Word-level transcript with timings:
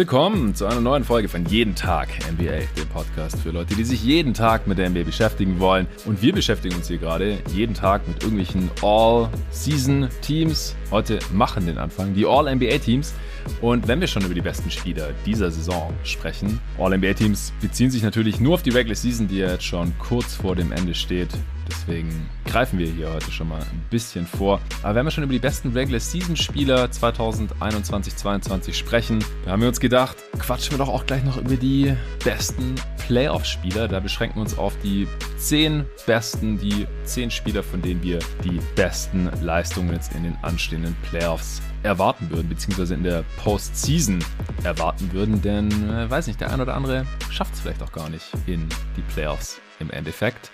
Willkommen 0.00 0.54
zu 0.54 0.64
einer 0.64 0.80
neuen 0.80 1.04
Folge 1.04 1.28
von 1.28 1.44
Jeden 1.44 1.74
Tag 1.74 2.08
NBA, 2.32 2.60
dem 2.74 2.88
Podcast 2.90 3.38
für 3.38 3.50
Leute, 3.50 3.74
die 3.74 3.84
sich 3.84 4.02
jeden 4.02 4.32
Tag 4.32 4.66
mit 4.66 4.78
der 4.78 4.88
NBA 4.88 5.02
beschäftigen 5.02 5.60
wollen. 5.60 5.86
Und 6.06 6.22
wir 6.22 6.32
beschäftigen 6.32 6.74
uns 6.74 6.88
hier 6.88 6.96
gerade 6.96 7.36
jeden 7.52 7.74
Tag 7.74 8.08
mit 8.08 8.22
irgendwelchen 8.22 8.70
All-Season-Teams. 8.80 10.74
Heute 10.90 11.18
machen 11.34 11.66
den 11.66 11.76
Anfang 11.76 12.14
die 12.14 12.24
All-NBA-Teams. 12.24 13.12
Und 13.60 13.88
wenn 13.88 14.00
wir 14.00 14.06
schon 14.06 14.24
über 14.24 14.32
die 14.32 14.40
besten 14.40 14.70
Spieler 14.70 15.10
dieser 15.26 15.50
Saison 15.50 15.92
sprechen, 16.02 16.62
All-NBA-Teams 16.78 17.52
beziehen 17.60 17.90
sich 17.90 18.02
natürlich 18.02 18.40
nur 18.40 18.54
auf 18.54 18.62
die 18.62 18.70
Regular 18.70 18.96
Season, 18.96 19.28
die 19.28 19.40
ja 19.40 19.50
jetzt 19.50 19.64
schon 19.64 19.92
kurz 19.98 20.34
vor 20.34 20.56
dem 20.56 20.72
Ende 20.72 20.94
steht. 20.94 21.28
Deswegen 21.70 22.28
greifen 22.46 22.78
wir 22.78 22.88
hier 22.88 23.12
heute 23.12 23.30
schon 23.30 23.48
mal 23.48 23.60
ein 23.60 23.84
bisschen 23.90 24.26
vor. 24.26 24.60
Aber 24.82 24.96
wenn 24.96 25.06
wir 25.06 25.10
schon 25.10 25.24
über 25.24 25.32
die 25.32 25.38
besten 25.38 25.70
Regular 25.72 26.00
Season 26.00 26.36
Spieler 26.36 26.86
2021-22 26.86 28.74
sprechen, 28.74 29.24
da 29.44 29.52
haben 29.52 29.62
wir 29.62 29.68
uns 29.68 29.80
gedacht, 29.80 30.16
quatschen 30.38 30.72
wir 30.72 30.78
doch 30.78 30.88
auch 30.88 31.06
gleich 31.06 31.24
noch 31.24 31.36
über 31.36 31.56
die 31.56 31.94
besten 32.24 32.74
Playoff 33.06 33.44
Spieler. 33.44 33.88
Da 33.88 34.00
beschränken 34.00 34.36
wir 34.36 34.42
uns 34.42 34.58
auf 34.58 34.74
die 34.82 35.06
10 35.38 35.84
besten, 36.06 36.58
die 36.58 36.86
10 37.04 37.30
Spieler, 37.30 37.62
von 37.62 37.80
denen 37.82 38.02
wir 38.02 38.18
die 38.44 38.60
besten 38.74 39.30
Leistungen 39.40 39.92
jetzt 39.92 40.14
in 40.14 40.24
den 40.24 40.36
anstehenden 40.42 40.96
Playoffs 41.08 41.62
erwarten 41.82 42.28
würden, 42.30 42.48
beziehungsweise 42.48 42.94
in 42.94 43.02
der 43.02 43.24
Postseason 43.42 44.18
erwarten 44.64 45.12
würden, 45.12 45.40
denn, 45.40 45.70
äh, 45.90 46.10
weiß 46.10 46.26
nicht, 46.26 46.40
der 46.40 46.52
ein 46.52 46.60
oder 46.60 46.74
andere 46.74 47.06
schafft 47.30 47.54
es 47.54 47.60
vielleicht 47.60 47.82
auch 47.82 47.92
gar 47.92 48.10
nicht 48.10 48.26
in 48.46 48.68
die 48.96 49.02
Playoffs 49.12 49.60
im 49.78 49.90
Endeffekt. 49.90 50.50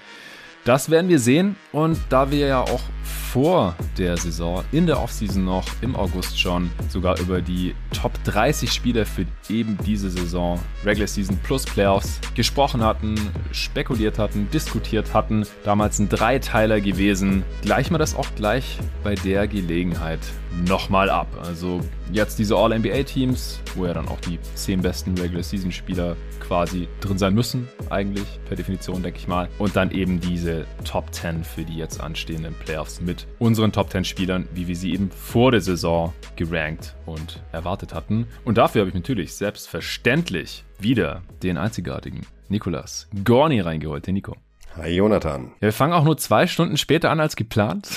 Das 0.66 0.90
werden 0.90 1.08
wir 1.08 1.20
sehen. 1.20 1.54
Und 1.70 1.96
da 2.08 2.28
wir 2.28 2.48
ja 2.48 2.60
auch 2.60 2.82
vor 3.04 3.76
der 3.96 4.16
Saison, 4.16 4.64
in 4.72 4.86
der 4.86 5.00
Offseason 5.00 5.44
noch, 5.44 5.64
im 5.80 5.94
August 5.94 6.40
schon, 6.40 6.72
sogar 6.88 7.20
über 7.20 7.40
die 7.40 7.76
Top 7.92 8.12
30 8.24 8.72
Spieler 8.72 9.06
für 9.06 9.26
eben 9.48 9.78
diese 9.86 10.10
Saison, 10.10 10.58
Regular 10.84 11.06
Season 11.06 11.38
plus 11.44 11.64
Playoffs, 11.64 12.18
gesprochen 12.34 12.82
hatten, 12.82 13.14
spekuliert 13.52 14.18
hatten, 14.18 14.50
diskutiert 14.50 15.14
hatten, 15.14 15.46
damals 15.64 16.00
ein 16.00 16.08
Dreiteiler 16.08 16.80
gewesen, 16.80 17.44
gleichen 17.62 17.94
wir 17.94 17.98
das 17.98 18.16
auch 18.16 18.34
gleich 18.34 18.78
bei 19.04 19.14
der 19.14 19.46
Gelegenheit 19.46 20.20
nochmal 20.64 21.10
ab. 21.10 21.28
Also 21.42 21.80
jetzt 22.12 22.38
diese 22.38 22.56
All-NBA-Teams, 22.56 23.60
wo 23.74 23.86
ja 23.86 23.94
dann 23.94 24.08
auch 24.08 24.20
die 24.20 24.38
10 24.54 24.80
besten 24.80 25.16
Regular-Season-Spieler 25.18 26.16
quasi 26.40 26.88
drin 27.00 27.18
sein 27.18 27.34
müssen, 27.34 27.68
eigentlich, 27.90 28.26
per 28.46 28.56
Definition, 28.56 29.02
denke 29.02 29.18
ich 29.18 29.28
mal. 29.28 29.48
Und 29.58 29.76
dann 29.76 29.90
eben 29.90 30.20
diese 30.20 30.66
Top 30.84 31.12
10 31.12 31.44
für 31.44 31.64
die 31.64 31.76
jetzt 31.76 32.00
anstehenden 32.00 32.54
Playoffs 32.54 33.00
mit 33.00 33.26
unseren 33.38 33.72
Top 33.72 33.90
10 33.90 34.04
Spielern, 34.04 34.48
wie 34.54 34.68
wir 34.68 34.76
sie 34.76 34.92
eben 34.92 35.10
vor 35.10 35.50
der 35.50 35.60
Saison 35.60 36.12
gerankt 36.36 36.94
und 37.04 37.42
erwartet 37.52 37.92
hatten. 37.92 38.26
Und 38.44 38.58
dafür 38.58 38.80
habe 38.80 38.88
ich 38.88 38.94
natürlich 38.94 39.34
selbstverständlich 39.34 40.64
wieder 40.78 41.22
den 41.42 41.58
einzigartigen 41.58 42.26
Nikolas 42.48 43.08
Gorni 43.24 43.60
reingeholt, 43.60 44.06
den 44.06 44.14
Nico. 44.14 44.36
Hi 44.76 44.90
Jonathan. 44.90 45.52
Ja, 45.54 45.62
wir 45.62 45.72
fangen 45.72 45.94
auch 45.94 46.04
nur 46.04 46.18
zwei 46.18 46.46
Stunden 46.46 46.76
später 46.76 47.10
an 47.10 47.18
als 47.18 47.34
geplant. 47.34 47.88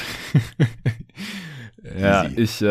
Ja, 1.84 2.26
Easy. 2.26 2.42
ich 2.42 2.62
äh, 2.62 2.68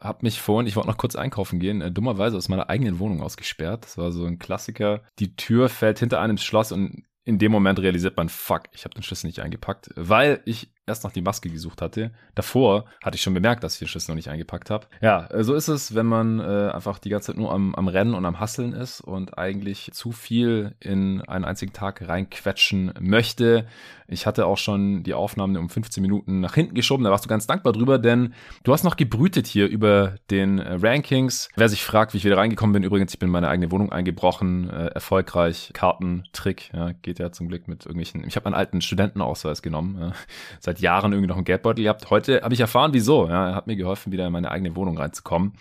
habe 0.00 0.18
mich 0.22 0.40
vorhin, 0.40 0.66
ich 0.66 0.76
wollte 0.76 0.88
noch 0.88 0.98
kurz 0.98 1.16
einkaufen 1.16 1.58
gehen, 1.60 1.80
äh, 1.80 1.90
dummerweise 1.90 2.36
aus 2.36 2.48
meiner 2.48 2.70
eigenen 2.70 2.98
Wohnung 2.98 3.22
ausgesperrt. 3.22 3.84
Das 3.84 3.98
war 3.98 4.12
so 4.12 4.24
ein 4.24 4.38
Klassiker. 4.38 5.02
Die 5.18 5.36
Tür 5.36 5.68
fällt 5.68 5.98
hinter 5.98 6.20
einem 6.20 6.38
Schloss 6.38 6.72
und 6.72 7.04
in 7.24 7.38
dem 7.38 7.52
Moment 7.52 7.78
realisiert 7.78 8.16
man, 8.16 8.28
fuck, 8.28 8.64
ich 8.72 8.84
habe 8.84 8.94
den 8.94 9.02
Schlüssel 9.02 9.26
nicht 9.26 9.40
eingepackt, 9.40 9.90
weil 9.94 10.40
ich 10.46 10.72
erst 10.86 11.04
nach 11.04 11.12
die 11.12 11.22
Maske 11.22 11.48
gesucht 11.50 11.80
hatte. 11.82 12.10
Davor 12.34 12.86
hatte 13.04 13.14
ich 13.14 13.22
schon 13.22 13.34
bemerkt, 13.34 13.62
dass 13.62 13.74
ich 13.74 13.78
den 13.78 13.88
Schlüssel 13.88 14.10
noch 14.12 14.16
nicht 14.16 14.30
eingepackt 14.30 14.70
habe. 14.70 14.86
Ja, 15.00 15.26
äh, 15.26 15.44
so 15.44 15.54
ist 15.54 15.68
es, 15.68 15.94
wenn 15.94 16.06
man 16.06 16.40
äh, 16.40 16.70
einfach 16.72 16.98
die 16.98 17.10
ganze 17.10 17.28
Zeit 17.28 17.36
nur 17.36 17.52
am, 17.52 17.74
am 17.74 17.88
Rennen 17.88 18.14
und 18.14 18.24
am 18.24 18.40
Hasseln 18.40 18.72
ist 18.72 19.00
und 19.00 19.38
eigentlich 19.38 19.90
zu 19.92 20.12
viel 20.12 20.74
in 20.80 21.20
einen 21.22 21.44
einzigen 21.44 21.72
Tag 21.72 22.06
reinquetschen 22.08 22.94
möchte. 23.00 23.66
Ich 24.10 24.26
hatte 24.26 24.46
auch 24.46 24.58
schon 24.58 25.02
die 25.02 25.14
Aufnahmen 25.14 25.56
um 25.56 25.70
15 25.70 26.02
Minuten 26.02 26.40
nach 26.40 26.54
hinten 26.54 26.74
geschoben, 26.74 27.04
da 27.04 27.10
warst 27.10 27.24
du 27.24 27.28
ganz 27.28 27.46
dankbar 27.46 27.72
drüber, 27.72 27.98
denn 27.98 28.34
du 28.64 28.72
hast 28.72 28.84
noch 28.84 28.96
gebrütet 28.96 29.46
hier 29.46 29.68
über 29.68 30.16
den 30.30 30.58
äh, 30.58 30.78
Rankings. 30.80 31.48
Wer 31.56 31.68
sich 31.68 31.84
fragt, 31.84 32.12
wie 32.12 32.18
ich 32.18 32.24
wieder 32.24 32.36
reingekommen 32.36 32.72
bin, 32.72 32.82
übrigens, 32.82 33.12
ich 33.12 33.18
bin 33.18 33.28
in 33.28 33.32
meine 33.32 33.48
eigene 33.48 33.70
Wohnung 33.70 33.92
eingebrochen, 33.92 34.68
äh, 34.68 34.86
erfolgreich, 34.88 35.70
Kartentrick, 35.72 36.70
ja, 36.74 36.92
geht 37.02 37.18
ja 37.18 37.30
zum 37.30 37.48
Glück 37.48 37.68
mit 37.68 37.86
irgendwelchen, 37.86 38.26
ich 38.26 38.36
habe 38.36 38.46
einen 38.46 38.54
alten 38.54 38.80
Studentenausweis 38.80 39.62
genommen, 39.62 39.96
ja, 40.00 40.12
seit 40.58 40.80
Jahren 40.80 41.12
irgendwie 41.12 41.28
noch 41.28 41.36
einen 41.36 41.44
Geldbeutel 41.44 41.84
gehabt. 41.84 42.10
Heute 42.10 42.42
habe 42.42 42.54
ich 42.54 42.60
erfahren, 42.60 42.92
wieso. 42.92 43.28
Ja, 43.28 43.50
er 43.50 43.54
hat 43.54 43.66
mir 43.66 43.76
geholfen, 43.76 44.12
wieder 44.12 44.26
in 44.26 44.32
meine 44.32 44.50
eigene 44.50 44.74
Wohnung 44.74 44.98
reinzukommen. 44.98 45.52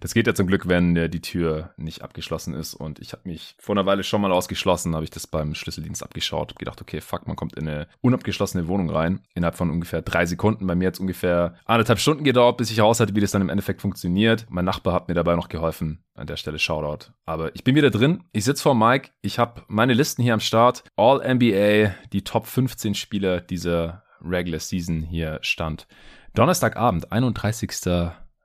Das 0.00 0.14
geht 0.14 0.26
ja 0.26 0.34
zum 0.34 0.46
Glück, 0.46 0.68
wenn 0.68 0.96
äh, 0.96 1.10
die 1.10 1.20
Tür 1.20 1.70
nicht 1.76 2.02
abgeschlossen 2.02 2.54
ist. 2.54 2.74
Und 2.74 3.00
ich 3.00 3.12
habe 3.12 3.22
mich 3.28 3.54
vor 3.58 3.74
einer 3.74 3.86
Weile 3.86 4.02
schon 4.02 4.20
mal 4.20 4.32
ausgeschlossen, 4.32 4.94
habe 4.94 5.04
ich 5.04 5.10
das 5.10 5.26
beim 5.26 5.54
Schlüsseldienst 5.54 6.02
abgeschaut. 6.02 6.50
Hab 6.50 6.58
gedacht, 6.58 6.80
okay, 6.80 7.00
fuck, 7.00 7.26
man 7.26 7.36
kommt 7.36 7.56
in 7.56 7.68
eine 7.68 7.86
unabgeschlossene 8.00 8.68
Wohnung 8.68 8.90
rein. 8.90 9.20
Innerhalb 9.34 9.56
von 9.56 9.70
ungefähr 9.70 10.02
drei 10.02 10.26
Sekunden. 10.26 10.66
Bei 10.66 10.74
mir 10.74 10.88
hat 10.88 10.94
es 10.94 11.00
ungefähr 11.00 11.54
anderthalb 11.64 11.98
Stunden 11.98 12.24
gedauert, 12.24 12.56
bis 12.56 12.70
ich 12.70 12.80
raus 12.80 13.00
hatte, 13.00 13.14
wie 13.14 13.20
das 13.20 13.32
dann 13.32 13.42
im 13.42 13.48
Endeffekt 13.48 13.80
funktioniert. 13.80 14.46
Mein 14.48 14.64
Nachbar 14.64 14.94
hat 14.94 15.08
mir 15.08 15.14
dabei 15.14 15.34
noch 15.36 15.48
geholfen. 15.48 16.04
An 16.14 16.26
der 16.26 16.36
Stelle 16.36 16.58
Shoutout. 16.58 17.12
Aber 17.26 17.54
ich 17.54 17.64
bin 17.64 17.74
wieder 17.74 17.90
drin. 17.90 18.24
Ich 18.32 18.44
sitze 18.44 18.62
vor 18.62 18.74
Mike. 18.74 19.10
Ich 19.22 19.38
habe 19.38 19.62
meine 19.68 19.94
Listen 19.94 20.22
hier 20.22 20.34
am 20.34 20.40
Start. 20.40 20.84
All 20.96 21.18
NBA, 21.18 21.94
die 22.12 22.24
Top 22.24 22.46
15 22.46 22.94
Spieler 22.94 23.40
dieser 23.40 24.02
Regular 24.20 24.60
Season 24.60 25.02
hier 25.02 25.38
stand. 25.42 25.86
Donnerstagabend, 26.34 27.12
31. 27.12 27.70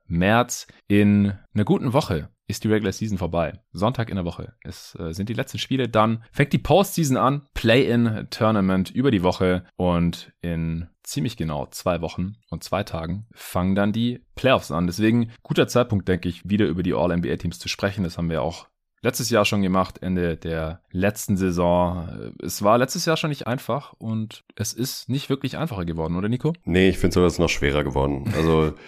März, 0.07 0.67
in 0.87 1.33
einer 1.53 1.63
guten 1.63 1.93
Woche 1.93 2.29
ist 2.47 2.63
die 2.63 2.67
Regular 2.67 2.91
Season 2.91 3.17
vorbei. 3.17 3.59
Sonntag 3.71 4.09
in 4.09 4.15
der 4.15 4.25
Woche. 4.25 4.53
Es 4.63 4.95
äh, 4.99 5.13
sind 5.13 5.29
die 5.29 5.33
letzten 5.33 5.59
Spiele. 5.59 5.87
Dann 5.87 6.23
fängt 6.31 6.53
die 6.53 6.57
Postseason 6.57 7.17
an. 7.17 7.47
Play-in-Tournament 7.53 8.91
über 8.91 9.11
die 9.11 9.23
Woche. 9.23 9.65
Und 9.75 10.33
in 10.41 10.87
ziemlich 11.03 11.37
genau 11.37 11.67
zwei 11.67 12.01
Wochen 12.01 12.35
und 12.49 12.63
zwei 12.63 12.83
Tagen 12.83 13.27
fangen 13.33 13.75
dann 13.75 13.91
die 13.91 14.23
Playoffs 14.35 14.71
an. 14.71 14.87
Deswegen 14.87 15.31
guter 15.41 15.67
Zeitpunkt, 15.67 16.07
denke 16.07 16.29
ich, 16.29 16.47
wieder 16.49 16.65
über 16.65 16.83
die 16.83 16.93
All-NBA-Teams 16.93 17.59
zu 17.59 17.67
sprechen. 17.67 18.03
Das 18.03 18.17
haben 18.17 18.29
wir 18.29 18.41
auch 18.41 18.67
letztes 19.01 19.29
Jahr 19.29 19.45
schon 19.45 19.61
gemacht, 19.61 20.01
Ende 20.01 20.37
der 20.37 20.81
letzten 20.91 21.37
Saison. 21.37 22.31
Es 22.41 22.63
war 22.63 22.77
letztes 22.77 23.05
Jahr 23.05 23.17
schon 23.17 23.29
nicht 23.29 23.47
einfach 23.47 23.93
und 23.93 24.43
es 24.55 24.73
ist 24.73 25.09
nicht 25.09 25.29
wirklich 25.29 25.57
einfacher 25.57 25.85
geworden, 25.85 26.15
oder 26.15 26.29
Nico? 26.29 26.53
Nee, 26.63 26.89
ich 26.89 26.97
finde 26.97 27.13
sogar, 27.13 27.27
es 27.27 27.33
ist 27.33 27.39
noch 27.39 27.49
schwerer 27.49 27.83
geworden. 27.83 28.33
Also 28.35 28.73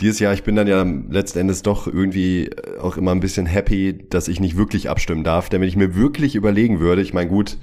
dieses 0.00 0.18
Jahr, 0.18 0.34
ich 0.34 0.42
bin 0.42 0.56
dann 0.56 0.66
ja 0.66 0.82
letzten 0.82 1.38
Endes 1.38 1.62
doch 1.62 1.86
irgendwie 1.86 2.50
auch 2.80 2.96
immer 2.96 3.12
ein 3.12 3.20
bisschen 3.20 3.46
happy, 3.46 4.06
dass 4.10 4.28
ich 4.28 4.40
nicht 4.40 4.56
wirklich 4.56 4.90
abstimmen 4.90 5.24
darf, 5.24 5.48
denn 5.48 5.60
wenn 5.60 5.68
ich 5.68 5.76
mir 5.76 5.94
wirklich 5.94 6.34
überlegen 6.34 6.80
würde, 6.80 7.02
ich 7.02 7.14
meine, 7.14 7.30
gut, 7.30 7.56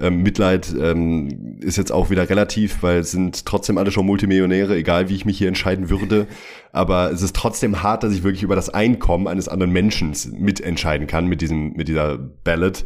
ähm, 0.00 0.22
Mitleid 0.22 0.74
ähm, 0.80 1.58
ist 1.60 1.76
jetzt 1.76 1.92
auch 1.92 2.10
wieder 2.10 2.28
relativ, 2.28 2.82
weil 2.82 2.98
es 2.98 3.12
sind 3.12 3.46
trotzdem 3.46 3.78
alle 3.78 3.92
schon 3.92 4.06
Multimillionäre, 4.06 4.74
egal 4.76 5.08
wie 5.08 5.14
ich 5.14 5.24
mich 5.24 5.38
hier 5.38 5.48
entscheiden 5.48 5.88
würde. 5.88 6.26
Aber 6.72 7.12
es 7.12 7.22
ist 7.22 7.36
trotzdem 7.36 7.82
hart, 7.82 8.02
dass 8.02 8.12
ich 8.12 8.24
wirklich 8.24 8.42
über 8.42 8.56
das 8.56 8.70
Einkommen 8.70 9.28
eines 9.28 9.48
anderen 9.48 9.72
Menschen 9.72 10.16
mitentscheiden 10.36 11.06
kann 11.06 11.26
mit 11.26 11.40
diesem, 11.40 11.74
mit 11.74 11.86
dieser 11.86 12.18
Ballot 12.18 12.84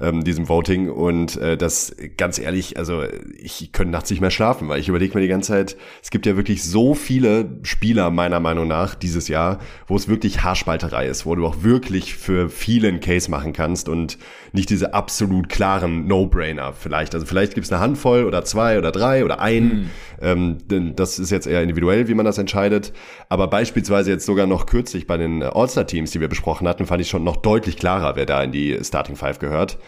ähm, 0.00 0.24
diesem 0.24 0.48
Voting. 0.48 0.90
Und 0.90 1.36
äh, 1.36 1.56
das 1.56 1.94
ganz 2.16 2.38
ehrlich, 2.38 2.76
also 2.78 3.02
ich 3.36 3.72
könnte 3.72 3.92
nachts 3.92 4.10
nicht 4.10 4.20
mehr 4.20 4.30
schlafen, 4.30 4.68
weil 4.68 4.80
ich 4.80 4.88
überlege 4.88 5.14
mir 5.14 5.22
die 5.22 5.28
ganze 5.28 5.48
Zeit, 5.48 5.76
es 6.02 6.10
gibt 6.10 6.26
ja 6.26 6.36
wirklich 6.36 6.62
so 6.64 6.94
viele 6.94 7.58
Spieler 7.62 8.10
meiner 8.10 8.40
Meinung 8.40 8.68
nach 8.68 8.94
dieses 8.94 9.28
Jahr, 9.28 9.58
wo 9.86 9.96
es 9.96 10.08
wirklich 10.08 10.42
Haarspalterei 10.42 11.06
ist, 11.06 11.26
wo 11.26 11.34
du 11.34 11.46
auch 11.46 11.62
wirklich 11.62 12.14
für 12.14 12.48
vielen 12.48 13.00
Case 13.00 13.30
machen 13.30 13.52
kannst 13.52 13.88
und 13.88 14.18
nicht 14.54 14.70
diese 14.70 14.94
absolut 14.94 15.48
klaren 15.48 16.06
No-Brainer 16.06 16.72
vielleicht. 16.72 17.14
Also 17.14 17.26
vielleicht 17.26 17.54
gibt 17.54 17.66
es 17.66 17.72
eine 17.72 17.80
Handvoll 17.80 18.24
oder 18.24 18.44
zwei 18.44 18.78
oder 18.78 18.92
drei 18.92 19.24
oder 19.24 19.40
ein. 19.40 19.64
Mhm. 19.64 19.90
Ähm, 20.22 20.58
denn 20.68 20.96
das 20.96 21.18
ist 21.18 21.30
jetzt 21.30 21.46
eher 21.46 21.62
individuell, 21.62 22.06
wie 22.08 22.14
man 22.14 22.24
das 22.24 22.38
entscheidet. 22.38 22.92
Aber 23.28 23.48
beispielsweise 23.48 24.10
jetzt 24.10 24.24
sogar 24.24 24.46
noch 24.46 24.66
kürzlich 24.66 25.06
bei 25.06 25.16
den 25.16 25.42
All-Star-Teams, 25.42 26.12
die 26.12 26.20
wir 26.20 26.28
besprochen 26.28 26.68
hatten, 26.68 26.86
fand 26.86 27.02
ich 27.02 27.08
schon 27.08 27.24
noch 27.24 27.36
deutlich 27.36 27.76
klarer, 27.76 28.14
wer 28.14 28.26
da 28.26 28.42
in 28.42 28.52
die 28.52 28.78
Starting 28.82 29.16
Five 29.16 29.40
gehört 29.40 29.78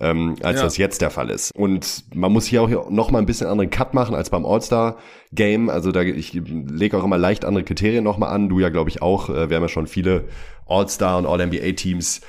ähm, 0.00 0.36
als 0.42 0.58
ja. 0.58 0.64
das 0.64 0.76
jetzt 0.76 1.00
der 1.00 1.10
Fall 1.10 1.30
ist. 1.30 1.52
Und 1.52 2.04
man 2.14 2.32
muss 2.32 2.46
hier 2.46 2.62
auch 2.62 2.90
noch 2.90 3.10
mal 3.10 3.18
ein 3.18 3.26
bisschen 3.26 3.46
anderen 3.46 3.70
Cut 3.70 3.94
machen 3.94 4.14
als 4.14 4.30
beim 4.30 4.44
All-Star-Game. 4.44 5.70
Also 5.70 5.92
da 5.92 6.02
ich 6.02 6.32
lege 6.34 6.98
auch 6.98 7.04
immer 7.04 7.18
leicht 7.18 7.44
andere 7.44 7.64
Kriterien 7.64 8.04
noch 8.04 8.18
mal 8.18 8.28
an. 8.28 8.48
Du 8.48 8.60
ja, 8.60 8.68
glaube 8.68 8.90
ich, 8.90 9.02
auch. 9.02 9.30
Äh, 9.30 9.48
wir 9.48 9.56
haben 9.56 9.62
ja 9.62 9.68
schon 9.68 9.86
viele 9.86 10.24
All-Star 10.66 11.18
und 11.18 11.26
All-NBA-Teams 11.26 12.20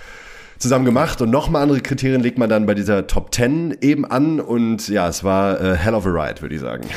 zusammen 0.60 0.86
gemacht 0.86 1.22
und 1.22 1.30
nochmal 1.30 1.64
andere 1.64 1.82
Kriterien 1.82 2.22
legt 2.22 2.38
man 2.38 2.50
dann 2.50 2.66
bei 2.66 2.74
dieser 2.74 3.08
Top 3.08 3.34
10 3.34 3.78
eben 3.82 4.06
an 4.06 4.40
und 4.40 4.88
ja, 4.88 5.08
es 5.08 5.24
war 5.24 5.60
äh, 5.62 5.76
hell 5.76 5.94
of 5.94 6.06
a 6.06 6.10
ride, 6.10 6.42
würde 6.42 6.56
ich 6.56 6.62
sagen. 6.62 6.88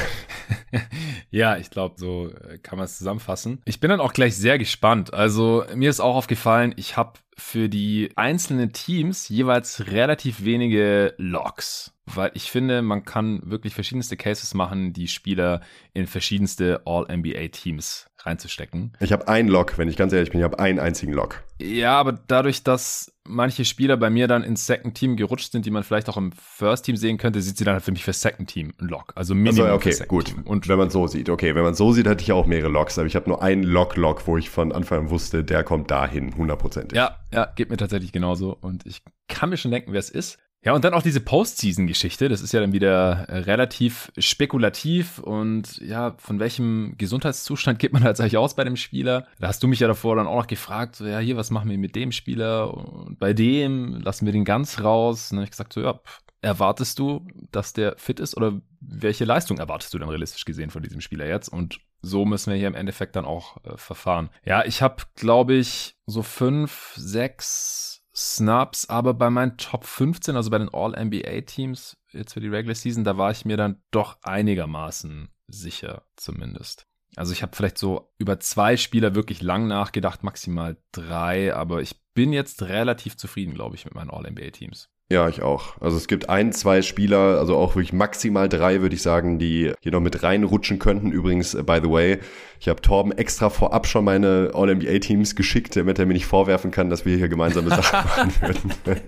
ja, 1.30 1.56
ich 1.56 1.70
glaube, 1.70 1.94
so 1.98 2.30
äh, 2.30 2.58
kann 2.58 2.78
man 2.78 2.84
es 2.84 2.98
zusammenfassen. 2.98 3.60
Ich 3.64 3.80
bin 3.80 3.90
dann 3.90 4.00
auch 4.00 4.12
gleich 4.12 4.36
sehr 4.36 4.58
gespannt. 4.58 5.12
Also 5.14 5.64
mir 5.74 5.90
ist 5.90 6.00
auch 6.00 6.16
aufgefallen, 6.16 6.74
ich 6.76 6.96
habe 6.96 7.14
für 7.40 7.68
die 7.68 8.10
einzelnen 8.16 8.72
Teams 8.72 9.28
jeweils 9.28 9.86
relativ 9.88 10.44
wenige 10.44 11.14
Logs, 11.16 11.92
weil 12.06 12.30
ich 12.34 12.50
finde, 12.50 12.82
man 12.82 13.04
kann 13.04 13.40
wirklich 13.44 13.74
verschiedenste 13.74 14.16
Cases 14.16 14.54
machen, 14.54 14.92
die 14.92 15.08
Spieler 15.08 15.62
in 15.94 16.06
verschiedenste 16.06 16.82
All-NBA-Teams 16.84 18.06
reinzustecken. 18.18 18.92
Ich 19.00 19.12
habe 19.12 19.26
einen 19.28 19.48
Lock, 19.48 19.78
wenn 19.78 19.88
ich 19.88 19.96
ganz 19.96 20.12
ehrlich 20.12 20.30
bin, 20.30 20.40
ich 20.40 20.44
habe 20.44 20.58
einen 20.58 20.78
einzigen 20.78 21.12
Lock. 21.12 21.42
Ja, 21.60 21.98
aber 21.98 22.12
dadurch, 22.12 22.62
dass 22.62 23.12
manche 23.30 23.64
Spieler 23.64 23.96
bei 23.96 24.10
mir 24.10 24.28
dann 24.28 24.42
ins 24.42 24.66
Second 24.66 24.94
Team 24.94 25.16
gerutscht 25.16 25.52
sind, 25.52 25.64
die 25.64 25.70
man 25.70 25.82
vielleicht 25.82 26.08
auch 26.08 26.16
im 26.16 26.32
First 26.32 26.84
Team 26.84 26.96
sehen 26.96 27.16
könnte, 27.16 27.40
sieht 27.40 27.56
sie 27.56 27.64
dann 27.64 27.74
halt 27.74 27.84
für 27.84 27.92
mich 27.92 28.04
für 28.04 28.12
Second 28.12 28.48
Team 28.48 28.72
ein 28.80 28.88
Lock. 28.88 29.12
Also 29.14 29.34
Minimum 29.34 29.70
also, 29.70 29.74
okay, 29.76 29.94
gut. 30.06 30.26
Team. 30.26 30.42
Und 30.44 30.68
wenn 30.68 30.78
man 30.78 30.90
so 30.90 31.06
sieht, 31.06 31.30
okay, 31.30 31.54
wenn 31.54 31.62
man 31.62 31.74
so 31.74 31.92
sieht, 31.92 32.06
hätte 32.06 32.22
ich 32.22 32.32
auch 32.32 32.46
mehrere 32.46 32.70
Locks, 32.70 32.98
aber 32.98 33.06
ich 33.06 33.16
habe 33.16 33.28
nur 33.28 33.42
einen 33.42 33.62
Lock-Lock, 33.62 34.26
wo 34.26 34.36
ich 34.36 34.50
von 34.50 34.72
Anfang 34.72 35.00
an 35.00 35.10
wusste, 35.10 35.44
der 35.44 35.64
kommt 35.64 35.90
dahin, 35.90 36.36
hundertprozentig. 36.36 36.96
Ja, 36.96 37.16
ja, 37.32 37.46
geht 37.56 37.70
mir 37.70 37.76
tatsächlich 37.76 38.12
genauso. 38.12 38.56
Und 38.60 38.84
ich 38.86 39.02
kann 39.28 39.50
mir 39.50 39.56
schon 39.56 39.70
denken, 39.70 39.92
wer 39.92 40.00
es 40.00 40.10
ist. 40.10 40.38
Ja, 40.62 40.74
und 40.74 40.84
dann 40.84 40.92
auch 40.92 41.02
diese 41.02 41.20
Postseason-Geschichte, 41.20 42.28
das 42.28 42.42
ist 42.42 42.52
ja 42.52 42.60
dann 42.60 42.74
wieder 42.74 43.24
äh, 43.28 43.38
relativ 43.38 44.12
spekulativ 44.18 45.18
und 45.18 45.78
ja, 45.78 46.14
von 46.18 46.38
welchem 46.38 46.96
Gesundheitszustand 46.98 47.78
geht 47.78 47.94
man 47.94 48.04
halt 48.04 48.20
eigentlich 48.20 48.36
aus 48.36 48.54
bei 48.54 48.64
dem 48.64 48.76
Spieler? 48.76 49.26
Da 49.38 49.48
hast 49.48 49.62
du 49.62 49.68
mich 49.68 49.80
ja 49.80 49.88
davor 49.88 50.16
dann 50.16 50.26
auch 50.26 50.36
noch 50.36 50.46
gefragt, 50.46 50.96
so, 50.96 51.06
ja, 51.06 51.18
hier, 51.18 51.38
was 51.38 51.50
machen 51.50 51.70
wir 51.70 51.78
mit 51.78 51.96
dem 51.96 52.12
Spieler 52.12 52.74
und 52.74 53.18
bei 53.18 53.32
dem, 53.32 54.02
lassen 54.02 54.26
wir 54.26 54.32
den 54.32 54.44
ganz 54.44 54.82
raus? 54.82 55.30
Und 55.30 55.36
dann 55.36 55.38
habe 55.38 55.44
ich 55.44 55.50
gesagt, 55.52 55.72
so, 55.72 55.80
ja, 55.80 55.98
erwartest 56.42 56.98
du, 56.98 57.26
dass 57.52 57.72
der 57.72 57.96
fit 57.96 58.20
ist 58.20 58.36
oder 58.36 58.60
welche 58.80 59.24
Leistung 59.24 59.58
erwartest 59.58 59.94
du 59.94 59.98
dann 59.98 60.08
realistisch 60.10 60.44
gesehen 60.44 60.70
von 60.70 60.82
diesem 60.82 61.00
Spieler 61.00 61.26
jetzt? 61.26 61.48
Und 61.48 61.80
so 62.02 62.26
müssen 62.26 62.50
wir 62.50 62.58
hier 62.58 62.68
im 62.68 62.74
Endeffekt 62.74 63.16
dann 63.16 63.24
auch 63.24 63.56
äh, 63.64 63.76
verfahren. 63.76 64.28
Ja, 64.44 64.64
ich 64.64 64.82
habe, 64.82 65.02
glaube 65.16 65.54
ich, 65.54 65.96
so 66.06 66.22
fünf, 66.22 66.92
sechs 66.96 67.89
Snubs, 68.20 68.86
aber 68.90 69.14
bei 69.14 69.30
meinen 69.30 69.56
Top 69.56 69.86
15, 69.86 70.36
also 70.36 70.50
bei 70.50 70.58
den 70.58 70.68
All-NBA-Teams 70.68 71.96
jetzt 72.10 72.34
für 72.34 72.40
die 72.40 72.48
Regular 72.48 72.74
Season, 72.74 73.02
da 73.02 73.16
war 73.16 73.30
ich 73.30 73.46
mir 73.46 73.56
dann 73.56 73.82
doch 73.90 74.18
einigermaßen 74.22 75.30
sicher 75.46 76.04
zumindest. 76.16 76.86
Also 77.16 77.32
ich 77.32 77.42
habe 77.42 77.56
vielleicht 77.56 77.78
so 77.78 78.12
über 78.18 78.38
zwei 78.38 78.76
Spieler 78.76 79.14
wirklich 79.14 79.40
lang 79.40 79.66
nachgedacht, 79.68 80.22
maximal 80.22 80.76
drei, 80.92 81.54
aber 81.54 81.80
ich 81.80 81.98
bin 82.12 82.34
jetzt 82.34 82.62
relativ 82.62 83.16
zufrieden, 83.16 83.54
glaube 83.54 83.76
ich, 83.76 83.86
mit 83.86 83.94
meinen 83.94 84.10
All-NBA-Teams. 84.10 84.90
Ja, 85.12 85.28
ich 85.28 85.42
auch. 85.42 85.74
Also 85.80 85.96
es 85.96 86.06
gibt 86.06 86.28
ein, 86.28 86.52
zwei 86.52 86.82
Spieler, 86.82 87.40
also 87.40 87.56
auch 87.56 87.74
wirklich 87.74 87.92
maximal 87.92 88.48
drei, 88.48 88.80
würde 88.80 88.94
ich 88.94 89.02
sagen, 89.02 89.40
die 89.40 89.72
hier 89.80 89.90
noch 89.90 90.00
mit 90.00 90.22
reinrutschen 90.22 90.78
könnten. 90.78 91.10
Übrigens, 91.10 91.54
äh, 91.54 91.64
by 91.64 91.80
the 91.82 91.90
way, 91.90 92.18
ich 92.60 92.68
habe 92.68 92.80
Torben 92.80 93.10
extra 93.10 93.50
vorab 93.50 93.88
schon 93.88 94.04
meine 94.04 94.52
All-NBA-Teams 94.54 95.34
geschickt, 95.34 95.74
damit 95.74 95.98
er 95.98 96.06
mir 96.06 96.12
nicht 96.12 96.26
vorwerfen 96.26 96.70
kann, 96.70 96.90
dass 96.90 97.06
wir 97.06 97.16
hier 97.16 97.28
gemeinsame 97.28 97.70
Sachen 97.70 97.98
machen 98.04 98.32
würden. 98.40 99.00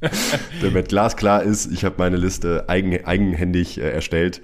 damit 0.62 0.90
glasklar 0.90 1.42
ist, 1.42 1.72
ich 1.72 1.84
habe 1.84 1.96
meine 1.98 2.18
Liste 2.18 2.68
eigen, 2.68 3.04
eigenhändig 3.04 3.78
äh, 3.78 3.90
erstellt. 3.90 4.42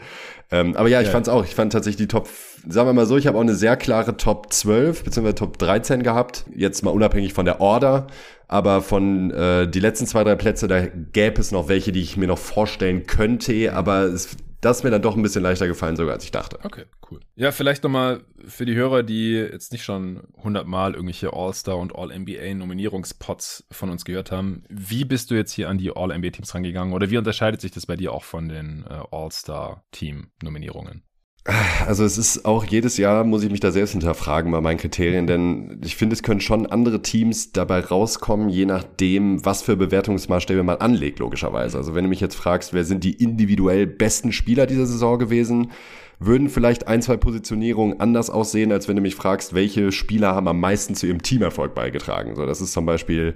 Ähm, 0.51 0.77
aber 0.77 0.89
ja, 0.89 1.01
ich 1.01 1.07
ja. 1.07 1.13
fand's 1.13 1.29
auch. 1.29 1.45
Ich 1.45 1.55
fand 1.55 1.73
tatsächlich 1.73 2.09
die 2.09 2.09
Top, 2.09 2.29
sagen 2.69 2.89
wir 2.89 2.93
mal 2.93 3.07
so, 3.07 3.17
ich 3.17 3.29
habe 3.29 3.39
auch 3.39 3.43
eine 3.43 3.55
sehr 3.55 3.77
klare 3.77 4.17
Top 4.17 4.53
12 4.53 5.05
bzw. 5.05 5.33
Top 5.35 5.59
13 5.59 6.03
gehabt. 6.03 6.45
Jetzt 6.53 6.83
mal 6.83 6.91
unabhängig 6.91 7.35
von 7.35 7.45
der 7.45 7.61
Order. 7.61 8.09
Aber 8.53 8.83
von 8.83 9.31
äh, 9.31 9.67
die 9.67 9.81
letzten 9.81 10.07
zwei, 10.07 10.25
drei 10.25 10.35
Plätze, 10.35 10.69
da 10.69 10.87
gäbe 10.87 11.41
es 11.41 11.53
noch 11.53 11.69
welche, 11.69 11.91
die 11.91 12.03
ich 12.03 12.19
mir 12.19 12.27
noch 12.27 12.39
vorstellen 12.39 13.07
könnte. 13.07 13.73
Aber 13.73 14.03
es, 14.03 14.37
das 14.61 14.77
ist 14.77 14.85
mir 14.85 14.91
dann 14.91 15.01
doch 15.01 15.17
ein 15.17 15.23
bisschen 15.23 15.43
leichter 15.43 15.67
gefallen, 15.67 15.97
sogar 15.97 16.13
als 16.13 16.25
ich 16.25 16.33
dachte. 16.33 16.59
Okay, 16.63 16.85
cool. 17.11 17.21
Ja, 17.35 17.51
vielleicht 17.51 17.83
nochmal 17.83 18.25
für 18.47 18.67
die 18.67 18.75
Hörer, 18.75 19.05
die 19.05 19.33
jetzt 19.33 19.73
nicht 19.73 19.85
schon 19.85 20.25
hundertmal 20.37 20.93
irgendwelche 20.93 21.33
All-Star 21.33 21.79
und 21.79 21.97
All-NBA-Nominierungspots 21.97 23.65
von 23.71 23.89
uns 23.89 24.05
gehört 24.05 24.31
haben. 24.31 24.65
Wie 24.69 25.07
bist 25.07 25.31
du 25.31 25.35
jetzt 25.35 25.53
hier 25.53 25.71
an 25.71 25.79
die 25.79 25.97
All-NBA-Teams 25.97 26.55
rangegangen? 26.55 26.93
Oder 26.93 27.09
wie 27.09 27.17
unterscheidet 27.17 27.63
sich 27.63 27.71
das 27.71 27.87
bei 27.87 27.97
dir 27.97 28.13
auch 28.13 28.25
von 28.25 28.51
den 28.51 28.85
äh, 28.87 29.01
All-Star-Team-Nominierungen? 29.11 31.05
Also 31.45 32.05
es 32.05 32.19
ist 32.19 32.45
auch 32.45 32.65
jedes 32.65 32.99
Jahr, 32.99 33.25
muss 33.25 33.43
ich 33.43 33.51
mich 33.51 33.59
da 33.59 33.73
selbst 33.73 33.93
hinterfragen 33.93 34.53
bei 34.53 34.61
meinen 34.61 34.79
Kriterien, 34.79 35.27
denn 35.27 35.81
ich 35.85 35.97
finde, 35.97 36.15
es 36.15 36.23
können 36.23 36.41
schon 36.41 36.67
andere 36.67 37.03
Teams 37.03 37.51
dabei 37.51 37.81
rauskommen, 37.81 38.49
je 38.49 38.65
nachdem, 38.65 39.45
was 39.45 39.63
für 39.63 39.77
Bewertungsmaßstäbe 39.77 40.63
man 40.63 40.77
anlegt, 40.77 41.19
logischerweise. 41.19 41.79
Also 41.79 41.97
wenn 41.97 42.05
du 42.05 42.11
mich 42.11 42.21
jetzt 42.21 42.37
fragst, 42.37 42.73
wer 42.73 42.85
sind 42.85 43.03
die 43.03 43.15
individuell 43.15 43.89
besten 43.89 44.31
Spieler 44.31 44.67
dieser 44.67 44.87
Saison 44.87 45.19
gewesen, 45.19 45.73
würden 46.21 46.49
vielleicht 46.49 46.87
ein, 46.87 47.03
zwei 47.03 47.17
Positionierungen 47.17 47.99
anders 47.99 48.31
aussehen, 48.31 48.71
als 48.71 48.87
wenn 48.87 48.95
du 48.95 49.03
mich 49.03 49.17
fragst, 49.17 49.53
welche 49.53 49.91
Spieler 49.91 50.37
haben 50.37 50.47
am 50.47 50.61
meisten 50.61 50.95
zu 50.95 51.09
ihrem 51.09 51.23
Teamerfolg 51.23 51.75
beigetragen. 51.75 52.37
So, 52.37 52.47
das 52.47 52.61
ist 52.61 52.73
zum 52.73 52.87
Beispiel 52.87 53.35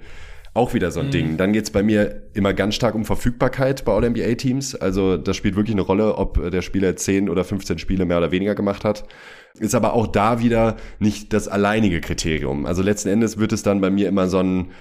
auch 0.57 0.73
wieder 0.73 0.91
so 0.91 0.99
ein 0.99 1.07
mhm. 1.07 1.11
Ding. 1.11 1.37
Dann 1.37 1.53
geht's 1.53 1.71
bei 1.71 1.83
mir 1.83 2.23
immer 2.33 2.53
ganz 2.53 2.75
stark 2.75 2.95
um 2.95 3.05
Verfügbarkeit 3.05 3.85
bei 3.85 3.93
All-NBA-Teams. 3.93 4.75
Also 4.75 5.17
das 5.17 5.37
spielt 5.37 5.55
wirklich 5.55 5.75
eine 5.75 5.83
Rolle, 5.83 6.15
ob 6.15 6.51
der 6.51 6.61
Spieler 6.61 6.95
10 6.95 7.29
oder 7.29 7.43
15 7.43 7.77
Spiele 7.77 8.05
mehr 8.05 8.17
oder 8.17 8.31
weniger 8.31 8.55
gemacht 8.55 8.83
hat. 8.83 9.05
Ist 9.59 9.75
aber 9.75 9.93
auch 9.93 10.07
da 10.07 10.41
wieder 10.41 10.75
nicht 10.99 11.33
das 11.33 11.47
alleinige 11.47 12.01
Kriterium. 12.01 12.65
Also 12.65 12.81
letzten 12.81 13.09
Endes 13.09 13.37
wird 13.37 13.53
es 13.53 13.63
dann 13.63 13.81
bei 13.81 13.89
mir 13.89 14.07
immer 14.07 14.27
so 14.27 14.39
ein 14.39 14.71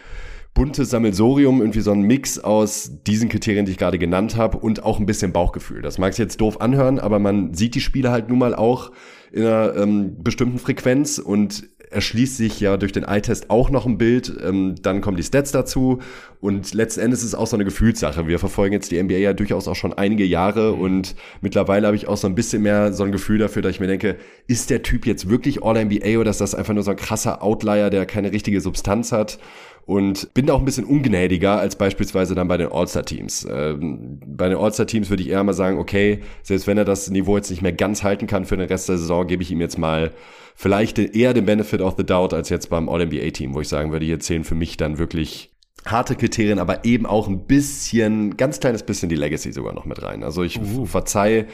buntes 0.57 0.89
Sammelsorium, 0.89 1.61
irgendwie 1.61 1.83
so 1.83 1.93
ein 1.93 2.01
Mix 2.01 2.39
aus 2.39 2.91
diesen 3.07 3.29
Kriterien, 3.29 3.67
die 3.67 3.73
ich 3.73 3.79
gerade 3.79 3.99
genannt 3.99 4.37
habe 4.37 4.57
und 4.57 4.83
auch 4.83 4.99
ein 4.99 5.07
bisschen 5.07 5.31
Bauchgefühl. 5.31 5.83
Das 5.83 5.99
mag 5.99 6.15
sich 6.15 6.25
jetzt 6.25 6.41
doof 6.41 6.63
anhören, 6.63 6.99
aber 6.99 7.19
man 7.19 7.53
sieht 7.53 7.75
die 7.75 7.81
Spiele 7.83 8.11
halt 8.11 8.31
nun 8.31 8.39
mal 8.39 8.55
auch 8.55 8.91
in 9.33 9.45
einer 9.45 9.77
ähm, 9.77 10.23
bestimmten 10.23 10.59
Frequenz 10.59 11.19
und 11.19 11.69
erschließt 11.91 12.37
sich 12.37 12.61
ja 12.61 12.77
durch 12.77 12.93
den 12.93 13.05
Eye-Test 13.05 13.51
auch 13.51 13.71
noch 13.71 13.87
ein 13.87 13.99
Bild. 13.99 14.33
Ähm, 14.43 14.75
dann 14.83 15.01
kommen 15.01 15.17
die 15.17 15.23
Stats 15.23 15.53
dazu 15.53 16.01
und 16.41 16.75
letzten 16.75 17.01
Endes 17.01 17.21
ist 17.21 17.27
es 17.27 17.35
auch 17.35 17.47
so 17.47 17.57
eine 17.57 17.65
Gefühlssache. 17.65 18.27
Wir 18.27 18.39
verfolgen 18.39 18.73
jetzt 18.73 18.91
die 18.91 19.03
NBA 19.03 19.15
ja 19.15 19.33
durchaus 19.33 19.69
auch 19.69 19.77
schon 19.77 19.93
einige 19.93 20.25
Jahre 20.25 20.75
mhm. 20.75 20.81
und 20.81 21.17
mittlerweile 21.41 21.87
habe 21.87 21.97
ich 21.97 22.09
auch 22.09 22.17
so 22.17 22.27
ein 22.27 22.35
bisschen 22.35 22.63
mehr 22.63 22.93
so 22.93 23.05
ein 23.05 23.13
Gefühl 23.13 23.39
dafür, 23.39 23.63
dass 23.63 23.73
ich 23.73 23.81
mir 23.81 23.87
denke, 23.87 24.17
ist 24.47 24.71
der 24.71 24.83
Typ 24.83 25.07
jetzt 25.07 25.29
wirklich 25.29 25.63
All-NBA 25.63 26.19
oder 26.19 26.31
ist 26.31 26.41
das 26.41 26.55
einfach 26.55 26.75
nur 26.75 26.83
so 26.83 26.91
ein 26.91 26.97
krasser 26.97 27.43
Outlier, 27.43 27.91
der 27.91 28.07
keine 28.07 28.33
richtige 28.33 28.61
Substanz 28.61 29.13
hat? 29.13 29.39
und 29.87 30.35
bin 30.35 30.47
da 30.47 30.55
auch 30.55 30.59
ein 30.59 30.65
bisschen 30.65 30.85
ungnädiger 30.85 31.59
als 31.59 31.77
beispielsweise 31.77 32.35
dann 32.35 32.49
bei 32.49 32.57
den 32.57 32.73
All-Star-Teams. 32.73 33.47
Ähm, 33.49 34.21
bei 34.27 34.49
den 34.49 34.59
All-Star-Teams 34.59 35.11
würde 35.11 35.23
ich 35.23 35.31
eher 35.31 35.45
mal 35.45 35.53
sagen, 35.53 35.79
okay, 35.79 36.21
selbst 36.43 36.67
wenn 36.67 36.77
er 36.77 36.85
das 36.85 37.09
Niveau 37.09 37.37
jetzt 37.37 37.51
nicht 37.51 37.63
mehr 37.63 37.73
ganz 37.73 38.03
halten 38.03 38.27
kann 38.27 38.45
für 38.45 38.57
den 38.57 38.67
Rest 38.67 38.89
der 38.89 38.99
Saison, 38.99 39.27
gebe 39.29 39.45
ich 39.45 39.53
ihm 39.53 39.61
jetzt 39.61 39.79
mal 39.79 40.11
vielleicht 40.57 40.99
eher 40.99 41.35
den 41.35 41.45
Benefit 41.45 41.81
of 41.81 41.95
the 41.97 42.05
Doubt 42.05 42.33
als 42.33 42.49
jetzt 42.49 42.71
beim 42.71 42.89
All-NBA-Team, 42.89 43.55
wo 43.55 43.61
ich 43.61 43.69
sagen 43.69 43.93
würde, 43.93 44.07
hier 44.07 44.19
zählen 44.19 44.43
für 44.43 44.55
mich 44.55 44.77
dann 44.77 44.99
wirklich 44.99 45.51
harte 45.85 46.17
Kriterien, 46.17 46.59
aber 46.59 46.85
eben 46.85 47.07
auch 47.07 47.29
ein 47.29 47.47
bisschen, 47.47 48.37
ganz 48.37 48.59
kleines 48.59 48.83
bisschen 48.83 49.09
die 49.09 49.15
Legacy 49.15 49.53
sogar 49.53 49.75
noch 49.75 49.85
mit 49.85 50.03
rein. 50.03 50.25
Also 50.25 50.43
ich 50.43 50.61
uh. 50.61 50.87
verzeih 50.87 51.47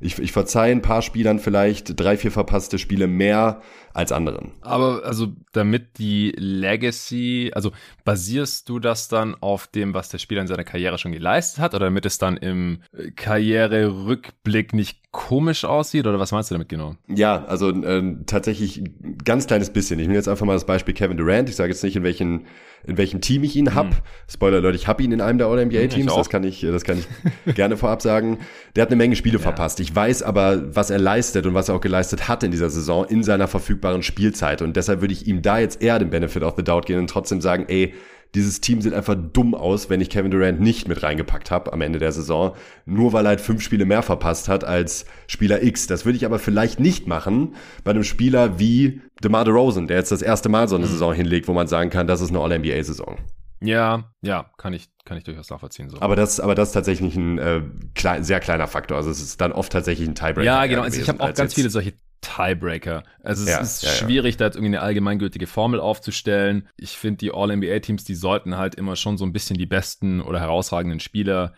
ich, 0.00 0.18
ich 0.18 0.32
verzeihe 0.32 0.72
ein 0.72 0.82
paar 0.82 1.02
Spielern 1.02 1.38
vielleicht 1.38 1.98
drei, 1.98 2.16
vier 2.16 2.30
verpasste 2.30 2.78
Spiele 2.78 3.06
mehr 3.06 3.62
als 3.92 4.10
anderen. 4.10 4.50
Aber 4.60 5.02
also 5.04 5.28
damit 5.52 5.98
die 5.98 6.32
Legacy, 6.36 7.52
also 7.54 7.70
basierst 8.04 8.68
du 8.68 8.80
das 8.80 9.08
dann 9.08 9.36
auf 9.40 9.68
dem, 9.68 9.94
was 9.94 10.08
der 10.08 10.18
Spieler 10.18 10.40
in 10.40 10.48
seiner 10.48 10.64
Karriere 10.64 10.98
schon 10.98 11.12
geleistet 11.12 11.60
hat, 11.60 11.74
oder 11.74 11.86
damit 11.86 12.04
es 12.04 12.18
dann 12.18 12.36
im 12.36 12.80
Karriererückblick 13.14 14.74
nicht 14.74 15.12
komisch 15.12 15.64
aussieht, 15.64 16.06
oder 16.08 16.18
was 16.18 16.32
meinst 16.32 16.50
du 16.50 16.56
damit 16.56 16.68
genau? 16.68 16.96
Ja, 17.06 17.44
also 17.44 17.70
äh, 17.70 18.16
tatsächlich 18.26 18.82
ganz 19.24 19.46
kleines 19.46 19.70
bisschen. 19.70 20.00
Ich 20.00 20.06
nehme 20.06 20.18
jetzt 20.18 20.28
einfach 20.28 20.44
mal 20.44 20.54
das 20.54 20.66
Beispiel 20.66 20.92
Kevin 20.92 21.16
Durant. 21.16 21.48
Ich 21.48 21.56
sage 21.56 21.70
jetzt 21.70 21.84
nicht, 21.84 21.94
in 21.94 22.02
welchen 22.02 22.46
in 22.86 22.96
welchem 22.98 23.20
Team 23.20 23.44
ich 23.44 23.56
ihn 23.56 23.74
hab. 23.74 23.86
Mhm. 23.86 23.96
Spoiler 24.28 24.60
Leute, 24.60 24.76
ich 24.76 24.86
hab 24.86 25.00
ihn 25.00 25.12
in 25.12 25.20
einem 25.20 25.38
der 25.38 25.48
All-NBA-Teams, 25.48 26.14
das 26.14 26.28
kann 26.28 26.44
ich, 26.44 26.60
das 26.60 26.84
kann 26.84 26.98
ich 26.98 27.54
gerne 27.54 27.76
vorab 27.76 28.02
sagen. 28.02 28.38
Der 28.76 28.82
hat 28.82 28.88
eine 28.88 28.96
Menge 28.96 29.16
Spiele 29.16 29.38
ja. 29.38 29.42
verpasst. 29.42 29.80
Ich 29.80 29.94
weiß 29.94 30.22
aber, 30.22 30.74
was 30.74 30.90
er 30.90 30.98
leistet 30.98 31.46
und 31.46 31.54
was 31.54 31.68
er 31.68 31.76
auch 31.76 31.80
geleistet 31.80 32.28
hat 32.28 32.42
in 32.42 32.50
dieser 32.50 32.70
Saison 32.70 33.04
in 33.04 33.22
seiner 33.22 33.48
verfügbaren 33.48 34.02
Spielzeit. 34.02 34.62
Und 34.62 34.76
deshalb 34.76 35.00
würde 35.00 35.14
ich 35.14 35.26
ihm 35.26 35.42
da 35.42 35.58
jetzt 35.58 35.82
eher 35.82 35.98
den 35.98 36.10
Benefit 36.10 36.42
of 36.42 36.54
the 36.56 36.64
Doubt 36.64 36.86
gehen 36.86 36.98
und 36.98 37.08
trotzdem 37.08 37.40
sagen, 37.40 37.66
ey, 37.68 37.94
dieses 38.34 38.60
Team 38.60 38.80
sieht 38.80 38.94
einfach 38.94 39.16
dumm 39.16 39.54
aus, 39.54 39.90
wenn 39.90 40.00
ich 40.00 40.10
Kevin 40.10 40.30
Durant 40.30 40.60
nicht 40.60 40.88
mit 40.88 41.02
reingepackt 41.02 41.50
habe 41.50 41.72
am 41.72 41.80
Ende 41.80 41.98
der 41.98 42.12
Saison, 42.12 42.54
nur 42.84 43.12
weil 43.12 43.26
er 43.26 43.30
halt 43.30 43.40
fünf 43.40 43.62
Spiele 43.62 43.84
mehr 43.84 44.02
verpasst 44.02 44.48
hat 44.48 44.64
als 44.64 45.06
Spieler 45.26 45.62
X. 45.62 45.86
Das 45.86 46.04
würde 46.04 46.16
ich 46.16 46.26
aber 46.26 46.38
vielleicht 46.38 46.80
nicht 46.80 47.06
machen 47.06 47.54
bei 47.84 47.92
einem 47.92 48.04
Spieler 48.04 48.58
wie 48.58 49.00
DeMar 49.22 49.44
DeRozan, 49.44 49.86
der 49.86 49.98
jetzt 49.98 50.12
das 50.12 50.22
erste 50.22 50.48
Mal 50.48 50.68
so 50.68 50.76
eine 50.76 50.86
mhm. 50.86 50.90
Saison 50.90 51.14
hinlegt, 51.14 51.48
wo 51.48 51.52
man 51.52 51.68
sagen 51.68 51.90
kann, 51.90 52.06
das 52.06 52.20
ist 52.20 52.30
eine 52.30 52.40
All-NBA-Saison. 52.40 53.18
Ja, 53.60 54.12
ja, 54.20 54.50
kann 54.58 54.74
ich, 54.74 54.88
kann 55.04 55.16
ich 55.16 55.24
durchaus 55.24 55.48
nachvollziehen. 55.48 55.88
So. 55.88 56.00
Aber 56.00 56.16
das, 56.16 56.38
aber 56.38 56.54
das 56.54 56.68
ist 56.68 56.74
tatsächlich 56.74 57.16
ein 57.16 57.38
äh, 57.38 57.62
klein, 57.94 58.22
sehr 58.24 58.40
kleiner 58.40 58.66
Faktor. 58.66 58.96
Also 58.98 59.10
es 59.10 59.22
ist 59.22 59.40
dann 59.40 59.52
oft 59.52 59.72
tatsächlich 59.72 60.06
ein 60.06 60.14
Tiebreaker. 60.14 60.42
Ja, 60.42 60.66
genau. 60.66 60.82
Also 60.82 61.00
ich 61.00 61.08
habe 61.08 61.22
auch 61.22 61.32
ganz 61.32 61.54
viele 61.54 61.70
solche 61.70 61.94
Tiebreaker. 62.24 63.04
Also 63.22 63.44
es 63.44 63.50
ja, 63.50 63.58
ist 63.60 63.82
ja, 63.82 63.90
schwierig, 63.90 64.34
ja. 64.34 64.38
da 64.38 64.44
jetzt 64.46 64.56
irgendwie 64.56 64.76
eine 64.76 64.80
allgemeingültige 64.80 65.46
Formel 65.46 65.80
aufzustellen. 65.80 66.68
Ich 66.76 66.96
finde, 66.96 67.18
die 67.18 67.32
All-NBA-Teams, 67.32 68.04
die 68.04 68.14
sollten 68.14 68.56
halt 68.56 68.74
immer 68.74 68.96
schon 68.96 69.18
so 69.18 69.24
ein 69.24 69.32
bisschen 69.32 69.56
die 69.56 69.66
besten 69.66 70.20
oder 70.20 70.40
herausragenden 70.40 71.00
Spieler 71.00 71.52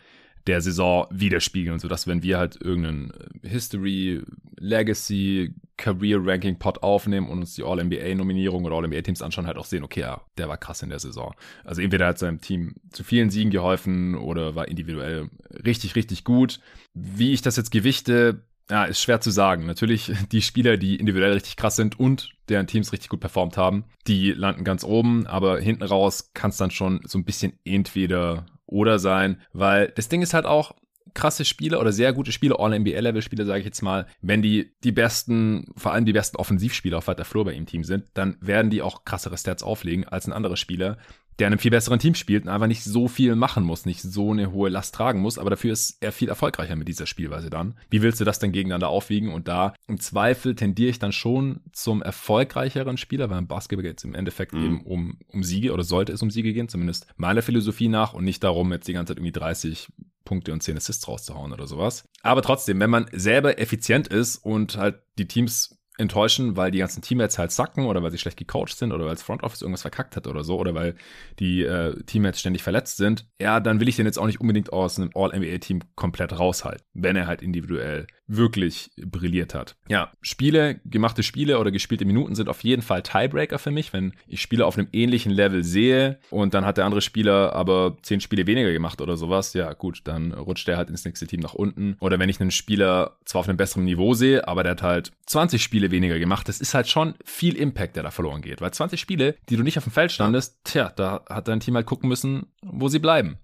der 0.46 0.60
Saison 0.60 1.06
widerspiegeln, 1.10 1.78
sodass 1.78 2.06
wenn 2.06 2.22
wir 2.22 2.38
halt 2.38 2.60
irgendeinen 2.60 3.12
History, 3.42 4.22
Legacy, 4.58 5.54
Career 5.76 6.18
Ranking 6.24 6.58
Pot 6.58 6.82
aufnehmen 6.82 7.28
und 7.28 7.40
uns 7.40 7.54
die 7.54 7.64
All-NBA-Nominierung 7.64 8.64
oder 8.64 8.76
All-NBA-Teams 8.76 9.22
anschauen, 9.22 9.46
halt 9.46 9.58
auch 9.58 9.64
sehen, 9.64 9.82
okay, 9.82 10.00
ja, 10.00 10.22
der 10.38 10.48
war 10.48 10.56
krass 10.56 10.82
in 10.82 10.88
der 10.88 11.00
Saison. 11.00 11.34
Also 11.64 11.82
entweder 11.82 12.06
hat 12.06 12.18
seinem 12.18 12.40
Team 12.40 12.76
zu 12.90 13.02
vielen 13.02 13.30
Siegen 13.30 13.50
geholfen 13.50 14.14
oder 14.14 14.54
war 14.54 14.68
individuell 14.68 15.28
richtig, 15.64 15.96
richtig 15.96 16.24
gut. 16.24 16.60
Wie 16.94 17.32
ich 17.32 17.42
das 17.42 17.56
jetzt 17.56 17.70
gewichte, 17.70 18.42
Ja, 18.70 18.84
ist 18.84 19.00
schwer 19.00 19.20
zu 19.20 19.30
sagen. 19.30 19.66
Natürlich 19.66 20.12
die 20.32 20.42
Spieler, 20.42 20.76
die 20.76 20.96
individuell 20.96 21.32
richtig 21.32 21.56
krass 21.56 21.76
sind 21.76 21.98
und 21.98 22.30
deren 22.48 22.66
Teams 22.66 22.92
richtig 22.92 23.08
gut 23.08 23.20
performt 23.20 23.56
haben, 23.56 23.84
die 24.06 24.32
landen 24.32 24.64
ganz 24.64 24.84
oben, 24.84 25.26
aber 25.26 25.60
hinten 25.60 25.82
raus 25.82 26.30
kann 26.34 26.50
es 26.50 26.56
dann 26.56 26.70
schon 26.70 27.00
so 27.04 27.18
ein 27.18 27.24
bisschen 27.24 27.58
entweder 27.64 28.46
oder 28.66 28.98
sein, 28.98 29.40
weil 29.52 29.92
das 29.94 30.08
Ding 30.08 30.22
ist 30.22 30.34
halt 30.34 30.46
auch, 30.46 30.74
krasse 31.16 31.44
Spieler 31.44 31.80
oder 31.80 31.92
sehr 31.92 32.12
gute 32.12 32.30
Spieler, 32.30 32.60
All-NBA-Level-Spieler, 32.60 33.46
sage 33.46 33.60
ich 33.60 33.64
jetzt 33.64 33.82
mal, 33.82 34.06
wenn 34.20 34.42
die 34.42 34.74
die 34.84 34.92
besten, 34.92 35.72
vor 35.74 35.92
allem 35.92 36.04
die 36.04 36.12
besten 36.12 36.36
Offensivspieler 36.36 36.98
auf 36.98 37.08
weiter 37.08 37.24
Flur 37.24 37.46
bei 37.46 37.54
ihm 37.54 37.66
Team 37.66 37.84
sind, 37.84 38.04
dann 38.14 38.36
werden 38.40 38.70
die 38.70 38.82
auch 38.82 39.04
krassere 39.04 39.38
Stats 39.38 39.62
auflegen 39.62 40.06
als 40.06 40.26
ein 40.26 40.34
anderer 40.34 40.56
Spieler, 40.56 40.98
der 41.38 41.48
in 41.48 41.52
einem 41.52 41.58
viel 41.58 41.70
besseren 41.70 41.98
Team 41.98 42.14
spielt 42.14 42.44
und 42.44 42.50
einfach 42.50 42.66
nicht 42.66 42.84
so 42.84 43.08
viel 43.08 43.36
machen 43.36 43.64
muss, 43.64 43.86
nicht 43.86 44.00
so 44.00 44.32
eine 44.32 44.52
hohe 44.52 44.70
Last 44.70 44.94
tragen 44.94 45.20
muss, 45.20 45.38
aber 45.38 45.50
dafür 45.50 45.72
ist 45.72 45.98
er 46.00 46.12
viel 46.12 46.28
erfolgreicher 46.28 46.76
mit 46.76 46.88
dieser 46.88 47.06
Spielweise 47.06 47.50
dann. 47.50 47.74
Wie 47.90 48.02
willst 48.02 48.20
du 48.20 48.24
das 48.24 48.38
dann 48.38 48.52
gegeneinander 48.52 48.88
aufwiegen? 48.88 49.32
Und 49.32 49.48
da 49.48 49.74
im 49.86 50.00
Zweifel 50.00 50.54
tendiere 50.54 50.90
ich 50.90 50.98
dann 50.98 51.12
schon 51.12 51.60
zum 51.72 52.02
erfolgreicheren 52.02 52.96
Spieler, 52.96 53.30
weil 53.30 53.38
im 53.38 53.46
Basketball 53.46 53.82
geht 53.82 53.98
es 53.98 54.04
im 54.04 54.14
Endeffekt 54.14 54.54
mhm. 54.54 54.64
eben 54.64 54.80
um, 54.82 55.18
um 55.28 55.42
Siege 55.42 55.72
oder 55.72 55.84
sollte 55.84 56.12
es 56.12 56.22
um 56.22 56.30
Siege 56.30 56.52
gehen, 56.52 56.68
zumindest 56.68 57.06
meiner 57.16 57.42
Philosophie 57.42 57.88
nach 57.88 58.14
und 58.14 58.24
nicht 58.24 58.42
darum, 58.42 58.72
jetzt 58.72 58.88
die 58.88 58.92
ganze 58.92 59.10
Zeit 59.10 59.18
irgendwie 59.18 59.32
30 59.32 59.88
Punkte 60.26 60.52
und 60.52 60.62
10 60.62 60.76
Assists 60.76 61.08
rauszuhauen 61.08 61.52
oder 61.52 61.66
sowas. 61.66 62.04
Aber 62.22 62.42
trotzdem, 62.42 62.80
wenn 62.80 62.90
man 62.90 63.06
selber 63.12 63.58
effizient 63.58 64.08
ist 64.08 64.36
und 64.36 64.76
halt 64.76 64.96
die 65.18 65.28
Teams 65.28 65.75
enttäuschen, 65.98 66.56
weil 66.56 66.70
die 66.70 66.78
ganzen 66.78 67.02
Teammates 67.02 67.38
halt 67.38 67.52
sacken 67.52 67.86
oder 67.86 68.02
weil 68.02 68.10
sie 68.10 68.18
schlecht 68.18 68.36
gecoacht 68.36 68.76
sind 68.76 68.92
oder 68.92 69.04
weil 69.04 69.14
das 69.14 69.22
Front 69.22 69.42
Office 69.42 69.62
irgendwas 69.62 69.82
verkackt 69.82 70.16
hat 70.16 70.26
oder 70.26 70.44
so 70.44 70.58
oder 70.58 70.74
weil 70.74 70.94
die 71.38 71.62
äh, 71.62 72.00
Teammates 72.04 72.40
ständig 72.40 72.62
verletzt 72.62 72.96
sind, 72.96 73.26
ja, 73.40 73.60
dann 73.60 73.80
will 73.80 73.88
ich 73.88 73.96
den 73.96 74.06
jetzt 74.06 74.18
auch 74.18 74.26
nicht 74.26 74.40
unbedingt 74.40 74.72
aus 74.72 74.98
einem 74.98 75.10
All-NBA-Team 75.14 75.80
komplett 75.94 76.38
raushalten, 76.38 76.84
wenn 76.94 77.16
er 77.16 77.26
halt 77.26 77.42
individuell 77.42 78.06
wirklich 78.26 78.90
brilliert 78.96 79.54
hat. 79.54 79.76
Ja, 79.88 80.10
Spiele, 80.20 80.80
gemachte 80.84 81.22
Spiele 81.22 81.58
oder 81.58 81.70
gespielte 81.70 82.04
Minuten 82.04 82.34
sind 82.34 82.48
auf 82.48 82.64
jeden 82.64 82.82
Fall 82.82 83.02
Tiebreaker 83.02 83.58
für 83.58 83.70
mich, 83.70 83.92
wenn 83.92 84.14
ich 84.26 84.42
Spiele 84.42 84.66
auf 84.66 84.76
einem 84.76 84.88
ähnlichen 84.92 85.30
Level 85.32 85.62
sehe 85.62 86.18
und 86.30 86.54
dann 86.54 86.64
hat 86.64 86.76
der 86.76 86.84
andere 86.84 87.00
Spieler 87.00 87.52
aber 87.52 87.96
zehn 88.02 88.20
Spiele 88.20 88.46
weniger 88.46 88.72
gemacht 88.72 89.00
oder 89.00 89.16
sowas, 89.16 89.52
ja 89.54 89.72
gut, 89.72 90.00
dann 90.04 90.32
rutscht 90.32 90.66
der 90.66 90.76
halt 90.76 90.90
ins 90.90 91.04
nächste 91.04 91.26
Team 91.26 91.40
nach 91.40 91.54
unten. 91.54 91.96
Oder 92.00 92.18
wenn 92.18 92.28
ich 92.28 92.40
einen 92.40 92.50
Spieler 92.50 93.16
zwar 93.24 93.40
auf 93.40 93.48
einem 93.48 93.56
besseren 93.56 93.84
Niveau 93.84 94.14
sehe, 94.14 94.46
aber 94.46 94.62
der 94.62 94.72
hat 94.72 94.82
halt 94.82 95.12
20 95.26 95.62
Spiele 95.62 95.85
weniger 95.90 96.18
gemacht, 96.18 96.48
das 96.48 96.60
ist 96.60 96.74
halt 96.74 96.88
schon 96.88 97.14
viel 97.24 97.56
Impact, 97.56 97.96
der 97.96 98.02
da 98.02 98.10
verloren 98.10 98.42
geht. 98.42 98.60
Weil 98.60 98.72
20 98.72 99.00
Spiele, 99.00 99.36
die 99.48 99.56
du 99.56 99.62
nicht 99.62 99.78
auf 99.78 99.84
dem 99.84 99.92
Feld 99.92 100.12
standest, 100.12 100.60
tja, 100.64 100.92
da 100.94 101.24
hat 101.28 101.48
dein 101.48 101.60
Team 101.60 101.74
halt 101.74 101.86
gucken 101.86 102.08
müssen, 102.08 102.46
wo 102.62 102.88
sie 102.88 102.98
bleiben 102.98 103.38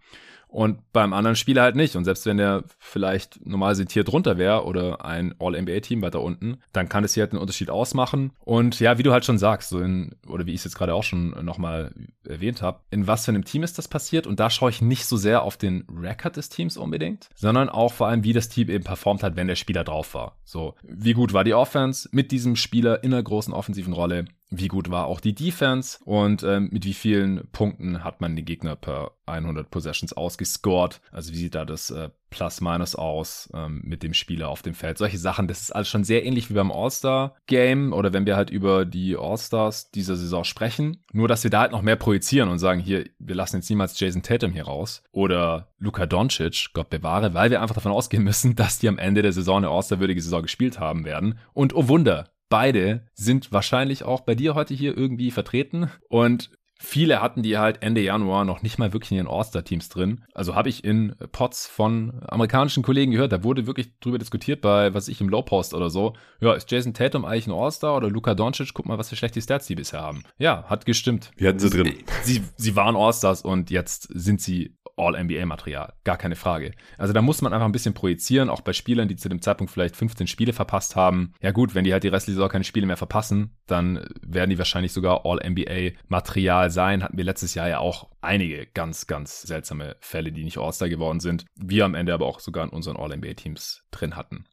und 0.52 0.92
beim 0.92 1.14
anderen 1.14 1.34
Spieler 1.34 1.62
halt 1.62 1.76
nicht. 1.76 1.96
Und 1.96 2.04
selbst 2.04 2.26
wenn 2.26 2.36
der 2.36 2.64
vielleicht 2.78 3.44
normal 3.46 3.74
sentiert 3.74 4.12
drunter 4.12 4.36
wäre 4.36 4.66
oder 4.66 5.02
ein 5.02 5.34
All-NBA-Team 5.38 6.02
weiter 6.02 6.20
unten, 6.20 6.58
dann 6.74 6.90
kann 6.90 7.04
es 7.04 7.14
hier 7.14 7.22
halt 7.22 7.32
einen 7.32 7.40
Unterschied 7.40 7.70
ausmachen. 7.70 8.32
Und 8.44 8.78
ja, 8.78 8.98
wie 8.98 9.02
du 9.02 9.12
halt 9.12 9.24
schon 9.24 9.38
sagst, 9.38 9.70
so 9.70 9.80
in, 9.80 10.14
oder 10.28 10.44
wie 10.44 10.50
ich 10.50 10.58
es 10.58 10.64
jetzt 10.64 10.74
gerade 10.74 10.94
auch 10.94 11.04
schon 11.04 11.30
nochmal 11.42 11.94
erwähnt 12.28 12.60
habe, 12.60 12.80
in 12.90 13.06
was 13.06 13.24
für 13.24 13.30
einem 13.30 13.46
Team 13.46 13.62
ist 13.62 13.78
das 13.78 13.88
passiert? 13.88 14.26
Und 14.26 14.40
da 14.40 14.50
schaue 14.50 14.68
ich 14.68 14.82
nicht 14.82 15.06
so 15.06 15.16
sehr 15.16 15.42
auf 15.42 15.56
den 15.56 15.86
Record 15.90 16.36
des 16.36 16.50
Teams 16.50 16.76
unbedingt, 16.76 17.30
sondern 17.34 17.70
auch 17.70 17.94
vor 17.94 18.08
allem, 18.08 18.22
wie 18.22 18.34
das 18.34 18.50
Team 18.50 18.68
eben 18.68 18.84
performt 18.84 19.22
hat, 19.22 19.36
wenn 19.36 19.48
der 19.48 19.56
Spieler 19.56 19.84
drauf 19.84 20.12
war. 20.12 20.36
So, 20.44 20.74
wie 20.82 21.14
gut 21.14 21.32
war 21.32 21.44
die 21.44 21.54
Offense 21.54 22.10
mit 22.12 22.30
diesem 22.30 22.56
Spieler 22.56 23.02
in 23.02 23.14
einer 23.14 23.22
großen 23.22 23.54
offensiven 23.54 23.94
Rolle? 23.94 24.26
Wie 24.52 24.68
gut 24.68 24.90
war 24.90 25.06
auch 25.06 25.20
die 25.20 25.34
Defense 25.34 25.98
und 26.04 26.42
ähm, 26.42 26.68
mit 26.70 26.84
wie 26.84 26.94
vielen 26.94 27.48
Punkten 27.52 28.04
hat 28.04 28.20
man 28.20 28.36
den 28.36 28.44
Gegner 28.44 28.76
per 28.76 29.12
100 29.26 29.70
Possessions 29.70 30.12
ausgescored. 30.12 31.00
Also 31.10 31.32
wie 31.32 31.36
sieht 31.36 31.54
da 31.54 31.64
das 31.64 31.90
äh, 31.90 32.10
Plus-Minus 32.32 32.96
aus 32.96 33.48
ähm, 33.54 33.82
mit 33.84 34.02
dem 34.02 34.14
Spieler 34.14 34.48
auf 34.48 34.62
dem 34.62 34.74
Feld. 34.74 34.98
Solche 34.98 35.18
Sachen, 35.18 35.46
das 35.46 35.60
ist 35.60 35.70
alles 35.70 35.88
schon 35.88 36.02
sehr 36.02 36.24
ähnlich 36.24 36.50
wie 36.50 36.54
beim 36.54 36.72
All-Star-Game 36.72 37.92
oder 37.92 38.12
wenn 38.12 38.26
wir 38.26 38.36
halt 38.36 38.50
über 38.50 38.84
die 38.84 39.16
All-Stars 39.16 39.90
dieser 39.90 40.16
Saison 40.16 40.42
sprechen. 40.42 41.02
Nur, 41.12 41.28
dass 41.28 41.44
wir 41.44 41.50
da 41.50 41.60
halt 41.60 41.72
noch 41.72 41.82
mehr 41.82 41.96
projizieren 41.96 42.48
und 42.48 42.58
sagen, 42.58 42.80
hier, 42.80 43.04
wir 43.18 43.34
lassen 43.34 43.56
jetzt 43.56 43.70
niemals 43.70 43.98
Jason 43.98 44.22
Tatum 44.22 44.52
hier 44.52 44.64
raus 44.64 45.02
oder 45.12 45.72
Luka 45.78 46.06
Doncic, 46.06 46.70
Gott 46.72 46.90
bewahre, 46.90 47.34
weil 47.34 47.50
wir 47.50 47.62
einfach 47.62 47.74
davon 47.74 47.92
ausgehen 47.92 48.24
müssen, 48.24 48.54
dass 48.56 48.78
die 48.78 48.88
am 48.88 48.98
Ende 48.98 49.22
der 49.22 49.32
Saison 49.32 49.58
eine 49.58 49.68
All-Star-würdige 49.68 50.22
Saison 50.22 50.42
gespielt 50.42 50.80
haben 50.80 51.04
werden. 51.04 51.38
Und 51.52 51.74
oh 51.74 51.88
Wunder, 51.88 52.30
beide 52.52 53.06
sind 53.14 53.50
wahrscheinlich 53.50 54.04
auch 54.04 54.20
bei 54.20 54.34
dir 54.34 54.54
heute 54.54 54.74
hier 54.74 54.94
irgendwie 54.94 55.30
vertreten. 55.30 55.90
Und 56.10 56.50
Viele 56.84 57.22
hatten 57.22 57.44
die 57.44 57.58
halt 57.58 57.80
Ende 57.80 58.00
Januar 58.00 58.44
noch 58.44 58.62
nicht 58.62 58.76
mal 58.76 58.92
wirklich 58.92 59.12
in 59.12 59.18
ihren 59.18 59.28
All-Star-Teams 59.28 59.88
drin. 59.88 60.24
Also 60.34 60.56
habe 60.56 60.68
ich 60.68 60.82
in 60.82 61.14
Pots 61.30 61.68
von 61.68 62.20
amerikanischen 62.26 62.82
Kollegen 62.82 63.12
gehört, 63.12 63.30
da 63.30 63.44
wurde 63.44 63.68
wirklich 63.68 63.96
drüber 64.00 64.18
diskutiert 64.18 64.60
bei, 64.60 64.92
was 64.92 65.06
ich 65.06 65.20
im 65.20 65.28
Low-Post 65.28 65.74
oder 65.74 65.90
so. 65.90 66.14
Ja, 66.40 66.54
ist 66.54 66.68
Jason 66.72 66.92
Tatum 66.92 67.24
eigentlich 67.24 67.46
ein 67.46 67.52
All-Star 67.52 67.96
oder 67.96 68.10
Luka 68.10 68.34
Doncic? 68.34 68.74
Guck 68.74 68.86
mal, 68.86 68.98
was 68.98 69.10
für 69.10 69.16
schlechte 69.16 69.40
Stats 69.40 69.68
die 69.68 69.76
bisher 69.76 70.00
haben. 70.00 70.24
Ja, 70.38 70.64
hat 70.64 70.84
gestimmt. 70.84 71.30
Wir 71.36 71.50
hatten 71.50 71.60
sie 71.60 71.70
drin. 71.70 71.94
Sie, 72.24 72.42
sie 72.56 72.74
waren 72.74 72.96
All-Stars 72.96 73.42
und 73.42 73.70
jetzt 73.70 74.08
sind 74.12 74.40
sie 74.40 74.76
All-NBA-Material. 75.02 75.94
Gar 76.04 76.16
keine 76.16 76.36
Frage. 76.36 76.72
Also 76.98 77.12
da 77.12 77.22
muss 77.22 77.42
man 77.42 77.52
einfach 77.52 77.66
ein 77.66 77.72
bisschen 77.72 77.94
projizieren, 77.94 78.48
auch 78.48 78.60
bei 78.60 78.72
Spielern, 78.72 79.08
die 79.08 79.16
zu 79.16 79.28
dem 79.28 79.42
Zeitpunkt 79.42 79.72
vielleicht 79.72 79.96
15 79.96 80.26
Spiele 80.26 80.52
verpasst 80.52 80.96
haben. 80.96 81.34
Ja 81.40 81.50
gut, 81.50 81.74
wenn 81.74 81.84
die 81.84 81.92
halt 81.92 82.04
die 82.04 82.08
restliche 82.08 82.36
Saison 82.36 82.48
keine 82.48 82.64
Spiele 82.64 82.86
mehr 82.86 82.96
verpassen, 82.96 83.56
dann 83.66 84.06
werden 84.22 84.50
die 84.50 84.58
wahrscheinlich 84.58 84.92
sogar 84.92 85.26
All-NBA-Material 85.26 86.70
sein. 86.70 87.02
Hatten 87.02 87.16
wir 87.16 87.24
letztes 87.24 87.54
Jahr 87.54 87.68
ja 87.68 87.78
auch 87.78 88.10
einige 88.20 88.66
ganz, 88.66 89.06
ganz 89.06 89.42
seltsame 89.42 89.96
Fälle, 90.00 90.32
die 90.32 90.44
nicht 90.44 90.58
All-Star 90.58 90.88
geworden 90.88 91.20
sind. 91.20 91.44
Wir 91.56 91.84
am 91.84 91.94
Ende 91.94 92.14
aber 92.14 92.26
auch 92.26 92.40
sogar 92.40 92.64
in 92.64 92.70
unseren 92.70 92.96
All-NBA-Teams 92.96 93.84
drin 93.90 94.16
hatten. 94.16 94.44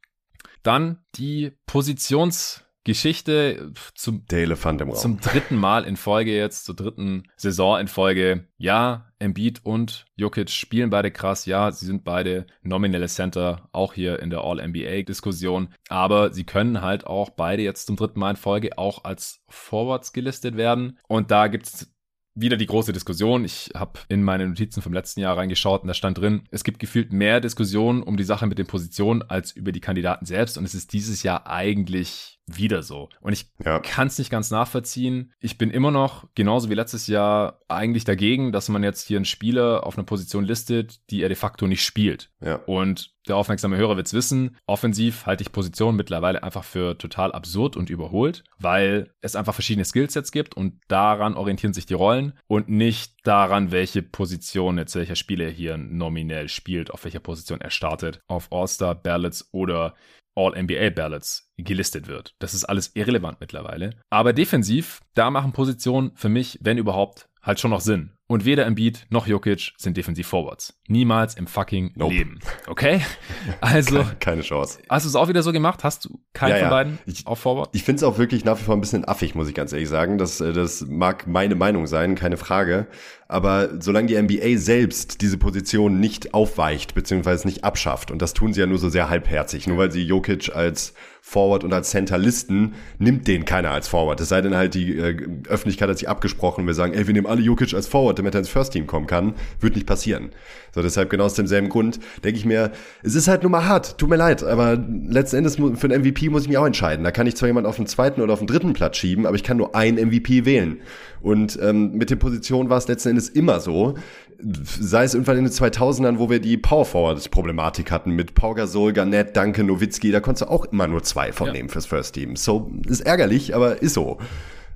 Dann 0.63 1.03
die 1.15 1.51
Positions- 1.67 2.65
Geschichte 2.89 3.71
zum, 3.93 4.25
zum 4.25 5.19
dritten 5.19 5.57
Mal 5.57 5.83
in 5.83 5.95
Folge 5.95 6.35
jetzt, 6.35 6.65
zur 6.65 6.75
dritten 6.75 7.21
Saison 7.37 7.79
in 7.79 7.87
Folge. 7.87 8.47
Ja, 8.57 9.11
Embiid 9.19 9.63
und 9.63 10.07
Jokic 10.15 10.49
spielen 10.49 10.89
beide 10.89 11.11
krass. 11.11 11.45
Ja, 11.45 11.71
sie 11.71 11.85
sind 11.85 12.03
beide 12.03 12.47
nominelle 12.63 13.07
Center, 13.07 13.69
auch 13.73 13.93
hier 13.93 14.19
in 14.23 14.31
der 14.31 14.41
All-NBA-Diskussion. 14.41 15.69
Aber 15.87 16.33
sie 16.33 16.45
können 16.45 16.81
halt 16.81 17.05
auch 17.05 17.29
beide 17.29 17.61
jetzt 17.61 17.85
zum 17.85 17.95
dritten 17.95 18.19
Mal 18.19 18.31
in 18.31 18.37
Folge 18.37 18.79
auch 18.79 19.03
als 19.03 19.43
Forwards 19.49 20.11
gelistet 20.11 20.57
werden. 20.57 20.97
Und 21.07 21.29
da 21.29 21.45
gibt's 21.45 21.93
wieder 22.33 22.57
die 22.57 22.65
große 22.65 22.93
Diskussion. 22.93 23.45
Ich 23.45 23.71
habe 23.75 23.99
in 24.07 24.23
meine 24.23 24.47
Notizen 24.47 24.81
vom 24.81 24.93
letzten 24.93 25.19
Jahr 25.19 25.37
reingeschaut 25.37 25.81
und 25.81 25.87
da 25.87 25.93
stand 25.93 26.17
drin, 26.17 26.43
es 26.51 26.63
gibt 26.63 26.79
gefühlt 26.79 27.11
mehr 27.11 27.41
Diskussionen 27.41 28.01
um 28.01 28.17
die 28.17 28.23
Sache 28.23 28.47
mit 28.47 28.57
den 28.57 28.67
Positionen 28.67 29.21
als 29.21 29.51
über 29.51 29.71
die 29.71 29.81
Kandidaten 29.81 30.25
selbst 30.25 30.57
und 30.57 30.63
es 30.63 30.73
ist 30.73 30.93
dieses 30.93 31.23
Jahr 31.23 31.47
eigentlich 31.47 32.38
wieder 32.57 32.83
so. 32.83 33.09
Und 33.21 33.33
ich 33.33 33.51
ja. 33.63 33.79
kann 33.79 34.07
es 34.07 34.17
nicht 34.17 34.29
ganz 34.29 34.51
nachvollziehen. 34.51 35.33
Ich 35.39 35.57
bin 35.57 35.71
immer 35.71 35.91
noch, 35.91 36.27
genauso 36.35 36.69
wie 36.69 36.75
letztes 36.75 37.07
Jahr, 37.07 37.59
eigentlich 37.67 38.03
dagegen, 38.03 38.51
dass 38.51 38.69
man 38.69 38.83
jetzt 38.83 39.07
hier 39.07 39.17
einen 39.17 39.25
Spieler 39.25 39.85
auf 39.85 39.97
einer 39.97 40.05
Position 40.05 40.43
listet, 40.43 40.99
die 41.09 41.21
er 41.21 41.29
de 41.29 41.35
facto 41.35 41.67
nicht 41.67 41.83
spielt. 41.83 42.31
Ja. 42.41 42.55
Und 42.65 43.13
der 43.27 43.35
aufmerksame 43.35 43.77
Hörer 43.77 43.95
wird's 43.95 44.13
wissen, 44.13 44.57
offensiv 44.65 45.27
halte 45.27 45.43
ich 45.43 45.51
Positionen 45.51 45.95
mittlerweile 45.95 46.41
einfach 46.41 46.63
für 46.63 46.97
total 46.97 47.31
absurd 47.31 47.77
und 47.77 47.89
überholt, 47.89 48.43
weil 48.57 49.13
es 49.21 49.35
einfach 49.35 49.53
verschiedene 49.53 49.85
Skillsets 49.85 50.31
gibt 50.31 50.57
und 50.57 50.79
daran 50.87 51.35
orientieren 51.35 51.73
sich 51.73 51.85
die 51.85 51.93
Rollen 51.93 52.33
und 52.47 52.69
nicht 52.69 53.13
daran, 53.23 53.71
welche 53.71 54.01
Position 54.01 54.79
jetzt 54.79 54.95
welcher 54.95 55.15
Spieler 55.15 55.47
hier 55.49 55.77
nominell 55.77 56.49
spielt, 56.49 56.91
auf 56.91 57.03
welcher 57.03 57.19
Position 57.19 57.61
er 57.61 57.69
startet, 57.69 58.21
auf 58.27 58.51
All-Star, 58.51 58.95
Ballots 58.95 59.49
oder 59.51 59.93
All-NBA-Ballots 60.39 61.51
gelistet 61.57 62.07
wird. 62.07 62.35
Das 62.39 62.53
ist 62.53 62.63
alles 62.65 62.91
irrelevant 62.95 63.39
mittlerweile. 63.41 63.91
Aber 64.09 64.33
defensiv, 64.33 65.01
da 65.13 65.29
machen 65.29 65.51
Positionen 65.51 66.11
für 66.15 66.29
mich, 66.29 66.57
wenn 66.61 66.77
überhaupt, 66.77 67.27
halt 67.41 67.59
schon 67.59 67.71
noch 67.71 67.81
Sinn. 67.81 68.11
Und 68.27 68.45
weder 68.45 68.65
Embiid 68.67 69.07
noch 69.09 69.25
Jokic 69.25 69.73
sind 69.77 69.97
defensiv 69.97 70.27
Forwards. 70.27 70.77
Niemals 70.87 71.33
im 71.33 71.47
fucking 71.47 71.93
nope. 71.95 72.13
Leben. 72.13 72.39
Okay? 72.67 73.01
Also. 73.61 73.97
keine, 73.97 74.15
keine, 74.19 74.41
Chance. 74.41 74.79
Hast 74.87 75.05
du 75.05 75.09
es 75.09 75.15
auch 75.15 75.27
wieder 75.27 75.41
so 75.41 75.51
gemacht? 75.51 75.83
Hast 75.83 76.05
du 76.05 76.19
keinen 76.33 76.51
ja, 76.51 76.59
von 76.59 76.69
beiden 76.69 76.99
ich, 77.05 77.25
auf 77.25 77.39
Forward? 77.39 77.69
Ich 77.73 77.83
finde 77.83 77.97
es 77.97 78.03
auch 78.03 78.17
wirklich 78.17 78.45
nach 78.45 78.59
wie 78.59 78.63
vor 78.63 78.75
ein 78.75 78.81
bisschen 78.81 79.07
affig, 79.07 79.33
muss 79.35 79.47
ich 79.49 79.55
ganz 79.55 79.73
ehrlich 79.73 79.89
sagen. 79.89 80.17
Das, 80.17 80.39
äh, 80.41 80.53
das 80.53 80.85
mag 80.87 81.27
meine 81.27 81.55
Meinung 81.55 81.87
sein, 81.87 82.15
keine 82.15 82.37
Frage. 82.37 82.87
Aber 83.31 83.69
solange 83.79 84.07
die 84.07 84.19
NBA 84.19 84.57
selbst 84.57 85.21
diese 85.21 85.37
Position 85.37 85.99
nicht 85.99 86.33
aufweicht, 86.33 86.95
beziehungsweise 86.95 87.47
nicht 87.47 87.63
abschafft, 87.63 88.09
und 88.09 88.23
das 88.23 88.33
tun 88.33 88.53
sie 88.53 88.59
ja 88.59 88.65
nur 88.65 88.79
so 88.79 88.89
sehr 88.89 89.07
halbherzig, 89.07 89.67
nur 89.67 89.77
weil 89.77 89.91
sie 89.91 90.01
Jokic 90.01 90.55
als 90.55 90.95
Forward 91.21 91.63
und 91.63 91.71
als 91.71 91.91
Center 91.91 92.17
listen, 92.17 92.73
nimmt 92.97 93.27
den 93.27 93.45
keiner 93.45 93.69
als 93.69 93.87
Forward. 93.87 94.19
Es 94.19 94.29
sei 94.29 94.41
denn 94.41 94.55
halt, 94.55 94.73
die 94.73 94.97
äh, 94.97 95.15
Öffentlichkeit 95.47 95.89
hat 95.89 95.99
sich 95.99 96.09
abgesprochen, 96.09 96.65
wir 96.65 96.73
sagen, 96.73 96.93
ey, 96.93 97.05
wir 97.05 97.13
nehmen 97.13 97.27
alle 97.27 97.41
Jokic 97.41 97.75
als 97.75 97.85
Forward, 97.87 98.17
damit 98.17 98.33
er 98.33 98.39
ins 98.39 98.49
First 98.49 98.73
Team 98.73 98.87
kommen 98.87 99.05
kann. 99.05 99.35
Wird 99.59 99.75
nicht 99.75 99.85
passieren. 99.85 100.31
So, 100.73 100.81
deshalb 100.81 101.09
genau 101.09 101.25
aus 101.25 101.33
demselben 101.33 101.69
Grund 101.69 101.99
denke 102.23 102.37
ich 102.37 102.45
mir, 102.45 102.71
es 103.03 103.15
ist 103.15 103.27
halt 103.27 103.43
nur 103.43 103.51
mal 103.51 103.65
hart, 103.65 103.97
tut 103.97 104.09
mir 104.09 104.15
leid, 104.15 104.43
aber 104.43 104.77
letzten 104.77 105.37
Endes 105.37 105.55
für 105.55 105.87
einen 105.87 106.01
MVP 106.01 106.29
muss 106.29 106.43
ich 106.43 106.47
mich 106.47 106.57
auch 106.57 106.65
entscheiden. 106.65 107.03
Da 107.03 107.11
kann 107.11 107.27
ich 107.27 107.35
zwar 107.35 107.47
jemand 107.47 107.67
auf 107.67 107.77
den 107.77 107.87
zweiten 107.87 108.21
oder 108.21 108.33
auf 108.33 108.39
den 108.39 108.47
dritten 108.47 108.73
Platz 108.73 108.97
schieben, 108.97 109.25
aber 109.25 109.35
ich 109.35 109.43
kann 109.43 109.57
nur 109.57 109.75
einen 109.75 109.97
MVP 110.07 110.45
wählen. 110.45 110.79
Und 111.21 111.59
ähm, 111.61 111.93
mit 111.93 112.09
den 112.09 112.19
Positionen 112.19 112.69
war 112.69 112.77
es 112.77 112.87
letzten 112.87 113.09
Endes 113.09 113.29
immer 113.29 113.59
so. 113.59 113.95
sei 114.41 115.03
es 115.03 115.13
irgendwann 115.13 115.37
in 115.37 115.43
den 115.45 115.53
2000ern, 115.53 116.17
wo 116.17 116.29
wir 116.29 116.39
die 116.39 116.57
Power 116.57 116.85
Forward 116.85 117.29
Problematik 117.31 117.91
hatten 117.91 118.11
mit 118.11 118.35
Pau 118.35 118.53
Gasol, 118.53 118.93
Garnett, 118.93 119.35
Duncan, 119.35 119.65
Nowitzki, 119.65 120.11
da 120.11 120.19
konntest 120.21 120.43
du 120.43 120.51
auch 120.51 120.65
immer 120.65 120.87
nur 120.87 121.03
zwei 121.03 121.31
von 121.33 121.47
ja. 121.47 121.53
nehmen 121.53 121.69
fürs 121.69 121.85
First 121.85 122.15
Team. 122.15 122.35
So, 122.35 122.71
ist 122.87 123.01
ärgerlich, 123.01 123.55
aber 123.55 123.81
ist 123.81 123.95
so. 123.95 124.17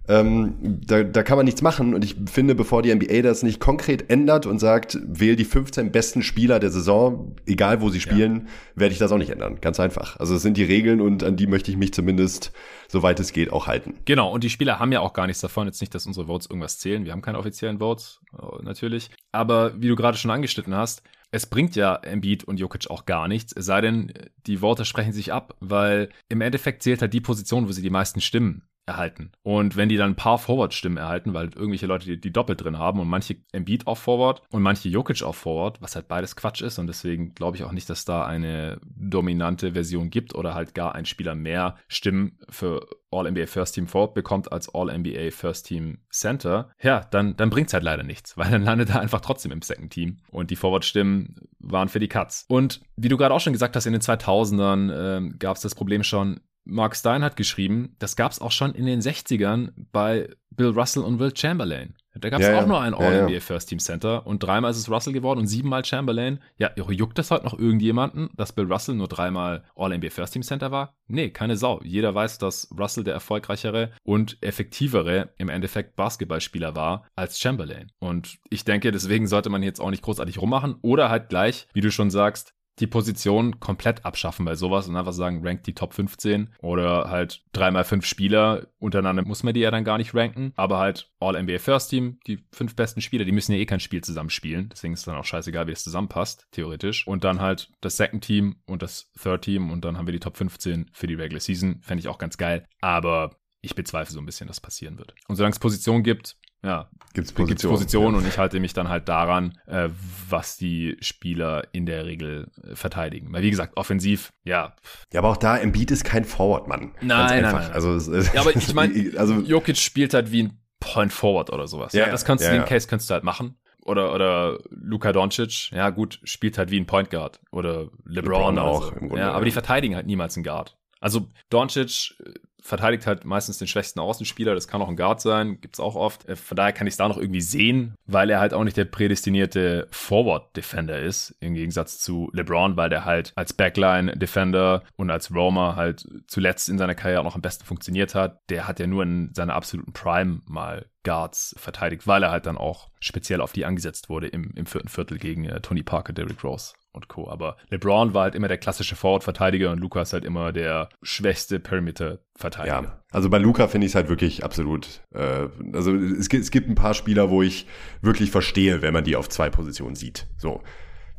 Ähm, 0.07 0.81
da, 0.85 1.03
da 1.03 1.23
kann 1.23 1.37
man 1.37 1.45
nichts 1.45 1.61
machen. 1.61 1.93
Und 1.93 2.03
ich 2.03 2.15
finde, 2.29 2.55
bevor 2.55 2.81
die 2.81 2.93
NBA 2.93 3.21
das 3.21 3.43
nicht 3.43 3.59
konkret 3.59 4.09
ändert 4.09 4.45
und 4.45 4.59
sagt, 4.59 4.97
wähl 5.05 5.35
die 5.35 5.45
15 5.45 5.91
besten 5.91 6.23
Spieler 6.23 6.59
der 6.59 6.71
Saison, 6.71 7.35
egal 7.45 7.81
wo 7.81 7.89
sie 7.89 8.01
spielen, 8.01 8.35
ja. 8.35 8.51
werde 8.81 8.93
ich 8.93 8.99
das 8.99 9.11
auch 9.11 9.17
nicht 9.17 9.29
ändern. 9.29 9.59
Ganz 9.61 9.79
einfach. 9.79 10.19
Also 10.19 10.35
es 10.35 10.41
sind 10.41 10.57
die 10.57 10.63
Regeln 10.63 10.99
und 10.99 11.23
an 11.23 11.37
die 11.37 11.47
möchte 11.47 11.71
ich 11.71 11.77
mich 11.77 11.93
zumindest, 11.93 12.51
soweit 12.89 13.19
es 13.19 13.31
geht, 13.31 13.51
auch 13.53 13.67
halten. 13.67 13.95
Genau. 14.05 14.31
Und 14.31 14.43
die 14.43 14.49
Spieler 14.49 14.79
haben 14.79 14.91
ja 14.91 14.99
auch 14.99 15.13
gar 15.13 15.27
nichts 15.27 15.41
davon. 15.41 15.67
Jetzt 15.67 15.79
nicht, 15.79 15.95
dass 15.95 16.05
unsere 16.05 16.27
Votes 16.27 16.47
irgendwas 16.47 16.79
zählen. 16.79 17.05
Wir 17.05 17.13
haben 17.13 17.21
keine 17.21 17.39
offiziellen 17.39 17.79
Votes, 17.79 18.19
äh, 18.33 18.63
natürlich. 18.63 19.09
Aber 19.31 19.81
wie 19.81 19.87
du 19.87 19.95
gerade 19.95 20.17
schon 20.17 20.31
angeschnitten 20.31 20.75
hast, 20.75 21.01
es 21.31 21.47
bringt 21.47 21.75
ja 21.75 21.95
Embiid 21.95 22.43
und 22.43 22.59
Jokic 22.59 22.91
auch 22.91 23.05
gar 23.05 23.27
nichts, 23.27 23.53
es 23.53 23.65
sei 23.65 23.81
denn, 23.81 24.13
die 24.45 24.61
Worte 24.61 24.85
sprechen 24.85 25.13
sich 25.13 25.33
ab, 25.33 25.55
weil 25.59 26.09
im 26.29 26.41
Endeffekt 26.41 26.83
zählt 26.83 27.01
halt 27.01 27.11
die 27.11 27.21
Position, 27.21 27.67
wo 27.67 27.71
sie 27.71 27.81
die 27.81 27.89
meisten 27.89 28.21
Stimmen 28.21 28.67
erhalten. 28.85 29.31
Und 29.43 29.77
wenn 29.77 29.89
die 29.89 29.97
dann 29.97 30.11
ein 30.11 30.15
paar 30.15 30.37
Forward-Stimmen 30.37 30.97
erhalten, 30.97 31.33
weil 31.33 31.45
irgendwelche 31.55 31.85
Leute 31.85 32.05
die, 32.05 32.19
die 32.19 32.33
doppelt 32.33 32.63
drin 32.63 32.77
haben 32.77 32.99
und 32.99 33.07
manche 33.07 33.37
Embiid 33.51 33.87
auf 33.87 33.99
Forward 33.99 34.41
und 34.51 34.61
manche 34.61 34.89
Jokic 34.89 35.23
auf 35.23 35.37
Forward, 35.37 35.81
was 35.81 35.95
halt 35.95 36.07
beides 36.07 36.35
Quatsch 36.35 36.61
ist 36.61 36.79
und 36.79 36.87
deswegen 36.87 37.33
glaube 37.33 37.57
ich 37.57 37.63
auch 37.63 37.71
nicht, 37.71 37.89
dass 37.89 38.05
da 38.05 38.25
eine 38.25 38.79
dominante 38.83 39.73
Version 39.73 40.09
gibt 40.09 40.35
oder 40.35 40.53
halt 40.53 40.73
gar 40.73 40.95
ein 40.95 41.05
Spieler 41.05 41.35
mehr 41.35 41.75
Stimmen 41.87 42.37
für 42.49 42.85
All-NBA 43.13 43.45
First 43.45 43.75
Team 43.75 43.87
Forward 43.87 44.13
bekommt 44.13 44.51
als 44.51 44.73
All-NBA 44.73 45.31
First 45.31 45.67
Team 45.67 45.99
Center, 46.09 46.69
ja, 46.81 47.01
dann, 47.11 47.37
dann 47.37 47.49
bringt 47.49 47.67
es 47.67 47.73
halt 47.73 47.83
leider 47.83 48.03
nichts, 48.03 48.37
weil 48.37 48.51
dann 48.51 48.63
landet 48.63 48.89
er 48.89 48.99
einfach 48.99 49.21
trotzdem 49.21 49.51
im 49.51 49.61
Second 49.61 49.93
Team. 49.93 50.17
Und 50.31 50.51
die 50.51 50.55
Forward-Stimmen 50.55 51.35
waren 51.59 51.89
für 51.89 51.99
die 51.99 52.07
Cuts. 52.07 52.45
Und 52.49 52.81
wie 52.95 53.09
du 53.09 53.17
gerade 53.17 53.33
auch 53.33 53.39
schon 53.39 53.53
gesagt 53.53 53.75
hast, 53.75 53.85
in 53.85 53.93
den 53.93 54.01
2000ern 54.01 54.91
äh, 54.91 55.29
gab 55.37 55.55
es 55.55 55.61
das 55.61 55.75
Problem 55.75 56.03
schon, 56.03 56.39
Mark 56.65 56.95
Stein 56.95 57.23
hat 57.23 57.35
geschrieben, 57.35 57.95
das 57.99 58.15
gab 58.15 58.31
es 58.31 58.39
auch 58.39 58.51
schon 58.51 58.73
in 58.73 58.85
den 58.85 59.01
60ern 59.01 59.71
bei 59.91 60.29
Bill 60.51 60.69
Russell 60.69 61.03
und 61.03 61.19
Will 61.19 61.35
Chamberlain. 61.35 61.95
Da 62.15 62.29
gab 62.29 62.41
es 62.41 62.47
ja, 62.47 62.55
auch 62.55 62.61
ja. 62.61 62.67
nur 62.67 62.79
ein 62.79 62.93
All-NBA 62.93 63.33
ja, 63.33 63.39
First 63.39 63.69
Team 63.69 63.79
Center 63.79 64.25
und 64.27 64.43
dreimal 64.43 64.69
ist 64.69 64.77
es 64.77 64.89
Russell 64.89 65.13
geworden 65.13 65.39
und 65.39 65.47
siebenmal 65.47 65.83
Chamberlain. 65.83 66.39
Ja, 66.57 66.71
juckt 66.75 67.17
das 67.17 67.31
heute 67.31 67.43
noch 67.45 67.57
irgendjemanden, 67.57 68.29
dass 68.35 68.53
Bill 68.53 68.71
Russell 68.71 68.95
nur 68.95 69.07
dreimal 69.07 69.63
All-NBA 69.75 70.11
First 70.11 70.33
Team 70.33 70.43
Center 70.43 70.71
war? 70.71 70.95
Nee, 71.07 71.31
keine 71.31 71.57
Sau. 71.57 71.81
Jeder 71.83 72.13
weiß, 72.13 72.37
dass 72.37 72.69
Russell 72.77 73.03
der 73.03 73.15
erfolgreichere 73.15 73.91
und 74.03 74.37
effektivere 74.41 75.29
im 75.37 75.49
Endeffekt 75.49 75.95
Basketballspieler 75.95 76.75
war 76.75 77.07
als 77.15 77.39
Chamberlain. 77.39 77.91
Und 77.99 78.37
ich 78.49 78.63
denke, 78.63 78.91
deswegen 78.91 79.27
sollte 79.27 79.49
man 79.49 79.63
jetzt 79.63 79.79
auch 79.79 79.89
nicht 79.89 80.03
großartig 80.03 80.39
rummachen 80.39 80.75
oder 80.81 81.09
halt 81.09 81.29
gleich, 81.29 81.67
wie 81.73 81.81
du 81.81 81.91
schon 81.91 82.11
sagst, 82.11 82.53
die 82.79 82.87
Position 82.87 83.59
komplett 83.59 84.03
abschaffen 84.05 84.45
bei 84.45 84.55
sowas 84.55 84.87
und 84.87 84.95
einfach 84.95 85.13
sagen, 85.13 85.45
rankt 85.45 85.67
die 85.67 85.75
Top 85.75 85.93
15 85.93 86.53
oder 86.59 87.09
halt 87.09 87.43
dreimal 87.53 87.83
fünf 87.83 88.05
Spieler. 88.05 88.67
Untereinander 88.79 89.23
muss 89.23 89.43
man 89.43 89.53
die 89.53 89.59
ja 89.59 89.71
dann 89.71 89.83
gar 89.83 89.97
nicht 89.97 90.15
ranken, 90.15 90.53
aber 90.55 90.79
halt 90.79 91.11
All-NBA 91.19 91.59
First 91.59 91.91
Team, 91.91 92.19
die 92.25 92.43
fünf 92.51 92.75
besten 92.75 93.01
Spieler, 93.01 93.25
die 93.25 93.31
müssen 93.31 93.53
ja 93.53 93.59
eh 93.59 93.65
kein 93.65 93.79
Spiel 93.79 94.03
zusammenspielen. 94.03 94.69
Deswegen 94.69 94.93
ist 94.93 95.01
es 95.01 95.05
dann 95.05 95.15
auch 95.15 95.25
scheißegal, 95.25 95.67
wie 95.67 95.71
es 95.71 95.83
zusammenpasst, 95.83 96.47
theoretisch. 96.51 97.05
Und 97.07 97.23
dann 97.23 97.41
halt 97.41 97.69
das 97.81 97.97
Second 97.97 98.23
Team 98.23 98.55
und 98.65 98.81
das 98.81 99.11
Third 99.21 99.43
Team 99.43 99.71
und 99.71 99.85
dann 99.85 99.97
haben 99.97 100.07
wir 100.07 100.13
die 100.13 100.19
Top 100.19 100.37
15 100.37 100.89
für 100.93 101.07
die 101.07 101.15
Regular 101.15 101.41
Season. 101.41 101.81
Fände 101.81 102.01
ich 102.01 102.07
auch 102.07 102.17
ganz 102.17 102.37
geil. 102.37 102.65
Aber 102.81 103.37
ich 103.61 103.75
bezweifle 103.75 104.13
so 104.13 104.19
ein 104.19 104.25
bisschen, 104.25 104.47
dass 104.47 104.59
passieren 104.59 104.97
wird. 104.97 105.15
Und 105.27 105.37
solange 105.37 105.53
es 105.53 105.59
Position 105.59 106.03
gibt, 106.03 106.37
ja, 106.63 106.89
gibt 107.13 107.27
es 107.27 107.33
Position, 107.33 107.71
Positionen 107.73 108.13
ja. 108.13 108.21
und 108.21 108.27
ich 108.27 108.37
halte 108.37 108.59
mich 108.59 108.73
dann 108.73 108.89
halt 108.89 109.09
daran, 109.09 109.57
äh, 109.67 109.89
was 110.29 110.57
die 110.57 110.97
Spieler 111.01 111.67
in 111.73 111.85
der 111.85 112.05
Regel 112.05 112.47
äh, 112.63 112.75
verteidigen. 112.75 113.31
Weil 113.31 113.43
wie 113.43 113.49
gesagt, 113.49 113.77
offensiv, 113.77 114.33
ja. 114.43 114.73
Ja, 115.11 115.19
aber 115.19 115.29
auch 115.29 115.37
da, 115.37 115.57
Embiid 115.57 115.91
ist 115.91 116.05
kein 116.05 116.25
Forward-Mann. 116.25 116.93
Nein, 117.01 117.41
nein, 117.41 117.41
nein, 117.41 117.71
Also, 117.71 117.97
ja, 118.33 118.41
aber 118.41 118.55
ich 118.55 118.73
meine, 118.73 119.11
also, 119.17 119.35
Jokic 119.35 119.77
spielt 119.77 120.13
halt 120.13 120.31
wie 120.31 120.43
ein 120.43 120.59
Point 120.79 121.13
Forward 121.13 121.51
oder 121.51 121.67
sowas. 121.67 121.93
Ja, 121.93 122.05
ja 122.05 122.11
das 122.11 122.25
kannst 122.25 122.45
du, 122.45 122.49
den 122.49 122.65
Case 122.65 122.87
kannst 122.87 123.09
du 123.09 123.13
halt 123.13 123.23
machen. 123.23 123.57
Oder, 123.85 124.13
oder 124.13 124.59
Luka 124.69 125.11
Doncic, 125.11 125.71
ja 125.71 125.89
gut, 125.89 126.19
spielt 126.23 126.57
halt 126.57 126.71
wie 126.71 126.79
ein 126.79 126.85
Point 126.85 127.09
Guard. 127.09 127.41
Oder 127.51 127.89
LeBron, 128.05 128.55
LeBron 128.55 128.59
auch. 128.59 128.83
So. 128.83 128.91
Grunde, 128.91 129.17
ja, 129.17 129.33
aber 129.33 129.43
die 129.43 129.51
verteidigen 129.51 129.95
halt 129.95 130.07
niemals 130.07 130.37
einen 130.37 130.45
Guard. 130.45 130.77
Also 131.03 131.27
Doncic 131.49 132.15
verteidigt 132.61 133.05
halt 133.05 133.25
meistens 133.25 133.57
den 133.57 133.67
schwächsten 133.67 133.99
Außenspieler. 133.99 134.55
Das 134.55 134.69
kann 134.69 134.81
auch 134.81 134.87
ein 134.87 134.95
Guard 134.95 135.19
sein, 135.19 135.59
gibt's 135.59 135.81
auch 135.81 135.95
oft. 135.95 136.29
Äh, 136.29 136.37
von 136.37 136.55
daher 136.55 136.71
kann 136.71 136.87
ich 136.87 136.93
es 136.93 136.97
da 136.97 137.09
noch 137.09 137.17
irgendwie 137.17 137.41
sehen, 137.41 137.95
weil 138.05 138.29
er 138.29 138.39
halt 138.39 138.53
auch 138.53 138.63
nicht 138.63 138.77
der 138.77 138.85
prädestinierte 138.85 139.89
Forward-Defender 139.91 140.97
ist, 141.01 141.35
im 141.41 141.55
Gegensatz 141.55 141.99
zu 141.99 142.31
LeBron, 142.31 142.77
weil 142.77 142.89
der 142.89 143.03
halt 143.03 143.33
als 143.35 143.51
Backline-Defender 143.51 144.83
und 144.95 145.11
als 145.11 145.35
Roamer 145.35 145.75
halt 145.75 146.07
zuletzt 146.27 146.69
in 146.69 146.77
seiner 146.77 146.95
Karriere 146.95 147.19
auch 147.19 147.25
noch 147.25 147.35
am 147.35 147.41
besten 147.41 147.65
funktioniert 147.65 148.15
hat. 148.15 148.39
Der 148.49 148.65
hat 148.65 148.79
ja 148.79 148.87
nur 148.87 149.03
in 149.03 149.33
seiner 149.33 149.55
absoluten 149.55 149.91
Prime 149.91 150.39
mal 150.45 150.85
Guards 151.03 151.53
verteidigt, 151.57 152.07
weil 152.07 152.23
er 152.23 152.31
halt 152.31 152.45
dann 152.45 152.57
auch 152.57 152.87
speziell 153.01 153.41
auf 153.41 153.51
die 153.51 153.65
angesetzt 153.65 154.07
wurde 154.07 154.27
im, 154.27 154.51
im 154.55 154.67
vierten 154.67 154.87
Viertel 154.87 155.17
gegen 155.17 155.43
äh, 155.43 155.59
Tony 155.59 155.83
Parker, 155.83 156.13
Derrick 156.13 156.41
Rose 156.45 156.73
und 156.93 157.07
Co. 157.07 157.29
Aber 157.29 157.57
LeBron 157.69 158.13
war 158.13 158.23
halt 158.23 158.35
immer 158.35 158.47
der 158.47 158.57
klassische 158.57 158.95
Forward-Verteidiger 158.95 159.71
und 159.71 159.79
Lukas 159.79 160.13
halt 160.13 160.23
immer 160.23 160.51
der 160.51 160.89
schwächste 161.01 161.59
Perimeter-Verteidiger. 161.59 162.83
Ja, 162.83 163.01
also 163.11 163.29
bei 163.29 163.39
Luca 163.39 163.67
finde 163.67 163.85
ich 163.85 163.91
es 163.91 163.95
halt 163.95 164.09
wirklich 164.09 164.43
absolut. 164.43 165.01
Äh, 165.13 165.47
also 165.73 165.93
es 165.95 166.29
gibt, 166.29 166.43
es 166.43 166.51
gibt 166.51 166.69
ein 166.69 166.75
paar 166.75 166.93
Spieler, 166.93 167.29
wo 167.29 167.41
ich 167.41 167.67
wirklich 168.01 168.31
verstehe, 168.31 168.81
wenn 168.81 168.93
man 168.93 169.03
die 169.03 169.15
auf 169.15 169.29
zwei 169.29 169.49
Positionen 169.49 169.95
sieht. 169.95 170.27
So. 170.37 170.61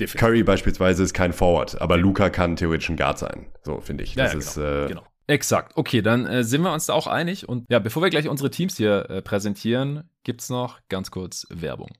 Definitiv. 0.00 0.20
Curry 0.20 0.42
beispielsweise 0.42 1.04
ist 1.04 1.14
kein 1.14 1.32
Forward, 1.32 1.80
aber 1.80 1.96
Luca 1.96 2.28
kann 2.28 2.56
theoretisch 2.56 2.88
ein 2.88 2.96
Guard 2.96 3.18
sein. 3.18 3.46
So 3.62 3.80
finde 3.80 4.02
ich. 4.02 4.14
Das 4.14 4.32
ja, 4.32 4.38
ja, 4.38 4.38
ist 4.38 4.54
genau, 4.54 4.84
äh, 4.84 4.88
genau. 4.88 5.02
Exakt. 5.26 5.76
Okay, 5.76 6.02
dann 6.02 6.26
äh, 6.26 6.44
sind 6.44 6.62
wir 6.62 6.72
uns 6.72 6.86
da 6.86 6.92
auch 6.92 7.06
einig. 7.06 7.48
Und 7.48 7.64
ja, 7.70 7.78
bevor 7.78 8.02
wir 8.02 8.10
gleich 8.10 8.28
unsere 8.28 8.50
Teams 8.50 8.76
hier 8.76 9.08
äh, 9.08 9.22
präsentieren, 9.22 10.10
gibt's 10.22 10.50
noch 10.50 10.80
ganz 10.88 11.10
kurz 11.10 11.46
Werbung. 11.50 11.90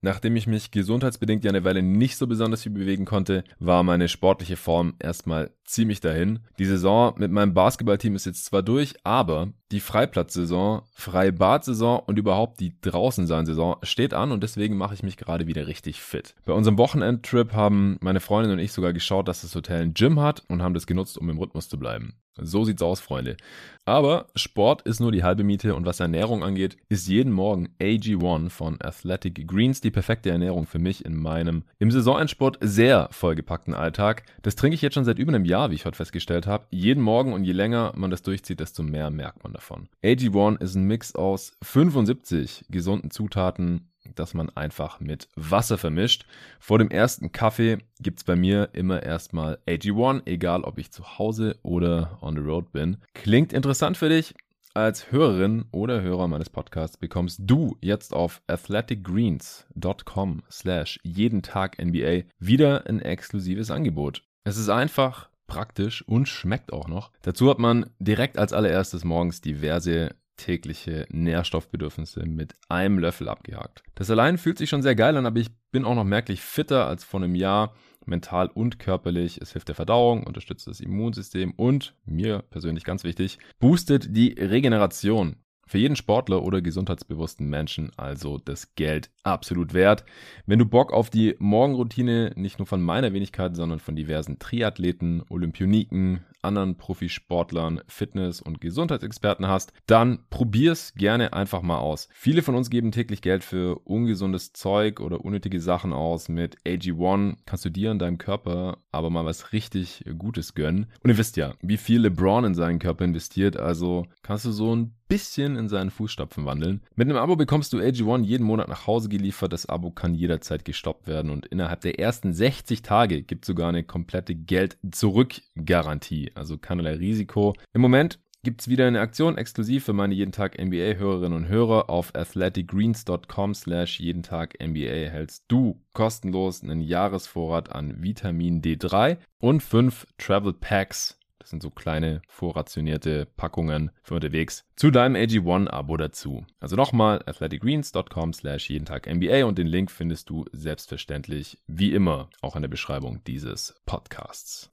Nachdem 0.00 0.36
ich 0.36 0.46
mich 0.46 0.70
gesundheitsbedingt 0.70 1.44
ja 1.44 1.50
eine 1.50 1.64
Weile 1.64 1.82
nicht 1.82 2.16
so 2.16 2.28
besonders 2.28 2.62
viel 2.62 2.72
bewegen 2.72 3.04
konnte, 3.04 3.42
war 3.58 3.82
meine 3.82 4.08
sportliche 4.08 4.56
Form 4.56 4.94
erstmal 5.00 5.50
ziemlich 5.64 6.00
dahin. 6.00 6.38
Die 6.58 6.66
Saison 6.66 7.14
mit 7.18 7.32
meinem 7.32 7.52
Basketballteam 7.52 8.14
ist 8.14 8.24
jetzt 8.24 8.44
zwar 8.44 8.62
durch, 8.62 8.94
aber 9.02 9.48
die 9.72 9.80
Freiplatzsaison, 9.80 10.82
Freibadsaison 10.92 12.00
und 12.06 12.16
überhaupt 12.16 12.60
die 12.60 12.80
Draußensein-Saison 12.80 13.78
steht 13.82 14.14
an 14.14 14.30
und 14.30 14.42
deswegen 14.42 14.76
mache 14.76 14.94
ich 14.94 15.02
mich 15.02 15.16
gerade 15.16 15.48
wieder 15.48 15.66
richtig 15.66 16.00
fit. 16.00 16.36
Bei 16.44 16.52
unserem 16.52 16.78
Wochenendtrip 16.78 17.52
haben 17.52 17.98
meine 18.00 18.20
Freundin 18.20 18.52
und 18.52 18.60
ich 18.60 18.72
sogar 18.72 18.92
geschaut, 18.92 19.26
dass 19.26 19.42
das 19.42 19.54
Hotel 19.54 19.82
ein 19.82 19.94
Gym 19.94 20.20
hat 20.20 20.44
und 20.48 20.62
haben 20.62 20.74
das 20.74 20.86
genutzt, 20.86 21.18
um 21.18 21.28
im 21.28 21.38
Rhythmus 21.38 21.68
zu 21.68 21.78
bleiben. 21.78 22.14
So 22.40 22.64
sieht's 22.64 22.82
aus, 22.82 23.00
Freunde. 23.00 23.36
Aber 23.84 24.26
Sport 24.34 24.82
ist 24.82 25.00
nur 25.00 25.12
die 25.12 25.22
halbe 25.22 25.44
Miete 25.44 25.74
und 25.74 25.86
was 25.86 26.00
Ernährung 26.00 26.44
angeht, 26.44 26.76
ist 26.90 27.08
jeden 27.08 27.32
Morgen 27.32 27.70
AG1 27.80 28.50
von 28.50 28.76
Athletic 28.82 29.48
Greens 29.48 29.80
die 29.80 29.90
perfekte 29.90 30.28
Ernährung 30.28 30.66
für 30.66 30.78
mich 30.78 31.06
in 31.06 31.16
meinem 31.16 31.64
im 31.78 31.90
Saisonendsport 31.90 32.58
sehr 32.60 33.08
vollgepackten 33.10 33.72
Alltag. 33.72 34.24
Das 34.42 34.56
trinke 34.56 34.74
ich 34.74 34.82
jetzt 34.82 34.92
schon 34.92 35.06
seit 35.06 35.18
über 35.18 35.32
einem 35.32 35.46
Jahr, 35.46 35.70
wie 35.70 35.74
ich 35.74 35.86
heute 35.86 35.96
festgestellt 35.96 36.46
habe. 36.46 36.66
Jeden 36.70 37.02
Morgen 37.02 37.32
und 37.32 37.44
je 37.44 37.52
länger 37.52 37.92
man 37.96 38.10
das 38.10 38.20
durchzieht, 38.20 38.60
desto 38.60 38.82
mehr 38.82 39.10
merkt 39.10 39.42
man 39.42 39.54
davon. 39.54 39.88
AG1 40.04 40.60
ist 40.60 40.74
ein 40.74 40.84
Mix 40.84 41.14
aus 41.14 41.56
75 41.62 42.66
gesunden 42.68 43.10
Zutaten, 43.10 43.88
dass 44.14 44.34
man 44.34 44.50
einfach 44.50 45.00
mit 45.00 45.28
Wasser 45.36 45.78
vermischt. 45.78 46.26
Vor 46.60 46.78
dem 46.78 46.90
ersten 46.90 47.32
Kaffee 47.32 47.78
gibt 48.00 48.18
es 48.18 48.24
bei 48.24 48.36
mir 48.36 48.70
immer 48.72 49.02
erstmal 49.02 49.58
AG1, 49.66 50.22
egal 50.26 50.64
ob 50.64 50.78
ich 50.78 50.90
zu 50.90 51.18
Hause 51.18 51.58
oder 51.62 52.18
on 52.20 52.34
the 52.34 52.42
road 52.42 52.72
bin. 52.72 52.98
Klingt 53.14 53.52
interessant 53.52 53.96
für 53.96 54.08
dich? 54.08 54.34
Als 54.74 55.10
Hörerin 55.10 55.64
oder 55.72 56.02
Hörer 56.02 56.28
meines 56.28 56.50
Podcasts 56.50 56.96
bekommst 56.96 57.40
du 57.42 57.76
jetzt 57.80 58.14
auf 58.14 58.42
athleticgreens.com 58.46 60.42
slash 60.50 61.00
jeden 61.02 61.42
Tag 61.42 61.82
NBA 61.82 62.22
wieder 62.38 62.86
ein 62.86 63.00
exklusives 63.00 63.70
Angebot. 63.70 64.22
Es 64.44 64.56
ist 64.56 64.68
einfach, 64.68 65.30
praktisch 65.48 66.06
und 66.06 66.28
schmeckt 66.28 66.72
auch 66.72 66.86
noch. 66.86 67.10
Dazu 67.22 67.50
hat 67.50 67.58
man 67.58 67.90
direkt 67.98 68.38
als 68.38 68.52
allererstes 68.52 69.02
morgens 69.02 69.40
diverse 69.40 70.14
tägliche 70.38 71.06
Nährstoffbedürfnisse 71.10 72.24
mit 72.24 72.54
einem 72.70 72.98
Löffel 72.98 73.28
abgehakt. 73.28 73.82
Das 73.94 74.10
allein 74.10 74.38
fühlt 74.38 74.56
sich 74.56 74.70
schon 74.70 74.82
sehr 74.82 74.94
geil 74.94 75.16
an, 75.18 75.26
aber 75.26 75.38
ich 75.38 75.50
bin 75.70 75.84
auch 75.84 75.94
noch 75.94 76.04
merklich 76.04 76.40
fitter 76.40 76.86
als 76.86 77.04
vor 77.04 77.20
einem 77.20 77.34
Jahr, 77.34 77.74
mental 78.06 78.48
und 78.48 78.78
körperlich. 78.78 79.38
Es 79.42 79.52
hilft 79.52 79.68
der 79.68 79.74
Verdauung, 79.74 80.24
unterstützt 80.24 80.66
das 80.66 80.80
Immunsystem 80.80 81.52
und, 81.52 81.94
mir 82.06 82.42
persönlich 82.50 82.84
ganz 82.84 83.04
wichtig, 83.04 83.38
boostet 83.58 84.16
die 84.16 84.32
Regeneration. 84.32 85.36
Für 85.68 85.76
jeden 85.76 85.96
Sportler 85.96 86.42
oder 86.42 86.62
gesundheitsbewussten 86.62 87.46
Menschen 87.46 87.92
also 87.98 88.38
das 88.38 88.74
Geld 88.74 89.10
absolut 89.22 89.74
wert. 89.74 90.06
Wenn 90.46 90.58
du 90.58 90.64
Bock 90.64 90.94
auf 90.94 91.10
die 91.10 91.36
Morgenroutine 91.38 92.32
nicht 92.36 92.58
nur 92.58 92.64
von 92.64 92.80
meiner 92.80 93.12
Wenigkeit, 93.12 93.54
sondern 93.54 93.78
von 93.78 93.94
diversen 93.94 94.38
Triathleten, 94.38 95.22
Olympioniken, 95.28 96.24
anderen 96.42 96.76
Profisportlern, 96.76 97.80
Fitness- 97.86 98.40
und 98.40 98.60
Gesundheitsexperten 98.60 99.48
hast, 99.48 99.72
dann 99.86 100.20
probier's 100.30 100.94
gerne 100.94 101.32
einfach 101.32 101.62
mal 101.62 101.78
aus. 101.78 102.08
Viele 102.12 102.42
von 102.42 102.54
uns 102.54 102.70
geben 102.70 102.92
täglich 102.92 103.22
Geld 103.22 103.44
für 103.44 103.80
ungesundes 103.84 104.52
Zeug 104.52 105.00
oder 105.00 105.24
unnötige 105.24 105.60
Sachen 105.60 105.92
aus. 105.92 106.28
Mit 106.28 106.56
AG1 106.64 107.36
kannst 107.46 107.64
du 107.64 107.70
dir 107.70 107.90
und 107.90 107.98
deinem 107.98 108.18
Körper 108.18 108.78
aber 108.92 109.10
mal 109.10 109.24
was 109.24 109.52
richtig 109.52 110.04
Gutes 110.18 110.54
gönnen. 110.54 110.86
Und 111.02 111.10
ihr 111.10 111.18
wisst 111.18 111.36
ja, 111.36 111.54
wie 111.62 111.76
viel 111.76 112.02
LeBron 112.02 112.44
in 112.44 112.54
seinen 112.54 112.78
Körper 112.78 113.04
investiert, 113.04 113.56
also 113.56 114.06
kannst 114.22 114.44
du 114.44 114.52
so 114.52 114.74
ein 114.74 114.94
bisschen 115.08 115.56
in 115.56 115.68
seinen 115.68 115.90
Fußstapfen 115.90 116.44
wandeln. 116.44 116.82
Mit 116.94 117.08
einem 117.08 117.16
Abo 117.16 117.34
bekommst 117.34 117.72
du 117.72 117.78
AG1 117.78 118.24
jeden 118.24 118.44
Monat 118.44 118.68
nach 118.68 118.86
Hause 118.86 119.08
geliefert. 119.08 119.52
Das 119.52 119.66
Abo 119.66 119.90
kann 119.90 120.14
jederzeit 120.14 120.64
gestoppt 120.64 121.06
werden 121.06 121.30
und 121.30 121.46
innerhalb 121.46 121.80
der 121.80 121.98
ersten 121.98 122.32
60 122.32 122.82
Tage 122.82 123.22
gibt 123.22 123.44
sogar 123.44 123.70
eine 123.70 123.84
komplette 123.84 124.34
Geld-Zurück-Garantie. 124.34 126.27
Also 126.34 126.58
keinerlei 126.58 126.94
Risiko. 126.94 127.54
Im 127.72 127.80
Moment 127.80 128.18
gibt 128.44 128.60
es 128.60 128.68
wieder 128.68 128.86
eine 128.86 129.00
Aktion 129.00 129.36
exklusiv 129.36 129.84
für 129.84 129.92
meine 129.92 130.14
jeden 130.14 130.32
Tag 130.32 130.58
NBA 130.58 130.94
Hörerinnen 130.94 131.36
und 131.36 131.48
Hörer 131.48 131.90
auf 131.90 132.14
athleticgreens.com 132.14 133.54
slash 133.54 134.00
jeden 134.00 134.22
Tag 134.22 134.54
NBA 134.62 134.86
erhältst 134.86 135.44
du 135.48 135.82
kostenlos 135.92 136.62
einen 136.62 136.80
Jahresvorrat 136.80 137.72
an 137.72 138.02
Vitamin 138.02 138.62
D3 138.62 139.18
und 139.38 139.62
fünf 139.62 140.06
Travel 140.18 140.52
Packs 140.52 141.18
das 141.48 141.52
sind 141.52 141.62
so 141.62 141.70
kleine 141.70 142.20
vorrationierte 142.28 143.24
Packungen 143.24 143.90
für 144.02 144.14
unterwegs 144.14 144.66
zu 144.76 144.90
deinem 144.90 145.16
AG1-Abo 145.16 145.96
dazu. 145.96 146.44
Also 146.60 146.76
nochmal 146.76 147.22
athleticgreens.com 147.24 148.34
slash 148.34 148.68
jeden 148.68 148.84
Tag 148.84 149.06
NBA 149.06 149.46
und 149.46 149.56
den 149.56 149.66
Link 149.66 149.90
findest 149.90 150.28
du 150.28 150.44
selbstverständlich 150.52 151.58
wie 151.66 151.94
immer 151.94 152.28
auch 152.42 152.54
in 152.54 152.60
der 152.60 152.68
Beschreibung 152.68 153.24
dieses 153.24 153.80
Podcasts. 153.86 154.70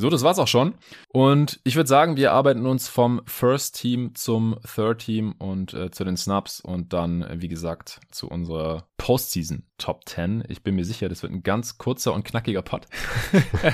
So, 0.00 0.08
das 0.08 0.22
war's 0.22 0.38
auch 0.38 0.48
schon. 0.48 0.74
Und 1.08 1.60
ich 1.62 1.76
würde 1.76 1.88
sagen, 1.88 2.16
wir 2.16 2.32
arbeiten 2.32 2.64
uns 2.64 2.88
vom 2.88 3.20
First 3.26 3.78
Team 3.78 4.14
zum 4.14 4.56
Third 4.74 5.00
Team 5.02 5.32
und 5.38 5.74
äh, 5.74 5.90
zu 5.90 6.04
den 6.04 6.16
Snaps 6.16 6.60
und 6.60 6.94
dann, 6.94 7.22
äh, 7.22 7.36
wie 7.40 7.48
gesagt, 7.48 8.00
zu 8.10 8.28
unserer 8.28 8.88
Postseason 8.96 9.64
Top 9.76 10.08
10. 10.08 10.44
Ich 10.48 10.62
bin 10.62 10.74
mir 10.74 10.86
sicher, 10.86 11.10
das 11.10 11.22
wird 11.22 11.32
ein 11.32 11.42
ganz 11.42 11.76
kurzer 11.76 12.14
und 12.14 12.24
knackiger 12.24 12.62
Pod. 12.62 12.86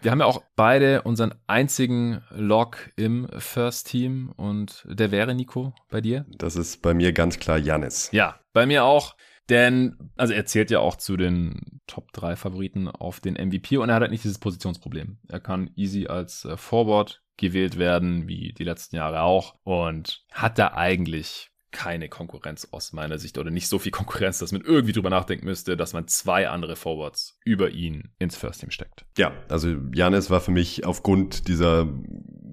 Wir 0.00 0.10
haben 0.10 0.20
ja 0.20 0.26
auch 0.26 0.42
beide 0.54 1.02
unseren 1.02 1.34
einzigen 1.46 2.22
Lock 2.30 2.92
im 2.94 3.26
First 3.38 3.88
Team 3.88 4.32
und 4.36 4.84
der 4.86 5.10
wäre 5.10 5.34
Nico 5.34 5.72
bei 5.88 6.02
dir? 6.02 6.26
Das 6.28 6.56
ist 6.56 6.82
bei 6.82 6.92
mir 6.92 7.14
ganz 7.14 7.38
klar 7.38 7.56
Janis. 7.56 8.10
Ja, 8.12 8.38
bei 8.52 8.66
mir 8.66 8.84
auch. 8.84 9.16
Denn, 9.50 10.10
also 10.16 10.32
er 10.32 10.46
zählt 10.46 10.70
ja 10.70 10.80
auch 10.80 10.96
zu 10.96 11.16
den 11.16 11.80
Top 11.86 12.12
3 12.12 12.36
Favoriten 12.36 12.88
auf 12.88 13.20
den 13.20 13.34
MVP 13.34 13.76
und 13.76 13.88
er 13.90 13.96
hat 13.96 14.02
halt 14.02 14.10
nicht 14.10 14.24
dieses 14.24 14.38
Positionsproblem. 14.38 15.18
Er 15.28 15.40
kann 15.40 15.70
easy 15.76 16.06
als 16.06 16.44
äh, 16.44 16.56
Forward 16.56 17.22
gewählt 17.36 17.78
werden, 17.78 18.26
wie 18.28 18.52
die 18.52 18.64
letzten 18.64 18.96
Jahre 18.96 19.22
auch 19.22 19.56
und 19.64 20.24
hat 20.32 20.58
da 20.58 20.72
eigentlich 20.74 21.50
keine 21.74 22.08
Konkurrenz 22.08 22.68
aus 22.70 22.92
meiner 22.92 23.18
Sicht 23.18 23.36
oder 23.36 23.50
nicht 23.50 23.68
so 23.68 23.78
viel 23.78 23.92
Konkurrenz, 23.92 24.38
dass 24.38 24.52
man 24.52 24.62
irgendwie 24.62 24.92
drüber 24.92 25.10
nachdenken 25.10 25.44
müsste, 25.44 25.76
dass 25.76 25.92
man 25.92 26.06
zwei 26.08 26.48
andere 26.48 26.76
Forwards 26.76 27.38
über 27.44 27.70
ihn 27.70 28.10
ins 28.18 28.36
First 28.36 28.60
Team 28.60 28.70
steckt. 28.70 29.04
Ja, 29.18 29.32
also 29.48 29.76
Janis 29.92 30.30
war 30.30 30.40
für 30.40 30.52
mich 30.52 30.86
aufgrund 30.86 31.48
dieser 31.48 31.88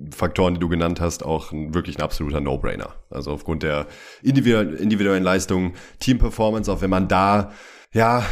Faktoren, 0.10 0.56
die 0.56 0.60
du 0.60 0.68
genannt 0.68 1.00
hast, 1.00 1.24
auch 1.24 1.52
ein, 1.52 1.74
wirklich 1.74 1.98
ein 1.98 2.02
absoluter 2.02 2.42
No-Brainer. 2.42 2.96
Also 3.10 3.32
aufgrund 3.32 3.64
der 3.64 3.88
individuellen 4.24 5.24
Leistung, 5.24 5.76
Team-Performance, 6.00 6.72
auch 6.72 6.82
wenn 6.82 6.90
man 6.90 7.08
da 7.08 7.52
ja, 7.94 8.26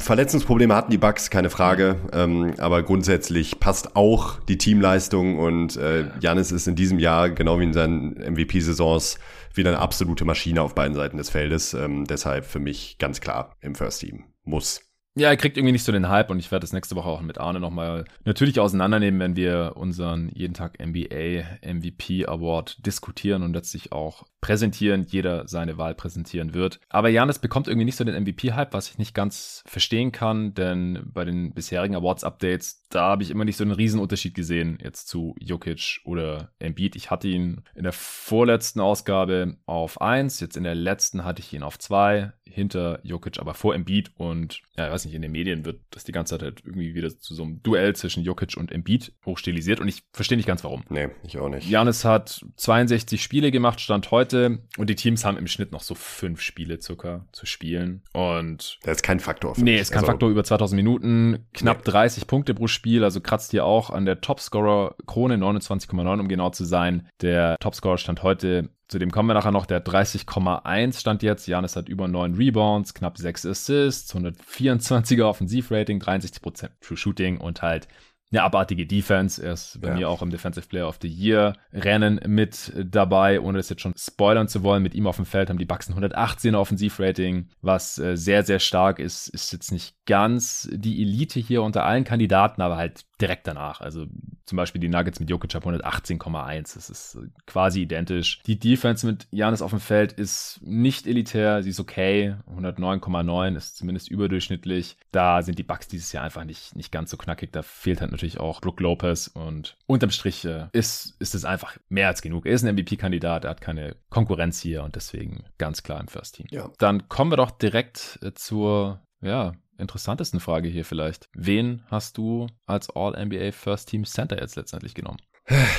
Verletzungsprobleme 0.00 0.74
hatten 0.74 0.90
die 0.90 0.98
Bucks, 0.98 1.30
keine 1.30 1.50
Frage. 1.50 1.96
Ähm, 2.12 2.54
aber 2.58 2.82
grundsätzlich 2.82 3.58
passt 3.58 3.96
auch 3.96 4.40
die 4.40 4.58
Teamleistung 4.58 5.38
und 5.38 5.76
äh, 5.76 6.10
Janis 6.20 6.52
ist 6.52 6.68
in 6.68 6.74
diesem 6.74 6.98
Jahr, 6.98 7.30
genau 7.30 7.58
wie 7.58 7.64
in 7.64 7.72
seinen 7.72 8.12
MVP-Saisons, 8.34 9.18
wieder 9.54 9.70
eine 9.70 9.78
absolute 9.78 10.24
Maschine 10.24 10.62
auf 10.62 10.74
beiden 10.74 10.94
Seiten 10.94 11.16
des 11.16 11.30
Feldes. 11.30 11.74
Ähm, 11.74 12.04
deshalb 12.04 12.44
für 12.44 12.60
mich 12.60 12.98
ganz 12.98 13.20
klar 13.20 13.56
im 13.60 13.74
First 13.74 14.00
Team. 14.00 14.24
Muss. 14.44 14.87
Ja, 15.18 15.30
er 15.30 15.36
kriegt 15.36 15.56
irgendwie 15.56 15.72
nicht 15.72 15.82
so 15.82 15.90
den 15.90 16.08
Hype 16.08 16.30
und 16.30 16.38
ich 16.38 16.52
werde 16.52 16.62
das 16.62 16.72
nächste 16.72 16.94
Woche 16.94 17.08
auch 17.08 17.20
mit 17.20 17.38
Arne 17.38 17.58
nochmal 17.58 18.04
natürlich 18.24 18.60
auseinandernehmen, 18.60 19.18
wenn 19.18 19.34
wir 19.34 19.72
unseren 19.74 20.30
jeden 20.32 20.54
Tag 20.54 20.78
NBA 20.80 21.42
MVP 21.60 22.26
Award 22.26 22.86
diskutieren 22.86 23.42
und 23.42 23.52
letztlich 23.52 23.90
auch 23.90 24.26
präsentieren, 24.40 25.04
jeder 25.08 25.48
seine 25.48 25.78
Wahl 25.78 25.96
präsentieren 25.96 26.54
wird. 26.54 26.78
Aber 26.88 27.08
Janis 27.08 27.40
bekommt 27.40 27.66
irgendwie 27.66 27.86
nicht 27.86 27.96
so 27.96 28.04
den 28.04 28.22
MVP-Hype, 28.22 28.72
was 28.72 28.90
ich 28.90 28.98
nicht 28.98 29.14
ganz 29.14 29.64
verstehen 29.66 30.12
kann, 30.12 30.54
denn 30.54 31.02
bei 31.12 31.24
den 31.24 31.52
bisherigen 31.52 31.96
Awards-Updates, 31.96 32.84
da 32.88 33.02
habe 33.02 33.24
ich 33.24 33.30
immer 33.30 33.44
nicht 33.44 33.56
so 33.56 33.64
einen 33.64 33.72
Riesenunterschied 33.72 34.34
gesehen 34.34 34.78
jetzt 34.82 35.08
zu 35.08 35.34
Jokic 35.40 36.00
oder 36.04 36.52
Embiid. 36.60 36.94
Ich 36.94 37.10
hatte 37.10 37.26
ihn 37.26 37.62
in 37.74 37.82
der 37.82 37.92
vorletzten 37.92 38.80
Ausgabe 38.80 39.56
auf 39.66 40.00
eins, 40.00 40.38
jetzt 40.38 40.56
in 40.56 40.64
der 40.64 40.76
letzten 40.76 41.24
hatte 41.24 41.40
ich 41.40 41.52
ihn 41.52 41.64
auf 41.64 41.78
zwei 41.78 42.32
hinter 42.50 43.00
Jokic, 43.02 43.38
aber 43.38 43.54
vor 43.54 43.74
Embiid 43.74 44.10
und 44.16 44.62
ja, 44.76 44.86
ich 44.86 44.92
weiß 44.92 45.04
nicht, 45.04 45.14
in 45.14 45.22
den 45.22 45.32
Medien 45.32 45.64
wird 45.64 45.80
das 45.90 46.04
die 46.04 46.12
ganze 46.12 46.34
Zeit 46.34 46.42
halt 46.42 46.62
irgendwie 46.64 46.94
wieder 46.94 47.08
zu 47.18 47.34
so 47.34 47.42
einem 47.42 47.62
Duell 47.62 47.94
zwischen 47.94 48.22
Jokic 48.22 48.56
und 48.56 48.72
Embiid 48.72 49.12
hochstilisiert 49.24 49.80
und 49.80 49.88
ich 49.88 50.02
verstehe 50.12 50.36
nicht 50.36 50.46
ganz 50.46 50.64
warum. 50.64 50.84
Nee, 50.88 51.08
ich 51.24 51.38
auch 51.38 51.48
nicht. 51.48 51.68
Janis 51.68 52.04
hat 52.04 52.44
62 52.56 53.22
Spiele 53.22 53.50
gemacht, 53.50 53.80
stand 53.80 54.10
heute 54.10 54.60
und 54.76 54.90
die 54.90 54.94
Teams 54.94 55.24
haben 55.24 55.38
im 55.38 55.46
Schnitt 55.46 55.72
noch 55.72 55.82
so 55.82 55.94
fünf 55.94 56.40
Spiele 56.40 56.80
circa 56.80 57.26
zu 57.32 57.46
spielen 57.46 58.02
und 58.12 58.78
das 58.82 58.98
ist 58.98 59.02
kein 59.02 59.20
Faktor. 59.20 59.54
Für 59.54 59.62
nee, 59.62 59.78
ist 59.78 59.90
kein 59.90 60.00
also, 60.00 60.12
Faktor 60.12 60.30
über 60.30 60.44
2000 60.44 60.76
Minuten, 60.76 61.46
knapp 61.52 61.78
nee. 61.78 61.92
30 61.92 62.26
Punkte 62.26 62.54
pro 62.54 62.66
Spiel, 62.66 63.04
also 63.04 63.20
kratzt 63.20 63.50
hier 63.50 63.64
auch 63.64 63.90
an 63.90 64.04
der 64.04 64.20
Topscorer 64.20 64.96
Krone 65.06 65.36
29,9 65.36 66.20
um 66.20 66.28
genau 66.28 66.50
zu 66.50 66.64
sein. 66.64 67.08
Der 67.20 67.56
Topscorer 67.60 67.98
stand 67.98 68.22
heute 68.22 68.70
zu 68.88 68.98
dem 68.98 69.10
kommen 69.10 69.28
wir 69.28 69.34
nachher 69.34 69.52
noch. 69.52 69.66
Der 69.66 69.84
30,1 69.84 70.98
stand 70.98 71.22
jetzt. 71.22 71.46
Janis 71.46 71.76
hat 71.76 71.88
über 71.88 72.08
9 72.08 72.34
Rebounds, 72.34 72.94
knapp 72.94 73.18
6 73.18 73.46
Assists, 73.46 74.14
124er 74.14 75.24
Offensivrating, 75.24 76.00
63% 76.00 76.70
True 76.80 76.96
Shooting 76.96 77.38
und 77.38 77.62
halt 77.62 77.86
eine 78.30 78.42
abartige 78.42 78.86
Defense. 78.86 79.42
Er 79.42 79.54
ist 79.54 79.80
bei 79.80 79.88
ja. 79.88 79.94
mir 79.94 80.08
auch 80.08 80.22
im 80.22 80.30
Defensive 80.30 80.68
Player 80.68 80.88
of 80.88 80.98
the 81.00 81.08
Year 81.08 81.54
Rennen 81.72 82.20
mit 82.26 82.72
dabei, 82.76 83.40
ohne 83.40 83.58
das 83.58 83.68
jetzt 83.68 83.82
schon 83.82 83.94
spoilern 83.96 84.48
zu 84.48 84.62
wollen. 84.62 84.82
Mit 84.82 84.94
ihm 84.94 85.06
auf 85.06 85.16
dem 85.16 85.24
Feld 85.24 85.48
haben 85.48 85.58
die 85.58 85.64
Bucks 85.64 85.88
ein 85.88 85.94
118er 85.94 86.56
Offensivrating, 86.56 87.48
was 87.62 87.98
äh, 87.98 88.16
sehr, 88.16 88.44
sehr 88.44 88.58
stark 88.58 88.98
ist. 88.98 89.28
Ist 89.28 89.52
jetzt 89.52 89.72
nicht 89.72 89.94
ganz 90.08 90.66
die 90.72 91.02
Elite 91.02 91.38
hier 91.38 91.62
unter 91.62 91.84
allen 91.84 92.02
Kandidaten, 92.02 92.62
aber 92.62 92.78
halt 92.78 93.04
direkt 93.20 93.46
danach. 93.46 93.82
Also 93.82 94.06
zum 94.46 94.56
Beispiel 94.56 94.80
die 94.80 94.88
Nuggets 94.88 95.20
mit 95.20 95.28
Jokic 95.28 95.54
haben 95.54 95.76
118,1. 95.76 96.74
Das 96.74 96.88
ist 96.88 97.18
quasi 97.46 97.82
identisch. 97.82 98.42
Die 98.46 98.58
Defense 98.58 99.06
mit 99.06 99.28
Janis 99.30 99.60
auf 99.60 99.70
dem 99.70 99.80
Feld 99.80 100.14
ist 100.14 100.60
nicht 100.62 101.06
elitär, 101.06 101.62
sie 101.62 101.70
ist 101.70 101.78
okay. 101.78 102.36
109,9 102.50 103.54
ist 103.54 103.76
zumindest 103.76 104.10
überdurchschnittlich. 104.10 104.96
Da 105.12 105.42
sind 105.42 105.58
die 105.58 105.62
Bucks 105.62 105.88
dieses 105.88 106.10
Jahr 106.12 106.24
einfach 106.24 106.44
nicht, 106.44 106.74
nicht 106.74 106.90
ganz 106.90 107.10
so 107.10 107.18
knackig. 107.18 107.52
Da 107.52 107.60
fehlt 107.60 108.00
halt 108.00 108.10
natürlich 108.10 108.40
auch 108.40 108.62
Brook 108.62 108.80
Lopez 108.80 109.26
und 109.28 109.76
unterm 109.86 110.10
Strich 110.10 110.42
äh, 110.46 110.68
ist, 110.72 111.16
ist 111.18 111.34
es 111.34 111.44
einfach 111.44 111.76
mehr 111.90 112.08
als 112.08 112.22
genug. 112.22 112.46
Er 112.46 112.54
ist 112.54 112.64
ein 112.64 112.74
MVP-Kandidat, 112.74 113.44
er 113.44 113.50
hat 113.50 113.60
keine 113.60 113.94
Konkurrenz 114.08 114.58
hier 114.58 114.84
und 114.84 114.96
deswegen 114.96 115.44
ganz 115.58 115.82
klar 115.82 116.00
im 116.00 116.08
First 116.08 116.36
Team. 116.36 116.46
Ja. 116.50 116.70
Dann 116.78 117.10
kommen 117.10 117.30
wir 117.30 117.36
doch 117.36 117.50
direkt 117.50 118.18
äh, 118.22 118.32
zur 118.32 119.02
ja, 119.20 119.52
interessantesten 119.78 120.40
Frage 120.40 120.68
hier 120.68 120.84
vielleicht. 120.84 121.28
Wen 121.34 121.82
hast 121.90 122.18
du 122.18 122.46
als 122.66 122.90
All-NBA 122.90 123.52
First 123.52 123.88
Team 123.88 124.04
Center 124.04 124.40
jetzt 124.40 124.56
letztendlich 124.56 124.94
genommen? 124.94 125.18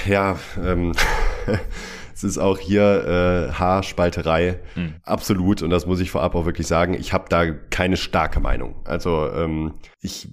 Ja, 0.07 0.39
ähm, 0.61 0.93
es 2.13 2.23
ist 2.23 2.37
auch 2.39 2.57
hier 2.57 3.49
äh, 3.51 3.53
Haarspalterei, 3.53 4.59
hm. 4.73 4.95
absolut. 5.03 5.61
Und 5.61 5.69
das 5.69 5.85
muss 5.85 5.99
ich 5.99 6.09
vorab 6.09 6.33
auch 6.33 6.45
wirklich 6.45 6.65
sagen. 6.65 6.95
Ich 6.95 7.13
habe 7.13 7.25
da 7.29 7.51
keine 7.51 7.95
starke 7.95 8.39
Meinung. 8.39 8.75
Also 8.85 9.29
ähm, 9.31 9.75
ich 10.01 10.29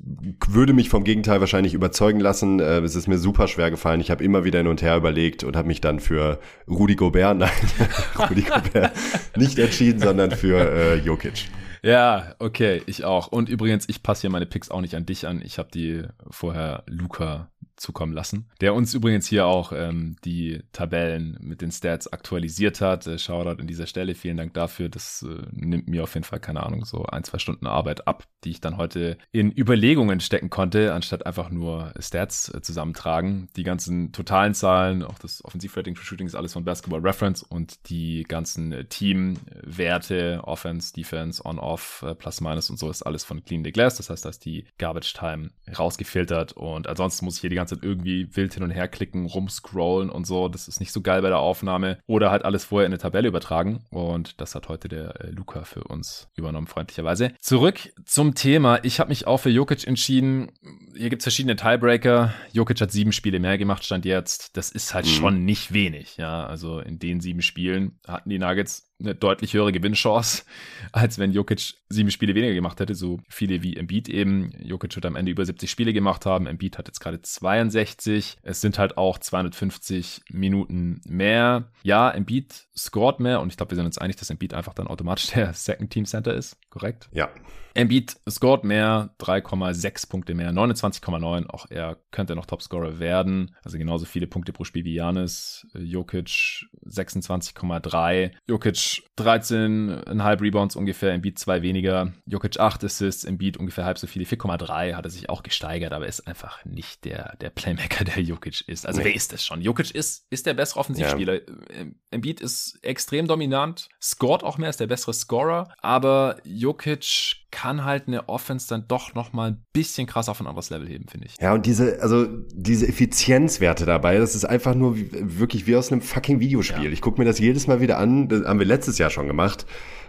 würde 0.49 0.73
mich 0.73 0.89
vom 0.89 1.05
Gegenteil 1.05 1.41
wahrscheinlich 1.41 1.75
überzeugen 1.75 2.21
lassen. 2.21 2.61
Äh, 2.61 2.79
es 2.79 2.95
ist 2.95 3.09
mir 3.09 3.19
super 3.19 3.47
schwer 3.47 3.71
gefallen. 3.71 4.01
Ich 4.01 4.11
habe 4.11 4.25
immer 4.25 4.45
wieder 4.45 4.59
hin 4.61 4.69
und 4.69 4.81
her 4.81 4.97
überlegt 4.97 5.45
und 5.45 5.55
habe 5.55 5.69
mich 5.69 5.83
dann 5.83 6.01
für 6.01 6.41
Rudi 6.67 6.97
Gobert, 6.97 7.37
nein, 7.39 7.51
Rudi 8.19 8.43
Gobert 8.43 8.93
nicht 9.37 9.59
entschieden, 9.59 10.01
sondern 10.01 10.31
für 10.31 10.59
äh, 10.59 10.95
Jokic. 10.97 11.49
Ja, 11.87 12.35
okay, 12.41 12.83
ich 12.87 13.05
auch. 13.05 13.29
Und 13.29 13.49
übrigens, 13.49 13.89
ich 13.89 14.03
passe 14.03 14.23
hier 14.23 14.31
meine 14.31 14.45
Picks 14.45 14.73
auch 14.73 14.81
nicht 14.81 14.97
an 14.97 15.07
dich 15.07 15.25
an. 15.25 15.41
Ich 15.41 15.57
habe 15.57 15.69
die 15.73 16.03
vorher 16.31 16.83
Luca 16.89 17.53
zukommen 17.77 18.13
lassen, 18.13 18.49
der 18.61 18.75
uns 18.75 18.95
übrigens 18.95 19.27
hier 19.27 19.47
auch 19.47 19.73
ähm, 19.73 20.17
die 20.25 20.63
Tabellen 20.73 21.37
mit 21.41 21.61
den 21.61 21.71
Stats 21.71 22.13
aktualisiert 22.13 22.81
hat. 22.81 23.07
Äh, 23.07 23.19
Shoutout 23.19 23.61
an 23.61 23.67
dieser 23.67 23.87
Stelle, 23.87 24.15
vielen 24.15 24.37
Dank 24.37 24.55
dafür. 24.55 24.89
Das 24.89 25.23
äh, 25.23 25.43
nimmt 25.53 25.89
mir 25.89 26.03
auf 26.03 26.15
jeden 26.15 26.25
Fall, 26.25 26.41
keine 26.41 26.63
Ahnung, 26.63 26.85
so 26.85 27.05
ein, 27.05 27.25
zwei 27.25 27.39
Stunden 27.39 27.67
Arbeit 27.67 28.07
ab, 28.07 28.25
die 28.45 28.51
ich 28.51 28.61
dann 28.61 28.77
heute 28.77 29.19
in 29.33 29.53
Überlegungen 29.57 30.21
stecken 30.21 30.51
konnte, 30.51 30.95
anstatt 30.95 31.27
einfach 31.27 31.51
nur 31.51 31.93
Stats 31.99 32.53
äh, 32.53 32.61
zusammentragen. 32.61 33.49
Die 33.57 33.65
ganzen 33.65 34.13
totalen 34.13 34.55
Zahlen, 34.55 35.03
auch 35.03 35.19
das 35.19 35.45
Offensivrating 35.45 35.97
für 35.97 36.05
Shooting 36.05 36.27
ist 36.27 36.35
alles 36.35 36.53
von 36.53 36.65
Basketball 36.65 37.01
Reference 37.01 37.43
und 37.43 37.91
die 37.91 38.23
ganzen 38.23 38.73
äh, 38.73 38.85
Teamwerte, 38.85 40.41
Offense, 40.45 40.93
Defense, 40.93 41.45
On-Off, 41.45 42.05
äh, 42.07 42.15
Plus, 42.15 42.41
Minus 42.41 42.71
und 42.71 42.79
so 42.79 42.91
ist 42.91 43.03
alles 43.03 43.25
von 43.25 43.45
Clean 43.45 43.65
the 43.65 43.73
Glass. 43.73 43.97
Das 43.97 44.11
heißt, 44.11 44.25
da 44.25 44.31
ist 44.31 44.45
die 44.45 44.67
Garbage 44.79 45.13
Time 45.13 45.51
rausgefiltert 45.77 46.53
und 46.53 46.87
ansonsten 46.87 47.25
muss 47.25 47.37
ich 47.37 47.41
hier 47.43 47.51
die 47.51 47.57
ganze 47.57 47.66
ganze 47.67 47.77
Zeit 47.77 47.85
irgendwie 47.85 48.29
wild 48.35 48.55
hin 48.55 48.63
und 48.63 48.71
her 48.71 48.89
klicken, 48.89 49.27
rumscrollen 49.27 50.11
und 50.11 50.27
so. 50.27 50.49
Das 50.49 50.69
ist 50.69 50.81
nicht 50.81 50.93
so 50.93 51.01
geil 51.01 51.23
bei 51.23 51.29
der 51.29 51.39
Aufnahme. 51.39 51.99
Oder 52.07 52.31
halt 52.31 52.45
alles 52.45 52.65
vorher 52.65 52.87
in 52.87 52.93
eine 52.93 52.99
Tabelle 52.99 53.29
übertragen. 53.29 53.85
Und 53.91 54.41
das 54.41 54.55
hat 54.55 54.69
heute 54.69 54.89
der 54.89 55.21
äh, 55.21 55.31
Luca 55.31 55.65
für 55.65 55.85
uns 55.85 56.29
übernommen, 56.35 56.67
freundlicherweise. 56.67 57.33
Zurück 57.41 57.93
zum 58.05 58.35
Thema. 58.35 58.81
Ich 58.85 59.01
habe 59.01 59.09
mich 59.09 59.27
auch 59.27 59.39
für 59.39 59.51
Jokic 59.51 59.87
entschieden. 59.87 60.53
Hier 60.97 61.11
gibt's 61.11 61.25
verschiedene 61.25 61.57
Tiebreaker. 61.57 62.33
Jokic 62.53 62.81
hat 62.81 62.93
sieben 62.93 63.13
Spiele 63.13 63.41
mehr 63.41 63.59
gemacht, 63.59 63.85
stand 63.85 64.05
jetzt. 64.05 64.57
Das 64.57 64.71
ist 64.71 64.95
halt 64.95 65.07
mhm. 65.07 65.11
schon 65.11 65.45
nicht 65.45 65.73
wenig. 65.73 66.17
Ja, 66.17 66.47
also 66.47 66.81
in 66.81 66.99
den 66.99 67.21
sieben 67.21 67.43
Spielen 67.43 67.99
hatten 68.07 68.31
die 68.31 68.39
Nuggets 68.39 68.87
eine 68.99 69.15
deutlich 69.15 69.55
höhere 69.55 69.73
Gewinnchance, 69.73 70.45
als 70.93 71.19
wenn 71.19 71.33
Jokic 71.33 71.75
sieben 71.89 72.11
Spiele 72.11 72.35
weniger 72.35 72.55
gemacht 72.55 72.81
hätte, 72.81 72.95
so 72.95 73.21
viele 73.29 73.63
wie 73.63 73.77
Embiid 73.77 74.09
eben. 74.09 74.53
Jokic 74.61 74.95
wird 74.97 75.07
am 75.07 75.17
Ende 75.17 75.31
über 75.31 75.45
70 75.45 75.71
Spiele 75.71 75.93
gemacht 75.93 76.27
haben, 76.27 76.47
Embiid 76.47 76.79
hat 76.79 76.89
jetzt 76.89 77.01
gerade 77.01 77.21
62. 77.21 78.39
Es 78.43 78.61
sind 78.61 78.79
halt 78.79 78.97
auch 78.97 79.19
250 79.19 80.23
Minuten 80.31 81.01
mehr. 81.07 81.71
Ja, 81.83 82.11
Embiid 82.11 82.67
scored 82.77 83.21
mehr 83.21 83.41
und 83.41 83.51
ich 83.51 83.57
glaube, 83.57 83.73
wir 83.73 83.77
sind 83.77 83.87
uns 83.87 83.99
einig, 83.99 84.17
dass 84.17 84.31
Embiid 84.31 84.55
einfach 84.55 84.75
dann 84.75 84.87
automatisch 84.87 85.27
der 85.35 85.53
Second 85.53 85.91
Team 85.91 86.07
Center 86.07 86.35
ist, 86.35 86.57
korrekt? 86.71 87.09
Ja. 87.13 87.31
Embiid 87.77 88.17
scored 88.29 88.65
mehr, 88.65 89.15
3,6 89.21 90.09
Punkte 90.09 90.35
mehr, 90.35 90.51
29,9. 90.51 91.47
Auch 91.51 91.67
er 91.69 91.99
könnte 92.11 92.35
noch 92.35 92.47
Topscorer 92.47 92.99
werden. 92.99 93.55
Also 93.63 93.77
genauso 93.77 94.07
viele 94.07 94.27
Punkte 94.27 94.55
pro 94.55 94.65
Spiel 94.65 94.87
wie 94.87 94.95
Janis. 94.95 95.67
Jokic 95.75 96.67
26,3. 96.87 98.33
Jokic 98.47 98.77
13,5 99.19 100.41
Rebounds 100.41 100.77
ungefähr, 100.77 101.13
Embiid 101.13 101.39
zwei 101.39 101.63
weniger. 101.63 102.13
Jokic 102.27 102.59
8 102.59 102.85
Assists, 102.85 103.25
Embiid 103.25 103.57
ungefähr 103.57 103.85
halb 103.85 103.99
so 103.99 104.07
viele. 104.07 104.25
4,3 104.25 104.95
hat 104.95 105.05
er 105.05 105.11
sich 105.11 105.29
auch 105.29 105.43
gesteigert, 105.43 105.93
aber 105.93 106.07
ist 106.07 106.27
einfach 106.27 106.65
nicht 106.65 107.05
der, 107.05 107.37
der 107.41 107.51
Playmaker, 107.51 108.05
der 108.05 108.23
Jokic 108.23 108.67
ist. 108.69 108.87
Also 108.87 109.01
nee. 109.01 109.07
wer 109.07 109.15
ist 109.15 109.33
das 109.33 109.45
schon? 109.45 109.63
Jokic 109.63 109.91
ist, 109.91 110.27
ist 110.31 110.47
der 110.47 110.55
bessere 110.55 110.81
Offensivspieler. 110.81 111.35
Ja. 111.35 111.87
Embiid 112.11 112.41
ist 112.41 112.79
extrem 112.83 113.27
dominant, 113.27 113.89
scored 114.03 114.43
auch 114.43 114.59
mehr, 114.59 114.71
ist 114.71 114.81
der 114.81 114.87
bessere 114.87 115.15
Scorer, 115.15 115.73
aber 115.81 116.37
Jokic 116.45 117.46
kann 117.51 117.85
halt 117.85 118.09
eine 118.09 118.29
Offense 118.29 118.69
dann 118.69 118.85
doch 118.89 119.15
noch 119.15 119.33
mal 119.33 119.51
ein 119.51 119.65
bisschen 119.73 120.07
krass 120.07 120.29
auf 120.29 120.41
ein 120.41 120.47
anderes 120.47 120.71
Level 120.71 120.89
heben, 120.89 121.07
finde 121.09 121.27
ich. 121.27 121.37
Ja, 121.41 121.55
und 121.55 121.67
diese, 121.67 122.01
also 122.03 122.27
diese 122.53 122.89
Effizienzwerte 122.89 123.87
dabei, 123.87 124.19
das 124.19 124.35
ist 124.35 124.45
einfach 124.45 124.75
nur 124.75 124.97
wie, 124.97 125.09
wirklich 125.13 125.67
wie 125.67 125.77
aus 125.77 125.91
einem 125.91 126.03
fucking 126.03 126.41
Videospiel. 126.41 126.85
Ja. 126.85 126.91
Ich 126.91 127.01
gucke 127.01 127.21
mir 127.21 127.25
das 127.25 127.39
jedes 127.39 127.67
Mal 127.67 127.81
wieder 127.81 127.99
an, 127.99 128.29
das 128.29 128.45
haben 128.45 128.59
wir 128.59 128.67
letztes 128.67 128.99
Jahr 128.99 129.11
schon 129.11 129.27
gemacht. 129.27 129.67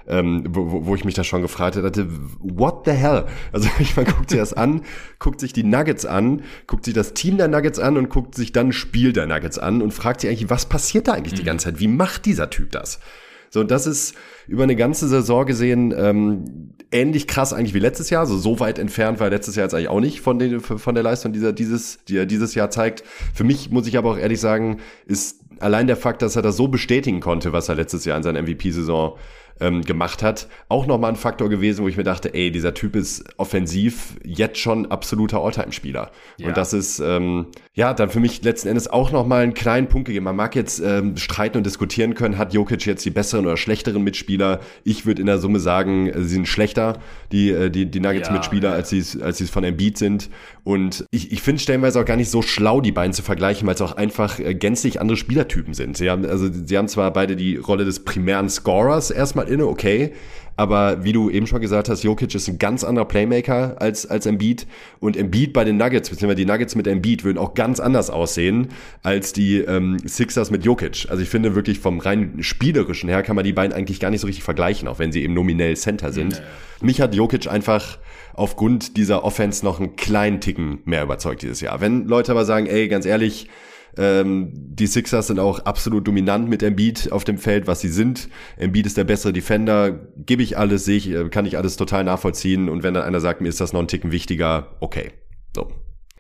Ähm, 0.10 0.46
wo, 0.48 0.86
wo 0.86 0.96
ich 0.96 1.04
mich 1.04 1.16
da 1.16 1.26
schon 1.26 1.42
gefragt 1.42 1.76
hatte, 1.76 2.08
what 2.40 2.86
the 2.86 2.92
hell? 2.92 3.26
Also 3.52 3.68
ich 3.80 3.98
meine, 3.98 4.10
guckt 4.10 4.30
sich 4.30 4.40
das 4.40 4.54
an, 4.54 4.84
guckt 5.20 5.42
sich 5.42 5.52
die 5.52 5.64
Nuggets 5.64 6.06
an, 6.06 6.44
guckt 6.66 6.86
sich 6.86 6.94
das 6.94 7.14
Team 7.14 7.38
der 7.38 7.50
Nuggets 7.50 7.78
an 7.78 7.98
und 7.98 8.10
guckt 8.10 8.34
sich 8.34 8.54
dann 8.54 8.72
Spiel 8.72 9.12
der 9.12 9.28
Nuggets 9.28 9.60
an 9.60 9.82
und 9.82 9.94
fragt 9.94 10.22
sich 10.22 10.30
eigentlich, 10.30 10.50
was 10.50 10.66
passiert 10.66 11.10
da 11.10 11.12
eigentlich 11.12 11.34
mhm. 11.34 11.38
die 11.38 11.44
ganze 11.44 11.66
Zeit? 11.66 11.80
Wie 11.82 11.90
macht 11.90 12.26
dieser 12.26 12.50
Typ 12.50 12.72
das? 12.72 13.02
So, 13.50 13.64
das 13.64 13.88
ist 13.88 14.16
über 14.48 14.64
eine 14.64 14.76
ganze 14.76 15.08
Saison 15.08 15.46
gesehen 15.46 15.94
ähm, 15.98 16.74
ähnlich 16.92 17.28
krass 17.28 17.54
eigentlich 17.54 17.74
wie 17.74 17.80
letztes 17.80 18.10
Jahr. 18.10 18.26
So, 18.26 18.38
so 18.38 18.60
weit 18.60 18.80
entfernt 18.80 19.20
war 19.20 19.30
letztes 19.30 19.56
Jahr 19.56 19.66
jetzt 19.66 19.74
eigentlich 19.74 19.90
auch 19.90 20.00
nicht 20.00 20.22
von, 20.22 20.40
den, 20.40 20.60
von 20.60 20.96
der 20.96 21.04
Leistung, 21.04 21.34
die 21.34 21.44
er 21.44 21.54
dieses, 21.54 22.00
die 22.06 22.26
dieses 22.26 22.56
Jahr 22.56 22.70
zeigt. 22.70 23.04
Für 23.34 23.44
mich, 23.44 23.72
muss 23.72 23.88
ich 23.88 23.98
aber 23.98 24.12
auch 24.12 24.18
ehrlich 24.18 24.40
sagen, 24.40 24.78
ist 25.06 25.42
allein 25.60 25.88
der 25.88 25.98
Fakt, 25.98 26.22
dass 26.22 26.36
er 26.36 26.42
das 26.42 26.56
so 26.56 26.68
bestätigen 26.68 27.20
konnte, 27.20 27.52
was 27.52 27.70
er 27.70 27.76
letztes 27.76 28.06
Jahr 28.06 28.18
in 28.18 28.24
seiner 28.24 28.42
MVP-Saison 28.42 29.18
ähm, 29.60 29.82
gemacht 29.82 30.24
hat, 30.24 30.48
auch 30.70 30.88
nochmal 30.88 31.12
ein 31.12 31.16
Faktor 31.16 31.50
gewesen, 31.50 31.84
wo 31.84 31.88
ich 31.88 31.98
mir 31.98 32.04
dachte, 32.04 32.34
ey, 32.34 32.52
dieser 32.52 32.74
Typ 32.74 32.96
ist 32.96 33.26
offensiv 33.38 34.16
jetzt 34.24 34.60
schon 34.60 34.92
absoluter 34.92 35.42
Alltime-Spieler. 35.42 36.12
Ja. 36.38 36.48
Und 36.48 36.58
das 36.58 36.74
ist, 36.74 37.00
ähm, 37.00 37.48
ja, 37.74 37.94
dann 37.94 38.10
für 38.10 38.20
mich 38.20 38.44
letzten 38.44 38.70
Endes 38.70 38.88
auch 38.88 39.12
nochmal 39.12 39.44
einen 39.44 39.54
kleinen 39.54 39.88
Punkt 39.88 40.08
gegeben. 40.08 40.26
Man 40.26 40.36
mag 40.36 40.56
jetzt 40.56 40.80
ähm, 40.80 41.18
streiten 41.18 41.58
und 41.58 41.66
diskutieren 41.66 42.16
können, 42.16 42.38
hat 42.38 42.54
Jokic 42.54 42.86
jetzt 42.86 43.06
die 43.06 43.10
besseren 43.10 43.46
oder 43.46 43.58
schlechteren 43.58 44.04
Mitspieler? 44.04 44.60
Ich 44.84 45.06
würde 45.06 45.22
in 45.22 45.28
der 45.28 45.40
Summe 45.40 45.60
sagen, 45.60 46.12
sie 46.14 46.30
sind 46.30 46.48
schlechter, 46.48 47.00
die, 47.32 47.52
äh, 47.52 47.70
die, 47.70 47.86
die 47.86 48.00
Nuggets-Mitspieler, 48.00 48.70
ja. 48.70 48.76
als 48.76 48.90
sie 48.90 49.00
es 49.00 49.20
als 49.20 49.48
von 49.50 49.64
Embiid 49.64 49.98
sind. 49.98 50.30
Und 50.68 51.06
ich, 51.12 51.32
ich 51.32 51.42
finde 51.42 51.62
stellenweise 51.62 52.02
auch 52.02 52.04
gar 52.04 52.18
nicht 52.18 52.30
so 52.30 52.42
schlau, 52.42 52.82
die 52.82 52.92
beiden 52.92 53.14
zu 53.14 53.24
vergleichen, 53.24 53.66
weil 53.66 53.76
es 53.76 53.82
auch 53.82 53.96
einfach 53.96 54.38
äh, 54.38 54.54
gänzlich 54.54 55.00
andere 55.00 55.16
Spielertypen 55.16 55.74
sind. 55.74 55.96
Sie 55.96 56.10
haben, 56.10 56.26
also, 56.26 56.50
sie 56.52 56.78
haben 56.78 56.90
zwar 56.90 57.14
beide 57.14 57.38
die 57.38 57.56
Rolle 57.56 57.86
des 57.86 58.04
primären 58.04 58.50
Scorers 58.50 59.10
erstmal 59.10 59.48
inne, 59.48 59.66
okay. 59.66 60.12
Aber 60.58 61.06
wie 61.06 61.14
du 61.14 61.30
eben 61.30 61.48
schon 61.48 61.62
gesagt 61.62 61.88
hast, 61.88 62.04
Jokic 62.04 62.36
ist 62.36 62.50
ein 62.50 62.60
ganz 62.60 62.84
anderer 62.84 63.06
Playmaker 63.06 63.82
als, 63.82 64.06
als 64.08 64.26
Embiid. 64.26 64.68
Und 65.00 65.16
Embiid 65.16 65.54
bei 65.54 65.64
den 65.64 65.78
Nuggets, 65.78 66.10
beziehungsweise 66.10 66.36
die 66.36 66.46
Nuggets 66.46 66.76
mit 66.76 66.86
Embiid, 66.86 67.24
würden 67.24 67.38
auch 67.38 67.54
ganz 67.54 67.80
anders 67.80 68.10
aussehen 68.10 68.68
als 69.04 69.32
die 69.32 69.60
ähm, 69.60 70.00
Sixers 70.04 70.52
mit 70.52 70.66
Jokic. 70.66 71.06
Also 71.10 71.24
ich 71.24 71.30
finde 71.30 71.56
wirklich 71.56 71.80
vom 71.80 72.00
rein 72.00 72.44
spielerischen 72.44 73.08
her 73.08 73.24
kann 73.24 73.38
man 73.38 73.46
die 73.46 73.54
beiden 73.54 73.72
eigentlich 73.72 74.02
gar 74.02 74.10
nicht 74.10 74.20
so 74.20 74.28
richtig 74.28 74.44
vergleichen, 74.44 74.90
auch 74.90 75.00
wenn 75.00 75.14
sie 75.14 75.24
eben 75.24 75.34
nominell 75.34 75.78
Center 75.78 76.12
sind. 76.12 76.34
Ja, 76.34 76.40
ja. 76.40 76.46
Mich 76.82 77.00
hat 77.00 77.16
Jokic 77.16 77.48
einfach 77.48 78.00
aufgrund 78.38 78.96
dieser 78.98 79.24
Offense 79.24 79.66
noch 79.66 79.80
einen 79.80 79.96
kleinen 79.96 80.40
Ticken 80.40 80.80
mehr 80.86 81.04
überzeugt 81.04 81.42
dieses 81.42 81.60
Jahr. 81.60 81.82
Wenn 81.82 82.06
Leute 82.08 82.32
aber 82.32 82.46
sagen, 82.46 82.68
ey, 82.68 82.88
ganz 82.88 83.06
ehrlich, 83.06 83.50
ähm, 83.98 84.52
die 84.54 84.88
Sixers 84.88 85.28
sind 85.28 85.40
auch 85.40 85.60
absolut 85.60 86.08
dominant 86.08 86.48
mit 86.48 86.62
Embiid 86.62 87.12
auf 87.12 87.24
dem 87.24 87.40
Feld, 87.40 87.68
was 87.68 87.82
sie 87.82 87.90
sind. 87.90 88.30
Embiid 88.56 88.86
ist 88.86 88.96
der 88.96 89.06
bessere 89.06 89.34
Defender, 89.34 89.92
gebe 90.18 90.44
ich 90.44 90.58
alles, 90.58 90.86
sehe 90.86 90.98
ich, 90.98 91.10
äh, 91.10 91.30
kann 91.30 91.46
ich 91.46 91.58
alles 91.58 91.78
total 91.78 92.04
nachvollziehen. 92.04 92.70
Und 92.70 92.84
wenn 92.84 92.94
dann 92.94 93.04
einer 93.04 93.20
sagt, 93.20 93.42
mir 93.42 93.50
ist 93.50 93.60
das 93.60 93.74
noch 93.74 93.82
ein 93.82 93.88
Ticken 93.88 94.12
wichtiger, 94.12 94.78
okay. 94.80 95.12
So. 95.56 95.72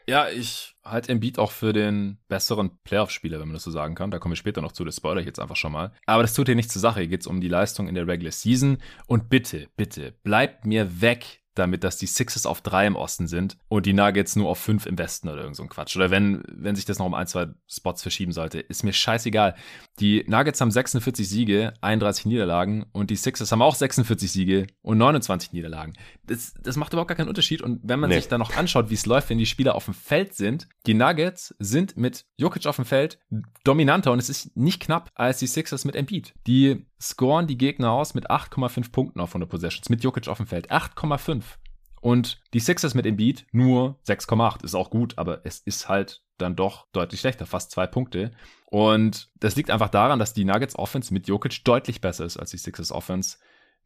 Ja, 0.10 0.28
ich 0.30 0.74
halte 0.84 1.12
Embiid 1.12 1.38
auch 1.38 1.52
für 1.52 1.74
den 1.74 2.18
besseren 2.30 2.72
Playoff-Spieler, 2.84 3.40
wenn 3.40 3.50
man 3.50 3.56
das 3.56 3.64
so 3.64 3.72
sagen 3.72 3.94
kann. 3.94 4.10
Da 4.10 4.20
kommen 4.20 4.32
wir 4.32 4.38
später 4.38 4.62
noch 4.62 4.72
zu, 4.72 4.86
das 4.86 4.96
spoiler 4.96 5.20
ich 5.20 5.28
jetzt 5.28 5.40
einfach 5.40 5.58
schon 5.58 5.74
mal. 5.74 5.92
Aber 6.06 6.24
das 6.24 6.34
tut 6.34 6.48
hier 6.48 6.56
nicht 6.56 6.72
zur 6.72 6.82
Sache. 6.82 7.02
Hier 7.02 7.10
geht 7.10 7.22
es 7.22 7.28
um 7.28 7.42
die 7.42 7.50
Leistung 7.50 7.88
in 7.88 7.94
der 7.94 8.08
Regular 8.08 8.32
Season. 8.32 8.78
Und 9.06 9.30
bitte, 9.30 9.68
bitte, 9.76 10.14
bleibt 10.24 10.66
mir 10.66 11.02
weg 11.02 11.42
damit, 11.58 11.84
dass 11.84 11.98
die 11.98 12.08
Sixers 12.08 12.46
auf 12.46 12.62
drei 12.62 12.86
im 12.88 12.96
Osten 12.96 13.28
sind 13.28 13.58
und 13.67 13.86
die 13.86 13.93
Nuggets 13.93 14.36
nur 14.36 14.50
auf 14.50 14.60
fünf 14.60 14.86
im 14.86 14.98
Westen 14.98 15.30
oder 15.30 15.41
irgend 15.41 15.56
so 15.56 15.63
ein 15.63 15.70
Quatsch. 15.70 15.96
Oder 15.96 16.12
wenn, 16.12 16.43
wenn 16.48 16.76
sich 16.76 16.86
das 16.86 17.00
noch 17.00 17.06
um 17.06 17.13
ein, 17.13 17.28
zwei 17.28 17.48
Spots 17.67 18.02
verschieben 18.02 18.32
sollte, 18.32 18.60
ist 18.60 18.84
mir 18.84 18.93
scheißegal. 18.93 19.56
Die 20.00 20.24
Nuggets 20.28 20.62
haben 20.62 20.72
46 20.72 21.28
Siege, 21.28 21.74
31 21.82 22.26
Niederlagen 22.26 22.86
und 22.91 23.10
die 23.10 23.15
Sixers 23.15 23.52
haben 23.52 23.62
auch 23.62 23.76
46 23.76 24.32
Siege 24.32 24.67
und 24.82 24.98
29 24.98 25.54
Niederlagen. 25.54 25.93
Das, 26.26 26.54
das 26.62 26.76
macht 26.76 26.93
überhaupt 26.93 27.10
gar 27.10 27.17
keinen 27.17 27.30
Unterschied. 27.30 27.62
Und 27.62 27.80
wenn 27.84 28.00
man 28.00 28.10
nee. 28.10 28.17
sich 28.17 28.28
dann 28.28 28.39
noch 28.39 28.56
anschaut, 28.56 28.89
wie 28.89 28.96
es 28.96 29.06
läuft, 29.06 29.30
wenn 29.30 29.38
die 29.38 29.46
Spieler 29.46 29.76
auf 29.76 29.86
dem 29.86 29.93
Feld 29.93 30.34
sind, 30.34 30.67
die 30.86 30.93
Nuggets 30.93 31.56
sind 31.60 31.98
mit 31.98 32.26
Jokic 32.38 32.65
auf 32.67 32.76
dem 32.76 32.86
Feld 32.86 33.20
dominanter 33.63 34.12
und 34.12 34.20
es 34.20 34.30
ist 34.30 34.56
nicht 34.56 34.82
knapp 34.82 35.12
als 35.15 35.39
die 35.39 35.48
Sixers 35.48 35.86
mit 35.86 35.96
Embiid. 35.96 36.34
Die 36.46 36.86
scoren 37.02 37.48
die 37.48 37.58
Gegner 37.58 37.92
aus 37.92 38.14
mit 38.14 38.30
8,5 38.30 38.92
Punkten 38.92 39.20
auf 39.20 39.30
100 39.30 39.50
Possessions, 39.50 39.90
mit 39.90 40.04
Jokic 40.04 40.28
auf 40.28 40.38
dem 40.38 40.48
Feld. 40.48 40.72
8,5. 40.72 41.44
Und 42.02 42.42
die 42.54 42.60
Sixers 42.60 42.94
mit 42.94 43.06
Embiid 43.06 43.46
nur 43.52 44.00
6,8. 44.08 44.64
Ist 44.64 44.76
auch 44.76 44.90
gut, 44.90 45.18
aber 45.18 45.42
es 45.46 45.60
ist 45.60 45.90
halt 45.90 46.22
dann 46.38 46.56
doch 46.56 46.88
deutlich 46.92 47.20
schlechter, 47.20 47.46
fast 47.46 47.72
zwei 47.72 47.88
Punkte. 47.88 48.32
Und 48.68 49.32
das 49.40 49.56
liegt 49.56 49.72
einfach 49.72 49.90
daran, 49.90 50.20
dass 50.20 50.34
die 50.34 50.46
Nuggets 50.46 50.78
Offense 50.78 51.14
mit 51.14 51.28
Jokic 51.28 51.64
deutlich 51.64 52.02
besser 52.02 52.26
ist 52.26 52.38
als 52.38 52.52
die 52.52 52.58
Sixers 52.58 52.92
Offense 52.92 53.38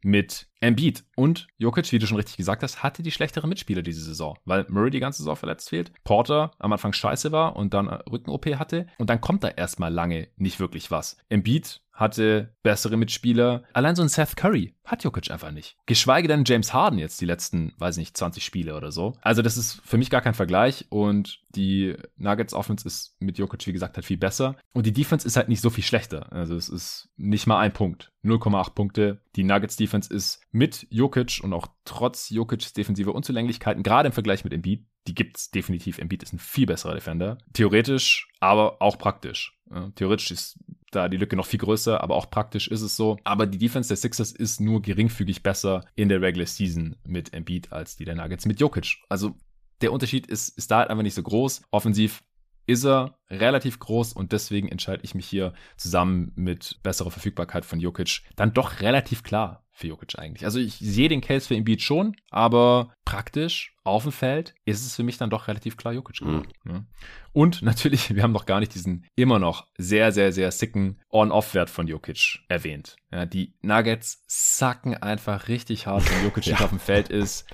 mit 0.02 0.48
Embiid. 0.60 1.04
Und 1.16 1.46
Jokic, 1.58 1.90
wie 1.92 1.98
du 1.98 2.06
schon 2.06 2.16
richtig 2.16 2.36
gesagt 2.36 2.62
hast, 2.62 2.82
hatte 2.82 3.02
die 3.02 3.10
schlechtere 3.10 3.46
Mitspieler 3.46 3.82
diese 3.82 4.02
Saison, 4.02 4.36
weil 4.44 4.66
Murray 4.68 4.90
die 4.90 5.00
ganze 5.00 5.18
Saison 5.18 5.36
verletzt 5.36 5.70
fehlt, 5.70 5.92
Porter 6.04 6.52
am 6.58 6.72
Anfang 6.72 6.92
scheiße 6.92 7.32
war 7.32 7.56
und 7.56 7.72
dann 7.72 7.88
Rücken-OP 7.88 8.46
hatte 8.56 8.86
und 8.98 9.10
dann 9.10 9.20
kommt 9.20 9.44
da 9.44 9.48
erstmal 9.48 9.92
lange 9.92 10.28
nicht 10.36 10.60
wirklich 10.60 10.90
was. 10.90 11.16
Embiid 11.28 11.80
hatte 12.02 12.54
bessere 12.62 12.96
Mitspieler. 12.98 13.62
Allein 13.72 13.96
so 13.96 14.02
ein 14.02 14.08
Seth 14.08 14.36
Curry 14.36 14.74
hat 14.84 15.04
Jokic 15.04 15.30
einfach 15.30 15.52
nicht. 15.52 15.76
Geschweige 15.86 16.28
denn 16.28 16.44
James 16.44 16.74
Harden 16.74 16.98
jetzt 16.98 17.20
die 17.20 17.24
letzten, 17.26 17.72
weiß 17.78 17.96
nicht, 17.96 18.16
20 18.16 18.44
Spiele 18.44 18.76
oder 18.76 18.92
so. 18.92 19.16
Also 19.22 19.40
das 19.40 19.56
ist 19.56 19.80
für 19.84 19.96
mich 19.96 20.10
gar 20.10 20.20
kein 20.20 20.34
Vergleich 20.34 20.86
und 20.90 21.40
die 21.50 21.96
Nuggets 22.16 22.52
Offense 22.52 22.86
ist 22.86 23.16
mit 23.20 23.38
Jokic, 23.38 23.66
wie 23.66 23.72
gesagt, 23.72 23.96
halt 23.96 24.04
viel 24.04 24.18
besser 24.18 24.56
und 24.72 24.86
die 24.86 24.92
Defense 24.92 25.26
ist 25.26 25.36
halt 25.36 25.48
nicht 25.48 25.60
so 25.60 25.70
viel 25.70 25.84
schlechter. 25.84 26.32
Also 26.32 26.56
es 26.56 26.68
ist 26.68 27.08
nicht 27.16 27.46
mal 27.46 27.58
ein 27.58 27.72
Punkt. 27.72 28.12
0,8 28.24 28.74
Punkte. 28.74 29.20
Die 29.36 29.44
Nuggets 29.44 29.76
Defense 29.76 30.12
ist 30.12 30.40
mit 30.50 30.86
Jokic 30.90 31.40
und 31.42 31.52
auch 31.52 31.68
trotz 31.84 32.30
Jokic's 32.30 32.72
defensive 32.72 33.12
Unzulänglichkeiten, 33.12 33.82
gerade 33.82 34.08
im 34.08 34.12
Vergleich 34.12 34.44
mit 34.44 34.52
Embiid, 34.52 34.86
die 35.08 35.14
gibt's 35.14 35.50
definitiv. 35.50 35.98
Embiid 35.98 36.22
ist 36.22 36.32
ein 36.32 36.38
viel 36.38 36.66
besserer 36.66 36.94
Defender. 36.94 37.38
Theoretisch, 37.52 38.28
aber 38.40 38.80
auch 38.80 38.98
praktisch. 38.98 39.58
Theoretisch 39.94 40.30
ist 40.30 40.58
da 40.90 41.08
die 41.08 41.16
Lücke 41.16 41.36
noch 41.36 41.46
viel 41.46 41.58
größer, 41.58 42.02
aber 42.02 42.16
auch 42.16 42.30
praktisch 42.30 42.68
ist 42.68 42.82
es 42.82 42.96
so. 42.96 43.16
Aber 43.24 43.46
die 43.46 43.58
Defense 43.58 43.88
der 43.88 43.96
Sixers 43.96 44.32
ist 44.32 44.60
nur 44.60 44.82
geringfügig 44.82 45.42
besser 45.42 45.84
in 45.94 46.08
der 46.08 46.20
Regular 46.20 46.46
Season 46.46 46.96
mit 47.04 47.32
Embiid 47.32 47.72
als 47.72 47.96
die 47.96 48.04
der 48.04 48.14
Nuggets 48.14 48.46
mit 48.46 48.60
Jokic. 48.60 48.98
Also 49.08 49.36
der 49.80 49.92
Unterschied 49.92 50.26
ist, 50.26 50.50
ist 50.56 50.70
da 50.70 50.78
halt 50.78 50.90
einfach 50.90 51.02
nicht 51.02 51.14
so 51.14 51.22
groß. 51.22 51.62
Offensiv 51.70 52.22
ist 52.66 52.84
er 52.84 53.18
relativ 53.28 53.78
groß 53.78 54.12
und 54.12 54.32
deswegen 54.32 54.68
entscheide 54.68 55.02
ich 55.02 55.14
mich 55.14 55.26
hier 55.26 55.52
zusammen 55.76 56.32
mit 56.36 56.78
besserer 56.82 57.10
Verfügbarkeit 57.10 57.64
von 57.64 57.80
Jokic 57.80 58.22
dann 58.36 58.52
doch 58.52 58.80
relativ 58.80 59.22
klar 59.22 59.66
für 59.72 59.88
Jokic 59.88 60.18
eigentlich. 60.18 60.44
Also 60.44 60.60
ich 60.60 60.74
sehe 60.74 61.08
den 61.08 61.22
Case 61.22 61.48
für 61.48 61.56
Embiid 61.56 61.82
schon, 61.82 62.14
aber 62.30 62.94
praktisch 63.04 63.74
auf 63.84 64.04
dem 64.04 64.12
Feld 64.12 64.54
ist 64.64 64.86
es 64.86 64.94
für 64.94 65.02
mich 65.02 65.18
dann 65.18 65.30
doch 65.30 65.48
relativ 65.48 65.76
klar 65.76 65.92
Jokic 65.92 66.20
geworden. 66.20 66.48
Mhm. 66.64 66.86
Und 67.32 67.62
natürlich, 67.62 68.14
wir 68.14 68.22
haben 68.22 68.32
noch 68.32 68.46
gar 68.46 68.60
nicht 68.60 68.74
diesen 68.74 69.06
immer 69.16 69.38
noch 69.38 69.66
sehr, 69.76 70.12
sehr, 70.12 70.32
sehr 70.32 70.52
sicken 70.52 71.00
On-Off-Wert 71.10 71.70
von 71.70 71.88
Jokic 71.88 72.40
erwähnt. 72.48 72.96
Ja, 73.10 73.26
die 73.26 73.54
Nuggets 73.60 74.22
sacken 74.26 74.96
einfach 74.96 75.48
richtig 75.48 75.86
hart, 75.86 76.08
wenn 76.10 76.24
Jokic 76.24 76.46
ja. 76.46 76.52
nicht 76.52 76.62
auf 76.62 76.70
dem 76.70 76.78
Feld 76.78 77.08
ist. 77.08 77.46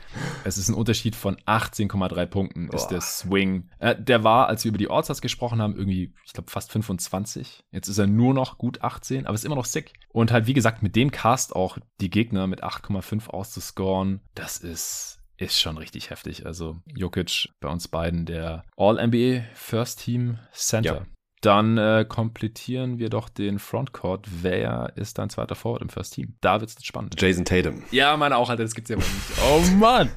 Es 0.44 0.58
ist 0.58 0.68
ein 0.68 0.74
Unterschied 0.74 1.16
von 1.16 1.36
18,3 1.46 2.26
Punkten, 2.26 2.68
ist 2.68 2.88
der 2.88 3.00
Swing. 3.00 3.70
Äh, 3.78 3.96
der 4.00 4.22
war, 4.22 4.48
als 4.48 4.64
wir 4.64 4.68
über 4.68 4.78
die 4.78 4.90
Allstars 4.90 5.20
gesprochen 5.22 5.62
haben, 5.62 5.76
irgendwie, 5.76 6.14
ich 6.24 6.32
glaube, 6.32 6.50
fast 6.50 6.70
25. 6.70 7.64
Jetzt 7.72 7.88
ist 7.88 7.98
er 7.98 8.06
nur 8.06 8.34
noch 8.34 8.58
gut 8.58 8.82
18, 8.82 9.26
aber 9.26 9.34
ist 9.34 9.44
immer 9.44 9.56
noch 9.56 9.64
sick. 9.64 9.94
Und 10.10 10.30
halt, 10.30 10.46
wie 10.46 10.54
gesagt, 10.54 10.82
mit 10.82 10.94
dem 10.94 11.10
Cast 11.10 11.56
auch 11.56 11.78
die 12.00 12.10
Gegner 12.10 12.46
mit 12.46 12.62
8,5 12.62 13.28
auszuscoren, 13.28 14.20
das 14.34 14.58
ist 14.58 15.17
ist 15.38 15.60
schon 15.60 15.78
richtig 15.78 16.10
heftig. 16.10 16.44
Also 16.44 16.76
Jokic 16.94 17.48
bei 17.60 17.68
uns 17.68 17.88
beiden 17.88 18.26
der 18.26 18.64
All-NBA 18.76 19.44
First 19.54 20.04
Team 20.04 20.38
Center. 20.52 20.94
Ja. 20.94 21.06
Dann 21.40 21.78
äh, 21.78 22.04
komplettieren 22.08 22.98
wir 22.98 23.10
doch 23.10 23.28
den 23.28 23.60
Frontcourt. 23.60 24.26
Wer 24.42 24.92
ist 24.96 25.18
dein 25.18 25.30
zweiter 25.30 25.54
Forward 25.54 25.82
im 25.82 25.88
First 25.88 26.14
Team? 26.14 26.34
Da 26.40 26.60
wird 26.60 26.70
es 26.70 26.84
spannend. 26.84 27.14
Jason 27.20 27.44
Tatum. 27.44 27.84
Ja, 27.92 28.16
meine 28.16 28.36
auch, 28.36 28.50
Alter, 28.50 28.64
das 28.64 28.74
gibt's 28.74 28.90
ja 28.90 28.96
aber 28.96 29.04
nicht. 29.04 29.38
Oh 29.48 29.76
Mann! 29.76 30.10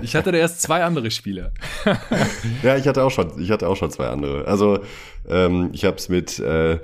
Ich 0.00 0.16
hatte 0.16 0.32
da 0.32 0.38
erst 0.38 0.62
zwei 0.62 0.82
andere 0.82 1.10
Spieler. 1.10 1.52
ja, 2.62 2.78
ich 2.78 2.88
hatte 2.88 3.04
auch 3.04 3.10
schon, 3.10 3.38
ich 3.38 3.50
hatte 3.50 3.68
auch 3.68 3.76
schon 3.76 3.90
zwei 3.90 4.08
andere. 4.08 4.46
Also 4.46 4.80
ähm, 5.28 5.68
ich 5.74 5.84
habe 5.84 5.96
es 5.96 6.08
mit 6.08 6.38
äh, 6.38 6.80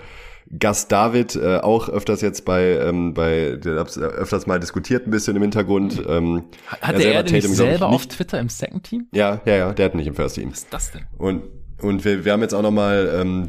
Gast 0.59 0.93
David 0.93 1.37
äh, 1.37 1.59
auch 1.59 1.89
öfters 1.89 2.21
jetzt 2.21 2.45
bei, 2.45 2.79
ähm, 2.79 3.15
bei 3.15 3.57
der 3.57 3.79
hab's 3.79 3.99
öfters 3.99 4.47
mal 4.47 4.61
diskutiert 4.61 5.07
ein 5.07 5.11
bisschen 5.11 5.37
im 5.37 5.43
Hintergrund. 5.43 6.03
Ähm, 6.07 6.45
Hatte 6.81 7.03
er, 7.03 7.15
er 7.15 7.23
denn 7.23 7.41
Tatum, 7.41 7.55
selber 7.55 7.89
auf 7.89 8.07
Twitter 8.07 8.39
im 8.39 8.49
Second 8.49 8.85
Team? 8.85 9.07
Ja, 9.13 9.41
ja, 9.47 9.57
ja, 9.57 9.73
der 9.73 9.87
hat 9.87 9.95
nicht 9.95 10.07
im 10.07 10.15
First 10.15 10.37
Team. 10.37 10.51
Was 10.51 10.59
ist 10.59 10.73
das 10.73 10.93
denn? 10.93 11.03
Und, 11.17 11.45
und 11.81 12.05
wir, 12.05 12.25
wir 12.25 12.33
haben 12.33 12.43
jetzt 12.43 12.55
auch 12.55 12.63
noch 12.63 12.71
mal 12.71 13.11
ähm, 13.21 13.49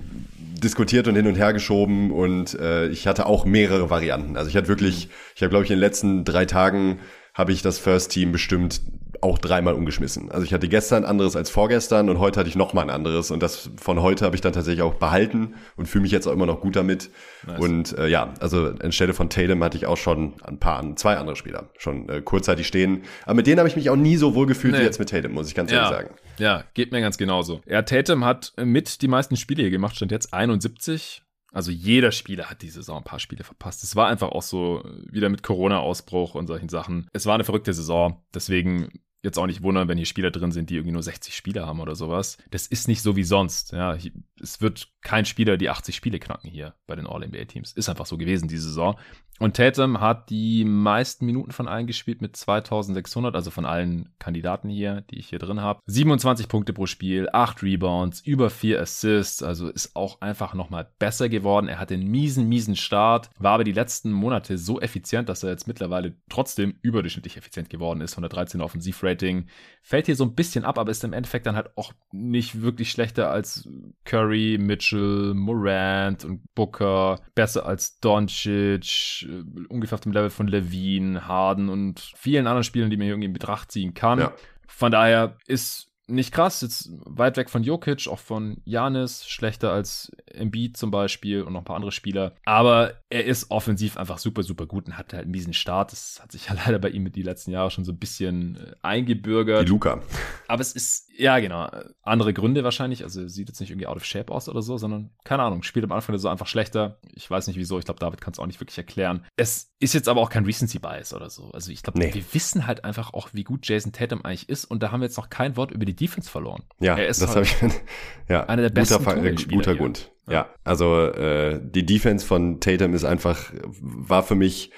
diskutiert 0.63 1.07
und 1.07 1.15
hin 1.15 1.27
und 1.27 1.35
her 1.35 1.53
geschoben 1.53 2.11
und 2.11 2.57
äh, 2.59 2.87
ich 2.87 3.07
hatte 3.07 3.25
auch 3.25 3.45
mehrere 3.45 3.89
Varianten. 3.89 4.37
Also 4.37 4.49
ich 4.49 4.55
hatte 4.55 4.67
wirklich, 4.67 5.09
ich 5.35 5.41
habe 5.41 5.49
glaube 5.49 5.65
ich 5.65 5.71
in 5.71 5.75
den 5.75 5.81
letzten 5.81 6.23
drei 6.23 6.45
Tagen 6.45 6.99
habe 7.33 7.51
ich 7.51 7.61
das 7.61 7.77
First 7.77 8.11
Team 8.11 8.31
bestimmt 8.31 8.81
auch 9.21 9.37
dreimal 9.37 9.73
umgeschmissen. 9.73 10.31
Also 10.31 10.45
ich 10.45 10.53
hatte 10.53 10.67
gestern 10.67 11.05
anderes 11.05 11.35
als 11.35 11.49
vorgestern 11.49 12.09
und 12.09 12.19
heute 12.19 12.39
hatte 12.39 12.49
ich 12.49 12.55
nochmal 12.55 12.85
ein 12.85 12.89
anderes 12.89 13.31
und 13.31 13.41
das 13.41 13.69
von 13.77 14.01
heute 14.01 14.25
habe 14.25 14.35
ich 14.35 14.41
dann 14.41 14.53
tatsächlich 14.53 14.81
auch 14.81 14.95
behalten 14.95 15.55
und 15.75 15.87
fühle 15.87 16.03
mich 16.03 16.11
jetzt 16.11 16.27
auch 16.27 16.31
immer 16.31 16.45
noch 16.45 16.61
gut 16.61 16.75
damit. 16.75 17.09
Nice. 17.45 17.59
Und 17.59 17.97
äh, 17.97 18.07
ja, 18.07 18.33
also 18.39 18.73
anstelle 18.81 19.13
von 19.13 19.29
Tatum 19.29 19.63
hatte 19.63 19.77
ich 19.77 19.85
auch 19.85 19.97
schon 19.97 20.33
ein 20.43 20.59
paar, 20.59 20.95
zwei 20.95 21.17
andere 21.17 21.35
Spieler 21.35 21.69
schon 21.77 22.09
äh, 22.09 22.21
kurzzeitig 22.21 22.67
stehen. 22.67 23.03
Aber 23.25 23.35
mit 23.35 23.47
denen 23.47 23.59
habe 23.59 23.69
ich 23.69 23.75
mich 23.75 23.89
auch 23.89 23.95
nie 23.95 24.17
so 24.17 24.35
wohl 24.35 24.45
gefühlt 24.45 24.73
nee. 24.73 24.79
wie 24.79 24.83
jetzt 24.83 24.99
mit 24.99 25.09
Tatum, 25.09 25.33
muss 25.33 25.47
ich 25.47 25.55
ganz 25.55 25.71
ja. 25.71 25.77
ehrlich 25.77 25.97
sagen. 25.97 26.09
Ja, 26.37 26.63
geht 26.73 26.91
mir 26.91 27.01
ganz 27.01 27.17
genauso. 27.17 27.61
Ja, 27.65 27.81
Tatum 27.81 28.25
hat 28.25 28.53
mit 28.57 29.01
die 29.01 29.07
meisten 29.07 29.35
Spiele 29.35 29.61
hier 29.63 29.71
gemacht, 29.71 29.95
stand 29.95 30.11
jetzt 30.11 30.33
71 30.33 31.24
also 31.55 31.71
jeder 31.71 32.11
Spieler 32.11 32.49
hat 32.49 32.61
diese 32.61 32.75
Saison 32.75 32.97
ein 32.97 33.03
paar 33.05 33.19
Spiele 33.19 33.45
verpasst. 33.45 33.81
Es 33.83 33.95
war 33.95 34.07
einfach 34.09 34.29
auch 34.29 34.41
so 34.41 34.83
wieder 35.09 35.29
mit 35.29 35.41
Corona-Ausbruch 35.41 36.35
und 36.35 36.47
solchen 36.47 36.67
Sachen. 36.67 37.07
Es 37.13 37.25
war 37.25 37.33
eine 37.33 37.45
verrückte 37.45 37.73
Saison. 37.73 38.21
Deswegen 38.33 38.89
jetzt 39.23 39.39
auch 39.39 39.47
nicht 39.47 39.63
wundern, 39.63 39.87
wenn 39.87 39.97
hier 39.97 40.05
Spieler 40.05 40.31
drin 40.31 40.51
sind, 40.51 40.69
die 40.69 40.75
irgendwie 40.75 40.91
nur 40.91 41.01
60 41.01 41.33
Spiele 41.33 41.65
haben 41.65 41.79
oder 41.79 41.95
sowas. 41.95 42.37
Das 42.51 42.67
ist 42.67 42.89
nicht 42.89 43.01
so 43.01 43.15
wie 43.15 43.23
sonst. 43.23 43.71
Ja, 43.71 43.97
es 44.41 44.59
wird 44.59 44.89
kein 45.01 45.23
Spieler 45.23 45.55
die 45.55 45.69
80 45.69 45.95
Spiele 45.95 46.19
knacken 46.19 46.49
hier 46.49 46.75
bei 46.87 46.95
den 46.97 47.07
All-NBA-Teams. 47.07 47.71
Ist 47.71 47.87
einfach 47.87 48.05
so 48.05 48.17
gewesen 48.17 48.49
diese 48.49 48.67
Saison. 48.67 48.99
Und 49.39 49.57
Tatum 49.57 49.99
hat 49.99 50.29
die 50.29 50.63
meisten 50.63 51.25
Minuten 51.25 51.51
von 51.51 51.67
allen 51.67 51.87
gespielt 51.87 52.21
mit 52.21 52.37
2600, 52.37 53.35
also 53.35 53.51
von 53.51 53.65
allen 53.65 54.09
Kandidaten 54.17 54.69
hier, 54.69 55.01
die 55.11 55.19
ich 55.19 55.27
hier 55.27 55.39
drin 55.39 55.59
habe. 55.59 55.81
27 55.87 56.47
Punkte 56.47 56.71
pro 56.71 56.85
Spiel, 56.85 57.27
8 57.31 57.61
Rebounds, 57.61 58.21
über 58.21 58.49
4 58.49 58.81
Assists, 58.81 59.43
also 59.43 59.67
ist 59.67 59.95
auch 59.95 60.21
einfach 60.21 60.53
nochmal 60.53 60.89
besser 60.99 61.27
geworden. 61.27 61.67
Er 61.67 61.79
hatte 61.79 61.95
einen 61.95 62.09
miesen, 62.09 62.47
miesen 62.47 62.77
Start, 62.77 63.29
war 63.37 63.53
aber 63.53 63.65
die 63.65 63.73
letzten 63.73 64.11
Monate 64.11 64.57
so 64.57 64.79
effizient, 64.79 65.27
dass 65.27 65.43
er 65.43 65.49
jetzt 65.49 65.67
mittlerweile 65.67 66.15
trotzdem 66.29 66.75
überdurchschnittlich 66.81 67.35
effizient 67.35 67.69
geworden 67.69 67.99
ist. 67.99 68.13
113 68.13 68.61
Offensivrating. 68.61 69.47
Fällt 69.81 70.05
hier 70.05 70.15
so 70.15 70.23
ein 70.23 70.35
bisschen 70.35 70.63
ab, 70.63 70.79
aber 70.79 70.91
ist 70.91 71.03
im 71.03 71.13
Endeffekt 71.13 71.45
dann 71.45 71.55
halt 71.55 71.77
auch 71.77 71.91
nicht 72.11 72.61
wirklich 72.61 72.89
schlechter 72.89 73.29
als 73.29 73.67
Curry, 74.05 74.57
Mitchell, 74.59 75.33
Morant 75.33 76.23
und 76.23 76.41
Booker. 76.55 77.19
Besser 77.35 77.65
als 77.65 77.99
Doncic, 77.99 79.24
äh, 79.25 79.43
ungefähr 79.69 79.95
auf 79.95 80.01
dem 80.01 80.11
Level 80.11 80.29
von 80.29 80.47
Levine, 80.47 81.27
Harden 81.27 81.69
und 81.69 82.11
vielen 82.15 82.47
anderen 82.47 82.63
Spielern, 82.63 82.89
die 82.89 82.97
man 82.97 83.07
irgendwie 83.07 83.27
in 83.27 83.33
Betracht 83.33 83.71
ziehen 83.71 83.93
kann. 83.93 84.19
Ja. 84.19 84.33
Von 84.67 84.91
daher 84.91 85.37
ist 85.47 85.89
nicht 86.07 86.31
krass, 86.31 86.61
jetzt 86.61 86.91
weit 87.05 87.37
weg 87.37 87.49
von 87.49 87.63
Jokic, 87.63 88.07
auch 88.07 88.19
von 88.19 88.61
Janis, 88.63 89.27
schlechter 89.27 89.71
als 89.71 90.11
Embiid 90.27 90.77
zum 90.77 90.91
Beispiel 90.91 91.41
und 91.41 91.53
noch 91.53 91.61
ein 91.61 91.65
paar 91.65 91.75
andere 91.75 91.91
Spieler. 91.91 92.35
Aber 92.45 92.93
er 93.09 93.25
ist 93.25 93.49
offensiv 93.49 93.97
einfach 93.97 94.19
super, 94.19 94.43
super 94.43 94.67
gut 94.67 94.85
und 94.85 94.97
hat 94.97 95.13
halt 95.13 95.23
einen 95.23 95.31
miesen 95.31 95.53
Start. 95.53 95.91
Das 95.91 96.19
hat 96.21 96.31
sich 96.31 96.47
ja 96.47 96.53
leider 96.65 96.79
bei 96.79 96.89
ihm 96.89 97.03
mit 97.03 97.15
die 97.15 97.23
letzten 97.23 97.51
Jahre 97.51 97.71
schon 97.71 97.85
so 97.85 97.91
ein 97.91 97.97
bisschen 97.97 98.57
äh, 98.57 98.75
eingebürgert. 98.83 99.67
Die 99.67 99.71
Luca. 99.71 100.01
Aber 100.47 100.61
es 100.61 100.73
ist, 100.73 101.04
ja 101.17 101.39
genau, 101.39 101.69
andere 102.01 102.33
Gründe 102.33 102.63
wahrscheinlich. 102.63 103.03
Also 103.03 103.27
sieht 103.27 103.47
jetzt 103.47 103.59
nicht 103.59 103.71
irgendwie 103.71 103.87
out 103.87 103.97
of 103.97 104.05
shape 104.05 104.31
aus 104.31 104.49
oder 104.49 104.61
so, 104.61 104.77
sondern 104.77 105.11
keine 105.23 105.43
Ahnung, 105.43 105.63
spielt 105.63 105.85
am 105.85 105.91
Anfang 105.91 106.17
so 106.17 106.29
einfach 106.29 106.47
schlechter. 106.47 106.99
Ich 107.13 107.29
weiß 107.29 107.47
nicht 107.47 107.57
wieso, 107.57 107.79
ich 107.79 107.85
glaube, 107.85 107.99
David 107.99 108.21
kann 108.21 108.33
es 108.33 108.39
auch 108.39 108.45
nicht 108.47 108.59
wirklich 108.59 108.77
erklären. 108.77 109.25
Es 109.35 109.73
ist 109.79 109.93
jetzt 109.93 110.07
aber 110.07 110.21
auch 110.21 110.29
kein 110.29 110.45
Recency 110.45 110.79
Bias 110.79 111.13
oder 111.13 111.29
so. 111.29 111.51
Also 111.51 111.71
ich 111.71 111.83
glaube, 111.83 111.99
nee. 111.99 112.13
wir 112.13 112.23
wissen 112.33 112.67
halt 112.67 112.83
einfach 112.83 113.13
auch, 113.13 113.29
wie 113.33 113.43
gut 113.43 113.67
Jason 113.67 113.91
Tatum 113.91 114.23
eigentlich 114.23 114.49
ist 114.49 114.65
und 114.65 114.83
da 114.83 114.91
haben 114.91 115.01
wir 115.01 115.07
jetzt 115.07 115.17
noch 115.17 115.29
kein 115.29 115.57
Wort 115.57 115.71
über 115.71 115.85
die 115.85 115.95
Defense 115.95 116.29
verloren. 116.29 116.63
Ja, 116.79 116.95
das 116.95 117.21
halt 117.21 117.29
habe 117.29 117.45
ich. 117.45 117.55
ja, 118.29 118.45
einer 118.45 118.63
der 118.63 118.69
besten 118.69 119.03
guter, 119.03 119.23
äh, 119.23 119.35
guter 119.35 119.75
Grund. 119.75 120.11
Ja. 120.27 120.33
ja, 120.33 120.49
also 120.63 121.05
äh, 121.05 121.59
die 121.63 121.85
Defense 121.85 122.25
von 122.25 122.59
Tatum 122.59 122.93
ist 122.93 123.03
einfach 123.03 123.51
war 123.79 124.23
für 124.23 124.35
mich 124.35 124.71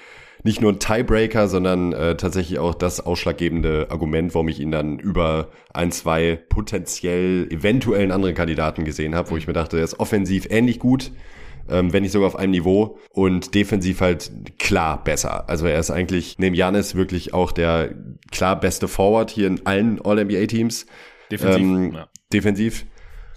nicht 0.44 0.60
nur 0.60 0.72
ein 0.72 0.78
Tiebreaker, 0.78 1.48
sondern 1.48 1.92
äh, 1.92 2.16
tatsächlich 2.16 2.58
auch 2.58 2.74
das 2.74 3.00
ausschlaggebende 3.00 3.88
Argument, 3.90 4.34
warum 4.34 4.48
ich 4.48 4.60
ihn 4.60 4.70
dann 4.70 4.98
über 4.98 5.48
ein, 5.72 5.90
zwei 5.92 6.38
potenziell 6.48 7.48
eventuellen 7.50 8.12
anderen 8.12 8.34
Kandidaten 8.34 8.84
gesehen 8.84 9.14
habe, 9.14 9.30
wo 9.30 9.36
ich 9.36 9.46
mir 9.46 9.52
dachte, 9.52 9.78
er 9.78 9.84
ist 9.84 9.98
offensiv 9.98 10.46
ähnlich 10.50 10.78
gut, 10.78 11.12
ähm, 11.68 11.92
wenn 11.92 12.02
nicht 12.02 12.12
sogar 12.12 12.28
auf 12.28 12.36
einem 12.36 12.52
Niveau 12.52 12.98
und 13.10 13.54
defensiv 13.54 14.00
halt 14.00 14.30
klar 14.58 15.02
besser. 15.02 15.48
Also 15.48 15.66
er 15.66 15.78
ist 15.78 15.90
eigentlich 15.90 16.38
neben 16.38 16.54
Janis 16.54 16.94
wirklich 16.94 17.34
auch 17.34 17.52
der 17.52 17.94
klar 18.30 18.58
beste 18.58 18.88
Forward 18.88 19.30
hier 19.30 19.46
in 19.46 19.66
allen 19.66 20.00
All-NBA-Teams. 20.00 20.86
Defensiv. 21.30 21.60
Ähm, 21.60 21.92
ja. 21.94 22.08
Defensiv. 22.32 22.86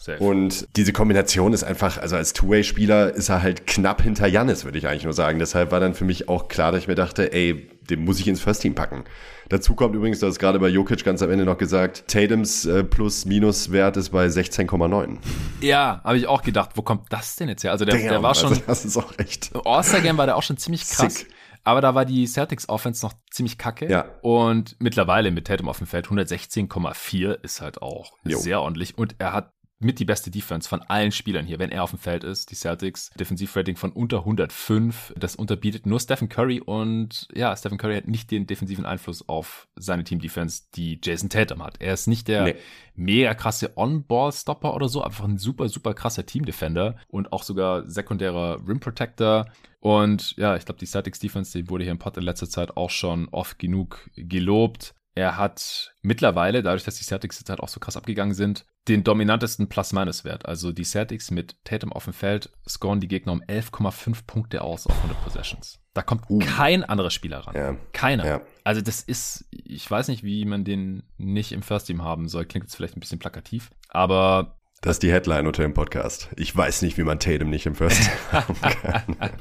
Safe. 0.02 0.18
Und 0.18 0.68
diese 0.78 0.94
Kombination 0.94 1.54
ist 1.54 1.64
einfach, 1.64 2.00
also 2.00 2.16
als 2.16 2.34
Two-Way-Spieler 2.34 3.14
ist 3.14 3.30
er 3.30 3.44
halt 3.44 3.68
knapp 3.68 4.02
hinter 4.02 4.26
Jannis, 4.26 4.66
würde 4.66 4.80
ich 4.80 4.88
eigentlich 4.88 5.04
nur 5.04 5.14
sagen. 5.14 5.38
Deshalb 5.38 5.72
war 5.72 5.80
dann 5.80 5.94
für 5.94 6.06
mich 6.06 6.28
auch 6.28 6.48
klar, 6.48 6.72
dass 6.72 6.82
ich 6.82 6.88
mir 6.88 6.96
dachte, 6.96 7.32
ey, 7.32 7.70
den 7.88 8.04
muss 8.04 8.20
ich 8.20 8.28
ins 8.28 8.42
First-Team 8.42 8.74
packen. 8.74 9.04
Dazu 9.50 9.76
kommt 9.76 9.94
übrigens, 9.94 10.20
du 10.20 10.26
hast 10.26 10.40
gerade 10.40 10.58
bei 10.58 10.70
Jokic 10.70 11.04
ganz 11.04 11.22
am 11.22 11.30
Ende 11.30 11.46
noch 11.46 11.58
gesagt, 11.60 12.06
Tatums 12.08 12.66
äh, 12.66 12.84
Plus-Minus-Wert 12.84 13.96
ist 13.98 14.10
bei 14.10 14.26
16,9. 14.26 15.18
Ja, 15.62 16.02
habe 16.04 16.18
ich 16.18 16.26
auch 16.26 16.42
gedacht, 16.42 16.72
wo 16.74 16.82
kommt 16.82 17.14
das 17.14 17.36
denn 17.36 17.50
jetzt 17.50 17.64
her? 17.64 17.72
Also 17.72 17.86
der, 17.86 17.96
Damn, 17.96 18.08
der 18.08 18.24
war 18.24 18.34
schon. 18.34 18.50
Also 18.50 18.64
das 18.68 18.86
ist 18.86 18.98
auch 18.98 19.14
echt. 19.20 19.52
All-Star-Game 19.54 20.18
war 20.18 20.26
der 20.26 20.36
auch 20.36 20.44
schon 20.44 20.58
ziemlich 20.58 20.90
krass. 20.90 21.14
Sick. 21.14 21.28
Aber 21.64 21.80
da 21.80 21.94
war 21.94 22.06
die 22.06 22.26
Celtics 22.26 22.68
Offense 22.70 23.06
noch 23.06 23.14
ziemlich 23.30 23.60
kacke. 23.60 23.88
Ja. 23.88 24.06
Und 24.24 24.78
mittlerweile 24.80 25.30
mit 25.30 25.46
Tatum 25.46 25.70
auf 25.70 25.78
dem 25.78 25.86
Feld 25.86 26.08
116,4 26.08 27.44
ist 27.44 27.62
halt 27.62 27.84
auch 27.84 28.14
jo. 28.24 28.40
sehr 28.40 28.62
ordentlich. 28.62 28.98
Und 28.98 29.14
er 29.20 29.34
hat 29.34 29.54
mit 29.84 30.00
die 30.00 30.06
beste 30.06 30.32
Defense 30.32 30.68
von 30.68 30.82
allen 30.82 31.12
Spielern 31.12 31.46
hier, 31.46 31.60
wenn 31.60 31.72
er 31.72 31.84
auf 31.84 31.92
dem 31.92 32.00
Feld 32.00 32.24
ist. 32.24 32.52
Die 32.52 32.56
Celtics 32.56 33.10
Defensivrating 33.20 33.76
von 33.76 33.92
unter 33.92 34.20
105. 34.20 35.14
Das 35.18 35.36
unterbietet 35.36 35.86
nur 35.86 36.00
Stephen 36.00 36.30
Curry 36.30 36.60
und 36.60 37.28
ja, 37.34 37.56
Stephen 37.56 37.78
Curry 37.78 37.96
hat 37.96 38.08
nicht 38.08 38.32
den 38.32 38.48
defensiven 38.48 38.86
Einfluss 38.86 39.28
auf 39.28 39.68
seine 39.76 40.04
Team-Defense, 40.04 40.64
die 40.76 41.00
Jason 41.04 41.30
Tatum 41.30 41.64
hat. 41.64 41.76
Er 41.80 41.94
ist 41.94 42.08
nicht 42.08 42.28
der 42.28 42.44
nee. 42.44 42.56
mega 42.96 43.34
krasse 43.34 43.78
On-Ball-Stopper 43.78 44.74
oder 44.74 44.88
so, 44.88 45.04
einfach 45.04 45.26
ein 45.26 45.38
super, 45.38 45.70
super 45.70 45.94
krasser 45.94 46.26
Team-Defender 46.26 46.98
und 47.08 47.34
auch 47.34 47.44
sogar 47.44 47.90
sekundärer 47.90 48.60
Rim-Protector. 48.68 49.48
Und 49.80 50.36
ja, 50.38 50.56
ich 50.56 50.66
glaube, 50.66 50.80
die 50.80 50.86
Celtics 50.86 51.20
Defense, 51.20 51.58
die 51.58 51.70
wurde 51.70 51.84
hier 51.84 51.92
im 51.92 52.00
Pod 52.00 52.16
in 52.18 52.24
letzter 52.24 52.50
Zeit 52.50 52.78
auch 52.78 52.92
schon 52.92 53.28
oft 53.30 53.58
genug 53.58 54.10
gelobt. 54.16 54.94
Er 55.16 55.38
hat 55.38 55.94
mittlerweile, 56.02 56.64
dadurch, 56.64 56.84
dass 56.84 56.96
die 56.96 57.04
Celtics 57.04 57.40
jetzt 57.40 57.50
halt 57.50 57.60
auch 57.60 57.68
so 57.68 57.80
krass 57.80 57.98
abgegangen 57.98 58.34
sind, 58.34 58.66
den 58.88 59.04
dominantesten 59.04 59.70
Plus-Minus-Wert. 59.70 60.46
Also 60.46 60.72
die 60.72 60.84
Celtics 60.84 61.30
mit 61.32 61.56
Tatum 61.64 61.94
auf 61.94 62.06
dem 62.06 62.14
Feld 62.14 62.50
scoren 62.68 63.00
die 63.00 63.08
Gegner 63.08 63.34
um 63.34 63.42
11,5 63.44 64.26
Punkte 64.26 64.62
aus 64.64 64.88
auf 64.88 64.96
100 64.98 65.24
Possessions. 65.24 65.80
Da 65.94 66.02
kommt 66.02 66.30
uh. 66.30 66.40
kein 66.40 66.84
anderer 66.84 67.12
Spieler 67.12 67.40
ran. 67.40 67.56
Ja. 67.56 67.76
Keiner. 67.94 68.26
Ja. 68.26 68.42
Also 68.64 68.82
das 68.82 69.02
ist, 69.02 69.46
ich 69.52 69.90
weiß 69.90 70.08
nicht, 70.08 70.24
wie 70.24 70.46
man 70.46 70.64
den 70.64 71.04
nicht 71.18 71.52
im 71.52 71.62
First 71.62 71.88
Team 71.88 72.04
haben 72.04 72.28
soll. 72.28 72.46
Klingt 72.46 72.66
jetzt 72.66 72.76
vielleicht 72.76 72.98
ein 72.98 73.02
bisschen 73.02 73.20
plakativ, 73.20 73.70
aber 73.90 74.58
das 74.82 74.94
ist 74.96 75.04
die 75.04 75.12
Headline 75.12 75.46
unter 75.46 75.62
dem 75.62 75.76
Podcast. 75.76 76.30
Ich 76.38 76.56
weiß 76.56 76.82
nicht, 76.82 76.98
wie 76.98 77.04
man 77.04 77.20
Tatum 77.20 77.52
nicht 77.52 77.68
im 77.68 77.76
First 77.76 78.02
Team 78.02 78.12
haben 78.32 78.62
kann. 79.18 79.32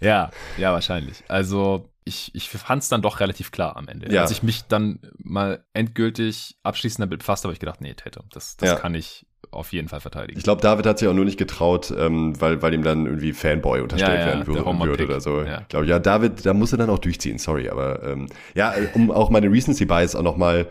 ja, 0.00 0.30
ja, 0.56 0.72
wahrscheinlich. 0.72 1.22
Also 1.28 1.89
ich, 2.04 2.34
ich 2.34 2.48
fand 2.48 2.82
es 2.82 2.88
dann 2.88 3.02
doch 3.02 3.20
relativ 3.20 3.50
klar 3.52 3.76
am 3.76 3.88
Ende. 3.88 4.12
Ja. 4.12 4.22
Als 4.22 4.30
ich 4.30 4.42
mich 4.42 4.64
dann 4.64 5.00
mal 5.18 5.64
endgültig 5.74 6.56
abschließend 6.62 7.00
damit 7.02 7.18
befasst 7.20 7.44
habe, 7.44 7.52
ich 7.52 7.60
gedacht, 7.60 7.80
nee, 7.80 7.94
Tatum, 7.94 8.24
das, 8.32 8.56
das 8.56 8.70
Ja. 8.70 8.76
kann 8.76 8.94
ich 8.94 9.26
auf 9.52 9.72
jeden 9.72 9.88
Fall 9.88 10.00
verteidigen. 10.00 10.38
Ich 10.38 10.44
glaube, 10.44 10.62
David 10.62 10.86
hat 10.86 10.98
sich 10.98 11.08
auch 11.08 11.14
nur 11.14 11.24
nicht 11.24 11.38
getraut, 11.38 11.92
ähm, 11.96 12.40
weil, 12.40 12.62
weil 12.62 12.72
ihm 12.74 12.82
dann 12.82 13.06
irgendwie 13.06 13.32
Fanboy 13.32 13.80
unterstellt 13.80 14.20
Ja, 14.20 14.26
werden 14.26 14.46
würde, 14.46 14.64
würde 14.64 15.04
oder 15.04 15.20
so. 15.20 15.42
Ja. 15.42 15.62
Ich 15.62 15.68
glaube, 15.68 15.86
ja, 15.86 15.98
David, 15.98 16.46
da 16.46 16.54
muss 16.54 16.72
er 16.72 16.78
dann 16.78 16.90
auch 16.90 16.98
durchziehen, 17.00 17.38
sorry, 17.38 17.68
aber 17.68 18.02
ähm, 18.04 18.28
ja, 18.54 18.74
äh, 18.74 18.88
um 18.94 19.10
auch 19.10 19.30
meine 19.30 19.50
Recency 19.50 19.86
Bias 19.86 20.14
auch 20.14 20.22
nochmal 20.22 20.68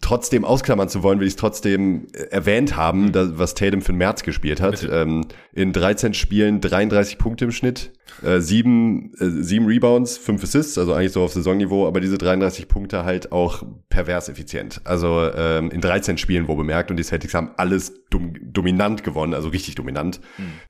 trotzdem 0.00 0.44
ausklammern 0.44 0.88
zu 0.88 1.02
wollen, 1.02 1.20
will 1.20 1.26
ich 1.26 1.34
es 1.34 1.36
trotzdem 1.36 2.06
äh, 2.12 2.24
erwähnt 2.30 2.76
haben, 2.76 3.12
da, 3.12 3.38
was 3.38 3.54
Tatum 3.54 3.82
für 3.82 3.92
den 3.92 3.98
März 3.98 4.22
gespielt 4.22 4.60
hat. 4.60 4.86
Ähm, 4.90 5.26
in 5.52 5.72
13 5.72 6.14
Spielen 6.14 6.60
33 6.60 7.18
Punkte 7.18 7.44
im 7.44 7.52
Schnitt, 7.52 7.92
äh, 8.22 8.40
sieben, 8.40 9.12
äh, 9.18 9.42
sieben 9.42 9.66
Rebounds, 9.66 10.16
fünf 10.16 10.42
Assists, 10.42 10.78
also 10.78 10.94
eigentlich 10.94 11.12
so 11.12 11.22
auf 11.22 11.32
Saisonniveau, 11.32 11.86
aber 11.86 12.00
diese 12.00 12.18
33 12.18 12.68
Punkte 12.68 13.04
halt 13.04 13.32
auch 13.32 13.62
pervers 13.88 14.28
effizient. 14.28 14.80
Also 14.84 15.30
ähm, 15.34 15.70
in 15.70 15.80
13 15.80 16.18
Spielen 16.18 16.48
wo 16.48 16.56
bemerkt 16.56 16.90
und 16.90 16.96
die 16.96 17.04
Celtics 17.04 17.34
haben 17.34 17.50
alles 17.56 17.94
dom 18.10 18.34
dominant 18.42 19.04
gewonnen, 19.04 19.34
also 19.34 19.48
richtig 19.48 19.74
dominant. 19.76 20.20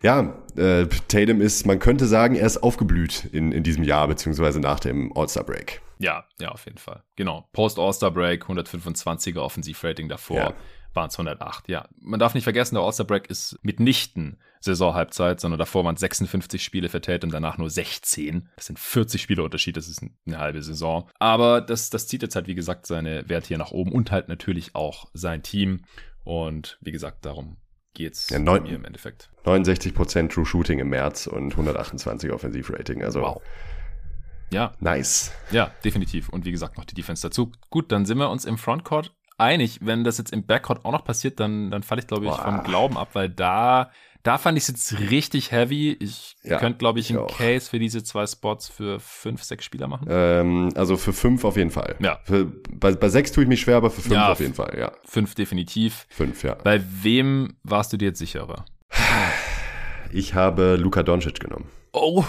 Ja, 0.02 0.34
äh, 0.56 0.86
Tatum 1.08 1.40
ist, 1.40 1.66
man 1.66 1.78
könnte 1.78 2.06
sagen, 2.06 2.34
er 2.34 2.46
ist 2.46 2.62
aufgeblüht 2.62 3.28
in, 3.32 3.52
in 3.52 3.62
diesem 3.62 3.84
Jahr, 3.84 4.06
beziehungsweise 4.08 4.60
nach 4.60 4.80
dem 4.80 5.12
All-Star-Break. 5.16 5.80
Ja, 6.00 6.24
ja, 6.40 6.48
auf 6.48 6.64
jeden 6.64 6.78
Fall. 6.78 7.02
Genau. 7.16 7.48
Post-All-Star-Break, 7.52 8.46
125er 8.46 9.38
Offensivrating 9.40 10.08
davor. 10.08 10.36
Ja. 10.36 10.54
Waren 10.92 11.08
es 11.08 11.14
108. 11.14 11.68
Ja, 11.68 11.88
man 12.00 12.18
darf 12.18 12.34
nicht 12.34 12.42
vergessen, 12.42 12.74
der 12.74 12.82
All-Star-Break 12.82 13.28
ist 13.30 13.56
mitnichten 13.62 14.40
Saisonhalbzeit, 14.60 15.38
sondern 15.40 15.58
davor 15.58 15.84
waren 15.84 15.94
es 15.94 16.00
56 16.00 16.62
Spiele 16.64 16.88
für 16.88 17.00
Tatum, 17.00 17.30
danach 17.30 17.58
nur 17.58 17.70
16. 17.70 18.48
Das 18.56 18.66
sind 18.66 18.78
40 18.78 19.22
Spiele 19.22 19.44
Unterschied, 19.44 19.76
das 19.76 19.88
ist 19.88 20.02
eine 20.26 20.38
halbe 20.38 20.62
Saison. 20.62 21.08
Aber 21.20 21.60
das, 21.60 21.90
das 21.90 22.08
zieht 22.08 22.22
jetzt 22.22 22.34
halt, 22.34 22.48
wie 22.48 22.56
gesagt, 22.56 22.86
seine 22.86 23.28
Werte 23.28 23.48
hier 23.48 23.58
nach 23.58 23.70
oben 23.70 23.92
und 23.92 24.10
halt 24.10 24.28
natürlich 24.28 24.74
auch 24.74 25.08
sein 25.14 25.42
Team. 25.44 25.84
Und 26.24 26.76
wie 26.80 26.92
gesagt, 26.92 27.24
darum 27.24 27.56
geht's 27.94 28.28
Ja, 28.30 28.38
neun- 28.40 28.64
mir 28.64 28.74
im 28.74 28.84
Endeffekt. 28.84 29.30
69% 29.44 30.28
True 30.32 30.44
Shooting 30.46 30.78
im 30.80 30.88
März 30.88 31.26
und 31.28 31.52
128 31.52 32.32
Offensivrating. 32.32 33.04
Also 33.04 33.20
Wow. 33.22 33.42
Ja, 34.50 34.72
nice. 34.80 35.32
Ja, 35.50 35.70
definitiv. 35.84 36.28
Und 36.28 36.44
wie 36.44 36.50
gesagt, 36.52 36.76
noch 36.76 36.84
die 36.84 36.94
Defense 36.94 37.22
dazu. 37.22 37.52
Gut, 37.70 37.92
dann 37.92 38.04
sind 38.04 38.18
wir 38.18 38.30
uns 38.30 38.44
im 38.44 38.58
Frontcourt 38.58 39.14
einig. 39.38 39.78
Wenn 39.82 40.04
das 40.04 40.18
jetzt 40.18 40.32
im 40.32 40.44
Backcourt 40.44 40.84
auch 40.84 40.92
noch 40.92 41.04
passiert, 41.04 41.40
dann, 41.40 41.70
dann 41.70 41.82
falle 41.82 42.00
ich, 42.00 42.06
glaube 42.06 42.26
ich, 42.26 42.30
Boah. 42.32 42.44
vom 42.44 42.62
Glauben 42.62 42.98
ab, 42.98 43.10
weil 43.14 43.28
da, 43.28 43.90
da 44.22 44.36
fand 44.38 44.58
ich 44.58 44.64
es 44.64 44.68
jetzt 44.68 45.10
richtig 45.10 45.50
heavy. 45.52 45.92
Ich 45.98 46.36
Ja, 46.42 46.58
könnte, 46.58 46.78
glaube 46.78 46.98
ich, 46.98 47.10
ich 47.10 47.16
einen 47.16 47.24
auch. 47.24 47.36
Case 47.38 47.70
für 47.70 47.78
diese 47.78 48.02
zwei 48.02 48.26
Spots 48.26 48.68
für 48.68 49.00
fünf, 49.00 49.42
sechs 49.44 49.64
Spieler 49.64 49.86
machen. 49.86 50.06
Ähm, 50.10 50.70
also 50.74 50.96
für 50.96 51.12
fünf 51.12 51.44
auf 51.44 51.56
jeden 51.56 51.70
Fall. 51.70 51.96
Ja. 52.00 52.18
Für, 52.24 52.46
bei, 52.72 52.92
bei 52.92 53.08
sechs 53.08 53.32
tue 53.32 53.44
ich 53.44 53.48
mich 53.48 53.60
schwer, 53.60 53.76
aber 53.76 53.90
für 53.90 54.02
fünf 54.02 54.14
Ja, 54.14 54.32
auf 54.32 54.40
jeden 54.40 54.54
Fall, 54.54 54.76
ja. 54.78 54.92
Fünf 55.04 55.34
definitiv. 55.34 56.06
Fünf, 56.10 56.42
ja. 56.42 56.54
Bei 56.56 56.82
wem 57.02 57.56
warst 57.62 57.92
du 57.92 57.96
dir 57.96 58.06
jetzt 58.06 58.18
sicherer? 58.18 58.64
Ich 60.12 60.34
habe 60.34 60.74
Luka 60.76 61.02
Doncic 61.02 61.38
genommen. 61.40 61.66
Oh. 61.92 62.24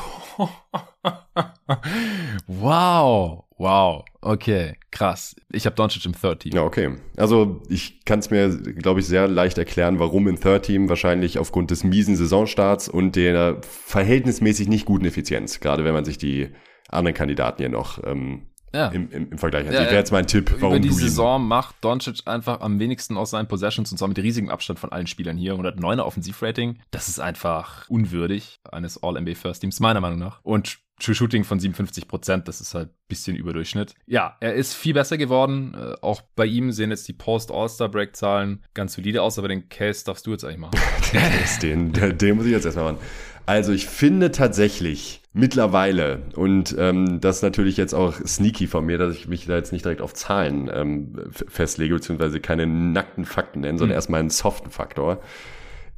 wow. 2.47 3.45
Wow. 3.57 4.05
Okay. 4.22 4.74
Krass. 4.91 5.36
Ich 5.51 5.66
habe 5.66 5.76
Doncic 5.76 6.05
im 6.05 6.14
Third 6.14 6.41
Team. 6.41 6.53
Ja, 6.53 6.64
okay. 6.64 6.97
Also 7.16 7.62
ich 7.70 8.03
kann 8.05 8.20
es 8.20 8.30
mir, 8.30 8.49
glaube 8.57 8.99
ich, 8.99 9.07
sehr 9.07 9.28
leicht 9.28 9.57
erklären, 9.57 9.99
warum 9.99 10.28
im 10.28 10.39
Third 10.39 10.64
Team. 10.64 10.89
Wahrscheinlich 10.89 11.38
aufgrund 11.38 11.72
des 11.72 11.84
miesen 11.84 12.16
Saisonstarts 12.16 12.89
und 12.89 13.16
der 13.16 13.62
verhältnismäßig 13.62 14.68
nicht 14.68 14.86
guten 14.86 15.05
Effizienz. 15.05 15.59
Gerade 15.59 15.84
wenn 15.84 15.93
man 15.93 16.05
sich 16.05 16.18
die 16.18 16.49
anderen 16.89 17.16
Kandidaten 17.16 17.62
hier 17.62 17.70
noch 17.70 18.03
ähm, 18.03 18.47
Ja. 18.74 18.88
im, 18.89 19.11
im, 19.11 19.32
im 19.32 19.38
Vergleich 19.38 19.65
ansieht. 19.65 19.80
Ja, 19.80 19.86
Wäre 19.86 19.97
jetzt 19.97 20.11
mein 20.11 20.28
Tipp, 20.28 20.55
warum 20.59 20.78
Über 20.78 20.80
die 20.82 20.93
Saison 20.93 21.45
macht 21.45 21.76
Doncic 21.82 22.22
einfach 22.26 22.61
am 22.61 22.80
wenigsten 22.80 23.17
aus 23.17 23.32
seinen 23.32 23.47
Possessions 23.47 23.91
und 23.91 23.97
zwar 23.97 24.07
mit 24.07 24.17
riesigem 24.17 24.49
Abstand 24.49 24.80
von 24.80 24.91
allen 24.91 25.07
Spielern 25.07 25.38
hier. 25.38 25.55
109er 25.55 26.01
Offensivrating. 26.01 26.80
Das 26.91 27.09
ist 27.09 27.19
einfach 27.19 27.89
unwürdig 27.89 28.59
eines 28.72 29.01
All-NBA 29.01 29.36
First 29.36 29.61
Teams, 29.61 29.80
meiner 29.80 29.99
Meinung 29.99 30.19
nach. 30.19 30.39
Und 30.43 30.80
True 31.01 31.15
Shooting 31.15 31.43
von 31.43 31.59
57 31.59 32.07
Prozent, 32.07 32.47
das 32.47 32.61
ist 32.61 32.76
halt 32.76 32.89
ein 32.89 32.95
bisschen 33.07 33.36
Überdurchschnitt. 33.36 33.95
Ja, 34.05 34.38
er 34.39 34.53
ist 34.53 34.76
viel 34.76 34.93
besser 34.93 35.17
geworden. 35.17 35.74
Äh, 35.76 35.95
auch 36.01 36.22
bei 36.36 36.45
ihm 36.45 36.72
sehen 36.72 36.91
jetzt 36.91 37.07
die 37.07 37.13
Post-All-Star-Break-Zahlen 37.13 38.63
ganz 38.76 38.93
solide 38.93 39.24
aus, 39.24 39.39
aber 39.39 39.47
den 39.47 39.67
Case 39.67 40.05
darfst 40.05 40.28
du 40.28 40.32
jetzt 40.32 40.45
eigentlich 40.45 40.59
machen. 40.59 40.80
den, 41.63 41.91
den, 41.91 42.17
den 42.17 42.36
muss 42.36 42.45
ich 42.45 42.51
jetzt 42.51 42.65
erstmal 42.65 42.93
machen. 42.93 43.03
Also 43.45 43.71
ich 43.73 43.87
finde 43.87 44.31
tatsächlich 44.31 45.21
mittlerweile, 45.33 46.23
und 46.35 46.75
ähm, 46.77 47.19
das 47.21 47.37
ist 47.37 47.41
natürlich 47.41 47.77
jetzt 47.77 47.93
auch 47.93 48.13
sneaky 48.25 48.67
von 48.67 48.85
mir, 48.85 48.97
dass 48.97 49.15
ich 49.15 49.27
mich 49.27 49.45
da 49.45 49.55
jetzt 49.55 49.71
nicht 49.71 49.85
direkt 49.85 50.01
auf 50.01 50.13
Zahlen 50.13 50.69
ähm, 50.73 51.15
festlege, 51.31 51.93
beziehungsweise 51.95 52.39
keine 52.39 52.67
nackten 52.67 53.25
Fakten 53.25 53.61
nenne, 53.61 53.77
sondern 53.77 53.93
Mhm. 53.93 53.95
erstmal 53.95 54.19
einen 54.19 54.29
soften 54.29 54.69
Faktor. 54.71 55.21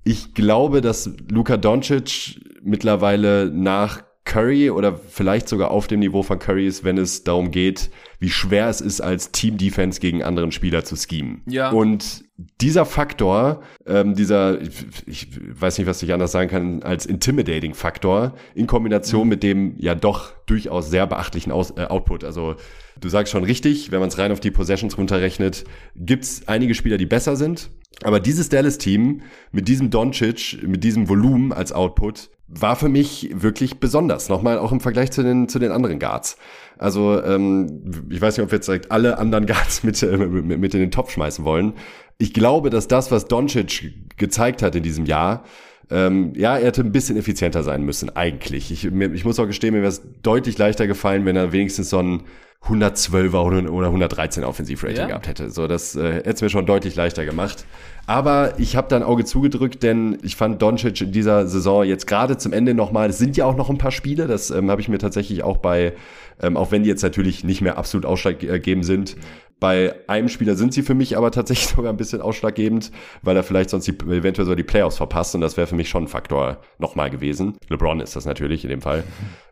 Ich 0.03 0.33
glaube, 0.33 0.81
dass 0.81 1.09
Luka 1.31 1.57
Doncic 1.57 2.39
mittlerweile 2.61 3.49
nach 3.53 4.03
Curry 4.25 4.69
oder 4.69 4.95
vielleicht 4.95 5.49
sogar 5.49 5.71
auf 5.71 5.87
dem 5.87 5.99
Niveau 5.99 6.23
von 6.23 6.39
Curry 6.39 6.65
ist, 6.67 6.83
wenn 6.83 6.97
es 6.97 7.23
darum 7.23 7.51
geht, 7.51 7.89
wie 8.19 8.29
schwer 8.29 8.69
es 8.69 8.79
ist, 8.81 9.01
als 9.01 9.31
Team-Defense 9.31 9.99
gegen 9.99 10.23
anderen 10.23 10.51
Spieler 10.51 10.85
zu 10.85 10.95
schemen. 10.95 11.41
Ja. 11.45 11.71
Und 11.71 12.22
dieser 12.37 12.85
Faktor, 12.85 13.61
ähm, 13.85 14.15
dieser, 14.15 14.59
ich, 14.59 14.85
ich 15.05 15.27
weiß 15.61 15.77
nicht, 15.77 15.87
was 15.87 16.01
ich 16.01 16.13
anders 16.13 16.31
sagen 16.31 16.49
kann, 16.49 16.83
als 16.83 17.05
Intimidating-Faktor 17.05 18.33
in 18.55 18.65
Kombination 18.65 19.27
mit 19.27 19.43
dem 19.43 19.75
ja 19.77 19.93
doch 19.93 20.33
durchaus 20.47 20.89
sehr 20.89 21.05
beachtlichen 21.05 21.51
Aus, 21.51 21.71
äh, 21.77 21.85
Output. 21.85 22.23
Also 22.23 22.55
du 22.99 23.09
sagst 23.09 23.31
schon 23.31 23.43
richtig, 23.43 23.91
wenn 23.91 23.99
man 23.99 24.09
es 24.09 24.17
rein 24.17 24.31
auf 24.31 24.39
die 24.39 24.51
Possessions 24.51 24.97
runterrechnet, 24.97 25.63
gibt's 25.95 26.47
einige 26.47 26.73
Spieler, 26.73 26.97
die 26.97 27.05
besser 27.05 27.35
sind. 27.35 27.69
Aber 28.01 28.19
dieses 28.19 28.49
Dallas-Team 28.49 29.21
mit 29.51 29.67
diesem 29.67 29.91
Doncic, 29.91 30.57
mit 30.63 30.83
diesem 30.83 31.09
Volumen 31.09 31.53
als 31.53 31.71
Output, 31.71 32.29
war 32.47 32.75
für 32.75 32.89
mich 32.89 33.29
wirklich 33.33 33.79
besonders. 33.79 34.29
Nochmal 34.29 34.57
auch 34.57 34.71
im 34.71 34.79
Vergleich 34.79 35.11
zu 35.11 35.23
den, 35.23 35.47
zu 35.47 35.59
den 35.59 35.71
anderen 35.71 35.99
Guards. 35.99 36.37
Also 36.77 37.23
ähm, 37.23 38.07
ich 38.09 38.21
weiß 38.21 38.37
nicht, 38.37 38.43
ob 38.43 38.51
wir 38.51 38.57
jetzt 38.57 38.67
direkt 38.67 38.91
alle 38.91 39.17
anderen 39.17 39.45
Guards 39.45 39.83
mit, 39.83 40.01
äh, 40.03 40.17
mit, 40.17 40.59
mit 40.59 40.73
in 40.73 40.81
den 40.81 40.91
Topf 40.91 41.11
schmeißen 41.11 41.45
wollen. 41.45 41.73
Ich 42.17 42.33
glaube, 42.33 42.69
dass 42.69 42.87
das, 42.87 43.11
was 43.11 43.25
Doncic 43.25 43.93
gezeigt 44.17 44.61
hat 44.61 44.75
in 44.75 44.83
diesem 44.83 45.05
Jahr, 45.05 45.43
ähm, 45.89 46.33
ja, 46.35 46.57
er 46.57 46.67
hätte 46.67 46.81
ein 46.81 46.91
bisschen 46.91 47.17
effizienter 47.17 47.63
sein 47.63 47.83
müssen, 47.83 48.15
eigentlich. 48.15 48.71
Ich, 48.71 48.89
mir, 48.89 49.11
ich 49.13 49.25
muss 49.25 49.39
auch 49.39 49.47
gestehen, 49.47 49.73
mir 49.73 49.81
wäre 49.81 49.89
es 49.89 50.01
deutlich 50.21 50.57
leichter 50.57 50.87
gefallen, 50.87 51.25
wenn 51.25 51.35
er 51.35 51.51
wenigstens 51.51 51.89
so 51.89 51.99
ein 51.99 52.23
112er 52.65 53.35
oder, 53.43 53.71
oder 53.73 53.87
113 53.87 54.43
Offensivrating 54.45 54.97
Ja. 54.97 55.07
gehabt 55.07 55.27
hätte. 55.27 55.49
So, 55.49 55.67
das 55.67 55.95
äh, 55.95 56.13
hätte 56.13 56.29
es 56.29 56.41
mir 56.41 56.49
schon 56.49 56.65
deutlich 56.65 56.95
leichter 56.95 57.25
gemacht. 57.25 57.65
Aber 58.05 58.53
ich 58.57 58.75
habe 58.75 58.87
da 58.89 58.95
ein 58.95 59.03
Auge 59.03 59.25
zugedrückt, 59.25 59.83
denn 59.83 60.17
ich 60.23 60.35
fand 60.35 60.61
Doncic 60.61 61.01
in 61.01 61.11
dieser 61.11 61.47
Saison 61.47 61.83
jetzt 61.83 62.07
gerade 62.07 62.37
zum 62.37 62.53
Ende 62.53 62.73
nochmal, 62.73 63.09
es 63.09 63.17
sind 63.17 63.35
ja 63.37 63.45
auch 63.45 63.55
noch 63.55 63.69
ein 63.69 63.77
paar 63.77 63.91
Spiele, 63.91 64.27
das 64.27 64.49
ähm, 64.51 64.69
habe 64.71 64.81
ich 64.81 64.89
mir 64.89 64.97
tatsächlich 64.97 65.43
auch 65.43 65.57
bei, 65.57 65.93
ähm, 66.41 66.57
auch 66.57 66.71
wenn 66.71 66.83
die 66.83 66.89
jetzt 66.89 67.03
natürlich 67.03 67.43
nicht 67.43 67.61
mehr 67.61 67.77
absolut 67.77 68.05
ausschlaggebend 68.05 68.85
sind, 68.85 69.15
bei 69.63 69.95
einem 70.09 70.27
Spieler 70.27 70.55
sind 70.55 70.73
sie 70.73 70.81
für 70.81 70.93
mich 70.93 71.15
aber 71.15 71.31
tatsächlich 71.31 71.67
sogar 71.75 71.93
ein 71.93 71.95
bisschen 71.95 72.19
ausschlaggebend, 72.19 72.91
weil 73.21 73.37
er 73.37 73.43
vielleicht 73.43 73.69
sonst 73.69 73.87
die, 73.87 73.93
eventuell 73.93 74.45
so 74.45 74.55
die 74.55 74.63
Playoffs 74.63 74.97
verpasst 74.97 75.35
und 75.35 75.39
das 75.39 75.55
wäre 75.55 75.67
für 75.67 75.75
mich 75.75 75.87
schon 75.87 76.03
ein 76.03 76.07
Faktor 76.09 76.57
nochmal 76.79 77.09
gewesen. 77.09 77.55
LeBron 77.69 78.01
ist 78.01 78.17
das 78.17 78.25
natürlich 78.25 78.65
in 78.65 78.69
dem 78.71 78.81
Fall. 78.81 79.05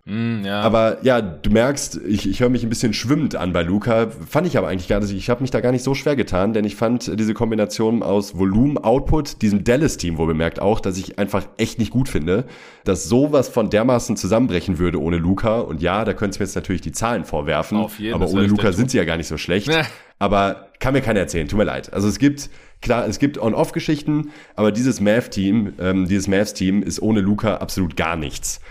Mm, 0.05 0.43
ja. 0.43 0.61
Aber 0.61 0.97
ja, 1.03 1.21
du 1.21 1.49
merkst, 1.51 2.01
ich, 2.07 2.27
ich 2.27 2.39
höre 2.39 2.49
mich 2.49 2.63
ein 2.63 2.69
bisschen 2.69 2.93
schwimmend 2.93 3.35
an 3.35 3.53
bei 3.53 3.61
Luca. 3.61 4.07
Fand 4.27 4.47
ich 4.47 4.57
aber 4.57 4.67
eigentlich 4.67 4.87
gar 4.87 4.99
nicht. 4.99 5.11
Ich 5.11 5.29
habe 5.29 5.41
mich 5.41 5.51
da 5.51 5.61
gar 5.61 5.71
nicht 5.71 5.83
so 5.83 5.93
schwer 5.93 6.15
getan, 6.15 6.53
denn 6.53 6.65
ich 6.65 6.75
fand 6.75 7.19
diese 7.19 7.33
Kombination 7.33 8.01
aus 8.01 8.37
Volumen, 8.37 8.77
Output, 8.77 9.41
diesem 9.41 9.63
Dallas-Team, 9.63 10.17
wo 10.17 10.25
bemerkt 10.25 10.59
auch, 10.59 10.79
dass 10.79 10.97
ich 10.97 11.19
einfach 11.19 11.45
echt 11.57 11.77
nicht 11.77 11.91
gut 11.91 12.09
finde, 12.09 12.45
dass 12.83 13.05
sowas 13.05 13.49
von 13.49 13.69
dermaßen 13.69 14.17
zusammenbrechen 14.17 14.79
würde 14.79 14.99
ohne 14.99 15.17
Luca. 15.17 15.59
Und 15.59 15.81
ja, 15.81 16.03
da 16.03 16.13
könntest 16.13 16.39
du 16.39 16.43
mir 16.43 16.47
jetzt 16.47 16.55
natürlich 16.55 16.81
die 16.81 16.91
Zahlen 16.91 17.23
vorwerfen. 17.23 17.77
Auf 17.77 17.99
jeden, 17.99 18.15
aber 18.15 18.27
ohne 18.29 18.47
Luca 18.47 18.71
sind 18.71 18.89
sie 18.89 18.97
ja 18.97 19.05
gar 19.05 19.17
nicht 19.17 19.27
so 19.27 19.37
schlecht. 19.37 19.67
Nee. 19.67 19.83
Aber 20.17 20.67
kann 20.79 20.93
mir 20.93 21.01
keiner 21.01 21.19
erzählen, 21.19 21.47
tut 21.47 21.57
mir 21.57 21.65
leid. 21.65 21.93
Also 21.93 22.07
es 22.07 22.19
gibt, 22.19 22.49
klar, 22.81 23.07
es 23.07 23.19
gibt 23.19 23.39
On-Off-Geschichten, 23.39 24.31
aber 24.55 24.71
dieses 24.71 24.99
Mav-Team, 24.99 25.73
ähm, 25.79 26.07
dieses 26.07 26.27
Mavs-Team 26.27 26.83
ist 26.83 27.01
ohne 27.01 27.21
Luca 27.21 27.55
absolut 27.55 27.95
gar 27.95 28.15
nichts. 28.15 28.61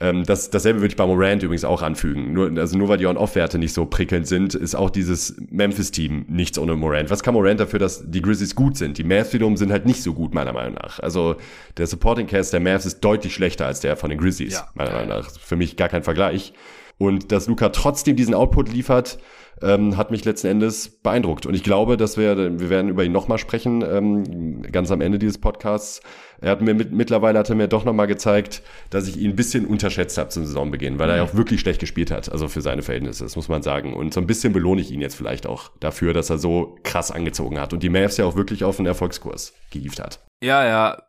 Ähm, 0.00 0.24
das, 0.24 0.50
dasselbe 0.50 0.80
würde 0.80 0.92
ich 0.92 0.96
bei 0.96 1.06
Morant 1.06 1.42
übrigens 1.42 1.64
auch 1.64 1.82
anfügen. 1.82 2.32
Nur, 2.32 2.56
also 2.58 2.78
nur 2.78 2.88
weil 2.88 2.98
die 2.98 3.06
On-Off-Werte 3.06 3.58
nicht 3.58 3.72
so 3.72 3.84
prickelnd 3.84 4.26
sind, 4.28 4.54
ist 4.54 4.76
auch 4.76 4.90
dieses 4.90 5.36
Memphis-Team 5.50 6.26
nichts 6.28 6.58
ohne 6.58 6.76
Morant. 6.76 7.10
Was 7.10 7.22
kann 7.22 7.34
Morant 7.34 7.58
dafür, 7.58 7.80
dass 7.80 8.08
die 8.08 8.22
Grizzlies 8.22 8.54
gut 8.54 8.76
sind? 8.76 8.96
Die 8.98 9.04
Mavs 9.04 9.32
wiederum 9.32 9.56
sind 9.56 9.72
halt 9.72 9.86
nicht 9.86 10.02
so 10.02 10.14
gut, 10.14 10.34
meiner 10.34 10.52
Meinung 10.52 10.74
nach. 10.74 11.00
Also 11.00 11.36
der 11.76 11.86
Supporting 11.88 12.28
Cast 12.28 12.52
der 12.52 12.60
Mavs 12.60 12.86
ist 12.86 13.00
deutlich 13.00 13.34
schlechter 13.34 13.66
als 13.66 13.80
der 13.80 13.96
von 13.96 14.10
den 14.10 14.18
Grizzlies, 14.20 14.54
Ja. 14.54 14.68
meiner 14.74 14.92
Meinung 14.92 15.08
nach. 15.08 15.30
Für 15.30 15.56
mich 15.56 15.76
gar 15.76 15.88
kein 15.88 16.04
Vergleich. 16.04 16.52
Und 16.98 17.32
dass 17.32 17.46
Luca 17.48 17.68
trotzdem 17.70 18.14
diesen 18.16 18.34
Output 18.34 18.72
liefert, 18.72 19.18
ähm, 19.62 19.96
hat 19.96 20.10
mich 20.10 20.24
letzten 20.24 20.48
Endes 20.48 21.00
beeindruckt. 21.02 21.46
Und 21.46 21.54
ich 21.54 21.62
glaube, 21.62 21.96
dass 21.96 22.16
wir, 22.16 22.36
wir 22.36 22.70
werden 22.70 22.88
über 22.88 23.04
ihn 23.04 23.12
nochmal 23.12 23.38
sprechen, 23.38 23.82
ähm, 23.82 24.62
ganz 24.62 24.90
am 24.90 25.00
Ende 25.00 25.18
dieses 25.18 25.38
Podcasts. 25.38 26.00
Er 26.40 26.52
hat 26.52 26.60
mir 26.60 26.74
mit, 26.74 26.92
mittlerweile 26.92 27.38
hat 27.38 27.50
er 27.50 27.56
mir 27.56 27.66
doch 27.66 27.84
nochmal 27.84 28.06
gezeigt, 28.06 28.62
dass 28.90 29.08
ich 29.08 29.16
ihn 29.16 29.30
ein 29.30 29.36
bisschen 29.36 29.66
unterschätzt 29.66 30.18
habe 30.18 30.28
zum 30.28 30.46
Saisonbeginn, 30.46 30.98
weil 30.98 31.10
er 31.10 31.16
ja 31.16 31.22
auch 31.24 31.34
wirklich 31.34 31.60
schlecht 31.60 31.80
gespielt 31.80 32.10
hat, 32.10 32.30
also 32.30 32.46
für 32.46 32.60
seine 32.60 32.82
Verhältnisse, 32.82 33.24
das 33.24 33.34
muss 33.34 33.48
man 33.48 33.62
sagen. 33.62 33.94
Und 33.94 34.14
so 34.14 34.20
ein 34.20 34.26
bisschen 34.26 34.52
belohne 34.52 34.80
ich 34.80 34.92
ihn 34.92 35.00
jetzt 35.00 35.16
vielleicht 35.16 35.46
auch 35.46 35.72
dafür, 35.80 36.12
dass 36.12 36.30
er 36.30 36.38
so 36.38 36.76
krass 36.84 37.10
angezogen 37.10 37.58
hat 37.58 37.72
und 37.72 37.82
die 37.82 37.88
Mavs 37.88 38.16
ja 38.18 38.24
auch 38.24 38.36
wirklich 38.36 38.62
auf 38.62 38.78
einen 38.78 38.86
Erfolgskurs 38.86 39.52
gehievt 39.70 40.00
hat. 40.00 40.20
Ja, 40.40 40.64
ja, 40.64 41.02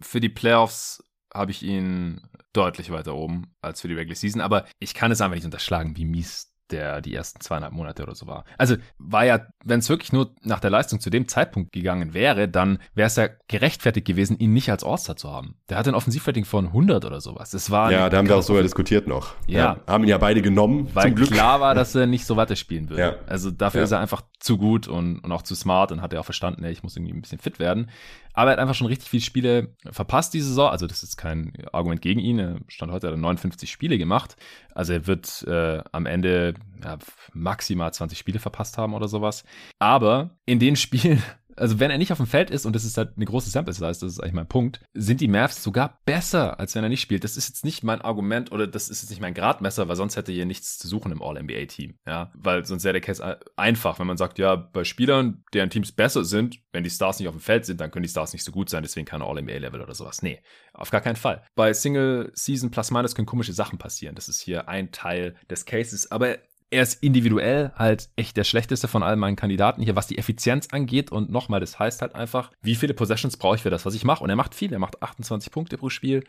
für 0.00 0.20
die 0.20 0.28
Playoffs 0.28 1.02
habe 1.34 1.50
ich 1.50 1.62
ihn 1.62 2.20
deutlich 2.52 2.90
weiter 2.90 3.14
oben 3.14 3.54
als 3.60 3.80
für 3.80 3.88
die 3.88 3.94
Regular 3.94 4.16
Season, 4.16 4.40
aber 4.40 4.64
ich 4.78 4.94
kann 4.94 5.10
es 5.10 5.20
einfach 5.20 5.34
nicht 5.34 5.44
unterschlagen, 5.44 5.96
wie 5.96 6.04
mies 6.04 6.52
der 6.70 7.00
die 7.00 7.14
ersten 7.14 7.40
zweieinhalb 7.40 7.72
Monate 7.72 8.02
oder 8.02 8.14
so 8.14 8.26
war. 8.26 8.44
Also 8.56 8.76
war 8.98 9.24
ja, 9.24 9.40
wenn 9.64 9.80
es 9.80 9.88
wirklich 9.88 10.12
nur 10.12 10.34
nach 10.42 10.60
der 10.60 10.70
Leistung 10.70 11.00
zu 11.00 11.10
dem 11.10 11.28
Zeitpunkt 11.28 11.72
gegangen 11.72 12.14
wäre, 12.14 12.48
dann 12.48 12.78
wäre 12.94 13.06
es 13.06 13.16
ja 13.16 13.28
gerechtfertigt 13.48 14.06
gewesen, 14.06 14.38
ihn 14.38 14.52
nicht 14.52 14.70
als 14.70 14.84
All-Star 14.84 15.16
zu 15.16 15.30
haben. 15.30 15.56
Der 15.68 15.78
hatte 15.78 15.90
ein 15.90 15.94
Offensivrating 15.94 16.44
von 16.44 16.66
100 16.66 17.04
oder 17.04 17.20
sowas. 17.20 17.50
Das 17.50 17.70
war 17.70 17.90
ja, 17.92 18.08
da 18.08 18.18
haben 18.18 18.28
wir 18.28 18.36
auch 18.36 18.42
sogar 18.42 18.62
diskutiert 18.62 19.06
noch. 19.06 19.34
Ja. 19.46 19.58
ja. 19.58 19.80
Haben 19.86 20.04
ihn 20.04 20.10
ja 20.10 20.18
beide 20.18 20.42
genommen, 20.42 20.88
weil 20.94 21.14
klar 21.14 21.60
war, 21.60 21.74
dass 21.74 21.94
er 21.94 22.06
nicht 22.06 22.26
so 22.26 22.36
weiterspielen 22.36 22.88
würde. 22.90 23.02
Ja. 23.02 23.16
Also 23.26 23.50
dafür 23.50 23.80
Ja. 23.80 23.84
ist 23.84 23.92
er 23.92 24.00
einfach 24.00 24.22
zu 24.40 24.56
gut 24.58 24.88
und, 24.88 25.18
und 25.20 25.32
auch 25.32 25.42
zu 25.42 25.54
smart 25.54 25.92
und 25.92 26.02
hat 26.02 26.12
er 26.12 26.20
auch 26.20 26.24
verstanden, 26.24 26.64
ey, 26.64 26.72
ich 26.72 26.82
muss 26.82 26.96
irgendwie 26.96 27.12
ein 27.14 27.20
bisschen 27.20 27.38
fit 27.38 27.58
werden. 27.58 27.90
Aber 28.34 28.50
er 28.50 28.52
hat 28.52 28.60
einfach 28.60 28.74
schon 28.76 28.86
richtig 28.86 29.08
viele 29.08 29.22
Spiele 29.22 29.74
verpasst 29.90 30.32
diese 30.32 30.48
Saison. 30.48 30.70
Also 30.70 30.86
das 30.86 31.02
ist 31.02 31.16
kein 31.16 31.52
Argument 31.72 32.00
gegen 32.00 32.20
ihn. 32.20 32.38
Er 32.38 32.56
stand 32.68 32.92
heute, 32.92 33.08
hat 33.08 33.14
er 33.14 33.16
59 33.16 33.68
Spiele 33.68 33.98
gemacht. 33.98 34.36
Also 34.74 34.92
er 34.92 35.08
wird 35.08 35.42
äh, 35.48 35.82
am 35.90 36.06
Ende 36.06 36.54
ja, 36.82 36.98
maximal 37.32 37.92
20 37.92 38.18
Spiele 38.18 38.38
verpasst 38.38 38.78
haben 38.78 38.94
oder 38.94 39.08
sowas. 39.08 39.44
Aber 39.78 40.30
in 40.46 40.58
den 40.58 40.76
Spielen, 40.76 41.22
also 41.58 41.80
wenn 41.80 41.90
er 41.90 41.98
nicht 41.98 42.12
auf 42.12 42.18
dem 42.18 42.26
Feld 42.26 42.50
ist, 42.50 42.66
und 42.66 42.74
das 42.74 42.84
ist 42.84 42.96
halt 42.96 43.12
eine 43.16 43.24
große 43.24 43.50
Sample 43.50 43.72
Size, 43.74 43.86
das 43.86 44.02
ist 44.02 44.20
eigentlich 44.20 44.34
mein 44.34 44.48
Punkt, 44.48 44.80
sind 44.94 45.20
die 45.20 45.28
Mavs 45.28 45.62
sogar 45.62 46.00
besser, 46.04 46.58
als 46.60 46.74
wenn 46.74 46.82
er 46.82 46.88
nicht 46.88 47.00
spielt. 47.00 47.24
Das 47.24 47.36
ist 47.36 47.48
jetzt 47.48 47.64
nicht 47.64 47.82
mein 47.82 48.00
Argument 48.00 48.52
oder 48.52 48.66
das 48.66 48.88
ist 48.88 49.02
jetzt 49.02 49.10
nicht 49.10 49.20
mein 49.20 49.34
Gradmesser, 49.34 49.88
weil 49.88 49.96
sonst 49.96 50.16
hätte 50.16 50.32
hier 50.32 50.46
nichts 50.46 50.78
zu 50.78 50.88
suchen 50.88 51.12
im 51.12 51.22
All-NBA-Team. 51.22 51.98
Ja, 52.06 52.32
weil 52.34 52.64
sonst 52.64 52.84
wäre 52.84 52.92
der 52.94 53.00
Case 53.02 53.24
ein- 53.24 53.36
einfach, 53.56 53.98
wenn 53.98 54.06
man 54.06 54.16
sagt, 54.16 54.38
ja, 54.38 54.56
bei 54.56 54.84
Spielern, 54.84 55.44
deren 55.52 55.70
Teams 55.70 55.92
besser 55.92 56.24
sind, 56.24 56.58
wenn 56.72 56.84
die 56.84 56.90
Stars 56.90 57.18
nicht 57.18 57.28
auf 57.28 57.34
dem 57.34 57.40
Feld 57.40 57.66
sind, 57.66 57.80
dann 57.80 57.90
können 57.90 58.02
die 58.04 58.08
Stars 58.08 58.32
nicht 58.32 58.44
so 58.44 58.52
gut 58.52 58.70
sein, 58.70 58.82
deswegen 58.82 59.06
kein 59.06 59.22
All-NBA-Level 59.22 59.80
oder 59.80 59.94
sowas. 59.94 60.22
Nee, 60.22 60.40
auf 60.72 60.90
gar 60.90 61.00
keinen 61.00 61.16
Fall. 61.16 61.42
Bei 61.54 61.72
Single-Season 61.72 62.70
Plus-Minus 62.70 63.14
können 63.14 63.26
komische 63.26 63.52
Sachen 63.52 63.78
passieren. 63.78 64.14
Das 64.14 64.28
ist 64.28 64.40
hier 64.40 64.68
ein 64.68 64.92
Teil 64.92 65.36
des 65.50 65.64
Cases, 65.64 66.10
aber 66.10 66.38
er 66.70 66.82
ist 66.82 67.02
individuell 67.02 67.72
halt 67.76 68.10
echt 68.16 68.36
der 68.36 68.44
schlechteste 68.44 68.88
von 68.88 69.02
all 69.02 69.16
meinen 69.16 69.36
Kandidaten 69.36 69.82
hier, 69.82 69.96
was 69.96 70.06
die 70.06 70.18
Effizienz 70.18 70.68
angeht. 70.70 71.10
Und 71.10 71.30
nochmal, 71.30 71.60
das 71.60 71.78
heißt 71.78 72.02
halt 72.02 72.14
einfach, 72.14 72.50
wie 72.60 72.74
viele 72.74 72.92
Possessions 72.92 73.38
brauche 73.38 73.56
ich 73.56 73.62
für 73.62 73.70
das, 73.70 73.86
was 73.86 73.94
ich 73.94 74.04
mache? 74.04 74.22
Und 74.22 74.28
er 74.28 74.36
macht 74.36 74.54
viel. 74.54 74.72
Er 74.72 74.78
macht 74.78 75.02
28 75.02 75.50
Punkte 75.50 75.78
pro 75.78 75.88
Spiel, 75.88 76.24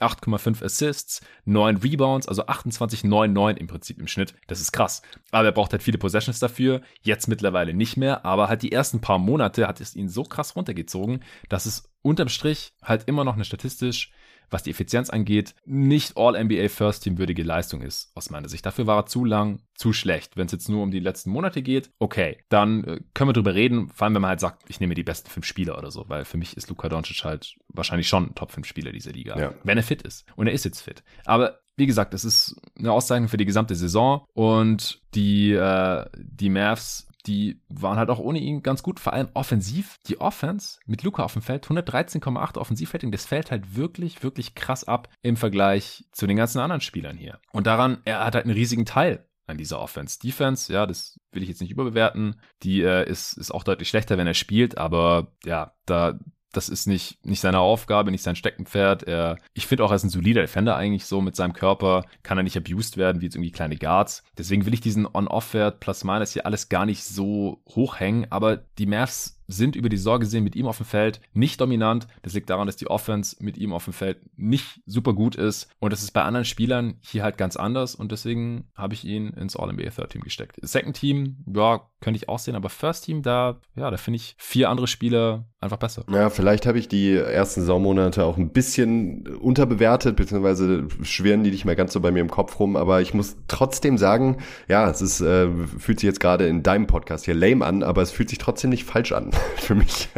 8,5 0.00 0.64
Assists, 0.64 1.20
9 1.44 1.76
Rebounds, 1.76 2.26
also 2.26 2.46
28, 2.46 3.04
9, 3.04 3.32
9 3.32 3.56
im 3.56 3.68
Prinzip 3.68 4.00
im 4.00 4.08
Schnitt. 4.08 4.34
Das 4.48 4.60
ist 4.60 4.72
krass. 4.72 5.02
Aber 5.30 5.46
er 5.46 5.52
braucht 5.52 5.70
halt 5.70 5.82
viele 5.82 5.98
Possessions 5.98 6.40
dafür. 6.40 6.80
Jetzt 7.02 7.28
mittlerweile 7.28 7.72
nicht 7.72 7.96
mehr. 7.96 8.24
Aber 8.24 8.48
halt 8.48 8.62
die 8.62 8.72
ersten 8.72 9.00
paar 9.00 9.18
Monate 9.18 9.68
hat 9.68 9.80
es 9.80 9.94
ihn 9.94 10.08
so 10.08 10.24
krass 10.24 10.56
runtergezogen, 10.56 11.22
dass 11.48 11.66
es 11.66 11.92
unterm 12.02 12.28
Strich 12.28 12.74
halt 12.82 13.04
immer 13.06 13.22
noch 13.22 13.34
eine 13.34 13.44
statistisch 13.44 14.10
was 14.50 14.62
die 14.62 14.70
Effizienz 14.70 15.10
angeht, 15.10 15.54
nicht 15.64 16.16
All-NBA 16.16 16.68
First 16.68 17.04
Team 17.04 17.18
würdige 17.18 17.42
Leistung 17.42 17.82
ist, 17.82 18.10
aus 18.14 18.30
meiner 18.30 18.48
Sicht. 18.48 18.64
Dafür 18.66 18.86
war 18.86 18.98
er 18.98 19.06
zu 19.06 19.24
lang, 19.24 19.60
zu 19.74 19.92
schlecht. 19.92 20.36
Wenn 20.36 20.46
es 20.46 20.52
jetzt 20.52 20.68
nur 20.68 20.82
um 20.82 20.90
die 20.90 21.00
letzten 21.00 21.30
Monate 21.30 21.62
geht, 21.62 21.90
okay, 21.98 22.38
dann 22.48 22.84
äh, 22.84 23.00
können 23.14 23.28
wir 23.28 23.34
drüber 23.34 23.54
reden, 23.54 23.90
vor 23.90 24.04
allem 24.06 24.14
wenn 24.14 24.22
man 24.22 24.28
halt 24.30 24.40
sagt, 24.40 24.62
ich 24.68 24.80
nehme 24.80 24.94
die 24.94 25.02
besten 25.02 25.28
fünf 25.30 25.46
Spieler 25.46 25.76
oder 25.78 25.90
so, 25.90 26.04
weil 26.08 26.24
für 26.24 26.36
mich 26.36 26.56
ist 26.56 26.68
Luka 26.68 26.88
Doncic 26.88 27.24
halt 27.24 27.56
wahrscheinlich 27.68 28.08
schon 28.08 28.26
ein 28.26 28.34
Top 28.34 28.52
5 28.52 28.66
Spieler 28.66 28.92
dieser 28.92 29.12
Liga, 29.12 29.38
Ja. 29.38 29.54
wenn 29.64 29.76
er 29.78 29.82
fit 29.82 30.02
ist. 30.02 30.24
Und 30.36 30.46
er 30.46 30.52
ist 30.52 30.64
jetzt 30.64 30.80
fit. 30.80 31.02
Aber 31.24 31.58
wie 31.76 31.86
gesagt, 31.86 32.14
es 32.14 32.24
ist 32.24 32.54
eine 32.78 32.92
Auszeichnung 32.92 33.28
für 33.28 33.36
die 33.36 33.44
gesamte 33.46 33.74
Saison 33.74 34.24
und 34.32 35.00
die, 35.14 35.52
äh, 35.52 36.04
die 36.16 36.50
Mavs 36.50 37.08
die 37.26 37.60
waren 37.68 37.98
halt 37.98 38.10
auch 38.10 38.18
ohne 38.18 38.38
ihn 38.38 38.62
ganz 38.62 38.82
gut, 38.82 39.00
vor 39.00 39.12
allem 39.12 39.28
offensiv. 39.34 39.98
Die 40.06 40.20
Offense 40.20 40.78
mit 40.86 41.02
Luca 41.02 41.22
auf 41.24 41.32
dem 41.32 41.42
Feld, 41.42 41.66
113,8 41.66 42.58
Offensivrating, 42.58 43.10
das 43.10 43.26
fällt 43.26 43.50
halt 43.50 43.76
wirklich, 43.76 44.22
wirklich 44.22 44.54
krass 44.54 44.84
ab 44.84 45.08
im 45.22 45.36
Vergleich 45.36 46.04
zu 46.12 46.26
den 46.26 46.36
ganzen 46.36 46.60
anderen 46.60 46.80
Spielern 46.80 47.16
hier. 47.16 47.40
Und 47.52 47.66
daran, 47.66 47.98
er 48.04 48.24
hat 48.24 48.34
halt 48.34 48.44
einen 48.44 48.54
riesigen 48.54 48.84
Teil 48.84 49.26
an 49.46 49.58
dieser 49.58 49.80
Offense. 49.80 50.18
Defense, 50.18 50.72
ja, 50.72 50.86
das 50.86 51.18
will 51.32 51.42
ich 51.42 51.48
jetzt 51.48 51.60
nicht 51.60 51.70
überbewerten. 51.70 52.40
Die 52.62 52.82
äh, 52.82 53.08
ist, 53.08 53.34
ist 53.34 53.50
auch 53.50 53.64
deutlich 53.64 53.88
schlechter, 53.88 54.16
wenn 54.18 54.26
er 54.26 54.34
spielt, 54.34 54.78
aber 54.78 55.32
ja, 55.44 55.74
da, 55.86 56.18
das 56.56 56.68
ist 56.68 56.86
nicht, 56.86 57.24
nicht 57.24 57.40
seine 57.40 57.60
Aufgabe, 57.60 58.10
nicht 58.10 58.22
sein 58.22 58.36
Steckenpferd. 58.36 59.04
Er, 59.04 59.38
ich 59.52 59.66
finde 59.66 59.84
auch, 59.84 59.90
er 59.90 59.96
ist 59.96 60.04
ein 60.04 60.10
solider 60.10 60.40
Defender 60.40 60.76
eigentlich 60.76 61.06
so 61.06 61.20
mit 61.20 61.36
seinem 61.36 61.52
Körper. 61.52 62.04
Kann 62.22 62.38
er 62.38 62.44
nicht 62.44 62.56
abused 62.56 62.96
werden 62.96 63.20
wie 63.20 63.26
jetzt 63.26 63.36
irgendwie 63.36 63.52
kleine 63.52 63.76
Guards. 63.76 64.22
Deswegen 64.38 64.66
will 64.66 64.74
ich 64.74 64.80
diesen 64.80 65.06
On-Off-Wert 65.06 65.80
plus 65.80 66.04
minus 66.04 66.32
hier 66.32 66.46
alles 66.46 66.68
gar 66.68 66.86
nicht 66.86 67.04
so 67.04 67.62
hochhängen. 67.68 68.26
Aber 68.30 68.56
die 68.78 68.86
Mavs 68.86 69.38
sind 69.46 69.76
über 69.76 69.88
die 69.88 69.96
Saison 69.96 70.20
gesehen 70.20 70.44
mit 70.44 70.56
ihm 70.56 70.66
auf 70.66 70.78
dem 70.78 70.86
Feld 70.86 71.20
nicht 71.32 71.60
dominant. 71.60 72.06
Das 72.22 72.34
liegt 72.34 72.50
daran, 72.50 72.66
dass 72.66 72.76
die 72.76 72.88
Offense 72.88 73.36
mit 73.40 73.56
ihm 73.58 73.72
auf 73.72 73.84
dem 73.84 73.92
Feld 73.92 74.18
nicht 74.36 74.80
super 74.86 75.12
gut 75.12 75.36
ist. 75.36 75.68
Und 75.78 75.92
das 75.92 76.02
ist 76.02 76.12
bei 76.12 76.22
anderen 76.22 76.44
Spielern 76.44 76.98
hier 77.00 77.22
halt 77.22 77.38
ganz 77.38 77.56
anders. 77.56 77.94
Und 77.94 78.12
deswegen 78.12 78.68
habe 78.74 78.94
ich 78.94 79.04
ihn 79.04 79.28
ins 79.28 79.56
All-NBA 79.56 79.90
Third 79.90 80.10
Team 80.10 80.22
gesteckt. 80.22 80.56
Second 80.62 80.96
Team, 80.96 81.44
ja, 81.54 81.86
könnte 82.00 82.16
ich 82.16 82.28
auch 82.28 82.38
sehen. 82.38 82.54
Aber 82.54 82.68
First 82.68 83.04
Team, 83.04 83.22
da, 83.22 83.60
ja, 83.76 83.90
da 83.90 83.96
finde 83.96 84.16
ich 84.16 84.34
vier 84.38 84.70
andere 84.70 84.86
Spieler 84.86 85.46
einfach 85.60 85.78
besser. 85.78 86.04
Ja, 86.10 86.30
vielleicht 86.30 86.66
habe 86.66 86.78
ich 86.78 86.88
die 86.88 87.14
ersten 87.14 87.60
Saisonmonate 87.60 88.24
auch 88.24 88.36
ein 88.36 88.50
bisschen 88.50 89.26
unterbewertet, 89.26 90.16
beziehungsweise 90.16 90.86
schwirren 91.02 91.42
die 91.42 91.50
nicht 91.50 91.64
mehr 91.64 91.76
ganz 91.76 91.92
so 91.92 92.00
bei 92.00 92.10
mir 92.10 92.20
im 92.20 92.30
Kopf 92.30 92.60
rum, 92.60 92.76
aber 92.76 93.00
ich 93.00 93.14
muss 93.14 93.36
trotzdem 93.48 93.96
sagen, 93.96 94.38
ja, 94.68 94.88
es 94.90 95.00
ist, 95.00 95.22
äh, 95.22 95.48
fühlt 95.78 96.00
sich 96.00 96.06
jetzt 96.06 96.20
gerade 96.20 96.46
in 96.46 96.62
deinem 96.62 96.86
Podcast 96.86 97.24
hier 97.24 97.34
lame 97.34 97.64
an, 97.64 97.82
aber 97.82 98.02
es 98.02 98.10
fühlt 98.10 98.28
sich 98.28 98.38
trotzdem 98.38 98.70
nicht 98.70 98.84
falsch 98.84 99.12
an 99.12 99.33
für 99.56 99.74
mich. 99.74 100.08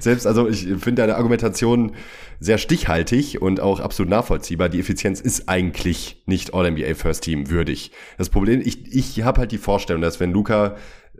Selbst, 0.00 0.26
also 0.26 0.48
ich 0.48 0.66
finde 0.78 1.02
deine 1.02 1.16
Argumentation 1.16 1.92
sehr 2.40 2.58
stichhaltig 2.58 3.40
und 3.40 3.60
auch 3.60 3.80
absolut 3.80 4.10
nachvollziehbar. 4.10 4.68
Die 4.68 4.78
Effizienz 4.80 5.20
ist 5.20 5.48
eigentlich 5.48 6.22
nicht 6.26 6.52
All-NBA 6.54 6.94
First 6.94 7.24
Team 7.24 7.50
würdig. 7.50 7.92
Das 8.18 8.28
Problem, 8.28 8.60
ich, 8.62 8.94
ich 8.94 9.22
habe 9.22 9.40
halt 9.40 9.52
die 9.52 9.58
Vorstellung, 9.58 10.02
dass 10.02 10.20
wenn 10.20 10.32
Luca 10.32 10.76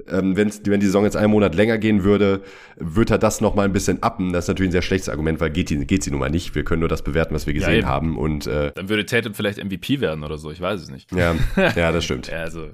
ähm, 0.09 0.37
wenn 0.37 0.51
die 0.81 0.87
Saison 0.87 1.05
jetzt 1.05 1.17
einen 1.17 1.31
Monat 1.31 1.55
länger 1.55 1.79
gehen 1.79 2.05
würde, 2.05 2.43
würde 2.77 3.15
er 3.15 3.19
das 3.19 3.41
noch 3.41 3.55
mal 3.55 3.63
ein 3.65 3.73
bisschen 3.73 4.03
appen. 4.03 4.33
Das 4.33 4.45
ist 4.45 4.49
natürlich 4.49 4.69
ein 4.69 4.73
sehr 4.73 4.83
schlechtes 4.83 5.09
Argument, 5.09 5.41
weil 5.41 5.51
geht, 5.51 5.71
die, 5.71 5.87
geht 5.87 6.03
sie 6.03 6.11
nun 6.11 6.21
mal 6.21 6.31
nicht. 6.31 6.55
Wir 6.55 6.65
können 6.65 6.81
nur 6.81 6.89
das 6.89 7.03
bewerten, 7.03 7.35
was 7.35 7.47
wir 7.47 7.55
Ja, 7.55 7.61
gesehen 7.61 7.79
eben. 7.79 7.87
haben. 7.89 8.19
Und 8.19 8.47
äh, 8.47 8.73
Dann 8.75 8.89
würde 8.89 9.07
Tatum 9.07 9.35
vielleicht 9.35 9.63
MVP 9.63 10.01
werden 10.01 10.23
oder 10.25 10.39
so, 10.39 10.51
ich 10.51 10.61
weiß 10.61 10.83
es 10.83 10.91
nicht. 10.91 11.11
ja, 11.13 11.35
ja, 11.77 11.93
das 11.93 12.05
stimmt. 12.05 12.29
Ja, 12.29 12.41
also, 12.43 12.69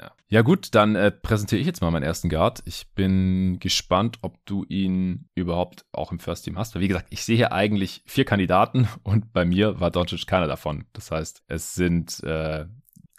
ja. 0.00 0.12
Ja, 0.30 0.42
gut, 0.42 0.74
dann 0.74 0.94
äh, 0.94 1.10
präsentiere 1.10 1.60
ich 1.60 1.66
jetzt 1.66 1.80
mal 1.80 1.90
meinen 1.90 2.02
ersten 2.02 2.28
Guard. 2.28 2.62
Ich 2.66 2.88
bin 2.94 3.58
gespannt, 3.60 4.18
ob 4.22 4.36
du 4.44 4.64
ihn 4.68 5.28
überhaupt 5.34 5.86
auch 5.92 6.12
im 6.12 6.18
First 6.18 6.44
Team 6.44 6.58
hast. 6.58 6.74
Weil, 6.74 6.82
wie 6.82 6.88
gesagt, 6.88 7.06
ich 7.10 7.24
sehe 7.24 7.36
hier 7.36 7.52
eigentlich 7.52 8.02
vier 8.06 8.24
Kandidaten 8.24 8.88
und 9.02 9.32
bei 9.32 9.44
mir 9.44 9.80
war 9.80 9.90
Doncic 9.90 10.26
keiner 10.26 10.46
davon. 10.46 10.84
Das 10.92 11.10
heißt, 11.10 11.42
es 11.46 11.74
sind 11.74 12.22
äh, 12.24 12.66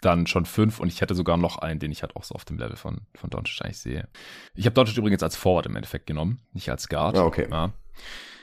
dann 0.00 0.26
schon 0.26 0.46
fünf 0.46 0.80
und 0.80 0.88
ich 0.88 1.00
hätte 1.00 1.14
sogar 1.14 1.36
noch 1.36 1.58
einen, 1.58 1.80
den 1.80 1.92
ich 1.92 2.02
halt 2.02 2.16
auch 2.16 2.24
so 2.24 2.34
auf 2.34 2.44
dem 2.44 2.58
Level 2.58 2.76
von, 2.76 3.02
von 3.14 3.28
Doncic 3.30 3.64
eigentlich 3.64 3.78
sehe. 3.78 4.08
Ich 4.54 4.66
habe 4.66 4.74
Doncic 4.74 4.96
übrigens 4.96 5.22
als 5.22 5.36
Forward 5.36 5.66
im 5.66 5.76
Endeffekt 5.76 6.06
genommen, 6.06 6.40
nicht 6.52 6.70
als 6.70 6.88
Guard. 6.88 7.18
Ah, 7.18 7.24
okay. 7.24 7.48
Ja. 7.50 7.72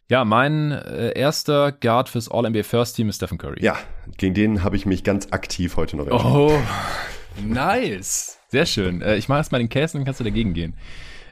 Ja, 0.10 0.24
mein 0.24 0.72
äh, 0.72 1.18
erster 1.20 1.74
Guard 1.74 2.08
fürs 2.08 2.30
All-NBA 2.32 2.64
First 2.64 2.96
Team 2.96 3.10
ist 3.10 3.18
Stephen 3.18 3.38
Curry. 3.38 3.62
Ja, 3.62 3.78
gegen 4.16 4.34
den 4.34 4.64
habe 4.64 4.78
ich 4.78 4.86
mich 4.86 5.04
ganz 5.04 5.28
aktiv 5.32 5.76
heute 5.76 5.98
noch 5.98 6.08
entschieden. 6.08 6.34
Oh, 6.34 6.58
nice. 7.46 8.38
Sehr 8.50 8.66
schön. 8.66 9.02
Äh, 9.02 9.18
ich 9.18 9.28
mache 9.30 9.40
erstmal 9.40 9.66
den 9.66 9.70
und 9.70 9.94
dann 9.94 10.06
kannst 10.06 10.20
du 10.20 10.24
dagegen 10.24 10.54
gehen. 10.54 10.76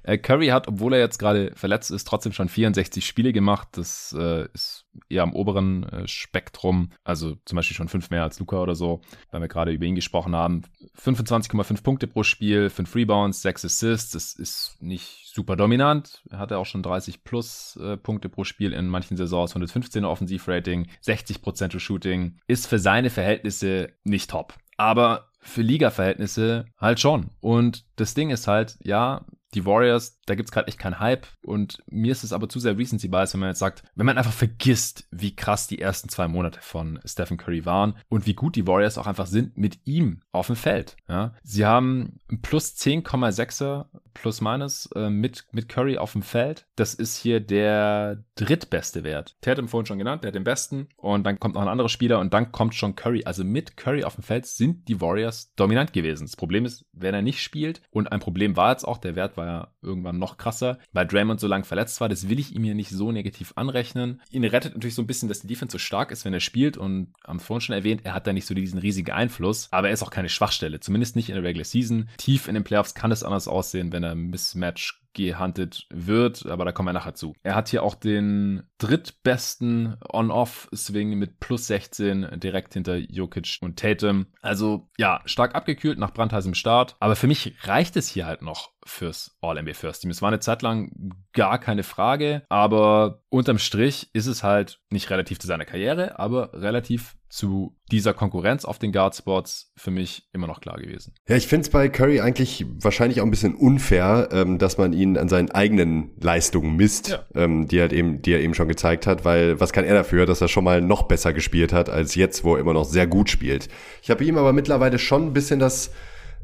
Äh, 0.05 0.19
Curry 0.19 0.47
hat, 0.47 0.67
obwohl 0.67 0.93
er 0.93 0.99
jetzt 0.99 1.17
gerade 1.17 1.51
verletzt 1.55 1.89
ist, 1.89 2.07
trotzdem 2.07 2.31
schon 2.31 2.47
64 2.47 3.05
Spiele 3.05 3.33
gemacht. 3.33 3.69
Das 3.71 4.15
äh, 4.17 4.47
ist 4.53 4.85
eher 5.09 5.23
am 5.23 5.33
oberen 5.33 5.83
äh, 5.83 6.07
Spektrum. 6.07 6.91
Also 7.03 7.35
zum 7.45 7.55
Beispiel 7.55 7.75
schon 7.75 7.89
fünf 7.89 8.11
mehr 8.11 8.23
als 8.23 8.39
Luca 8.39 8.57
oder 8.57 8.75
so, 8.75 9.01
weil 9.31 9.41
wir 9.41 9.47
gerade 9.47 9.71
über 9.71 9.85
ihn 9.85 9.95
gesprochen 9.95 10.35
haben. 10.35 10.61
25,5 11.01 11.83
Punkte 11.83 12.07
pro 12.07 12.23
Spiel, 12.23 12.69
5 12.69 12.95
Rebounds, 12.95 13.41
6 13.41 13.65
Assists. 13.65 14.11
Das 14.11 14.33
ist 14.33 14.77
nicht 14.79 15.31
super 15.33 15.55
dominant. 15.55 16.23
Er 16.29 16.37
hatte 16.37 16.59
auch 16.59 16.67
schon 16.67 16.83
30 16.83 17.23
plus 17.23 17.77
äh, 17.81 17.97
Punkte 17.97 18.29
pro 18.29 18.43
Spiel 18.43 18.73
in 18.73 18.87
manchen 18.87 19.17
Saisons, 19.17 19.55
115er 19.55 20.05
Offensivrating, 20.05 20.87
60% 21.03 21.69
True 21.69 21.79
Shooting. 21.79 22.37
Ist 22.47 22.67
für 22.67 22.79
seine 22.79 23.09
Verhältnisse 23.09 23.93
nicht 24.03 24.29
top. 24.29 24.53
Aber 24.77 25.29
für 25.45 25.61
Liga-Verhältnisse 25.61 26.65
halt 26.77 26.99
schon. 26.99 27.29
Und 27.39 27.85
das 27.95 28.13
Ding 28.13 28.29
ist 28.29 28.47
halt, 28.47 28.77
ja, 28.83 29.25
die 29.55 29.65
Warriors, 29.65 30.19
da 30.25 30.35
gibt's 30.35 30.51
gerade 30.51 30.67
echt 30.67 30.79
keinen 30.79 30.99
Hype 30.99 31.27
und 31.43 31.81
mir 31.87 32.11
ist 32.11 32.23
es 32.23 32.33
aber 32.33 32.49
zu 32.49 32.59
sehr 32.59 32.77
Recency 32.77 33.07
Bias, 33.07 33.33
wenn 33.33 33.39
man 33.39 33.49
jetzt 33.49 33.59
sagt, 33.59 33.83
wenn 33.95 34.05
man 34.05 34.17
einfach 34.17 34.33
vergisst, 34.33 35.07
wie 35.11 35.35
krass 35.35 35.67
die 35.67 35.79
ersten 35.79 36.09
zwei 36.09 36.27
Monate 36.27 36.59
von 36.61 36.99
Stephen 37.05 37.37
Curry 37.37 37.65
waren 37.65 37.95
und 38.09 38.25
wie 38.25 38.33
gut 38.33 38.55
die 38.55 38.67
Warriors 38.67 38.97
auch 38.97 39.07
einfach 39.07 39.27
sind 39.27 39.57
mit 39.57 39.79
ihm 39.85 40.21
auf 40.31 40.47
dem 40.47 40.55
Feld. 40.55 40.97
Ja, 41.07 41.33
sie 41.43 41.65
haben 41.65 42.19
plus 42.41 42.75
10,6er 42.75 43.85
plus 44.15 44.41
minus 44.41 44.89
äh, 44.95 45.09
mit, 45.09 45.45
mit 45.51 45.69
Curry 45.69 45.97
auf 45.97 46.13
dem 46.13 46.23
Feld. 46.23 46.65
Das 46.75 46.95
ist 46.95 47.17
hier 47.17 47.39
der 47.39 48.23
drittbeste 48.35 49.03
Wert. 49.03 49.35
Tatum 49.41 49.67
vorhin 49.67 49.85
schon 49.85 49.99
genannt, 49.99 50.23
der 50.23 50.29
hat 50.29 50.35
den 50.35 50.43
besten 50.43 50.87
und 50.97 51.23
dann 51.25 51.39
kommt 51.39 51.53
noch 51.53 51.61
ein 51.61 51.67
anderer 51.67 51.89
Spieler 51.89 52.19
und 52.19 52.33
dann 52.33 52.51
kommt 52.51 52.73
schon 52.73 52.95
Curry. 52.95 53.23
Also 53.25 53.43
mit 53.43 53.77
Curry 53.77 54.03
auf 54.03 54.15
dem 54.15 54.23
Feld 54.23 54.47
sind 54.47 54.87
die 54.87 55.01
Warriors 55.01 55.53
dominant 55.55 55.93
gewesen. 55.93 56.25
Das 56.25 56.35
Problem 56.35 56.65
ist, 56.65 56.85
wenn 56.93 57.13
er 57.13 57.21
nicht 57.21 57.43
spielt 57.43 57.81
und 57.91 58.11
ein 58.11 58.19
Problem 58.19 58.55
war 58.55 58.71
jetzt 58.71 58.87
auch, 58.87 58.97
der 58.97 59.15
Wert 59.15 59.37
war 59.37 59.44
ja 59.45 59.67
irgendwann 59.81 60.17
noch 60.17 60.37
krasser, 60.37 60.79
weil 60.93 61.07
Draymond 61.07 61.39
so 61.39 61.47
lange 61.47 61.63
verletzt 61.63 62.01
war. 62.01 62.09
Das 62.09 62.29
will 62.29 62.39
ich 62.39 62.55
ihm 62.55 62.63
hier 62.63 62.75
nicht 62.75 62.89
so 62.89 63.11
negativ 63.11 63.53
anrechnen. 63.55 64.21
Ihn 64.31 64.43
rettet 64.43 64.73
natürlich 64.73 64.95
so 64.95 65.01
ein 65.01 65.07
bisschen, 65.07 65.29
dass 65.29 65.41
die 65.41 65.47
Defense 65.47 65.73
so 65.73 65.77
stark 65.77 66.11
ist, 66.11 66.25
wenn 66.25 66.33
er 66.33 66.39
spielt 66.39 66.77
und 66.77 67.13
am 67.23 67.39
vorhin 67.39 67.61
schon 67.61 67.75
erwähnt, 67.75 68.01
er 68.03 68.13
hat 68.13 68.27
da 68.27 68.33
nicht 68.33 68.45
so 68.45 68.53
diesen 68.53 68.79
riesigen 68.79 69.11
Einfluss, 69.11 69.67
aber 69.71 69.87
er 69.87 69.93
ist 69.93 70.03
auch 70.03 70.11
keine 70.11 70.29
Schwachstelle, 70.29 70.79
zumindest 70.79 71.15
nicht 71.15 71.29
in 71.29 71.35
der 71.35 71.43
Regular 71.43 71.65
Season. 71.65 72.09
Tief 72.17 72.47
in 72.47 72.55
den 72.55 72.63
Playoffs 72.63 72.95
kann 72.95 73.11
es 73.11 73.23
anders 73.23 73.47
aussehen, 73.47 73.91
wenn 73.91 74.03
er 74.03 74.15
Mismatch 74.15 75.04
gehuntet 75.15 75.87
wird, 75.89 76.45
aber 76.45 76.65
da 76.65 76.71
kommen 76.71 76.89
wir 76.89 76.93
nachher 76.93 77.15
zu. 77.15 77.33
Er 77.41 77.55
hat 77.55 77.69
hier 77.69 77.81
auch 77.81 77.95
den 77.95 78.63
drittbesten 78.77 79.97
On-Off-Swing 80.07 81.17
mit 81.17 81.39
plus 81.39 81.67
16 81.67 82.39
direkt 82.39 82.73
hinter 82.73 82.95
Jokic 82.97 83.57
und 83.61 83.79
Tatum. 83.79 84.27
Also 84.41 84.89
ja, 84.97 85.21
stark 85.25 85.55
abgekühlt 85.55 85.97
nach 85.97 86.13
brandheißem 86.13 86.53
Start, 86.53 86.95
aber 86.99 87.15
für 87.15 87.27
mich 87.27 87.55
reicht 87.63 87.95
es 87.95 88.07
hier 88.07 88.27
halt 88.27 88.41
noch 88.41 88.71
fürs 88.85 89.35
All-NBA 89.41 89.73
First 89.73 90.01
Team. 90.01 90.11
Es 90.11 90.21
war 90.21 90.29
eine 90.29 90.39
Zeit 90.39 90.61
lang 90.61 90.91
gar 91.33 91.57
keine 91.57 91.83
Frage, 91.83 92.43
aber 92.49 93.23
unterm 93.29 93.57
Strich 93.57 94.09
ist 94.13 94.27
es 94.27 94.43
halt 94.43 94.79
nicht 94.91 95.09
relativ 95.09 95.39
zu 95.39 95.47
seiner 95.47 95.65
Karriere, 95.65 96.19
aber 96.19 96.53
relativ 96.53 97.15
zu 97.35 97.75
dieser 97.91 98.13
Konkurrenz 98.13 98.63
auf 98.63 98.79
den 98.79 98.93
Guard-Spots 98.93 99.73
für 99.75 99.91
mich 99.91 100.29
immer 100.31 100.47
noch 100.47 100.61
klar 100.61 100.77
gewesen. 100.77 101.13
Ja, 101.27 101.35
ich 101.35 101.47
finde 101.47 101.63
es 101.63 101.69
bei 101.69 101.89
Curry 101.89 102.21
eigentlich 102.21 102.65
wahrscheinlich 102.79 103.19
auch 103.19 103.25
ein 103.25 103.29
bisschen 103.29 103.55
unfair, 103.55 104.29
ähm, 104.31 104.57
dass 104.57 104.77
man 104.77 104.93
ihn 104.93 105.17
an 105.17 105.27
seinen 105.27 105.51
eigenen 105.51 106.11
Leistungen 106.21 106.77
misst, 106.77 107.09
ja. 107.09 107.25
ähm, 107.35 107.67
die, 107.67 107.77
er 107.77 107.91
eben, 107.91 108.21
die 108.21 108.31
er 108.31 108.39
eben 108.39 108.53
schon 108.53 108.69
gezeigt 108.69 109.05
hat, 109.05 109.25
weil 109.25 109.59
was 109.59 109.73
kann 109.73 109.83
er 109.83 109.95
dafür, 109.95 110.25
dass 110.25 110.39
er 110.39 110.47
schon 110.47 110.63
mal 110.63 110.81
noch 110.81 111.03
besser 111.03 111.33
gespielt 111.33 111.73
hat 111.73 111.89
als 111.89 112.15
jetzt, 112.15 112.45
wo 112.45 112.55
er 112.55 112.61
immer 112.61 112.73
noch 112.73 112.85
sehr 112.85 113.05
gut 113.05 113.29
spielt. 113.29 113.67
Ich 114.01 114.09
habe 114.09 114.23
ihm 114.23 114.37
aber 114.37 114.53
mittlerweile 114.53 114.97
schon 114.97 115.27
ein 115.27 115.33
bisschen 115.33 115.59
das 115.59 115.91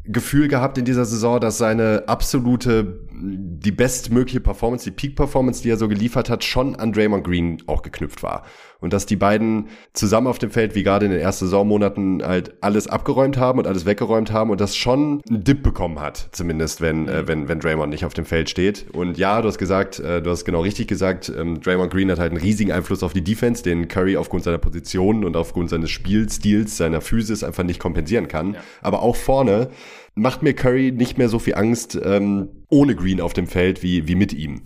Gefühl 0.03 0.49
gehabt 0.49 0.77
in 0.77 0.83
dieser 0.83 1.05
Saison, 1.05 1.39
dass 1.39 1.57
seine 1.57 2.03
absolute, 2.07 3.07
die 3.13 3.71
bestmögliche 3.71 4.41
Performance, 4.41 4.83
die 4.83 4.91
Peak-Performance, 4.91 5.61
die 5.61 5.69
er 5.69 5.77
so 5.77 5.87
geliefert 5.87 6.29
hat, 6.29 6.43
schon 6.43 6.75
an 6.75 6.91
Draymond 6.91 7.23
Green 7.23 7.63
auch 7.67 7.81
geknüpft 7.81 8.23
war 8.23 8.43
und 8.81 8.91
dass 8.91 9.05
die 9.05 9.15
beiden 9.15 9.69
zusammen 9.93 10.27
auf 10.27 10.39
dem 10.39 10.51
Feld, 10.51 10.75
wie 10.75 10.83
gerade 10.83 11.05
in 11.05 11.11
den 11.11 11.21
ersten 11.21 11.45
Saisonmonaten, 11.45 12.21
halt 12.23 12.55
alles 12.61 12.87
abgeräumt 12.87 13.37
haben 13.37 13.59
und 13.59 13.67
alles 13.67 13.85
weggeräumt 13.85 14.33
haben 14.33 14.49
und 14.49 14.59
das 14.59 14.75
schon 14.75 15.21
einen 15.29 15.43
Dip 15.43 15.63
bekommen 15.63 15.99
hat, 15.99 16.29
zumindest 16.31 16.81
wenn, 16.81 17.07
äh, 17.07 17.27
wenn, 17.27 17.47
wenn 17.47 17.59
Draymond 17.59 17.91
nicht 17.91 18.03
auf 18.03 18.13
dem 18.13 18.25
Feld 18.25 18.49
steht. 18.49 18.87
Und 18.91 19.17
ja, 19.17 19.41
du 19.41 19.47
hast 19.47 19.59
gesagt, 19.59 19.99
äh, 19.99 20.21
du 20.21 20.29
hast 20.31 20.43
genau 20.43 20.61
richtig 20.61 20.87
gesagt, 20.87 21.31
ähm, 21.35 21.61
Draymond 21.61 21.91
Green 21.91 22.11
hat 22.11 22.19
halt 22.19 22.31
einen 22.31 22.41
riesigen 22.41 22.71
Einfluss 22.71 23.03
auf 23.03 23.13
die 23.13 23.23
Defense, 23.23 23.63
den 23.63 23.87
Curry 23.87 24.17
aufgrund 24.17 24.43
seiner 24.43 24.57
Position 24.57 25.23
und 25.23 25.37
aufgrund 25.37 25.69
seines 25.69 25.91
Spielstils, 25.91 26.75
seiner 26.75 27.01
Physis 27.01 27.43
einfach 27.43 27.63
nicht 27.63 27.79
kompensieren 27.79 28.27
kann. 28.27 28.55
Ja. 28.55 28.59
Aber 28.81 29.03
auch 29.03 29.15
vorne 29.15 29.69
macht 30.15 30.41
mir 30.41 30.53
Curry 30.53 30.91
nicht 30.91 31.17
mehr 31.17 31.29
so 31.29 31.39
viel 31.39 31.55
Angst 31.55 31.99
ähm, 32.03 32.49
ohne 32.69 32.95
Green 32.95 33.21
auf 33.21 33.33
dem 33.33 33.47
Feld 33.47 33.83
wie, 33.83 34.07
wie 34.07 34.15
mit 34.15 34.33
ihm. 34.33 34.63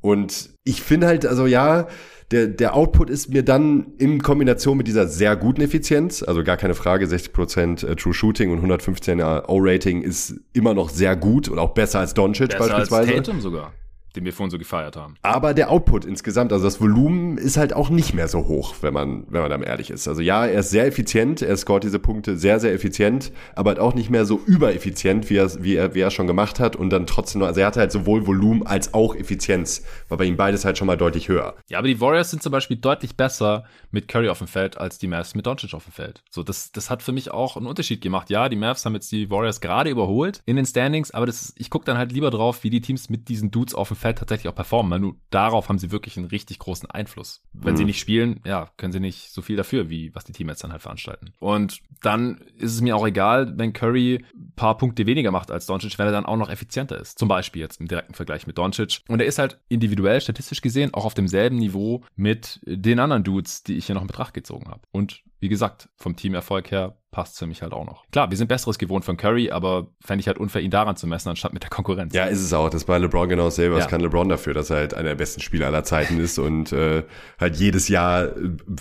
Und 0.00 0.50
ich 0.64 0.80
finde 0.80 1.06
halt, 1.06 1.26
also 1.26 1.46
ja, 1.46 1.88
der, 2.30 2.46
der 2.46 2.74
Output 2.74 3.10
ist 3.10 3.30
mir 3.30 3.42
dann 3.42 3.92
in 3.98 4.22
Kombination 4.22 4.76
mit 4.76 4.86
dieser 4.86 5.08
sehr 5.08 5.36
guten 5.36 5.62
Effizienz, 5.62 6.22
also 6.22 6.44
gar 6.44 6.56
keine 6.56 6.74
Frage, 6.74 7.06
60% 7.06 7.86
äh, 7.86 7.96
True 7.96 8.14
Shooting 8.14 8.52
und 8.52 8.64
115er 8.64 9.48
O-Rating 9.48 10.02
ist 10.02 10.34
immer 10.52 10.74
noch 10.74 10.90
sehr 10.90 11.16
gut 11.16 11.48
und 11.48 11.58
auch 11.58 11.74
besser 11.74 11.98
als 11.98 12.14
Doncic 12.14 12.50
besser 12.50 12.68
beispielsweise. 12.68 13.14
Als 13.14 13.26
Tatum 13.26 13.40
sogar 13.40 13.72
den 14.16 14.24
wir 14.24 14.32
vorhin 14.32 14.50
so 14.50 14.58
gefeiert 14.58 14.96
haben. 14.96 15.14
Aber 15.22 15.54
der 15.54 15.70
Output 15.70 16.04
insgesamt, 16.04 16.52
also 16.52 16.64
das 16.64 16.80
Volumen 16.80 17.38
ist 17.38 17.56
halt 17.56 17.72
auch 17.72 17.90
nicht 17.90 18.14
mehr 18.14 18.28
so 18.28 18.46
hoch, 18.46 18.74
wenn 18.80 18.94
man, 18.94 19.24
wenn 19.28 19.42
man 19.42 19.50
dann 19.50 19.62
ehrlich 19.62 19.90
ist. 19.90 20.08
Also 20.08 20.22
ja, 20.22 20.46
er 20.46 20.60
ist 20.60 20.70
sehr 20.70 20.86
effizient, 20.86 21.42
er 21.42 21.56
scoret 21.56 21.84
diese 21.84 21.98
Punkte 21.98 22.36
sehr, 22.36 22.60
sehr 22.60 22.72
effizient, 22.72 23.32
aber 23.54 23.70
halt 23.70 23.78
auch 23.78 23.94
nicht 23.94 24.10
mehr 24.10 24.24
so 24.24 24.40
übereffizient, 24.46 25.30
wie 25.30 25.36
er, 25.36 25.62
wie 25.62 25.74
er, 25.76 25.94
wie 25.94 26.00
er 26.00 26.10
schon 26.10 26.26
gemacht 26.26 26.60
hat 26.60 26.76
und 26.76 26.90
dann 26.90 27.06
trotzdem 27.06 27.40
noch, 27.40 27.48
also 27.48 27.60
er 27.60 27.66
hatte 27.66 27.80
halt 27.80 27.92
sowohl 27.92 28.26
Volumen 28.26 28.66
als 28.66 28.94
auch 28.94 29.14
Effizienz, 29.14 29.84
war 30.08 30.18
bei 30.18 30.24
ihm 30.24 30.36
beides 30.36 30.64
halt 30.64 30.78
schon 30.78 30.86
mal 30.86 30.96
deutlich 30.96 31.28
höher. 31.28 31.54
Ja, 31.68 31.78
aber 31.78 31.88
die 31.88 32.00
Warriors 32.00 32.30
sind 32.30 32.42
zum 32.42 32.52
Beispiel 32.52 32.76
deutlich 32.76 33.16
besser 33.16 33.64
mit 33.90 34.08
Curry 34.08 34.28
auf 34.28 34.38
dem 34.38 34.46
Feld 34.46 34.78
als 34.78 34.98
die 34.98 35.06
Mavs 35.06 35.34
mit 35.34 35.46
Doncic 35.46 35.74
auf 35.74 35.84
dem 35.84 35.92
Feld. 35.92 36.22
So, 36.30 36.42
das, 36.42 36.72
das 36.72 36.90
hat 36.90 37.02
für 37.02 37.12
mich 37.12 37.30
auch 37.30 37.56
einen 37.56 37.66
Unterschied 37.66 38.00
gemacht. 38.00 38.30
Ja, 38.30 38.48
die 38.48 38.56
Mavs 38.56 38.84
haben 38.84 38.94
jetzt 38.94 39.10
die 39.12 39.30
Warriors 39.30 39.60
gerade 39.60 39.90
überholt 39.90 40.42
in 40.46 40.56
den 40.56 40.66
Standings, 40.66 41.10
aber 41.12 41.26
das 41.26 41.52
ich 41.56 41.70
gucke 41.70 41.84
dann 41.84 41.98
halt 41.98 42.12
lieber 42.12 42.30
drauf, 42.30 42.64
wie 42.64 42.70
die 42.70 42.80
Teams 42.80 43.10
mit 43.10 43.28
diesen 43.28 43.50
Dudes 43.50 43.74
auf 43.74 43.88
dem 43.88 43.96
Feld 44.00 44.18
tatsächlich 44.18 44.48
auch 44.48 44.54
performen 44.54 44.70
performen. 44.70 45.02
Nur 45.02 45.16
darauf 45.30 45.68
haben 45.68 45.78
sie 45.78 45.90
wirklich 45.90 46.16
einen 46.16 46.26
richtig 46.26 46.58
großen 46.58 46.90
Einfluss. 46.90 47.42
Wenn 47.52 47.74
mhm. 47.74 47.78
sie 47.78 47.84
nicht 47.84 47.98
spielen, 47.98 48.40
ja, 48.44 48.70
können 48.76 48.92
sie 48.92 49.00
nicht 49.00 49.32
so 49.32 49.42
viel 49.42 49.56
dafür, 49.56 49.90
wie 49.90 50.14
was 50.14 50.24
die 50.24 50.32
Teammates 50.32 50.62
dann 50.62 50.72
halt 50.72 50.82
veranstalten. 50.82 51.32
Und 51.38 51.80
dann 52.02 52.38
ist 52.56 52.74
es 52.74 52.80
mir 52.80 52.96
auch 52.96 53.06
egal, 53.06 53.58
wenn 53.58 53.72
Curry 53.72 54.24
paar 54.56 54.76
Punkte 54.76 55.06
weniger 55.06 55.30
macht 55.30 55.50
als 55.50 55.66
Doncic, 55.66 55.98
wenn 55.98 56.06
er 56.06 56.12
dann 56.12 56.26
auch 56.26 56.36
noch 56.36 56.50
effizienter 56.50 56.98
ist. 56.98 57.18
Zum 57.18 57.28
Beispiel 57.28 57.60
jetzt 57.60 57.80
im 57.80 57.88
direkten 57.88 58.14
Vergleich 58.14 58.46
mit 58.46 58.58
Doncic. 58.58 59.00
Und 59.08 59.20
er 59.20 59.26
ist 59.26 59.38
halt 59.38 59.58
individuell, 59.68 60.20
statistisch 60.20 60.60
gesehen, 60.60 60.94
auch 60.94 61.04
auf 61.04 61.14
demselben 61.14 61.56
Niveau 61.56 62.02
mit 62.16 62.60
den 62.64 62.98
anderen 63.00 63.24
Dudes, 63.24 63.62
die 63.62 63.76
ich 63.76 63.86
hier 63.86 63.94
noch 63.94 64.02
in 64.02 64.08
Betracht 64.08 64.34
gezogen 64.34 64.68
habe. 64.68 64.82
Und 64.92 65.22
wie 65.40 65.48
gesagt, 65.48 65.88
vom 65.96 66.16
Teamerfolg 66.16 66.70
her 66.70 66.96
passt 67.10 67.38
für 67.38 67.46
mich 67.46 67.62
halt 67.62 67.72
auch 67.72 67.84
noch. 67.84 68.04
Klar, 68.12 68.30
wir 68.30 68.36
sind 68.36 68.48
Besseres 68.48 68.78
gewohnt 68.78 69.04
von 69.04 69.16
Curry, 69.16 69.50
aber 69.50 69.88
fände 70.00 70.20
ich 70.20 70.28
halt 70.28 70.38
unfair, 70.38 70.62
ihn 70.62 70.70
daran 70.70 70.96
zu 70.96 71.06
messen, 71.06 71.30
anstatt 71.30 71.52
mit 71.52 71.62
der 71.62 71.70
Konkurrenz. 71.70 72.14
Ja, 72.14 72.26
ist 72.26 72.40
es 72.40 72.52
auch. 72.52 72.70
Das 72.70 72.84
bei 72.84 72.98
LeBron 72.98 73.28
genau 73.28 73.50
selber. 73.50 73.76
Ja. 73.76 73.82
Das 73.82 73.90
kann 73.90 74.00
LeBron 74.00 74.28
dafür, 74.28 74.54
dass 74.54 74.70
er 74.70 74.76
halt 74.76 74.94
einer 74.94 75.08
der 75.08 75.14
besten 75.16 75.40
Spieler 75.40 75.66
aller 75.66 75.82
Zeiten 75.82 76.20
ist 76.20 76.38
und 76.38 76.72
äh, 76.72 77.02
halt 77.40 77.56
jedes 77.56 77.88
Jahr 77.88 78.28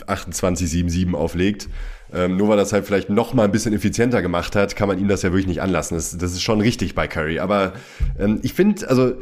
28-7-7 0.08 1.16
auflegt. 1.16 1.70
Ähm, 2.14 2.38
nur 2.38 2.50
weil 2.50 2.58
das 2.58 2.74
halt 2.74 2.86
vielleicht 2.86 3.10
noch 3.10 3.34
mal 3.34 3.44
ein 3.44 3.52
bisschen 3.52 3.74
effizienter 3.74 4.22
gemacht 4.22 4.56
hat, 4.56 4.76
kann 4.76 4.88
man 4.88 5.00
ihm 5.00 5.08
das 5.08 5.22
ja 5.22 5.30
wirklich 5.32 5.48
nicht 5.48 5.62
anlassen. 5.62 5.96
Das, 5.96 6.18
das 6.18 6.34
ist 6.34 6.42
schon 6.42 6.60
richtig 6.60 6.96
bei 6.96 7.08
Curry. 7.08 7.40
Aber 7.40 7.74
ähm, 8.20 8.40
ich 8.44 8.54
finde, 8.54 8.88
also 8.90 9.14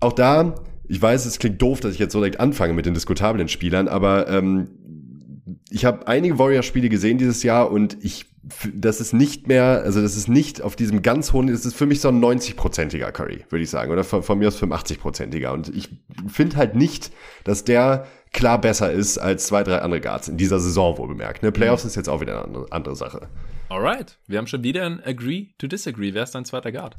auch 0.00 0.12
da, 0.12 0.54
ich 0.88 1.00
weiß, 1.00 1.24
es 1.26 1.38
klingt 1.38 1.60
doof, 1.62 1.80
dass 1.80 1.92
ich 1.92 2.00
jetzt 2.00 2.12
so 2.12 2.18
direkt 2.18 2.40
anfange 2.40 2.72
mit 2.72 2.86
den 2.86 2.94
diskutablen 2.94 3.48
Spielern, 3.48 3.86
aber 3.86 4.28
ähm, 4.28 4.68
ich 5.70 5.84
habe 5.84 6.06
einige 6.08 6.38
Warrior-Spiele 6.38 6.88
gesehen 6.88 7.18
dieses 7.18 7.42
Jahr 7.42 7.70
und 7.70 7.96
ich, 8.04 8.26
das 8.74 9.00
ist 9.00 9.12
nicht 9.12 9.46
mehr, 9.46 9.82
also 9.84 10.02
das 10.02 10.16
ist 10.16 10.28
nicht 10.28 10.62
auf 10.62 10.76
diesem 10.76 11.02
ganz 11.02 11.32
hohen, 11.32 11.46
das 11.46 11.64
ist 11.64 11.76
für 11.76 11.86
mich 11.86 12.00
so 12.00 12.08
ein 12.08 12.20
90-prozentiger 12.20 13.12
Curry, 13.12 13.44
würde 13.48 13.62
ich 13.62 13.70
sagen, 13.70 13.92
oder 13.92 14.04
von, 14.04 14.22
von 14.22 14.38
mir 14.38 14.48
aus 14.48 14.60
85-prozentiger. 14.60 15.52
Und 15.52 15.74
ich 15.74 15.88
finde 16.26 16.56
halt 16.56 16.74
nicht, 16.74 17.12
dass 17.44 17.64
der 17.64 18.06
klar 18.32 18.60
besser 18.60 18.92
ist 18.92 19.18
als 19.18 19.46
zwei, 19.46 19.62
drei 19.62 19.78
andere 19.78 20.00
Guards 20.00 20.28
in 20.28 20.36
dieser 20.36 20.60
Saison 20.60 20.98
wohl 20.98 21.08
bemerkt. 21.08 21.42
Ne? 21.42 21.52
Playoffs 21.52 21.84
mhm. 21.84 21.88
ist 21.88 21.96
jetzt 21.96 22.08
auch 22.08 22.20
wieder 22.20 22.34
eine 22.34 22.44
andere, 22.44 22.66
andere 22.70 22.96
Sache. 22.96 23.28
Alright, 23.68 24.18
wir 24.26 24.38
haben 24.38 24.48
schon 24.48 24.64
wieder 24.64 24.84
ein 24.84 25.00
Agree 25.04 25.48
to 25.58 25.68
Disagree. 25.68 26.12
Wer 26.12 26.24
ist 26.24 26.34
dein 26.34 26.44
zweiter 26.44 26.72
Guard? 26.72 26.96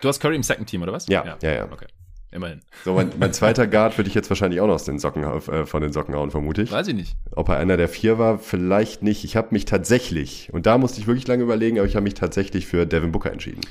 Du 0.00 0.08
hast 0.08 0.20
Curry 0.20 0.36
im 0.36 0.42
Second 0.42 0.68
Team, 0.68 0.82
oder 0.82 0.92
was? 0.92 1.06
Ja, 1.08 1.24
ja, 1.24 1.36
ja. 1.42 1.52
ja. 1.52 1.64
Okay. 1.70 1.86
Immerhin. 2.30 2.60
So, 2.84 2.94
mein, 2.94 3.10
mein 3.18 3.32
zweiter 3.32 3.66
Guard 3.66 3.96
würde 3.96 4.08
ich 4.08 4.14
jetzt 4.14 4.28
wahrscheinlich 4.28 4.60
auch 4.60 4.66
noch 4.66 4.74
aus 4.74 4.84
den 4.84 4.98
Socken, 4.98 5.24
äh, 5.24 5.64
von 5.64 5.80
den 5.80 5.92
Socken 5.92 6.14
hauen, 6.14 6.30
vermute 6.30 6.62
ich. 6.62 6.70
Weiß 6.70 6.88
ich 6.88 6.94
nicht. 6.94 7.16
Ob 7.32 7.48
er 7.48 7.56
einer 7.56 7.76
der 7.78 7.88
vier 7.88 8.18
war, 8.18 8.38
vielleicht 8.38 9.02
nicht. 9.02 9.24
Ich 9.24 9.34
habe 9.34 9.48
mich 9.52 9.64
tatsächlich, 9.64 10.50
und 10.52 10.66
da 10.66 10.76
musste 10.76 11.00
ich 11.00 11.06
wirklich 11.06 11.26
lange 11.26 11.42
überlegen, 11.42 11.78
aber 11.78 11.88
ich 11.88 11.96
habe 11.96 12.04
mich 12.04 12.14
tatsächlich 12.14 12.66
für 12.66 12.86
Devin 12.86 13.12
Booker 13.12 13.32
entschieden. 13.32 13.62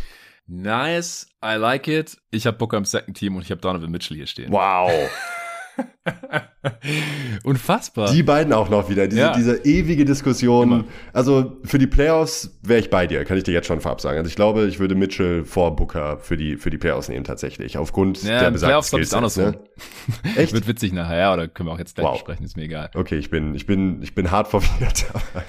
Nice, 0.47 1.27
I 1.43 1.55
like 1.55 1.87
it. 1.87 2.17
Ich 2.31 2.47
habe 2.47 2.57
Booker 2.57 2.77
im 2.77 2.85
Second 2.85 3.17
Team 3.17 3.35
und 3.35 3.43
ich 3.43 3.51
habe 3.51 3.61
Donovan 3.61 3.91
Mitchell 3.91 4.17
hier 4.17 4.27
stehen. 4.27 4.51
Wow. 4.51 4.91
Unfassbar. 7.43 8.11
Die 8.11 8.23
beiden 8.23 8.53
auch 8.53 8.69
noch 8.69 8.89
wieder, 8.89 9.07
diese, 9.07 9.21
ja. 9.21 9.35
diese 9.35 9.65
ewige 9.65 10.05
Diskussion. 10.05 10.71
Immer. 10.71 10.83
Also 11.13 11.57
für 11.63 11.77
die 11.77 11.87
Playoffs 11.87 12.57
wäre 12.61 12.79
ich 12.79 12.89
bei 12.89 13.07
dir, 13.07 13.23
kann 13.25 13.37
ich 13.37 13.43
dir 13.43 13.53
jetzt 13.53 13.67
schon 13.67 13.81
vorab 13.81 14.01
sagen. 14.01 14.17
Also 14.17 14.29
ich 14.29 14.35
glaube, 14.35 14.65
ich 14.67 14.79
würde 14.79 14.95
Mitchell 14.95 15.45
vor 15.45 15.75
Booker 15.75 16.17
für 16.19 16.37
die, 16.37 16.57
für 16.57 16.69
die 16.69 16.77
Playoffs 16.77 17.09
nehmen 17.09 17.23
tatsächlich, 17.23 17.77
aufgrund 17.77 18.23
ja, 18.23 18.39
der 18.39 18.51
besagten 18.51 18.69
Playoffs 18.69 18.87
Skills. 18.87 19.07
Ist 19.07 19.13
auch 19.13 19.21
noch 19.21 19.29
so. 19.29 19.41
Ne? 19.41 19.59
Echt? 20.35 20.53
Wird 20.53 20.67
witzig 20.67 20.93
nachher, 20.93 21.17
ja, 21.17 21.33
oder 21.33 21.47
können 21.47 21.69
wir 21.69 21.73
auch 21.73 21.79
jetzt 21.79 21.95
gleich 21.95 22.07
wow. 22.07 22.19
sprechen, 22.19 22.43
ist 22.43 22.57
mir 22.57 22.63
egal. 22.63 22.89
Okay, 22.93 23.17
ich 23.17 23.29
bin, 23.29 23.55
ich 23.55 23.65
bin, 23.65 24.01
ich 24.01 24.15
bin 24.15 24.31
hart 24.31 24.47
verwirrt, 24.49 25.05
aber 25.13 25.43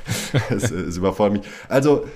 es, 0.50 0.70
es 0.70 0.96
überfordert 0.96 1.38
mich. 1.38 1.52
Also, 1.68 2.06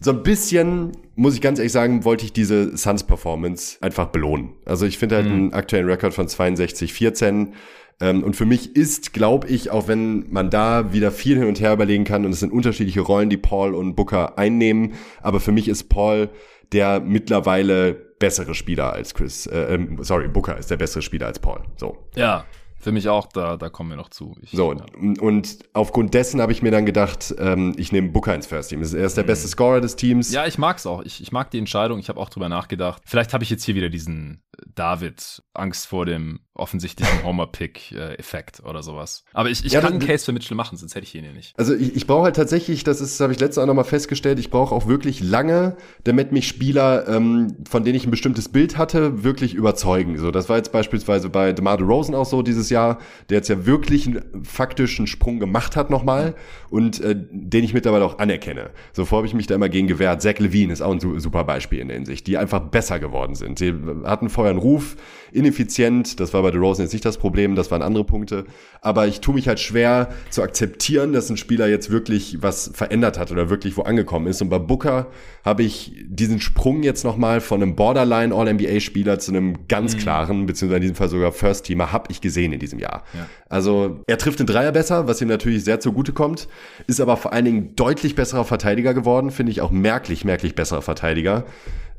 so 0.00 0.12
ein 0.12 0.22
bisschen, 0.22 0.92
muss 1.16 1.34
ich 1.34 1.40
ganz 1.40 1.58
ehrlich 1.58 1.72
sagen, 1.72 2.04
wollte 2.04 2.24
ich 2.24 2.32
diese 2.32 2.76
Suns-Performance 2.76 3.78
einfach 3.80 4.06
belohnen. 4.06 4.52
Also 4.64 4.86
ich 4.86 4.98
finde 4.98 5.16
halt 5.16 5.26
mhm. 5.26 5.32
einen 5.32 5.52
aktuellen 5.52 5.88
Rekord 5.88 6.14
von 6.14 6.28
62, 6.28 6.92
14. 6.92 7.54
Ähm, 8.00 8.22
und 8.22 8.36
für 8.36 8.46
mich 8.46 8.76
ist, 8.76 9.12
glaube 9.12 9.48
ich, 9.48 9.70
auch 9.70 9.88
wenn 9.88 10.30
man 10.30 10.50
da 10.50 10.92
wieder 10.92 11.10
viel 11.10 11.36
hin 11.36 11.48
und 11.48 11.60
her 11.60 11.72
überlegen 11.72 12.04
kann 12.04 12.24
und 12.24 12.30
es 12.30 12.40
sind 12.40 12.52
unterschiedliche 12.52 13.00
Rollen, 13.00 13.28
die 13.28 13.36
Paul 13.36 13.74
und 13.74 13.96
Booker 13.96 14.38
einnehmen, 14.38 14.94
aber 15.20 15.40
für 15.40 15.52
mich 15.52 15.68
ist 15.68 15.88
Paul 15.88 16.30
der 16.72 17.00
mittlerweile 17.00 17.94
bessere 17.94 18.54
Spieler 18.54 18.92
als 18.92 19.14
Chris, 19.14 19.46
äh, 19.46 19.74
ähm, 19.74 19.98
sorry, 20.02 20.28
Booker 20.28 20.56
ist 20.58 20.70
der 20.70 20.76
bessere 20.76 21.02
Spieler 21.02 21.26
als 21.26 21.38
Paul. 21.38 21.62
So. 21.76 21.98
Ja, 22.14 22.44
für 22.78 22.92
mich 22.92 23.08
auch, 23.08 23.26
da, 23.26 23.56
da 23.56 23.68
kommen 23.68 23.90
wir 23.90 23.96
noch 23.96 24.10
zu. 24.10 24.36
Ich, 24.40 24.52
so, 24.52 24.72
ja. 24.72 24.84
und 25.20 25.58
aufgrund 25.72 26.14
dessen 26.14 26.40
habe 26.40 26.52
ich 26.52 26.62
mir 26.62 26.70
dann 26.70 26.86
gedacht, 26.86 27.34
ähm, 27.38 27.74
ich 27.76 27.92
nehme 27.92 28.08
Booker 28.08 28.34
ins 28.34 28.46
First 28.46 28.70
Team. 28.70 28.82
Er 28.82 29.04
ist 29.04 29.16
der 29.16 29.24
mhm. 29.24 29.28
beste 29.28 29.48
Scorer 29.48 29.80
des 29.80 29.96
Teams. 29.96 30.32
Ja, 30.32 30.46
ich 30.46 30.58
mag's 30.58 30.86
auch. 30.86 31.02
Ich, 31.02 31.20
ich 31.20 31.32
mag 31.32 31.50
die 31.50 31.58
Entscheidung. 31.58 31.98
Ich 31.98 32.08
habe 32.08 32.20
auch 32.20 32.28
drüber 32.28 32.48
nachgedacht. 32.48 33.02
Vielleicht 33.04 33.34
habe 33.34 33.44
ich 33.44 33.50
jetzt 33.50 33.64
hier 33.64 33.74
wieder 33.74 33.88
diesen 33.88 34.42
David 34.74 35.42
Angst 35.54 35.86
vor 35.86 36.06
dem 36.06 36.40
offensichtlichen 36.54 37.22
Homer-Pick-Effekt 37.24 38.60
oder 38.64 38.82
sowas. 38.82 39.24
Aber 39.32 39.48
ich, 39.48 39.64
ich 39.64 39.72
ja, 39.72 39.80
kann 39.80 39.92
einen 39.92 40.00
Case 40.00 40.24
für 40.24 40.32
Mitchell 40.32 40.56
machen, 40.56 40.76
sonst 40.76 40.94
hätte 40.94 41.04
ich 41.04 41.14
ihn 41.14 41.22
hier 41.22 41.32
nicht. 41.32 41.56
Also 41.56 41.74
ich, 41.74 41.94
ich 41.94 42.06
brauche 42.06 42.24
halt 42.24 42.36
tatsächlich, 42.36 42.84
das 42.84 43.00
ist, 43.00 43.20
habe 43.20 43.32
ich 43.32 43.40
letztes 43.40 43.58
Mal 43.58 43.66
nochmal 43.66 43.84
festgestellt, 43.84 44.38
ich 44.38 44.50
brauche 44.50 44.74
auch 44.74 44.86
wirklich 44.86 45.20
lange, 45.20 45.76
damit 46.04 46.32
mich 46.32 46.48
Spieler, 46.48 47.06
ähm, 47.08 47.56
von 47.68 47.84
denen 47.84 47.96
ich 47.96 48.06
ein 48.06 48.10
bestimmtes 48.10 48.48
Bild 48.48 48.76
hatte, 48.76 49.22
wirklich 49.22 49.54
überzeugen. 49.54 50.18
So, 50.18 50.30
das 50.30 50.48
war 50.48 50.56
jetzt 50.56 50.72
beispielsweise 50.72 51.28
bei 51.28 51.52
DeMar 51.52 51.80
Rosen 51.80 52.14
auch 52.14 52.26
so 52.26 52.42
dieses 52.42 52.67
Jahr, 52.70 52.98
der 53.28 53.38
jetzt 53.38 53.48
ja 53.48 53.66
wirklich 53.66 54.06
einen 54.06 54.44
faktischen 54.44 55.06
Sprung 55.06 55.38
gemacht 55.38 55.76
hat 55.76 55.90
nochmal 55.90 56.34
und 56.70 57.00
äh, 57.00 57.14
den 57.16 57.64
ich 57.64 57.74
mittlerweile 57.74 58.04
auch 58.04 58.18
anerkenne. 58.18 58.70
So 58.92 59.04
vorher 59.04 59.18
habe 59.18 59.26
ich 59.28 59.34
mich 59.34 59.46
da 59.46 59.54
immer 59.54 59.68
gegen 59.68 59.86
gewehrt. 59.86 60.22
Zach 60.22 60.38
Levine 60.38 60.72
ist 60.72 60.82
auch 60.82 60.92
ein 60.92 61.20
super 61.20 61.44
Beispiel 61.44 61.80
in 61.80 61.88
der 61.88 61.96
Hinsicht, 61.96 62.26
die 62.26 62.38
einfach 62.38 62.60
besser 62.60 62.98
geworden 62.98 63.34
sind. 63.34 63.58
Sie 63.58 63.74
hatten 64.04 64.28
vorher 64.28 64.50
einen 64.50 64.60
Ruf, 64.60 64.96
ineffizient, 65.32 66.20
das 66.20 66.32
war 66.34 66.42
bei 66.42 66.50
Rosen 66.50 66.82
jetzt 66.82 66.92
nicht 66.92 67.04
das 67.04 67.18
Problem, 67.18 67.54
das 67.54 67.70
waren 67.70 67.82
andere 67.82 68.04
Punkte. 68.04 68.44
Aber 68.80 69.06
ich 69.06 69.20
tue 69.20 69.34
mich 69.34 69.48
halt 69.48 69.60
schwer 69.60 70.10
zu 70.30 70.42
akzeptieren, 70.42 71.12
dass 71.12 71.30
ein 71.30 71.36
Spieler 71.36 71.68
jetzt 71.68 71.90
wirklich 71.90 72.42
was 72.42 72.70
verändert 72.72 73.18
hat 73.18 73.32
oder 73.32 73.50
wirklich 73.50 73.76
wo 73.76 73.82
angekommen 73.82 74.26
ist. 74.26 74.40
Und 74.40 74.48
bei 74.48 74.58
Booker 74.58 75.08
habe 75.44 75.62
ich 75.62 75.92
diesen 76.06 76.40
Sprung 76.40 76.82
jetzt 76.82 77.04
nochmal 77.04 77.40
von 77.40 77.62
einem 77.62 77.74
Borderline 77.74 78.34
All-NBA-Spieler 78.34 79.18
zu 79.18 79.32
einem 79.32 79.66
ganz 79.68 79.94
mhm. 79.94 79.98
klaren, 79.98 80.46
beziehungsweise 80.46 80.76
in 80.76 80.82
diesem 80.82 80.96
Fall 80.96 81.08
sogar 81.08 81.32
First-Teamer, 81.32 81.92
habe 81.92 82.10
ich 82.10 82.20
gesehen 82.20 82.52
in 82.52 82.60
diesem 82.60 82.78
Jahr. 82.78 83.04
Ja. 83.14 83.26
Also 83.48 84.00
er 84.06 84.18
trifft 84.18 84.40
den 84.40 84.46
Dreier 84.46 84.72
besser, 84.72 85.08
was 85.08 85.20
ihm 85.20 85.28
natürlich 85.28 85.64
sehr 85.64 85.80
zugute 85.80 86.12
kommt, 86.12 86.48
ist 86.86 87.00
aber 87.00 87.16
vor 87.16 87.32
allen 87.32 87.44
Dingen 87.44 87.76
deutlich 87.76 88.14
besserer 88.14 88.44
Verteidiger 88.44 88.94
geworden, 88.94 89.30
finde 89.30 89.52
ich 89.52 89.60
auch 89.60 89.70
merklich, 89.70 90.24
merklich 90.24 90.54
besserer 90.54 90.82
Verteidiger 90.82 91.44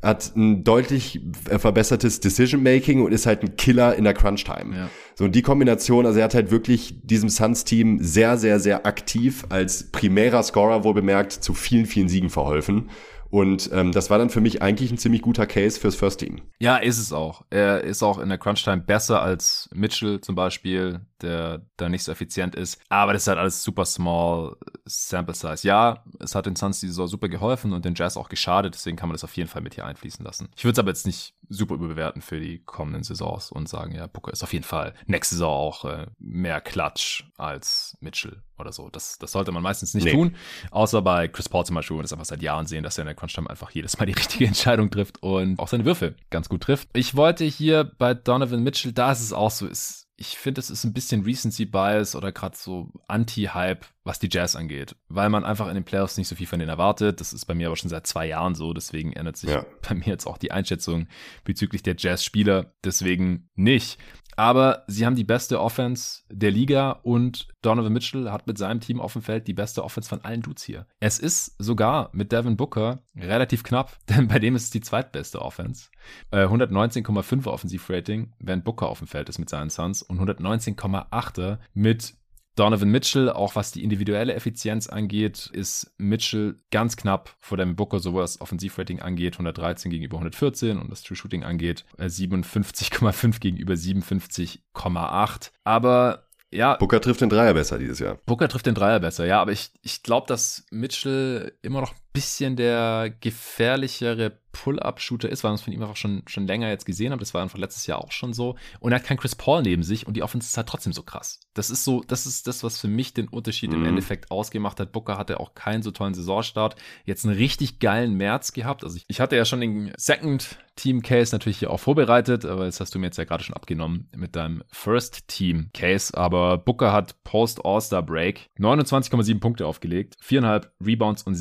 hat 0.02 0.34
ein 0.34 0.64
deutlich 0.64 1.20
verbessertes 1.44 2.20
Decision-Making 2.20 3.02
und 3.02 3.12
ist 3.12 3.26
halt 3.26 3.42
ein 3.42 3.56
Killer 3.56 3.94
in 3.96 4.04
der 4.04 4.14
Crunch-Time. 4.14 4.76
Ja. 4.76 4.90
So, 5.14 5.24
und 5.24 5.34
die 5.34 5.42
Kombination, 5.42 6.06
also 6.06 6.18
er 6.18 6.24
hat 6.24 6.34
halt 6.34 6.50
wirklich 6.50 6.94
diesem 7.02 7.28
Suns-Team 7.28 7.98
sehr, 8.00 8.38
sehr, 8.38 8.60
sehr 8.60 8.86
aktiv 8.86 9.44
als 9.50 9.90
primärer 9.90 10.42
Scorer 10.42 10.84
wohl 10.84 10.94
bemerkt 10.94 11.32
zu 11.32 11.52
vielen, 11.52 11.86
vielen 11.86 12.08
Siegen 12.08 12.30
verholfen. 12.30 12.88
Und 13.28 13.70
ähm, 13.72 13.92
das 13.92 14.10
war 14.10 14.18
dann 14.18 14.30
für 14.30 14.40
mich 14.40 14.60
eigentlich 14.60 14.90
ein 14.90 14.98
ziemlich 14.98 15.22
guter 15.22 15.46
Case 15.46 15.78
fürs 15.78 15.94
First 15.94 16.20
Team. 16.20 16.40
Ja, 16.58 16.78
ist 16.78 16.98
es 16.98 17.12
auch. 17.12 17.44
Er 17.50 17.84
ist 17.84 18.02
auch 18.02 18.18
in 18.18 18.28
der 18.28 18.38
Crunch-Time 18.38 18.82
besser 18.82 19.22
als 19.22 19.68
Mitchell 19.72 20.20
zum 20.20 20.34
Beispiel, 20.34 21.00
der 21.22 21.62
da 21.76 21.88
nicht 21.88 22.04
so 22.04 22.12
effizient 22.12 22.54
ist. 22.54 22.80
Aber 22.88 23.12
das 23.12 23.22
ist 23.22 23.28
halt 23.28 23.38
alles 23.38 23.62
super 23.62 23.84
small 23.84 24.56
Sample 24.84 25.34
Size. 25.34 25.66
Ja, 25.66 26.04
es 26.18 26.34
hat 26.34 26.46
den 26.46 26.56
Suns 26.56 26.80
die 26.80 26.88
Saison 26.88 27.06
super 27.08 27.28
geholfen 27.28 27.72
und 27.72 27.84
den 27.84 27.94
Jazz 27.94 28.16
auch 28.16 28.28
geschadet, 28.28 28.74
deswegen 28.74 28.96
kann 28.96 29.08
man 29.08 29.14
das 29.14 29.24
auf 29.24 29.36
jeden 29.36 29.48
Fall 29.48 29.62
mit 29.62 29.74
hier 29.74 29.86
einfließen 29.86 30.24
lassen. 30.24 30.48
Ich 30.56 30.64
würde 30.64 30.72
es 30.72 30.78
aber 30.78 30.90
jetzt 30.90 31.06
nicht 31.06 31.34
super 31.48 31.74
überbewerten 31.74 32.22
für 32.22 32.40
die 32.40 32.60
kommenden 32.60 33.02
Saisons 33.02 33.50
und 33.50 33.68
sagen, 33.68 33.94
ja, 33.94 34.06
Booker 34.06 34.32
ist 34.32 34.42
auf 34.42 34.52
jeden 34.52 34.64
Fall 34.64 34.94
nächste 35.06 35.34
Saison 35.34 35.50
auch 35.50 35.84
äh, 35.84 36.06
mehr 36.18 36.60
Klatsch 36.60 37.24
als 37.36 37.96
Mitchell 38.00 38.42
oder 38.60 38.72
so. 38.72 38.88
Das, 38.90 39.18
das 39.18 39.32
sollte 39.32 39.50
man 39.52 39.62
meistens 39.62 39.94
nicht 39.94 40.04
nee. 40.04 40.12
tun. 40.12 40.36
Außer 40.70 41.02
bei 41.02 41.28
Chris 41.28 41.48
Paul 41.48 41.66
zum 41.66 41.74
Beispiel, 41.74 41.96
wo 41.96 41.98
wir 41.98 42.02
das 42.02 42.12
einfach 42.12 42.26
seit 42.26 42.42
Jahren 42.42 42.66
sehen, 42.66 42.84
dass 42.84 42.98
er 42.98 43.02
in 43.02 43.06
der 43.06 43.14
Crunch-Time 43.14 43.50
einfach 43.50 43.70
jedes 43.72 43.98
Mal 43.98 44.06
die 44.06 44.12
richtige 44.18 44.46
Entscheidung 44.46 44.90
trifft 44.90 45.22
und 45.22 45.58
auch 45.58 45.68
seine 45.68 45.84
Würfe 45.84 46.14
ganz 46.30 46.48
gut 46.48 46.62
trifft. 46.62 46.88
Ich 46.92 47.16
wollte 47.16 47.44
hier 47.44 47.84
bei 47.98 48.14
Donovan 48.14 48.62
Mitchell, 48.62 48.92
da 48.92 49.12
ist 49.12 49.20
es 49.20 49.32
auch 49.32 49.50
so, 49.50 49.66
ist 49.66 50.06
ich 50.20 50.36
finde, 50.36 50.60
es 50.60 50.68
ist 50.68 50.84
ein 50.84 50.92
bisschen 50.92 51.22
Recency 51.22 51.64
Bias 51.64 52.14
oder 52.14 52.30
gerade 52.30 52.54
so 52.54 52.92
Anti-Hype, 53.08 53.86
was 54.04 54.18
die 54.18 54.28
Jazz 54.30 54.54
angeht, 54.54 54.94
weil 55.08 55.30
man 55.30 55.46
einfach 55.46 55.66
in 55.66 55.74
den 55.74 55.84
Playoffs 55.84 56.18
nicht 56.18 56.28
so 56.28 56.36
viel 56.36 56.46
von 56.46 56.58
denen 56.58 56.68
erwartet. 56.68 57.22
Das 57.22 57.32
ist 57.32 57.46
bei 57.46 57.54
mir 57.54 57.68
aber 57.68 57.76
schon 57.76 57.88
seit 57.88 58.06
zwei 58.06 58.26
Jahren 58.26 58.54
so, 58.54 58.74
deswegen 58.74 59.14
ändert 59.14 59.38
sich 59.38 59.48
ja. 59.48 59.64
bei 59.88 59.94
mir 59.94 60.08
jetzt 60.08 60.26
auch 60.26 60.36
die 60.36 60.52
Einschätzung 60.52 61.08
bezüglich 61.42 61.82
der 61.82 61.94
Jazz-Spieler 61.96 62.74
deswegen 62.84 63.48
nicht. 63.54 63.98
Aber 64.40 64.84
sie 64.86 65.04
haben 65.04 65.16
die 65.16 65.24
beste 65.24 65.60
Offense 65.60 66.22
der 66.30 66.50
Liga 66.50 66.92
und 67.02 67.48
Donovan 67.60 67.92
Mitchell 67.92 68.30
hat 68.30 68.46
mit 68.46 68.56
seinem 68.56 68.80
Team 68.80 68.98
auf 68.98 69.12
dem 69.12 69.20
Feld 69.20 69.46
die 69.46 69.52
beste 69.52 69.84
Offense 69.84 70.08
von 70.08 70.24
allen 70.24 70.40
Dudes 70.40 70.62
hier. 70.62 70.86
Es 70.98 71.18
ist 71.18 71.56
sogar 71.58 72.08
mit 72.14 72.32
Devin 72.32 72.56
Booker 72.56 73.02
relativ 73.14 73.62
knapp, 73.64 73.98
denn 74.08 74.28
bei 74.28 74.38
dem 74.38 74.56
ist 74.56 74.62
es 74.62 74.70
die 74.70 74.80
zweitbeste 74.80 75.42
Offense. 75.42 75.90
Äh, 76.30 76.46
119,5 76.46 77.46
Offensivrating, 77.48 78.32
wenn 78.38 78.62
Booker 78.62 78.88
auf 78.88 79.00
dem 79.00 79.08
Feld 79.08 79.28
ist 79.28 79.40
mit 79.40 79.50
seinen 79.50 79.68
Suns 79.68 80.00
und 80.00 80.18
119,8 80.18 81.58
mit 81.74 82.14
Donovan 82.56 82.90
Mitchell, 82.90 83.30
auch 83.30 83.54
was 83.54 83.72
die 83.72 83.82
individuelle 83.82 84.34
Effizienz 84.34 84.88
angeht, 84.88 85.50
ist 85.52 85.92
Mitchell 85.98 86.60
ganz 86.70 86.96
knapp 86.96 87.34
vor 87.38 87.56
dem 87.56 87.76
Booker, 87.76 88.00
sowohl 88.00 88.22
was 88.22 88.40
Offensivrating 88.40 89.00
angeht, 89.00 89.34
113 89.34 89.90
gegenüber 89.90 90.16
114 90.16 90.78
und 90.78 90.90
das 90.90 91.02
True 91.02 91.16
Shooting 91.16 91.44
angeht, 91.44 91.84
57,5 91.98 93.36
äh, 93.36 93.38
gegenüber 93.40 93.74
57,8. 93.74 95.50
Aber 95.64 96.26
ja. 96.52 96.74
Booker 96.76 97.00
trifft 97.00 97.20
den 97.20 97.28
Dreier 97.28 97.54
besser 97.54 97.78
dieses 97.78 98.00
Jahr. 98.00 98.18
Booker 98.26 98.48
trifft 98.48 98.66
den 98.66 98.74
Dreier 98.74 99.00
besser, 99.00 99.24
ja, 99.24 99.40
aber 99.40 99.52
ich, 99.52 99.70
ich 99.82 100.02
glaube, 100.02 100.26
dass 100.26 100.66
Mitchell 100.70 101.52
immer 101.62 101.80
noch 101.80 101.94
bisschen 102.12 102.56
der 102.56 103.14
gefährlichere 103.20 104.40
Pull-Up-Shooter 104.52 105.28
ist, 105.28 105.44
weil 105.44 105.50
man 105.50 105.56
es 105.56 105.62
von 105.62 105.72
ihm 105.72 105.82
einfach 105.82 105.96
schon, 105.96 106.22
schon 106.26 106.46
länger 106.46 106.68
jetzt 106.68 106.86
gesehen 106.86 107.12
hat. 107.12 107.20
Das 107.20 107.34
war 107.34 107.42
einfach 107.42 107.58
letztes 107.58 107.86
Jahr 107.86 107.98
auch 107.98 108.12
schon 108.12 108.32
so. 108.32 108.56
Und 108.80 108.92
er 108.92 108.98
hat 108.98 109.06
keinen 109.06 109.18
Chris 109.18 109.34
Paul 109.34 109.62
neben 109.62 109.82
sich 109.82 110.06
und 110.06 110.16
die 110.16 110.22
Offense 110.22 110.48
ist 110.48 110.56
halt 110.56 110.68
trotzdem 110.68 110.92
so 110.92 111.02
krass. 111.02 111.40
Das 111.54 111.70
ist 111.70 111.84
so, 111.84 112.02
das 112.06 112.26
ist 112.26 112.46
das, 112.46 112.64
was 112.64 112.78
für 112.80 112.88
mich 112.88 113.14
den 113.14 113.28
Unterschied 113.28 113.70
mhm. 113.70 113.78
im 113.78 113.86
Endeffekt 113.86 114.30
ausgemacht 114.30 114.80
hat. 114.80 114.92
Booker 114.92 115.18
hatte 115.18 115.40
auch 115.40 115.54
keinen 115.54 115.82
so 115.82 115.90
tollen 115.90 116.14
Saisonstart. 116.14 116.76
Jetzt 117.04 117.24
einen 117.24 117.36
richtig 117.36 117.78
geilen 117.78 118.14
März 118.14 118.52
gehabt. 118.52 118.84
Also 118.84 118.96
ich, 118.96 119.04
ich 119.08 119.20
hatte 119.20 119.36
ja 119.36 119.44
schon 119.44 119.60
den 119.60 119.92
Second 119.96 120.58
Team 120.76 121.02
Case 121.02 121.34
natürlich 121.34 121.58
hier 121.58 121.70
auch 121.70 121.80
vorbereitet, 121.80 122.46
aber 122.46 122.64
jetzt 122.64 122.80
hast 122.80 122.94
du 122.94 122.98
mir 122.98 123.06
jetzt 123.06 123.18
ja 123.18 123.24
gerade 123.24 123.44
schon 123.44 123.54
abgenommen 123.54 124.08
mit 124.16 124.34
deinem 124.34 124.62
First 124.72 125.28
Team 125.28 125.68
Case. 125.74 126.16
Aber 126.16 126.56
Booker 126.56 126.92
hat 126.92 127.22
Post 127.22 127.64
All-Star 127.64 128.02
Break 128.02 128.46
29,7 128.58 129.40
Punkte 129.40 129.66
aufgelegt, 129.66 130.16
4,5 130.24 130.68
Rebounds 130.82 131.22
und 131.24 131.34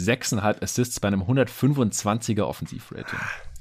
6,5 0.59 0.63
Assists 0.63 0.99
bei 0.99 1.07
einem 1.07 1.23
125er 1.23 2.43
Offensivrating. 2.43 3.19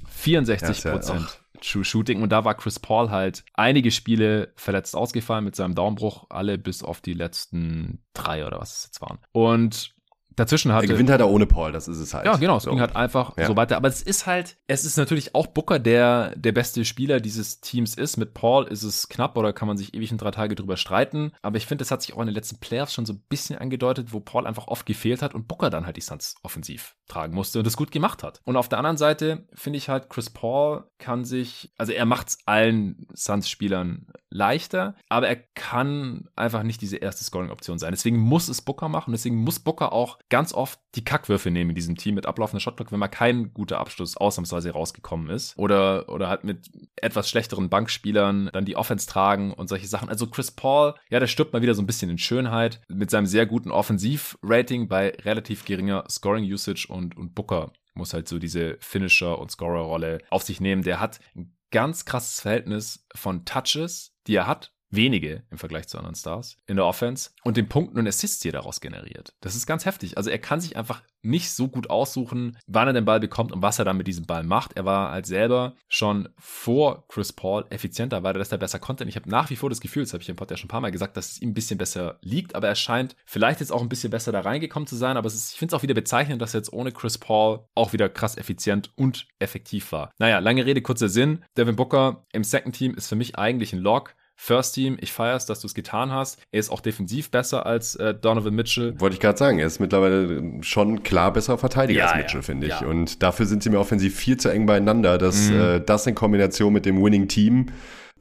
64 0.09 0.83
Prozent. 0.83 1.21
Ja 1.21 1.49
True 1.61 1.83
Shooting. 1.83 2.21
Und 2.21 2.31
da 2.31 2.45
war 2.45 2.55
Chris 2.55 2.79
Paul 2.79 3.09
halt 3.09 3.43
einige 3.53 3.91
Spiele 3.91 4.53
verletzt 4.55 4.95
ausgefallen 4.95 5.43
mit 5.43 5.55
seinem 5.55 5.75
Daumenbruch, 5.75 6.25
alle 6.29 6.57
bis 6.57 6.83
auf 6.83 7.01
die 7.01 7.13
letzten 7.13 8.01
drei 8.13 8.45
oder 8.45 8.59
was 8.59 8.77
es 8.77 8.83
jetzt 8.85 9.01
waren. 9.01 9.19
Und 9.31 9.93
dazwischen 10.39 10.71
hatte. 10.73 10.85
Er 10.85 10.93
gewinnt 10.93 11.09
halt 11.09 11.21
auch 11.21 11.29
ohne 11.29 11.45
Paul, 11.45 11.71
das 11.71 11.87
ist 11.87 11.99
es 11.99 12.13
halt. 12.13 12.25
Ja, 12.25 12.35
genau, 12.37 12.57
es 12.57 12.63
so. 12.63 12.71
ging 12.71 12.79
halt 12.79 12.95
einfach 12.95 13.37
ja. 13.37 13.47
so 13.47 13.55
weiter. 13.55 13.77
Aber 13.77 13.87
es 13.87 14.01
ist 14.01 14.25
halt, 14.25 14.57
es 14.67 14.85
ist 14.85 14.97
natürlich 14.97 15.35
auch 15.35 15.47
Booker, 15.47 15.79
der 15.79 16.33
der 16.35 16.51
beste 16.51 16.85
Spieler 16.85 17.19
dieses 17.19 17.61
Teams 17.61 17.95
ist. 17.95 18.17
Mit 18.17 18.33
Paul 18.33 18.67
ist 18.67 18.83
es 18.83 19.09
knapp 19.09 19.37
oder 19.37 19.53
kann 19.53 19.67
man 19.67 19.77
sich 19.77 19.93
ewig 19.93 20.11
in 20.11 20.17
drei 20.17 20.31
Tage 20.31 20.55
drüber 20.55 20.77
streiten. 20.77 21.31
Aber 21.41 21.57
ich 21.57 21.65
finde, 21.65 21.83
das 21.83 21.91
hat 21.91 22.01
sich 22.01 22.13
auch 22.13 22.19
in 22.19 22.27
den 22.27 22.35
letzten 22.35 22.59
Playoffs 22.59 22.93
schon 22.93 23.05
so 23.05 23.13
ein 23.13 23.23
bisschen 23.29 23.57
angedeutet, 23.57 24.13
wo 24.13 24.19
Paul 24.19 24.47
einfach 24.47 24.67
oft 24.67 24.85
gefehlt 24.85 25.21
hat 25.21 25.35
und 25.35 25.47
Booker 25.47 25.69
dann 25.69 25.85
halt 25.85 25.97
die 25.97 26.01
Suns 26.01 26.35
offensiv 26.43 26.95
tragen 27.07 27.33
musste 27.33 27.59
und 27.59 27.65
das 27.65 27.77
gut 27.77 27.91
gemacht 27.91 28.23
hat. 28.23 28.41
Und 28.45 28.55
auf 28.55 28.69
der 28.69 28.77
anderen 28.77 28.97
Seite 28.97 29.47
finde 29.53 29.77
ich 29.77 29.89
halt, 29.89 30.09
Chris 30.09 30.29
Paul 30.29 30.85
kann 30.97 31.25
sich, 31.25 31.71
also 31.77 31.91
er 31.91 32.05
macht 32.05 32.29
es 32.29 32.37
allen 32.45 33.07
Suns-Spielern 33.13 34.07
leichter, 34.29 34.95
aber 35.09 35.27
er 35.27 35.37
kann 35.55 36.29
einfach 36.35 36.63
nicht 36.63 36.81
diese 36.81 36.97
erste 36.97 37.23
Scoring-Option 37.23 37.79
sein. 37.79 37.91
Deswegen 37.91 38.17
muss 38.17 38.47
es 38.47 38.61
Booker 38.61 38.89
machen, 38.89 39.11
deswegen 39.11 39.37
muss 39.37 39.59
Booker 39.59 39.91
auch 39.91 40.19
ganz 40.29 40.53
oft 40.53 40.79
die 40.95 41.03
Kackwürfe 41.03 41.51
nehmen 41.51 41.71
in 41.71 41.75
diesem 41.75 41.95
Team 41.95 42.15
mit 42.15 42.25
ablaufender 42.25 42.61
Shotclock, 42.61 42.91
wenn 42.91 42.99
mal 42.99 43.07
kein 43.07 43.53
guter 43.53 43.79
Abschluss 43.79 44.15
ausnahmsweise 44.15 44.71
rausgekommen 44.71 45.29
ist. 45.29 45.57
Oder, 45.57 46.07
oder 46.09 46.29
halt 46.29 46.43
mit 46.43 46.69
etwas 46.95 47.29
schlechteren 47.29 47.69
Bankspielern 47.69 48.49
dann 48.53 48.65
die 48.65 48.75
Offense 48.75 49.07
tragen 49.07 49.53
und 49.53 49.67
solche 49.67 49.87
Sachen. 49.87 50.09
Also 50.09 50.27
Chris 50.27 50.51
Paul, 50.51 50.93
ja, 51.09 51.19
der 51.19 51.27
stirbt 51.27 51.53
mal 51.53 51.61
wieder 51.61 51.73
so 51.73 51.81
ein 51.81 51.87
bisschen 51.87 52.09
in 52.09 52.17
Schönheit 52.17 52.81
mit 52.87 53.09
seinem 53.09 53.25
sehr 53.25 53.45
guten 53.45 53.71
Offensiv-Rating 53.71 54.87
bei 54.87 55.09
relativ 55.23 55.65
geringer 55.65 56.03
Scoring-Usage 56.09 56.87
und, 56.89 57.17
und 57.17 57.35
Booker 57.35 57.71
muss 57.93 58.13
halt 58.13 58.27
so 58.27 58.39
diese 58.39 58.77
Finisher- 58.79 59.39
und 59.39 59.51
Scorer-Rolle 59.51 60.19
auf 60.29 60.43
sich 60.43 60.61
nehmen. 60.61 60.83
Der 60.83 60.99
hat 60.99 61.19
ein 61.35 61.55
ganz 61.71 62.05
krasses 62.05 62.41
Verhältnis 62.41 63.05
von 63.15 63.45
Touches, 63.45 64.15
die 64.27 64.35
er 64.35 64.47
hat, 64.47 64.73
wenige 64.89 65.43
im 65.51 65.57
Vergleich 65.57 65.87
zu 65.87 65.97
anderen 65.97 66.15
Stars 66.15 66.57
in 66.67 66.75
der 66.75 66.85
Offense 66.85 67.31
und 67.43 67.57
den 67.57 67.69
Punkten 67.69 67.99
und 67.99 68.07
Assists, 68.07 68.39
die 68.39 68.49
er 68.49 68.53
daraus 68.53 68.81
generiert. 68.81 69.33
Das 69.41 69.55
ist 69.55 69.67
ganz 69.67 69.85
heftig. 69.85 70.17
Also 70.17 70.29
er 70.29 70.39
kann 70.39 70.61
sich 70.61 70.77
einfach 70.77 71.01
nicht 71.21 71.51
so 71.51 71.67
gut 71.67 71.89
aussuchen, 71.89 72.57
wann 72.67 72.87
er 72.87 72.93
den 72.93 73.05
Ball 73.05 73.19
bekommt 73.19 73.51
und 73.51 73.61
was 73.61 73.79
er 73.79 73.85
dann 73.85 73.97
mit 73.97 74.07
diesem 74.07 74.25
Ball 74.25 74.43
macht. 74.43 74.77
Er 74.77 74.85
war 74.85 75.11
halt 75.11 75.25
selber 75.25 75.75
schon 75.87 76.29
vor 76.37 77.05
Chris 77.07 77.33
Paul 77.33 77.65
effizienter, 77.69 78.23
weil 78.23 78.35
er 78.35 78.39
das 78.39 78.49
da 78.49 78.57
besser 78.57 78.79
konnte. 78.79 79.03
Und 79.03 79.09
ich 79.09 79.15
habe 79.15 79.29
nach 79.29 79.49
wie 79.49 79.55
vor 79.55 79.69
das 79.69 79.81
Gefühl, 79.81 80.03
das 80.03 80.13
habe 80.13 80.23
ich 80.23 80.29
im 80.29 80.35
Podcast 80.35 80.61
schon 80.61 80.67
ein 80.67 80.71
paar 80.71 80.81
Mal 80.81 80.91
gesagt, 80.91 81.17
dass 81.17 81.33
es 81.33 81.41
ihm 81.41 81.49
ein 81.49 81.53
bisschen 81.53 81.77
besser 81.77 82.19
liegt, 82.21 82.55
aber 82.55 82.67
er 82.67 82.75
scheint 82.75 83.15
vielleicht 83.25 83.59
jetzt 83.59 83.71
auch 83.71 83.81
ein 83.81 83.89
bisschen 83.89 84.11
besser 84.11 84.31
da 84.31 84.41
reingekommen 84.41 84.87
zu 84.87 84.95
sein. 84.95 85.17
Aber 85.17 85.27
ist, 85.27 85.53
ich 85.53 85.59
finde 85.59 85.75
es 85.75 85.79
auch 85.79 85.83
wieder 85.83 85.93
bezeichnend, 85.93 86.41
dass 86.41 86.53
er 86.53 86.61
jetzt 86.61 86.73
ohne 86.73 86.91
Chris 86.91 87.17
Paul 87.17 87.65
auch 87.75 87.93
wieder 87.93 88.09
krass 88.09 88.37
effizient 88.37 88.91
und 88.95 89.27
effektiv 89.39 89.91
war. 89.91 90.11
Naja, 90.19 90.39
lange 90.39 90.65
Rede, 90.65 90.81
kurzer 90.81 91.09
Sinn. 91.09 91.43
Devin 91.57 91.75
Booker 91.75 92.25
im 92.31 92.43
Second 92.43 92.75
Team 92.75 92.95
ist 92.95 93.09
für 93.09 93.15
mich 93.15 93.37
eigentlich 93.37 93.73
ein 93.73 93.79
Lock. 93.79 94.15
First 94.41 94.75
Team, 94.75 94.97
ich 95.01 95.11
feiere 95.11 95.35
es, 95.35 95.45
dass 95.45 95.59
du 95.59 95.67
es 95.67 95.73
getan 95.73 96.13
hast. 96.13 96.39
Er 96.51 96.61
ist 96.61 96.69
auch 96.69 96.79
defensiv 96.79 97.29
besser 97.29 97.65
als 97.65 97.95
äh, 97.95 98.13
Donovan 98.13 98.55
Mitchell. 98.55 98.97
Wollte 98.97 99.15
ich 99.15 99.19
gerade 99.19 99.37
sagen, 99.37 99.59
er 99.59 99.67
ist 99.67 99.81
mittlerweile 99.81 100.41
schon 100.61 101.03
klar 101.03 101.33
besser 101.33 101.57
Verteidiger 101.57 101.99
ja, 101.99 102.05
als 102.05 102.17
Mitchell, 102.17 102.39
ja, 102.39 102.45
finde 102.45 102.67
ich. 102.67 102.79
Ja. 102.79 102.87
Und 102.87 103.21
dafür 103.21 103.45
sind 103.45 103.63
sie 103.63 103.69
mir 103.69 103.81
offensiv 103.81 104.15
viel 104.15 104.37
zu 104.37 104.47
eng 104.47 104.65
beieinander, 104.65 105.17
dass 105.17 105.49
mhm. 105.49 105.59
äh, 105.59 105.79
das 105.81 106.07
in 106.07 106.15
Kombination 106.15 106.71
mit 106.71 106.85
dem 106.85 107.03
Winning 107.03 107.27
Team, 107.27 107.65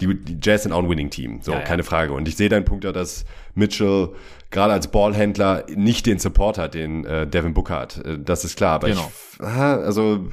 die, 0.00 0.12
die 0.20 0.38
Jazz 0.42 0.64
sind 0.64 0.72
auch 0.72 0.82
ein 0.82 0.90
Winning 0.90 1.10
Team, 1.10 1.40
so, 1.40 1.52
keine 1.52 1.84
Frage. 1.84 2.12
Und 2.12 2.26
ich 2.26 2.36
sehe 2.36 2.48
deinen 2.48 2.64
Punkt 2.64 2.82
ja, 2.82 2.90
dass 2.90 3.24
Mitchell 3.54 4.08
gerade 4.50 4.72
als 4.72 4.88
Ballhändler 4.88 5.66
nicht 5.72 6.04
den 6.06 6.18
Support 6.18 6.58
hat, 6.58 6.74
den 6.74 7.04
äh, 7.04 7.28
Devin 7.28 7.54
Booker 7.54 7.78
hat. 7.78 8.04
Äh, 8.04 8.18
das 8.18 8.44
ist 8.44 8.56
klar. 8.56 8.74
Aber 8.74 8.88
genau. 8.88 9.12
ich, 9.34 9.40
aha, 9.40 9.76
also 9.76 10.26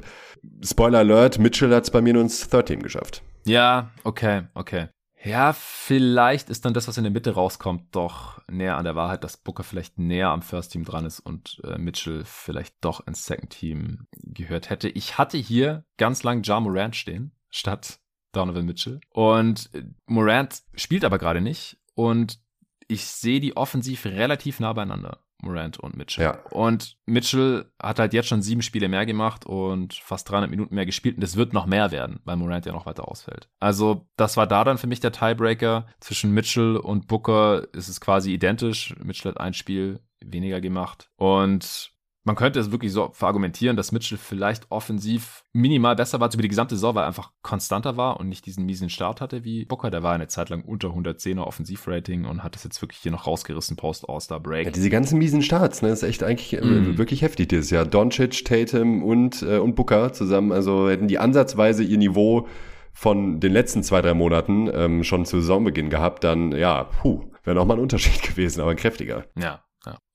Spoiler 0.63 0.99
Alert, 0.99 1.37
Mitchell 1.37 1.73
hat 1.75 1.83
es 1.83 1.91
bei 1.91 2.01
mir 2.01 2.13
nur 2.13 2.23
ins 2.23 2.49
Third 2.49 2.65
Team 2.65 2.81
geschafft. 2.81 3.21
Ja, 3.45 3.91
okay, 4.03 4.41
okay. 4.55 4.87
Ja, 5.25 5.53
vielleicht 5.53 6.49
ist 6.49 6.65
dann 6.65 6.75
das, 6.75 6.87
was 6.87 6.97
in 6.97 7.03
der 7.03 7.11
Mitte 7.11 7.31
rauskommt, 7.31 7.95
doch 7.95 8.39
näher 8.47 8.77
an 8.77 8.85
der 8.85 8.95
Wahrheit, 8.95 9.23
dass 9.23 9.37
Booker 9.37 9.63
vielleicht 9.63 9.97
näher 9.97 10.29
am 10.29 10.43
First 10.43 10.71
Team 10.71 10.85
dran 10.85 11.03
ist 11.03 11.19
und 11.19 11.59
äh, 11.63 11.79
Mitchell 11.79 12.23
vielleicht 12.25 12.75
doch 12.81 13.05
ins 13.07 13.25
Second 13.25 13.49
Team 13.49 14.07
gehört 14.11 14.69
hätte. 14.69 14.87
Ich 14.87 15.17
hatte 15.17 15.39
hier 15.39 15.83
ganz 15.97 16.21
lang 16.21 16.43
Ja 16.43 16.59
Morant 16.59 16.95
stehen, 16.95 17.31
statt 17.49 17.99
Donovan 18.33 18.65
Mitchell. 18.65 18.99
Und 19.09 19.71
äh, 19.73 19.85
Morant 20.05 20.61
spielt 20.75 21.03
aber 21.03 21.17
gerade 21.17 21.41
nicht. 21.41 21.77
Und 21.95 22.39
ich 22.87 23.05
sehe 23.05 23.39
die 23.39 23.57
offensiv 23.57 24.05
relativ 24.05 24.59
nah 24.59 24.73
beieinander. 24.73 25.24
Morant 25.45 25.79
und 25.79 25.95
Mitchell. 25.95 26.23
Ja. 26.23 26.39
Und 26.51 26.97
Mitchell 27.05 27.71
hat 27.81 27.99
halt 27.99 28.13
jetzt 28.13 28.27
schon 28.27 28.41
sieben 28.41 28.61
Spiele 28.61 28.89
mehr 28.89 29.05
gemacht 29.05 29.45
und 29.45 29.93
fast 29.93 30.29
300 30.29 30.49
Minuten 30.49 30.75
mehr 30.75 30.85
gespielt 30.85 31.17
und 31.17 31.23
es 31.23 31.37
wird 31.37 31.53
noch 31.53 31.65
mehr 31.65 31.91
werden, 31.91 32.19
weil 32.25 32.35
Morant 32.35 32.65
ja 32.65 32.73
noch 32.73 32.85
weiter 32.85 33.07
ausfällt. 33.07 33.49
Also 33.59 34.07
das 34.17 34.37
war 34.37 34.47
da 34.47 34.63
dann 34.63 34.77
für 34.77 34.87
mich 34.87 34.99
der 34.99 35.11
Tiebreaker. 35.11 35.87
Zwischen 35.99 36.31
Mitchell 36.31 36.77
und 36.77 37.07
Booker 37.07 37.67
ist 37.73 37.87
es 37.87 38.01
quasi 38.01 38.33
identisch. 38.33 38.95
Mitchell 39.01 39.31
hat 39.31 39.39
ein 39.39 39.53
Spiel 39.53 40.01
weniger 40.19 40.61
gemacht 40.61 41.09
und 41.15 41.94
man 42.25 42.35
könnte 42.35 42.59
es 42.59 42.71
wirklich 42.71 42.91
so 42.91 43.11
verargumentieren, 43.13 43.77
dass 43.77 43.91
Mitchell 43.91 44.17
vielleicht 44.17 44.65
offensiv 44.71 45.43
minimal 45.53 45.95
besser 45.95 46.19
war 46.19 46.33
über 46.33 46.41
die 46.41 46.49
gesamte 46.49 46.75
Saison, 46.75 46.95
weil 46.95 47.03
er 47.03 47.07
einfach 47.07 47.31
konstanter 47.43 47.97
war 47.97 48.19
und 48.19 48.29
nicht 48.29 48.47
diesen 48.47 48.65
miesen 48.65 48.89
Start 48.89 49.21
hatte 49.21 49.43
wie 49.43 49.65
Booker. 49.65 49.91
Der 49.91 50.01
war 50.01 50.13
eine 50.13 50.27
Zeit 50.27 50.49
lang 50.49 50.63
unter 50.63 50.89
110er 50.89 51.41
Offensivrating 51.41 52.25
und 52.25 52.43
hat 52.43 52.55
es 52.55 52.63
jetzt 52.63 52.81
wirklich 52.81 52.99
hier 52.99 53.11
noch 53.11 53.27
rausgerissen 53.27 53.77
post 53.77 54.09
All-Star 54.09 54.39
Break. 54.39 54.65
Ja, 54.65 54.71
diese 54.71 54.89
ganzen 54.89 55.19
miesen 55.19 55.43
Starts, 55.43 55.83
ne, 55.83 55.89
ist 55.89 56.01
echt 56.01 56.23
eigentlich 56.23 56.59
mm. 56.59 56.97
wirklich 56.97 57.21
heftig 57.21 57.49
dieses 57.49 57.69
Jahr. 57.69 57.85
Doncic, 57.85 58.43
Tatum 58.43 59.03
und, 59.03 59.43
äh, 59.43 59.59
und 59.59 59.75
Booker 59.75 60.11
zusammen, 60.11 60.51
also 60.51 60.89
hätten 60.89 61.07
die 61.07 61.19
ansatzweise 61.19 61.83
ihr 61.83 61.99
Niveau 61.99 62.47
von 62.91 63.39
den 63.39 63.51
letzten 63.51 63.83
zwei, 63.83 64.01
drei 64.01 64.15
Monaten 64.15 64.67
ähm, 64.73 65.03
schon 65.03 65.25
zu 65.25 65.41
Saisonbeginn 65.41 65.89
gehabt, 65.89 66.23
dann 66.23 66.53
ja, 66.53 66.85
puh, 66.85 67.25
wäre 67.43 67.55
nochmal 67.55 67.77
ein 67.77 67.83
Unterschied 67.83 68.21
gewesen, 68.27 68.61
aber 68.61 68.71
ein 68.71 68.77
kräftiger. 68.77 69.25
Ja. 69.37 69.64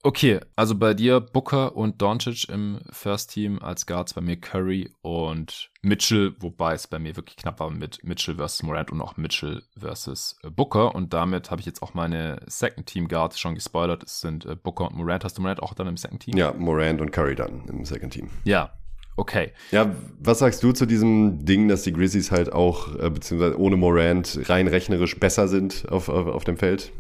Okay, 0.03 0.41
also 0.57 0.75
bei 0.75 0.95
dir 0.95 1.21
Booker 1.21 1.77
und 1.77 2.01
Doncic 2.01 2.49
im 2.49 2.81
First 2.91 3.33
Team 3.33 3.59
als 3.59 3.85
Guards, 3.85 4.15
bei 4.15 4.23
mir 4.23 4.41
Curry 4.41 4.95
und 5.03 5.71
Mitchell, 5.83 6.35
wobei 6.41 6.73
es 6.73 6.87
bei 6.87 6.99
mir 6.99 7.17
wirklich 7.17 7.37
knapp 7.37 7.61
war 7.61 7.71
mit 7.71 8.03
Mitchell 8.03 8.37
versus 8.37 8.63
Morant 8.63 8.91
und 8.93 9.03
auch 9.03 9.19
Mitchell 9.19 9.63
versus 9.77 10.39
äh, 10.43 10.49
Booker. 10.49 10.95
Und 10.95 11.13
damit 11.13 11.51
habe 11.51 11.61
ich 11.61 11.67
jetzt 11.67 11.83
auch 11.83 11.93
meine 11.93 12.41
Second 12.47 12.87
Team 12.87 13.09
Guards 13.09 13.39
schon 13.39 13.55
gespoilert. 13.55 14.03
Es 14.03 14.21
sind 14.21 14.47
äh, 14.47 14.57
Booker 14.57 14.87
und 14.87 14.97
Morant. 14.97 15.23
Hast 15.23 15.37
du 15.37 15.43
Morant 15.43 15.63
auch 15.63 15.75
dann 15.75 15.87
im 15.87 15.99
Second 15.99 16.23
Team? 16.23 16.37
Ja, 16.37 16.55
Morant 16.55 17.03
und 17.03 17.13
Curry 17.13 17.35
dann 17.35 17.67
im 17.69 17.85
Second 17.85 18.15
Team. 18.15 18.31
Ja, 18.45 18.73
Okay. 19.17 19.53
Ja, 19.71 19.95
was 20.19 20.39
sagst 20.39 20.63
du 20.63 20.73
zu 20.73 20.87
diesem 20.87 21.45
Ding, 21.45 21.69
dass 21.69 21.83
die 21.83 21.93
Grizzlies 21.93 22.31
halt 22.31 22.53
auch, 22.53 22.95
äh, 22.99 23.11
beziehungsweise 23.11 23.59
ohne 23.59 23.77
Morant, 23.77 24.41
rein 24.49 24.67
rechnerisch 24.67 25.19
besser 25.21 25.47
sind 25.47 25.87
auf, 25.91 26.09
auf, 26.09 26.27
auf 26.27 26.45
dem 26.45 26.57
Feld? 26.57 26.91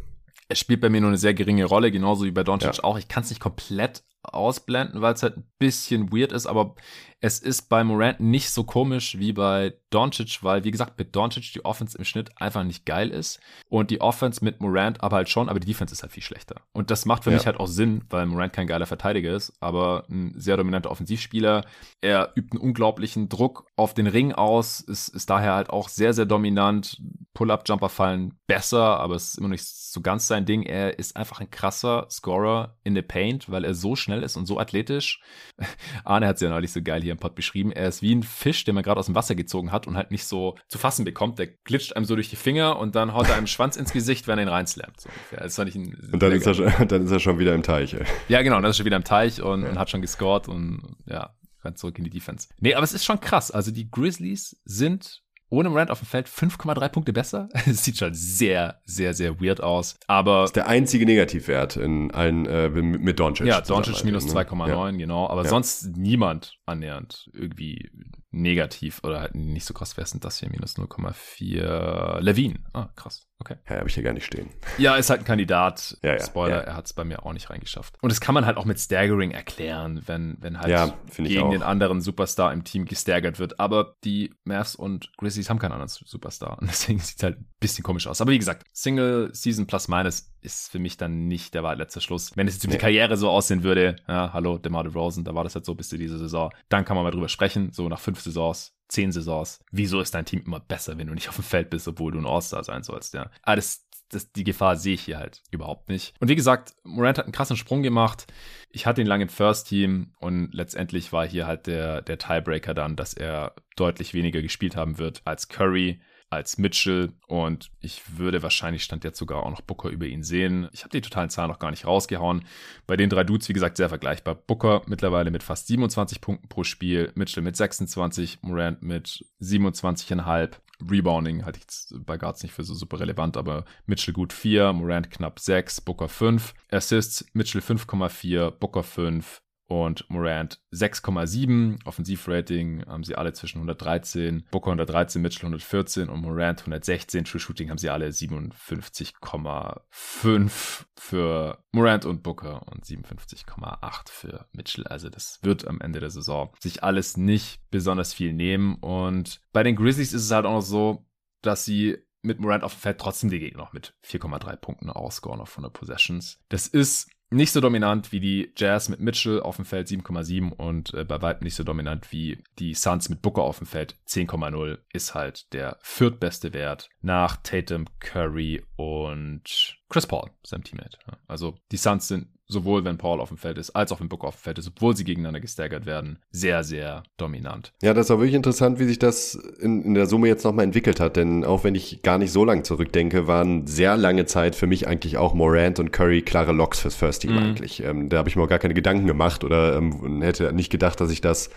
Es 0.50 0.58
spielt 0.58 0.80
bei 0.80 0.88
mir 0.88 1.00
nur 1.00 1.10
eine 1.10 1.16
sehr 1.16 1.32
geringe 1.32 1.64
Rolle, 1.64 1.92
genauso 1.92 2.24
wie 2.24 2.32
bei 2.32 2.42
Doncic 2.42 2.78
ja. 2.78 2.84
auch. 2.84 2.98
Ich 2.98 3.06
kann 3.06 3.22
es 3.22 3.30
nicht 3.30 3.40
komplett 3.40 4.02
ausblenden, 4.22 5.00
weil 5.00 5.14
es 5.14 5.22
halt 5.22 5.36
ein 5.36 5.46
bisschen 5.58 6.12
weird 6.12 6.32
ist, 6.32 6.46
aber 6.46 6.74
es 7.20 7.38
ist 7.38 7.68
bei 7.68 7.84
Morant 7.84 8.20
nicht 8.20 8.50
so 8.50 8.64
komisch 8.64 9.18
wie 9.18 9.32
bei 9.32 9.74
Doncic, 9.90 10.42
weil, 10.42 10.64
wie 10.64 10.70
gesagt, 10.70 10.98
mit 10.98 11.14
Doncic 11.14 11.52
die 11.52 11.64
Offense 11.64 11.98
im 11.98 12.04
Schnitt 12.04 12.30
einfach 12.40 12.64
nicht 12.64 12.86
geil 12.86 13.10
ist 13.10 13.40
und 13.68 13.90
die 13.90 14.00
Offense 14.00 14.42
mit 14.42 14.60
Morant 14.60 15.02
aber 15.02 15.16
halt 15.16 15.28
schon, 15.28 15.48
aber 15.48 15.60
die 15.60 15.66
Defense 15.66 15.92
ist 15.92 16.02
halt 16.02 16.12
viel 16.12 16.22
schlechter. 16.22 16.62
Und 16.72 16.90
das 16.90 17.04
macht 17.04 17.24
für 17.24 17.30
ja. 17.30 17.36
mich 17.36 17.46
halt 17.46 17.60
auch 17.60 17.66
Sinn, 17.66 18.04
weil 18.08 18.26
Morant 18.26 18.52
kein 18.52 18.66
geiler 18.66 18.86
Verteidiger 18.86 19.34
ist, 19.34 19.52
aber 19.60 20.04
ein 20.08 20.32
sehr 20.36 20.56
dominanter 20.56 20.90
Offensivspieler. 20.90 21.64
Er 22.00 22.32
übt 22.36 22.52
einen 22.52 22.60
unglaublichen 22.60 23.28
Druck 23.28 23.66
auf 23.76 23.92
den 23.92 24.06
Ring 24.06 24.32
aus, 24.32 24.80
ist, 24.80 25.08
ist 25.08 25.28
daher 25.28 25.54
halt 25.54 25.70
auch 25.70 25.88
sehr, 25.88 26.14
sehr 26.14 26.26
dominant. 26.26 27.00
Pull-Up-Jumper 27.34 27.88
fallen 27.88 28.38
besser, 28.46 28.98
aber 28.98 29.14
es 29.14 29.30
ist 29.30 29.38
immer 29.38 29.48
nicht 29.48 29.64
so 29.64 30.00
ganz 30.00 30.26
sein 30.26 30.46
Ding. 30.46 30.62
Er 30.62 30.98
ist 30.98 31.16
einfach 31.16 31.40
ein 31.40 31.50
krasser 31.50 32.06
Scorer 32.10 32.76
in 32.82 32.94
the 32.94 33.02
Paint, 33.02 33.50
weil 33.50 33.64
er 33.64 33.74
so 33.74 33.94
schnell 33.96 34.22
ist 34.22 34.36
und 34.36 34.46
so 34.46 34.58
athletisch. 34.58 35.20
Arne 36.04 36.26
hat 36.26 36.36
es 36.36 36.42
ja 36.42 36.48
neulich 36.48 36.72
so 36.72 36.82
geil 36.82 37.02
hier 37.02 37.09
im 37.12 37.18
Pod 37.18 37.34
beschrieben. 37.34 37.72
Er 37.72 37.88
ist 37.88 38.02
wie 38.02 38.14
ein 38.14 38.22
Fisch, 38.22 38.64
den 38.64 38.74
man 38.74 38.84
gerade 38.84 38.98
aus 38.98 39.06
dem 39.06 39.14
Wasser 39.14 39.34
gezogen 39.34 39.72
hat 39.72 39.86
und 39.86 39.96
halt 39.96 40.10
nicht 40.10 40.24
so 40.24 40.56
zu 40.68 40.78
fassen 40.78 41.04
bekommt. 41.04 41.38
Der 41.38 41.46
glitscht 41.46 41.94
einem 41.94 42.04
so 42.04 42.14
durch 42.14 42.30
die 42.30 42.36
Finger 42.36 42.78
und 42.78 42.94
dann 42.94 43.14
haut 43.14 43.28
er 43.28 43.36
einem 43.36 43.46
Schwanz 43.46 43.76
ins 43.76 43.92
Gesicht, 43.92 44.26
wenn 44.28 44.38
er 44.38 44.44
ihn 44.44 44.48
reinslammt. 44.48 45.00
So 45.00 45.08
ungefähr. 45.08 45.40
Das 45.40 45.56
fand 45.56 45.68
ich 45.68 45.74
ein 45.76 45.94
und 46.12 46.22
dann 46.22 46.32
ist, 46.32 46.46
er 46.46 46.54
schon, 46.54 46.72
dann 46.88 47.04
ist 47.04 47.10
er 47.10 47.20
schon 47.20 47.38
wieder 47.38 47.54
im 47.54 47.62
Teich. 47.62 47.94
Ey. 47.94 48.04
Ja, 48.28 48.42
genau, 48.42 48.56
dann 48.56 48.64
ist 48.66 48.76
er 48.76 48.78
schon 48.78 48.86
wieder 48.86 48.96
im 48.96 49.04
Teich 49.04 49.42
und, 49.42 49.62
ja. 49.62 49.70
und 49.70 49.78
hat 49.78 49.90
schon 49.90 50.00
gescored 50.00 50.48
und 50.48 50.96
ja, 51.06 51.34
rennt 51.64 51.78
zurück 51.78 51.98
in 51.98 52.04
die 52.04 52.10
Defense. 52.10 52.48
Nee, 52.58 52.74
aber 52.74 52.84
es 52.84 52.92
ist 52.92 53.04
schon 53.04 53.20
krass. 53.20 53.50
Also 53.50 53.70
die 53.70 53.90
Grizzlies 53.90 54.60
sind 54.64 55.22
ohne 55.50 55.68
Morant 55.68 55.90
auf 55.90 55.98
dem 55.98 56.06
Feld 56.06 56.28
5,3 56.28 56.88
Punkte 56.88 57.12
besser. 57.12 57.48
Es 57.66 57.84
sieht 57.84 57.98
schon 57.98 58.14
sehr, 58.14 58.80
sehr, 58.84 59.14
sehr 59.14 59.40
weird 59.40 59.62
aus. 59.62 59.98
Aber. 60.06 60.42
Das 60.42 60.50
ist 60.50 60.56
der 60.56 60.68
einzige 60.68 61.04
Negativwert 61.04 61.76
in 61.76 62.10
allen, 62.12 62.46
äh, 62.46 62.68
mit 62.70 63.20
Doncic. 63.20 63.46
Ja, 63.46 63.60
Doncic 63.60 64.04
minus 64.04 64.26
2,9, 64.26 64.66
ne? 64.66 64.72
ja. 64.72 64.90
genau. 64.90 65.28
Aber 65.28 65.42
ja. 65.44 65.48
sonst 65.48 65.96
niemand 65.96 66.58
annähernd 66.66 67.30
irgendwie 67.32 67.90
negativ 68.30 69.00
oder 69.02 69.20
halt 69.20 69.34
nicht 69.34 69.66
so 69.66 69.74
krass. 69.74 69.96
Wer 69.96 70.04
ist 70.04 70.14
denn 70.14 70.20
das 70.20 70.38
hier? 70.38 70.48
Minus 70.50 70.76
0,4. 70.76 72.20
Levine. 72.20 72.60
Ah, 72.72 72.88
krass. 72.96 73.29
Okay. 73.40 73.56
Ja, 73.68 73.76
habe 73.76 73.88
ich 73.88 73.94
hier 73.94 74.02
gar 74.02 74.12
nicht 74.12 74.26
stehen. 74.26 74.50
Ja, 74.76 74.96
ist 74.96 75.10
halt 75.10 75.20
ein 75.20 75.24
Kandidat. 75.24 75.70
Ja, 76.02 76.14
ja, 76.14 76.24
Spoiler, 76.24 76.56
ja. 76.56 76.60
er 76.62 76.76
hat 76.76 76.86
es 76.86 76.92
bei 76.92 77.04
mir 77.04 77.24
auch 77.24 77.32
nicht 77.32 77.50
reingeschafft. 77.50 77.96
Und 78.00 78.10
das 78.10 78.20
kann 78.20 78.34
man 78.34 78.46
halt 78.46 78.56
auch 78.56 78.64
mit 78.64 78.78
Staggering 78.78 79.32
erklären, 79.32 80.02
wenn, 80.06 80.36
wenn 80.40 80.58
halt 80.58 80.94
gegen 81.16 81.50
den 81.50 81.62
anderen 81.62 82.00
Superstar 82.00 82.52
im 82.52 82.64
Team 82.64 82.86
gestaggert 82.86 83.38
wird. 83.38 83.60
Aber 83.60 83.96
die 84.04 84.34
Mavs 84.44 84.74
und 84.74 85.12
Grizzlies 85.18 85.50
haben 85.50 85.58
keinen 85.58 85.72
anderen 85.72 85.88
Superstar. 85.88 86.58
Und 86.58 86.66
deswegen 86.70 86.98
sieht 87.00 87.18
es 87.18 87.22
halt 87.22 87.38
ein 87.38 87.46
bisschen 87.60 87.84
komisch 87.84 88.06
aus. 88.06 88.20
Aber 88.20 88.30
wie 88.30 88.38
gesagt, 88.38 88.66
Single 88.72 89.30
Season 89.34 89.66
plus 89.66 89.88
minus 89.88 90.32
ist 90.40 90.70
für 90.70 90.78
mich 90.78 90.96
dann 90.96 91.26
nicht 91.26 91.54
der 91.54 91.62
letzte 91.76 92.00
Schluss. 92.00 92.36
Wenn 92.36 92.48
es 92.48 92.54
jetzt 92.54 92.64
über 92.64 92.72
nee. 92.72 92.78
die 92.78 92.82
Karriere 92.82 93.16
so 93.16 93.28
aussehen 93.28 93.62
würde, 93.62 93.96
ja, 94.08 94.32
hallo, 94.32 94.58
DeMar 94.58 94.84
DeRozan, 94.84 95.24
da 95.24 95.34
war 95.34 95.44
das 95.44 95.54
halt 95.54 95.64
so 95.64 95.74
bis 95.74 95.88
zu 95.88 95.98
dieser 95.98 96.18
Saison, 96.18 96.50
dann 96.68 96.84
kann 96.84 96.96
man 96.96 97.04
mal 97.04 97.10
drüber 97.10 97.28
sprechen. 97.28 97.72
So 97.72 97.88
nach 97.88 98.00
fünf 98.00 98.20
Saisons 98.20 98.74
zehn 98.90 99.12
Saisons. 99.12 99.60
Wieso 99.70 100.00
ist 100.00 100.14
dein 100.14 100.26
Team 100.26 100.42
immer 100.44 100.60
besser, 100.60 100.98
wenn 100.98 101.06
du 101.06 101.14
nicht 101.14 101.28
auf 101.28 101.36
dem 101.36 101.44
Feld 101.44 101.70
bist, 101.70 101.88
obwohl 101.88 102.12
du 102.12 102.18
ein 102.18 102.26
All-Star 102.26 102.64
sein 102.64 102.82
sollst, 102.82 103.14
ja? 103.14 103.30
Aber 103.42 103.56
das, 103.56 103.86
das, 104.10 104.32
die 104.32 104.44
Gefahr 104.44 104.76
sehe 104.76 104.94
ich 104.94 105.02
hier 105.02 105.18
halt 105.18 105.42
überhaupt 105.50 105.88
nicht. 105.88 106.14
Und 106.20 106.28
wie 106.28 106.36
gesagt, 106.36 106.74
Morant 106.82 107.18
hat 107.18 107.26
einen 107.26 107.32
krassen 107.32 107.56
Sprung 107.56 107.82
gemacht. 107.82 108.26
Ich 108.70 108.86
hatte 108.86 109.00
ihn 109.00 109.06
lange 109.06 109.24
im 109.24 109.28
First 109.28 109.68
Team 109.68 110.12
und 110.18 110.52
letztendlich 110.52 111.12
war 111.12 111.26
hier 111.26 111.46
halt 111.46 111.66
der, 111.66 112.02
der 112.02 112.18
Tiebreaker 112.18 112.74
dann, 112.74 112.96
dass 112.96 113.14
er 113.14 113.54
deutlich 113.76 114.12
weniger 114.12 114.42
gespielt 114.42 114.76
haben 114.76 114.98
wird 114.98 115.22
als 115.24 115.48
Curry 115.48 116.00
als 116.30 116.58
Mitchell 116.58 117.12
und 117.26 117.70
ich 117.80 118.16
würde 118.16 118.42
wahrscheinlich 118.42 118.84
stand 118.84 119.02
jetzt 119.02 119.18
sogar 119.18 119.42
auch 119.42 119.50
noch 119.50 119.60
Booker 119.60 119.88
über 119.88 120.06
ihn 120.06 120.22
sehen. 120.22 120.68
Ich 120.72 120.82
habe 120.82 120.90
die 120.90 121.00
totalen 121.00 121.28
Zahlen 121.28 121.50
noch 121.50 121.58
gar 121.58 121.72
nicht 121.72 121.86
rausgehauen. 121.86 122.44
Bei 122.86 122.96
den 122.96 123.10
drei 123.10 123.24
Dudes, 123.24 123.48
wie 123.48 123.52
gesagt, 123.52 123.76
sehr 123.76 123.88
vergleichbar. 123.88 124.36
Booker 124.36 124.82
mittlerweile 124.86 125.32
mit 125.32 125.42
fast 125.42 125.66
27 125.66 126.20
Punkten 126.20 126.48
pro 126.48 126.62
Spiel, 126.62 127.10
Mitchell 127.16 127.42
mit 127.42 127.56
26, 127.56 128.38
Morant 128.42 128.80
mit 128.80 129.24
27,5. 129.40 130.52
Rebounding 130.88 131.44
halte 131.44 131.58
ich 131.58 131.64
jetzt 131.64 132.06
bei 132.06 132.16
Guards 132.16 132.42
nicht 132.42 132.52
für 132.52 132.64
so 132.64 132.74
super 132.74 133.00
relevant, 133.00 133.36
aber 133.36 133.64
Mitchell 133.86 134.14
gut 134.14 134.32
4, 134.32 134.72
Morant 134.72 135.10
knapp 135.10 135.40
6, 135.40 135.80
Booker 135.82 136.08
5. 136.08 136.54
Assists, 136.70 137.26
Mitchell 137.34 137.60
5,4, 137.60 138.52
Booker 138.52 138.84
5 138.84 139.42
und 139.70 140.04
Morant 140.10 140.60
6,7. 140.72 141.86
Offensivrating 141.86 142.84
haben 142.86 143.04
sie 143.04 143.14
alle 143.14 143.32
zwischen 143.32 143.58
113, 143.58 144.46
Booker 144.50 144.72
113, 144.72 145.22
Mitchell 145.22 145.46
114 145.46 146.08
und 146.08 146.22
Morant 146.22 146.62
116. 146.62 147.24
True 147.24 147.40
Shooting 147.40 147.70
haben 147.70 147.78
sie 147.78 147.88
alle 147.88 148.08
57,5 148.08 150.84
für 150.96 151.62
Morant 151.70 152.04
und 152.04 152.24
Booker 152.24 152.66
und 152.66 152.84
57,8 152.84 154.10
für 154.10 154.48
Mitchell. 154.52 154.88
Also 154.88 155.08
das 155.08 155.38
wird 155.42 155.68
am 155.68 155.80
Ende 155.80 156.00
der 156.00 156.10
Saison 156.10 156.52
sich 156.58 156.82
alles 156.82 157.16
nicht 157.16 157.60
besonders 157.70 158.12
viel 158.12 158.32
nehmen. 158.32 158.74
Und 158.74 159.40
bei 159.52 159.62
den 159.62 159.76
Grizzlies 159.76 160.12
ist 160.12 160.24
es 160.24 160.32
halt 160.32 160.46
auch 160.46 160.54
noch 160.54 160.62
so, 160.62 161.06
dass 161.42 161.64
sie 161.64 161.96
mit 162.22 162.40
Morant 162.40 162.64
auf 162.64 162.74
dem 162.74 162.80
Feld 162.80 162.98
trotzdem 162.98 163.30
die 163.30 163.38
Gegner 163.38 163.62
noch 163.62 163.72
mit 163.72 163.94
4,3 164.04 164.56
Punkten 164.56 164.90
ausscoren 164.90 165.40
auf 165.40 165.52
100 165.52 165.72
Possessions. 165.72 166.40
Das 166.48 166.66
ist 166.66 167.08
nicht 167.30 167.52
so 167.52 167.60
dominant 167.60 168.12
wie 168.12 168.20
die 168.20 168.52
Jazz 168.56 168.88
mit 168.88 169.00
Mitchell 169.00 169.40
auf 169.40 169.56
dem 169.56 169.64
Feld 169.64 169.88
7,7 169.88 170.52
und 170.52 170.92
äh, 170.94 171.04
bei 171.04 171.22
weitem 171.22 171.44
nicht 171.44 171.54
so 171.54 171.62
dominant 171.62 172.10
wie 172.12 172.42
die 172.58 172.74
Suns 172.74 173.08
mit 173.08 173.22
Booker 173.22 173.42
auf 173.42 173.58
dem 173.58 173.66
Feld 173.66 173.96
10,0 174.08 174.78
ist 174.92 175.14
halt 175.14 175.52
der 175.52 175.78
viertbeste 175.80 176.52
Wert 176.52 176.90
nach 177.02 177.36
Tatum, 177.42 177.86
Curry 177.98 178.62
und 178.76 179.76
Chris 179.88 180.06
Paul, 180.06 180.30
seinem 180.42 180.64
Teammate. 180.64 180.98
Also 181.26 181.54
die 181.72 181.76
Suns 181.76 182.08
sind 182.08 182.28
sowohl 182.50 182.84
wenn 182.84 182.98
Paul 182.98 183.20
auf 183.20 183.28
dem 183.28 183.38
Feld 183.38 183.58
ist, 183.58 183.70
als 183.70 183.92
auch 183.92 184.00
wenn 184.00 184.08
Booker 184.08 184.28
auf 184.28 184.36
dem 184.36 184.42
Feld 184.42 184.58
ist, 184.58 184.68
obwohl 184.68 184.96
sie 184.96 185.04
gegeneinander 185.04 185.40
gestaggert 185.40 185.86
werden, 185.86 186.18
sehr, 186.30 186.64
sehr 186.64 187.04
dominant. 187.16 187.72
Ja, 187.80 187.94
das 187.94 188.10
war 188.10 188.18
wirklich 188.18 188.34
interessant, 188.34 188.78
wie 188.78 188.84
sich 188.84 188.98
das 188.98 189.34
in, 189.34 189.82
in 189.82 189.94
der 189.94 190.06
Summe 190.06 190.28
jetzt 190.28 190.44
nochmal 190.44 190.64
entwickelt 190.64 191.00
hat, 191.00 191.16
denn 191.16 191.44
auch 191.44 191.64
wenn 191.64 191.74
ich 191.74 192.02
gar 192.02 192.18
nicht 192.18 192.32
so 192.32 192.44
lange 192.44 192.62
zurückdenke, 192.62 193.26
waren 193.26 193.66
sehr 193.66 193.96
lange 193.96 194.26
Zeit 194.26 194.56
für 194.56 194.66
mich 194.66 194.86
eigentlich 194.88 195.16
auch 195.16 195.34
Morant 195.34 195.78
und 195.78 195.92
Curry 195.92 196.22
klare 196.22 196.52
Locks 196.52 196.80
fürs 196.80 196.96
First 196.96 197.22
Team 197.22 197.32
mhm. 197.32 197.38
eigentlich. 197.38 197.82
Ähm, 197.82 198.08
da 198.08 198.18
habe 198.18 198.28
ich 198.28 198.36
mir 198.36 198.42
auch 198.42 198.48
gar 198.48 198.58
keine 198.58 198.74
Gedanken 198.74 199.06
gemacht 199.06 199.44
oder 199.44 199.76
ähm, 199.76 200.20
hätte 200.22 200.52
nicht 200.52 200.70
gedacht, 200.70 201.00
dass 201.00 201.10
ich 201.10 201.20
das 201.20 201.50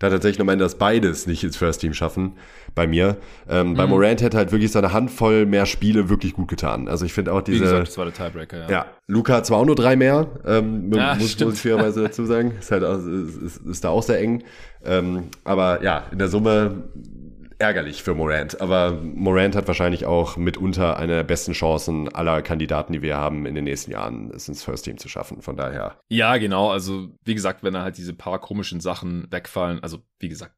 da 0.00 0.08
tatsächlich 0.08 0.38
noch 0.38 0.46
mal 0.46 0.56
das 0.56 0.76
beides 0.76 1.26
nicht 1.26 1.44
ins 1.44 1.56
First 1.56 1.82
Team 1.82 1.92
schaffen 1.92 2.32
bei 2.74 2.86
mir. 2.86 3.18
Ähm, 3.48 3.70
mhm. 3.70 3.74
Bei 3.74 3.86
Morant 3.86 4.22
hätte 4.22 4.36
halt 4.38 4.50
wirklich 4.50 4.72
seine 4.72 4.92
Handvoll 4.92 5.44
mehr 5.44 5.66
Spiele 5.66 6.08
wirklich 6.08 6.32
gut 6.32 6.48
getan. 6.48 6.88
Also 6.88 7.04
ich 7.04 7.12
finde 7.12 7.32
auch 7.34 7.42
diese. 7.42 7.60
Wie 7.60 7.64
gesagt, 7.64 7.88
das 7.88 7.98
war 7.98 8.06
der 8.06 8.14
Tiebreaker, 8.14 8.58
ja. 8.60 8.70
Ja, 8.70 8.86
Luca 9.06 9.34
hat 9.34 9.46
zwar 9.46 9.58
auch 9.58 9.66
nur 9.66 9.76
drei 9.76 9.96
mehr, 9.96 10.26
ähm, 10.46 10.90
ja, 10.92 11.14
muss, 11.14 11.38
muss 11.38 11.54
ich 11.54 11.60
fairerweise 11.60 12.02
dazu 12.02 12.24
sagen. 12.24 12.52
Ist 12.58 12.70
halt 12.72 12.82
ist, 12.82 13.42
ist, 13.42 13.66
ist 13.66 13.84
da 13.84 13.90
auch 13.90 14.02
sehr 14.02 14.18
eng. 14.20 14.42
Ähm, 14.82 15.24
aber 15.44 15.82
ja, 15.82 16.04
in 16.10 16.18
der 16.18 16.28
Summe 16.28 16.84
ärgerlich 17.60 18.02
für 18.02 18.14
Morant. 18.14 18.60
Aber 18.60 18.92
Morant 18.92 19.54
hat 19.54 19.68
wahrscheinlich 19.68 20.06
auch 20.06 20.36
mitunter 20.36 20.96
eine 20.96 21.14
der 21.16 21.24
besten 21.24 21.52
Chancen 21.52 22.08
aller 22.14 22.42
Kandidaten, 22.42 22.92
die 22.92 23.02
wir 23.02 23.16
haben, 23.16 23.46
in 23.46 23.54
den 23.54 23.64
nächsten 23.64 23.90
Jahren 23.90 24.30
es 24.34 24.48
ins 24.48 24.64
First 24.64 24.84
Team 24.84 24.98
zu 24.98 25.08
schaffen. 25.08 25.42
Von 25.42 25.56
daher. 25.56 26.00
Ja, 26.08 26.36
genau. 26.38 26.70
Also, 26.70 27.08
wie 27.24 27.34
gesagt, 27.34 27.62
wenn 27.62 27.74
da 27.74 27.82
halt 27.82 27.98
diese 27.98 28.14
paar 28.14 28.38
komischen 28.38 28.80
Sachen 28.80 29.26
wegfallen, 29.30 29.82
also 29.82 29.98
wie 30.18 30.28
gesagt, 30.28 30.54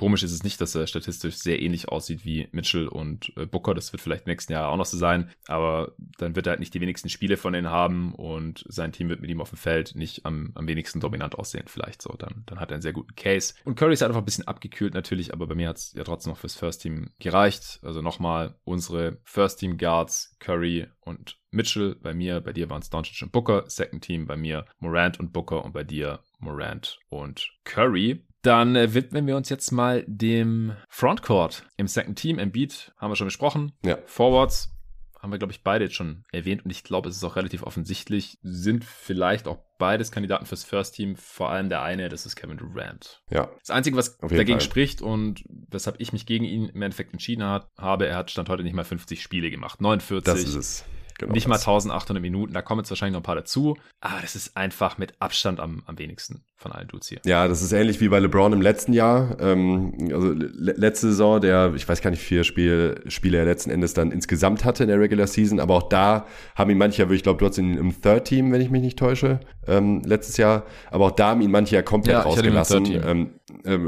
Komisch 0.00 0.22
ist 0.22 0.32
es 0.32 0.44
nicht, 0.44 0.58
dass 0.62 0.74
er 0.74 0.86
statistisch 0.86 1.34
sehr 1.34 1.60
ähnlich 1.60 1.90
aussieht 1.90 2.24
wie 2.24 2.48
Mitchell 2.52 2.88
und 2.88 3.34
äh, 3.36 3.44
Booker. 3.44 3.74
Das 3.74 3.92
wird 3.92 4.00
vielleicht 4.00 4.26
nächsten 4.26 4.54
Jahr 4.54 4.70
auch 4.70 4.78
noch 4.78 4.86
so 4.86 4.96
sein. 4.96 5.28
Aber 5.46 5.92
dann 6.16 6.34
wird 6.34 6.46
er 6.46 6.52
halt 6.52 6.60
nicht 6.60 6.72
die 6.72 6.80
wenigsten 6.80 7.10
Spiele 7.10 7.36
von 7.36 7.52
denen 7.52 7.68
haben 7.68 8.14
und 8.14 8.64
sein 8.66 8.92
Team 8.92 9.10
wird 9.10 9.20
mit 9.20 9.28
ihm 9.28 9.42
auf 9.42 9.50
dem 9.50 9.58
Feld 9.58 9.94
nicht 9.96 10.24
am, 10.24 10.52
am 10.54 10.66
wenigsten 10.66 11.00
dominant 11.00 11.34
aussehen. 11.34 11.64
Vielleicht 11.66 12.00
so. 12.00 12.14
Dann, 12.14 12.44
dann 12.46 12.60
hat 12.60 12.70
er 12.70 12.76
einen 12.76 12.82
sehr 12.82 12.94
guten 12.94 13.14
Case. 13.14 13.52
Und 13.66 13.74
Curry 13.74 13.92
ist 13.92 14.00
halt 14.00 14.08
einfach 14.08 14.22
ein 14.22 14.24
bisschen 14.24 14.48
abgekühlt 14.48 14.94
natürlich, 14.94 15.34
aber 15.34 15.46
bei 15.46 15.54
mir 15.54 15.68
hat 15.68 15.76
es 15.76 15.92
ja 15.92 16.02
trotzdem 16.02 16.32
noch 16.32 16.38
fürs 16.38 16.56
First 16.56 16.80
Team 16.80 17.10
gereicht. 17.18 17.78
Also 17.82 18.00
nochmal 18.00 18.54
unsere 18.64 19.18
First 19.24 19.60
Team 19.60 19.76
Guards, 19.76 20.34
Curry 20.38 20.86
und 21.00 21.38
Mitchell. 21.50 21.94
Bei 21.96 22.14
mir, 22.14 22.40
bei 22.40 22.54
dir 22.54 22.70
waren 22.70 22.80
es 22.80 22.88
Doncic 22.88 23.20
und 23.20 23.32
Booker. 23.32 23.64
Second 23.66 24.02
Team 24.02 24.26
bei 24.26 24.38
mir 24.38 24.64
Morant 24.78 25.20
und 25.20 25.34
Booker 25.34 25.62
und 25.62 25.72
bei 25.72 25.84
dir 25.84 26.20
Morant 26.38 26.98
und 27.10 27.52
Curry. 27.64 28.24
Dann 28.42 28.76
äh, 28.76 28.94
widmen 28.94 29.26
wir 29.26 29.36
uns 29.36 29.48
jetzt 29.48 29.70
mal 29.70 30.04
dem 30.06 30.74
Frontcourt 30.88 31.64
im 31.76 31.86
Second 31.86 32.18
Team. 32.18 32.38
Embiid 32.38 32.92
haben 32.96 33.10
wir 33.10 33.16
schon 33.16 33.26
besprochen. 33.26 33.72
Ja. 33.84 33.98
Forwards 34.06 34.70
haben 35.20 35.32
wir, 35.32 35.38
glaube 35.38 35.52
ich, 35.52 35.62
beide 35.62 35.84
jetzt 35.84 35.96
schon 35.96 36.24
erwähnt 36.32 36.64
und 36.64 36.70
ich 36.70 36.82
glaube, 36.82 37.08
es 37.08 37.16
ist 37.16 37.24
auch 37.24 37.36
relativ 37.36 37.62
offensichtlich, 37.62 38.38
sind 38.42 38.84
vielleicht 38.84 39.48
auch 39.48 39.58
beides 39.78 40.10
Kandidaten 40.10 40.46
fürs 40.46 40.64
First 40.64 40.94
Team, 40.94 41.16
vor 41.16 41.50
allem 41.50 41.68
der 41.68 41.82
eine, 41.82 42.08
das 42.08 42.24
ist 42.24 42.36
Kevin 42.36 42.56
Durant. 42.56 43.22
Ja. 43.30 43.50
Das 43.60 43.70
Einzige, 43.70 43.96
was 43.96 44.16
dagegen 44.18 44.52
Fall. 44.52 44.60
spricht 44.60 45.02
und 45.02 45.44
weshalb 45.46 46.00
ich 46.00 46.12
mich 46.12 46.24
gegen 46.24 46.44
ihn 46.44 46.70
im 46.70 46.82
Endeffekt 46.82 47.12
entschieden 47.12 47.44
habe, 47.44 48.06
er 48.06 48.16
hat 48.16 48.30
Stand 48.30 48.48
heute 48.48 48.62
nicht 48.62 48.74
mal 48.74 48.84
50 48.84 49.22
Spiele 49.22 49.50
gemacht. 49.50 49.80
49. 49.82 50.24
Das 50.24 50.42
ist 50.42 50.54
es. 50.54 50.84
Genau 51.18 51.34
nicht 51.34 51.46
mal 51.46 51.56
1800 51.56 52.22
Minuten, 52.22 52.54
da 52.54 52.62
kommen 52.62 52.80
jetzt 52.80 52.88
wahrscheinlich 52.88 53.12
noch 53.12 53.20
ein 53.20 53.24
paar 53.24 53.34
dazu. 53.34 53.76
Aber 54.00 54.22
das 54.22 54.36
ist 54.36 54.56
einfach 54.56 54.96
mit 54.96 55.20
Abstand 55.20 55.60
am, 55.60 55.82
am 55.84 55.98
wenigsten 55.98 56.44
von 56.60 56.72
allen 56.72 56.88
Dudes 56.88 57.08
hier. 57.08 57.20
Ja, 57.24 57.48
das 57.48 57.62
ist 57.62 57.72
ähnlich 57.72 58.00
wie 58.00 58.08
bei 58.08 58.18
LeBron 58.18 58.52
im 58.52 58.60
letzten 58.60 58.92
Jahr. 58.92 59.36
Ähm, 59.40 59.94
also 60.12 60.28
le 60.32 60.74
letzte 60.76 61.08
Saison, 61.08 61.40
der, 61.40 61.72
ich 61.74 61.88
weiß 61.88 62.02
gar 62.02 62.10
nicht, 62.10 62.22
vier 62.22 62.44
Spiel, 62.44 63.00
Spiele 63.08 63.38
er 63.38 63.46
letzten 63.46 63.70
Endes 63.70 63.94
dann 63.94 64.12
insgesamt 64.12 64.64
hatte 64.64 64.82
in 64.82 64.90
der 64.90 65.00
Regular 65.00 65.26
Season. 65.26 65.58
Aber 65.58 65.74
auch 65.74 65.88
da 65.88 66.26
haben 66.54 66.70
ihn 66.70 66.76
manche, 66.76 67.02
ich 67.10 67.22
glaube, 67.22 67.38
du 67.38 67.46
hast 67.46 67.56
ihn 67.56 67.78
im 67.78 68.02
Third 68.02 68.26
Team, 68.26 68.52
wenn 68.52 68.60
ich 68.60 68.70
mich 68.70 68.82
nicht 68.82 68.98
täusche, 68.98 69.40
ähm, 69.66 70.02
letztes 70.04 70.36
Jahr. 70.36 70.64
Aber 70.90 71.06
auch 71.06 71.12
da 71.12 71.28
haben 71.30 71.40
ihn 71.40 71.50
manche 71.50 71.76
ja 71.76 71.82
komplett 71.82 72.16
ja, 72.16 72.20
rausgelassen. 72.20 73.00
Ähm, 73.06 73.30
äh, 73.64 73.78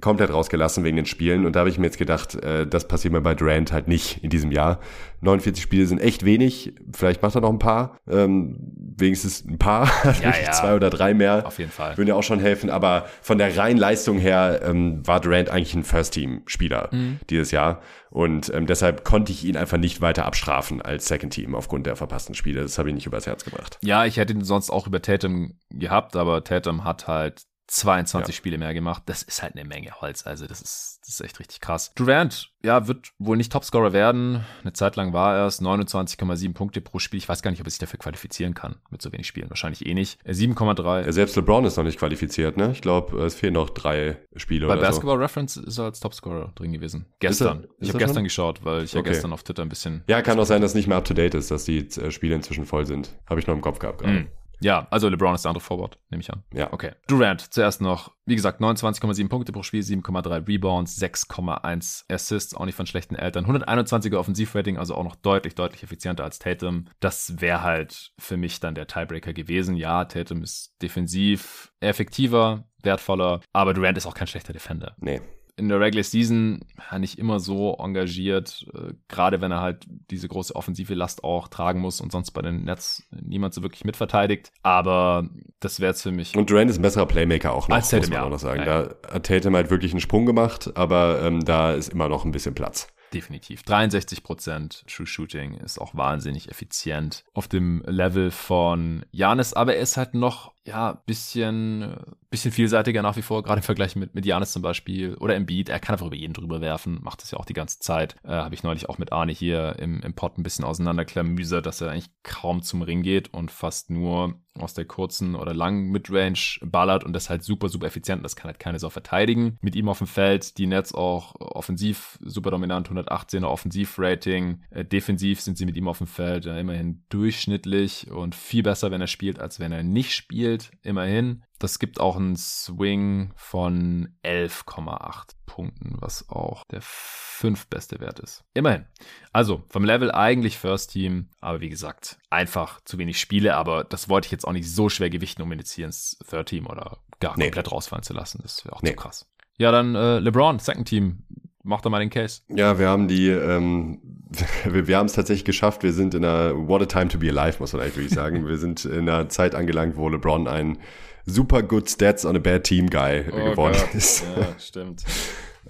komplett 0.00 0.32
rausgelassen 0.32 0.84
wegen 0.84 0.96
den 0.96 1.06
Spielen. 1.06 1.46
Und 1.46 1.56
da 1.56 1.60
habe 1.60 1.70
ich 1.70 1.78
mir 1.78 1.86
jetzt 1.86 1.98
gedacht, 1.98 2.34
äh, 2.36 2.66
das 2.66 2.86
passiert 2.86 3.12
mir 3.12 3.20
bei 3.20 3.34
Durant 3.34 3.72
halt 3.72 3.88
nicht 3.88 4.22
in 4.22 4.30
diesem 4.30 4.52
Jahr. 4.52 4.78
49 5.22 5.62
Spiele 5.62 5.86
sind 5.86 6.00
echt 6.00 6.24
wenig. 6.24 6.74
Vielleicht 6.94 7.22
macht 7.22 7.34
er 7.34 7.40
noch 7.40 7.50
ein 7.50 7.58
paar. 7.58 7.98
Ähm, 8.08 8.56
wenigstens 8.96 9.44
ein 9.44 9.58
paar. 9.58 9.90
Ja, 10.20 10.34
ja. 10.44 10.52
Zwei 10.52 10.74
oder 10.74 10.90
drei 10.90 11.14
mehr. 11.14 11.46
Auf 11.46 11.58
jeden 11.58 11.70
Fall. 11.70 11.96
Würden 11.96 12.09
ja 12.10 12.14
auch 12.16 12.22
schon 12.22 12.40
helfen. 12.40 12.70
Aber 12.70 13.08
von 13.22 13.38
der 13.38 13.56
reinen 13.56 13.78
Leistung 13.78 14.18
her 14.18 14.60
ähm, 14.62 15.06
war 15.06 15.20
Durant 15.20 15.48
eigentlich 15.48 15.74
ein 15.74 15.84
First-Team-Spieler 15.84 16.88
mhm. 16.92 17.20
dieses 17.30 17.50
Jahr. 17.50 17.80
Und 18.10 18.52
ähm, 18.52 18.66
deshalb 18.66 19.04
konnte 19.04 19.32
ich 19.32 19.44
ihn 19.44 19.56
einfach 19.56 19.78
nicht 19.78 20.00
weiter 20.00 20.26
abstrafen 20.26 20.82
als 20.82 21.06
Second 21.06 21.32
Team 21.32 21.54
aufgrund 21.54 21.86
der 21.86 21.96
verpassten 21.96 22.34
Spiele. 22.34 22.62
Das 22.62 22.78
habe 22.78 22.88
ich 22.88 22.94
nicht 22.94 23.06
übers 23.06 23.26
Herz 23.26 23.44
gebracht. 23.44 23.78
Ja, 23.82 24.04
ich 24.04 24.16
hätte 24.16 24.32
ihn 24.32 24.44
sonst 24.44 24.70
auch 24.70 24.86
über 24.86 25.00
Tatum 25.00 25.58
gehabt, 25.70 26.16
aber 26.16 26.44
Tatum 26.44 26.84
hat 26.84 27.06
halt 27.06 27.42
22 27.68 28.34
ja. 28.34 28.36
Spiele 28.36 28.58
mehr 28.58 28.74
gemacht. 28.74 29.04
Das 29.06 29.22
ist 29.22 29.42
halt 29.42 29.54
eine 29.54 29.64
Menge 29.64 29.92
Holz. 30.00 30.26
Also 30.26 30.46
das 30.46 30.60
ist, 30.60 30.99
das 31.10 31.18
ist 31.18 31.26
echt 31.26 31.40
richtig 31.40 31.60
krass. 31.60 31.92
Durant, 31.96 32.52
ja, 32.62 32.86
wird 32.86 33.10
wohl 33.18 33.36
nicht 33.36 33.50
Topscorer 33.50 33.92
werden. 33.92 34.44
Eine 34.62 34.72
Zeit 34.74 34.94
lang 34.94 35.12
war 35.12 35.36
er 35.36 35.46
es. 35.46 35.60
29,7 35.60 36.54
Punkte 36.54 36.80
pro 36.80 37.00
Spiel. 37.00 37.18
Ich 37.18 37.28
weiß 37.28 37.42
gar 37.42 37.50
nicht, 37.50 37.60
ob 37.60 37.66
er 37.66 37.70
sich 37.70 37.80
dafür 37.80 37.98
qualifizieren 37.98 38.54
kann 38.54 38.76
mit 38.90 39.02
so 39.02 39.12
wenig 39.12 39.26
Spielen. 39.26 39.50
Wahrscheinlich 39.50 39.84
eh 39.86 39.94
nicht. 39.94 40.20
7,3. 40.24 41.02
Äh, 41.02 41.12
selbst 41.12 41.34
LeBron 41.34 41.64
ist 41.64 41.76
noch 41.76 41.82
nicht 41.82 41.98
qualifiziert, 41.98 42.56
ne? 42.56 42.70
Ich 42.70 42.80
glaube, 42.80 43.20
es 43.24 43.34
fehlen 43.34 43.54
noch 43.54 43.70
drei 43.70 44.18
Spiele 44.36 44.68
Bei 44.68 44.76
Basketball 44.76 45.16
so. 45.16 45.22
Reference 45.22 45.56
ist 45.56 45.78
er 45.78 45.86
als 45.86 45.98
Topscorer 45.98 46.52
drin 46.54 46.72
gewesen. 46.72 47.06
Gestern. 47.18 47.58
Ist 47.58 47.64
er, 47.64 47.70
ist 47.70 47.76
ich 47.80 47.88
habe 47.88 47.98
gestern 47.98 48.24
geschaut, 48.24 48.64
weil 48.64 48.84
ich 48.84 48.94
okay. 48.94 49.08
ja 49.08 49.12
gestern 49.12 49.32
auf 49.32 49.42
Twitter 49.42 49.62
ein 49.62 49.68
bisschen. 49.68 50.04
Ja, 50.06 50.22
kann 50.22 50.38
auch 50.38 50.46
sein, 50.46 50.62
dass 50.62 50.70
es 50.72 50.74
nicht 50.76 50.86
mehr 50.86 50.98
up 50.98 51.04
to 51.04 51.14
date 51.14 51.34
ist, 51.34 51.50
dass 51.50 51.64
die 51.64 51.78
äh, 51.78 52.12
Spiele 52.12 52.36
inzwischen 52.36 52.66
voll 52.66 52.86
sind. 52.86 53.10
Habe 53.28 53.40
ich 53.40 53.48
noch 53.48 53.54
im 53.54 53.62
Kopf 53.62 53.80
gehabt 53.80 54.02
gerade. 54.02 54.12
Mm. 54.12 54.28
Ja, 54.60 54.86
also 54.90 55.08
LeBron 55.08 55.34
ist 55.34 55.44
der 55.44 55.50
andere 55.50 55.64
Forward, 55.64 55.98
nehme 56.10 56.22
ich 56.22 56.30
an. 56.32 56.42
Ja. 56.52 56.72
Okay. 56.72 56.92
Durant 57.06 57.40
zuerst 57.52 57.80
noch, 57.80 58.12
wie 58.26 58.36
gesagt, 58.36 58.60
29,7 58.60 59.28
Punkte 59.28 59.52
pro 59.52 59.62
Spiel, 59.62 59.82
7,3 59.82 60.46
Rebounds, 60.46 61.00
6,1 61.00 62.04
Assists, 62.12 62.54
auch 62.54 62.66
nicht 62.66 62.74
von 62.74 62.86
schlechten 62.86 63.16
Eltern. 63.16 63.46
121er 63.46 64.16
Offensivrating, 64.16 64.76
also 64.76 64.94
auch 64.94 65.04
noch 65.04 65.16
deutlich, 65.16 65.54
deutlich 65.54 65.82
effizienter 65.82 66.24
als 66.24 66.38
Tatum. 66.38 66.86
Das 67.00 67.40
wäre 67.40 67.62
halt 67.62 68.12
für 68.18 68.36
mich 68.36 68.60
dann 68.60 68.74
der 68.74 68.86
Tiebreaker 68.86 69.32
gewesen. 69.32 69.76
Ja, 69.76 70.04
Tatum 70.04 70.42
ist 70.42 70.74
defensiv 70.82 71.72
effektiver, 71.80 72.64
wertvoller, 72.82 73.40
aber 73.52 73.74
Durant 73.74 73.96
ist 73.96 74.06
auch 74.06 74.14
kein 74.14 74.26
schlechter 74.26 74.52
Defender. 74.52 74.94
Nee 74.98 75.20
in 75.60 75.68
der 75.68 75.78
Regular 75.78 76.02
Season 76.02 76.64
nicht 76.98 77.18
immer 77.18 77.38
so 77.38 77.76
engagiert, 77.78 78.66
äh, 78.74 78.94
gerade 79.08 79.40
wenn 79.40 79.52
er 79.52 79.60
halt 79.60 79.86
diese 80.10 80.26
große 80.26 80.56
offensive 80.56 80.94
Last 80.94 81.22
auch 81.22 81.48
tragen 81.48 81.80
muss 81.80 82.00
und 82.00 82.10
sonst 82.10 82.30
bei 82.32 82.42
den 82.42 82.64
Nets 82.64 83.06
niemand 83.10 83.52
so 83.54 83.62
wirklich 83.62 83.84
mitverteidigt. 83.84 84.50
Aber 84.62 85.28
das 85.60 85.78
wäre 85.78 85.90
jetzt 85.90 86.02
für 86.02 86.12
mich. 86.12 86.34
Und 86.34 86.50
Durant 86.50 86.70
ist 86.70 86.78
ein 86.78 86.82
besserer 86.82 87.06
Playmaker 87.06 87.52
auch 87.52 87.68
noch, 87.68 87.76
als 87.76 87.90
Tatum, 87.90 88.00
muss 88.00 88.10
man 88.10 88.18
ja. 88.18 88.24
auch 88.24 88.30
noch 88.30 88.38
sagen. 88.38 88.60
Ja, 88.60 88.82
da 88.82 89.14
hat 89.14 89.26
Tatum 89.26 89.54
halt 89.54 89.70
wirklich 89.70 89.92
einen 89.92 90.00
Sprung 90.00 90.24
gemacht, 90.26 90.72
aber 90.74 91.20
ähm, 91.22 91.44
da 91.44 91.72
ist 91.72 91.92
immer 91.92 92.08
noch 92.08 92.24
ein 92.24 92.32
bisschen 92.32 92.54
Platz. 92.54 92.88
Definitiv. 93.12 93.62
63% 93.62 94.86
True 94.86 95.06
Shooting 95.06 95.54
ist 95.54 95.80
auch 95.80 95.94
wahnsinnig 95.94 96.48
effizient 96.48 97.24
auf 97.32 97.48
dem 97.48 97.82
Level 97.86 98.30
von 98.30 99.04
Janis, 99.10 99.52
aber 99.52 99.74
er 99.74 99.82
ist 99.82 99.96
halt 99.96 100.14
noch 100.14 100.52
ja, 100.66 101.02
bisschen, 101.06 101.96
bisschen 102.28 102.52
vielseitiger 102.52 103.02
nach 103.02 103.16
wie 103.16 103.22
vor, 103.22 103.42
gerade 103.42 103.60
im 103.60 103.64
Vergleich 103.64 103.96
mit, 103.96 104.14
mit 104.14 104.26
Janis 104.26 104.52
zum 104.52 104.62
Beispiel 104.62 105.14
oder 105.14 105.34
Embiid. 105.34 105.68
Er 105.68 105.80
kann 105.80 105.94
einfach 105.94 106.06
über 106.06 106.16
jeden 106.16 106.34
drüber 106.34 106.60
werfen, 106.60 107.00
macht 107.02 107.22
das 107.22 107.30
ja 107.30 107.38
auch 107.38 107.44
die 107.44 107.54
ganze 107.54 107.80
Zeit. 107.80 108.16
Äh, 108.24 108.28
Habe 108.28 108.54
ich 108.54 108.62
neulich 108.62 108.88
auch 108.88 108.98
mit 108.98 109.10
Arne 109.12 109.32
hier 109.32 109.76
im, 109.78 110.00
im 110.02 110.14
Pod 110.14 110.38
ein 110.38 110.42
bisschen 110.42 110.64
auseinanderklamüsert, 110.64 111.66
dass 111.66 111.80
er 111.80 111.90
eigentlich 111.90 112.10
kaum 112.22 112.62
zum 112.62 112.82
Ring 112.82 113.02
geht 113.02 113.32
und 113.32 113.50
fast 113.50 113.90
nur 113.90 114.34
aus 114.58 114.74
der 114.74 114.84
kurzen 114.84 115.34
oder 115.34 115.54
langen 115.54 115.90
Midrange 115.90 116.58
ballert 116.62 117.04
und 117.04 117.12
das 117.12 117.30
halt 117.30 117.42
super, 117.42 117.68
super 117.68 117.86
effizient. 117.86 118.24
Das 118.24 118.36
kann 118.36 118.48
halt 118.48 118.58
keine 118.58 118.78
Sau 118.78 118.90
verteidigen. 118.90 119.58
Mit 119.60 119.76
ihm 119.76 119.88
auf 119.88 119.98
dem 119.98 120.06
Feld, 120.06 120.58
die 120.58 120.66
Nets 120.66 120.94
auch 120.94 121.34
offensiv 121.38 122.18
super 122.20 122.50
dominant, 122.50 122.90
118er 122.90 123.46
Offensivrating. 123.46 124.62
Äh, 124.70 124.84
defensiv 124.84 125.40
sind 125.40 125.56
sie 125.56 125.66
mit 125.66 125.76
ihm 125.76 125.88
auf 125.88 125.98
dem 125.98 126.06
Feld 126.06 126.44
ja, 126.44 126.58
immerhin 126.58 127.04
durchschnittlich 127.08 128.10
und 128.10 128.34
viel 128.34 128.62
besser, 128.62 128.90
wenn 128.90 129.00
er 129.00 129.06
spielt, 129.06 129.38
als 129.38 129.60
wenn 129.60 129.72
er 129.72 129.82
nicht 129.82 130.12
spielt 130.12 130.72
immerhin. 130.82 131.42
Das 131.60 131.78
gibt 131.78 132.00
auch 132.00 132.16
einen 132.16 132.36
Swing 132.36 133.32
von 133.36 134.08
11,8 134.24 135.34
Punkten, 135.44 135.96
was 136.00 136.28
auch 136.30 136.64
der 136.64 136.80
fünftbeste 136.82 138.00
Wert 138.00 138.18
ist. 138.18 138.44
Immerhin. 138.54 138.86
Also 139.30 139.64
vom 139.68 139.84
Level 139.84 140.10
eigentlich 140.10 140.58
First 140.58 140.92
Team, 140.92 141.28
aber 141.38 141.60
wie 141.60 141.68
gesagt, 141.68 142.18
einfach 142.30 142.80
zu 142.84 142.96
wenig 142.96 143.20
Spiele, 143.20 143.56
aber 143.56 143.84
das 143.84 144.08
wollte 144.08 144.26
ich 144.26 144.32
jetzt 144.32 144.48
auch 144.48 144.52
nicht 144.52 144.70
so 144.70 144.88
schwer 144.88 145.10
gewichten, 145.10 145.42
um 145.42 145.52
ihn 145.52 145.58
jetzt 145.58 145.72
hier 145.72 145.84
ins 145.84 146.18
Third 146.28 146.48
Team 146.48 146.66
oder 146.66 146.98
gar 147.20 147.36
nee. 147.36 147.44
komplett 147.44 147.70
rausfallen 147.70 148.04
zu 148.04 148.14
lassen. 148.14 148.40
Das 148.42 148.64
wäre 148.64 148.74
auch 148.74 148.82
nee. 148.82 148.90
zu 148.90 148.96
krass. 148.96 149.26
Ja, 149.58 149.70
dann 149.70 149.94
äh, 149.94 150.18
LeBron, 150.18 150.58
Second 150.60 150.88
Team. 150.88 151.24
Mach 151.62 151.82
doch 151.82 151.90
mal 151.90 152.00
den 152.00 152.08
Case. 152.08 152.40
Ja, 152.48 152.78
wir 152.78 152.88
haben 152.88 153.06
die, 153.06 153.28
ähm, 153.28 154.00
wir, 154.64 154.86
wir 154.86 154.96
haben 154.96 155.06
es 155.06 155.12
tatsächlich 155.12 155.44
geschafft. 155.44 155.82
Wir 155.82 155.92
sind 155.92 156.14
in 156.14 156.24
einer 156.24 156.56
What 156.68 156.80
a 156.80 156.86
time 156.86 157.08
to 157.08 157.18
be 157.18 157.28
alive, 157.28 157.58
muss 157.58 157.74
man 157.74 157.82
eigentlich 157.82 157.96
wirklich 157.96 158.14
sagen. 158.14 158.46
wir 158.46 158.56
sind 158.56 158.86
in 158.86 159.10
einer 159.10 159.28
Zeit 159.28 159.54
angelangt, 159.54 159.96
wo 159.96 160.08
LeBron 160.08 160.48
ein 160.48 160.78
super 161.26 161.62
good 161.62 161.88
stats 161.88 162.24
on 162.24 162.36
a 162.36 162.40
bad 162.40 162.64
team 162.64 162.88
guy 162.90 163.24
oh 163.30 163.50
geworden 163.50 163.76
Gott. 163.78 163.94
ist. 163.94 164.24
Ja, 164.36 164.46
stimmt. 164.58 165.04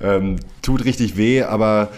ähm, 0.01 0.37
tut 0.63 0.85
richtig 0.85 1.17
weh, 1.17 1.43
aber 1.43 1.91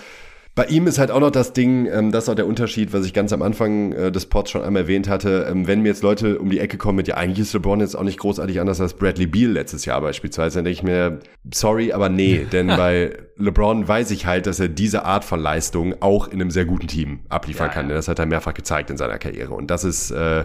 bei 0.55 0.67
ihm 0.67 0.87
ist 0.87 0.99
halt 0.99 1.11
auch 1.11 1.21
noch 1.21 1.31
das 1.31 1.55
Ding, 1.55 1.87
ähm, 1.87 2.13
das 2.13 2.25
ist 2.25 2.29
auch 2.29 2.35
der 2.35 2.47
Unterschied, 2.47 2.93
was 2.93 3.07
ich 3.07 3.15
ganz 3.15 3.33
am 3.33 3.41
Anfang 3.41 3.93
äh, 3.93 4.13
des 4.13 4.27
Pods 4.27 4.51
schon 4.51 4.63
einmal 4.63 4.83
erwähnt 4.83 5.09
hatte. 5.09 5.47
Ähm, 5.51 5.67
wenn 5.67 5.81
mir 5.81 5.89
jetzt 5.89 6.03
Leute 6.03 6.39
um 6.39 6.51
die 6.51 6.59
Ecke 6.59 6.77
kommen 6.77 6.97
mit, 6.97 7.09
ja, 7.09 7.17
eigentlich 7.17 7.39
ist 7.39 7.55
LeBron 7.55 7.81
jetzt 7.81 7.95
auch 7.95 8.03
nicht 8.03 8.19
großartig 8.19 8.61
anders 8.61 8.79
als 8.79 8.93
Bradley 8.93 9.27
Beal 9.27 9.51
letztes 9.51 9.87
Jahr 9.87 10.03
beispielsweise, 10.03 10.59
dann 10.59 10.65
denke 10.65 10.79
ich 10.79 10.83
mir, 10.83 11.21
sorry, 11.55 11.93
aber 11.93 12.11
nee, 12.11 12.47
denn 12.53 12.67
bei 12.67 13.17
LeBron 13.39 13.89
weiß 13.89 14.11
ich 14.11 14.27
halt, 14.27 14.47
dass 14.47 14.61
er 14.61 14.69
diese 14.69 15.07
Art 15.07 15.25
von 15.25 15.41
Leistung 15.41 15.95
auch 16.01 16.29
in 16.29 16.35
einem 16.35 16.51
sehr 16.51 16.67
guten 16.67 16.87
Team 16.87 17.21
abliefern 17.31 17.69
ja, 17.69 17.73
kann. 17.73 17.89
Ja. 17.89 17.95
Das 17.95 18.09
hat 18.09 18.19
er 18.19 18.27
mehrfach 18.27 18.53
gezeigt 18.53 18.91
in 18.91 18.99
seiner 18.99 19.19
Karriere. 19.19 19.55
Und 19.55 19.71
das 19.71 19.85
ist, 19.85 20.11
äh, 20.11 20.45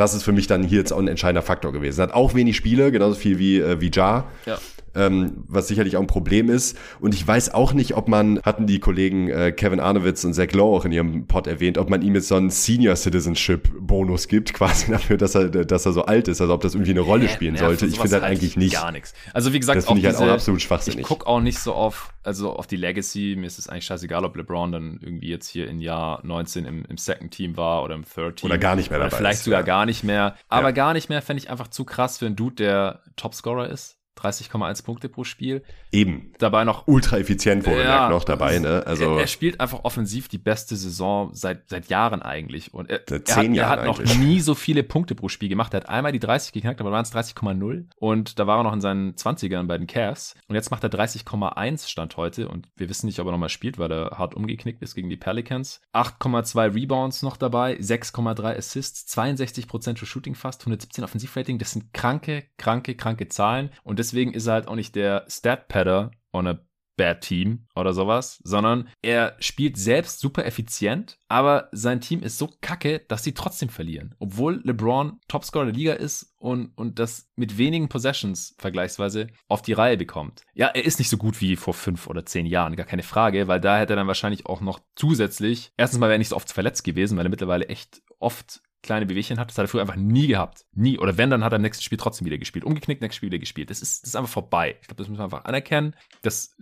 das 0.00 0.14
ist 0.14 0.22
für 0.22 0.32
mich 0.32 0.46
dann 0.46 0.62
hier 0.62 0.78
jetzt 0.78 0.92
auch 0.92 0.98
ein 0.98 1.08
entscheidender 1.08 1.42
Faktor 1.42 1.72
gewesen. 1.72 2.00
Hat 2.02 2.12
auch 2.12 2.34
wenig 2.34 2.56
Spiele, 2.56 2.90
genauso 2.90 3.14
viel 3.16 3.38
wie, 3.38 3.58
äh, 3.58 3.80
wie 3.80 3.90
Ja. 3.90 4.30
Ja 4.46 4.58
ähm, 4.94 5.44
was 5.46 5.68
sicherlich 5.68 5.96
auch 5.96 6.00
ein 6.00 6.06
Problem 6.06 6.50
ist. 6.50 6.76
Und 7.00 7.14
ich 7.14 7.26
weiß 7.26 7.54
auch 7.54 7.72
nicht, 7.72 7.96
ob 7.96 8.08
man, 8.08 8.40
hatten 8.42 8.66
die 8.66 8.80
Kollegen 8.80 9.28
äh, 9.28 9.52
Kevin 9.52 9.80
Arnowitz 9.80 10.24
und 10.24 10.34
Zach 10.34 10.52
Lowe 10.52 10.76
auch 10.76 10.84
in 10.84 10.92
ihrem 10.92 11.26
Pod 11.26 11.46
erwähnt, 11.46 11.78
ob 11.78 11.90
man 11.90 12.02
ihm 12.02 12.14
jetzt 12.14 12.28
so 12.28 12.34
einen 12.34 12.50
Senior 12.50 12.96
Citizenship 12.96 13.70
Bonus 13.78 14.28
gibt, 14.28 14.52
quasi 14.54 14.90
dafür, 14.90 15.16
dass 15.16 15.34
er, 15.34 15.48
dass 15.48 15.86
er 15.86 15.92
so 15.92 16.04
alt 16.04 16.28
ist, 16.28 16.40
also 16.40 16.52
ob 16.54 16.60
das 16.62 16.74
irgendwie 16.74 16.92
eine 16.92 17.00
Rolle 17.00 17.28
spielen 17.28 17.54
ja, 17.54 17.60
sollte. 17.60 17.86
Ich 17.86 17.98
finde 17.98 18.16
halt 18.16 18.24
eigentlich 18.24 18.56
nicht. 18.56 18.74
Gar 18.74 18.92
nichts. 18.92 19.14
Also 19.32 19.52
wie 19.52 19.60
gesagt, 19.60 19.78
das 19.78 19.86
finde 19.86 20.00
ich 20.00 20.06
halt 20.06 20.16
auch 20.16 20.32
absolut 20.32 20.62
schwachsinnig. 20.62 21.00
Ich 21.00 21.06
gucke 21.06 21.26
auch 21.26 21.40
nicht 21.40 21.58
so 21.58 21.74
auf, 21.74 22.12
also 22.22 22.52
auf 22.52 22.66
die 22.66 22.76
Legacy. 22.76 23.36
Mir 23.38 23.46
ist 23.46 23.58
es 23.58 23.68
eigentlich 23.68 23.84
scheißegal, 23.84 24.24
ob 24.24 24.36
LeBron 24.36 24.72
dann 24.72 24.98
irgendwie 25.02 25.28
jetzt 25.28 25.48
hier 25.48 25.68
in 25.68 25.80
Jahr 25.80 26.20
19 26.24 26.64
im, 26.64 26.84
im 26.84 26.96
Second 26.96 27.32
Team 27.32 27.56
war 27.56 27.82
oder 27.82 27.94
im 27.94 28.04
Third 28.04 28.36
Team. 28.36 28.50
Oder 28.50 28.58
gar 28.58 28.76
nicht 28.76 28.90
mehr 28.90 28.98
dabei. 28.98 29.16
Vielleicht 29.16 29.38
ist, 29.38 29.44
sogar 29.44 29.60
ja. 29.60 29.66
gar 29.66 29.86
nicht 29.86 30.04
mehr. 30.04 30.36
Aber 30.48 30.68
ja. 30.68 30.72
gar 30.72 30.92
nicht 30.92 31.08
mehr 31.08 31.22
fände 31.22 31.42
ich 31.42 31.50
einfach 31.50 31.68
zu 31.68 31.84
krass 31.84 32.18
für 32.18 32.26
einen 32.26 32.36
Dude, 32.36 32.56
der 32.56 33.00
Topscorer 33.16 33.68
ist. 33.68 33.99
30,1 34.18 34.84
Punkte 34.84 35.08
pro 35.08 35.24
Spiel. 35.24 35.62
Eben. 35.92 36.32
Dabei 36.38 36.64
noch 36.64 36.86
ultra 36.86 37.18
effizient 37.18 37.64
wohlgemerkt 37.64 37.88
ja, 37.88 38.08
noch 38.10 38.24
dabei, 38.24 38.58
ne? 38.58 38.84
Also 38.86 39.14
er, 39.14 39.20
er, 39.20 39.26
spielt 39.26 39.60
einfach 39.60 39.84
offensiv 39.84 40.28
die 40.28 40.38
beste 40.38 40.76
Saison 40.76 41.30
seit 41.32 41.68
seit 41.68 41.88
Jahren 41.88 42.22
eigentlich 42.22 42.74
und 42.74 42.90
er, 42.90 43.00
seit 43.08 43.28
zehn 43.28 43.54
er 43.54 43.68
hat, 43.68 43.80
er 43.80 43.88
hat 43.88 43.98
noch 43.98 44.16
nie 44.16 44.40
so 44.40 44.54
viele 44.54 44.82
Punkte 44.82 45.14
pro 45.14 45.28
Spiel 45.28 45.48
gemacht. 45.48 45.72
Er 45.74 45.78
hat 45.78 45.88
einmal 45.88 46.12
die 46.12 46.18
30 46.18 46.52
geknackt, 46.52 46.80
aber 46.80 46.90
waren 46.90 47.04
es 47.04 47.12
30,0 47.12 47.86
und 47.96 48.38
da 48.38 48.46
war 48.46 48.58
er 48.58 48.64
noch 48.64 48.72
in 48.72 48.80
seinen 48.80 49.14
20ern 49.14 49.66
bei 49.66 49.78
den 49.78 49.86
Cavs 49.86 50.34
und 50.48 50.54
jetzt 50.54 50.70
macht 50.70 50.84
er 50.84 50.90
30,1 50.90 51.88
Stand 51.88 52.16
heute 52.16 52.48
und 52.48 52.68
wir 52.76 52.88
wissen 52.88 53.06
nicht, 53.06 53.20
ob 53.20 53.26
er 53.26 53.32
nochmal 53.32 53.48
spielt, 53.48 53.78
weil 53.78 53.90
er 53.90 54.18
hart 54.18 54.34
umgeknickt 54.34 54.82
ist 54.82 54.94
gegen 54.94 55.08
die 55.08 55.16
Pelicans. 55.16 55.80
8,2 55.94 56.74
Rebounds 56.74 57.22
noch 57.22 57.36
dabei, 57.36 57.76
6,3 57.76 58.56
Assists, 58.56 59.16
62% 59.16 59.98
für 59.98 60.06
Shooting 60.06 60.34
fast, 60.34 60.62
117 60.62 61.04
Offensivrating. 61.04 61.58
Das 61.58 61.72
sind 61.72 61.92
kranke, 61.92 62.44
kranke, 62.58 62.94
kranke 62.94 63.28
Zahlen 63.28 63.70
und 63.82 63.99
deswegen 64.00 64.32
ist 64.32 64.46
er 64.46 64.54
halt 64.54 64.68
auch 64.68 64.76
nicht 64.76 64.96
der 64.96 65.24
Stat-Padder 65.28 66.10
on 66.32 66.46
a 66.46 66.58
Bad 66.96 67.22
Team 67.22 67.66
oder 67.74 67.94
sowas, 67.94 68.40
sondern 68.44 68.88
er 69.00 69.34
spielt 69.38 69.78
selbst 69.78 70.20
super 70.20 70.44
effizient, 70.44 71.18
aber 71.28 71.70
sein 71.72 72.02
Team 72.02 72.22
ist 72.22 72.36
so 72.36 72.50
kacke, 72.60 73.00
dass 73.08 73.24
sie 73.24 73.32
trotzdem 73.32 73.70
verlieren. 73.70 74.14
Obwohl 74.18 74.60
LeBron 74.64 75.18
Topscorer 75.26 75.64
der 75.64 75.74
Liga 75.74 75.92
ist 75.94 76.34
und, 76.36 76.72
und 76.76 76.98
das 76.98 77.30
mit 77.36 77.56
wenigen 77.56 77.88
Possessions 77.88 78.54
vergleichsweise 78.58 79.28
auf 79.48 79.62
die 79.62 79.72
Reihe 79.72 79.96
bekommt. 79.96 80.42
Ja, 80.52 80.66
er 80.66 80.84
ist 80.84 80.98
nicht 80.98 81.08
so 81.08 81.16
gut 81.16 81.40
wie 81.40 81.56
vor 81.56 81.72
fünf 81.72 82.06
oder 82.06 82.26
zehn 82.26 82.44
Jahren, 82.44 82.76
gar 82.76 82.86
keine 82.86 83.02
Frage, 83.02 83.48
weil 83.48 83.60
da 83.62 83.78
hätte 83.78 83.94
er 83.94 83.96
dann 83.96 84.06
wahrscheinlich 84.06 84.44
auch 84.44 84.60
noch 84.60 84.80
zusätzlich, 84.94 85.72
erstens 85.78 86.00
mal 86.00 86.06
wäre 86.06 86.16
er 86.16 86.18
nicht 86.18 86.28
so 86.28 86.36
oft 86.36 86.52
verletzt 86.52 86.84
gewesen, 86.84 87.16
weil 87.16 87.24
er 87.24 87.30
mittlerweile 87.30 87.68
echt 87.68 88.02
oft 88.18 88.60
kleine 88.82 89.06
Bewegchen 89.06 89.38
hat. 89.38 89.50
Das 89.50 89.58
hat 89.58 89.64
er 89.64 89.68
früher 89.68 89.82
einfach 89.82 89.96
nie 89.96 90.26
gehabt. 90.26 90.64
Nie. 90.72 90.98
Oder 90.98 91.18
wenn, 91.18 91.30
dann 91.30 91.44
hat 91.44 91.52
er 91.52 91.56
im 91.56 91.62
nächsten 91.62 91.82
Spiel 91.82 91.98
trotzdem 91.98 92.26
wieder 92.26 92.38
gespielt. 92.38 92.64
Umgeknickt, 92.64 93.02
nächstes 93.02 93.16
Spiel 93.16 93.28
wieder 93.28 93.38
gespielt. 93.38 93.70
Das 93.70 93.82
ist, 93.82 94.02
das 94.02 94.10
ist 94.10 94.16
einfach 94.16 94.30
vorbei. 94.30 94.76
Ich 94.80 94.88
glaube, 94.88 94.98
das 94.98 95.08
müssen 95.08 95.20
wir 95.20 95.24
einfach 95.24 95.44
anerkennen. 95.44 95.94
Das 96.22 96.56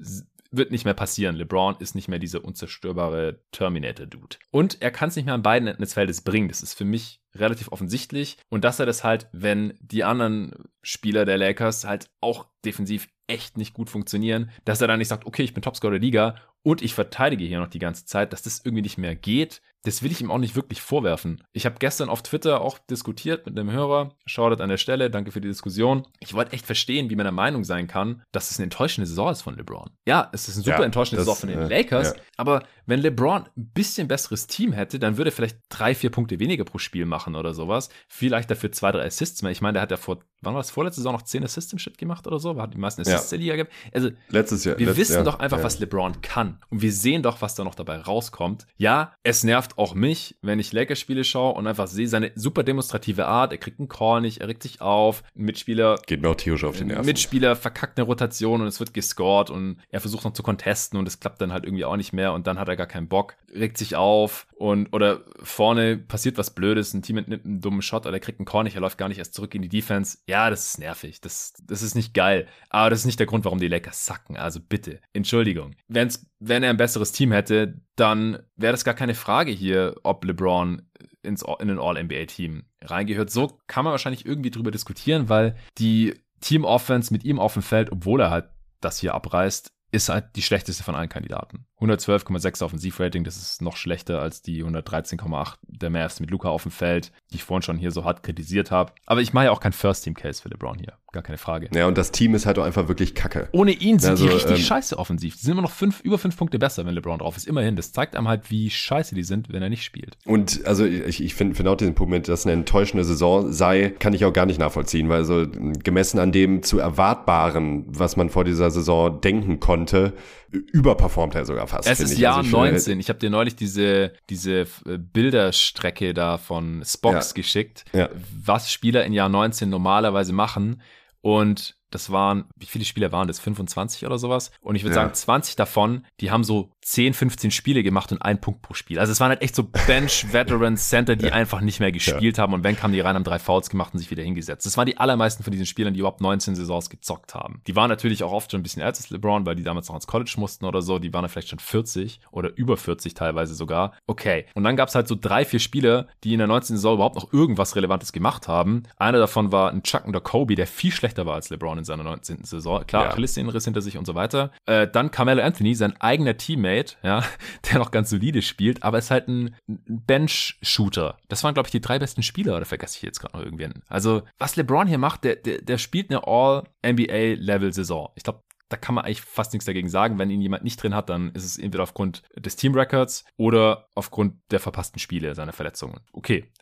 wird 0.51 0.71
nicht 0.71 0.85
mehr 0.85 0.95
passieren. 0.95 1.37
LeBron 1.37 1.77
ist 1.79 1.95
nicht 1.95 2.09
mehr 2.09 2.19
dieser 2.19 2.45
unzerstörbare 2.45 3.41
Terminator-Dude. 3.53 4.37
Und 4.51 4.81
er 4.81 4.91
kann 4.91 5.11
es 5.11 5.17
nicht 5.17 5.27
mehr 5.27 5.35
an 5.35 5.43
beiden 5.43 5.69
Enden 5.69 5.83
des 5.83 5.95
Feldes 5.95 6.23
bringen. 6.23 6.49
Das 6.49 6.63
ist 6.63 6.75
für 6.75 6.85
mich 6.85 7.21
relativ 7.35 7.71
offensichtlich. 7.71 8.39
Und 8.49 8.65
dass 8.65 8.81
er 8.81 8.87
das 8.87 9.05
halt, 9.05 9.29
wenn 9.33 9.75
die 9.81 10.05
anderen 10.05 10.55
Spieler 10.83 11.25
der 11.25 11.39
Lakers 11.39 11.85
halt 11.85 12.11
auch 12.21 12.47
defensiv 12.65 13.09
echt 13.27 13.59
nicht 13.59 13.75
gut 13.75 13.91
funktionieren, 13.91 14.51
dass 14.65 14.81
er 14.81 14.89
dann 14.89 14.99
nicht 14.99 15.09
sagt, 15.09 15.27
okay, 15.27 15.43
ich 15.43 15.53
bin 15.53 15.63
Topscorer 15.63 15.93
der 15.93 16.01
Liga 16.01 16.37
und 16.63 16.83
ich 16.83 16.95
verteidige 16.95 17.45
hier 17.45 17.61
noch 17.61 17.69
die 17.69 17.79
ganze 17.79 18.07
Zeit, 18.07 18.33
dass 18.33 18.43
das 18.43 18.63
irgendwie 18.65 18.83
nicht 18.83 18.99
mehr 18.99 19.15
geht, 19.15 19.61
das 19.85 20.03
will 20.03 20.11
ich 20.11 20.21
ihm 20.21 20.31
auch 20.31 20.39
nicht 20.39 20.57
wirklich 20.57 20.81
vorwerfen. 20.81 21.43
Ich 21.53 21.65
habe 21.65 21.77
gestern 21.79 22.09
auf 22.09 22.23
Twitter 22.23 22.61
auch 22.61 22.79
diskutiert 22.79 23.47
mit 23.47 23.59
einem 23.59 23.71
Hörer. 23.71 24.15
Schaut 24.27 24.61
an 24.61 24.69
der 24.69 24.77
Stelle, 24.77 25.11
danke 25.11 25.31
für 25.31 25.41
die 25.41 25.49
Diskussion. 25.49 26.07
Ich 26.21 26.35
wollte 26.35 26.53
echt 26.53 26.67
verstehen, 26.67 27.11
wie 27.11 27.17
man 27.17 27.25
der 27.25 27.33
Meinung 27.33 27.65
sein 27.65 27.87
kann, 27.87 28.23
dass 28.33 28.51
es 28.51 28.59
eine 28.59 28.65
enttäuschende 28.65 29.07
Saison 29.07 29.31
ist 29.31 29.43
von 29.43 29.57
LeBron. 29.57 29.91
Ja, 30.07 30.29
es 30.33 30.49
ist 30.49 30.57
eine 30.57 30.65
super 30.65 30.81
ja, 30.81 30.85
enttäuschende 30.85 31.25
das, 31.25 31.27
Saison 31.27 31.37
von 31.37 31.49
den 31.49 31.71
äh, 31.71 31.83
Lakers, 31.83 32.15
ja. 32.17 32.23
aber 32.37 32.65
wenn 32.89 33.01
LeBron 33.01 33.45
ein 33.55 33.71
bisschen 33.75 34.09
besseres 34.09 34.47
Team 34.47 34.73
hätte, 34.73 34.99
dann 34.99 35.19
würde 35.19 35.29
er 35.29 35.33
vielleicht 35.33 35.59
drei, 35.69 35.95
vier 35.95 36.11
Punkte 36.11 36.41
weniger 36.41 36.65
pro 36.65 36.79
Spiel 36.79 37.05
machen 37.05 37.37
oder 37.37 37.53
sowas. 37.53 37.91
Vielleicht 38.09 38.51
dafür 38.51 38.73
zwei, 38.73 38.93
drei 38.93 39.05
Assists 39.05 39.43
mehr. 39.43 39.53
Ich 39.53 39.61
meine, 39.61 39.75
der 39.75 39.83
hat 39.83 39.91
ja 39.91 39.99
vor, 39.99 40.21
wann 40.41 40.55
war 40.55 40.61
das, 40.61 40.71
vorletzte 40.71 41.03
Saison 41.03 41.13
noch 41.13 41.23
zehn 41.23 41.45
Assists 41.45 41.71
im 41.71 41.79
Shit 41.79 41.99
gemacht 41.99 42.27
oder 42.27 42.39
so? 42.39 42.59
Hat 42.61 42.73
die 42.73 42.79
meisten 42.79 43.03
Assists 43.03 43.31
ja. 43.31 43.37
der 43.37 43.45
Liga 43.45 43.57
gehabt. 43.57 43.73
Also, 43.93 44.09
letztes 44.31 44.65
Jahr. 44.65 44.79
Wir 44.79 44.87
letztes 44.87 45.09
wissen 45.09 45.15
Jahr. 45.17 45.25
doch 45.25 45.39
einfach, 45.39 45.63
was 45.63 45.79
LeBron 45.81 46.23
kann. 46.23 46.61
Und 46.71 46.81
wir 46.81 46.93
sehen 46.93 47.23
doch, 47.23 47.43
was 47.43 47.55
da 47.55 47.63
noch 47.63 47.75
dabei 47.75 47.99
rauskommt. 47.99 48.67
Ja, 48.79 49.13
es 49.23 49.45
nervt 49.45 49.68
auch 49.77 49.95
mich, 49.95 50.37
wenn 50.43 50.59
ich 50.59 50.73
Lakers-Spiele 50.73 51.25
schaue 51.25 51.55
und 51.55 51.67
einfach 51.67 51.87
sehe 51.87 52.09
seine 52.09 52.33
super 52.35 52.63
demonstrative 52.63 53.27
Art. 53.27 53.53
Er 53.53 53.59
kriegt 53.59 53.79
einen 53.79 53.89
Call 53.89 54.21
nicht, 54.21 54.41
er 54.41 54.49
regt 54.49 54.63
sich 54.63 54.81
auf. 54.81 55.23
Ein 55.37 55.45
Mitspieler. 55.45 56.01
Geht 56.07 56.23
mir 56.23 56.31
auch 56.31 56.37
tierisch 56.37 56.65
auf 56.65 56.79
den 56.79 56.89
Nerven. 56.89 57.07
Mitspieler 57.07 57.57
verkackt 57.57 57.99
eine 57.99 58.07
Rotation 58.07 58.61
und 58.61 58.67
es 58.67 58.81
wird 58.81 58.95
gescored 58.95 59.51
und 59.51 59.79
er 59.91 60.01
versucht 60.01 60.25
noch 60.25 60.33
zu 60.33 60.43
contesten 60.43 60.99
und 60.99 61.07
es 61.07 61.21
klappt 61.21 61.41
dann 61.41 61.53
halt 61.53 61.65
irgendwie 61.65 61.85
auch 61.85 61.97
nicht 61.97 62.13
mehr 62.13 62.33
und 62.33 62.47
dann 62.47 62.59
hat 62.59 62.69
er 62.69 62.77
gar 62.77 62.87
keinen 62.87 63.09
Bock 63.09 63.37
regt 63.55 63.79
sich 63.79 63.97
auf 63.97 64.47
und 64.59 64.93
oder 64.93 65.21
vorne 65.41 65.97
passiert 65.97 66.37
was 66.37 66.53
Blödes, 66.53 66.93
ein 66.93 67.03
Team 67.03 67.17
nimmt 67.17 67.45
einen 67.45 67.61
dummen 67.61 67.81
Shot 67.81 68.07
oder 68.07 68.17
er 68.17 68.21
kriegt 68.21 68.41
einen 68.41 68.47
Corner, 68.47 68.75
er 68.75 68.81
läuft 68.81 68.99
gar 68.99 69.09
nicht 69.09 69.19
erst 69.19 69.35
zurück 69.35 69.55
in 69.55 69.63
die 69.63 69.69
Defense. 69.69 70.19
Ja, 70.27 70.51
das 70.51 70.67
ist 70.67 70.79
nervig. 70.79 71.21
Das, 71.21 71.53
das 71.63 71.83
ist 71.83 71.95
nicht 71.95 72.13
geil. 72.13 72.49
Aber 72.69 72.91
das 72.91 73.01
ist 73.01 73.07
nicht 73.07 73.21
der 73.21 73.29
Grund, 73.29 73.45
warum 73.45 73.61
die 73.61 73.69
Lakers 73.69 74.05
sacken. 74.05 74.37
Also 74.37 74.59
bitte, 74.61 75.01
Entschuldigung. 75.13 75.77
Wenn's, 75.87 76.27
wenn 76.41 76.65
er 76.65 76.71
ein 76.71 76.77
besseres 76.77 77.13
Team 77.13 77.31
hätte, 77.31 77.81
dann 77.95 78.41
wäre 78.57 78.73
das 78.73 78.85
gar 78.85 78.95
keine 78.95 79.15
Frage 79.15 79.53
hier, 79.53 79.95
ob 80.03 80.25
LeBron 80.25 80.83
ins, 81.23 81.45
in 81.61 81.71
ein 81.71 81.79
All-NBA-Team 81.79 82.65
reingehört. 82.83 83.31
So 83.31 83.61
kann 83.69 83.85
man 83.85 83.93
wahrscheinlich 83.93 84.27
irgendwie 84.27 84.51
drüber 84.51 84.73
diskutieren, 84.73 85.29
weil 85.29 85.57
die 85.79 86.15
Team-Offense 86.41 87.13
mit 87.13 87.23
ihm 87.23 87.39
auf 87.39 87.53
dem 87.53 87.63
Feld, 87.63 87.93
obwohl 87.93 88.21
er 88.21 88.31
halt 88.31 88.49
das 88.81 88.99
hier 88.99 89.15
abreißt, 89.15 89.73
ist 89.93 90.09
halt 90.09 90.35
die 90.35 90.43
schlechteste 90.43 90.83
von 90.83 90.97
allen 90.97 91.09
Kandidaten. 91.09 91.68
112,6 91.81 92.65
Offensivrating, 92.65 93.25
das 93.25 93.37
ist 93.37 93.63
noch 93.63 93.77
schlechter 93.77 94.21
als 94.21 94.43
die 94.43 94.65
113,8 94.65 95.55
der 95.69 95.91
Mavs 95.91 96.21
mit 96.21 96.31
Luca 96.31 96.49
auf 96.49 96.63
dem 96.63 96.73
Feld, 96.73 97.13
die 97.31 97.37
ich 97.37 97.45
vorhin 97.45 97.63
schon 97.63 97.79
hier 97.79 97.93
so 97.93 98.05
hart 98.05 98.23
kritisiert 98.23 98.71
habe. 98.71 98.93
Aber 99.07 99.21
ich 99.21 99.33
mache 99.33 99.47
ja 99.47 99.51
auch 99.53 99.61
kein 99.61 99.73
First-Team-Case 99.73 100.43
für 100.43 100.49
LeBron 100.49 100.79
hier. 100.79 100.95
Gar 101.13 101.23
keine 101.23 101.39
Frage. 101.39 101.71
Ja, 101.73 101.87
und 101.87 101.97
das 101.97 102.13
Team 102.13 102.35
ist 102.35 102.45
halt 102.45 102.59
auch 102.59 102.65
einfach 102.65 102.89
wirklich 102.89 103.15
kacke. 103.15 103.49
Ohne 103.53 103.71
ihn 103.71 103.99
sind 103.99 104.11
also, 104.11 104.27
die 104.27 104.33
richtig 104.33 104.59
ähm, 104.59 104.63
scheiße 104.63 104.99
offensiv. 104.99 105.37
Die 105.37 105.41
sind 105.41 105.53
immer 105.53 105.63
noch 105.63 105.71
fünf, 105.71 106.01
über 106.01 106.19
fünf 106.19 106.37
Punkte 106.37 106.59
besser, 106.59 106.85
wenn 106.85 106.95
LeBron 106.95 107.21
drauf 107.21 107.37
ist. 107.37 107.47
Immerhin. 107.47 107.77
Das 107.77 107.93
zeigt 107.93 108.15
einem 108.15 108.29
halt, 108.29 108.51
wie 108.51 108.69
scheiße 108.69 109.15
die 109.15 109.23
sind, 109.23 109.51
wenn 109.51 109.63
er 109.63 109.71
nicht 109.71 109.85
spielt. 109.85 110.19
Und 110.27 110.67
also 110.67 110.85
ich, 110.85 111.23
ich 111.23 111.35
finde 111.35 111.55
find 111.55 111.67
auch 111.69 111.77
diesen 111.77 111.95
Punkt 111.95 112.11
mit, 112.11 112.29
dass 112.29 112.45
eine 112.45 112.53
enttäuschende 112.53 113.05
Saison 113.05 113.53
sei, 113.53 113.95
kann 113.99 114.13
ich 114.13 114.27
auch 114.27 114.35
gar 114.35 114.45
nicht 114.45 114.59
nachvollziehen, 114.59 115.09
weil 115.09 115.25
so 115.25 115.47
gemessen 115.83 116.19
an 116.19 116.31
dem 116.31 116.63
zu 116.63 116.79
erwartbaren, 116.79 117.87
was 117.89 118.17
man 118.17 118.29
vor 118.29 118.45
dieser 118.45 118.71
Saison 118.71 119.19
denken 119.23 119.61
konnte, 119.61 120.13
überperformt 120.51 121.35
er 121.35 121.45
sogar 121.45 121.67
fast. 121.67 121.89
Es 121.89 122.01
ist 122.01 122.13
ich. 122.13 122.19
Jahr 122.19 122.39
also 122.39 122.49
ich 122.49 122.53
19. 122.53 123.01
Ich 123.01 123.09
habe 123.09 123.19
dir 123.19 123.31
neulich 123.31 123.57
diese, 123.57 124.13
diese 124.31 124.61
äh, 124.61 124.99
Bilderstrecke 124.99 126.15
da 126.15 126.39
von 126.39 126.83
Spox 126.85 127.31
ja. 127.31 127.35
geschickt, 127.35 127.85
ja. 127.93 128.09
was 128.45 128.73
Spieler 128.73 129.05
in 129.05 129.13
Jahr 129.13 129.29
19 129.29 129.69
normalerweise 129.69 130.33
machen. 130.33 130.83
Und 131.21 131.77
das 131.91 132.11
waren, 132.11 132.45
wie 132.57 132.67
viele 132.67 132.85
Spieler 132.85 133.13
waren 133.13 133.29
das? 133.29 133.41
25 133.41 134.07
oder 134.07 134.19
sowas? 134.19 134.51
Und 134.61 134.77
ich 134.77 134.85
würde 134.85 134.97
ja. 134.97 135.03
sagen, 135.03 135.15
20 135.15 135.57
davon, 135.57 136.05
die 136.21 136.31
haben 136.31 136.45
so 136.45 136.71
10, 136.89 137.13
15 137.13 137.51
Spiele 137.51 137.83
gemacht 137.83 138.13
und 138.13 138.23
einen 138.23 138.41
Punkt 138.41 138.63
pro 138.63 138.73
Spiel. 138.73 138.99
Also 138.99 139.13
es 139.13 139.21
waren 139.21 139.29
halt 139.29 139.43
echt 139.43 139.55
so 139.55 139.65
Bench-Veteran-Center, 139.87 141.17
die 141.17 141.27
ja. 141.27 141.33
einfach 141.33 141.61
nicht 141.61 141.81
mehr 141.81 141.93
gespielt 141.93 142.39
ja. 142.39 142.43
haben. 142.43 142.55
Und 142.55 142.65
wenn 142.65 142.77
kamen 142.77 142.95
die 142.95 143.01
rein, 143.01 143.15
haben 143.15 143.25
drei 143.25 143.39
Fouls 143.39 143.69
gemacht 143.69 143.93
und 143.93 143.99
sich 143.99 144.11
wieder 144.11 144.23
hingesetzt. 144.23 144.65
Das 144.65 144.79
waren 144.79 144.87
die 144.87 144.97
allermeisten 144.97 145.43
von 145.43 145.51
diesen 145.51 145.67
Spielern, 145.67 145.93
die 145.93 146.01
überhaupt 146.01 146.23
19 146.23 146.55
Saisons 146.55 146.89
gezockt 146.89 147.35
haben. 147.35 147.61
Die 147.67 147.77
waren 147.77 147.91
natürlich 147.91 148.25
auch 148.25 148.33
oft 148.33 148.51
schon 148.51 148.61
ein 148.61 148.63
bisschen 148.63 148.81
älter 148.81 148.99
als 148.99 149.11
LeBron, 149.11 149.45
weil 149.45 149.55
die 149.55 149.65
damals 149.65 149.89
noch 149.89 149.97
ins 149.97 150.07
College 150.07 150.35
mussten 150.39 150.65
oder 150.65 150.81
so. 150.81 150.99
Die 150.99 151.13
waren 151.13 151.25
dann 151.25 151.31
vielleicht 151.31 151.51
schon 151.51 151.59
40 151.59 152.21
oder 152.31 152.57
über 152.57 152.79
40 152.79 153.13
teilweise 153.13 153.55
sogar. 153.55 153.93
Okay. 154.07 154.47
Und 154.55 154.65
dann 154.65 154.77
gab 154.77 154.89
es 154.89 154.95
halt 154.95 155.09
so 155.09 155.17
drei, 155.21 155.45
vier 155.45 155.61
Spieler, 155.61 156.07
die 156.25 156.33
in 156.33 156.39
der 156.39 156.49
19. 156.49 156.77
Saison 156.77 156.95
überhaupt 156.95 157.17
noch 157.17 157.35
irgendwas 157.35 157.77
Relevantes 157.77 158.13
gemacht 158.13 158.49
haben. 158.49 158.85
Einer 158.97 159.19
davon 159.19 159.53
war 159.53 159.71
ein 159.71 159.83
Chuck 159.83 160.07
und 160.07 160.15
der 160.15 160.23
Kobe, 160.23 160.55
der 160.55 160.67
viel 160.67 160.93
schlechter 160.93 161.27
war 161.27 161.35
als 161.35 161.51
LeBron 161.51 161.77
in 161.77 161.85
seiner 161.85 162.05
19. 162.05 162.45
Saison. 162.45 162.87
Klar, 162.87 163.05
ja. 163.05 163.11
Achillessehnenriss 163.11 163.67
hinter 163.67 163.83
sich 163.83 163.99
und 163.99 164.07
so 164.07 164.15
weiter. 164.15 164.53
Äh, 164.65 164.89
dann 164.89 165.11
Carmelo 165.11 165.43
Anthony, 165.43 165.75
sein 165.75 165.95
eigener 166.01 166.39
Teammate, 166.39 166.78
ja, 167.03 167.25
der 167.71 167.79
noch 167.79 167.91
ganz 167.91 168.11
solide 168.11 168.43
spielt, 168.43 168.83
aber 168.83 168.99
ist 168.99 169.11
halt 169.11 169.29
ein 169.29 169.57
Bench-Shooter. 169.67 171.19
Das 171.29 171.45
waren, 171.45 171.55
glaube 171.55 171.67
ich, 171.67 171.73
die 171.73 171.81
drei 171.81 171.99
besten 171.99 172.23
Spieler, 172.23 172.57
oder 172.57 172.65
vergesse 172.65 172.97
ich 172.97 173.03
jetzt 173.03 173.21
gerade 173.21 173.37
noch 173.37 173.45
irgendwen? 173.45 173.83
Also, 173.89 174.23
was 174.39 174.57
LeBron 174.57 174.87
hier 174.87 174.99
macht, 174.99 175.25
der, 175.25 175.37
der, 175.37 175.63
der 175.63 175.79
spielt 175.79 176.11
eine 176.11 176.27
All-NBA-Level-Saison. 176.27 178.11
Ich 178.15 178.23
glaube, 178.23 178.43
da 178.69 178.77
kann 178.77 178.95
man 178.95 179.05
eigentlich 179.05 179.23
fast 179.23 179.53
nichts 179.53 179.65
dagegen 179.65 179.89
sagen. 179.89 180.19
Wenn 180.19 180.31
ihn 180.31 180.43
jemand 180.43 180.65
nicht 180.65 180.83
drin 180.83 180.95
hat, 180.95 181.09
dann 181.09 181.31
ist 181.33 181.45
es 181.45 181.59
entweder 181.59 181.83
aufgrund 181.83 182.23
des 182.37 182.57
Team-Records 182.57 183.25
oder 183.37 183.89
aufgrund 183.95 184.35
der 184.51 184.61
verpassten 184.61 184.99
Spiele, 184.99 185.35
seiner 185.35 185.53
Verletzungen. 185.53 186.01
Okay, 186.13 186.53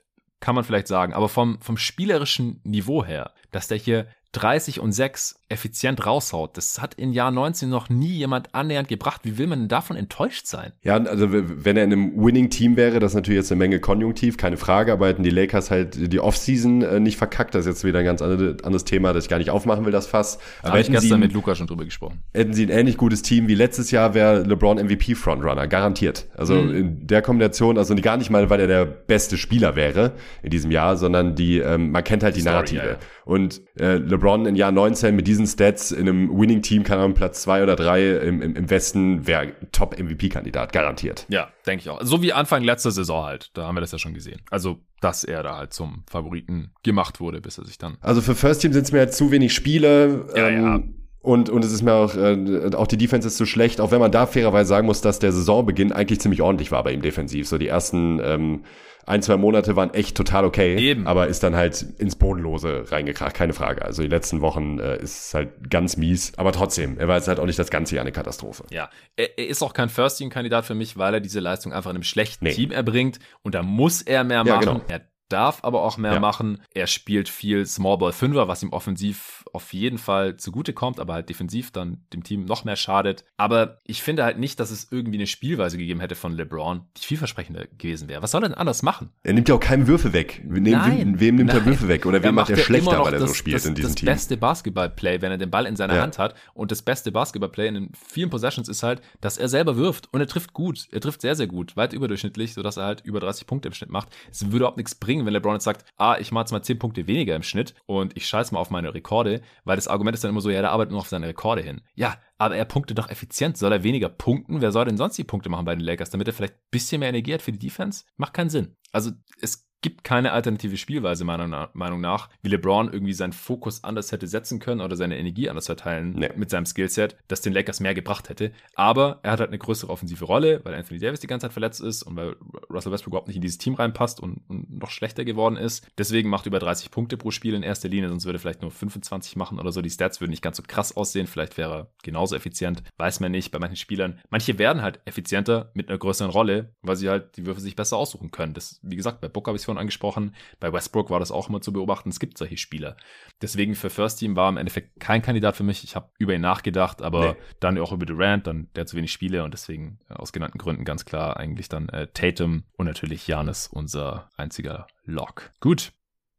kann 0.41 0.55
man 0.55 0.65
vielleicht 0.65 0.87
sagen. 0.87 1.15
Aber 1.15 1.29
vom, 1.29 1.61
vom 1.61 1.77
spielerischen 1.77 2.61
Niveau 2.63 3.05
her, 3.05 3.33
dass 3.51 3.69
der 3.69 3.79
hier 3.79 4.07
30 4.33 4.81
und 4.81 4.93
6 4.93 5.41
effizient 5.49 6.05
raushaut. 6.05 6.57
Das 6.57 6.81
hat 6.81 6.95
in 6.95 7.13
Jahr 7.13 7.31
19 7.31 7.69
noch 7.69 7.89
nie 7.89 8.13
jemand 8.13 8.55
annähernd 8.55 8.89
gebracht. 8.89 9.21
Wie 9.25 9.39
will 9.39 9.47
man 9.47 9.61
denn 9.61 9.69
davon 9.69 9.97
enttäuscht 9.97 10.47
sein? 10.47 10.73
Ja, 10.83 10.97
also 10.97 11.29
wenn 11.31 11.77
er 11.77 11.85
in 11.85 11.93
einem 11.93 12.17
Winning-Team 12.17 12.77
wäre, 12.77 12.99
das 12.99 13.13
ist 13.13 13.17
natürlich 13.17 13.39
jetzt 13.39 13.53
eine 13.53 13.59
Menge 13.59 13.79
Konjunktiv, 13.79 14.37
keine 14.37 14.57
Frage, 14.57 14.93
aber 14.93 15.07
hätten 15.09 15.23
die 15.23 15.31
Lakers 15.31 15.71
halt 15.71 16.13
die 16.13 16.19
Offseason 16.19 16.83
äh, 16.83 17.01
nicht 17.01 17.17
verkackt. 17.17 17.55
Das 17.55 17.61
ist 17.61 17.67
jetzt 17.67 17.85
wieder 17.85 18.01
ein 18.01 18.05
ganz 18.05 18.23
anderes 18.23 18.85
Thema, 18.85 19.13
das 19.13 19.25
ich 19.25 19.31
gar 19.31 19.39
nicht 19.39 19.51
aufmachen 19.51 19.85
will, 19.85 19.93
das 19.93 20.07
Fass. 20.07 20.39
Aber 20.63 20.71
Habe 20.71 20.81
ich 20.81 20.91
gestern 20.91 21.09
sie, 21.09 21.19
mit 21.19 21.33
Luca 21.33 21.55
schon 21.55 21.69
drüber 21.69 21.85
gesprochen. 21.85 22.23
Hätten 22.35 22.53
sie 22.53 22.67
ein 22.67 22.71
ähnlich 22.71 22.97
gutes 22.97 23.23
Team 23.23 23.47
wie 23.47 23.55
letztes 23.55 23.93
Jahr, 23.93 24.15
wäre 24.15 24.43
LeBron 24.43 24.79
MVP-Frontrunner, 24.79 25.69
garantiert. 25.69 26.27
Also 26.37 26.55
mhm. 26.55 26.75
in 26.75 27.07
der 27.07 27.23
Kombination, 27.23 27.79
also 27.79 27.95
gar 27.97 28.17
nicht 28.17 28.31
mal, 28.31 28.51
weil 28.51 28.61
er 28.61 28.67
der 28.67 28.85
beste 28.85 29.37
Spieler 29.37 29.77
wäre 29.77 30.13
in 30.43 30.51
diesem 30.51 30.71
Jahr, 30.71 30.97
sondern 30.97 31.37
die, 31.37 31.59
ähm, 31.59 31.93
man 31.93 32.03
kennt 32.03 32.23
halt 32.25 32.35
die, 32.35 32.41
die 32.41 32.47
Narrative. 32.47 32.83
ja, 32.83 32.91
ja. 32.93 32.99
Und 33.25 33.61
äh, 33.79 33.97
LeBron 33.97 34.47
in 34.47 34.55
Jahr 34.55 34.71
19 34.71 35.15
mit 35.17 35.27
diesen 35.37 35.47
Stats 35.47 35.93
in 35.93 36.09
einem 36.09 36.31
Winning-Team 36.31 36.83
kann 36.83 36.99
er 36.99 37.09
Platz 37.11 37.43
zwei 37.43 37.63
oder 37.63 37.77
drei 37.77 38.17
im, 38.19 38.41
im, 38.41 38.57
im 38.57 38.71
Westen 38.71 39.27
wäre 39.27 39.53
Top-MVP-Kandidat, 39.73 40.73
garantiert. 40.73 41.27
Ja, 41.29 41.49
denke 41.67 41.83
ich 41.83 41.91
auch. 41.91 42.01
So 42.03 42.23
wie 42.23 42.33
Anfang 42.33 42.63
letzter 42.63 42.91
Saison 42.91 43.25
halt. 43.25 43.51
Da 43.55 43.67
haben 43.67 43.77
wir 43.77 43.81
das 43.81 43.93
ja 43.93 43.99
schon 43.99 44.15
gesehen. 44.15 44.41
Also, 44.51 44.79
dass 45.01 45.25
er 45.25 45.43
da 45.43 45.57
halt 45.59 45.75
zum 45.75 46.05
Favoriten 46.11 46.73
gemacht 46.83 47.21
wurde, 47.21 47.41
bis 47.41 47.59
er 47.59 47.67
sich 47.67 47.79
dann. 47.79 47.99
Also 48.01 48.23
für 48.23 48.35
First 48.35 48.63
Team 48.63 48.73
sind 48.73 48.85
es 48.85 48.93
mir 48.93 49.01
jetzt 49.01 49.19
zu 49.19 49.31
wenig 49.31 49.53
Spiele. 49.53 50.27
Ja, 50.35 50.49
ähm, 50.49 50.65
ja. 50.65 50.83
Und, 51.21 51.51
und 51.51 51.65
es 51.65 51.73
ist 51.73 51.83
mir 51.83 51.93
auch, 51.93 52.15
äh, 52.15 52.71
auch 52.75 52.87
die 52.87 52.97
Defense 52.97 53.27
ist 53.27 53.37
zu 53.37 53.47
schlecht, 53.47 53.81
auch 53.81 53.91
wenn 53.91 53.99
man 53.99 54.13
da 54.13 54.27
fairerweise 54.27 54.69
sagen 54.69 54.87
muss, 54.87 55.01
dass 55.01 55.19
der 55.19 55.33
Saisonbeginn 55.33 55.93
eigentlich 55.93 56.21
ziemlich 56.21 56.41
ordentlich 56.41 56.71
war 56.71 56.85
bei 56.85 56.93
ihm 56.93 57.03
defensiv. 57.03 57.49
So 57.49 57.59
die 57.59 57.67
ersten 57.67 58.21
ähm, 58.23 58.65
ein, 59.07 59.23
zwei 59.23 59.37
Monate 59.37 59.77
waren 59.77 59.95
echt 59.95 60.17
total 60.17 60.45
okay. 60.45 60.77
Eben. 60.77 61.07
Aber 61.07 61.29
ist 61.29 61.43
dann 61.43 61.55
halt 61.55 61.81
ins 61.99 62.17
Bodenlose 62.17 62.91
reingekracht, 62.91 63.35
keine 63.35 63.53
Frage. 63.53 63.85
Also 63.85 64.03
die 64.03 64.09
letzten 64.09 64.41
Wochen 64.41 64.81
äh, 64.81 65.01
ist 65.01 65.33
halt 65.33 65.71
ganz 65.71 65.97
mies. 65.97 66.33
Aber 66.37 66.53
trotzdem, 66.53 66.99
er 66.99 67.07
war 67.07 67.17
jetzt 67.17 67.29
halt 67.29 67.39
auch 67.39 67.47
nicht 67.47 67.59
das 67.59 67.71
ganze 67.71 67.95
Jahr 67.95 68.03
eine 68.03 68.13
Katastrophe. 68.13 68.65
Ja, 68.71 68.91
er, 69.15 69.39
er 69.39 69.47
ist 69.47 69.63
auch 69.63 69.73
kein 69.73 69.89
First-Team-Kandidat 69.89 70.65
für 70.65 70.75
mich, 70.75 70.99
weil 70.99 71.15
er 71.15 71.21
diese 71.21 71.41
Leistung 71.41 71.73
einfach 71.73 71.91
in 71.91 71.97
einem 71.97 72.03
schlechten 72.03 72.45
nee. 72.45 72.53
Team 72.53 72.73
erbringt. 72.73 73.21
Und 73.43 73.55
da 73.55 73.63
muss 73.63 74.03
er 74.03 74.25
mehr 74.25 74.45
machen. 74.45 74.67
Ja, 74.67 74.73
genau. 74.73 74.85
Er 74.89 75.03
darf 75.29 75.63
aber 75.63 75.83
auch 75.83 75.97
mehr 75.97 76.15
ja. 76.15 76.21
machen. 76.21 76.63
Er 76.75 76.87
spielt 76.87 77.29
viel 77.29 77.67
Small 77.67 77.99
Ball 77.99 78.13
Fünfer, 78.13 78.49
was 78.49 78.63
ihm 78.63 78.73
offensiv 78.73 79.36
auf 79.53 79.73
jeden 79.73 79.99
Fall 79.99 80.37
zugute 80.37 80.73
kommt, 80.73 81.01
aber 81.01 81.15
halt 81.15 81.29
defensiv 81.29 81.71
dann 81.71 82.05
dem 82.13 82.23
Team 82.23 82.45
noch 82.45 82.65
mehr 82.65 82.77
schadet. 82.77 83.25
Aber 83.37 83.79
ich 83.85 84.03
finde 84.03 84.25
halt 84.25 84.39
nicht, 84.39 84.61
dass 84.61 84.71
es 84.71 84.89
irgendwie 84.91 85.19
eine 85.19 85.27
Spielweise 85.27 85.79
gegeben 85.79 86.01
hätte 86.01 86.15
von 86.15 86.33
LeBron, 86.33 86.83
die 86.97 87.03
vielversprechender 87.03 87.67
gewesen 87.79 88.09
wäre. 88.09 88.23
Was 88.23 88.31
soll 88.31 88.45
er 88.45 88.49
denn 88.49 88.59
anders 88.59 88.83
machen? 88.83 89.11
Er 89.23 89.33
nimmt 89.33 89.49
ja 89.49 89.55
auch 89.55 89.61
keinen 89.61 89.87
Würfe 89.87 90.13
weg. 90.13 90.43
Wem, 90.45 90.65
nein, 90.65 91.21
wem 91.21 91.37
nimmt 91.37 91.49
nein. 91.49 91.59
er 91.59 91.67
Würfe 91.67 91.89
weg? 91.89 92.07
Oder 92.07 92.23
wem 92.23 92.35
macht 92.35 92.51
er 92.51 92.59
schlechter, 92.59 93.05
weil 93.05 93.15
er 93.15 93.21
das, 93.21 93.31
so 93.31 93.35
spielt 93.35 93.57
das, 93.57 93.67
in 93.67 93.75
diesem 93.75 93.91
das 93.91 93.95
Team? 93.97 94.07
Das 94.07 94.15
beste 94.17 94.37
Basketballplay, 94.37 95.23
wenn 95.23 95.33
er 95.33 95.39
den 95.39 95.51
Ball 95.51 95.67
in 95.67 95.77
seiner 95.77 95.97
ja. 95.97 96.03
Hand 96.03 96.19
hat. 96.19 96.35
Und 96.55 96.71
das 96.71 96.83
beste 96.83 97.13
Basketballplay 97.13 97.69
in 97.69 97.75
den 97.75 97.93
vielen 97.95 98.31
Possessions 98.31 98.69
ist 98.69 98.83
halt, 98.83 99.01
dass 99.21 99.39
er 99.39 99.49
selber 99.49 99.77
wirft. 99.77 100.13
Und 100.13 100.21
er 100.21 100.27
trifft 100.27 100.53
gut. 100.53 100.89
Er 100.93 101.01
trifft 101.01 101.23
sehr, 101.23 101.35
sehr 101.35 101.47
gut. 101.47 101.77
Weit 101.77 101.93
überdurchschnittlich, 101.93 102.55
sodass 102.55 102.77
er 102.77 102.85
halt 102.85 103.03
über 103.03 103.21
30 103.21 103.47
Punkte 103.47 103.69
im 103.69 103.75
Schnitt 103.75 103.91
macht. 103.91 104.09
Es 104.31 104.45
würde 104.47 104.57
überhaupt 104.59 104.77
nichts 104.77 104.95
bringen, 104.95 105.27
wenn 105.27 105.33
LeBron 105.33 105.55
jetzt 105.55 105.65
sagt, 105.65 105.85
ah, 105.97 106.17
ich 106.19 106.33
mache 106.33 106.43
jetzt 106.43 106.53
mal 106.53 106.63
10 106.63 106.79
Punkte 106.79 107.07
weniger 107.07 107.37
im 107.37 107.43
Schnitt 107.43 107.75
und 107.87 108.17
ich 108.17 108.27
scheiß 108.27 108.53
mal 108.53 108.61
auf 108.61 108.71
meine 108.71 108.95
Rekorde, 108.95 109.36
weil 109.65 109.77
das 109.77 109.89
Argument 109.89 110.15
ist 110.15 110.25
dann 110.25 110.31
immer 110.31 110.41
so, 110.41 110.51
ja, 110.51 110.61
der 110.61 110.73
arbeitet 110.73 110.93
nur 110.93 111.01
auf 111.01 111.09
seine 111.09 111.29
Rekorde 111.29 111.63
hin. 111.63 111.81
Ja, 111.95 112.17
aber 112.39 112.57
er 112.57 112.65
punktet 112.65 112.99
doch 112.99 113.11
effizient. 113.11 113.57
Soll 113.57 113.73
er 113.73 113.83
weniger 113.83 114.09
punkten? 114.09 114.61
Wer 114.61 114.73
soll 114.73 114.85
denn 114.85 114.97
sonst 114.97 115.19
die 115.19 115.25
Punkte 115.25 115.49
machen 115.49 115.65
bei 115.65 115.75
den 115.75 115.85
Lakers, 115.85 116.11
damit 116.11 116.29
er 116.29 116.35
vielleicht 116.35 116.55
ein 116.55 116.71
bisschen 116.71 117.01
mehr 117.01 117.09
Energie 117.09 117.35
hat 117.35 117.43
für 117.43 117.53
die 117.53 117.59
Defense? 117.59 118.05
Macht 118.17 118.35
keinen 118.35 118.51
Sinn. 118.51 118.77
Also 118.93 119.11
es 119.41 119.66
gibt 119.83 120.05
keine 120.05 120.33
alternative 120.33 120.77
Spielweise, 120.77 121.25
meiner 121.25 121.71
Meinung 121.73 122.01
nach, 122.01 122.29
wie 122.43 122.49
LeBron 122.49 122.93
irgendwie 122.93 123.13
seinen 123.13 123.33
Fokus 123.33 123.85
anders 123.85 124.13
hätte 124.13 124.27
setzen 124.27 124.59
können 124.59 124.81
oder 124.81 124.97
seine 124.97 125.19
Energie 125.19 125.49
anders 125.49 125.67
verteilen 125.67 126.15
nee. 126.17 126.31
mit 126.37 126.51
seinem 126.51 126.67
Skillset, 126.67 127.17
das 127.29 127.41
den 127.41 127.53
Lakers 127.53 127.81
mehr 127.81 127.95
gebracht 127.95 128.29
hätte. 128.29 128.53
Aber 128.75 129.21
er 129.23 129.33
hat 129.33 129.41
halt 129.41 129.51
eine 129.51 129.59
größere 129.59 129.91
offensive 129.91 130.25
Rolle, 130.25 130.61
weil 130.65 130.75
Anthony 130.75 130.99
Davis 130.99 131.21
die 131.21 131.27
ganze 131.27 131.47
Zeit 131.47 131.53
verletzt 131.53 131.81
ist 131.81 132.03
und 132.03 132.17
weil 132.17 132.37
Russell 132.71 132.93
Westbrook 132.93 133.13
überhaupt 133.13 133.29
nicht 133.29 133.37
in 133.37 133.43
dieses 133.43 133.59
Team 133.59 133.75
reinpasst 133.75 134.21
und, 134.21 134.43
und 134.49 134.79
noch 134.79 134.91
schlechter 134.91 135.25
geworden 135.25 135.57
ist. 135.57 135.87
Deswegen 135.99 136.31
macht 136.31 136.47
über 136.47 136.59
30 136.59 136.91
Punkte 136.91 137.17
pro 137.17 137.31
Spiel 137.31 137.55
in 137.55 137.63
erster 137.63 137.89
Linie, 137.89 138.09
sonst 138.09 138.25
würde 138.25 138.39
er 138.39 138.41
vielleicht 138.41 138.63
nur 138.63 138.71
25 138.71 139.37
machen 139.37 139.59
oder 139.59 139.73
so. 139.73 139.83
Die 139.83 139.91
Stats 139.91 140.21
würden 140.21 140.31
nicht 140.31 140.43
ganz 140.43 140.57
so 140.57 140.63
krass 140.67 140.97
aussehen. 140.97 141.27
Vielleicht 141.27 141.57
wäre 141.59 141.73
er 141.73 141.91
genauso 142.03 142.35
effizient. 142.35 142.83
Weiß 142.97 143.21
man 143.21 143.33
nicht. 143.33 143.51
Bei 143.51 143.59
manchen 143.59 143.77
Spielern. 143.77 144.19
Manche 144.31 144.59
werden 144.59 144.83
halt 144.83 145.01
effizienter 145.05 145.71
mit 145.75 145.89
einer 145.89 145.99
größeren 145.99 146.31
Rolle, 146.31 146.75
weil 146.83 146.97
sie 146.97 147.09
halt 147.09 147.37
die 147.37 147.47
Würfe 147.47 147.61
sich 147.61 147.77
besser 147.77 147.97
aussuchen 147.97 148.31
können. 148.31 148.55
Das, 148.55 148.81
wie 148.83 148.97
gesagt, 148.97 149.21
bei 149.21 149.29
Book 149.29 149.47
habe 149.47 149.57
ich 149.57 149.63
vorhin 149.67 149.81
angesprochen. 149.81 150.35
Bei 150.61 150.73
Westbrook 150.73 151.11
war 151.11 151.21
das 151.21 151.31
auch 151.31 151.49
immer 151.49 151.61
zu 151.61 151.73
beobachten. 151.73 152.09
Es 152.09 152.19
gibt 152.19 152.39
solche 152.39 152.57
Spieler. 152.57 152.97
Deswegen 153.43 153.75
für 153.75 153.91
First 153.91 154.19
Team 154.19 154.37
war 154.37 154.49
im 154.49 154.57
Endeffekt 154.57 154.99
kein 154.99 155.23
Kandidat 155.23 155.57
für 155.57 155.63
mich. 155.63 155.85
Ich 155.85 155.95
habe 155.95 156.11
über 156.19 156.35
ihn 156.35 156.41
nachgedacht, 156.41 157.03
aber 157.03 157.33
nee. 157.33 157.39
dann 157.61 157.79
auch 157.79 157.93
über 157.93 158.07
Durant, 158.07 158.47
dann 158.47 158.69
der 158.75 158.87
zu 158.87 158.97
wenig 158.97 159.13
Spiele 159.13 159.45
und 159.45 159.53
deswegen 159.53 159.99
äh, 160.09 160.15
aus 160.15 160.33
genannten 160.33 160.59
Gründen 160.59 160.85
ganz 160.85 161.05
klar 161.05 161.37
eigentlich 161.37 161.69
dann 161.69 161.89
äh, 161.91 162.07
Tatum 162.09 162.65
und 162.77 162.87
natürlich 162.87 163.27
Janis, 163.27 163.67
unser 163.67 164.31
einziger 164.37 164.87
Lock. 165.05 165.51
Gut. 165.61 165.93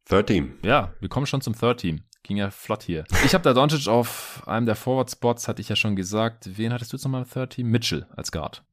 Third 0.05 0.27
Team. 0.27 0.53
Ja, 0.63 0.93
wir 0.99 1.09
kommen 1.09 1.25
schon 1.25 1.41
zum 1.41 1.53
Third 1.53 1.81
Team. 1.81 2.03
Ging 2.23 2.37
ja 2.37 2.49
flott 2.49 2.83
hier. 2.83 3.05
Ich 3.25 3.33
habe 3.33 3.43
da 3.43 3.53
Doncic 3.53 3.87
auf 3.87 4.43
einem 4.47 4.65
der 4.65 4.75
Forward-Spots, 4.75 5.47
hatte 5.47 5.61
ich 5.61 5.69
ja 5.69 5.75
schon 5.75 5.95
gesagt. 5.95 6.57
Wen 6.57 6.73
hattest 6.73 6.91
du 6.91 6.97
jetzt 6.97 7.03
nochmal 7.03 7.23
im 7.23 7.29
Third 7.29 7.51
Team? 7.51 7.67
Mitchell 7.67 8.05
als 8.15 8.31
Guard. 8.31 8.63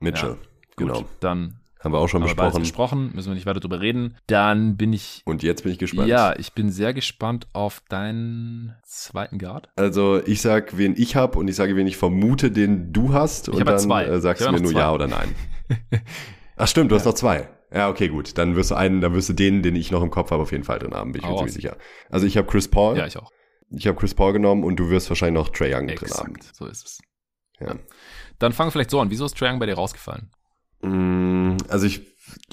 Mitchell, 0.00 0.30
ja, 0.30 0.36
gut. 0.76 0.88
Genau. 0.88 1.04
Dann 1.20 1.60
haben 1.84 1.92
wir 1.92 1.98
auch 1.98 2.08
schon 2.08 2.22
haben 2.22 2.28
besprochen. 2.28 2.60
gesprochen, 2.60 3.10
müssen 3.14 3.28
wir 3.28 3.34
nicht 3.34 3.46
weiter 3.46 3.60
drüber 3.60 3.80
reden. 3.80 4.16
Dann 4.26 4.76
bin 4.76 4.92
ich. 4.92 5.22
Und 5.26 5.42
jetzt 5.42 5.62
bin 5.62 5.72
ich 5.72 5.78
gespannt. 5.78 6.08
Ja, 6.08 6.34
ich 6.38 6.54
bin 6.54 6.70
sehr 6.70 6.94
gespannt 6.94 7.46
auf 7.52 7.82
deinen 7.88 8.74
zweiten 8.82 9.38
Guard. 9.38 9.68
Also 9.76 10.20
ich 10.24 10.40
sag, 10.40 10.76
wen 10.78 10.94
ich 10.96 11.14
habe 11.14 11.38
und 11.38 11.48
ich 11.48 11.56
sage, 11.56 11.76
wen 11.76 11.86
ich 11.86 11.96
vermute, 11.96 12.50
den 12.50 12.92
du 12.92 13.12
hast. 13.12 13.48
Ich 13.48 13.54
und 13.54 13.66
dann 13.66 13.78
zwei. 13.78 14.04
Äh, 14.06 14.20
sagst 14.20 14.44
du 14.44 14.50
mir 14.50 14.60
nur 14.60 14.72
zwei. 14.72 14.80
ja 14.80 14.92
oder 14.92 15.06
nein. 15.06 15.34
Ach 16.56 16.68
stimmt, 16.68 16.90
du 16.90 16.94
ja. 16.94 16.98
hast 16.98 17.06
noch 17.06 17.14
zwei. 17.14 17.48
Ja, 17.72 17.88
okay, 17.88 18.08
gut. 18.08 18.38
Dann 18.38 18.56
wirst 18.56 18.70
du 18.70 18.76
einen, 18.76 19.00
dann 19.00 19.14
wirst 19.14 19.28
du 19.28 19.32
den, 19.32 19.62
den 19.62 19.76
ich 19.76 19.90
noch 19.90 20.02
im 20.02 20.10
Kopf 20.10 20.30
habe, 20.30 20.42
auf 20.42 20.52
jeden 20.52 20.64
Fall 20.64 20.78
drin 20.78 20.94
haben, 20.94 21.12
bin 21.12 21.22
ich 21.22 21.28
mir 21.28 21.36
ziemlich 21.36 21.54
sicher. 21.54 21.76
Also 22.08 22.26
ich 22.26 22.36
habe 22.36 22.46
Chris 22.46 22.68
Paul. 22.68 22.96
Ja, 22.96 23.06
ich 23.06 23.18
auch. 23.18 23.30
Ich 23.70 23.86
habe 23.86 23.98
Chris 23.98 24.14
Paul 24.14 24.32
genommen 24.32 24.62
und 24.62 24.76
du 24.76 24.88
wirst 24.88 25.10
wahrscheinlich 25.10 25.42
noch 25.42 25.50
Trae 25.50 25.74
Young 25.74 25.88
Exakt, 25.88 26.12
drin 26.12 26.18
haben. 26.18 26.34
So 26.52 26.66
ist 26.66 26.86
es. 26.86 27.00
Ja. 27.60 27.74
Dann 28.38 28.52
fang 28.52 28.70
vielleicht 28.70 28.90
so 28.90 29.00
an. 29.00 29.10
Wieso 29.10 29.26
ist 29.26 29.36
Trae 29.36 29.50
Young 29.50 29.58
bei 29.58 29.66
dir 29.66 29.74
rausgefallen? 29.74 30.30
Mm, 30.84 31.56
also 31.68 31.86
ich, 31.86 32.02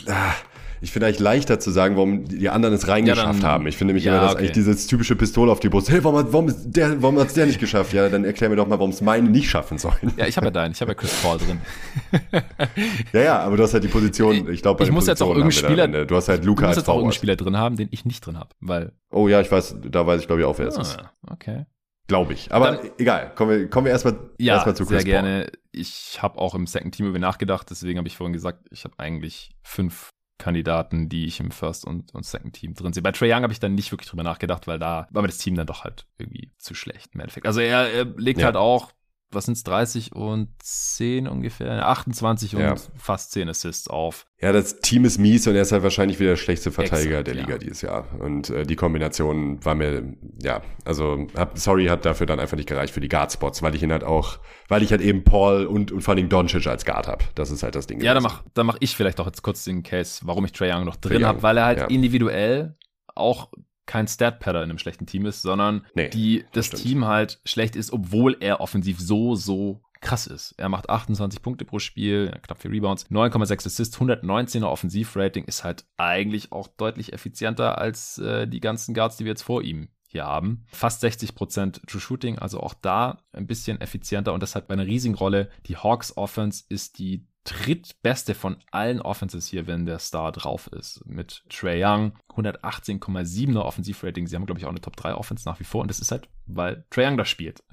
ah, 0.07 0.33
ich 0.81 0.91
finde 0.91 1.07
eigentlich 1.07 1.19
leichter 1.19 1.59
zu 1.59 1.69
sagen, 1.69 1.95
warum 1.95 2.25
die 2.25 2.49
anderen 2.49 2.73
es 2.73 2.87
reingeschafft 2.87 3.43
ja, 3.43 3.47
haben. 3.47 3.67
Ich 3.67 3.77
finde 3.77 3.93
nämlich 3.93 4.05
ja, 4.05 4.13
immer, 4.13 4.21
dass 4.23 4.31
okay. 4.31 4.39
eigentlich 4.39 4.51
dieses 4.53 4.87
typische 4.87 5.15
Pistole 5.15 5.51
auf 5.51 5.59
die 5.59 5.69
Brust, 5.69 5.91
hey, 5.91 6.03
warum, 6.03 6.17
hat, 6.17 6.33
warum, 6.33 6.51
der, 6.65 7.01
warum 7.01 7.19
hat's 7.19 7.35
der 7.35 7.45
nicht 7.45 7.59
geschafft? 7.59 7.93
Ja, 7.93 8.09
dann 8.09 8.25
erklär 8.25 8.49
mir 8.49 8.55
doch 8.55 8.67
mal, 8.67 8.79
warum 8.79 8.89
es 8.89 9.01
meine 9.01 9.29
nicht 9.29 9.49
schaffen 9.49 9.77
sollen. 9.77 10.13
Ja, 10.17 10.25
ich 10.25 10.37
habe 10.37 10.47
ja 10.47 10.51
deinen, 10.51 10.71
ich 10.71 10.81
habe 10.81 10.91
ja 10.91 10.95
Chris 10.95 11.13
Paul 11.21 11.37
drin. 11.37 11.61
ja, 13.13 13.21
ja, 13.21 13.39
aber 13.39 13.57
du 13.57 13.63
hast 13.63 13.73
halt 13.73 13.83
die 13.83 13.89
Position, 13.89 14.51
ich 14.51 14.63
glaube, 14.63 14.83
ich 14.83 14.91
muss 14.91 15.05
jetzt 15.05 15.21
auch 15.21 15.27
irgendeinen 15.27 15.51
Spieler, 15.51 15.87
du 15.87 16.15
hast 16.15 16.29
halt 16.29 16.43
Luca 16.45 16.67
als 16.67 16.77
jetzt 16.77 16.89
auch 16.89 16.95
irgendeinen 16.95 17.13
Spieler 17.13 17.35
drin 17.35 17.57
haben, 17.57 17.75
den 17.75 17.89
ich 17.91 18.05
nicht 18.05 18.25
drin 18.25 18.39
habe, 18.39 18.49
weil. 18.59 18.93
Oh 19.11 19.27
ja, 19.27 19.39
ich 19.39 19.51
weiß, 19.51 19.75
da 19.83 20.07
weiß 20.07 20.21
ich 20.21 20.27
glaube 20.27 20.41
ich 20.41 20.47
auch, 20.47 20.57
wer 20.57 20.67
es 20.67 20.77
ah, 20.77 20.81
ist. 20.81 20.97
Okay. 21.29 21.65
Glaube 22.11 22.33
ich. 22.33 22.51
Aber 22.51 22.73
Dann, 22.73 22.91
egal, 22.97 23.33
kommen 23.35 23.51
wir, 23.51 23.69
kommen 23.69 23.85
wir 23.85 23.93
erstmal 23.93 24.19
ja, 24.37 24.55
erstmal 24.55 24.75
zu 24.75 24.85
Chris 24.85 25.03
sehr 25.03 25.05
gerne. 25.05 25.49
Ich 25.71 26.21
habe 26.21 26.37
auch 26.39 26.55
im 26.55 26.67
Second 26.67 26.93
Team 26.93 27.05
über 27.05 27.19
nachgedacht, 27.19 27.69
deswegen 27.69 27.97
habe 27.99 28.09
ich 28.09 28.17
vorhin 28.17 28.33
gesagt, 28.33 28.67
ich 28.69 28.83
habe 28.83 28.99
eigentlich 28.99 29.51
fünf 29.63 30.09
Kandidaten, 30.37 31.07
die 31.07 31.25
ich 31.25 31.39
im 31.39 31.51
First 31.51 31.85
und, 31.85 32.13
und 32.13 32.25
Second 32.25 32.51
Team 32.51 32.73
drin 32.73 32.91
sehe. 32.91 33.01
Bei 33.01 33.13
Trey 33.13 33.31
Young 33.31 33.43
habe 33.43 33.53
ich 33.53 33.61
dann 33.61 33.75
nicht 33.75 33.93
wirklich 33.93 34.09
drüber 34.09 34.23
nachgedacht, 34.23 34.67
weil 34.67 34.77
da 34.77 35.07
war 35.09 35.21
mir 35.21 35.29
das 35.29 35.37
Team 35.37 35.55
dann 35.55 35.67
doch 35.67 35.85
halt 35.85 36.05
irgendwie 36.17 36.51
zu 36.57 36.73
schlecht 36.73 37.11
im 37.13 37.21
Endeffekt. 37.21 37.45
Also 37.45 37.61
er, 37.61 37.93
er 37.93 38.03
legt 38.03 38.41
ja. 38.41 38.47
halt 38.47 38.57
auch 38.57 38.91
was 39.31 39.45
sind's, 39.45 39.63
30 39.63 40.13
und 40.15 40.49
10 40.61 41.27
ungefähr, 41.27 41.87
28 41.87 42.55
und 42.55 42.61
ja. 42.61 42.75
fast 42.97 43.31
10 43.31 43.49
Assists 43.49 43.87
auf. 43.87 44.27
Ja, 44.41 44.51
das 44.51 44.79
Team 44.79 45.05
ist 45.05 45.19
mies 45.19 45.47
und 45.47 45.55
er 45.55 45.61
ist 45.61 45.71
halt 45.71 45.83
wahrscheinlich 45.83 46.19
wieder 46.19 46.31
der 46.31 46.37
schlechteste 46.37 46.71
Verteidiger 46.71 47.19
Exakt, 47.19 47.27
der 47.27 47.35
Liga 47.35 47.51
ja. 47.51 47.57
dieses 47.57 47.81
Jahr. 47.81 48.07
Und 48.19 48.49
äh, 48.49 48.65
die 48.65 48.75
Kombination 48.75 49.63
war 49.63 49.75
mir, 49.75 50.03
ja, 50.41 50.61
also 50.83 51.27
hab, 51.35 51.57
sorry, 51.57 51.85
hat 51.85 52.05
dafür 52.05 52.25
dann 52.25 52.39
einfach 52.39 52.57
nicht 52.57 52.67
gereicht 52.67 52.93
für 52.93 53.01
die 53.01 53.09
Guard-Spots, 53.09 53.61
weil 53.61 53.75
ich 53.75 53.83
ihn 53.83 53.91
halt 53.91 54.03
auch, 54.03 54.39
weil 54.67 54.83
ich 54.83 54.91
halt 54.91 55.01
eben 55.01 55.23
Paul 55.23 55.65
und, 55.65 55.91
und 55.91 56.01
vor 56.01 56.15
allem 56.15 56.29
Doncic 56.29 56.65
als 56.67 56.85
Guard 56.85 57.07
habe. 57.07 57.23
Das 57.35 57.51
ist 57.51 57.63
halt 57.63 57.75
das 57.75 57.87
Ding. 57.87 58.01
Ja, 58.01 58.13
da 58.13 58.19
mach, 58.19 58.43
da 58.53 58.63
mach 58.63 58.77
ich 58.79 58.95
vielleicht 58.95 59.19
auch 59.19 59.27
jetzt 59.27 59.43
kurz 59.43 59.63
den 59.63 59.83
Case, 59.83 60.21
warum 60.23 60.45
ich 60.45 60.51
Trae 60.51 60.73
Young 60.73 60.85
noch 60.85 60.95
drin 60.95 61.25
habe, 61.25 61.43
weil 61.43 61.57
er 61.57 61.65
halt 61.65 61.79
ja. 61.79 61.85
individuell 61.87 62.75
auch 63.15 63.51
kein 63.91 64.07
Stat-Padder 64.07 64.63
in 64.63 64.69
einem 64.69 64.77
schlechten 64.77 65.05
Team 65.05 65.25
ist, 65.25 65.41
sondern 65.41 65.85
nee, 65.95 66.07
die, 66.07 66.45
das, 66.53 66.69
das 66.69 66.81
Team 66.81 67.07
halt 67.07 67.41
schlecht 67.43 67.75
ist, 67.75 67.91
obwohl 67.91 68.37
er 68.39 68.61
offensiv 68.61 69.01
so, 69.01 69.35
so 69.35 69.81
krass 69.99 70.27
ist. 70.27 70.53
Er 70.57 70.69
macht 70.69 70.89
28 70.89 71.41
Punkte 71.41 71.65
pro 71.65 71.77
Spiel, 71.77 72.31
knapp 72.41 72.61
4 72.61 72.71
Rebounds, 72.71 73.07
9,6 73.11 73.65
Assists, 73.65 73.97
119er 73.99 74.63
Offensivrating, 74.63 75.43
ist 75.43 75.65
halt 75.65 75.83
eigentlich 75.97 76.53
auch 76.53 76.69
deutlich 76.69 77.11
effizienter 77.11 77.79
als 77.79 78.17
äh, 78.17 78.47
die 78.47 78.61
ganzen 78.61 78.93
Guards, 78.93 79.17
die 79.17 79.25
wir 79.25 79.31
jetzt 79.31 79.43
vor 79.43 79.61
ihm 79.61 79.89
hier 80.07 80.23
haben. 80.23 80.63
Fast 80.67 81.03
60% 81.03 81.85
True 81.85 82.01
Shooting, 82.01 82.39
also 82.39 82.61
auch 82.61 82.73
da 82.73 83.19
ein 83.33 83.45
bisschen 83.45 83.81
effizienter 83.81 84.31
und 84.31 84.41
das 84.41 84.55
hat 84.55 84.69
bei 84.69 84.73
einer 84.73 84.87
riesigen 84.87 85.15
Rolle. 85.15 85.49
Die 85.65 85.75
Hawks 85.75 86.15
Offense 86.15 86.63
ist 86.69 86.97
die 86.97 87.27
drittbeste 87.43 88.35
von 88.35 88.57
allen 88.71 89.01
Offenses 89.01 89.47
hier, 89.47 89.67
wenn 89.67 89.85
der 89.85 89.99
Star 89.99 90.31
drauf 90.31 90.67
ist. 90.67 91.05
Mit 91.05 91.43
Trey 91.49 91.83
Young, 91.83 92.13
118,7er 92.31 93.59
Offensivrating. 93.59 94.27
Sie 94.27 94.35
haben, 94.35 94.45
glaube 94.45 94.59
ich, 94.59 94.65
auch 94.65 94.69
eine 94.69 94.81
Top 94.81 94.95
3 94.95 95.15
Offense 95.15 95.47
nach 95.47 95.59
wie 95.59 95.63
vor. 95.63 95.81
Und 95.81 95.89
das 95.89 95.99
ist 95.99 96.11
halt, 96.11 96.29
weil 96.45 96.85
Trey 96.89 97.07
Young 97.07 97.17
da 97.17 97.25
spielt. 97.25 97.63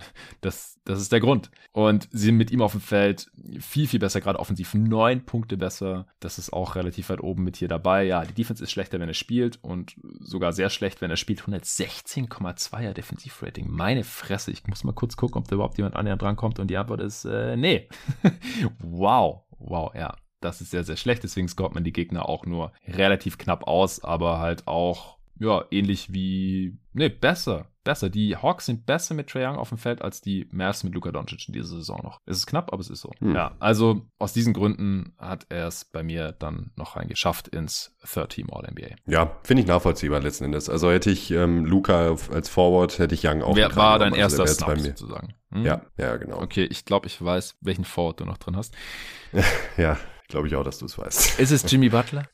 Das, 0.41 0.79
das 0.85 1.01
ist 1.01 1.11
der 1.11 1.21
Grund. 1.21 1.51
Und 1.73 2.09
sie 2.13 2.27
sind 2.27 2.37
mit 2.37 2.51
ihm 2.51 2.63
auf 2.63 2.73
dem 2.73 2.81
Feld 2.81 3.31
viel, 3.61 3.89
viel 3.89 3.99
besser, 3.99 4.21
gerade 4.21 4.39
offensiv. 4.39 4.75
Neun 4.75 5.25
Punkte 5.25 5.57
besser. 5.57 6.07
Das 6.21 6.39
ist 6.39 6.53
auch 6.53 6.77
relativ 6.77 7.09
weit 7.11 7.23
oben 7.23 7.45
mit 7.45 7.57
hier 7.57 7.69
dabei. 7.69 8.05
Ja, 8.05 8.25
die 8.25 8.35
Defense 8.35 8.63
ist 8.63 8.71
schlechter, 8.71 9.01
wenn 9.01 9.09
er 9.09 9.15
spielt. 9.15 9.63
Und 9.63 9.97
sogar 10.21 10.53
sehr 10.53 10.71
schlecht, 10.71 11.01
wenn 11.01 11.11
er 11.11 11.17
spielt. 11.17 11.43
116,2er 11.43 12.93
Defensivrating. 12.93 13.69
Meine 13.69 14.05
Fresse. 14.05 14.51
Ich 14.51 14.67
muss 14.67 14.85
mal 14.85 14.93
kurz 14.93 15.17
gucken, 15.17 15.41
ob 15.41 15.49
da 15.49 15.55
überhaupt 15.55 15.79
jemand 15.79 15.97
annähernd 15.97 16.23
drankommt. 16.23 16.59
Und 16.59 16.69
die 16.69 16.77
Antwort 16.77 17.01
ist, 17.01 17.25
äh, 17.25 17.57
nee. 17.57 17.89
wow 18.79 19.43
wow, 19.59 19.93
ja, 19.95 20.15
das 20.41 20.61
ist 20.61 20.71
sehr, 20.71 20.85
sehr 20.85 20.97
schlecht. 20.97 21.23
Deswegen 21.23 21.49
scoret 21.49 21.75
man 21.75 21.85
die 21.85 21.93
Gegner 21.93 22.29
auch 22.29 22.47
nur 22.47 22.73
relativ 22.87 23.39
knapp 23.39 23.67
aus, 23.67 24.03
aber 24.03 24.39
halt 24.39 24.67
auch, 24.67 25.19
ja, 25.39 25.65
ähnlich 25.71 26.13
wie, 26.13 26.79
nee, 26.93 27.09
besser, 27.09 27.67
besser. 27.89 28.11
Die 28.11 28.37
Hawks 28.37 28.67
sind 28.67 28.85
besser 28.85 29.15
mit 29.15 29.29
Trae 29.29 29.47
Young 29.47 29.57
auf 29.57 29.71
dem 29.71 29.79
Feld 29.79 30.03
als 30.03 30.21
die 30.21 30.47
Mavs 30.51 30.85
mit 30.85 30.95
Luka 30.95 31.11
Doncic 31.11 31.49
in 31.49 31.55
dieser 31.55 31.69
Saison 31.69 32.01
noch. 32.03 32.21
Es 32.27 32.37
ist 32.37 32.47
knapp, 32.47 32.73
aber 32.73 32.81
es 32.81 32.91
ist 32.91 33.01
so. 33.01 33.13
Hm. 33.19 33.35
Ja, 33.35 33.57
also 33.61 34.03
aus 34.19 34.35
diesen 34.35 34.53
Gründen 34.53 35.15
hat 35.17 35.47
er 35.49 35.69
es 35.69 35.87
bei 35.87 36.03
mir 36.03 36.33
dann 36.33 36.71
noch 36.77 36.97
reingeschafft 36.97 37.49
ins 37.49 37.97
Third 38.05 38.31
Team 38.31 38.49
All 38.53 38.71
NBA. 38.71 38.97
Ja, 39.07 39.39
finde 39.43 39.63
ich 39.63 39.69
nachvollziehbar 39.69 40.21
letzten 40.21 40.45
Endes. 40.45 40.69
Also 40.69 40.91
hätte 40.91 41.11
ich 41.11 41.31
ähm, 41.31 41.65
Luca 41.65 42.15
als 42.31 42.49
Forward, 42.51 42.99
hätte 42.99 43.15
ich 43.15 43.25
Young 43.25 43.43
auch. 43.43 43.57
Wer 43.57 43.75
war 43.75 43.99
dein 43.99 44.13
also 44.13 44.43
erster 44.43 44.47
Snap 44.47 44.79
sozusagen? 44.79 45.35
Hm? 45.51 45.65
Ja, 45.65 45.81
ja, 45.97 46.17
genau. 46.19 46.43
Okay, 46.43 46.65
ich 46.65 46.85
glaube, 46.85 47.07
ich 47.07 47.25
weiß, 47.25 47.57
welchen 47.63 47.85
Forward 47.85 48.21
du 48.21 48.27
noch 48.27 48.37
drin 48.37 48.57
hast. 48.57 48.75
ja, 49.79 49.97
glaube 50.29 50.47
ich 50.47 50.55
auch, 50.55 50.65
dass 50.65 50.79
du 50.79 50.87
es 50.87 50.97
weißt. 50.99 51.41
Ist 51.41 51.51
es 51.51 51.71
Jimmy 51.71 51.89
Butler? 51.89 52.25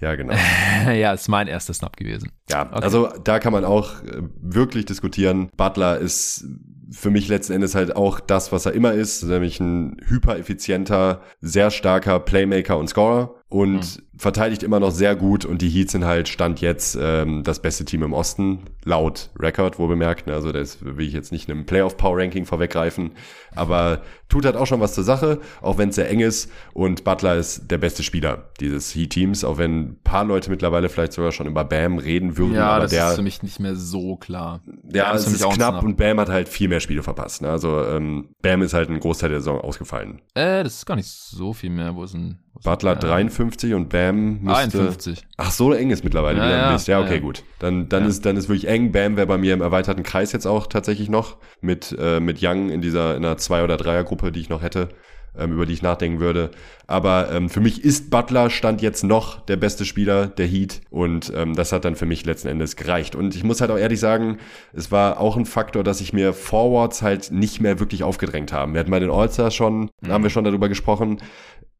Ja, 0.00 0.16
genau. 0.16 0.34
ja, 0.92 1.12
ist 1.14 1.28
mein 1.28 1.46
erster 1.46 1.72
Snap 1.72 1.96
gewesen. 1.96 2.32
Ja, 2.50 2.66
okay. 2.66 2.82
also 2.82 3.08
da 3.22 3.38
kann 3.38 3.52
man 3.52 3.64
auch 3.64 4.02
äh, 4.02 4.22
wirklich 4.40 4.84
diskutieren. 4.84 5.50
Butler 5.56 5.98
ist 5.98 6.44
für 6.90 7.10
mich 7.10 7.28
letzten 7.28 7.54
Endes 7.54 7.74
halt 7.74 7.96
auch 7.96 8.20
das, 8.20 8.52
was 8.52 8.66
er 8.66 8.72
immer 8.72 8.92
ist, 8.92 9.22
nämlich 9.22 9.60
ein 9.60 9.96
hypereffizienter, 10.04 11.22
sehr 11.40 11.70
starker 11.70 12.20
Playmaker 12.20 12.76
und 12.76 12.88
Scorer 12.88 13.36
und 13.48 13.98
mhm. 13.98 14.02
verteidigt 14.16 14.62
immer 14.62 14.80
noch 14.80 14.90
sehr 14.90 15.14
gut 15.14 15.44
und 15.44 15.62
die 15.62 15.68
Heats 15.68 15.92
sind 15.92 16.04
halt 16.04 16.28
Stand 16.28 16.60
jetzt 16.60 16.98
ähm, 17.00 17.44
das 17.44 17.60
beste 17.60 17.84
Team 17.84 18.02
im 18.02 18.12
Osten, 18.12 18.64
laut 18.84 19.30
Record, 19.38 19.78
wo 19.78 19.86
bemerkt. 19.86 20.26
Ne? 20.26 20.32
Also 20.32 20.50
das 20.50 20.78
will 20.84 21.06
ich 21.06 21.12
jetzt 21.12 21.30
nicht 21.30 21.48
einem 21.48 21.64
Playoff-Power-Ranking 21.64 22.46
vorweggreifen, 22.46 23.12
aber 23.54 24.02
tut 24.28 24.44
halt 24.44 24.56
auch 24.56 24.66
schon 24.66 24.80
was 24.80 24.94
zur 24.94 25.04
Sache, 25.04 25.40
auch 25.62 25.78
wenn 25.78 25.90
es 25.90 25.94
sehr 25.94 26.10
eng 26.10 26.20
ist 26.20 26.50
und 26.72 27.04
Butler 27.04 27.36
ist 27.36 27.70
der 27.70 27.78
beste 27.78 28.02
Spieler 28.02 28.50
dieses 28.58 28.92
Heat-Teams, 28.94 29.44
auch 29.44 29.58
wenn 29.58 29.80
ein 29.80 30.00
paar 30.02 30.24
Leute 30.24 30.50
mittlerweile 30.50 30.88
vielleicht 30.88 31.12
sogar 31.12 31.30
schon 31.30 31.46
über 31.46 31.64
Bam 31.64 31.98
reden 31.98 32.36
würden. 32.36 32.54
Ja, 32.54 32.70
aber 32.70 32.82
das 32.82 32.90
der, 32.90 33.10
ist 33.10 33.16
für 33.16 33.22
mich 33.22 33.42
nicht 33.42 33.60
mehr 33.60 33.76
so 33.76 34.16
klar. 34.16 34.62
Ja, 34.92 35.14
es 35.14 35.26
ist 35.26 35.48
knapp 35.50 35.82
und 35.84 35.96
Bam 35.96 36.18
hat 36.18 36.28
halt 36.28 36.48
viel 36.48 36.68
mehr 36.68 36.80
Spiele 36.80 37.02
verpasst. 37.02 37.42
Ne? 37.42 37.50
Also 37.50 37.84
ähm, 37.84 38.30
Bam 38.42 38.62
ist 38.62 38.74
halt 38.74 38.90
ein 38.90 38.98
Großteil 38.98 39.30
der 39.30 39.40
Saison 39.40 39.60
ausgefallen. 39.60 40.22
Äh, 40.34 40.64
das 40.64 40.74
ist 40.74 40.86
gar 40.86 40.96
nicht 40.96 41.08
so 41.08 41.52
viel 41.52 41.70
mehr. 41.70 41.94
Wo 41.94 42.02
ist 42.02 42.14
denn 42.14 42.38
Butler 42.62 42.96
53 42.96 43.74
und 43.74 43.88
Bam 43.88 44.40
müsste... 44.42 44.78
51. 44.78 45.26
Ach, 45.36 45.50
so 45.50 45.72
eng 45.72 45.90
ist 45.90 46.04
mittlerweile 46.04 46.38
ja, 46.38 46.44
wieder 46.44 46.56
ja, 46.56 46.98
Ja, 46.98 47.04
okay, 47.04 47.14
ja. 47.14 47.20
gut. 47.20 47.42
Dann, 47.58 47.88
dann, 47.88 48.06
ist, 48.06 48.24
dann 48.24 48.36
ist 48.36 48.48
wirklich 48.48 48.68
eng. 48.68 48.92
Bam 48.92 49.16
wäre 49.16 49.26
bei 49.26 49.38
mir 49.38 49.54
im 49.54 49.60
erweiterten 49.60 50.02
Kreis 50.02 50.32
jetzt 50.32 50.46
auch 50.46 50.66
tatsächlich 50.66 51.08
noch 51.08 51.36
mit, 51.60 51.94
äh, 51.98 52.20
mit 52.20 52.38
Young 52.42 52.70
in 52.70 52.80
dieser 52.80 53.16
in 53.16 53.24
einer 53.24 53.36
Zwei- 53.36 53.64
oder 53.64 53.76
Dreiergruppe, 53.76 54.30
die 54.30 54.40
ich 54.40 54.48
noch 54.48 54.62
hätte 54.62 54.88
ähm, 55.36 55.52
über 55.52 55.66
die 55.66 55.72
ich 55.72 55.82
nachdenken 55.82 56.20
würde. 56.20 56.50
Aber 56.86 57.30
ähm, 57.32 57.48
für 57.48 57.60
mich 57.60 57.82
ist 57.82 58.10
Butler 58.10 58.50
Stand 58.50 58.82
jetzt 58.82 59.04
noch 59.04 59.40
der 59.40 59.56
beste 59.56 59.84
Spieler 59.84 60.26
der 60.26 60.46
Heat 60.46 60.82
und 60.90 61.32
ähm, 61.34 61.54
das 61.54 61.72
hat 61.72 61.84
dann 61.84 61.96
für 61.96 62.06
mich 62.06 62.26
letzten 62.26 62.48
Endes 62.48 62.76
gereicht. 62.76 63.14
Und 63.14 63.34
ich 63.34 63.42
muss 63.42 63.60
halt 63.60 63.70
auch 63.70 63.78
ehrlich 63.78 64.00
sagen, 64.00 64.38
es 64.72 64.92
war 64.92 65.18
auch 65.20 65.36
ein 65.36 65.46
Faktor, 65.46 65.82
dass 65.82 66.00
ich 66.00 66.12
mir 66.12 66.32
Forwards 66.32 67.02
halt 67.02 67.30
nicht 67.30 67.60
mehr 67.60 67.80
wirklich 67.80 68.02
aufgedrängt 68.02 68.52
haben. 68.52 68.74
Wir 68.74 68.80
hatten 68.80 68.90
bei 68.90 69.00
den 69.00 69.10
All-Stars 69.10 69.54
schon, 69.54 69.90
mhm. 70.00 70.08
haben 70.08 70.22
wir 70.22 70.30
schon 70.30 70.44
darüber 70.44 70.68
gesprochen. 70.68 71.18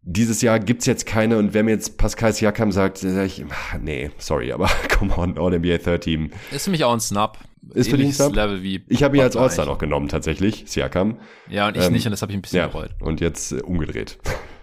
Dieses 0.06 0.42
Jahr 0.42 0.60
gibt's 0.60 0.84
jetzt 0.84 1.06
keine 1.06 1.38
und 1.38 1.54
wenn 1.54 1.64
mir 1.64 1.72
jetzt 1.72 1.96
Pascal 1.96 2.32
Siakam 2.32 2.72
sagt, 2.72 2.98
sag 2.98 3.24
ich, 3.24 3.44
nee, 3.80 4.10
sorry, 4.18 4.52
aber 4.52 4.68
come 4.98 5.16
on, 5.16 5.38
All-NBA 5.38 5.78
Third 5.78 6.02
Team. 6.02 6.30
Ist 6.50 6.64
für 6.64 6.70
mich 6.70 6.84
auch 6.84 6.92
ein 6.92 7.00
Snap. 7.00 7.38
Ist 7.72 7.88
für 7.88 7.96
dich 7.96 8.08
ein 8.08 8.12
Snap? 8.12 8.34
Level 8.34 8.62
wie 8.62 8.84
ich 8.88 9.02
habe 9.02 9.16
ihn 9.16 9.22
als 9.22 9.36
All-Star 9.36 9.64
noch 9.64 9.78
genommen, 9.78 10.08
tatsächlich, 10.08 10.64
Siakam. 10.66 11.18
Ja, 11.48 11.68
und 11.68 11.76
ich 11.76 11.84
ähm, 11.84 11.92
nicht 11.92 12.06
und 12.06 12.10
das 12.10 12.20
habe 12.20 12.32
ich 12.32 12.38
ein 12.38 12.42
bisschen 12.42 12.58
ja, 12.58 12.66
gerollt. 12.66 12.92
Und 13.00 13.20
jetzt 13.20 13.52
äh, 13.52 13.62
umgedreht. 13.62 14.18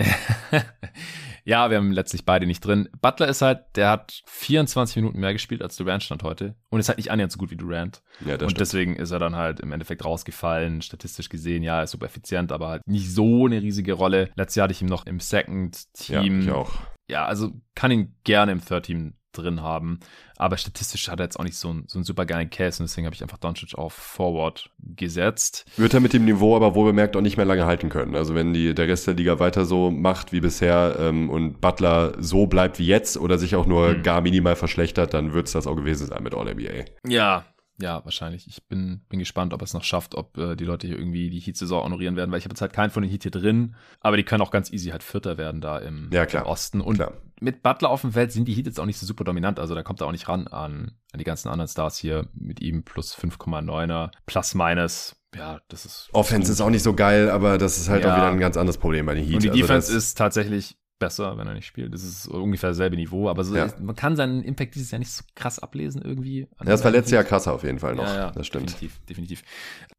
ja, 1.49 1.71
wir 1.71 1.79
haben 1.79 1.93
letztlich 1.93 2.27
beide 2.27 2.47
nicht 2.47 2.61
drin. 2.61 2.91
Butler 3.01 3.27
ist 3.27 3.41
halt, 3.41 3.61
der 3.75 3.89
hat 3.89 4.23
24 4.27 4.97
Minuten 4.97 5.19
mehr 5.19 5.33
gespielt 5.33 5.63
als 5.63 5.77
Durant 5.77 6.03
stand 6.03 6.23
heute 6.23 6.55
und 6.69 6.79
ist 6.79 6.89
halt 6.89 6.99
nicht 6.99 7.11
annähernd 7.11 7.33
so 7.33 7.39
gut 7.39 7.51
wie 7.51 7.57
Durant. 7.57 8.03
Ja, 8.21 8.37
das 8.37 8.43
und 8.43 8.51
stimmt. 8.51 8.61
deswegen 8.61 8.97
ist 8.97 9.13
er 9.13 9.19
dann 9.19 9.35
halt 9.35 9.61
im 9.61 9.73
Endeffekt 9.73 10.05
rausgefallen. 10.05 10.83
Statistisch 10.83 11.31
gesehen, 11.31 11.63
ja, 11.63 11.83
ist 11.83 11.93
super 11.93 12.05
effizient, 12.05 12.53
aber 12.53 12.69
halt 12.69 12.83
nicht 12.87 13.11
so 13.11 13.47
eine 13.47 13.63
riesige 13.63 13.95
Rolle. 13.95 14.29
Letztes 14.37 14.57
Jahr 14.57 14.65
hatte 14.65 14.73
ich 14.73 14.83
ihn 14.83 14.89
noch 14.89 15.07
im 15.07 15.21
Second 15.21 15.91
Team. 15.95 16.43
Ja, 16.43 16.47
ich 16.47 16.51
auch. 16.53 16.73
Ja, 17.09 17.25
also 17.25 17.53
kann 17.75 17.93
ihn 17.93 18.15
gerne 18.25 18.53
im 18.53 18.63
Third 18.63 18.85
Team 18.85 19.15
drin 19.39 19.63
haben. 19.63 20.01
Aber 20.37 20.57
statistisch 20.57 21.09
hat 21.09 21.21
er 21.21 21.25
jetzt 21.25 21.39
auch 21.39 21.45
nicht 21.45 21.57
so, 21.57 21.73
ein, 21.73 21.85
so 21.87 21.99
einen 21.99 22.05
super 22.05 22.27
geilen 22.27 22.51
Case 22.51 22.81
und 22.81 22.89
deswegen 22.89 23.07
habe 23.07 23.15
ich 23.15 23.23
einfach 23.23 23.39
Doncic 23.39 23.77
auf 23.77 23.93
Forward 23.93 24.71
gesetzt. 24.97 25.65
Wird 25.77 25.95
er 25.95 26.01
mit 26.01 26.13
dem 26.13 26.25
Niveau 26.25 26.55
aber 26.55 26.75
wohl 26.75 26.87
bemerkt 26.87 27.17
auch 27.17 27.21
nicht 27.21 27.37
mehr 27.37 27.47
lange 27.47 27.67
halten 27.67 27.89
können. 27.89 28.15
Also 28.15 28.35
wenn 28.35 28.53
die, 28.53 28.75
der 28.75 28.89
Rest 28.89 29.07
der 29.07 29.15
Liga 29.15 29.41
weiter 29.41 29.65
so 29.65 29.91
macht 29.91 30.33
wie 30.33 30.41
bisher 30.41 30.97
ähm, 31.01 31.31
und 31.31 31.61
Butler 31.61 32.13
so 32.19 32.47
bleibt 32.47 32.79
wie 32.79 32.87
jetzt 32.87 33.17
oder 33.17 33.39
sich 33.39 33.57
auch 33.57 33.67
nur 33.67 33.91
mhm. 33.91 34.03
gar 34.03 34.21
minimal 34.21 34.57
verschlechtert, 34.57 35.15
dann 35.15 35.33
wird 35.33 35.47
es 35.47 35.53
das 35.53 35.67
auch 35.67 35.77
gewesen 35.77 36.07
sein 36.07 36.23
mit 36.23 36.35
All-NBA. 36.35 36.85
Ja, 37.07 37.45
ja, 37.81 38.05
wahrscheinlich. 38.05 38.47
Ich 38.49 38.67
bin, 38.67 39.03
bin 39.09 39.21
gespannt, 39.21 39.55
ob 39.55 39.63
es 39.63 39.73
noch 39.73 39.85
schafft, 39.85 40.15
ob 40.17 40.37
äh, 40.37 40.57
die 40.57 40.65
Leute 40.65 40.89
hier 40.89 40.99
irgendwie 40.99 41.31
die 41.31 41.39
Heat-Saison 41.39 41.85
honorieren 41.85 42.17
werden, 42.17 42.31
weil 42.33 42.39
ich 42.39 42.45
habe 42.45 42.53
jetzt 42.53 42.61
halt 42.61 42.73
keinen 42.73 42.91
von 42.91 43.03
den 43.03 43.11
Heat 43.11 43.23
hier 43.23 43.31
drin, 43.31 43.77
aber 44.01 44.17
die 44.17 44.25
können 44.25 44.43
auch 44.43 44.51
ganz 44.51 44.73
easy 44.73 44.91
halt 44.91 45.05
Vierter 45.05 45.39
werden 45.39 45.61
da 45.61 45.79
im, 45.79 46.11
ja, 46.13 46.25
im 46.25 46.43
Osten. 46.43 46.81
Und 46.81 46.97
klar. 46.97 47.13
mit 47.41 47.63
Butler 47.63 47.91
auf 47.91 48.01
dem 48.01 48.13
Feld 48.13 48.33
sind 48.33 48.49
die 48.49 48.55
Heat 48.55 48.67
jetzt 48.67 48.81
auch 48.81 48.87
nicht 48.87 48.99
so 48.99 49.07
super 49.07 49.25
dominant, 49.25 49.61
also 49.61 49.75
da 49.77 49.83
kommt 49.83 50.01
er 50.01 50.09
auch 50.09 50.13
nicht 50.13 50.29
ran 50.29 50.49
an, 50.49 50.93
an 51.13 51.19
die 51.19 51.25
ganzen 51.25 51.49
anderen 51.49 51.69
Stars 51.69 51.99
hier 51.99 52.27
mit 52.35 52.61
ihm 52.61 52.83
plus 52.83 53.17
5,9er, 53.17 54.11
plus 54.27 54.55
minus. 54.55 55.15
Ja, 55.37 55.61
das 55.69 55.85
ist. 55.85 56.09
Offense 56.13 56.51
ist 56.51 56.61
auch 56.61 56.71
nicht 56.71 56.83
so 56.83 56.95
geil, 56.95 57.31
aber 57.31 57.59
das 57.59 57.77
ist 57.77 57.89
halt 57.89 58.03
ja. 58.03 58.13
auch 58.13 58.17
wieder 58.17 58.31
ein 58.31 58.41
ganz 58.41 58.57
anderes 58.57 58.79
Problem 58.79 59.07
bei 59.07 59.15
den 59.15 59.25
Heat. 59.25 59.35
Und 59.35 59.45
die 59.45 59.51
also 59.51 59.61
Defense 59.61 59.95
ist 59.95 60.17
tatsächlich 60.17 60.79
besser, 60.99 61.39
wenn 61.39 61.47
er 61.47 61.55
nicht 61.55 61.67
spielt. 61.67 61.93
Das 61.93 62.03
ist 62.03 62.27
ungefähr 62.27 62.71
dasselbe 62.71 62.97
Niveau, 62.97 63.29
aber 63.29 63.45
so 63.45 63.57
ja. 63.57 63.65
ist, 63.65 63.81
man 63.81 63.97
kann 63.97 64.17
seinen 64.17 64.43
Impact 64.43 64.75
dieses 64.75 64.91
Jahr 64.91 64.99
nicht 64.99 65.11
so 65.11 65.25
krass 65.35 65.59
ablesen 65.59 66.03
irgendwie. 66.03 66.49
Ja, 66.59 66.65
das 66.65 66.85
war 66.85 66.91
letztes 66.91 67.13
Jahr 67.13 67.25
krasser 67.25 67.53
auf 67.53 67.63
jeden 67.63 67.79
Fall 67.79 67.95
noch. 67.95 68.05
Ja, 68.05 68.17
ja, 68.17 68.31
das 68.31 68.47
stimmt. 68.47 68.71
Definitiv, 68.71 69.01
definitiv. 69.09 69.43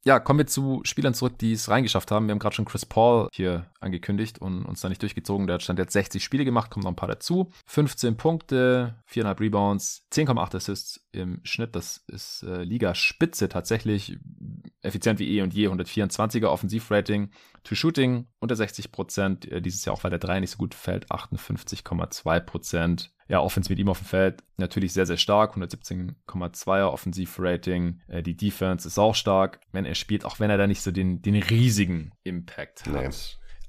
Ja, 0.06 0.20
kommen 0.20 0.40
wir 0.40 0.48
zu 0.48 0.82
Spielern 0.84 1.14
zurück, 1.14 1.38
die 1.38 1.54
es 1.54 1.70
reingeschafft 1.70 2.12
haben. 2.12 2.28
Wir 2.28 2.32
haben 2.32 2.40
gerade 2.40 2.56
schon 2.56 2.66
Chris 2.66 2.86
Paul 2.86 3.30
hier 3.34 3.66
angekündigt 3.80 4.40
und 4.40 4.66
uns 4.66 4.82
da 4.82 4.90
nicht 4.90 5.02
durchgezogen. 5.02 5.48
Der 5.48 5.56
hat 5.56 5.64
stand 5.64 5.80
jetzt 5.80 5.94
60 5.94 6.24
Spiele 6.24 6.46
gemacht, 6.46 6.72
kommt 6.72 6.84
noch 6.84 6.92
ein 6.92 6.96
paar 6.96 7.10
dazu. 7.10 7.52
15 7.66 8.18
Punkte, 8.18 8.96
4,5 9.12 9.40
Rebounds, 9.40 10.08
10,8 10.12 10.56
Assists 10.56 11.02
im 11.12 11.40
Schnitt. 11.44 11.76
Das 11.76 12.04
ist 12.08 12.44
äh, 12.44 12.64
Liga-Spitze 12.64 13.50
tatsächlich 13.50 14.18
effizient 14.82 15.20
wie 15.20 15.38
eh 15.38 15.42
und 15.42 15.54
je, 15.54 15.68
124er 15.68 16.48
Offensivrating. 16.48 17.30
To 17.64 17.76
Shooting 17.76 18.27
unter 18.40 18.56
60 18.56 18.91
Prozent, 18.91 19.52
äh, 19.52 19.61
dieses 19.61 19.86
Jahr 19.86 19.95
auch 19.95 20.03
weil 20.03 20.11
der 20.11 20.19
3 20.19 20.40
nicht 20.40 20.52
so 20.52 20.57
gut 20.57 20.73
fällt, 20.73 21.11
58,2 21.11 22.40
Prozent. 22.40 23.11
Ja, 23.27 23.41
Offense 23.41 23.69
mit 23.69 23.77
ihm 23.77 23.90
auf 23.90 23.99
dem 23.99 24.06
Feld 24.06 24.44
natürlich 24.57 24.94
sehr, 24.94 25.06
sehr 25.06 25.18
stark, 25.18 25.56
117,2er 25.56 26.91
Offensivrating. 26.91 28.02
Äh, 28.07 28.23
die 28.23 28.36
Defense 28.36 28.88
ist 28.88 28.98
auch 28.98 29.15
stark, 29.15 29.60
wenn 29.72 29.86
er 29.86 29.95
spielt, 29.95 30.26
auch 30.26 30.40
wenn 30.40 30.49
er 30.49 30.57
da 30.57 30.68
nicht 30.68 30.81
so 30.81 30.91
den, 30.91 31.22
den 31.22 31.36
riesigen 31.36 32.11
Impact 32.23 32.86
hat. 32.86 32.94
Nee. 32.94 33.10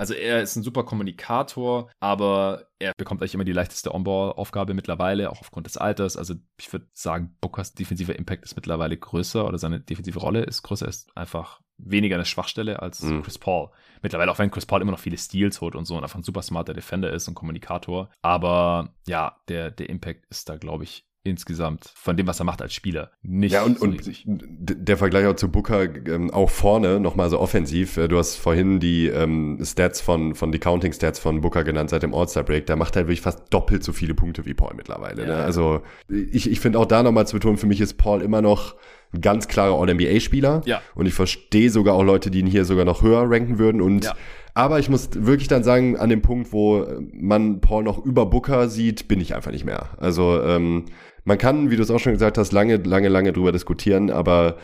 Also 0.00 0.14
er 0.14 0.40
ist 0.40 0.56
ein 0.56 0.62
super 0.62 0.84
Kommunikator, 0.84 1.90
aber 2.00 2.68
er 2.78 2.92
bekommt 2.96 3.20
eigentlich 3.20 3.34
immer 3.34 3.44
die 3.44 3.52
leichteste 3.52 3.94
On-Ball-Aufgabe 3.94 4.72
mittlerweile, 4.72 5.28
auch 5.28 5.42
aufgrund 5.42 5.66
des 5.66 5.76
Alters. 5.76 6.16
Also 6.16 6.36
ich 6.58 6.72
würde 6.72 6.86
sagen, 6.94 7.36
Bookers 7.42 7.74
defensiver 7.74 8.16
Impact 8.18 8.42
ist 8.42 8.56
mittlerweile 8.56 8.96
größer 8.96 9.46
oder 9.46 9.58
seine 9.58 9.78
defensive 9.78 10.18
Rolle 10.18 10.44
ist 10.44 10.62
größer, 10.62 10.88
ist 10.88 11.14
einfach 11.14 11.60
weniger 11.76 12.16
eine 12.16 12.24
Schwachstelle 12.24 12.80
als 12.80 13.02
mhm. 13.02 13.22
Chris 13.22 13.36
Paul. 13.36 13.68
Mittlerweile, 14.00 14.30
auch 14.30 14.38
wenn 14.38 14.50
Chris 14.50 14.64
Paul 14.64 14.80
immer 14.80 14.92
noch 14.92 14.98
viele 14.98 15.18
Steals 15.18 15.60
holt 15.60 15.74
und 15.74 15.84
so 15.84 15.98
und 15.98 16.02
einfach 16.02 16.18
ein 16.18 16.22
super 16.22 16.40
smarter 16.40 16.72
Defender 16.72 17.12
ist 17.12 17.28
und 17.28 17.34
Kommunikator. 17.34 18.08
Aber 18.22 18.94
ja, 19.06 19.36
der, 19.48 19.70
der 19.70 19.90
Impact 19.90 20.24
ist 20.30 20.48
da, 20.48 20.56
glaube 20.56 20.84
ich, 20.84 21.09
insgesamt 21.22 21.92
von 21.94 22.16
dem, 22.16 22.26
was 22.26 22.40
er 22.40 22.44
macht 22.44 22.62
als 22.62 22.72
Spieler. 22.72 23.10
Nicht 23.22 23.52
ja, 23.52 23.62
und, 23.62 23.78
so 23.78 23.84
und 23.84 24.00
der 24.26 24.96
Vergleich 24.96 25.26
auch 25.26 25.36
zu 25.36 25.50
Booker 25.50 25.94
ähm, 26.06 26.30
auch 26.30 26.48
vorne, 26.48 26.98
nochmal 26.98 27.28
so 27.28 27.38
offensiv. 27.38 27.98
Äh, 27.98 28.08
du 28.08 28.16
hast 28.16 28.36
vorhin 28.36 28.80
die 28.80 29.08
ähm, 29.08 29.58
Stats 29.62 30.00
von, 30.00 30.34
von 30.34 30.50
die 30.50 30.58
Counting 30.58 30.92
Stats 30.92 31.18
von 31.18 31.42
Booker 31.42 31.62
genannt 31.62 31.90
seit 31.90 32.02
dem 32.02 32.14
All-Star 32.14 32.42
Break. 32.42 32.66
Da 32.66 32.76
macht 32.76 32.96
er 32.96 33.02
wirklich 33.06 33.20
fast 33.20 33.52
doppelt 33.52 33.84
so 33.84 33.92
viele 33.92 34.14
Punkte 34.14 34.46
wie 34.46 34.54
Paul 34.54 34.72
mittlerweile. 34.74 35.22
Ne? 35.22 35.28
Ja. 35.28 35.38
Ne? 35.38 35.44
Also 35.44 35.82
ich, 36.08 36.50
ich 36.50 36.60
finde 36.60 36.78
auch 36.78 36.86
da 36.86 37.02
nochmal 37.02 37.26
zu 37.26 37.36
betonen, 37.36 37.58
für 37.58 37.66
mich 37.66 37.80
ist 37.82 37.98
Paul 37.98 38.22
immer 38.22 38.40
noch 38.40 38.76
ein 39.12 39.20
ganz 39.20 39.48
klarer 39.48 39.78
All-NBA-Spieler. 39.78 40.62
Ja. 40.64 40.80
Und 40.94 41.06
ich 41.06 41.14
verstehe 41.14 41.70
sogar 41.70 41.94
auch 41.94 42.04
Leute, 42.04 42.30
die 42.30 42.40
ihn 42.40 42.46
hier 42.46 42.64
sogar 42.64 42.84
noch 42.84 43.02
höher 43.02 43.28
ranken 43.28 43.58
würden. 43.58 43.82
Und 43.82 44.04
ja. 44.04 44.14
aber 44.54 44.78
ich 44.78 44.88
muss 44.88 45.10
wirklich 45.14 45.48
dann 45.48 45.64
sagen, 45.64 45.96
an 45.96 46.08
dem 46.10 46.22
Punkt, 46.22 46.52
wo 46.52 46.86
man 47.12 47.60
Paul 47.60 47.82
noch 47.82 48.04
über 48.04 48.26
Booker 48.26 48.68
sieht, 48.68 49.08
bin 49.08 49.20
ich 49.20 49.34
einfach 49.34 49.50
nicht 49.50 49.64
mehr. 49.64 49.90
Also 49.98 50.40
ähm, 50.42 50.86
man 51.24 51.38
kann, 51.38 51.70
wie 51.70 51.76
du 51.76 51.82
es 51.82 51.90
auch 51.90 51.98
schon 51.98 52.12
gesagt 52.12 52.38
hast, 52.38 52.52
lange, 52.52 52.76
lange, 52.76 53.08
lange 53.08 53.32
drüber 53.32 53.52
diskutieren, 53.52 54.10
aber 54.10 54.56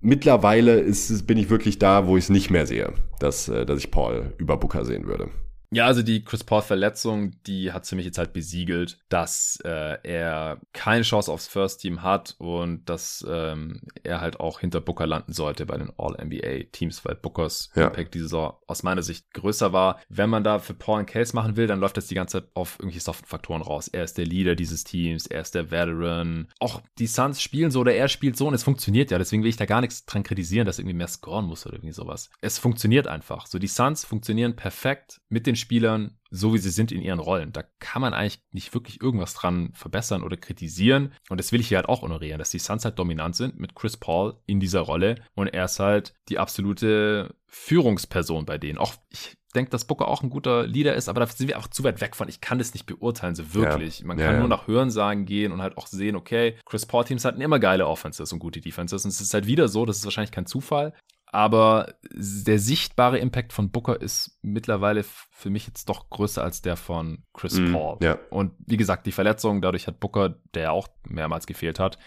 mittlerweile 0.00 0.78
ist, 0.78 1.26
bin 1.26 1.38
ich 1.38 1.50
wirklich 1.50 1.78
da, 1.78 2.06
wo 2.06 2.16
ich 2.16 2.24
es 2.24 2.30
nicht 2.30 2.50
mehr 2.50 2.66
sehe, 2.66 2.92
dass, 3.18 3.48
äh, 3.48 3.66
dass 3.66 3.78
ich 3.78 3.90
Paul 3.90 4.32
über 4.38 4.56
Booker 4.56 4.84
sehen 4.84 5.06
würde. 5.06 5.28
Ja, 5.70 5.86
also 5.86 6.02
die 6.02 6.24
Chris 6.24 6.44
Paul-Verletzung, 6.44 7.32
die 7.46 7.72
hat 7.72 7.86
für 7.86 7.96
mich 7.96 8.04
jetzt 8.04 8.18
halt 8.18 8.32
besiegelt, 8.32 8.98
dass 9.08 9.58
äh, 9.64 9.98
er 10.02 10.60
keine 10.72 11.02
Chance 11.02 11.30
aufs 11.30 11.48
First 11.48 11.80
Team 11.80 12.02
hat 12.02 12.34
und 12.38 12.88
dass 12.88 13.24
ähm, 13.28 13.80
er 14.02 14.20
halt 14.20 14.40
auch 14.40 14.60
hinter 14.60 14.80
Booker 14.80 15.06
landen 15.06 15.32
sollte 15.32 15.66
bei 15.66 15.76
den 15.76 15.92
All-NBA-Teams, 15.96 17.04
weil 17.04 17.14
Bookers 17.14 17.70
ja. 17.74 17.88
Impact 17.88 18.14
diese 18.14 18.24
Saison 18.24 18.54
aus 18.66 18.82
meiner 18.82 19.02
Sicht 19.02 19.32
größer 19.34 19.72
war. 19.72 20.00
Wenn 20.08 20.30
man 20.30 20.44
da 20.44 20.58
für 20.58 20.74
Paul 20.74 20.98
einen 20.98 21.06
Case 21.06 21.34
machen 21.34 21.56
will, 21.56 21.66
dann 21.66 21.80
läuft 21.80 21.96
das 21.96 22.06
die 22.06 22.14
ganze 22.14 22.40
Zeit 22.40 22.50
auf 22.54 22.78
irgendwelche 22.78 23.00
soften 23.00 23.26
Faktoren 23.26 23.62
raus. 23.62 23.88
Er 23.88 24.04
ist 24.04 24.18
der 24.18 24.26
Leader 24.26 24.54
dieses 24.54 24.84
Teams, 24.84 25.26
er 25.26 25.40
ist 25.40 25.54
der 25.54 25.70
Veteran. 25.70 26.48
Auch 26.60 26.80
die 26.98 27.06
Suns 27.06 27.42
spielen 27.42 27.70
so 27.70 27.80
oder 27.80 27.94
er 27.94 28.08
spielt 28.08 28.36
so 28.36 28.48
und 28.48 28.54
es 28.54 28.64
funktioniert 28.64 29.10
ja. 29.10 29.18
Deswegen 29.18 29.42
will 29.42 29.50
ich 29.50 29.56
da 29.56 29.66
gar 29.66 29.80
nichts 29.80 30.04
dran 30.06 30.22
kritisieren, 30.22 30.66
dass 30.66 30.78
er 30.78 30.82
irgendwie 30.82 30.96
mehr 30.96 31.08
scoren 31.08 31.46
muss 31.46 31.66
oder 31.66 31.76
irgendwie 31.76 31.92
sowas. 31.92 32.30
Es 32.40 32.58
funktioniert 32.58 33.06
einfach. 33.06 33.46
So 33.46 33.58
die 33.58 33.66
Suns 33.66 34.04
funktionieren 34.04 34.56
perfekt 34.56 35.20
mit 35.28 35.46
den 35.46 35.55
Spielern, 35.56 36.18
so 36.30 36.54
wie 36.54 36.58
sie 36.58 36.70
sind 36.70 36.92
in 36.92 37.02
ihren 37.02 37.18
Rollen. 37.18 37.52
Da 37.52 37.64
kann 37.78 38.02
man 38.02 38.14
eigentlich 38.14 38.40
nicht 38.50 38.74
wirklich 38.74 39.00
irgendwas 39.00 39.34
dran 39.34 39.70
verbessern 39.74 40.22
oder 40.22 40.36
kritisieren. 40.36 41.12
Und 41.28 41.38
das 41.38 41.52
will 41.52 41.60
ich 41.60 41.68
hier 41.68 41.78
halt 41.78 41.88
auch 41.88 42.02
honorieren, 42.02 42.38
dass 42.38 42.50
die 42.50 42.58
Suns 42.58 42.84
halt 42.84 42.98
dominant 42.98 43.36
sind 43.36 43.58
mit 43.58 43.74
Chris 43.74 43.96
Paul 43.96 44.34
in 44.46 44.60
dieser 44.60 44.80
Rolle. 44.80 45.16
Und 45.34 45.48
er 45.48 45.64
ist 45.64 45.78
halt 45.78 46.14
die 46.28 46.38
absolute 46.38 47.34
Führungsperson 47.46 48.46
bei 48.46 48.58
denen. 48.58 48.78
Auch 48.78 48.94
ich 49.10 49.36
denke, 49.56 49.70
dass 49.70 49.86
Booker 49.86 50.06
auch 50.06 50.22
ein 50.22 50.30
guter 50.30 50.66
Leader 50.66 50.94
ist, 50.94 51.08
aber 51.08 51.20
da 51.20 51.26
sind 51.26 51.48
wir 51.48 51.58
auch 51.58 51.66
zu 51.66 51.82
weit 51.82 52.00
weg 52.00 52.14
von. 52.14 52.28
Ich 52.28 52.40
kann 52.40 52.58
das 52.58 52.74
nicht 52.74 52.86
beurteilen, 52.86 53.34
so 53.34 53.54
wirklich. 53.54 54.00
Ja. 54.00 54.06
Man 54.06 54.18
kann 54.18 54.34
ja, 54.34 54.38
nur 54.38 54.48
nach 54.48 54.68
Hörensagen 54.68 55.24
gehen 55.24 55.50
und 55.50 55.62
halt 55.62 55.76
auch 55.76 55.86
sehen, 55.86 56.14
okay, 56.14 56.56
Chris 56.64 56.86
Paul 56.86 57.04
Teams 57.04 57.24
hatten 57.24 57.40
immer 57.40 57.58
geile 57.58 57.86
Offenses 57.86 58.32
und 58.32 58.38
gute 58.38 58.60
Defenses. 58.60 59.04
Und 59.04 59.10
es 59.10 59.20
ist 59.20 59.34
halt 59.34 59.46
wieder 59.46 59.68
so, 59.68 59.86
das 59.86 59.98
ist 59.98 60.04
wahrscheinlich 60.04 60.30
kein 60.30 60.46
Zufall, 60.46 60.92
aber 61.36 61.92
der 62.02 62.58
sichtbare 62.58 63.18
Impact 63.18 63.52
von 63.52 63.70
Booker 63.70 64.00
ist 64.00 64.38
mittlerweile 64.40 65.04
für 65.04 65.50
mich 65.50 65.66
jetzt 65.66 65.86
doch 65.90 66.08
größer 66.08 66.42
als 66.42 66.62
der 66.62 66.76
von 66.76 67.24
Chris 67.34 67.58
mm, 67.58 67.72
Paul. 67.74 67.98
Ja. 68.00 68.18
Und 68.30 68.52
wie 68.66 68.78
gesagt, 68.78 69.06
die 69.06 69.12
Verletzung, 69.12 69.60
dadurch 69.60 69.86
hat 69.86 70.00
Booker, 70.00 70.36
der 70.54 70.72
auch 70.72 70.88
mehrmals 71.06 71.46
gefehlt 71.46 71.78
hat, 71.78 71.98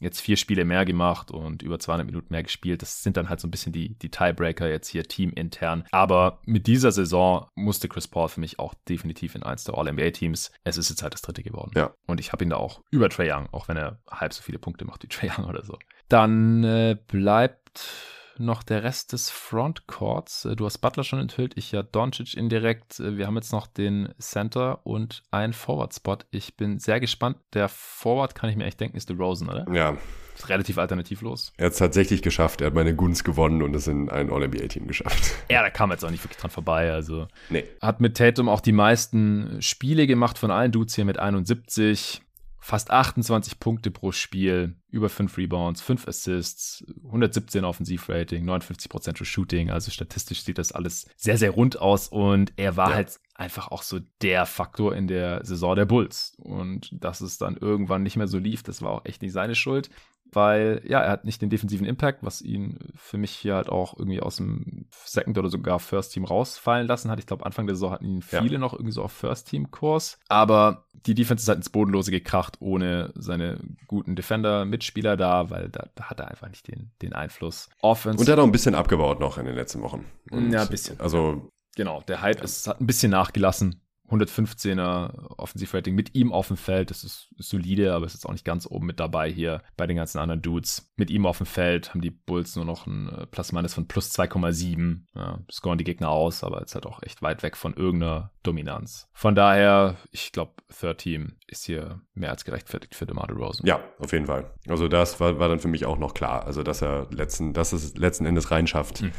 jetzt 0.00 0.22
vier 0.22 0.38
Spiele 0.38 0.64
mehr 0.64 0.86
gemacht 0.86 1.30
und 1.30 1.62
über 1.62 1.78
200 1.78 2.06
Minuten 2.06 2.28
mehr 2.30 2.42
gespielt. 2.42 2.80
Das 2.80 3.02
sind 3.02 3.18
dann 3.18 3.28
halt 3.28 3.40
so 3.40 3.48
ein 3.48 3.50
bisschen 3.50 3.74
die, 3.74 3.98
die 3.98 4.10
Tiebreaker 4.10 4.70
jetzt 4.70 4.88
hier 4.88 5.04
teamintern. 5.04 5.84
Aber 5.90 6.40
mit 6.46 6.66
dieser 6.66 6.90
Saison 6.90 7.46
musste 7.56 7.88
Chris 7.88 8.08
Paul 8.08 8.30
für 8.30 8.40
mich 8.40 8.58
auch 8.58 8.72
definitiv 8.88 9.34
in 9.34 9.42
eins 9.42 9.64
der 9.64 9.76
All-NBA-Teams. 9.76 10.50
Es 10.64 10.78
ist 10.78 10.88
jetzt 10.88 11.02
halt 11.02 11.12
das 11.12 11.20
dritte 11.20 11.42
geworden. 11.42 11.72
Ja. 11.76 11.92
Und 12.06 12.20
ich 12.20 12.32
habe 12.32 12.42
ihn 12.42 12.48
da 12.50 12.56
auch 12.56 12.80
über 12.90 13.10
Trey 13.10 13.30
Young, 13.30 13.48
auch 13.52 13.68
wenn 13.68 13.76
er 13.76 13.98
halb 14.10 14.32
so 14.32 14.42
viele 14.42 14.58
Punkte 14.58 14.86
macht 14.86 15.02
wie 15.02 15.08
Trey 15.08 15.30
Young 15.30 15.44
oder 15.44 15.62
so. 15.62 15.78
Dann 16.08 16.64
äh, 16.64 16.96
bleibt 17.06 18.08
noch 18.40 18.62
der 18.62 18.82
Rest 18.82 19.12
des 19.12 19.30
Frontcourts. 19.30 20.44
Äh, 20.44 20.56
du 20.56 20.66
hast 20.66 20.78
Butler 20.78 21.04
schon 21.04 21.18
enthüllt, 21.18 21.56
ich 21.56 21.72
ja 21.72 21.82
Doncic 21.82 22.34
indirekt. 22.34 23.00
Äh, 23.00 23.16
wir 23.16 23.26
haben 23.26 23.36
jetzt 23.36 23.52
noch 23.52 23.66
den 23.66 24.10
Center 24.18 24.80
und 24.84 25.22
einen 25.30 25.52
Forward-Spot. 25.52 26.18
Ich 26.30 26.56
bin 26.56 26.78
sehr 26.78 27.00
gespannt. 27.00 27.38
Der 27.54 27.68
Forward, 27.68 28.34
kann 28.34 28.50
ich 28.50 28.56
mir 28.56 28.64
echt 28.64 28.80
denken, 28.80 28.96
ist 28.96 29.10
Rosen, 29.10 29.48
oder? 29.48 29.66
Ja. 29.72 29.96
Ist 30.34 30.48
relativ 30.48 30.78
alternativlos. 30.78 31.52
Er 31.56 31.66
hat 31.66 31.72
es 31.72 31.78
tatsächlich 31.78 32.22
geschafft. 32.22 32.60
Er 32.60 32.68
hat 32.68 32.74
meine 32.74 32.94
Gunst 32.94 33.24
gewonnen 33.24 33.60
und 33.60 33.74
es 33.74 33.88
in 33.88 34.08
ein 34.08 34.30
All-NBA-Team 34.30 34.86
geschafft. 34.86 35.34
Ja, 35.50 35.62
da 35.62 35.70
kam 35.70 35.90
jetzt 35.90 36.04
auch 36.04 36.10
nicht 36.10 36.22
wirklich 36.22 36.38
dran 36.38 36.50
vorbei. 36.50 36.92
Also 36.92 37.26
nee. 37.48 37.64
hat 37.80 38.00
mit 38.00 38.16
Tatum 38.16 38.48
auch 38.48 38.60
die 38.60 38.72
meisten 38.72 39.62
Spiele 39.62 40.06
gemacht 40.06 40.38
von 40.38 40.50
allen 40.50 40.70
Dudes 40.70 40.94
hier 40.94 41.06
mit 41.06 41.18
71 41.18 42.22
fast 42.60 42.90
28 42.90 43.60
Punkte 43.60 43.90
pro 43.90 44.12
Spiel, 44.12 44.76
über 44.90 45.08
5 45.08 45.36
Rebounds, 45.38 45.80
5 45.80 46.08
Assists, 46.08 46.84
117 47.04 47.64
Offensivrating, 47.64 48.48
59% 48.48 49.24
Shooting. 49.24 49.70
Also 49.70 49.90
statistisch 49.90 50.42
sieht 50.42 50.58
das 50.58 50.72
alles 50.72 51.06
sehr, 51.16 51.38
sehr 51.38 51.50
rund 51.50 51.80
aus 51.80 52.08
und 52.08 52.52
er 52.56 52.76
war 52.76 52.90
ja. 52.90 52.96
halt 52.96 53.20
einfach 53.34 53.68
auch 53.68 53.82
so 53.82 54.00
der 54.22 54.46
Faktor 54.46 54.96
in 54.96 55.06
der 55.06 55.44
Saison 55.44 55.76
der 55.76 55.86
Bulls. 55.86 56.36
Und 56.38 56.90
dass 56.92 57.20
es 57.20 57.38
dann 57.38 57.56
irgendwann 57.56 58.02
nicht 58.02 58.16
mehr 58.16 58.28
so 58.28 58.38
lief, 58.38 58.62
das 58.62 58.82
war 58.82 58.90
auch 58.90 59.04
echt 59.04 59.22
nicht 59.22 59.32
seine 59.32 59.54
Schuld 59.54 59.90
weil 60.32 60.82
ja, 60.86 61.00
er 61.00 61.10
hat 61.10 61.24
nicht 61.24 61.42
den 61.42 61.50
defensiven 61.50 61.86
Impact, 61.86 62.22
was 62.22 62.42
ihn 62.42 62.78
für 62.94 63.18
mich 63.18 63.32
hier 63.32 63.54
halt 63.54 63.68
auch 63.68 63.96
irgendwie 63.96 64.20
aus 64.20 64.36
dem 64.36 64.86
Second 65.04 65.38
oder 65.38 65.48
sogar 65.48 65.78
First 65.78 66.12
Team 66.12 66.24
rausfallen 66.24 66.86
lassen 66.86 67.10
hat. 67.10 67.18
Ich 67.18 67.26
glaube, 67.26 67.46
Anfang 67.46 67.66
der 67.66 67.76
Saison 67.76 67.92
hatten 67.92 68.06
ihn 68.06 68.22
viele 68.22 68.54
ja. 68.54 68.58
noch 68.58 68.72
irgendwie 68.72 68.92
so 68.92 69.02
auf 69.02 69.12
First 69.12 69.48
Team 69.48 69.70
Kurs, 69.70 70.18
aber 70.28 70.86
die 70.92 71.14
Defense 71.14 71.42
ist 71.42 71.48
halt 71.48 71.58
ins 71.58 71.70
Bodenlose 71.70 72.10
gekracht 72.10 72.56
ohne 72.60 73.12
seine 73.14 73.60
guten 73.86 74.16
Defender-Mitspieler 74.16 75.16
da, 75.16 75.50
weil 75.50 75.68
da, 75.68 75.88
da, 75.94 76.04
hat 76.04 76.20
er 76.20 76.28
einfach 76.28 76.48
nicht 76.48 76.66
den, 76.68 76.90
den 77.02 77.12
Einfluss. 77.12 77.68
Offense. 77.80 78.18
Und 78.18 78.28
er 78.28 78.32
hat 78.32 78.40
auch 78.40 78.44
ein 78.44 78.52
bisschen 78.52 78.74
abgebaut 78.74 79.20
noch 79.20 79.38
in 79.38 79.46
den 79.46 79.54
letzten 79.54 79.80
Wochen. 79.82 80.04
Und 80.30 80.50
ja, 80.50 80.62
ein 80.62 80.68
bisschen. 80.68 81.00
Also 81.00 81.50
Genau, 81.78 82.02
der 82.08 82.22
Hype 82.22 82.42
ist, 82.42 82.66
hat 82.66 82.80
ein 82.80 82.88
bisschen 82.88 83.12
nachgelassen. 83.12 83.80
115er 84.10 85.36
Offensivrating 85.36 85.94
mit 85.94 86.14
ihm 86.14 86.32
auf 86.32 86.48
dem 86.48 86.56
Feld. 86.56 86.90
Das 86.90 87.04
ist, 87.04 87.28
ist, 87.36 87.50
solide, 87.50 87.94
aber 87.94 88.06
ist 88.06 88.14
jetzt 88.14 88.26
auch 88.26 88.32
nicht 88.32 88.44
ganz 88.44 88.66
oben 88.66 88.86
mit 88.86 89.00
dabei 89.00 89.30
hier 89.30 89.62
bei 89.76 89.86
den 89.86 89.96
ganzen 89.96 90.18
anderen 90.18 90.42
Dudes. 90.42 90.90
Mit 90.96 91.10
ihm 91.10 91.26
auf 91.26 91.38
dem 91.38 91.46
Feld 91.46 91.90
haben 91.90 92.00
die 92.00 92.10
Bulls 92.10 92.56
nur 92.56 92.64
noch 92.64 92.86
ein 92.86 93.08
äh, 93.08 93.26
Plus-Minus 93.26 93.74
von 93.74 93.86
plus 93.86 94.12
2,7. 94.12 95.02
Ja, 95.14 95.40
scoren 95.50 95.78
die 95.78 95.84
Gegner 95.84 96.10
aus, 96.10 96.44
aber 96.44 96.60
jetzt 96.60 96.74
halt 96.74 96.86
auch 96.86 97.02
echt 97.02 97.22
weit 97.22 97.42
weg 97.42 97.56
von 97.56 97.74
irgendeiner 97.74 98.32
Dominanz. 98.42 99.08
Von 99.12 99.34
daher, 99.34 99.96
ich 100.10 100.32
glaube, 100.32 100.52
Third 100.78 100.98
Team 100.98 101.36
ist 101.46 101.64
hier 101.64 102.00
mehr 102.14 102.30
als 102.30 102.44
gerechtfertigt 102.44 102.94
für 102.94 103.06
DeMar 103.06 103.26
DeRozan. 103.26 103.66
Ja, 103.66 103.80
auf 103.98 104.12
jeden 104.12 104.26
Fall. 104.26 104.54
Also 104.68 104.88
das 104.88 105.20
war, 105.20 105.38
war 105.38 105.48
dann 105.48 105.60
für 105.60 105.68
mich 105.68 105.84
auch 105.84 105.98
noch 105.98 106.14
klar. 106.14 106.46
Also 106.46 106.62
dass 106.62 106.82
er 106.82 107.08
letzten, 107.10 107.52
dass 107.52 107.72
es 107.72 107.96
letzten 107.96 108.26
Endes 108.26 108.50
reinschafft. 108.50 109.00
Hm. 109.00 109.12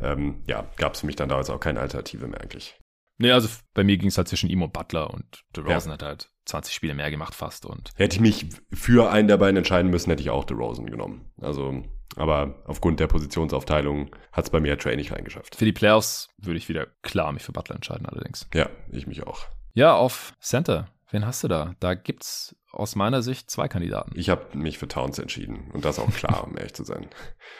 Ähm, 0.00 0.42
ja, 0.46 0.66
gab 0.76 0.94
es 0.94 1.00
für 1.00 1.06
mich 1.06 1.16
dann 1.16 1.28
damals 1.28 1.48
auch 1.48 1.60
keine 1.60 1.80
Alternative 1.80 2.26
mehr 2.26 2.40
eigentlich. 2.40 2.81
Nee, 3.22 3.30
also 3.30 3.48
bei 3.72 3.84
mir 3.84 3.98
ging 3.98 4.08
es 4.08 4.18
halt 4.18 4.26
zwischen 4.26 4.50
ihm 4.50 4.62
und 4.62 4.72
Butler 4.72 5.14
und 5.14 5.44
DeRozan 5.56 5.90
ja. 5.90 5.92
hat 5.92 6.02
halt 6.02 6.30
20 6.46 6.74
Spiele 6.74 6.92
mehr 6.92 7.08
gemacht 7.08 7.36
fast 7.36 7.64
und. 7.64 7.90
Hätte 7.94 8.16
ich 8.16 8.20
mich 8.20 8.46
für 8.72 9.12
einen 9.12 9.28
der 9.28 9.36
beiden 9.36 9.56
entscheiden 9.56 9.92
müssen, 9.92 10.10
hätte 10.10 10.22
ich 10.22 10.30
auch 10.30 10.44
DeRozan 10.44 10.86
genommen. 10.86 11.30
Also, 11.40 11.84
aber 12.16 12.64
aufgrund 12.66 12.98
der 12.98 13.06
Positionsaufteilung 13.06 14.10
hat 14.32 14.46
es 14.46 14.50
bei 14.50 14.58
mir 14.58 14.76
Trey 14.76 14.96
nicht 14.96 15.12
reingeschafft. 15.12 15.54
Für 15.54 15.64
die 15.64 15.72
Playoffs 15.72 16.30
würde 16.36 16.58
ich 16.58 16.68
wieder 16.68 16.86
klar 17.02 17.30
mich 17.30 17.44
für 17.44 17.52
Butler 17.52 17.76
entscheiden 17.76 18.06
allerdings. 18.06 18.48
Ja, 18.54 18.68
ich 18.90 19.06
mich 19.06 19.24
auch. 19.24 19.46
Ja, 19.72 19.94
auf 19.94 20.34
Center. 20.40 20.88
Wen 21.12 21.24
hast 21.24 21.44
du 21.44 21.48
da? 21.48 21.76
Da 21.78 21.94
gibt's 21.94 22.56
aus 22.72 22.96
meiner 22.96 23.22
Sicht 23.22 23.50
zwei 23.50 23.68
Kandidaten. 23.68 24.12
Ich 24.14 24.30
habe 24.30 24.56
mich 24.56 24.78
für 24.78 24.88
Towns 24.88 25.18
entschieden 25.18 25.70
und 25.72 25.84
das 25.84 25.98
auch 25.98 26.10
klar, 26.10 26.44
um 26.48 26.56
ehrlich 26.56 26.72
zu 26.72 26.84
sein. 26.84 27.06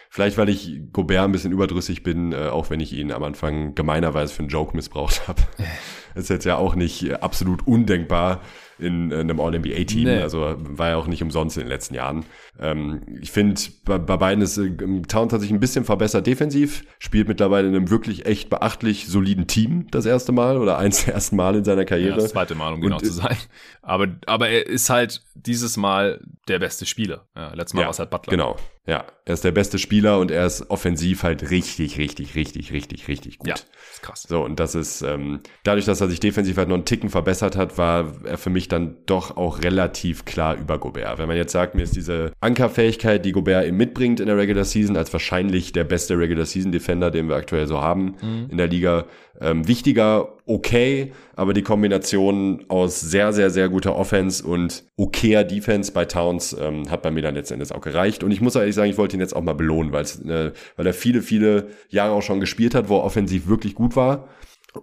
Vielleicht, 0.09 0.39
weil 0.39 0.48
ich 0.48 0.80
Gobert 0.93 1.24
ein 1.24 1.32
bisschen 1.32 1.52
überdrüssig 1.52 2.02
bin, 2.02 2.32
äh, 2.32 2.48
auch 2.48 2.70
wenn 2.70 2.80
ich 2.80 2.94
ihn 2.94 3.12
am 3.12 3.22
Anfang 3.22 3.74
gemeinerweise 3.74 4.32
für 4.32 4.40
einen 4.40 4.48
Joke 4.48 4.74
missbraucht 4.74 5.28
habe. 5.28 5.43
ist 6.14 6.30
jetzt 6.30 6.47
ja 6.47 6.56
auch 6.56 6.74
nicht 6.74 7.22
absolut 7.22 7.66
undenkbar 7.66 8.40
in, 8.78 9.11
in 9.11 9.20
einem 9.20 9.40
All-NBA-Team. 9.40 10.05
Nee. 10.05 10.23
Also 10.23 10.55
war 10.59 10.90
ja 10.90 10.97
auch 10.97 11.07
nicht 11.07 11.23
umsonst 11.23 11.57
in 11.57 11.65
den 11.65 11.69
letzten 11.69 11.94
Jahren. 11.94 12.24
Ähm, 12.59 13.03
ich 13.20 13.31
finde, 13.31 13.61
bei, 13.85 13.99
bei 13.99 14.16
beiden 14.16 14.43
ist 14.43 14.59
äh, 14.59 14.70
Towns 15.09 15.32
hat 15.32 15.40
sich 15.40 15.51
ein 15.51 15.61
bisschen 15.61 15.85
verbessert 15.85 16.27
defensiv, 16.27 16.85
spielt 16.99 17.28
mittlerweile 17.28 17.69
in 17.69 17.74
einem 17.74 17.90
wirklich 17.90 18.27
echt 18.27 18.51
beachtlich 18.51 19.09
soliden 19.09 19.47
Team 19.47 19.86
das 19.90 20.07
erste 20.07 20.32
Mal 20.32 20.59
oder 20.59 20.78
eins 20.78 21.05
der 21.05 21.15
ersten 21.15 21.36
Mal 21.36 21.57
in 21.57 21.65
seiner 21.65 21.85
Karriere. 21.85 22.11
Ja, 22.11 22.16
das 22.16 22.31
zweite 22.31 22.55
Mal, 22.55 22.73
um 22.73 22.81
genau 22.81 22.97
Und, 22.97 23.07
zu 23.07 23.12
sein. 23.12 23.36
Aber, 23.82 24.09
aber 24.27 24.49
er 24.49 24.66
ist 24.66 24.90
halt 24.90 25.23
dieses 25.35 25.77
Mal 25.77 26.20
der 26.49 26.59
beste 26.59 26.86
Spieler. 26.86 27.27
Ja, 27.35 27.55
letztes 27.55 27.74
Mal 27.74 27.82
ja, 27.82 27.86
war 27.86 27.93
es 27.93 27.99
halt 27.99 28.11
Butler. 28.11 28.31
Genau. 28.31 28.57
Ja, 28.84 29.04
er 29.24 29.34
ist 29.34 29.44
der 29.44 29.52
beste 29.52 29.78
Spieler 29.78 30.18
und 30.18 30.32
er 30.32 30.44
ist 30.44 30.68
offensiv 30.68 31.22
halt 31.22 31.50
richtig, 31.50 31.98
richtig, 31.98 32.34
richtig, 32.34 32.72
richtig, 32.72 33.06
richtig 33.06 33.38
gut. 33.38 33.48
Ja, 33.48 33.54
ist 33.54 34.02
krass. 34.02 34.24
So, 34.28 34.44
und 34.44 34.59
das 34.59 34.74
ist, 34.74 35.02
ähm, 35.02 35.40
dadurch, 35.62 35.84
dass 35.84 36.00
er 36.00 36.09
sich 36.09 36.18
defensiv 36.18 36.56
halt 36.56 36.68
noch 36.68 36.74
einen 36.74 36.84
Ticken 36.84 37.09
verbessert 37.09 37.54
hat, 37.54 37.78
war 37.78 38.12
er 38.24 38.38
für 38.38 38.50
mich 38.50 38.66
dann 38.66 38.96
doch 39.06 39.36
auch 39.36 39.62
relativ 39.62 40.24
klar 40.24 40.56
über 40.56 40.78
Gobert. 40.78 41.18
Wenn 41.18 41.28
man 41.28 41.36
jetzt 41.36 41.52
sagt, 41.52 41.76
mir 41.76 41.84
ist 41.84 41.94
diese 41.94 42.32
Ankerfähigkeit, 42.40 43.24
die 43.24 43.30
Gobert 43.30 43.66
eben 43.66 43.76
mitbringt 43.76 44.18
in 44.18 44.26
der 44.26 44.36
Regular 44.36 44.64
Season, 44.64 44.96
als 44.96 45.12
wahrscheinlich 45.12 45.70
der 45.70 45.84
beste 45.84 46.18
Regular 46.18 46.44
Season 46.44 46.72
Defender, 46.72 47.12
den 47.12 47.28
wir 47.28 47.36
aktuell 47.36 47.68
so 47.68 47.80
haben 47.80 48.16
mhm. 48.20 48.48
in 48.50 48.59
der 48.59 48.66
Liga, 48.66 49.06
ähm, 49.40 49.66
wichtiger, 49.66 50.36
okay, 50.46 51.12
aber 51.34 51.52
die 51.52 51.62
Kombination 51.62 52.64
aus 52.68 53.00
sehr, 53.00 53.32
sehr, 53.32 53.50
sehr 53.50 53.68
guter 53.68 53.96
Offense 53.96 54.44
und 54.46 54.84
okayer 54.96 55.44
Defense 55.44 55.92
bei 55.92 56.04
Towns 56.04 56.56
ähm, 56.59 56.90
hat 56.90 57.02
bei 57.02 57.10
mir 57.10 57.22
dann 57.22 57.34
letztendlich 57.34 57.72
auch 57.72 57.80
gereicht. 57.80 58.22
Und 58.22 58.30
ich 58.30 58.40
muss 58.40 58.54
ehrlich 58.54 58.74
sagen, 58.74 58.90
ich 58.90 58.98
wollte 58.98 59.16
ihn 59.16 59.20
jetzt 59.20 59.34
auch 59.34 59.42
mal 59.42 59.54
belohnen, 59.54 59.92
weil 59.92 60.04
äh, 60.04 60.52
weil 60.76 60.86
er 60.86 60.94
viele, 60.94 61.22
viele 61.22 61.68
Jahre 61.88 62.12
auch 62.12 62.22
schon 62.22 62.40
gespielt 62.40 62.74
hat, 62.74 62.88
wo 62.88 62.98
er 62.98 63.04
offensiv 63.04 63.46
wirklich 63.46 63.74
gut 63.74 63.96
war. 63.96 64.28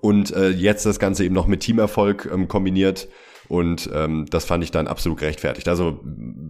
Und 0.01 0.31
äh, 0.31 0.49
jetzt 0.49 0.85
das 0.85 0.99
Ganze 0.99 1.25
eben 1.25 1.33
noch 1.33 1.47
mit 1.47 1.61
Teamerfolg 1.61 2.29
ähm, 2.31 2.47
kombiniert 2.47 3.07
und 3.49 3.89
ähm, 3.93 4.27
das 4.29 4.45
fand 4.45 4.63
ich 4.63 4.71
dann 4.71 4.87
absolut 4.87 5.19
gerechtfertigt. 5.19 5.67
Also 5.67 5.99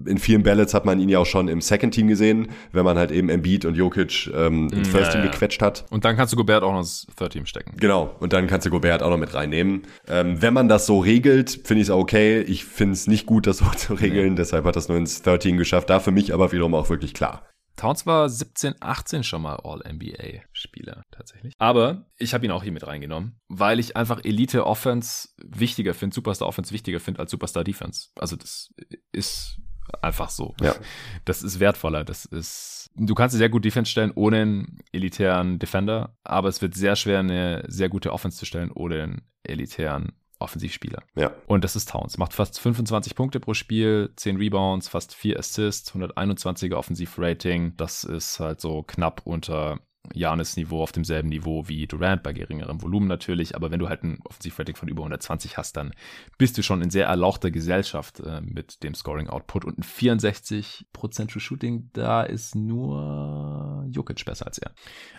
in 0.05 0.17
vielen 0.17 0.43
Ballots 0.43 0.73
hat 0.73 0.85
man 0.85 0.99
ihn 0.99 1.09
ja 1.09 1.19
auch 1.19 1.26
schon 1.26 1.47
im 1.47 1.61
Second 1.61 1.93
Team 1.93 2.07
gesehen, 2.07 2.49
wenn 2.73 2.84
man 2.84 2.97
halt 2.97 3.11
eben 3.11 3.30
Embiid 3.30 3.63
und 3.65 3.76
Jokic 3.76 4.30
ähm, 4.35 4.67
ins 4.71 4.89
First 4.89 5.13
Team 5.13 5.21
ja, 5.21 5.26
ja. 5.26 5.31
gequetscht 5.31 5.61
hat. 5.61 5.85
Und 5.89 6.03
dann 6.03 6.17
kannst 6.17 6.34
du 6.34 6.38
Gobert 6.38 6.61
auch 6.61 6.73
noch 6.73 6.80
ins 6.80 7.07
Third 7.17 7.31
Team 7.31 7.45
stecken. 7.45 7.73
Genau, 7.77 8.13
und 8.19 8.34
dann 8.34 8.47
kannst 8.47 8.67
du 8.67 8.69
Gobert 8.69 9.01
auch 9.01 9.09
noch 9.09 9.17
mit 9.17 9.34
reinnehmen. 9.34 9.84
Ähm, 10.09 10.41
wenn 10.41 10.53
man 10.53 10.67
das 10.67 10.85
so 10.85 10.99
regelt, 10.99 11.61
finde 11.63 11.81
ich 11.81 11.88
es 11.88 11.89
okay. 11.89 12.41
Ich 12.41 12.65
finde 12.65 12.93
es 12.93 13.07
nicht 13.07 13.26
gut, 13.26 13.47
das 13.47 13.59
so 13.59 13.65
zu 13.76 13.93
regeln, 13.93 14.31
nee. 14.31 14.35
deshalb 14.35 14.65
hat 14.65 14.76
das 14.76 14.89
nur 14.89 14.97
ins 14.97 15.21
Third 15.21 15.41
Team 15.41 15.57
geschafft. 15.57 15.89
Da 15.89 16.01
für 16.01 16.11
mich 16.11 16.34
aber 16.34 16.51
wiederum 16.51 16.76
auch 16.76 16.89
wirklich 16.89 17.13
klar. 17.13 17.43
Towns 17.80 18.06
war 18.06 18.27
17, 18.27 18.76
18 18.81 19.23
schon 19.23 19.41
mal 19.41 19.56
All-NBA-Spieler 19.56 21.06
tatsächlich. 21.11 21.53
Aber 21.60 22.06
ich 22.18 22.34
habe 22.34 22.45
ihn 22.45 22.51
auch 22.51 22.61
hier 22.61 22.73
mit 22.73 22.85
reingenommen, 22.85 23.39
weil 23.47 23.80
ich 23.80 23.95
einfach 23.95 24.19
Elite-Offense 24.23 25.30
wichtiger 25.38 25.93
finde, 25.93 26.14
Superstar-Offense 26.14 26.73
wichtiger 26.73 26.99
finde 26.99 27.22
als 27.22 27.31
Superstar-Defense. 27.31 28.10
Also 28.19 28.35
das 28.35 28.73
ist 29.14 29.61
einfach 30.01 30.30
so. 30.30 30.56
Ja. 30.61 30.76
Das 31.23 31.41
ist 31.41 31.61
wertvoller. 31.61 32.03
Das 32.03 32.26
ist, 32.26 32.91
du 32.95 33.15
kannst 33.15 33.38
sehr 33.38 33.49
gut 33.49 33.64
Defense 33.64 33.89
stellen 33.89 34.11
ohne 34.14 34.41
einen 34.41 34.80
elitären 34.91 35.57
Defender, 35.57 36.18
aber 36.23 36.49
es 36.49 36.61
wird 36.61 36.76
sehr 36.76 36.97
schwer, 36.97 37.19
eine 37.19 37.64
sehr 37.68 37.88
gute 37.88 38.11
Offense 38.11 38.38
zu 38.38 38.45
stellen 38.45 38.72
ohne 38.72 39.03
einen 39.03 39.22
elitären 39.43 40.11
Offensivspieler. 40.40 41.03
Ja. 41.16 41.32
Und 41.48 41.64
das 41.64 41.76
ist 41.76 41.90
Towns. 41.90 42.18
Macht 42.18 42.34
fast 42.34 42.60
25 42.60 43.16
Punkte 43.16 43.40
pro 43.40 43.53
Spiel, 43.53 44.11
10 44.16 44.38
Rebounds, 44.38 44.88
fast 44.88 45.14
4 45.14 45.38
Assists, 45.38 45.94
121er 45.94 46.76
Offensivrating. 46.76 47.76
Das 47.78 48.03
ist 48.03 48.40
halt 48.40 48.61
so 48.61 48.84
knapp 48.84 49.22
unter 49.26 49.80
Janis 50.14 50.57
Niveau 50.57 50.82
auf 50.82 50.91
demselben 50.91 51.30
Niveau 51.30 51.68
wie 51.68 51.88
Durant 51.88 52.24
bei 52.24 52.34
geringerem 52.34 52.82
Volumen 52.82 53.07
natürlich, 53.07 53.56
aber 53.56 53.72
wenn 53.72 53.80
du 53.80 53.90
halt 53.90 54.03
ein 54.03 54.20
Offensivrating 54.24 54.76
von 54.76 54.88
über 54.88 55.02
120 55.02 55.57
hast, 55.57 55.78
dann 55.78 55.94
bist 56.38 56.57
du 56.57 56.64
schon 56.64 56.82
in 56.82 56.90
sehr 56.90 57.07
erlauchter 57.07 57.52
Gesellschaft 57.52 58.20
äh, 58.22 58.41
mit 58.41 58.84
dem 58.84 58.95
Scoring 58.95 59.30
Output 59.30 59.66
und 59.66 59.78
ein 59.78 59.84
64% 59.84 60.86
True 60.94 61.40
Shooting, 61.40 61.90
da 61.94 62.24
ist 62.24 62.56
nur 62.56 63.86
Jokic 63.91 64.26
besser 64.26 64.48
als 64.48 64.57
er. 64.57 64.74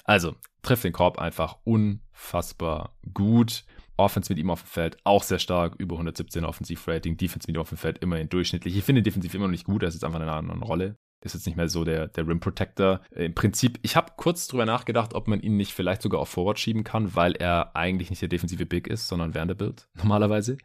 Also, 0.05 0.35
trifft 0.63 0.85
den 0.85 0.93
Korb 0.93 1.19
einfach 1.19 1.59
unfassbar 1.65 2.97
gut. 3.13 3.65
Offense 4.01 4.33
mit 4.33 4.39
ihm 4.39 4.51
auf 4.51 4.63
dem 4.63 4.69
Feld 4.69 4.97
auch 5.05 5.23
sehr 5.23 5.39
stark, 5.39 5.75
über 5.79 5.95
117 5.95 6.45
Offensivrating, 6.45 7.17
Defense 7.17 7.47
mit 7.47 7.57
ihm 7.57 7.61
auf 7.61 7.69
dem 7.69 7.79
Feld 7.79 7.99
immerhin 7.99 8.29
durchschnittlich. 8.29 8.77
Ich 8.77 8.85
finde 8.85 9.03
defensiv 9.03 9.35
immer 9.35 9.45
noch 9.45 9.53
nicht 9.53 9.65
gut, 9.65 9.83
er 9.83 9.89
ist 9.89 9.95
jetzt 9.95 10.05
einfach 10.05 10.19
in 10.21 10.29
einer 10.29 10.37
anderen 10.37 10.63
Rolle 10.63 10.97
ist 11.23 11.35
jetzt 11.35 11.47
nicht 11.47 11.57
mehr 11.57 11.69
so 11.69 11.85
der, 11.85 12.09
der 12.09 12.27
Rim 12.27 12.41
Protector. 12.41 13.01
Äh, 13.15 13.27
Im 13.27 13.35
Prinzip, 13.35 13.79
ich 13.83 13.97
habe 13.97 14.13
kurz 14.17 14.49
drüber 14.49 14.65
nachgedacht, 14.65 15.15
ob 15.15 15.29
man 15.29 15.41
ihn 15.41 15.57
nicht 15.57 15.73
vielleicht 15.73 16.03
sogar 16.03 16.21
auf 16.21 16.29
Forward 16.29 16.59
schieben 16.59 16.85
kann, 16.85 17.15
weil 17.15 17.33
er 17.33 17.77
eigentlich 17.77 18.11
nicht 18.11 18.23
der 18.23 18.29
defensive 18.29 18.67
Big 18.67 18.87
ist, 18.87 19.09
sondern 19.09 19.35
Vanderbilt 19.35 19.89
normalerweise. 19.95 20.59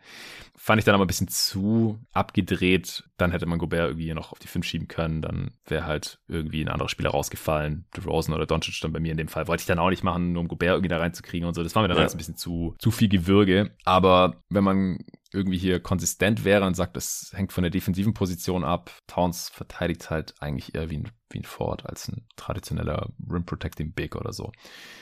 Fand 0.57 0.79
ich 0.79 0.85
dann 0.85 0.95
aber 0.95 1.03
ein 1.03 1.07
bisschen 1.07 1.27
zu 1.27 1.99
abgedreht. 2.13 3.03
Dann 3.17 3.31
hätte 3.31 3.45
man 3.45 3.59
Gobert 3.59 3.89
irgendwie 3.89 4.13
noch 4.13 4.31
auf 4.31 4.39
die 4.39 4.47
5 4.47 4.65
schieben 4.65 4.87
können. 4.87 5.21
Dann 5.21 5.51
wäre 5.65 5.85
halt 5.85 6.19
irgendwie 6.27 6.61
ein 6.61 6.69
anderer 6.69 6.89
Spieler 6.89 7.09
rausgefallen. 7.09 7.85
DeRozan 7.95 8.33
oder 8.33 8.45
Doncic 8.45 8.79
dann 8.81 8.93
bei 8.93 8.99
mir 8.99 9.11
in 9.11 9.17
dem 9.17 9.27
Fall. 9.27 9.47
Wollte 9.47 9.61
ich 9.61 9.67
dann 9.67 9.79
auch 9.79 9.89
nicht 9.89 10.03
machen, 10.03 10.31
nur 10.31 10.41
um 10.41 10.47
Gobert 10.47 10.71
irgendwie 10.71 10.87
da 10.87 10.97
reinzukriegen 10.97 11.47
und 11.47 11.53
so. 11.53 11.63
Das 11.63 11.75
war 11.75 11.81
mir 11.81 11.89
dann 11.89 11.97
ja. 11.97 12.01
alles 12.01 12.13
ein 12.13 12.17
bisschen 12.17 12.37
zu, 12.37 12.75
zu 12.79 12.91
viel 12.91 13.09
Gewürge. 13.09 13.71
Aber 13.83 14.37
wenn 14.49 14.63
man 14.63 14.99
irgendwie 15.35 15.57
hier 15.57 15.79
konsistent 15.79 16.43
wäre 16.43 16.65
und 16.65 16.75
sagt, 16.75 16.97
das 16.97 17.31
hängt 17.33 17.53
von 17.53 17.63
der 17.63 17.71
defensiven 17.71 18.13
Position 18.13 18.63
ab. 18.63 18.91
Towns 19.07 19.49
verteidigt 19.49 20.09
halt 20.09 20.33
eigentlich 20.39 20.73
eher 20.73 20.89
wie 20.89 20.97
ein, 20.97 21.11
wie 21.29 21.39
ein 21.39 21.43
Ford 21.43 21.85
als 21.85 22.07
ein 22.07 22.25
traditioneller 22.35 23.09
Rim 23.29 23.45
Protecting 23.45 23.93
Big 23.93 24.15
oder 24.15 24.33
so. 24.33 24.51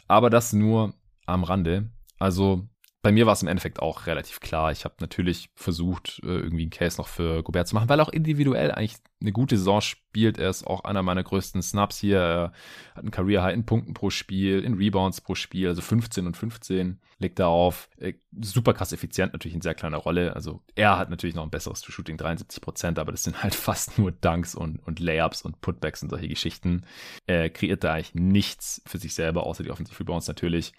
Aber 0.07 0.29
das 0.29 0.51
nur 0.51 0.93
am 1.25 1.43
Rande. 1.43 1.91
Also 2.19 2.67
bei 3.03 3.11
mir 3.11 3.25
war 3.25 3.33
es 3.33 3.41
im 3.41 3.49
Endeffekt 3.49 3.79
auch 3.81 4.07
relativ 4.07 4.39
klar. 4.39 4.71
Ich 4.71 4.85
habe 4.85 4.95
natürlich 5.01 5.49
versucht, 5.55 6.21
äh, 6.23 6.27
irgendwie 6.27 6.63
einen 6.63 6.71
Case 6.71 6.97
noch 6.97 7.09
für 7.09 7.43
Gobert 7.43 7.67
zu 7.67 7.75
machen, 7.75 7.89
weil 7.89 7.99
er 7.99 8.07
auch 8.07 8.13
individuell 8.13 8.71
eigentlich 8.71 8.95
eine 9.19 9.33
gute 9.33 9.57
Saison 9.57 9.81
spielt. 9.81 10.37
Er 10.37 10.49
ist 10.49 10.65
auch 10.65 10.85
einer 10.85 11.03
meiner 11.03 11.21
größten 11.21 11.61
Snaps 11.61 11.97
hier. 11.97 12.19
Er 12.19 12.51
hat 12.95 13.03
einen 13.03 13.11
Career 13.11 13.43
High 13.43 13.55
in 13.55 13.65
Punkten 13.65 13.93
pro 13.93 14.09
Spiel, 14.09 14.63
in 14.63 14.75
Rebounds 14.75 15.19
pro 15.19 15.35
Spiel, 15.35 15.67
also 15.67 15.81
15 15.81 16.25
und 16.27 16.37
15 16.37 17.01
legt 17.19 17.39
er 17.39 17.49
auf. 17.49 17.89
Äh, 17.97 18.13
super 18.41 18.73
krass 18.73 18.93
effizient, 18.93 19.33
natürlich 19.33 19.55
in 19.55 19.61
sehr 19.61 19.75
kleiner 19.75 19.97
Rolle. 19.97 20.33
Also 20.33 20.61
er 20.75 20.97
hat 20.97 21.09
natürlich 21.09 21.35
noch 21.35 21.43
ein 21.43 21.51
besseres 21.51 21.83
Shooting, 21.83 22.15
73 22.15 22.61
Prozent, 22.61 22.99
aber 22.99 23.11
das 23.11 23.23
sind 23.23 23.43
halt 23.43 23.53
fast 23.55 23.99
nur 23.99 24.13
Dunks 24.13 24.55
und, 24.55 24.79
und 24.79 25.01
Layups 25.01 25.41
und 25.41 25.59
Putbacks 25.59 26.03
und 26.03 26.09
solche 26.09 26.29
Geschichten. 26.29 26.85
Er 27.27 27.49
kreiert 27.49 27.83
da 27.83 27.95
eigentlich 27.95 28.15
nichts 28.15 28.81
für 28.85 28.97
sich 28.97 29.13
selber, 29.13 29.45
außer 29.45 29.63
die 29.63 29.71
Offensive 29.71 29.99
Rebounds 29.99 30.29
natürlich. 30.29 30.71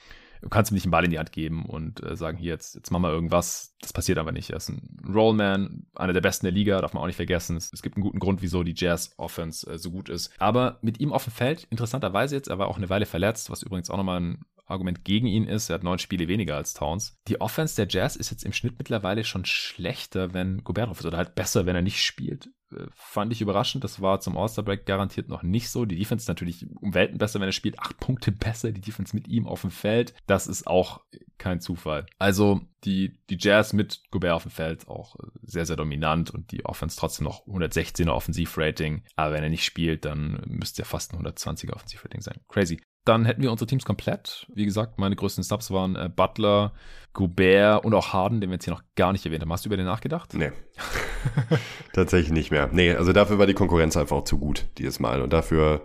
Du 0.44 0.50
kannst 0.50 0.70
ihm 0.70 0.74
nicht 0.74 0.84
einen 0.84 0.90
Ball 0.90 1.06
in 1.06 1.10
die 1.10 1.18
Hand 1.18 1.32
geben 1.32 1.64
und 1.64 2.04
äh, 2.04 2.16
sagen, 2.16 2.36
hier, 2.36 2.52
jetzt, 2.52 2.74
jetzt 2.74 2.90
mach 2.90 3.00
mal 3.00 3.10
irgendwas. 3.10 3.74
Das 3.80 3.94
passiert 3.94 4.18
aber 4.18 4.30
nicht. 4.30 4.50
Er 4.50 4.58
ist 4.58 4.68
ein 4.68 4.98
Rollman, 5.08 5.86
einer 5.94 6.12
der 6.12 6.20
besten 6.20 6.44
der 6.44 6.52
Liga, 6.52 6.82
darf 6.82 6.92
man 6.92 7.02
auch 7.02 7.06
nicht 7.06 7.16
vergessen. 7.16 7.56
Es, 7.56 7.72
es 7.72 7.80
gibt 7.80 7.96
einen 7.96 8.04
guten 8.04 8.18
Grund, 8.18 8.42
wieso 8.42 8.62
die 8.62 8.74
Jazz-Offense 8.76 9.70
äh, 9.70 9.78
so 9.78 9.90
gut 9.90 10.10
ist. 10.10 10.30
Aber 10.38 10.78
mit 10.82 11.00
ihm 11.00 11.14
auf 11.14 11.24
dem 11.24 11.32
Feld, 11.32 11.66
interessanterweise 11.70 12.36
jetzt, 12.36 12.48
er 12.48 12.58
war 12.58 12.68
auch 12.68 12.76
eine 12.76 12.90
Weile 12.90 13.06
verletzt, 13.06 13.48
was 13.50 13.62
übrigens 13.62 13.88
auch 13.88 13.96
nochmal 13.96 14.20
ein 14.20 14.44
Argument 14.66 15.04
gegen 15.04 15.26
ihn 15.26 15.46
ist, 15.46 15.70
er 15.70 15.74
hat 15.74 15.82
neun 15.82 15.98
Spiele 15.98 16.28
weniger 16.28 16.56
als 16.56 16.74
Towns. 16.74 17.18
Die 17.28 17.40
Offense 17.40 17.76
der 17.76 17.86
Jazz 17.88 18.16
ist 18.16 18.30
jetzt 18.30 18.44
im 18.44 18.52
Schnitt 18.52 18.78
mittlerweile 18.78 19.24
schon 19.24 19.44
schlechter, 19.44 20.32
wenn 20.34 20.64
Gobert 20.64 20.88
drauf 20.88 21.00
ist, 21.00 21.06
oder 21.06 21.18
halt 21.18 21.34
besser, 21.34 21.66
wenn 21.66 21.76
er 21.76 21.82
nicht 21.82 22.02
spielt. 22.02 22.50
Äh, 22.74 22.86
fand 22.94 23.32
ich 23.32 23.40
überraschend. 23.40 23.84
Das 23.84 24.00
war 24.00 24.20
zum 24.20 24.36
All-Star-Break 24.36 24.86
garantiert 24.86 25.28
noch 25.28 25.42
nicht 25.42 25.70
so. 25.70 25.84
Die 25.84 25.96
Defense 25.96 26.24
ist 26.24 26.28
natürlich 26.28 26.66
um 26.80 26.94
Welten 26.94 27.18
besser, 27.18 27.40
wenn 27.40 27.48
er 27.48 27.52
spielt. 27.52 27.78
Acht 27.78 27.98
Punkte 27.98 28.32
besser, 28.32 28.72
die 28.72 28.80
Defense 28.80 29.14
mit 29.14 29.28
ihm 29.28 29.46
auf 29.46 29.62
dem 29.62 29.70
Feld. 29.70 30.14
Das 30.26 30.46
ist 30.46 30.66
auch 30.66 31.00
kein 31.38 31.60
Zufall. 31.60 32.06
Also 32.18 32.60
die, 32.84 33.18
die 33.30 33.38
Jazz 33.38 33.72
mit 33.72 34.02
Gobert 34.10 34.32
auf 34.32 34.42
dem 34.42 34.50
Feld 34.50 34.88
auch 34.88 35.16
sehr, 35.42 35.66
sehr 35.66 35.76
dominant 35.76 36.30
und 36.30 36.52
die 36.52 36.64
Offense 36.64 36.96
trotzdem 36.98 37.24
noch 37.24 37.46
116er 37.46 38.10
Offensivrating. 38.10 39.02
Aber 39.16 39.32
wenn 39.32 39.42
er 39.42 39.50
nicht 39.50 39.64
spielt, 39.64 40.04
dann 40.04 40.42
müsste 40.46 40.82
er 40.82 40.86
fast 40.86 41.12
ein 41.12 41.24
120er 41.24 41.72
Offensivrating 41.72 42.20
sein. 42.20 42.40
Crazy. 42.48 42.80
Dann 43.04 43.24
hätten 43.26 43.42
wir 43.42 43.50
unsere 43.50 43.66
Teams 43.66 43.84
komplett. 43.84 44.46
Wie 44.54 44.64
gesagt, 44.64 44.98
meine 44.98 45.14
größten 45.14 45.44
Subs 45.44 45.70
waren 45.70 45.94
äh, 45.94 46.08
Butler, 46.14 46.72
Gobert 47.12 47.84
und 47.84 47.94
auch 47.94 48.12
Harden, 48.12 48.40
den 48.40 48.50
wir 48.50 48.54
jetzt 48.54 48.64
hier 48.64 48.72
noch 48.72 48.82
gar 48.96 49.12
nicht 49.12 49.24
erwähnt 49.26 49.42
haben. 49.42 49.52
Hast 49.52 49.64
du 49.64 49.68
über 49.68 49.76
den 49.76 49.86
nachgedacht? 49.86 50.32
Nee. 50.34 50.52
Tatsächlich 51.92 52.32
nicht 52.32 52.50
mehr. 52.50 52.70
Nee, 52.72 52.94
also 52.94 53.12
dafür 53.12 53.38
war 53.38 53.46
die 53.46 53.54
Konkurrenz 53.54 53.96
einfach 53.96 54.16
auch 54.16 54.24
zu 54.24 54.38
gut 54.38 54.66
dieses 54.78 55.00
Mal. 55.00 55.20
Und 55.20 55.32
dafür 55.32 55.82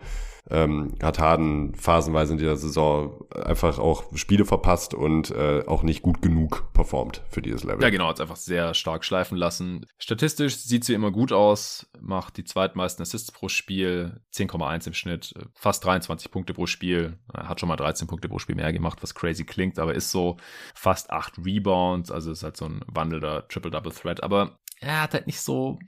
ähm, 0.49 0.95
hat 1.01 1.19
Harden 1.19 1.75
phasenweise 1.75 2.33
in 2.33 2.39
dieser 2.39 2.57
Saison 2.57 3.25
einfach 3.31 3.79
auch 3.79 4.03
Spiele 4.15 4.45
verpasst 4.45 4.93
und 4.93 5.31
äh, 5.31 5.63
auch 5.67 5.83
nicht 5.83 6.01
gut 6.01 6.21
genug 6.21 6.71
performt 6.73 7.21
für 7.29 7.41
dieses 7.41 7.63
Level. 7.63 7.83
Ja, 7.83 7.89
genau, 7.89 8.07
hat 8.07 8.15
es 8.15 8.21
einfach 8.21 8.35
sehr 8.35 8.73
stark 8.73 9.05
schleifen 9.05 9.37
lassen. 9.37 9.85
Statistisch 9.97 10.57
sieht 10.57 10.83
sie 10.83 10.93
immer 10.93 11.11
gut 11.11 11.31
aus, 11.31 11.87
macht 11.99 12.37
die 12.37 12.43
zweitmeisten 12.43 13.03
Assists 13.03 13.31
pro 13.31 13.49
Spiel, 13.49 14.21
10,1 14.33 14.87
im 14.87 14.93
Schnitt, 14.93 15.33
fast 15.53 15.85
23 15.85 16.31
Punkte 16.31 16.53
pro 16.53 16.65
Spiel, 16.65 17.17
hat 17.33 17.59
schon 17.59 17.69
mal 17.69 17.75
13 17.75 18.07
Punkte 18.07 18.29
pro 18.29 18.39
Spiel 18.39 18.55
mehr 18.55 18.73
gemacht, 18.73 18.99
was 19.01 19.15
crazy 19.15 19.45
klingt, 19.45 19.79
aber 19.79 19.93
ist 19.93 20.11
so 20.11 20.37
fast 20.73 21.11
8 21.11 21.39
Rebounds, 21.45 22.11
also 22.11 22.31
ist 22.31 22.43
halt 22.43 22.57
so 22.57 22.65
ein 22.65 22.81
wandelnder 22.87 23.47
Triple-Double-Threat, 23.47 24.23
aber 24.23 24.59
er 24.81 25.01
hat 25.01 25.13
halt 25.13 25.27
nicht 25.27 25.41
so, 25.41 25.79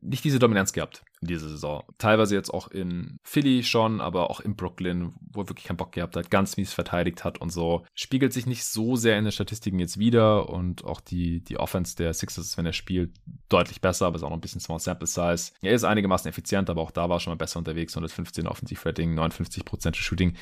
nicht 0.00 0.24
diese 0.24 0.38
Dominanz 0.38 0.72
gehabt. 0.72 1.02
in 1.20 1.28
dieser 1.28 1.48
Saison. 1.48 1.84
Teilweise 1.98 2.34
jetzt 2.34 2.48
auch 2.48 2.68
in 2.68 3.18
Philly 3.22 3.62
schon, 3.62 4.00
aber 4.00 4.30
auch 4.30 4.40
in 4.40 4.56
Brooklyn, 4.56 5.12
wo 5.32 5.42
er 5.42 5.48
wirklich 5.50 5.66
keinen 5.66 5.76
Bock 5.76 5.92
gehabt 5.92 6.16
hat, 6.16 6.30
ganz 6.30 6.56
mies 6.56 6.72
verteidigt 6.72 7.24
hat 7.24 7.38
und 7.40 7.50
so. 7.50 7.84
Spiegelt 7.94 8.32
sich 8.32 8.46
nicht 8.46 8.64
so 8.64 8.96
sehr 8.96 9.18
in 9.18 9.24
den 9.24 9.32
Statistiken 9.32 9.78
jetzt 9.78 9.98
wieder 9.98 10.48
und 10.48 10.84
auch 10.84 11.00
die, 11.00 11.44
die 11.44 11.58
Offense 11.58 11.94
der 11.96 12.14
Sixers, 12.14 12.56
wenn 12.56 12.64
er 12.64 12.72
spielt, 12.72 13.12
deutlich 13.50 13.82
besser, 13.82 14.06
aber 14.06 14.16
ist 14.16 14.22
auch 14.22 14.30
noch 14.30 14.38
ein 14.38 14.40
bisschen 14.40 14.62
Small 14.62 14.80
Sample 14.80 15.06
Size. 15.06 15.52
Er 15.60 15.74
ist 15.74 15.84
einigermaßen 15.84 16.28
effizient, 16.28 16.70
aber 16.70 16.80
auch 16.80 16.90
da 16.90 17.08
war 17.10 17.18
er 17.18 17.20
schon 17.20 17.32
mal 17.32 17.36
besser 17.36 17.58
unterwegs. 17.58 17.94
115 17.94 18.46
Offensiv-Rating, 18.46 19.18
59% 19.18 19.94
Shooting 19.96 20.34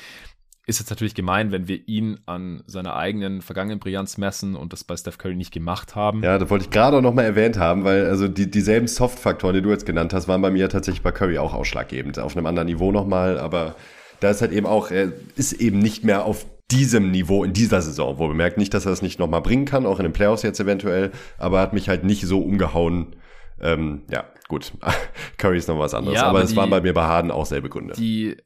ist 0.69 0.79
jetzt 0.79 0.91
natürlich 0.91 1.15
gemein, 1.15 1.51
wenn 1.51 1.67
wir 1.67 1.87
ihn 1.87 2.19
an 2.27 2.63
seiner 2.67 2.95
eigenen 2.95 3.41
vergangenen 3.41 3.79
Brillanz 3.79 4.17
messen 4.17 4.55
und 4.55 4.71
das 4.71 4.83
bei 4.83 4.95
Steph 4.95 5.17
Curry 5.17 5.35
nicht 5.35 5.51
gemacht 5.51 5.95
haben. 5.95 6.23
Ja, 6.23 6.37
das 6.37 6.49
wollte 6.49 6.65
ich 6.65 6.71
gerade 6.71 6.97
auch 6.97 7.01
nochmal 7.01 7.25
erwähnt 7.25 7.57
haben, 7.57 7.83
weil 7.83 8.05
also 8.05 8.27
die, 8.27 8.49
dieselben 8.49 8.87
Soft-Faktoren, 8.87 9.55
die 9.55 9.61
du 9.61 9.71
jetzt 9.71 9.85
genannt 9.85 10.13
hast, 10.13 10.27
waren 10.27 10.41
bei 10.41 10.51
mir 10.51 10.69
tatsächlich 10.69 11.01
bei 11.01 11.11
Curry 11.11 11.39
auch 11.39 11.53
ausschlaggebend. 11.53 12.19
Auf 12.19 12.37
einem 12.37 12.45
anderen 12.45 12.67
Niveau 12.67 12.91
nochmal, 12.91 13.39
aber 13.39 13.75
da 14.19 14.29
ist 14.29 14.41
halt 14.41 14.51
eben 14.51 14.67
auch, 14.67 14.91
er 14.91 15.11
ist 15.35 15.53
eben 15.53 15.79
nicht 15.79 16.03
mehr 16.03 16.23
auf 16.23 16.45
diesem 16.71 17.09
Niveau 17.09 17.43
in 17.43 17.53
dieser 17.53 17.81
Saison, 17.81 18.19
wo 18.19 18.27
bemerkt 18.27 18.59
nicht, 18.59 18.73
dass 18.73 18.85
er 18.85 18.91
das 18.91 19.01
nicht 19.01 19.19
nochmal 19.19 19.41
bringen 19.41 19.65
kann, 19.65 19.87
auch 19.87 19.97
in 19.99 20.03
den 20.03 20.13
Playoffs 20.13 20.43
jetzt 20.43 20.59
eventuell, 20.59 21.11
aber 21.39 21.61
hat 21.61 21.73
mich 21.73 21.89
halt 21.89 22.03
nicht 22.03 22.21
so 22.27 22.41
umgehauen. 22.41 23.15
Ähm, 23.59 24.03
ja, 24.11 24.25
gut. 24.47 24.71
Curry 25.37 25.57
ist 25.57 25.67
noch 25.67 25.79
was 25.79 25.95
anderes, 25.95 26.19
ja, 26.19 26.27
aber, 26.27 26.39
aber 26.39 26.43
es 26.43 26.55
waren 26.55 26.69
bei 26.69 26.81
mir 26.81 26.93
bei 26.93 27.03
Harden 27.03 27.31
auch 27.31 27.47
selbe 27.47 27.69
Gründe. 27.69 27.95
Die 27.95 28.37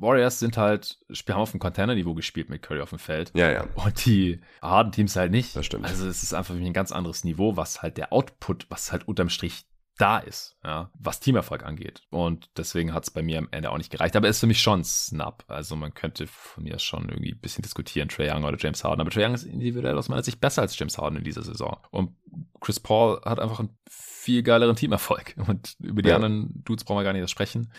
Warriors 0.00 0.38
sind 0.38 0.56
halt, 0.56 0.98
wir 1.08 1.34
haben 1.34 1.42
auf 1.42 1.50
dem 1.50 1.60
Container-Niveau 1.60 2.14
gespielt 2.14 2.48
mit 2.48 2.62
Curry 2.62 2.80
auf 2.80 2.90
dem 2.90 2.98
Feld. 2.98 3.32
Ja, 3.34 3.50
ja. 3.50 3.66
Und 3.74 4.04
die 4.06 4.40
harten 4.62 4.92
Teams 4.92 5.16
halt 5.16 5.30
nicht. 5.30 5.54
Das 5.54 5.66
stimmt. 5.66 5.84
Also 5.84 6.08
es 6.08 6.22
ist 6.22 6.34
einfach 6.34 6.54
ein 6.54 6.72
ganz 6.72 6.92
anderes 6.92 7.24
Niveau, 7.24 7.56
was 7.56 7.82
halt 7.82 7.96
der 7.96 8.12
Output, 8.12 8.66
was 8.70 8.92
halt 8.92 9.06
unterm 9.06 9.28
Strich 9.28 9.66
da 10.00 10.18
ist, 10.18 10.56
ja, 10.64 10.90
was 10.98 11.20
Teamerfolg 11.20 11.62
angeht. 11.62 12.02
Und 12.08 12.48
deswegen 12.56 12.94
hat 12.94 13.04
es 13.04 13.10
bei 13.10 13.22
mir 13.22 13.36
am 13.36 13.48
Ende 13.50 13.70
auch 13.70 13.76
nicht 13.76 13.90
gereicht. 13.90 14.16
Aber 14.16 14.28
es 14.28 14.36
ist 14.36 14.40
für 14.40 14.46
mich 14.46 14.62
schon 14.62 14.82
Snap. 14.82 15.44
Also 15.46 15.76
man 15.76 15.92
könnte 15.92 16.26
von 16.26 16.64
mir 16.64 16.78
schon 16.78 17.10
irgendwie 17.10 17.32
ein 17.32 17.40
bisschen 17.40 17.62
diskutieren, 17.62 18.08
Trey 18.08 18.30
Young 18.30 18.44
oder 18.44 18.56
James 18.58 18.82
Harden. 18.82 19.02
Aber 19.02 19.10
Trey 19.10 19.26
Young 19.26 19.34
ist 19.34 19.44
individuell 19.44 19.98
aus 19.98 20.08
meiner 20.08 20.22
Sicht 20.22 20.40
besser 20.40 20.62
als 20.62 20.78
James 20.78 20.96
Harden 20.96 21.18
in 21.18 21.24
dieser 21.24 21.42
Saison. 21.42 21.76
Und 21.90 22.16
Chris 22.60 22.80
Paul 22.80 23.20
hat 23.24 23.40
einfach 23.40 23.60
einen 23.60 23.76
viel 23.90 24.42
geileren 24.42 24.76
Teamerfolg. 24.76 25.34
Und 25.46 25.76
über 25.80 26.00
die 26.00 26.08
ja. 26.08 26.16
anderen 26.16 26.64
Dudes 26.64 26.84
brauchen 26.84 27.00
wir 27.00 27.04
gar 27.04 27.12
nicht 27.12 27.28
sprechen. 27.28 27.70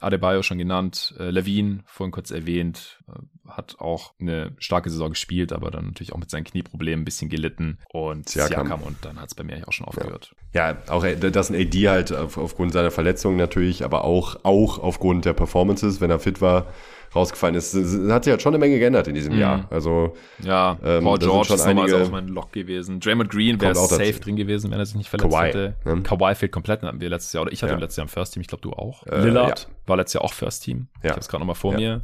Adebayo 0.00 0.42
schon 0.42 0.58
genannt, 0.58 1.14
äh, 1.18 1.30
Levine 1.30 1.80
vorhin 1.86 2.12
kurz 2.12 2.30
erwähnt, 2.30 3.00
äh, 3.08 3.50
hat 3.50 3.76
auch 3.78 4.14
eine 4.20 4.52
starke 4.58 4.90
Saison 4.90 5.10
gespielt, 5.10 5.52
aber 5.52 5.70
dann 5.70 5.86
natürlich 5.86 6.12
auch 6.12 6.18
mit 6.18 6.30
seinen 6.30 6.44
Knieproblemen 6.44 7.02
ein 7.02 7.04
bisschen 7.04 7.28
gelitten. 7.28 7.78
Und 7.90 8.28
Siakam, 8.28 8.66
Siakam 8.66 8.82
und 8.82 9.04
dann 9.04 9.20
hat 9.20 9.28
es 9.28 9.34
bei 9.34 9.44
mir 9.44 9.54
eigentlich 9.54 9.68
auch 9.68 9.72
schon 9.72 9.86
aufgehört. 9.86 10.34
Ja, 10.52 10.70
ja 10.72 10.78
auch 10.88 11.04
äh, 11.04 11.16
das 11.16 11.50
ein 11.50 11.56
AD 11.56 11.88
halt 11.88 12.12
auf, 12.12 12.38
aufgrund 12.38 12.72
seiner 12.72 12.90
Verletzung 12.90 13.36
natürlich, 13.36 13.84
aber 13.84 14.04
auch, 14.04 14.44
auch 14.44 14.78
aufgrund 14.78 15.24
der 15.24 15.32
Performances, 15.32 16.00
wenn 16.00 16.10
er 16.10 16.18
fit 16.18 16.40
war, 16.40 16.66
rausgefallen 17.18 17.54
ist. 17.54 17.74
Es 17.74 18.10
hat 18.10 18.24
sich 18.24 18.30
halt 18.30 18.42
schon 18.42 18.54
eine 18.54 18.58
Menge 18.58 18.78
geändert 18.78 19.08
in 19.08 19.14
diesem 19.14 19.34
mhm. 19.34 19.40
Jahr. 19.40 19.66
Also 19.70 20.14
ja, 20.42 20.78
ähm, 20.84 21.04
Paul 21.04 21.18
George 21.18 21.54
ist 21.54 21.62
einige, 21.62 22.02
auch 22.02 22.10
mein 22.10 22.28
Lock 22.28 22.52
gewesen. 22.52 23.00
Draymond 23.00 23.30
Green 23.30 23.60
wäre 23.60 23.74
safe 23.74 24.04
dazu. 24.04 24.20
drin 24.20 24.36
gewesen, 24.36 24.70
wenn 24.70 24.78
er 24.78 24.86
sich 24.86 24.96
nicht 24.96 25.10
verletzt 25.10 25.30
Kawhi, 25.30 25.46
hätte. 25.46 25.76
Ne? 25.84 26.02
Kawhi 26.02 26.34
fehlt 26.34 26.52
komplett, 26.52 26.82
hatten 26.82 27.00
wir 27.00 27.08
letztes 27.08 27.32
Jahr. 27.32 27.42
Oder 27.42 27.52
ich 27.52 27.62
hatte 27.62 27.72
ja. 27.74 27.78
letztes 27.78 27.96
Jahr 27.96 28.04
im 28.04 28.08
First 28.08 28.34
Team, 28.34 28.40
ich 28.40 28.48
glaube 28.48 28.62
du 28.62 28.72
auch. 28.72 29.06
Äh, 29.06 29.20
Lillard 29.22 29.68
ja. 29.68 29.88
war 29.88 29.96
letztes 29.96 30.14
Jahr 30.14 30.24
auch 30.24 30.32
First 30.32 30.64
Team. 30.64 30.88
Ja. 31.02 31.06
Ich 31.06 31.10
habe 31.10 31.20
es 31.20 31.28
gerade 31.28 31.40
nochmal 31.40 31.56
vor 31.56 31.74
mir. 31.74 32.02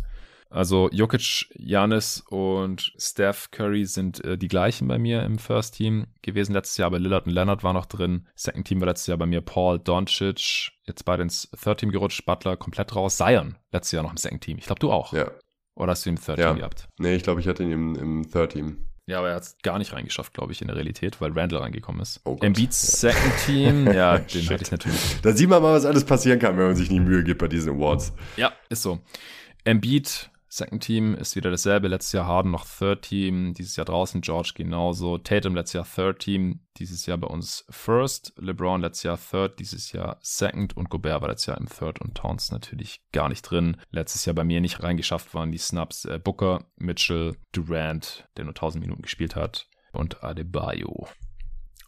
Also 0.50 0.88
Jokic, 0.92 1.46
Janis 1.54 2.22
und 2.28 2.92
Steph 2.96 3.50
Curry 3.50 3.86
sind 3.86 4.24
äh, 4.24 4.38
die 4.38 4.48
gleichen 4.48 4.86
bei 4.86 4.98
mir 4.98 5.22
im 5.24 5.38
First 5.38 5.74
Team 5.74 6.06
gewesen 6.22 6.52
letztes 6.52 6.76
Jahr, 6.76 6.86
aber 6.86 6.98
Lillard 6.98 7.26
und 7.26 7.32
Leonard 7.32 7.64
war 7.64 7.72
noch 7.72 7.86
drin. 7.86 8.28
Second 8.36 8.66
Team 8.66 8.80
war 8.80 8.86
letztes 8.86 9.08
Jahr 9.08 9.18
bei 9.18 9.26
mir 9.26 9.40
Paul, 9.40 9.78
Doncic, 9.80 10.70
jetzt 10.86 11.04
beide 11.04 11.22
ins 11.24 11.50
Third 11.60 11.80
Team 11.80 11.90
gerutscht, 11.90 12.24
Butler 12.24 12.56
komplett 12.56 12.94
raus, 12.94 13.16
Zion 13.16 13.56
letztes 13.72 13.92
Jahr 13.92 14.04
noch 14.04 14.12
im 14.12 14.16
Second 14.16 14.42
Team. 14.42 14.58
Ich 14.58 14.66
glaube, 14.66 14.80
du 14.80 14.92
auch. 14.92 15.12
Ja. 15.12 15.30
Oder 15.74 15.90
hast 15.90 16.06
du 16.06 16.10
ihn 16.10 16.16
im 16.16 16.22
Third 16.22 16.38
ja. 16.38 16.50
Team 16.50 16.58
gehabt? 16.58 16.88
Nee, 16.98 17.16
ich 17.16 17.24
glaube, 17.24 17.40
ich 17.40 17.48
hatte 17.48 17.64
ihn 17.64 17.72
im, 17.72 17.94
im 17.96 18.30
Third 18.30 18.52
Team. 18.52 18.86
Ja, 19.06 19.18
aber 19.18 19.30
er 19.30 19.34
hat 19.34 19.42
es 19.42 19.58
gar 19.62 19.78
nicht 19.78 19.92
reingeschafft, 19.92 20.32
glaube 20.32 20.52
ich, 20.52 20.62
in 20.62 20.68
der 20.68 20.76
Realität, 20.76 21.20
weil 21.20 21.32
Randall 21.32 21.60
reingekommen 21.60 22.00
ist. 22.00 22.22
Oh 22.24 22.38
Embiid's 22.40 23.02
ja. 23.02 23.10
Second 23.10 23.34
Team, 23.44 23.86
ja, 23.92 24.18
den 24.18 24.48
hatte 24.48 24.62
ich 24.62 24.70
natürlich. 24.70 25.20
Da 25.20 25.32
sieht 25.32 25.48
man 25.48 25.60
mal, 25.62 25.74
was 25.74 25.84
alles 25.84 26.04
passieren 26.04 26.38
kann, 26.38 26.56
wenn 26.56 26.68
man 26.68 26.76
sich 26.76 26.90
nie 26.90 27.00
Mühe 27.00 27.22
gibt 27.22 27.40
bei 27.40 27.48
diesen 27.48 27.74
Awards. 27.74 28.14
Ja, 28.36 28.52
ist 28.70 28.82
so. 28.82 29.00
Embiid 29.64 30.30
Second 30.54 30.84
Team 30.84 31.16
ist 31.16 31.34
wieder 31.34 31.50
dasselbe. 31.50 31.88
Letztes 31.88 32.12
Jahr 32.12 32.26
Harden 32.26 32.52
noch 32.52 32.64
Third 32.64 33.02
Team, 33.02 33.54
dieses 33.54 33.74
Jahr 33.74 33.86
draußen 33.86 34.20
George 34.20 34.52
genauso. 34.54 35.18
Tatum 35.18 35.56
letztes 35.56 35.72
Jahr 35.72 35.84
Third 35.84 36.20
Team, 36.20 36.60
dieses 36.76 37.06
Jahr 37.06 37.18
bei 37.18 37.26
uns 37.26 37.64
First. 37.70 38.32
LeBron 38.36 38.80
letztes 38.80 39.02
Jahr 39.02 39.18
Third, 39.18 39.58
dieses 39.58 39.90
Jahr 39.90 40.16
Second 40.20 40.76
und 40.76 40.90
Gobert 40.90 41.22
war 41.22 41.28
letztes 41.28 41.46
Jahr 41.46 41.58
im 41.58 41.68
Third 41.68 42.00
und 42.00 42.14
Towns 42.14 42.52
natürlich 42.52 43.00
gar 43.10 43.28
nicht 43.28 43.42
drin. 43.42 43.78
Letztes 43.90 44.26
Jahr 44.26 44.34
bei 44.34 44.44
mir 44.44 44.60
nicht 44.60 44.80
reingeschafft 44.80 45.34
waren 45.34 45.50
die 45.50 45.58
Snaps 45.58 46.04
äh, 46.04 46.20
Booker, 46.22 46.66
Mitchell, 46.76 47.34
Durant, 47.50 48.28
der 48.36 48.44
nur 48.44 48.52
1000 48.52 48.80
Minuten 48.84 49.02
gespielt 49.02 49.34
hat 49.34 49.66
und 49.92 50.22
Adebayo. 50.22 51.08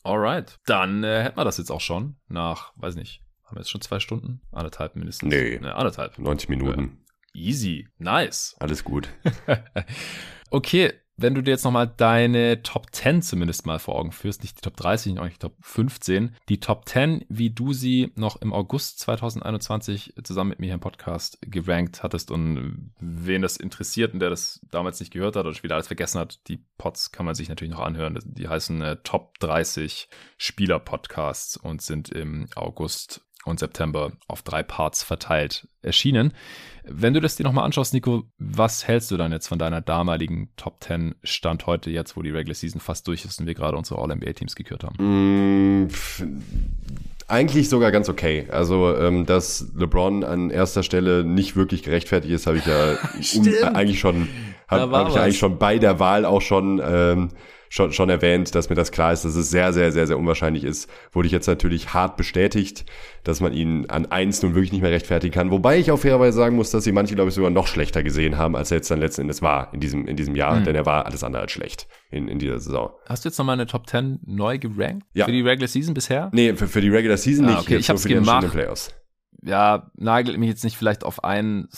Alright, 0.02 0.58
dann 0.66 1.04
äh, 1.04 1.22
hätten 1.22 1.38
wir 1.38 1.44
das 1.44 1.58
jetzt 1.58 1.70
auch 1.70 1.80
schon 1.80 2.16
nach, 2.26 2.72
weiß 2.74 2.96
nicht, 2.96 3.22
haben 3.44 3.58
wir 3.58 3.60
jetzt 3.60 3.70
schon 3.70 3.80
zwei 3.80 4.00
Stunden? 4.00 4.40
Anderthalb 4.50 4.96
mindestens? 4.96 5.32
Nee. 5.32 5.60
nee 5.62 5.68
anderthalb. 5.68 6.18
90 6.18 6.48
Minuten. 6.48 7.05
Easy, 7.36 7.86
nice. 7.98 8.56
Alles 8.58 8.82
gut. 8.82 9.08
okay, 10.50 10.92
wenn 11.18 11.34
du 11.34 11.42
dir 11.42 11.52
jetzt 11.52 11.64
nochmal 11.64 11.86
deine 11.86 12.62
Top 12.62 12.94
10 12.94 13.22
zumindest 13.22 13.64
mal 13.64 13.78
vor 13.78 13.96
Augen 13.96 14.12
führst, 14.12 14.42
nicht 14.42 14.58
die 14.58 14.60
Top 14.60 14.76
30, 14.76 15.18
auch 15.18 15.24
nicht 15.24 15.36
die 15.36 15.46
Top 15.46 15.56
15, 15.62 16.36
die 16.48 16.60
Top 16.60 16.86
10, 16.88 17.24
wie 17.28 17.50
du 17.50 17.72
sie 17.72 18.12
noch 18.16 18.36
im 18.42 18.52
August 18.52 19.00
2021 19.00 20.14
zusammen 20.22 20.50
mit 20.50 20.58
mir 20.58 20.66
hier 20.66 20.74
im 20.74 20.80
Podcast 20.80 21.38
gerankt 21.40 22.02
hattest 22.02 22.30
und 22.30 22.92
wen 23.00 23.40
das 23.40 23.56
interessiert 23.56 24.12
und 24.12 24.20
der 24.20 24.30
das 24.30 24.60
damals 24.70 25.00
nicht 25.00 25.12
gehört 25.12 25.36
hat 25.36 25.46
oder 25.46 25.62
wieder 25.62 25.76
alles 25.76 25.86
vergessen 25.86 26.20
hat, 26.20 26.46
die 26.48 26.62
Pods 26.76 27.12
kann 27.12 27.24
man 27.24 27.34
sich 27.34 27.48
natürlich 27.48 27.72
noch 27.72 27.84
anhören. 27.84 28.18
Die 28.24 28.48
heißen 28.48 28.82
äh, 28.82 28.96
Top 29.02 29.38
30 29.38 30.08
Spieler 30.36 30.78
Podcasts 30.78 31.56
und 31.56 31.80
sind 31.80 32.10
im 32.10 32.48
August 32.54 33.25
und 33.46 33.60
September 33.60 34.12
auf 34.28 34.42
drei 34.42 34.62
Parts 34.62 35.02
verteilt 35.02 35.68
erschienen. 35.82 36.32
Wenn 36.84 37.14
du 37.14 37.20
das 37.20 37.36
dir 37.36 37.44
nochmal 37.44 37.64
anschaust, 37.64 37.94
Nico, 37.94 38.24
was 38.38 38.86
hältst 38.86 39.10
du 39.10 39.16
dann 39.16 39.32
jetzt 39.32 39.48
von 39.48 39.58
deiner 39.58 39.80
damaligen 39.80 40.50
Top 40.56 40.82
10 40.82 41.14
Stand 41.22 41.66
heute, 41.66 41.90
jetzt 41.90 42.16
wo 42.16 42.22
die 42.22 42.30
Regular 42.30 42.54
Season 42.54 42.80
fast 42.80 43.08
durch 43.08 43.24
ist 43.24 43.40
und 43.40 43.46
wir 43.46 43.54
gerade 43.54 43.76
unsere 43.76 44.00
All-NBA-Teams 44.00 44.54
gekürt 44.54 44.84
haben? 44.84 45.84
Mm, 45.84 45.88
eigentlich 47.28 47.68
sogar 47.68 47.90
ganz 47.90 48.08
okay. 48.08 48.46
Also, 48.50 48.96
ähm, 48.96 49.26
dass 49.26 49.72
LeBron 49.74 50.22
an 50.22 50.50
erster 50.50 50.82
Stelle 50.82 51.24
nicht 51.24 51.56
wirklich 51.56 51.82
gerechtfertigt 51.82 52.32
ist, 52.32 52.46
habe 52.46 52.58
ich 52.58 52.66
ja 52.66 52.92
um, 53.68 53.74
eigentlich 53.74 53.98
schon, 53.98 54.28
habe 54.68 54.96
hab 54.96 55.08
ich 55.08 55.18
eigentlich 55.18 55.38
schon 55.38 55.58
bei 55.58 55.78
der 55.78 55.98
Wahl 55.98 56.24
auch 56.24 56.42
schon 56.42 56.80
ähm, 56.84 57.30
schon, 57.68 57.92
schon 57.92 58.10
erwähnt, 58.10 58.54
dass 58.54 58.68
mir 58.68 58.76
das 58.76 58.92
klar 58.92 59.12
ist, 59.12 59.24
dass 59.24 59.34
es 59.34 59.50
sehr, 59.50 59.72
sehr, 59.72 59.92
sehr, 59.92 60.06
sehr 60.06 60.18
unwahrscheinlich 60.18 60.64
ist. 60.64 60.90
Wurde 61.12 61.26
ich 61.26 61.32
jetzt 61.32 61.46
natürlich 61.46 61.94
hart 61.94 62.16
bestätigt, 62.16 62.84
dass 63.24 63.40
man 63.40 63.52
ihn 63.52 63.86
an 63.86 64.06
eins 64.06 64.42
nun 64.42 64.54
wirklich 64.54 64.72
nicht 64.72 64.82
mehr 64.82 64.90
rechtfertigen 64.90 65.32
kann. 65.32 65.50
Wobei 65.50 65.78
ich 65.78 65.90
auch 65.90 65.98
fairerweise 65.98 66.36
sagen 66.36 66.56
muss, 66.56 66.70
dass 66.70 66.84
sie 66.84 66.92
manche, 66.92 67.14
glaube 67.14 67.28
ich, 67.28 67.34
sogar 67.34 67.50
noch 67.50 67.66
schlechter 67.66 68.02
gesehen 68.02 68.38
haben, 68.38 68.56
als 68.56 68.70
er 68.70 68.78
jetzt 68.78 68.90
dann 68.90 69.00
letzten 69.00 69.22
Endes 69.22 69.42
war 69.42 69.72
in 69.74 69.80
diesem, 69.80 70.06
in 70.06 70.16
diesem 70.16 70.34
Jahr, 70.36 70.56
mhm. 70.56 70.64
denn 70.64 70.74
er 70.74 70.86
war 70.86 71.06
alles 71.06 71.24
andere 71.24 71.42
als 71.42 71.52
schlecht 71.52 71.88
in, 72.10 72.28
in 72.28 72.38
dieser 72.38 72.58
Saison. 72.58 72.90
Hast 73.06 73.24
du 73.24 73.28
jetzt 73.28 73.38
nochmal 73.38 73.54
eine 73.54 73.66
Top 73.66 73.88
10 73.88 74.20
neu 74.24 74.58
gerankt? 74.58 75.06
Ja. 75.14 75.24
Für 75.24 75.32
die 75.32 75.42
Regular 75.42 75.68
Season 75.68 75.94
bisher? 75.94 76.30
Nee, 76.32 76.54
für, 76.54 76.68
für 76.68 76.80
die 76.80 76.90
Regular 76.90 77.16
Season 77.16 77.46
ah, 77.46 77.50
nicht. 77.50 77.60
Okay, 77.60 77.76
ich 77.76 77.88
habe 77.88 77.98
es 77.98 78.04
gemacht. 78.04 78.50
Playoffs. 78.50 78.94
Ja, 79.42 79.90
nagelt 79.96 80.38
mich 80.38 80.48
jetzt 80.48 80.64
nicht 80.64 80.76
vielleicht 80.76 81.04
auf 81.04 81.24
ein, 81.24 81.68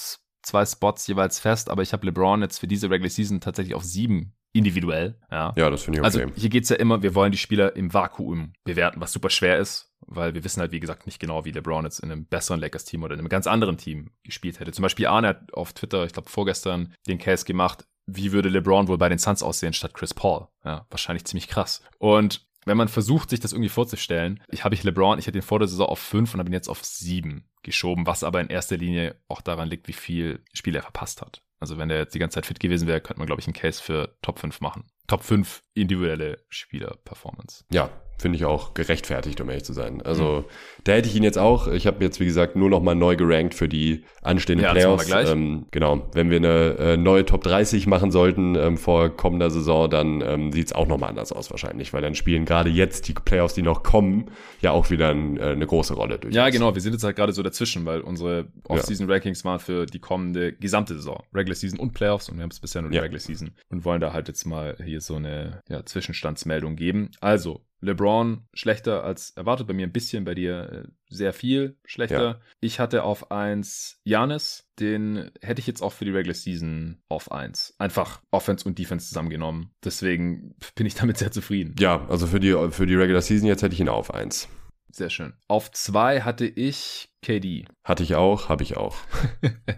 zwei 0.42 0.64
Spots 0.64 1.06
jeweils 1.06 1.38
fest, 1.38 1.70
aber 1.70 1.82
ich 1.82 1.92
habe 1.92 2.06
LeBron 2.06 2.42
jetzt 2.42 2.58
für 2.58 2.66
diese 2.66 2.90
Regular 2.90 3.10
Season 3.10 3.40
tatsächlich 3.40 3.74
auf 3.74 3.84
sieben 3.84 4.34
individuell. 4.52 5.18
Ja, 5.30 5.52
ja 5.56 5.70
das 5.70 5.82
finde 5.82 5.98
ich 5.98 6.04
okay. 6.04 6.22
Also 6.22 6.34
hier 6.34 6.48
geht's 6.48 6.68
ja 6.68 6.76
immer, 6.76 7.02
wir 7.02 7.14
wollen 7.14 7.32
die 7.32 7.38
Spieler 7.38 7.76
im 7.76 7.92
Vakuum 7.92 8.52
bewerten, 8.64 9.00
was 9.00 9.12
super 9.12 9.30
schwer 9.30 9.58
ist, 9.58 9.92
weil 10.00 10.34
wir 10.34 10.44
wissen 10.44 10.60
halt, 10.60 10.72
wie 10.72 10.80
gesagt, 10.80 11.06
nicht 11.06 11.20
genau, 11.20 11.44
wie 11.44 11.50
LeBron 11.50 11.84
jetzt 11.84 12.00
in 12.00 12.10
einem 12.10 12.26
besseren 12.26 12.60
Lakers-Team 12.60 13.02
oder 13.02 13.14
in 13.14 13.20
einem 13.20 13.28
ganz 13.28 13.46
anderen 13.46 13.76
Team 13.76 14.10
gespielt 14.24 14.60
hätte. 14.60 14.72
Zum 14.72 14.82
Beispiel 14.82 15.06
Arne 15.06 15.28
hat 15.28 15.54
auf 15.54 15.72
Twitter, 15.72 16.04
ich 16.04 16.12
glaube 16.12 16.30
vorgestern, 16.30 16.94
den 17.06 17.18
Case 17.18 17.44
gemacht, 17.44 17.86
wie 18.06 18.32
würde 18.32 18.48
LeBron 18.48 18.88
wohl 18.88 18.98
bei 18.98 19.10
den 19.10 19.18
Suns 19.18 19.42
aussehen 19.42 19.74
statt 19.74 19.92
Chris 19.92 20.14
Paul? 20.14 20.48
Ja, 20.64 20.86
wahrscheinlich 20.90 21.26
ziemlich 21.26 21.48
krass. 21.48 21.82
Und 21.98 22.48
wenn 22.64 22.76
man 22.76 22.88
versucht, 22.88 23.30
sich 23.30 23.40
das 23.40 23.52
irgendwie 23.52 23.68
vorzustellen, 23.68 24.42
ich 24.48 24.64
habe 24.64 24.74
ich 24.74 24.82
LeBron, 24.82 25.18
ich 25.18 25.26
hätte 25.26 25.38
ihn 25.38 25.42
vor 25.42 25.58
der 25.58 25.68
Saison 25.68 25.88
auf 25.88 25.98
fünf 25.98 26.32
und 26.34 26.40
habe 26.40 26.50
ihn 26.50 26.54
jetzt 26.54 26.68
auf 26.68 26.84
sieben 26.84 27.48
geschoben, 27.62 28.06
was 28.06 28.24
aber 28.24 28.40
in 28.40 28.48
erster 28.48 28.76
Linie 28.76 29.16
auch 29.28 29.40
daran 29.40 29.68
liegt, 29.68 29.88
wie 29.88 29.94
viel 29.94 30.42
Spiele 30.52 30.78
er 30.78 30.82
verpasst 30.82 31.20
hat. 31.20 31.42
Also 31.60 31.78
wenn 31.78 31.88
der 31.88 31.98
jetzt 31.98 32.14
die 32.14 32.18
ganze 32.18 32.36
Zeit 32.36 32.46
fit 32.46 32.60
gewesen 32.60 32.86
wäre, 32.86 33.00
könnte 33.00 33.18
man, 33.18 33.26
glaube 33.26 33.40
ich, 33.40 33.46
einen 33.46 33.54
Case 33.54 33.82
für 33.82 34.16
Top 34.22 34.38
5 34.38 34.60
machen. 34.60 34.84
Top 35.06 35.22
5 35.22 35.62
individuelle 35.74 36.44
Spieler-Performance. 36.48 37.64
Ja, 37.70 37.90
finde 38.18 38.36
ich 38.36 38.44
auch 38.44 38.74
gerechtfertigt, 38.74 39.40
um 39.40 39.48
ehrlich 39.48 39.64
zu 39.64 39.72
sein. 39.72 40.02
Also 40.02 40.40
mhm. 40.40 40.44
da 40.84 40.92
hätte 40.92 41.08
ich 41.08 41.14
ihn 41.14 41.22
jetzt 41.22 41.38
auch. 41.38 41.68
Ich 41.68 41.86
habe 41.86 42.04
jetzt, 42.04 42.20
wie 42.20 42.24
gesagt, 42.24 42.56
nur 42.56 42.68
noch 42.68 42.82
mal 42.82 42.94
neu 42.94 43.16
gerankt 43.16 43.54
für 43.54 43.68
die 43.68 44.04
anstehenden 44.22 44.64
ja, 44.64 44.72
Playoffs. 44.72 45.10
Ähm, 45.10 45.66
genau, 45.70 46.08
wenn 46.12 46.30
wir 46.30 46.38
eine 46.38 46.76
äh, 46.78 46.96
neue 46.96 47.24
Top 47.24 47.44
30 47.44 47.86
machen 47.86 48.10
sollten 48.10 48.56
ähm, 48.56 48.76
vor 48.76 49.10
kommender 49.10 49.50
Saison, 49.50 49.88
dann 49.88 50.20
ähm, 50.20 50.52
sieht 50.52 50.66
es 50.66 50.72
auch 50.72 50.86
noch 50.86 50.98
mal 50.98 51.08
anders 51.08 51.32
aus 51.32 51.50
wahrscheinlich, 51.50 51.92
weil 51.92 52.02
dann 52.02 52.14
spielen 52.14 52.44
gerade 52.44 52.70
jetzt 52.70 53.08
die 53.08 53.14
Playoffs, 53.14 53.54
die 53.54 53.62
noch 53.62 53.82
kommen, 53.82 54.30
ja 54.60 54.72
auch 54.72 54.90
wieder 54.90 55.10
ein, 55.10 55.36
äh, 55.36 55.50
eine 55.50 55.66
große 55.66 55.94
Rolle. 55.94 56.18
Durch 56.18 56.34
ja, 56.34 56.48
genau. 56.50 56.74
Wir 56.74 56.82
sind 56.82 56.92
jetzt 56.92 57.04
halt 57.04 57.16
gerade 57.16 57.32
so 57.32 57.42
dazwischen, 57.42 57.86
weil 57.86 58.00
unsere 58.00 58.48
Off-Season-Rankings 58.64 59.44
waren 59.44 59.60
für 59.60 59.86
die 59.86 60.00
kommende 60.00 60.52
gesamte 60.52 60.94
Saison. 60.94 61.22
Regular 61.32 61.54
Season 61.54 61.78
und 61.78 61.92
Playoffs 61.92 62.28
und 62.28 62.36
wir 62.36 62.42
haben 62.42 62.50
es 62.50 62.60
bisher 62.60 62.82
nur 62.82 62.90
die 62.90 62.96
ja. 62.96 63.02
Regular 63.02 63.20
Season 63.20 63.52
und 63.70 63.84
wollen 63.84 64.00
da 64.00 64.12
halt 64.12 64.28
jetzt 64.28 64.44
mal 64.44 64.76
hier 64.84 65.00
so 65.00 65.16
eine 65.16 65.62
ja, 65.68 65.84
Zwischenstandsmeldung 65.84 66.76
geben. 66.76 67.10
Also, 67.20 67.62
LeBron 67.80 68.42
schlechter 68.54 69.04
als 69.04 69.30
erwartet, 69.30 69.66
bei 69.66 69.74
mir 69.74 69.86
ein 69.86 69.92
bisschen, 69.92 70.24
bei 70.24 70.34
dir 70.34 70.84
äh, 70.84 70.88
sehr 71.08 71.32
viel 71.32 71.76
schlechter. 71.84 72.22
Ja. 72.22 72.40
Ich 72.60 72.80
hatte 72.80 73.04
auf 73.04 73.30
1 73.30 74.00
Janis, 74.04 74.68
den 74.78 75.30
hätte 75.40 75.60
ich 75.60 75.66
jetzt 75.66 75.82
auch 75.82 75.92
für 75.92 76.04
die 76.04 76.10
Regular 76.10 76.34
Season 76.34 76.98
auf 77.08 77.30
1. 77.30 77.74
Einfach 77.78 78.20
Offense 78.30 78.66
und 78.66 78.78
Defense 78.78 79.08
zusammengenommen. 79.08 79.70
Deswegen 79.84 80.54
bin 80.74 80.86
ich 80.86 80.94
damit 80.94 81.18
sehr 81.18 81.30
zufrieden. 81.30 81.74
Ja, 81.78 82.06
also 82.08 82.26
für 82.26 82.40
die, 82.40 82.54
für 82.70 82.86
die 82.86 82.96
Regular 82.96 83.22
Season 83.22 83.46
jetzt 83.46 83.62
hätte 83.62 83.74
ich 83.74 83.80
ihn 83.80 83.88
auf 83.88 84.12
1. 84.12 84.48
Sehr 84.90 85.10
schön. 85.10 85.34
Auf 85.48 85.70
2 85.70 86.22
hatte 86.22 86.46
ich 86.46 87.10
KD. 87.22 87.66
Hatte 87.84 88.02
ich 88.02 88.14
auch, 88.14 88.48
habe 88.48 88.62
ich 88.62 88.76
auch. 88.76 88.96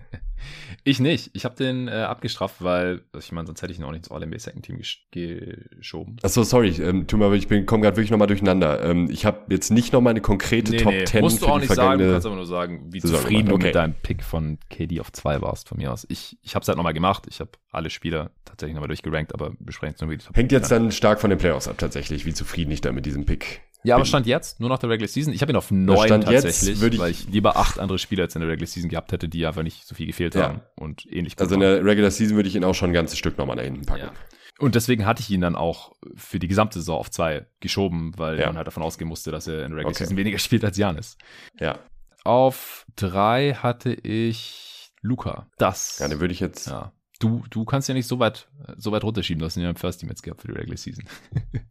Ich 0.85 0.99
nicht. 0.99 1.31
Ich 1.35 1.45
habe 1.45 1.55
den 1.57 1.89
äh, 1.89 1.93
abgestraft, 1.93 2.57
weil, 2.61 3.03
ich 3.19 3.33
meine, 3.33 3.47
sonst 3.47 3.61
hätte 3.63 3.73
ich 3.73 3.79
ihn 3.79 3.85
auch 3.85 3.91
nicht 3.91 4.05
ins 4.05 4.11
All-NBA 4.11 4.39
Second 4.39 4.65
Team 4.65 4.79
gesch 4.79 5.07
geschoben. 5.11 6.17
Achso, 6.23 6.43
sorry, 6.43 6.71
ähm, 6.83 7.07
tu 7.07 7.17
mal, 7.17 7.35
ich 7.35 7.49
komme 7.49 7.83
gerade 7.83 7.97
wirklich 7.97 8.11
nochmal 8.11 8.29
durcheinander. 8.29 8.83
Ähm, 8.83 9.09
ich 9.11 9.27
habe 9.27 9.41
jetzt 9.51 9.71
nicht 9.71 9.93
nochmal 9.93 10.13
eine 10.13 10.21
konkrete 10.21 10.73
nee, 10.73 10.79
Top 10.79 10.93
nee. 10.93 11.05
10 11.05 11.21
Musst 11.21 11.43
du 11.43 11.47
auch 11.47 11.59
nicht 11.59 11.73
sagen, 11.73 11.99
du 11.99 12.13
kannst 12.13 12.27
aber 12.27 12.37
nur 12.37 12.47
sagen, 12.47 12.93
wie 12.93 13.01
Saison 13.01 13.21
zufrieden 13.21 13.49
du 13.49 13.55
okay. 13.57 13.67
mit 13.67 13.75
deinem 13.75 13.95
Pick 13.95 14.25
von 14.25 14.59
KD 14.71 15.01
auf 15.01 15.13
2 15.13 15.43
warst, 15.43 15.69
von 15.69 15.79
mir 15.79 15.93
aus. 15.93 16.07
Ich, 16.09 16.39
ich 16.43 16.55
habe 16.55 16.63
es 16.63 16.69
halt 16.69 16.77
nochmal 16.77 16.95
gemacht. 16.95 17.27
Ich 17.29 17.41
habe 17.41 17.51
alle 17.71 17.91
Spieler 17.91 18.31
tatsächlich 18.45 18.75
nochmal 18.75 18.89
durchgerankt, 18.89 19.35
aber 19.35 19.53
besprechen 19.59 19.95
es 19.97 20.01
nur 20.01 20.11
wieder. 20.11 20.25
Hängt 20.33 20.53
jetzt 20.53 20.71
dann 20.71 20.93
stark 20.93 21.21
von 21.21 21.31
den 21.31 21.39
Playoffs 21.39 21.69
ab, 21.69 21.77
tatsächlich, 21.77 22.25
wie 22.25 22.33
zufrieden 22.33 22.71
ich 22.71 22.81
da 22.81 22.93
mit 22.93 23.05
diesem 23.05 23.27
Pick 23.27 23.61
ja, 23.83 23.95
aber 23.97 24.05
Stand 24.05 24.27
jetzt, 24.27 24.61
nur 24.61 24.69
nach 24.69 24.79
der 24.79 24.91
Regular 24.91 25.09
Season. 25.09 25.33
Ich 25.33 25.43
habe 25.43 25.53
ihn 25.53 25.57
auf 25.57 25.71
neun 25.71 26.07
stand 26.07 26.25
tatsächlich, 26.25 26.81
jetzt, 26.81 26.99
weil 26.99 27.11
ich 27.11 27.29
lieber 27.29 27.57
acht 27.57 27.79
andere 27.79 27.99
Spieler 27.99 28.25
als 28.25 28.35
in 28.35 28.41
der 28.41 28.51
Regular 28.51 28.67
Season 28.67 28.91
gehabt 28.91 29.13
hätte, 29.13 29.29
die 29.29 29.47
einfach 29.47 29.63
nicht 29.63 29.87
so 29.87 29.95
viel 29.95 30.07
gefehlt 30.07 30.35
ja. 30.35 30.43
haben 30.43 30.61
und 30.77 31.07
ähnlich. 31.11 31.39
Also 31.39 31.55
in 31.55 31.61
der 31.61 31.85
Regular 31.85 32.11
Season 32.11 32.37
würde 32.37 32.49
ich 32.49 32.57
ihn 32.57 32.65
auch 32.65 32.75
schon 32.75 32.91
ein 32.91 32.95
ganzes 32.95 33.19
Stück 33.19 33.39
nochmal 33.39 33.57
da 33.57 33.63
hinten 33.63 33.87
packen. 33.87 34.03
Ja. 34.03 34.13
Und 34.59 34.75
deswegen 34.75 35.07
hatte 35.07 35.23
ich 35.23 35.31
ihn 35.31 35.41
dann 35.41 35.57
auch 35.57 35.93
für 36.15 36.39
die 36.39 36.49
gesamte 36.49 36.79
Saison 36.81 36.99
auf 36.99 37.11
zwei 37.11 37.47
geschoben, 37.61 38.13
weil 38.19 38.39
ja. 38.39 38.47
man 38.47 38.59
halt 38.59 38.67
davon 38.67 38.83
ausgehen 38.83 39.09
musste, 39.09 39.31
dass 39.31 39.47
er 39.47 39.65
in 39.65 39.71
der 39.71 39.79
Regular 39.79 39.93
okay. 39.93 40.05
Season 40.05 40.17
weniger 40.19 40.39
spielt 40.39 40.65
als 40.65 40.77
Janis. 40.77 41.17
Ja. 41.59 41.79
Auf 42.25 42.85
drei 42.97 43.55
hatte 43.55 43.95
ich 43.95 44.93
Luca. 45.01 45.49
Das. 45.57 45.99
Ja, 45.99 46.09
den 46.09 46.21
würde 46.21 46.35
ich 46.35 46.41
jetzt. 46.41 46.67
Ja. 46.67 46.93
Du, 47.21 47.45
du 47.51 47.65
kannst 47.65 47.87
ja 47.87 47.95
nicht 47.95 48.07
so 48.07 48.19
weit, 48.19 48.49
so 48.79 48.93
weit 48.93 49.05
runterschieben. 49.05 49.39
Du 49.39 49.47
hast 49.47 49.57
ihn 49.57 49.63
ja 49.63 49.71
im 49.71 49.77
First 49.77 50.01
Team 50.01 50.09
jetzt 50.09 50.23
gehabt 50.23 50.41
für 50.41 50.49
die 50.49 50.55
Regular 50.55 50.77
Season. 50.77 51.05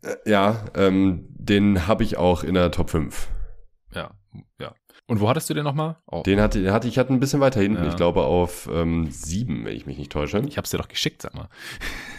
Äh, 0.02 0.16
ja, 0.26 0.66
ähm, 0.76 1.26
den 1.30 1.88
habe 1.88 2.04
ich 2.04 2.16
auch 2.18 2.44
in 2.44 2.54
der 2.54 2.72
Top 2.72 2.90
5. 2.90 3.28
Ja, 3.94 4.12
ja. 4.60 4.74
Und 5.10 5.22
wo 5.22 5.28
hattest 5.28 5.50
du 5.50 5.56
den 5.56 5.64
nochmal? 5.64 5.96
Oh. 6.06 6.22
Den 6.22 6.40
hatte, 6.40 6.62
den 6.62 6.72
hatte 6.72 6.88
ich 6.88 7.00
hatte 7.00 7.12
ein 7.12 7.20
bisschen 7.20 7.40
weiter 7.40 7.60
hinten. 7.60 7.84
Ja. 7.84 7.90
Ich 7.90 7.96
glaube 7.96 8.22
auf 8.22 8.70
ähm, 8.72 9.08
sieben, 9.10 9.66
wenn 9.66 9.76
ich 9.76 9.88
mich 9.88 9.98
nicht 9.98 10.12
täusche. 10.12 10.38
Ich 10.48 10.56
habe 10.56 10.66
es 10.66 10.70
dir 10.70 10.78
doch 10.78 10.88
geschickt, 10.88 11.24
sag 11.24 11.34
mal. 11.34 11.50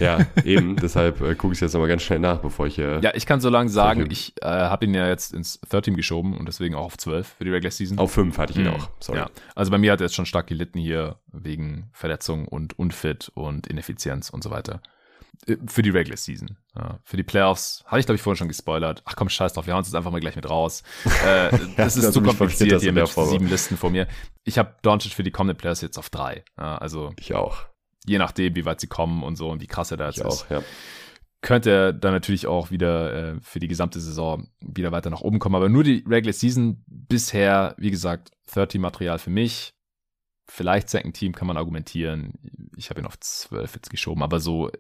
Ja, 0.01 0.27
eben. 0.45 0.75
deshalb 0.75 1.21
äh, 1.21 1.37
gucke 1.37 1.55
ich 1.55 1.61
jetzt 1.61 1.73
nochmal 1.73 1.89
ganz 1.89 2.03
schnell 2.03 2.19
nach, 2.19 2.39
bevor 2.39 2.67
ich 2.67 2.75
hier. 2.75 2.97
Äh, 2.97 3.01
ja, 3.01 3.13
ich 3.15 3.27
kann 3.27 3.41
so 3.41 3.49
lange 3.49 3.71
sagen, 3.71 4.09
ich 4.11 4.35
äh, 4.43 4.47
habe 4.47 4.87
ihn 4.87 4.95
ja 4.95 5.07
jetzt 5.07 5.33
ins 5.33 5.61
Third 5.71 5.85
Team 5.85 5.95
geschoben 5.95 6.37
und 6.37 6.49
deswegen 6.49 6.75
auch 6.75 6.87
auf 6.87 6.99
12 6.99 7.29
für 7.39 7.45
die 7.45 7.51
Regular 7.51 7.71
Season. 7.71 7.97
Auf 7.97 8.11
5 8.11 8.37
hatte 8.37 8.55
ich 8.55 8.59
ihn 8.59 8.65
mhm. 8.65 8.75
auch. 8.75 8.91
Sorry. 8.99 9.21
Ja. 9.21 9.31
Also 9.55 9.71
bei 9.71 9.79
mir 9.79 9.93
hat 9.93 10.01
er 10.01 10.07
jetzt 10.07 10.17
schon 10.17 10.27
stark 10.27 10.49
gelitten 10.49 10.81
hier 10.81 11.15
wegen 11.29 11.91
Verletzung 11.93 12.49
und 12.49 12.77
Unfit 12.77 13.31
und 13.35 13.69
Ineffizienz 13.69 14.31
und 14.31 14.43
so 14.43 14.51
weiter. 14.51 14.83
Äh, 15.47 15.57
für 15.67 15.83
die 15.83 15.91
Regular 15.91 16.17
Season. 16.17 16.57
Ja, 16.77 17.01
für 17.05 17.17
die 17.17 17.23
Playoffs 17.23 17.83
habe 17.87 18.01
ich, 18.01 18.07
glaube 18.07 18.17
ich, 18.17 18.23
vorhin 18.23 18.37
schon 18.37 18.49
gespoilert. 18.49 19.03
Ach 19.05 19.17
komm, 19.17 19.29
scheiß 19.29 19.53
drauf, 19.53 19.67
wir 19.67 19.75
hauen 19.75 19.79
uns 19.79 19.89
jetzt 19.89 19.95
einfach 19.95 20.11
mal 20.11 20.21
gleich 20.21 20.37
mit 20.37 20.49
raus. 20.49 20.83
Äh, 21.25 21.51
das 21.77 21.97
ist 21.97 22.13
zu 22.13 22.23
kompliziert 22.23 22.81
hier 22.81 22.93
mit 22.93 23.09
sieben 23.09 23.49
Listen 23.49 23.77
vor 23.77 23.91
mir. 23.91 24.07
Ich 24.45 24.59
habe 24.59 24.75
Doncic 24.83 25.13
für 25.13 25.23
die 25.23 25.31
kommenden 25.31 25.57
Playoffs 25.57 25.81
jetzt 25.81 25.99
auf 25.99 26.11
drei. 26.11 26.45
Ja, 26.59 26.79
also 26.79 27.13
ich 27.19 27.35
auch. 27.35 27.67
Je 28.07 28.19
nachdem, 28.19 28.57
wie 28.57 28.65
weit 28.65 28.81
sie 28.81 28.87
kommen 28.87 29.23
und 29.23 29.37
so 29.37 29.51
und 29.51 29.61
wie 29.61 29.67
krass 29.67 29.91
er 29.91 29.97
da 29.97 30.07
jetzt 30.07 30.19
ich 30.19 30.25
ist. 30.25 30.45
Auch, 30.47 30.51
ja. 30.51 30.63
Könnte 31.43 31.71
er 31.71 31.93
dann 31.93 32.13
natürlich 32.13 32.47
auch 32.47 32.71
wieder 32.71 33.15
äh, 33.15 33.41
für 33.41 33.61
die 33.61 33.69
gesamte 33.69 34.01
Saison 34.01 34.49
wieder 34.61 34.93
weiter 34.93 35.11
nach 35.11 35.23
oben 35.23 35.39
kommen. 35.39 35.55
Aber 35.55 35.69
nur 35.69 35.85
die 35.85 36.05
Regular 36.07 36.33
Season 36.33 36.85
bisher, 36.87 37.75
wie 37.79 37.91
gesagt, 37.91 38.31
30-Material 38.53 39.19
für 39.19 39.31
mich. 39.31 39.75
Vielleicht 40.47 40.91
Second 40.91 41.17
Team 41.17 41.35
kann 41.35 41.47
man 41.47 41.57
argumentieren. 41.57 42.35
Ich 42.77 42.91
habe 42.91 43.01
ihn 43.01 43.07
auf 43.07 43.19
12 43.19 43.75
jetzt 43.77 43.91
geschoben, 43.91 44.23
aber 44.23 44.41
so 44.41 44.71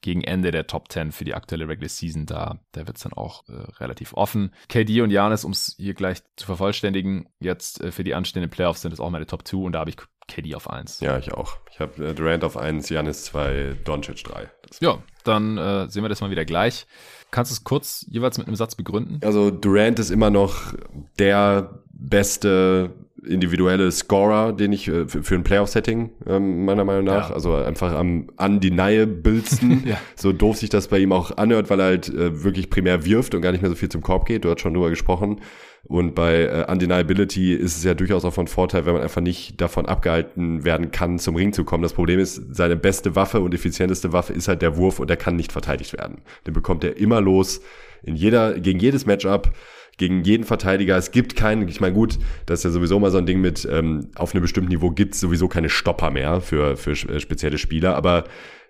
gegen 0.00 0.22
Ende 0.22 0.50
der 0.50 0.66
Top 0.66 0.90
10 0.90 1.12
für 1.12 1.24
die 1.24 1.34
aktuelle 1.34 1.68
Regular 1.68 1.88
Season, 1.88 2.26
da, 2.26 2.58
da 2.72 2.86
wird 2.86 2.96
es 2.96 3.02
dann 3.02 3.12
auch 3.12 3.48
äh, 3.48 3.52
relativ 3.78 4.14
offen. 4.14 4.54
KD 4.68 5.02
und 5.02 5.10
Janis, 5.10 5.44
um 5.44 5.52
es 5.52 5.74
hier 5.76 5.94
gleich 5.94 6.22
zu 6.36 6.46
vervollständigen, 6.46 7.28
jetzt 7.38 7.80
äh, 7.82 7.92
für 7.92 8.04
die 8.04 8.14
anstehenden 8.14 8.50
Playoffs 8.50 8.82
sind 8.82 8.92
es 8.92 9.00
auch 9.00 9.10
meine 9.10 9.26
Top 9.26 9.46
2 9.46 9.58
und 9.58 9.72
da 9.72 9.80
habe 9.80 9.90
ich 9.90 9.96
KD 10.30 10.54
auf 10.54 10.70
1. 10.70 11.00
Ja, 11.00 11.18
ich 11.18 11.32
auch. 11.32 11.58
Ich 11.70 11.80
habe 11.80 12.08
äh, 12.08 12.14
Durant 12.14 12.44
auf 12.44 12.56
1, 12.56 12.88
Janis 12.88 13.24
2, 13.24 13.76
Doncic 13.84 14.24
3. 14.24 14.50
Ja, 14.80 15.02
dann 15.24 15.58
äh, 15.58 15.88
sehen 15.88 16.02
wir 16.02 16.08
das 16.08 16.20
mal 16.20 16.30
wieder 16.30 16.44
gleich. 16.44 16.86
Kannst 17.30 17.50
du 17.50 17.54
es 17.54 17.64
kurz 17.64 18.06
jeweils 18.08 18.38
mit 18.38 18.46
einem 18.46 18.56
Satz 18.56 18.74
begründen? 18.74 19.20
Also 19.22 19.50
Durant 19.50 19.98
ist 19.98 20.10
immer 20.10 20.30
noch 20.30 20.74
der 21.18 21.82
beste 21.92 22.94
individuelle 23.26 23.90
Scorer, 23.90 24.52
den 24.52 24.72
ich 24.72 24.88
äh, 24.88 25.06
für, 25.06 25.22
für 25.22 25.34
ein 25.34 25.42
Playoff-Setting, 25.42 26.10
ähm, 26.26 26.64
meiner 26.64 26.84
Meinung 26.84 27.04
nach, 27.04 27.30
ja. 27.30 27.34
also 27.34 27.54
einfach 27.54 27.94
am 27.94 28.28
undeniablesten, 28.36 29.84
ja. 29.86 29.98
so 30.16 30.32
doof 30.32 30.56
sich 30.56 30.70
das 30.70 30.88
bei 30.88 30.98
ihm 30.98 31.12
auch 31.12 31.36
anhört, 31.36 31.70
weil 31.70 31.80
er 31.80 31.86
halt 31.86 32.08
äh, 32.08 32.42
wirklich 32.44 32.70
primär 32.70 33.04
wirft 33.04 33.34
und 33.34 33.42
gar 33.42 33.52
nicht 33.52 33.62
mehr 33.62 33.70
so 33.70 33.76
viel 33.76 33.88
zum 33.88 34.02
Korb 34.02 34.26
geht, 34.26 34.44
du 34.44 34.50
hast 34.50 34.60
schon 34.60 34.74
drüber 34.74 34.90
gesprochen. 34.90 35.40
Und 35.84 36.14
bei 36.14 36.42
äh, 36.42 36.70
Undeniability 36.70 37.54
ist 37.54 37.78
es 37.78 37.84
ja 37.84 37.94
durchaus 37.94 38.24
auch 38.24 38.34
von 38.34 38.46
Vorteil, 38.46 38.84
wenn 38.84 38.92
man 38.92 39.02
einfach 39.02 39.22
nicht 39.22 39.60
davon 39.60 39.86
abgehalten 39.86 40.64
werden 40.64 40.90
kann, 40.90 41.18
zum 41.18 41.36
Ring 41.36 41.52
zu 41.52 41.64
kommen. 41.64 41.82
Das 41.82 41.94
Problem 41.94 42.20
ist, 42.20 42.54
seine 42.54 42.76
beste 42.76 43.16
Waffe 43.16 43.40
und 43.40 43.54
effizienteste 43.54 44.12
Waffe 44.12 44.32
ist 44.34 44.48
halt 44.48 44.62
der 44.62 44.76
Wurf 44.76 45.00
und 45.00 45.08
der 45.08 45.16
kann 45.16 45.36
nicht 45.36 45.52
verteidigt 45.52 45.94
werden. 45.94 46.20
Den 46.46 46.52
bekommt 46.54 46.84
er 46.84 46.96
immer 46.98 47.20
los, 47.20 47.62
in 48.02 48.16
jeder, 48.16 48.58
gegen 48.58 48.78
jedes 48.78 49.06
Matchup 49.06 49.52
gegen 50.00 50.24
jeden 50.24 50.44
Verteidiger. 50.44 50.96
Es 50.96 51.12
gibt 51.12 51.36
keinen, 51.36 51.68
ich 51.68 51.80
meine, 51.80 51.94
gut, 51.94 52.18
das 52.46 52.60
ist 52.60 52.64
ja 52.64 52.70
sowieso 52.70 52.98
mal 52.98 53.10
so 53.10 53.18
ein 53.18 53.26
Ding 53.26 53.40
mit, 53.40 53.68
ähm, 53.70 54.08
auf 54.16 54.34
einem 54.34 54.40
bestimmten 54.40 54.70
Niveau 54.70 54.90
gibt 54.90 55.14
es 55.14 55.20
sowieso 55.20 55.46
keine 55.46 55.68
Stopper 55.68 56.10
mehr 56.10 56.40
für, 56.40 56.76
für 56.76 56.92
äh, 56.92 57.20
spezielle 57.20 57.58
Spieler, 57.58 57.94
aber 57.94 58.24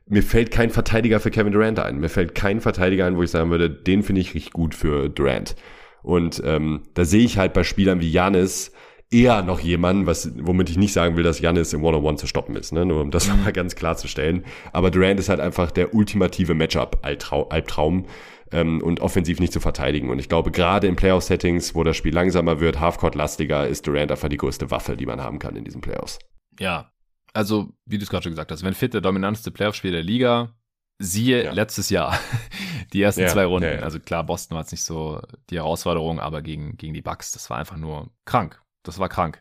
mir 0.07 0.25
fällt 0.25 0.51
kein 0.51 0.71
Verteidiger 0.71 1.21
für 1.21 1.31
Kevin 1.31 1.53
Durant 1.53 1.79
ein. 1.79 2.01
Mir 2.01 2.09
fällt 2.09 2.35
kein 2.35 2.61
Verteidiger 2.61 3.07
ein, 3.07 3.17
wo 3.17 3.23
ich 3.23 3.31
sagen 3.31 3.51
würde, 3.51 3.71
den 3.71 4.03
finde 4.03 4.21
ich 4.21 4.35
richtig 4.35 4.53
gut 4.53 4.75
für 4.75 5.09
Durant. 5.09 5.55
Und 6.03 6.43
ähm, 6.45 6.83
da 6.95 7.05
sehe 7.05 7.25
ich 7.25 7.39
halt 7.39 7.53
bei 7.53 7.63
Spielern 7.63 8.01
wie 8.01 8.11
Janis 8.11 8.73
eher 9.13 9.43
noch 9.43 9.61
jemanden, 9.61 10.07
was, 10.07 10.33
womit 10.37 10.69
ich 10.69 10.79
nicht 10.79 10.93
sagen 10.93 11.17
will, 11.17 11.23
dass 11.23 11.41
Janis 11.41 11.73
im 11.73 11.85
One-on-One 11.85 12.17
zu 12.17 12.27
stoppen 12.27 12.57
ist, 12.57 12.73
ne? 12.73 12.85
nur 12.85 13.03
um 13.03 13.13
das 13.13 13.29
mal 13.45 13.53
ganz 13.53 13.77
klarzustellen. 13.77 14.45
Aber 14.73 14.91
Durant 14.91 15.21
ist 15.21 15.29
halt 15.29 15.41
einfach 15.41 15.71
der 15.71 15.95
ultimative 15.95 16.55
Matchup-Albtraum 16.55 18.07
ähm, 18.53 18.83
und 18.83 19.01
offensiv 19.01 19.41
nicht 19.41 19.53
zu 19.53 19.61
verteidigen. 19.61 20.11
Und 20.11 20.19
ich 20.19 20.29
glaube, 20.29 20.51
gerade 20.51 20.87
in 20.87 20.97
Playoff-Settings, 20.97 21.75
wo 21.75 21.85
das 21.85 21.97
Spiel 21.97 22.15
langsamer 22.15 22.61
wird, 22.61 22.81
Halfcourt-lastiger, 22.81 23.67
ist 23.67 23.87
Durant 23.87 24.11
einfach 24.11 24.29
die 24.29 24.37
größte 24.37 24.71
Waffe, 24.71 24.97
die 24.97 25.07
man 25.07 25.21
haben 25.21 25.39
kann 25.39 25.57
in 25.57 25.65
diesen 25.65 25.81
Playoffs. 25.81 26.19
Ja, 26.59 26.93
also 27.33 27.73
wie 27.87 27.99
du 27.99 28.05
es 28.05 28.11
gerade 28.11 28.25
schon 28.25 28.33
gesagt 28.33 28.51
hast, 28.51 28.65
wenn 28.65 28.75
fit 28.75 28.95
der 28.95 29.01
dominanteste 29.01 29.51
Playoff-Spiel 29.51 29.93
der 29.93 30.03
Liga, 30.03 30.55
siehe 30.99 31.45
ja. 31.45 31.53
letztes 31.53 31.91
Jahr, 31.91 32.19
die 32.93 33.03
ersten 33.03 33.23
ja, 33.23 33.29
zwei 33.29 33.45
Runden. 33.45 33.73
Ja, 33.73 33.81
also 33.81 33.99
klar, 34.01 34.25
Boston 34.25 34.55
war 34.55 34.63
jetzt 34.63 34.73
nicht 34.73 34.85
so 34.85 35.21
die 35.49 35.57
Herausforderung, 35.57 36.21
aber 36.21 36.43
gegen, 36.43 36.77
gegen 36.77 36.95
die 36.95 37.03
Bucks, 37.03 37.33
das 37.33 37.49
war 37.51 37.59
einfach 37.59 37.77
nur 37.77 38.11
krank. 38.25 38.61
Das 38.83 38.99
war 38.99 39.09
krank. 39.09 39.41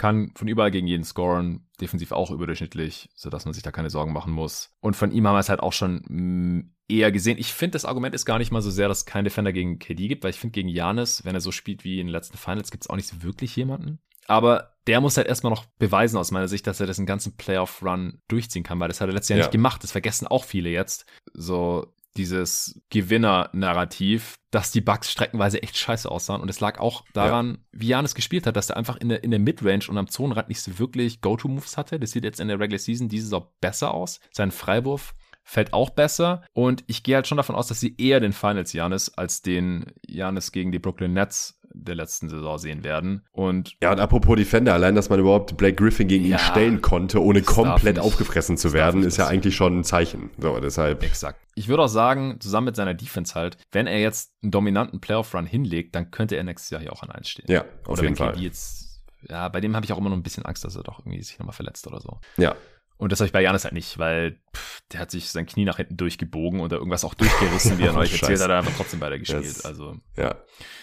Kann 0.00 0.32
von 0.34 0.48
überall 0.48 0.70
gegen 0.70 0.86
jeden 0.86 1.04
scoren, 1.04 1.68
defensiv 1.78 2.12
auch 2.12 2.30
überdurchschnittlich, 2.30 3.10
sodass 3.14 3.44
man 3.44 3.52
sich 3.52 3.62
da 3.62 3.70
keine 3.70 3.90
Sorgen 3.90 4.14
machen 4.14 4.32
muss. 4.32 4.74
Und 4.80 4.96
von 4.96 5.12
ihm 5.12 5.26
haben 5.26 5.34
wir 5.34 5.40
es 5.40 5.50
halt 5.50 5.60
auch 5.60 5.74
schon 5.74 5.96
mm, 6.08 6.72
eher 6.88 7.12
gesehen. 7.12 7.36
Ich 7.36 7.52
finde, 7.52 7.72
das 7.72 7.84
Argument 7.84 8.14
ist 8.14 8.24
gar 8.24 8.38
nicht 8.38 8.50
mal 8.50 8.62
so 8.62 8.70
sehr, 8.70 8.88
dass 8.88 9.00
es 9.00 9.04
keinen 9.04 9.24
Defender 9.24 9.52
gegen 9.52 9.78
KD 9.78 10.08
gibt, 10.08 10.24
weil 10.24 10.30
ich 10.30 10.40
finde, 10.40 10.52
gegen 10.52 10.70
Janis, 10.70 11.22
wenn 11.26 11.34
er 11.34 11.42
so 11.42 11.52
spielt 11.52 11.84
wie 11.84 12.00
in 12.00 12.06
den 12.06 12.12
letzten 12.12 12.38
Finals, 12.38 12.70
gibt 12.70 12.84
es 12.84 12.88
auch 12.88 12.96
nicht 12.96 13.08
so 13.08 13.22
wirklich 13.22 13.54
jemanden. 13.56 13.98
Aber 14.26 14.76
der 14.86 15.02
muss 15.02 15.18
halt 15.18 15.26
erstmal 15.26 15.52
noch 15.52 15.66
beweisen 15.78 16.16
aus 16.16 16.30
meiner 16.30 16.48
Sicht, 16.48 16.66
dass 16.66 16.80
er 16.80 16.86
das 16.86 16.98
einen 16.98 17.04
ganzen 17.06 17.36
Playoff-Run 17.36 18.22
durchziehen 18.26 18.62
kann, 18.62 18.80
weil 18.80 18.88
das 18.88 19.02
hat 19.02 19.08
er 19.10 19.12
letztes 19.12 19.28
Jahr 19.28 19.38
ja. 19.40 19.44
nicht 19.44 19.52
gemacht. 19.52 19.82
Das 19.82 19.92
vergessen 19.92 20.26
auch 20.26 20.44
viele 20.44 20.70
jetzt. 20.70 21.04
So 21.34 21.92
dieses 22.16 22.80
Gewinner-Narrativ, 22.90 24.36
dass 24.50 24.72
die 24.72 24.80
Bugs 24.80 25.10
streckenweise 25.10 25.62
echt 25.62 25.76
scheiße 25.76 26.10
aussahen. 26.10 26.40
Und 26.40 26.48
es 26.48 26.60
lag 26.60 26.80
auch 26.80 27.04
daran, 27.12 27.50
ja. 27.50 27.80
wie 27.80 27.88
Janis 27.88 28.14
gespielt 28.14 28.46
hat, 28.46 28.56
dass 28.56 28.70
er 28.70 28.76
einfach 28.76 28.96
in 28.96 29.08
der, 29.08 29.22
in 29.22 29.30
der 29.30 29.40
Midrange 29.40 29.88
und 29.88 29.98
am 29.98 30.08
Zonenrand 30.08 30.48
nicht 30.48 30.60
so 30.60 30.78
wirklich 30.78 31.20
Go-To-Moves 31.20 31.76
hatte. 31.76 32.00
Das 32.00 32.10
sieht 32.10 32.24
jetzt 32.24 32.40
in 32.40 32.48
der 32.48 32.58
Regular 32.58 32.78
Season 32.78 33.08
diese 33.08 33.24
Saison 33.24 33.46
besser 33.60 33.94
aus. 33.94 34.20
Sein 34.32 34.50
Freiwurf 34.50 35.14
fällt 35.42 35.72
auch 35.72 35.90
besser. 35.90 36.42
Und 36.52 36.84
ich 36.86 37.02
gehe 37.02 37.16
halt 37.16 37.26
schon 37.26 37.36
davon 37.36 37.56
aus, 37.56 37.68
dass 37.68 37.80
sie 37.80 37.96
eher 37.96 38.20
den 38.20 38.32
Finals 38.32 38.72
Janis 38.72 39.08
als 39.08 39.42
den 39.42 39.86
Janis 40.06 40.52
gegen 40.52 40.72
die 40.72 40.78
Brooklyn 40.78 41.12
Nets 41.12 41.59
der 41.72 41.94
letzten 41.94 42.28
Saison 42.28 42.58
sehen 42.58 42.84
werden. 42.84 43.24
Und 43.32 43.76
ja, 43.82 43.92
und 43.92 44.00
apropos 44.00 44.36
Defender, 44.36 44.74
allein, 44.74 44.94
dass 44.94 45.08
man 45.08 45.20
überhaupt 45.20 45.56
Blake 45.56 45.76
Griffin 45.76 46.08
gegen 46.08 46.24
ja, 46.24 46.36
ihn 46.36 46.38
stellen 46.38 46.80
konnte, 46.80 47.22
ohne 47.22 47.42
komplett 47.42 47.96
nicht, 47.96 48.04
aufgefressen 48.04 48.56
zu 48.56 48.72
werden, 48.72 49.02
ist 49.02 49.16
ja 49.16 49.26
eigentlich 49.26 49.56
schon 49.56 49.80
ein 49.80 49.84
Zeichen. 49.84 50.30
So, 50.38 50.58
deshalb. 50.60 51.02
Exakt. 51.02 51.40
Ich 51.54 51.68
würde 51.68 51.82
auch 51.84 51.88
sagen, 51.88 52.40
zusammen 52.40 52.66
mit 52.66 52.76
seiner 52.76 52.94
Defense 52.94 53.34
halt, 53.34 53.56
wenn 53.72 53.86
er 53.86 54.00
jetzt 54.00 54.32
einen 54.42 54.50
dominanten 54.50 55.00
Playoff-Run 55.00 55.46
hinlegt, 55.46 55.94
dann 55.94 56.10
könnte 56.10 56.36
er 56.36 56.44
nächstes 56.44 56.70
Jahr 56.70 56.80
hier 56.80 56.92
auch 56.92 57.02
an 57.02 57.10
1 57.10 57.28
stehen. 57.28 57.46
Ja, 57.48 57.62
auf 57.84 57.90
oder 57.90 58.02
jeden 58.02 58.18
wenn 58.18 58.34
Fall. 58.34 58.40
jetzt, 58.40 59.02
ja, 59.28 59.48
bei 59.48 59.60
dem 59.60 59.76
habe 59.76 59.84
ich 59.84 59.92
auch 59.92 59.98
immer 59.98 60.10
noch 60.10 60.16
ein 60.16 60.22
bisschen 60.22 60.44
Angst, 60.44 60.64
dass 60.64 60.76
er 60.76 60.82
doch 60.82 61.00
irgendwie 61.00 61.22
sich 61.22 61.38
nochmal 61.38 61.54
verletzt 61.54 61.86
oder 61.86 62.00
so. 62.00 62.20
Ja, 62.36 62.54
und 63.00 63.10
das 63.10 63.20
habe 63.20 63.26
ich 63.26 63.32
bei 63.32 63.40
Janis 63.40 63.64
halt 63.64 63.72
nicht, 63.72 63.98
weil 63.98 64.38
pff, 64.54 64.82
der 64.92 65.00
hat 65.00 65.10
sich 65.10 65.30
sein 65.30 65.46
Knie 65.46 65.64
nach 65.64 65.78
hinten 65.78 65.96
durchgebogen 65.96 66.60
oder 66.60 66.76
irgendwas 66.76 67.04
auch 67.04 67.14
durchgerissen, 67.14 67.78
wie 67.78 67.84
er 67.84 67.92
neulich 67.94 68.12
erzählt 68.12 68.40
hat, 68.40 68.50
er 68.50 68.58
einfach 68.58 68.76
trotzdem 68.76 69.00
weitergespielt. 69.00 69.42
Yes. 69.42 69.64
Also. 69.64 69.96
Ja. 70.16 70.36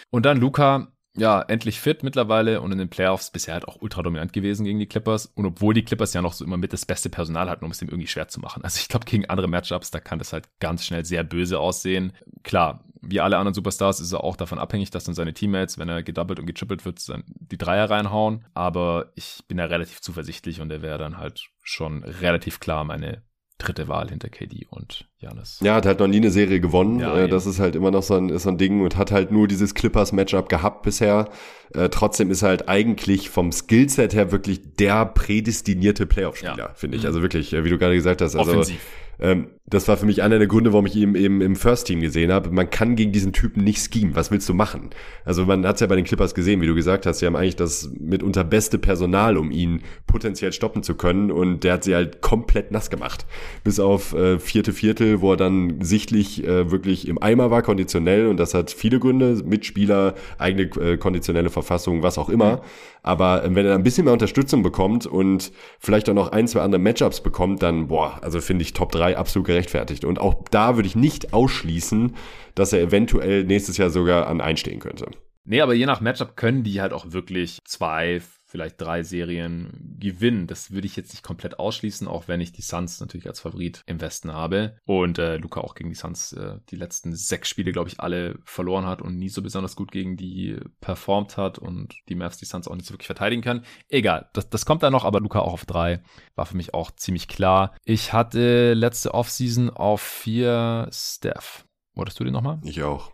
Und 0.10 0.26
dann 0.26 0.38
Luca, 0.38 0.92
ja, 1.18 1.42
endlich 1.42 1.80
fit 1.80 2.04
mittlerweile 2.04 2.62
und 2.62 2.72
in 2.72 2.78
den 2.78 2.90
Playoffs 2.90 3.32
bisher 3.32 3.56
halt 3.56 3.68
auch 3.68 3.82
ultra 3.82 4.04
dominant 4.04 4.34
gewesen 4.34 4.66
gegen 4.66 4.80
die 4.80 4.86
Clippers. 4.86 5.26
Und 5.26 5.46
obwohl 5.46 5.74
die 5.74 5.84
Clippers 5.84 6.14
ja 6.14 6.22
noch 6.22 6.34
so 6.34 6.46
immer 6.46 6.58
mit 6.58 6.74
das 6.74 6.86
beste 6.86 7.10
Personal 7.10 7.50
hatten, 7.50 7.66
um 7.66 7.72
es 7.72 7.80
dem 7.80 7.90
irgendwie 7.90 8.08
schwer 8.08 8.28
zu 8.28 8.40
machen. 8.40 8.64
Also 8.64 8.80
ich 8.80 8.88
glaube, 8.88 9.06
gegen 9.06 9.26
andere 9.26 9.48
Matchups, 9.48 9.92
da 9.92 10.00
kann 10.00 10.20
das 10.20 10.32
halt 10.32 10.48
ganz 10.60 10.86
schnell 10.86 11.06
sehr 11.06 11.24
böse 11.24 11.60
aussehen. 11.60 12.14
Klar, 12.44 12.84
wie 13.02 13.20
alle 13.20 13.38
anderen 13.38 13.54
Superstars 13.54 14.00
ist 14.00 14.12
er 14.12 14.24
auch 14.24 14.36
davon 14.36 14.60
abhängig, 14.60 14.92
dass 14.92 15.06
dann 15.06 15.16
seine 15.16 15.34
Teammates, 15.34 15.78
wenn 15.78 15.90
er 15.90 16.04
gedoubled 16.04 16.40
und 16.40 16.46
getrippelt 16.46 16.86
wird, 16.86 17.08
dann 17.10 17.24
die 17.28 17.58
Dreier 17.58 17.90
reinhauen. 17.90 18.46
Aber 18.54 19.12
ich 19.16 19.44
bin 19.48 19.58
da 19.58 19.66
relativ 19.66 20.02
zuversichtlich 20.02 20.62
und 20.62 20.72
er 20.72 20.82
wäre 20.82 20.98
dann 20.98 21.18
halt 21.18 21.50
schon 21.64 22.04
relativ 22.04 22.60
klar 22.60 22.84
meine 22.84 23.24
dritte 23.58 23.88
Wahl 23.88 24.10
hinter 24.10 24.30
KD 24.30 24.68
und 24.70 25.08
Janis. 25.20 25.60
Ja, 25.64 25.76
hat 25.76 25.86
halt 25.86 26.00
noch 26.00 26.08
nie 26.08 26.18
eine 26.18 26.30
Serie 26.32 26.60
gewonnen. 26.60 27.00
Ja, 27.00 27.18
äh, 27.18 27.28
das 27.28 27.46
ist 27.46 27.60
halt 27.60 27.76
immer 27.76 27.90
noch 27.90 28.04
so 28.04 28.16
ein, 28.16 28.30
ist 28.30 28.44
so 28.44 28.50
ein 28.50 28.58
Ding 28.58 28.82
und 28.82 28.98
hat 28.98 29.12
halt 29.12 29.32
nur 29.32 29.48
dieses 29.48 29.74
Clippers-Matchup 29.74 30.48
gehabt 30.48 30.84
bisher. 30.84 31.30
Äh, 31.74 31.90
trotzdem 31.90 32.30
ist 32.30 32.44
er 32.44 32.50
halt 32.50 32.70
eigentlich 32.70 33.30
vom 33.30 33.52
Skillset 33.52 34.14
her 34.14 34.32
wirklich 34.32 34.76
der 34.76 35.06
prädestinierte 35.06 36.06
Playoff-Spieler, 36.06 36.58
ja. 36.58 36.74
finde 36.76 36.98
ich. 36.98 37.04
Mhm. 37.04 37.08
Also 37.08 37.22
wirklich, 37.22 37.54
äh, 37.54 37.64
wie 37.64 37.70
du 37.70 37.78
gerade 37.78 37.96
gesagt 37.96 38.22
hast. 38.22 38.36
Also, 38.36 38.52
Offensiv. 38.52 38.86
Ähm, 39.20 39.50
das 39.70 39.88
war 39.90 39.98
für 39.98 40.06
mich 40.06 40.24
einer 40.24 40.38
der 40.38 40.48
Gründe, 40.48 40.72
warum 40.72 40.86
ich 40.86 40.96
ihn 40.96 41.14
eben 41.16 41.42
im 41.42 41.58
First 41.58 41.88
Team 41.88 42.00
gesehen 42.00 42.32
habe. 42.32 42.52
Man 42.52 42.70
kann 42.70 42.96
gegen 42.96 43.12
diesen 43.12 43.34
Typen 43.34 43.66
nicht 43.66 43.94
schemen. 43.94 44.16
Was 44.16 44.32
willst 44.32 44.48
du 44.48 44.54
machen? 44.54 44.92
Also 45.26 45.46
man 45.46 45.68
hat 45.68 45.76
es 45.76 45.82
ja 45.82 45.88
bei 45.88 45.98
den 45.98 46.06
Clippers 46.06 46.34
gesehen, 46.34 46.62
wie 46.62 46.68
du 46.68 46.74
gesagt 46.74 47.06
hast. 47.06 47.20
Sie 47.20 47.26
haben 47.26 47.36
eigentlich 47.36 47.58
das 47.58 47.90
mitunter 48.00 48.46
beste 48.46 48.78
Personal, 48.78 49.36
um 49.36 49.52
ihn 49.52 49.82
potenziell 50.06 50.54
stoppen 50.54 50.84
zu 50.84 50.96
können. 50.96 51.32
Und 51.32 51.66
der 51.66 51.74
hat 51.74 51.84
sie 51.84 51.96
halt 51.96 52.22
komplett 52.22 52.72
nass 52.72 52.90
gemacht. 52.90 53.26
Bis 53.66 53.82
auf 53.82 54.14
äh, 54.14 54.40
vierte 54.40 54.72
Viertel, 54.72 55.20
wo 55.20 55.34
er 55.34 55.38
dann 55.38 55.82
sichtlich 55.82 56.46
äh, 56.46 56.72
wirklich 56.72 57.06
im 57.06 57.22
Eimer 57.22 57.52
war, 57.52 57.62
konditionell. 57.62 58.28
Und 58.28 58.38
das 58.38 58.54
hat 58.54 58.72
viele 58.72 59.00
Gründe. 59.00 59.42
Mitspieler, 59.44 60.16
eigene 60.38 60.64
äh, 60.82 60.98
konditionelle 60.98 61.50
Verfassung, 61.50 62.04
was 62.04 62.18
auch 62.18 62.30
immer. 62.30 62.62
Aber 63.04 63.44
äh, 63.44 63.54
wenn 63.54 63.66
er 63.66 63.76
ein 63.76 63.84
bisschen 63.84 64.06
mehr 64.06 64.14
Unterstützung 64.14 64.64
bekommt 64.64 65.06
und 65.06 65.52
vielleicht 65.80 66.10
auch 66.10 66.14
noch 66.14 66.32
ein, 66.32 66.48
zwei 66.48 66.62
andere 66.62 66.80
Matchups 66.80 67.22
bekommt, 67.22 67.64
dann, 67.64 67.88
boah, 67.88 68.20
also 68.22 68.40
finde 68.40 68.64
ich 68.64 68.72
Top 68.72 68.94
3 68.94 69.18
absolut 69.18 69.48
gerechtfertigt. 69.58 70.06
Und 70.06 70.20
auch 70.20 70.44
da 70.52 70.76
würde 70.76 70.88
ich 70.88 70.96
nicht 70.96 71.34
ausschließen, 71.34 72.16
dass 72.56 72.74
er 72.74 72.82
eventuell 72.82 73.44
nächstes 73.44 73.78
Jahr 73.78 73.90
sogar 73.90 74.28
an 74.28 74.40
einstehen 74.40 74.80
könnte. 74.80 75.08
Nee, 75.46 75.62
aber 75.62 75.74
je 75.74 75.86
nach 75.86 76.02
Matchup 76.02 76.36
können 76.36 76.64
die 76.64 76.82
halt 76.82 76.94
auch 76.94 77.12
wirklich 77.12 77.60
zwei, 77.66 78.22
vielleicht 78.48 78.82
drei 78.82 79.04
Serien 79.04 79.98
gewinnen. 80.00 80.48
Das 80.48 80.72
würde 80.72 80.88
ich 80.88 80.96
jetzt 80.96 81.12
nicht 81.12 81.24
komplett 81.24 81.60
ausschließen, 81.60 82.08
auch 82.08 82.28
wenn 82.28 82.40
ich 82.40 82.54
die 82.54 82.62
Suns 82.62 83.00
natürlich 83.00 83.28
als 83.28 83.42
Favorit 83.42 83.84
im 83.86 84.00
Westen 84.00 84.32
habe. 84.34 84.78
Und 84.86 85.20
äh, 85.20 85.38
Luca 85.38 85.60
auch 85.60 85.76
gegen 85.76 85.90
die 85.90 85.96
Suns 85.96 86.32
äh, 86.34 86.60
die 86.70 86.78
letzten 86.78 87.14
sechs 87.14 87.50
Spiele, 87.50 87.74
glaube 87.74 87.90
ich, 87.90 88.00
alle 88.00 88.40
verloren 88.46 88.86
hat 88.86 89.02
und 89.02 89.20
nie 89.20 89.30
so 89.30 89.42
besonders 89.42 89.76
gut 89.76 89.92
gegen 89.92 90.16
die 90.16 90.58
performt 90.80 91.36
hat 91.36 91.60
und 91.60 91.96
die 92.08 92.16
Mavs 92.16 92.38
die 92.38 92.46
Suns 92.46 92.68
auch 92.68 92.76
nicht 92.76 92.88
so 92.88 92.94
wirklich 92.94 93.08
verteidigen 93.08 93.42
kann. 93.42 93.66
Egal, 93.90 94.30
das, 94.34 94.50
das 94.50 94.66
kommt 94.66 94.82
da 94.82 94.90
noch, 94.90 95.04
aber 95.04 95.20
Luca 95.20 95.40
auch 95.40 95.54
auf 95.54 95.66
drei 95.66 96.02
war 96.36 96.46
für 96.46 96.58
mich 96.58 96.74
auch 96.74 96.92
ziemlich 96.92 97.28
klar. 97.28 97.76
Ich 97.84 98.14
hatte 98.14 98.74
letzte 98.74 99.14
Offseason 99.14 99.70
auf 99.70 100.02
vier 100.02 100.88
Steph. 100.92 101.66
Wolltest 101.96 102.20
du 102.20 102.24
den 102.24 102.34
nochmal? 102.34 102.60
Ich 102.64 102.82
auch. 102.84 103.12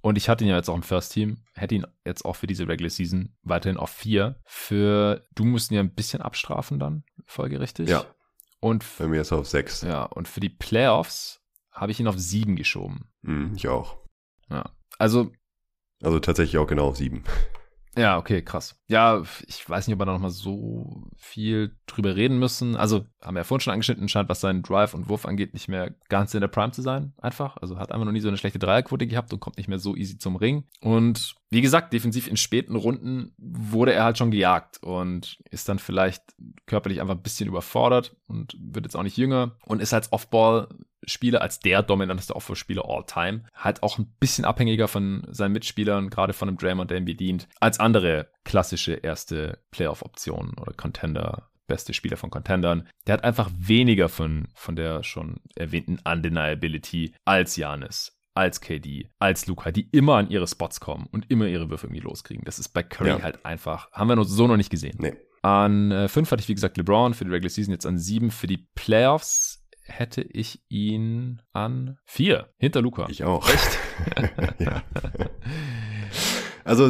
Und 0.00 0.18
ich 0.18 0.28
hatte 0.28 0.44
ihn 0.44 0.50
ja 0.50 0.56
jetzt 0.56 0.68
auch 0.68 0.74
im 0.74 0.82
First 0.82 1.12
Team, 1.12 1.43
hätte 1.54 1.74
ihn 1.74 1.86
jetzt 2.04 2.24
auch 2.24 2.36
für 2.36 2.46
diese 2.46 2.68
Regular 2.68 2.90
Season 2.90 3.34
weiterhin 3.42 3.78
auf 3.78 3.90
vier. 3.90 4.40
Für 4.44 5.24
du 5.34 5.44
musst 5.44 5.70
ihn 5.70 5.76
ja 5.76 5.80
ein 5.80 5.94
bisschen 5.94 6.20
abstrafen 6.20 6.78
dann, 6.78 7.04
folgerichtig. 7.24 7.88
Ja. 7.88 8.04
Und 8.60 8.84
bei 8.98 9.06
mir 9.06 9.20
ist 9.20 9.30
er 9.30 9.38
auf 9.38 9.48
sechs. 9.48 9.82
Ja, 9.82 10.04
und 10.04 10.26
für 10.26 10.40
die 10.40 10.48
Playoffs 10.48 11.42
habe 11.70 11.92
ich 11.92 12.00
ihn 12.00 12.08
auf 12.08 12.18
sieben 12.18 12.56
geschoben. 12.56 13.10
Mhm, 13.22 13.52
ich 13.54 13.68
auch. 13.68 13.98
Ja. 14.50 14.70
Also. 14.98 15.32
Also 16.02 16.18
tatsächlich 16.20 16.58
auch 16.58 16.66
genau 16.66 16.88
auf 16.88 16.96
sieben. 16.96 17.24
Ja, 17.96 18.18
okay, 18.18 18.42
krass. 18.42 18.80
Ja, 18.88 19.22
ich 19.46 19.68
weiß 19.68 19.86
nicht, 19.86 19.94
ob 19.94 20.00
wir 20.00 20.06
da 20.06 20.12
nochmal 20.12 20.30
so 20.30 21.08
viel 21.16 21.76
drüber 21.86 22.16
reden 22.16 22.38
müssen. 22.38 22.76
Also, 22.76 23.06
haben 23.22 23.34
wir 23.34 23.40
ja 23.40 23.44
vorhin 23.44 23.60
schon 23.60 23.72
angeschnitten, 23.72 24.08
scheint, 24.08 24.28
was 24.28 24.40
seinen 24.40 24.62
Drive 24.62 24.94
und 24.94 25.08
Wurf 25.08 25.26
angeht, 25.26 25.54
nicht 25.54 25.68
mehr 25.68 25.94
ganz 26.08 26.34
in 26.34 26.40
der 26.40 26.48
Prime 26.48 26.72
zu 26.72 26.82
sein, 26.82 27.12
einfach. 27.18 27.56
Also 27.58 27.78
hat 27.78 27.92
einfach 27.92 28.04
noch 28.04 28.12
nie 28.12 28.20
so 28.20 28.28
eine 28.28 28.36
schlechte 28.36 28.58
Dreierquote 28.58 29.06
gehabt 29.06 29.32
und 29.32 29.40
kommt 29.40 29.58
nicht 29.58 29.68
mehr 29.68 29.78
so 29.78 29.94
easy 29.96 30.18
zum 30.18 30.36
Ring. 30.36 30.64
Und 30.80 31.34
wie 31.50 31.62
gesagt, 31.62 31.92
defensiv 31.92 32.26
in 32.26 32.36
späten 32.36 32.74
Runden 32.74 33.32
wurde 33.38 33.92
er 33.92 34.04
halt 34.04 34.18
schon 34.18 34.32
gejagt 34.32 34.82
und 34.82 35.38
ist 35.50 35.68
dann 35.68 35.78
vielleicht 35.78 36.22
körperlich 36.66 37.00
einfach 37.00 37.14
ein 37.14 37.22
bisschen 37.22 37.48
überfordert 37.48 38.16
und 38.26 38.56
wird 38.58 38.86
jetzt 38.86 38.96
auch 38.96 39.04
nicht 39.04 39.16
jünger 39.16 39.56
und 39.66 39.80
ist 39.80 39.94
als 39.94 40.12
Offball 40.12 40.68
Spieler, 41.06 41.42
als 41.42 41.60
der 41.60 41.82
dominanteste 41.82 42.36
Offball-Spieler 42.36 42.84
all 42.86 43.04
time, 43.06 43.44
halt 43.54 43.82
auch 43.82 43.98
ein 43.98 44.14
bisschen 44.20 44.44
abhängiger 44.44 44.88
von 44.88 45.26
seinen 45.30 45.52
Mitspielern, 45.52 46.10
gerade 46.10 46.32
von 46.32 46.48
einem 46.48 46.58
Draymond, 46.58 46.90
der 46.90 46.98
ihm 46.98 47.04
bedient, 47.04 47.48
als 47.60 47.80
andere 47.80 48.28
klassische 48.44 48.94
erste 48.94 49.58
Playoff-Optionen 49.70 50.54
oder 50.58 50.72
Contender 50.72 51.50
beste 51.66 51.94
Spieler 51.94 52.18
von 52.18 52.30
Contendern. 52.30 52.88
Der 53.06 53.14
hat 53.14 53.24
einfach 53.24 53.50
weniger 53.56 54.10
von, 54.10 54.48
von 54.54 54.76
der 54.76 55.02
schon 55.02 55.40
erwähnten 55.56 55.98
Undeniability 56.04 57.14
als 57.24 57.56
Janis 57.56 58.14
als 58.34 58.60
KD, 58.60 59.10
als 59.18 59.46
Luca, 59.46 59.70
die 59.70 59.88
immer 59.92 60.16
an 60.16 60.28
ihre 60.28 60.48
Spots 60.48 60.80
kommen 60.80 61.06
und 61.12 61.30
immer 61.30 61.46
ihre 61.46 61.70
Würfe 61.70 61.86
irgendwie 61.86 62.02
loskriegen. 62.02 62.44
Das 62.44 62.58
ist 62.58 62.70
bei 62.70 62.82
Curry 62.82 63.10
ja. 63.10 63.22
halt 63.22 63.44
einfach, 63.46 63.90
haben 63.92 64.08
wir 64.08 64.24
so 64.24 64.46
noch 64.46 64.56
nicht 64.56 64.70
gesehen. 64.70 64.96
Nee. 64.98 65.14
An 65.42 65.90
äh, 65.90 66.08
fünf 66.08 66.30
hatte 66.30 66.40
ich, 66.40 66.48
wie 66.48 66.54
gesagt, 66.54 66.76
LeBron 66.76 67.14
für 67.14 67.24
die 67.24 67.30
Regular 67.30 67.50
Season, 67.50 67.72
jetzt 67.72 67.86
an 67.86 67.98
sieben 67.98 68.30
für 68.30 68.46
die 68.46 68.66
Playoffs 68.74 69.63
hätte 69.84 70.22
ich 70.22 70.62
ihn 70.68 71.42
an 71.52 71.98
vier, 72.04 72.48
hinter 72.58 72.82
Luca. 72.82 73.06
Ich 73.08 73.24
auch. 73.24 73.48
Echt? 73.48 73.78
ja. 74.58 74.82
Also 76.64 76.86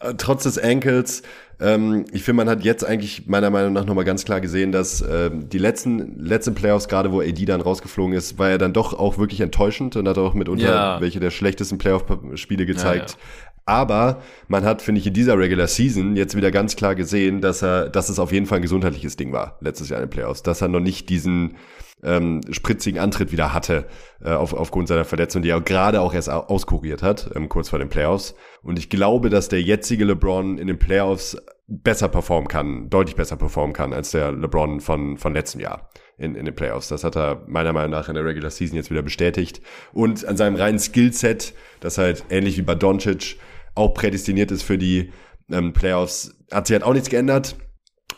äh, 0.00 0.14
trotz 0.16 0.44
des 0.44 0.58
Ankles, 0.58 1.22
ähm, 1.60 2.06
ich 2.12 2.22
finde, 2.22 2.44
man 2.44 2.48
hat 2.48 2.64
jetzt 2.64 2.84
eigentlich 2.84 3.26
meiner 3.26 3.50
Meinung 3.50 3.72
nach 3.72 3.84
nochmal 3.84 4.04
ganz 4.04 4.24
klar 4.24 4.40
gesehen, 4.40 4.72
dass 4.72 5.02
ähm, 5.02 5.48
die 5.48 5.58
letzten, 5.58 6.18
letzten 6.18 6.54
Playoffs, 6.54 6.88
gerade 6.88 7.12
wo 7.12 7.20
AD 7.20 7.44
dann 7.44 7.60
rausgeflogen 7.60 8.16
ist, 8.16 8.38
war 8.38 8.48
er 8.48 8.58
dann 8.58 8.72
doch 8.72 8.94
auch 8.94 9.18
wirklich 9.18 9.40
enttäuschend 9.40 9.96
und 9.96 10.08
hat 10.08 10.16
auch 10.16 10.34
mitunter 10.34 10.72
ja. 10.72 11.00
welche 11.00 11.20
der 11.20 11.30
schlechtesten 11.30 11.78
Playoff-Spiele 11.78 12.64
gezeigt. 12.64 13.10
Ja, 13.10 13.16
ja. 13.16 13.47
Aber 13.68 14.22
man 14.48 14.64
hat, 14.64 14.80
finde 14.80 15.00
ich, 15.00 15.06
in 15.06 15.12
dieser 15.12 15.38
Regular 15.38 15.66
Season 15.66 16.16
jetzt 16.16 16.34
wieder 16.34 16.50
ganz 16.50 16.74
klar 16.74 16.94
gesehen, 16.94 17.42
dass 17.42 17.62
er, 17.62 17.90
dass 17.90 18.08
es 18.08 18.18
auf 18.18 18.32
jeden 18.32 18.46
Fall 18.46 18.58
ein 18.58 18.62
gesundheitliches 18.62 19.16
Ding 19.16 19.32
war, 19.32 19.58
letztes 19.60 19.90
Jahr 19.90 20.00
in 20.00 20.06
den 20.06 20.10
Playoffs. 20.10 20.42
Dass 20.42 20.62
er 20.62 20.68
noch 20.68 20.80
nicht 20.80 21.10
diesen 21.10 21.56
ähm, 22.02 22.40
spritzigen 22.50 22.98
Antritt 22.98 23.30
wieder 23.30 23.52
hatte, 23.52 23.84
äh, 24.24 24.30
auf, 24.30 24.54
aufgrund 24.54 24.88
seiner 24.88 25.04
Verletzung, 25.04 25.42
die 25.42 25.50
er 25.50 25.60
gerade 25.60 26.00
auch 26.00 26.14
erst 26.14 26.30
auskuriert 26.30 27.02
hat, 27.02 27.30
ähm, 27.34 27.50
kurz 27.50 27.68
vor 27.68 27.78
den 27.78 27.90
Playoffs. 27.90 28.34
Und 28.62 28.78
ich 28.78 28.88
glaube, 28.88 29.28
dass 29.28 29.48
der 29.48 29.60
jetzige 29.60 30.06
LeBron 30.06 30.56
in 30.56 30.66
den 30.66 30.78
Playoffs 30.78 31.36
besser 31.66 32.08
performen 32.08 32.48
kann, 32.48 32.88
deutlich 32.88 33.16
besser 33.16 33.36
performen 33.36 33.74
kann, 33.74 33.92
als 33.92 34.12
der 34.12 34.32
LeBron 34.32 34.80
von, 34.80 35.18
von 35.18 35.34
letztem 35.34 35.60
Jahr 35.60 35.90
in, 36.16 36.34
in 36.34 36.44
den 36.44 36.54
Playoffs. 36.54 36.88
Das 36.88 37.04
hat 37.04 37.16
er 37.16 37.42
meiner 37.46 37.72
Meinung 37.72 37.90
nach 37.90 38.08
in 38.08 38.14
der 38.14 38.24
Regular 38.24 38.50
Season 38.50 38.76
jetzt 38.76 38.90
wieder 38.90 39.02
bestätigt. 39.02 39.60
Und 39.92 40.24
an 40.24 40.36
seinem 40.36 40.56
reinen 40.56 40.78
Skillset, 40.78 41.54
das 41.80 41.98
halt 41.98 42.24
ähnlich 42.30 42.56
wie 42.56 42.62
bei 42.62 42.74
Doncic 42.74 43.36
auch 43.78 43.94
prädestiniert 43.94 44.50
ist 44.50 44.62
für 44.62 44.78
die 44.78 45.12
ähm, 45.50 45.72
Playoffs, 45.72 46.36
hat 46.52 46.66
sich 46.66 46.74
halt 46.74 46.84
auch 46.84 46.92
nichts 46.92 47.08
geändert. 47.08 47.56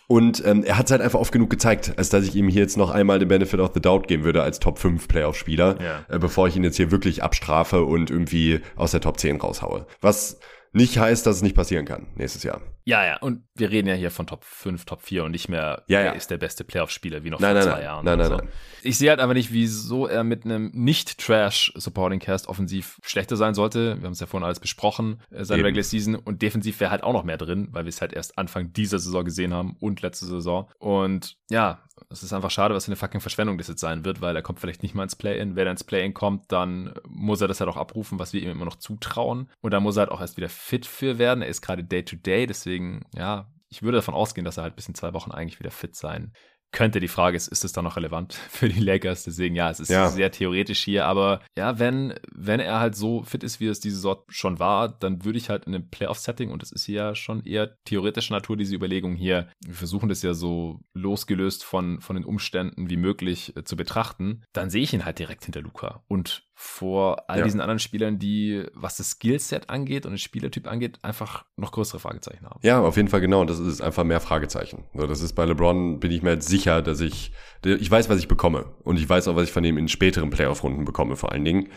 Und 0.06 0.44
ähm, 0.44 0.64
er 0.64 0.76
hat 0.76 0.86
es 0.86 0.90
halt 0.90 1.02
einfach 1.02 1.20
oft 1.20 1.30
genug 1.30 1.50
gezeigt, 1.50 1.92
als 1.96 2.08
dass 2.08 2.24
ich 2.24 2.34
ihm 2.34 2.48
hier 2.48 2.62
jetzt 2.62 2.76
noch 2.76 2.90
einmal 2.90 3.20
den 3.20 3.28
Benefit 3.28 3.60
of 3.60 3.70
the 3.74 3.80
Doubt 3.80 4.08
geben 4.08 4.24
würde 4.24 4.42
als 4.42 4.58
Top 4.58 4.80
5 4.80 5.06
Playoff-Spieler, 5.06 5.78
ja. 5.80 6.04
äh, 6.08 6.18
bevor 6.18 6.48
ich 6.48 6.56
ihn 6.56 6.64
jetzt 6.64 6.76
hier 6.76 6.90
wirklich 6.90 7.22
abstrafe 7.22 7.84
und 7.84 8.10
irgendwie 8.10 8.60
aus 8.74 8.90
der 8.90 9.00
Top 9.00 9.20
10 9.20 9.36
raushaue. 9.36 9.86
Was 10.00 10.40
nicht 10.72 10.98
heißt, 10.98 11.24
dass 11.26 11.36
es 11.36 11.42
nicht 11.42 11.54
passieren 11.54 11.84
kann 11.84 12.08
nächstes 12.16 12.42
Jahr. 12.42 12.60
Ja, 12.90 13.06
ja, 13.06 13.18
und 13.18 13.44
wir 13.54 13.70
reden 13.70 13.86
ja 13.86 13.94
hier 13.94 14.10
von 14.10 14.26
Top 14.26 14.42
5, 14.44 14.84
Top 14.84 15.02
4 15.02 15.22
und 15.22 15.30
nicht 15.30 15.48
mehr, 15.48 15.84
ja, 15.86 16.00
ja. 16.00 16.10
ist 16.10 16.28
der 16.28 16.38
beste 16.38 16.64
Playoff-Spieler 16.64 17.22
wie 17.22 17.30
noch 17.30 17.38
nein, 17.38 17.50
vor 17.50 17.54
nein, 17.54 17.62
zwei 17.62 17.74
nein, 17.74 17.82
Jahren. 17.84 18.04
Nein, 18.04 18.18
nein, 18.18 18.28
so. 18.28 18.36
nein. 18.38 18.48
Ich 18.82 18.98
sehe 18.98 19.10
halt 19.10 19.20
einfach 19.20 19.34
nicht, 19.34 19.52
wieso 19.52 20.08
er 20.08 20.24
mit 20.24 20.44
einem 20.44 20.72
nicht-Trash-Supporting-Cast 20.74 22.48
offensiv 22.48 22.98
schlechter 23.04 23.36
sein 23.36 23.54
sollte. 23.54 23.96
Wir 23.98 24.06
haben 24.06 24.12
es 24.12 24.18
ja 24.18 24.26
vorhin 24.26 24.44
alles 24.44 24.58
besprochen, 24.58 25.20
äh, 25.30 25.44
seine. 25.44 25.62
Regular 25.62 25.84
Season 25.84 26.16
und 26.16 26.42
defensiv 26.42 26.80
wäre 26.80 26.90
halt 26.90 27.04
auch 27.04 27.12
noch 27.12 27.22
mehr 27.22 27.36
drin, 27.36 27.68
weil 27.70 27.84
wir 27.84 27.90
es 27.90 28.00
halt 28.00 28.12
erst 28.12 28.36
Anfang 28.36 28.72
dieser 28.72 28.98
Saison 28.98 29.24
gesehen 29.24 29.54
haben 29.54 29.76
und 29.78 30.02
letzte 30.02 30.26
Saison. 30.26 30.68
Und 30.80 31.36
ja, 31.48 31.78
es 32.08 32.22
ist 32.22 32.32
einfach 32.32 32.50
schade, 32.50 32.74
was 32.74 32.86
für 32.86 32.88
eine 32.88 32.96
fucking 32.96 33.20
Verschwendung 33.20 33.58
das 33.58 33.68
jetzt 33.68 33.80
sein 33.80 34.04
wird, 34.04 34.20
weil 34.20 34.34
er 34.34 34.42
kommt 34.42 34.60
vielleicht 34.60 34.82
nicht 34.82 34.94
mal 34.94 35.02
ins 35.02 35.16
Play-In. 35.16 35.56
Wenn 35.56 35.66
er 35.66 35.72
ins 35.72 35.84
Play-In 35.84 36.14
kommt, 36.14 36.50
dann 36.50 36.94
muss 37.06 37.40
er 37.40 37.48
das 37.48 37.60
halt 37.60 37.68
auch 37.68 37.76
abrufen, 37.76 38.18
was 38.18 38.32
wir 38.32 38.42
ihm 38.42 38.50
immer 38.50 38.64
noch 38.64 38.76
zutrauen. 38.76 39.48
Und 39.60 39.72
da 39.72 39.80
muss 39.80 39.96
er 39.96 40.00
halt 40.00 40.10
auch 40.10 40.20
erst 40.20 40.36
wieder 40.36 40.48
fit 40.48 40.86
für 40.86 41.18
werden. 41.18 41.42
Er 41.42 41.48
ist 41.48 41.62
gerade 41.62 41.84
Day-to-Day, 41.84 42.46
deswegen, 42.46 42.79
ja, 43.16 43.52
ich 43.68 43.82
würde 43.82 43.98
davon 43.98 44.14
ausgehen, 44.14 44.44
dass 44.44 44.56
er 44.56 44.64
halt 44.64 44.76
bis 44.76 44.88
in 44.88 44.94
zwei 44.94 45.12
Wochen 45.14 45.30
eigentlich 45.30 45.60
wieder 45.60 45.70
fit 45.70 45.94
sein 45.94 46.32
könnte. 46.72 47.00
Die 47.00 47.08
Frage 47.08 47.36
ist, 47.36 47.48
ist 47.48 47.64
es 47.64 47.72
dann 47.72 47.84
noch 47.84 47.96
relevant 47.96 48.34
für 48.48 48.68
die 48.68 48.78
Lakers? 48.78 49.24
Deswegen, 49.24 49.56
ja, 49.56 49.70
es 49.70 49.80
ist 49.80 49.88
Ja. 49.90 50.08
sehr 50.08 50.30
theoretisch 50.30 50.82
hier, 50.84 51.04
aber 51.06 51.40
ja, 51.58 51.80
wenn, 51.80 52.14
wenn 52.32 52.60
er 52.60 52.78
halt 52.78 52.94
so 52.94 53.24
fit 53.24 53.42
ist, 53.42 53.58
wie 53.58 53.66
es 53.66 53.80
diese 53.80 53.96
Saison 53.96 54.18
schon 54.28 54.58
war, 54.60 54.88
dann 54.88 55.24
würde 55.24 55.36
ich 55.38 55.50
halt 55.50 55.64
in 55.64 55.74
einem 55.74 55.88
Playoff-Setting, 55.90 56.48
und 56.50 56.62
das 56.62 56.70
ist 56.70 56.84
hier 56.84 56.94
ja 56.96 57.14
schon 57.16 57.42
eher 57.44 57.76
theoretischer 57.86 58.34
Natur, 58.34 58.56
diese 58.56 58.74
Überlegung 58.76 59.16
hier, 59.16 59.48
wir 59.66 59.74
versuchen 59.74 60.08
das 60.08 60.22
ja 60.22 60.32
so 60.32 60.78
losgelöst 60.94 61.64
von, 61.64 62.00
von 62.00 62.14
den 62.14 62.24
Umständen 62.24 62.88
wie 62.88 62.96
möglich 62.96 63.56
äh, 63.56 63.64
zu 63.64 63.74
betrachten, 63.76 64.42
dann 64.52 64.70
sehe 64.70 64.82
ich 64.82 64.92
ihn 64.94 65.04
halt 65.04 65.18
direkt 65.18 65.44
hinter 65.44 65.62
Luca. 65.62 66.04
Und 66.06 66.44
vor 66.62 67.24
all 67.30 67.38
Ja. 67.38 67.44
diesen 67.44 67.62
anderen 67.62 67.78
Spielern, 67.78 68.18
die, 68.18 68.64
was 68.74 68.98
das 68.98 69.12
Skillset 69.12 69.70
angeht 69.70 70.04
und 70.04 70.12
den 70.12 70.18
Spielertyp 70.18 70.66
angeht, 70.70 70.98
einfach 71.00 71.46
noch 71.56 71.72
größere 71.72 71.98
Fragezeichen 72.00 72.44
haben. 72.44 72.60
Ja, 72.62 72.80
auf 72.82 72.96
jeden 72.98 73.08
Fall 73.08 73.22
genau. 73.22 73.46
Das 73.46 73.58
ist 73.58 73.80
einfach 73.80 74.04
mehr 74.04 74.20
Fragezeichen. 74.20 74.84
So, 74.92 75.06
das 75.06 75.22
ist 75.22 75.32
bei 75.32 75.46
LeBron, 75.46 76.00
bin 76.00 76.10
ich 76.10 76.20
mir 76.22 76.32
jetzt 76.32 76.48
sicher, 76.48 76.82
dass 76.82 77.00
ich, 77.00 77.32
ich 77.64 77.90
weiß, 77.90 78.10
was 78.10 78.18
ich 78.18 78.28
bekomme. 78.28 78.66
Und 78.84 78.98
ich 78.98 79.08
weiß 79.08 79.28
auch, 79.28 79.36
was 79.36 79.44
ich 79.44 79.52
von 79.52 79.64
ihm 79.64 79.78
in 79.78 79.88
späteren 79.88 80.28
Playoff-Runden 80.28 80.84
bekomme, 80.84 81.16
vor 81.16 81.32
allen 81.32 81.46
Dingen. 81.46 81.68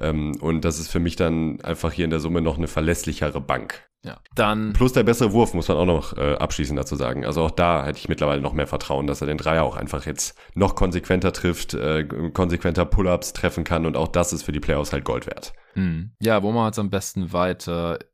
Ähm, 0.00 0.36
und 0.40 0.64
das 0.64 0.78
ist 0.78 0.90
für 0.90 1.00
mich 1.00 1.16
dann 1.16 1.60
einfach 1.60 1.92
hier 1.92 2.04
in 2.04 2.10
der 2.10 2.20
Summe 2.20 2.40
noch 2.40 2.58
eine 2.58 2.68
verlässlichere 2.68 3.40
Bank. 3.40 3.88
Ja. 4.02 4.18
Dann 4.34 4.72
Plus 4.72 4.94
der 4.94 5.02
bessere 5.02 5.32
Wurf, 5.32 5.52
muss 5.52 5.68
man 5.68 5.76
auch 5.76 5.84
noch 5.84 6.16
äh, 6.16 6.34
abschließend 6.34 6.78
dazu 6.78 6.96
sagen. 6.96 7.26
Also 7.26 7.42
auch 7.42 7.50
da 7.50 7.84
hätte 7.84 7.98
ich 7.98 8.08
mittlerweile 8.08 8.40
noch 8.40 8.54
mehr 8.54 8.66
Vertrauen, 8.66 9.06
dass 9.06 9.20
er 9.20 9.26
den 9.26 9.36
Dreier 9.36 9.62
auch 9.62 9.76
einfach 9.76 10.06
jetzt 10.06 10.38
noch 10.54 10.74
konsequenter 10.74 11.32
trifft, 11.32 11.74
äh, 11.74 12.04
konsequenter 12.32 12.86
Pull-Ups 12.86 13.34
treffen 13.34 13.62
kann 13.62 13.84
und 13.84 13.98
auch 13.98 14.08
das 14.08 14.32
ist 14.32 14.42
für 14.42 14.52
die 14.52 14.60
Playoffs 14.60 14.94
halt 14.94 15.04
Gold 15.04 15.26
wert. 15.26 15.52
Mhm. 15.74 16.12
Ja, 16.20 16.42
wo 16.42 16.50
machen 16.52 16.62
wir 16.64 16.66
jetzt 16.66 16.78
am 16.78 16.90
besten 16.90 17.32
weiter? 17.32 17.96
Äh, 18.00 18.04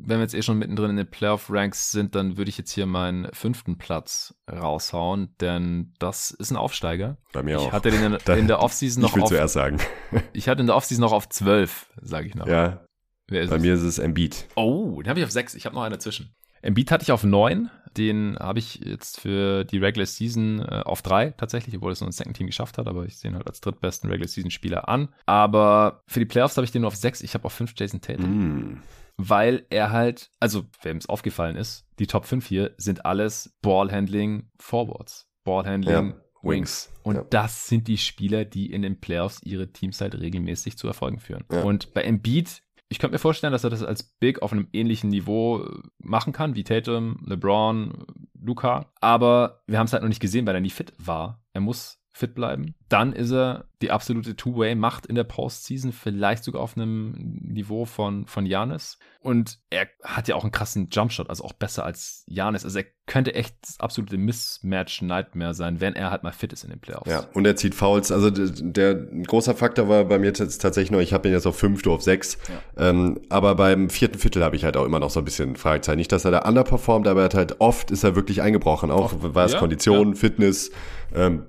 Wenn 0.00 0.18
wir 0.18 0.22
jetzt 0.22 0.34
eh 0.34 0.42
schon 0.42 0.58
mittendrin 0.58 0.90
in 0.90 0.96
den 0.96 1.10
Playoff-Ranks 1.10 1.90
sind, 1.90 2.14
dann 2.14 2.36
würde 2.38 2.48
ich 2.48 2.56
jetzt 2.58 2.70
hier 2.72 2.86
meinen 2.86 3.28
fünften 3.34 3.76
Platz 3.78 4.34
raushauen, 4.50 5.34
denn 5.40 5.92
das 5.98 6.30
ist 6.30 6.50
ein 6.50 6.56
Aufsteiger. 6.56 7.18
Bei 7.32 7.42
mir 7.42 7.56
Ich 7.56 7.62
auch. 7.62 7.72
hatte 7.72 7.90
den 7.90 8.02
in, 8.14 8.18
Da- 8.24 8.34
in 8.36 8.46
der 8.48 8.60
Offseason 8.62 9.02
ich 9.04 9.10
noch 9.10 9.16
will 9.16 9.22
auf, 9.24 9.28
zuerst 9.28 9.54
sagen. 9.54 9.78
ich 10.32 10.48
hatte 10.48 10.60
in 10.62 10.66
der 10.66 10.76
Offseason 10.76 11.02
noch 11.02 11.12
auf 11.12 11.28
12, 11.28 11.90
sage 12.00 12.26
ich 12.28 12.34
noch. 12.34 12.46
Ja, 12.46 12.84
Wer 13.26 13.42
ist 13.42 13.50
bei 13.50 13.56
es? 13.56 13.62
mir 13.62 13.74
ist 13.74 13.82
es 13.82 13.98
Embiid. 13.98 14.46
Oh, 14.56 15.02
den 15.02 15.10
habe 15.10 15.20
ich 15.20 15.26
auf 15.26 15.30
6. 15.32 15.54
Ich 15.54 15.66
habe 15.66 15.74
noch 15.74 15.82
einen 15.82 15.92
dazwischen. 15.92 16.34
Embiid 16.62 16.90
hatte 16.90 17.02
ich 17.02 17.12
auf 17.12 17.22
9. 17.22 17.70
Den 17.96 18.36
habe 18.38 18.58
ich 18.58 18.76
jetzt 18.76 19.20
für 19.20 19.64
die 19.64 19.78
Regular 19.78 20.06
Season 20.06 20.60
äh, 20.60 20.82
auf 20.84 21.02
3 21.02 21.30
tatsächlich, 21.32 21.76
obwohl 21.76 21.92
es 21.92 22.00
nur 22.00 22.08
ein 22.08 22.12
Second 22.12 22.36
Team 22.36 22.46
geschafft 22.46 22.78
hat, 22.78 22.86
aber 22.86 23.04
ich 23.06 23.16
sehe 23.18 23.30
ihn 23.30 23.36
halt 23.36 23.46
als 23.46 23.60
drittbesten 23.60 24.10
Regular 24.10 24.28
Season 24.28 24.50
Spieler 24.50 24.88
an. 24.88 25.08
Aber 25.26 26.02
für 26.06 26.20
die 26.20 26.26
Playoffs 26.26 26.56
habe 26.56 26.64
ich 26.64 26.70
den 26.72 26.82
nur 26.82 26.88
auf 26.88 26.96
6. 26.96 27.22
Ich 27.22 27.34
habe 27.34 27.44
auf 27.44 27.52
5 27.52 27.74
Jason 27.76 28.00
Tatum 28.00 28.28
Mm. 28.28 28.82
weil 29.16 29.66
er 29.70 29.90
halt, 29.90 30.30
also 30.38 30.64
wem 30.82 30.98
es 30.98 31.08
aufgefallen 31.08 31.56
ist, 31.56 31.86
die 31.98 32.06
Top 32.06 32.24
5 32.24 32.46
hier 32.46 32.74
sind 32.76 33.04
alles 33.04 33.56
Ballhandling 33.62 34.48
Forwards, 34.60 35.28
Ballhandling 35.44 36.10
Ja, 36.10 36.14
Wings. 36.42 36.92
Und 37.02 37.16
ja. 37.16 37.24
das 37.30 37.66
sind 37.66 37.88
die 37.88 37.98
Spieler, 37.98 38.44
die 38.44 38.70
in 38.70 38.82
den 38.82 39.00
Playoffs 39.00 39.40
ihre 39.42 39.72
Teams 39.72 40.00
halt 40.00 40.14
regelmäßig 40.14 40.76
zu 40.78 40.86
Erfolgen 40.86 41.18
führen. 41.18 41.44
Ja. 41.50 41.62
Und 41.62 41.92
bei 41.94 42.02
Embiid, 42.02 42.62
ich 42.88 42.98
könnte 42.98 43.14
mir 43.14 43.18
vorstellen, 43.18 43.52
dass 43.52 43.64
er 43.64 43.70
das 43.70 43.82
als 43.82 44.02
Big 44.02 44.42
auf 44.42 44.52
einem 44.52 44.68
ähnlichen 44.72 45.10
Niveau 45.10 45.62
äh, 45.62 45.82
machen 45.98 46.32
kann, 46.32 46.54
wie 46.54 46.64
Tatum, 46.64 47.22
LeBron, 47.26 48.06
Luca. 48.40 48.86
Aber 49.00 49.62
wir 49.66 49.78
haben 49.78 49.86
es 49.86 49.92
halt 49.92 50.02
noch 50.02 50.08
nicht 50.08 50.20
gesehen, 50.20 50.46
weil 50.46 50.54
er 50.54 50.60
nie 50.60 50.70
fit 50.70 50.92
war. 50.98 51.42
Er 51.52 51.60
muss 51.60 52.00
fit 52.12 52.34
bleiben. 52.34 52.74
Dann 52.88 53.12
ist 53.12 53.30
er 53.32 53.66
die 53.80 53.90
absolute 53.90 54.34
Two-Way-Macht 54.34 55.06
in 55.06 55.14
der 55.14 55.24
Postseason, 55.24 55.92
vielleicht 55.92 56.42
sogar 56.42 56.62
auf 56.62 56.76
einem 56.76 57.12
Niveau 57.12 57.84
von, 57.84 58.26
von 58.26 58.44
Janis. 58.44 58.98
Und 59.20 59.58
er 59.70 59.86
hat 60.02 60.26
ja 60.26 60.34
auch 60.34 60.42
einen 60.42 60.52
krassen 60.52 60.88
Jumpshot, 60.90 61.28
also 61.28 61.44
auch 61.44 61.52
besser 61.52 61.84
als 61.84 62.24
Janis. 62.26 62.64
Also 62.64 62.80
er 62.80 62.86
könnte 63.06 63.34
echt 63.34 63.56
das 63.62 63.78
absolute 63.78 64.16
Mismatch-Nightmare 64.16 65.54
sein, 65.54 65.80
wenn 65.80 65.94
er 65.94 66.10
halt 66.10 66.22
mal 66.22 66.32
fit 66.32 66.52
ist 66.52 66.64
in 66.64 66.70
den 66.70 66.80
Playoffs. 66.80 67.10
Ja, 67.10 67.26
und 67.34 67.46
er 67.46 67.56
zieht 67.56 67.74
Fouls. 67.74 68.10
Also 68.10 68.30
der, 68.30 68.46
der 68.48 68.90
ein 69.12 69.24
großer 69.24 69.54
Faktor 69.54 69.88
war 69.88 70.04
bei 70.04 70.18
mir 70.18 70.26
jetzt 70.26 70.58
tatsächlich 70.58 70.90
nur, 70.90 71.00
ich 71.00 71.12
habe 71.12 71.28
ihn 71.28 71.34
jetzt 71.34 71.46
auf 71.46 71.56
fünf, 71.56 71.82
du 71.82 71.92
auf 71.92 72.02
sechs. 72.02 72.38
Ähm, 72.76 73.20
aber 73.28 73.54
beim 73.54 73.90
vierten 73.90 74.18
Viertel 74.18 74.42
habe 74.42 74.56
ich 74.56 74.64
halt 74.64 74.76
auch 74.76 74.84
immer 74.84 74.98
noch 74.98 75.10
so 75.10 75.20
ein 75.20 75.24
bisschen 75.24 75.56
Fragezeichen. 75.56 75.98
Nicht, 75.98 76.12
dass 76.12 76.24
er 76.24 76.30
da 76.32 76.48
underperformt, 76.48 77.06
aber 77.06 77.20
er 77.20 77.26
hat 77.26 77.34
halt 77.34 77.60
oft 77.60 77.90
ist 77.90 78.02
er 78.02 78.16
wirklich 78.16 78.42
eingebrochen. 78.42 78.90
Auch 78.90 79.12
war 79.20 79.44
es 79.44 79.52
ja, 79.52 79.58
Kondition, 79.58 80.16
Fitness, 80.16 80.70
ähm, 81.14 81.44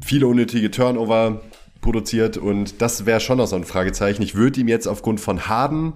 viele 0.00 0.26
unnötige 0.26 0.70
Turnover 0.70 1.42
produziert 1.80 2.36
und 2.36 2.80
das 2.80 3.06
wäre 3.06 3.20
schon 3.20 3.38
noch 3.38 3.46
so 3.46 3.56
ein 3.56 3.64
Fragezeichen. 3.64 4.22
Ich 4.22 4.34
würde 4.34 4.60
ihm 4.60 4.68
jetzt 4.68 4.86
aufgrund 4.86 5.20
von 5.20 5.48
Harden 5.48 5.94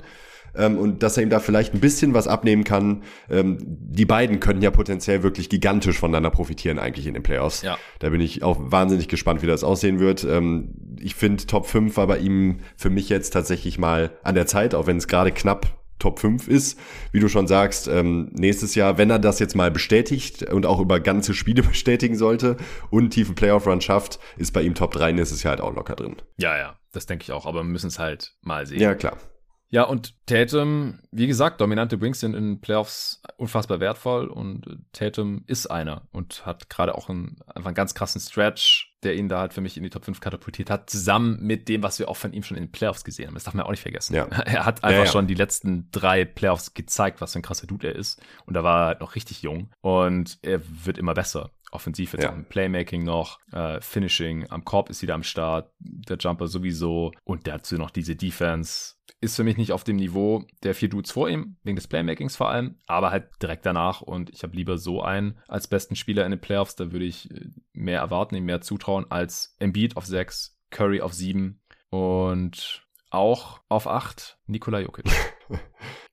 ähm, 0.57 0.79
und 0.79 1.03
dass 1.03 1.17
er 1.17 1.23
ihm 1.23 1.31
da 1.31 1.39
vielleicht 1.39 1.75
ein 1.75 1.81
bisschen 1.81 2.15
was 2.15 2.27
abnehmen 2.27 2.65
kann. 2.65 3.03
Ähm, 3.31 3.59
die 3.61 4.05
beiden 4.05 4.41
könnten 4.41 4.63
ja 4.63 4.71
potenziell 4.71 5.23
wirklich 5.23 5.49
gigantisch 5.49 5.99
voneinander 5.99 6.31
profitieren 6.31 6.79
eigentlich 6.79 7.07
in 7.07 7.15
den 7.15 7.23
Playoffs. 7.23 7.63
Ja. 7.63 7.79
Da 7.99 8.11
bin 8.11 8.21
ich 8.21 8.43
auch 8.43 8.57
wahnsinnig 8.59 9.09
gespannt, 9.09 9.43
wie 9.43 9.47
das 9.47 9.65
aussehen 9.65 10.01
wird. 10.01 10.25
Ähm, 10.25 10.75
ich 11.01 11.15
finde 11.15 11.47
Top 11.47 11.67
5 11.67 11.97
war 11.97 12.07
bei 12.07 12.19
ihm 12.19 12.59
für 12.77 12.91
mich 12.91 13.09
jetzt 13.09 13.31
tatsächlich 13.31 13.79
mal 13.79 14.11
an 14.23 14.35
der 14.35 14.47
Zeit, 14.47 14.75
auch 14.75 14.87
wenn 14.87 14.97
es 14.97 15.09
gerade 15.09 15.31
knapp 15.31 15.86
Top 16.07 16.21
5 16.21 16.47
ist. 16.47 16.79
Wie 17.11 17.19
du 17.19 17.29
schon 17.29 17.49
sagst, 17.49 17.89
ähm, 17.89 18.31
nächstes 18.33 18.77
Jahr, 18.77 18.97
wenn 18.97 19.11
er 19.11 19.19
das 19.19 19.41
jetzt 19.41 19.57
mal 19.57 19.73
bestätigt 19.73 20.45
und 20.45 20.65
auch 20.65 20.79
über 20.79 21.01
ganze 21.01 21.35
Spiele 21.35 21.63
bestätigen 21.65 22.17
sollte 22.17 22.57
und 22.91 23.01
einen 23.01 23.11
tiefen 23.11 23.35
Playoff-Run 23.35 23.81
schafft, 23.81 24.21
ist 24.37 24.53
bei 24.53 24.63
ihm 24.63 24.77
Top 24.77 24.93
3 24.93 25.11
nächstes 25.11 25.43
Jahr 25.43 25.51
halt 25.51 25.61
auch 25.61 25.75
locker 25.75 25.97
drin. 25.97 26.15
ja, 26.37 26.57
ja, 26.57 26.77
das 26.93 27.07
denke 27.07 27.25
ich 27.25 27.33
auch, 27.33 27.45
aber 27.45 27.61
wir 27.61 27.65
müssen 27.65 27.89
es 27.89 27.99
halt 27.99 28.37
mal 28.43 28.67
sehen. 28.67 28.81
Ja, 28.81 28.95
klar. 28.95 29.19
Ja, 29.69 29.83
und 29.83 30.15
Tatum, 30.27 31.01
wie 31.11 31.27
gesagt, 31.27 31.61
dominante 31.61 32.01
Wings 32.01 32.21
sind 32.21 32.35
in 32.35 32.61
Playoffs 32.61 33.21
unfassbar 33.37 33.81
wertvoll 33.81 34.29
und 34.29 34.65
Tatum 34.93 35.43
ist 35.47 35.67
einer 35.67 36.07
und 36.13 36.47
hat 36.47 36.71
gerade 36.71 36.95
auch 36.95 37.09
einen, 37.09 37.39
einfach 37.47 37.67
einen 37.69 37.75
ganz 37.75 37.95
krassen 37.95 38.21
Stretch, 38.21 38.95
der 39.03 39.17
ihn 39.17 39.29
da 39.29 39.41
halt 39.41 39.55
für 39.55 39.61
mich 39.61 39.77
in 39.77 39.83
die 39.83 39.91
Top 39.91 40.05
5 40.05 40.21
katapultiert 40.21 40.71
hat, 40.71 40.89
zusammen 40.89 41.39
mit 41.41 41.69
dem, 41.69 41.83
was 41.83 41.99
wir 41.99 42.09
auch 42.09 42.17
von 42.17 42.33
ihm 42.33 42.45
schon 42.45 42.57
in 42.57 42.65
den 42.65 42.73
Playoffs 42.73 43.03
gesehen 43.03 43.27
haben. 43.27 43.35
Das 43.35 43.45
darf 43.45 43.55
man 43.55 43.67
auch 43.67 43.71
nicht 43.71 43.83
vergessen. 43.83 44.15
Ja. 44.15 44.27
Er 44.47 44.65
hat 44.65 44.85
einfach 44.85 44.99
Ja, 44.99 45.05
ja. 45.05 45.11
schon 45.11 45.27
die 45.27 45.35
letzten 45.35 45.91
drei 45.91 46.25
Playoffs 46.25 46.73
gezeigt, 46.75 47.21
was 47.21 47.33
für 47.33 47.41
ein 47.41 47.43
krasser 47.43 47.67
Dude 47.67 47.89
er 47.89 47.97
ist. 47.97 48.23
Und 48.47 48.55
da 48.55 48.63
war 48.63 48.83
er 48.83 48.87
halt 48.87 49.01
noch 49.01 49.17
richtig 49.17 49.43
jung 49.43 49.71
und 49.81 50.39
er 50.43 50.61
wird 50.85 50.99
immer 50.99 51.15
besser. 51.15 51.51
Offensiv 51.77 52.13
jetzt 52.15 52.25
Ja. 52.25 52.31
auch 52.33 52.35
im 52.35 52.45
Playmaking 52.47 53.05
noch, 53.05 53.39
äh, 53.53 53.81
Finishing, 53.81 54.51
am 54.51 54.65
Korb 54.65 54.91
ist 54.91 55.03
wieder 55.03 55.15
am 55.15 55.23
Start, 55.23 55.71
der 55.79 56.17
Jumper 56.17 56.49
sowieso 56.49 57.13
und 57.25 57.47
dazu 57.47 57.77
noch 57.77 57.91
diese 57.91 58.17
Defense. 58.17 58.95
Ist 59.21 59.37
für 59.37 59.45
mich 59.45 59.57
nicht 59.57 59.73
auf 59.73 59.85
dem 59.85 59.97
Niveau 59.97 60.45
der 60.63 60.75
vier 60.75 60.89
Dudes 60.89 61.13
vor 61.13 61.29
ihm, 61.29 61.57
wegen 61.63 61.77
des 61.77 61.87
Playmakings 61.87 62.37
vor 62.37 62.51
allem, 62.51 62.79
aber 62.87 63.11
halt 63.13 63.29
direkt 63.41 63.65
danach 63.65 64.01
und 64.01 64.31
ich 64.31 64.43
habe 64.43 64.57
lieber 64.57 64.77
so 64.79 65.03
einen 65.03 65.39
als 65.49 65.69
besten 65.69 65.95
Spieler 65.97 66.25
in 66.25 66.33
den 66.33 66.41
Playoffs, 66.41 66.75
da 66.77 66.91
würde 66.93 67.05
ich 67.05 67.31
äh, 67.31 67.49
mehr 67.73 68.01
erwarten, 68.01 68.35
ihm 68.35 68.45
mehr 68.45 68.61
zutrauen 68.61 69.07
als 69.11 69.55
Embiid 69.61 69.97
auf 69.97 70.05
sechs, 70.07 70.59
Curry 70.71 71.01
auf 71.01 71.13
sieben 71.15 71.61
und 71.91 72.83
auch 73.11 73.61
auf 73.69 73.87
acht 73.87 74.39
Nikola 74.47 74.81
Jokic. 74.81 75.05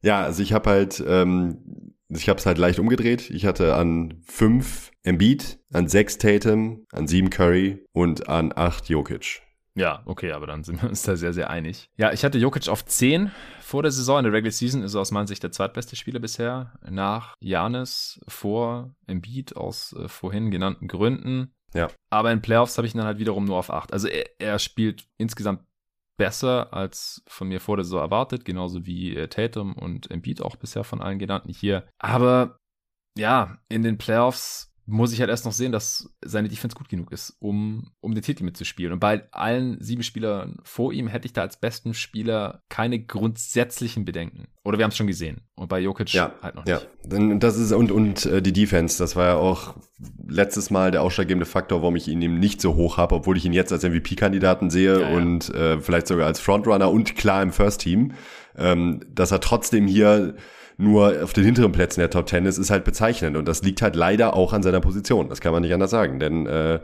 Ja, 0.01 0.21
also 0.23 0.43
ich 0.43 0.51
habe 0.51 0.69
halt, 0.69 1.01
ähm, 1.07 1.92
ich 2.15 2.29
habe 2.29 2.39
es 2.39 2.45
halt 2.45 2.57
leicht 2.57 2.79
umgedreht. 2.79 3.29
Ich 3.29 3.45
hatte 3.45 3.75
an 3.75 4.21
fünf 4.25 4.91
Embiid, 5.03 5.59
an 5.71 5.87
sechs 5.87 6.17
Tatum, 6.17 6.85
an 6.91 7.07
sieben 7.07 7.29
Curry 7.29 7.85
und 7.93 8.29
an 8.29 8.53
acht 8.55 8.89
Jokic. 8.89 9.41
Ja, 9.75 10.03
okay, 10.05 10.31
aber 10.31 10.45
dann 10.45 10.63
sind 10.63 10.81
wir 10.81 10.89
uns 10.89 11.01
da 11.01 11.15
sehr, 11.15 11.33
sehr 11.33 11.49
einig. 11.49 11.89
Ja, 11.97 12.13
ich 12.13 12.23
hatte 12.23 12.37
Jokic 12.37 12.69
auf 12.69 12.85
10 12.85 13.31
vor 13.59 13.81
der 13.81 13.91
Saison. 13.91 14.19
In 14.19 14.25
der 14.25 14.33
Regular 14.33 14.51
Season 14.51 14.83
ist 14.83 14.93
er 14.93 15.01
aus 15.01 15.11
meiner 15.11 15.27
Sicht 15.27 15.41
der 15.41 15.51
zweitbeste 15.51 15.95
Spieler 15.95 16.19
bisher. 16.19 16.73
Nach 16.87 17.33
Janis, 17.39 18.19
vor 18.27 18.93
Embiid 19.07 19.55
aus 19.55 19.93
äh, 19.93 20.07
vorhin 20.07 20.51
genannten 20.51 20.87
Gründen. 20.87 21.53
Ja. 21.73 21.87
Aber 22.11 22.31
in 22.31 22.43
Playoffs 22.43 22.77
habe 22.77 22.85
ich 22.85 22.93
ihn 22.93 22.99
dann 22.99 23.07
halt 23.07 23.17
wiederum 23.17 23.45
nur 23.45 23.57
auf 23.57 23.71
8. 23.71 23.93
Also 23.93 24.07
er, 24.07 24.25
er 24.37 24.59
spielt 24.59 25.07
insgesamt 25.17 25.61
besser 26.17 26.73
als 26.73 27.23
von 27.27 27.47
mir 27.47 27.59
vor 27.59 27.77
der 27.77 27.83
Saison 27.83 28.01
erwartet, 28.01 28.45
genauso 28.45 28.85
wie 28.85 29.15
äh, 29.15 29.27
Tatum 29.27 29.73
und 29.73 30.11
Embiid 30.11 30.41
auch 30.41 30.55
bisher 30.55 30.83
von 30.83 31.01
allen 31.01 31.19
genannten 31.19 31.51
hier. 31.51 31.87
Aber 31.97 32.59
ja, 33.17 33.57
in 33.69 33.83
den 33.83 33.97
Playoffs 33.97 34.72
muss 34.85 35.13
ich 35.13 35.21
halt 35.21 35.29
erst 35.29 35.45
noch 35.45 35.53
sehen, 35.53 35.71
dass 35.71 36.13
seine 36.21 36.49
Defense 36.49 36.75
gut 36.75 36.89
genug 36.89 37.11
ist, 37.13 37.37
um, 37.39 37.91
um 38.01 38.13
den 38.13 38.23
Titel 38.23 38.43
mitzuspielen. 38.43 38.91
Und 38.91 38.99
bei 38.99 39.23
allen 39.31 39.81
sieben 39.81 40.03
Spielern 40.03 40.57
vor 40.63 40.91
ihm 40.91 41.07
hätte 41.07 41.25
ich 41.25 41.33
da 41.33 41.41
als 41.41 41.57
besten 41.57 41.93
Spieler 41.93 42.61
keine 42.67 42.99
grundsätzlichen 42.99 44.03
Bedenken. 44.03 44.47
Oder 44.65 44.77
wir 44.77 44.83
haben 44.83 44.91
es 44.91 44.97
schon 44.97 45.07
gesehen. 45.07 45.41
Und 45.55 45.69
bei 45.69 45.79
Jokic 45.79 46.11
ja, 46.13 46.33
halt 46.41 46.55
noch 46.55 46.65
nicht. 46.65 46.87
Ja, 47.09 47.35
das 47.37 47.57
ist 47.57 47.71
und, 47.71 47.91
und 47.91 48.25
äh, 48.25 48.41
die 48.41 48.51
Defense, 48.51 48.97
das 48.97 49.15
war 49.15 49.25
ja 49.25 49.35
auch 49.35 49.75
letztes 50.27 50.69
Mal 50.69 50.91
der 50.91 51.01
ausschlaggebende 51.01 51.45
Faktor, 51.45 51.81
warum 51.81 51.95
ich 51.95 52.09
ihn 52.09 52.21
eben 52.21 52.39
nicht 52.39 52.59
so 52.59 52.75
hoch 52.75 52.97
habe, 52.97 53.15
obwohl 53.15 53.37
ich 53.37 53.45
ihn 53.45 53.53
jetzt 53.53 53.71
als 53.71 53.83
MVP-Kandidaten 53.83 54.69
sehe 54.69 54.99
ja, 54.99 55.09
ja. 55.09 55.15
und 55.15 55.49
äh, 55.53 55.79
vielleicht 55.79 56.07
sogar 56.07 56.27
als 56.27 56.41
Frontrunner 56.41 56.91
und 56.91 57.15
klar 57.15 57.41
im 57.41 57.53
First 57.53 57.81
Team. 57.81 58.13
Ähm, 58.55 58.99
dass 59.09 59.31
er 59.31 59.39
trotzdem 59.39 59.87
hier 59.87 60.35
nur 60.77 61.23
auf 61.23 61.33
den 61.33 61.43
hinteren 61.43 61.71
Plätzen 61.71 61.99
der 61.99 62.09
Top 62.09 62.25
Ten 62.25 62.45
ist, 62.45 62.57
ist 62.57 62.69
halt 62.69 62.83
bezeichnend. 62.83 63.37
Und 63.37 63.47
das 63.47 63.61
liegt 63.63 63.81
halt 63.81 63.95
leider 63.95 64.35
auch 64.35 64.53
an 64.53 64.63
seiner 64.63 64.81
Position. 64.81 65.29
Das 65.29 65.41
kann 65.41 65.53
man 65.53 65.61
nicht 65.61 65.73
anders 65.73 65.91
sagen. 65.91 66.19
Denn 66.19 66.47
äh, 66.47 66.79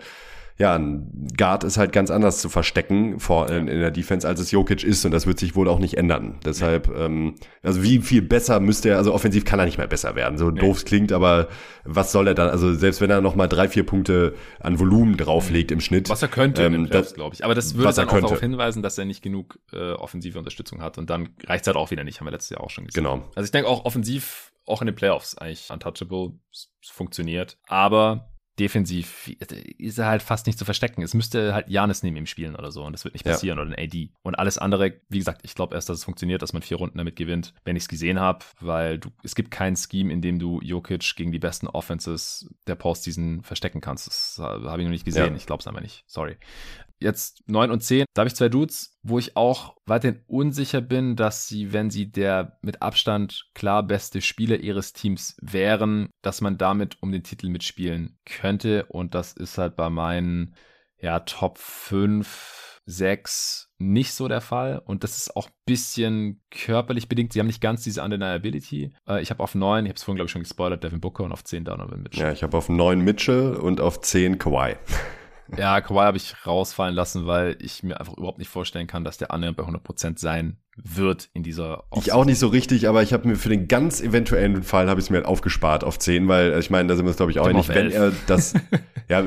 ja, 0.59 0.75
ein 0.75 1.29
Guard 1.37 1.63
ist 1.63 1.77
halt 1.77 1.93
ganz 1.93 2.11
anders 2.11 2.41
zu 2.41 2.49
verstecken 2.49 3.19
vor, 3.21 3.49
in, 3.49 3.69
in 3.69 3.79
der 3.79 3.91
Defense, 3.91 4.27
als 4.27 4.41
es 4.41 4.51
Jokic 4.51 4.83
ist 4.83 5.05
und 5.05 5.11
das 5.11 5.25
wird 5.25 5.39
sich 5.39 5.55
wohl 5.55 5.69
auch 5.69 5.79
nicht 5.79 5.97
ändern. 5.97 6.37
Deshalb, 6.43 6.89
ja. 6.89 7.05
ähm, 7.05 7.35
also 7.63 7.81
wie 7.81 7.99
viel 7.99 8.21
besser 8.21 8.59
müsste 8.59 8.89
er, 8.89 8.97
also 8.97 9.13
offensiv 9.13 9.45
kann 9.45 9.57
er 9.57 9.65
nicht 9.65 9.77
mehr 9.77 9.87
besser 9.87 10.15
werden, 10.15 10.37
so 10.37 10.51
nee. 10.51 10.59
doof 10.59 10.79
es 10.79 10.85
klingt, 10.85 11.13
aber 11.13 11.47
was 11.85 12.11
soll 12.11 12.27
er 12.27 12.33
dann, 12.33 12.49
also 12.49 12.73
selbst 12.73 12.99
wenn 12.99 13.09
er 13.09 13.21
nochmal 13.21 13.47
drei, 13.47 13.69
vier 13.69 13.85
Punkte 13.85 14.35
an 14.59 14.79
Volumen 14.79 15.15
drauflegt 15.15 15.71
im 15.71 15.79
Schnitt. 15.79 16.09
Was 16.09 16.21
er 16.21 16.27
könnte, 16.27 16.63
ähm, 16.63 16.89
glaube 16.89 17.35
ich. 17.35 17.45
Aber 17.45 17.55
das 17.55 17.75
würde 17.75 17.93
dann 17.93 18.09
auch 18.09 18.19
darauf 18.19 18.41
hinweisen, 18.41 18.83
dass 18.83 18.97
er 18.97 19.05
nicht 19.05 19.21
genug 19.21 19.59
äh, 19.71 19.93
offensive 19.93 20.37
Unterstützung 20.37 20.81
hat 20.81 20.97
und 20.97 21.09
dann 21.09 21.29
reicht 21.45 21.63
es 21.63 21.67
halt 21.67 21.77
auch 21.77 21.89
wieder 21.89 22.03
nicht, 22.03 22.19
haben 22.19 22.27
wir 22.27 22.31
letztes 22.31 22.49
Jahr 22.49 22.61
auch 22.61 22.69
schon 22.69 22.85
gesehen. 22.85 23.05
Genau. 23.05 23.23
Also 23.33 23.45
ich 23.45 23.51
denke 23.51 23.69
auch 23.69 23.85
offensiv 23.85 24.51
auch 24.65 24.81
in 24.81 24.87
den 24.87 24.95
Playoffs 24.95 25.37
eigentlich 25.37 25.69
untouchable 25.71 26.33
funktioniert. 26.81 27.57
Aber 27.67 28.28
defensiv 28.59 29.31
ist 29.77 29.97
er 29.97 30.07
halt 30.07 30.21
fast 30.21 30.45
nicht 30.47 30.59
zu 30.59 30.65
verstecken. 30.65 31.01
Es 31.01 31.13
müsste 31.13 31.53
halt 31.53 31.69
Janis 31.69 32.03
neben 32.03 32.17
ihm 32.17 32.25
spielen 32.25 32.55
oder 32.55 32.71
so 32.71 32.83
und 32.83 32.93
das 32.93 33.03
wird 33.03 33.15
nicht 33.15 33.23
passieren 33.23 33.57
ja. 33.57 33.63
oder 33.63 33.71
ein 33.71 33.85
AD. 33.85 34.09
Und 34.21 34.35
alles 34.35 34.57
andere, 34.57 34.99
wie 35.09 35.17
gesagt, 35.17 35.41
ich 35.43 35.55
glaube 35.55 35.75
erst, 35.75 35.89
dass 35.89 35.99
es 35.99 36.03
funktioniert, 36.03 36.41
dass 36.41 36.53
man 36.53 36.61
vier 36.61 36.77
Runden 36.77 36.97
damit 36.97 37.15
gewinnt, 37.15 37.53
wenn 37.63 37.75
ich 37.75 37.83
es 37.83 37.89
gesehen 37.89 38.19
habe, 38.19 38.45
weil 38.59 38.99
du, 38.99 39.09
es 39.23 39.35
gibt 39.35 39.51
kein 39.51 39.75
Scheme, 39.75 40.11
in 40.11 40.21
dem 40.21 40.39
du 40.39 40.59
Jokic 40.61 41.15
gegen 41.15 41.31
die 41.31 41.39
besten 41.39 41.67
Offenses 41.67 42.49
der 42.67 42.75
Postseason 42.75 43.41
verstecken 43.41 43.81
kannst. 43.81 44.07
Das 44.07 44.35
habe 44.39 44.81
ich 44.81 44.85
noch 44.85 44.91
nicht 44.91 45.05
gesehen. 45.05 45.31
Ja. 45.31 45.35
Ich 45.35 45.45
glaube 45.45 45.61
es 45.61 45.67
einfach 45.67 45.81
nicht. 45.81 46.03
Sorry 46.07 46.37
jetzt 46.99 47.43
9 47.47 47.71
und 47.71 47.83
10. 47.83 48.05
Da 48.13 48.21
habe 48.21 48.27
ich 48.27 48.35
zwei 48.35 48.49
Dudes, 48.49 48.97
wo 49.03 49.19
ich 49.19 49.35
auch 49.35 49.75
weiterhin 49.85 50.21
unsicher 50.27 50.81
bin, 50.81 51.15
dass 51.15 51.47
sie, 51.47 51.73
wenn 51.73 51.89
sie 51.89 52.11
der 52.11 52.57
mit 52.61 52.81
Abstand 52.81 53.49
klar 53.53 53.83
beste 53.83 54.21
Spieler 54.21 54.57
ihres 54.57 54.93
Teams 54.93 55.37
wären, 55.41 56.09
dass 56.21 56.41
man 56.41 56.57
damit 56.57 57.01
um 57.01 57.11
den 57.11 57.23
Titel 57.23 57.49
mitspielen 57.49 58.17
könnte. 58.25 58.85
Und 58.85 59.15
das 59.15 59.33
ist 59.33 59.57
halt 59.57 59.75
bei 59.75 59.89
meinen 59.89 60.55
ja, 61.01 61.21
Top 61.21 61.57
5, 61.57 62.81
6 62.85 63.69
nicht 63.77 64.13
so 64.13 64.27
der 64.27 64.41
Fall. 64.41 64.81
Und 64.83 65.03
das 65.03 65.17
ist 65.17 65.35
auch 65.35 65.47
ein 65.47 65.53
bisschen 65.65 66.41
körperlich 66.51 67.07
bedingt. 67.07 67.31
Sie 67.31 67.39
haben 67.39 67.47
nicht 67.47 67.61
ganz 67.61 67.83
diese 67.83 68.03
Undeniability. 68.03 68.93
Äh, 69.07 69.21
ich 69.21 69.29
habe 69.29 69.41
auf 69.41 69.55
9, 69.55 69.85
ich 69.85 69.89
habe 69.89 69.95
es 69.95 70.03
vorhin, 70.03 70.17
glaube 70.17 70.25
ich, 70.25 70.31
schon 70.31 70.41
gespoilert, 70.41 70.83
Devin 70.83 70.99
Booker 70.99 71.23
und 71.23 71.31
auf 71.31 71.43
10 71.43 71.63
Donovan 71.63 72.01
Mitchell. 72.01 72.25
Ja, 72.25 72.31
ich 72.33 72.43
habe 72.43 72.57
auf 72.57 72.67
9 72.67 72.99
Mitchell 72.99 73.55
und 73.55 73.79
auf 73.79 74.01
10 74.01 74.37
Kawhi. 74.37 74.75
Ja, 75.57 75.81
Kawhi 75.81 76.01
habe 76.01 76.17
ich 76.17 76.45
rausfallen 76.45 76.95
lassen, 76.95 77.25
weil 77.25 77.57
ich 77.59 77.83
mir 77.83 77.99
einfach 77.99 78.13
überhaupt 78.17 78.37
nicht 78.37 78.49
vorstellen 78.49 78.87
kann, 78.87 79.03
dass 79.03 79.17
der 79.17 79.31
annähernd 79.31 79.57
bei 79.57 79.63
100% 79.63 80.19
sein 80.19 80.57
wird 80.83 81.29
in 81.33 81.43
dieser 81.43 81.83
Offseason. 81.89 82.03
Ich 82.03 82.13
auch 82.13 82.25
nicht 82.25 82.39
so 82.39 82.47
richtig, 82.47 82.87
aber 82.87 83.03
ich 83.03 83.13
habe 83.13 83.27
mir 83.27 83.35
für 83.35 83.49
den 83.49 83.67
ganz 83.67 84.01
eventuellen 84.01 84.63
Fall 84.63 84.89
habe 84.89 84.99
ich 84.99 85.05
es 85.05 85.09
mir 85.09 85.17
halt 85.17 85.25
aufgespart 85.25 85.83
auf 85.83 85.99
10, 85.99 86.27
weil 86.27 86.57
ich 86.59 86.69
meine, 86.69 86.87
da 86.87 86.95
sind 86.95 87.05
wir 87.05 87.09
uns 87.09 87.17
glaube 87.17 87.31
ich 87.31 87.39
auch 87.39 87.51
nicht, 87.51 87.69
wenn 87.69 87.91
er 87.91 88.11
das 88.27 88.53
ja, 89.09 89.23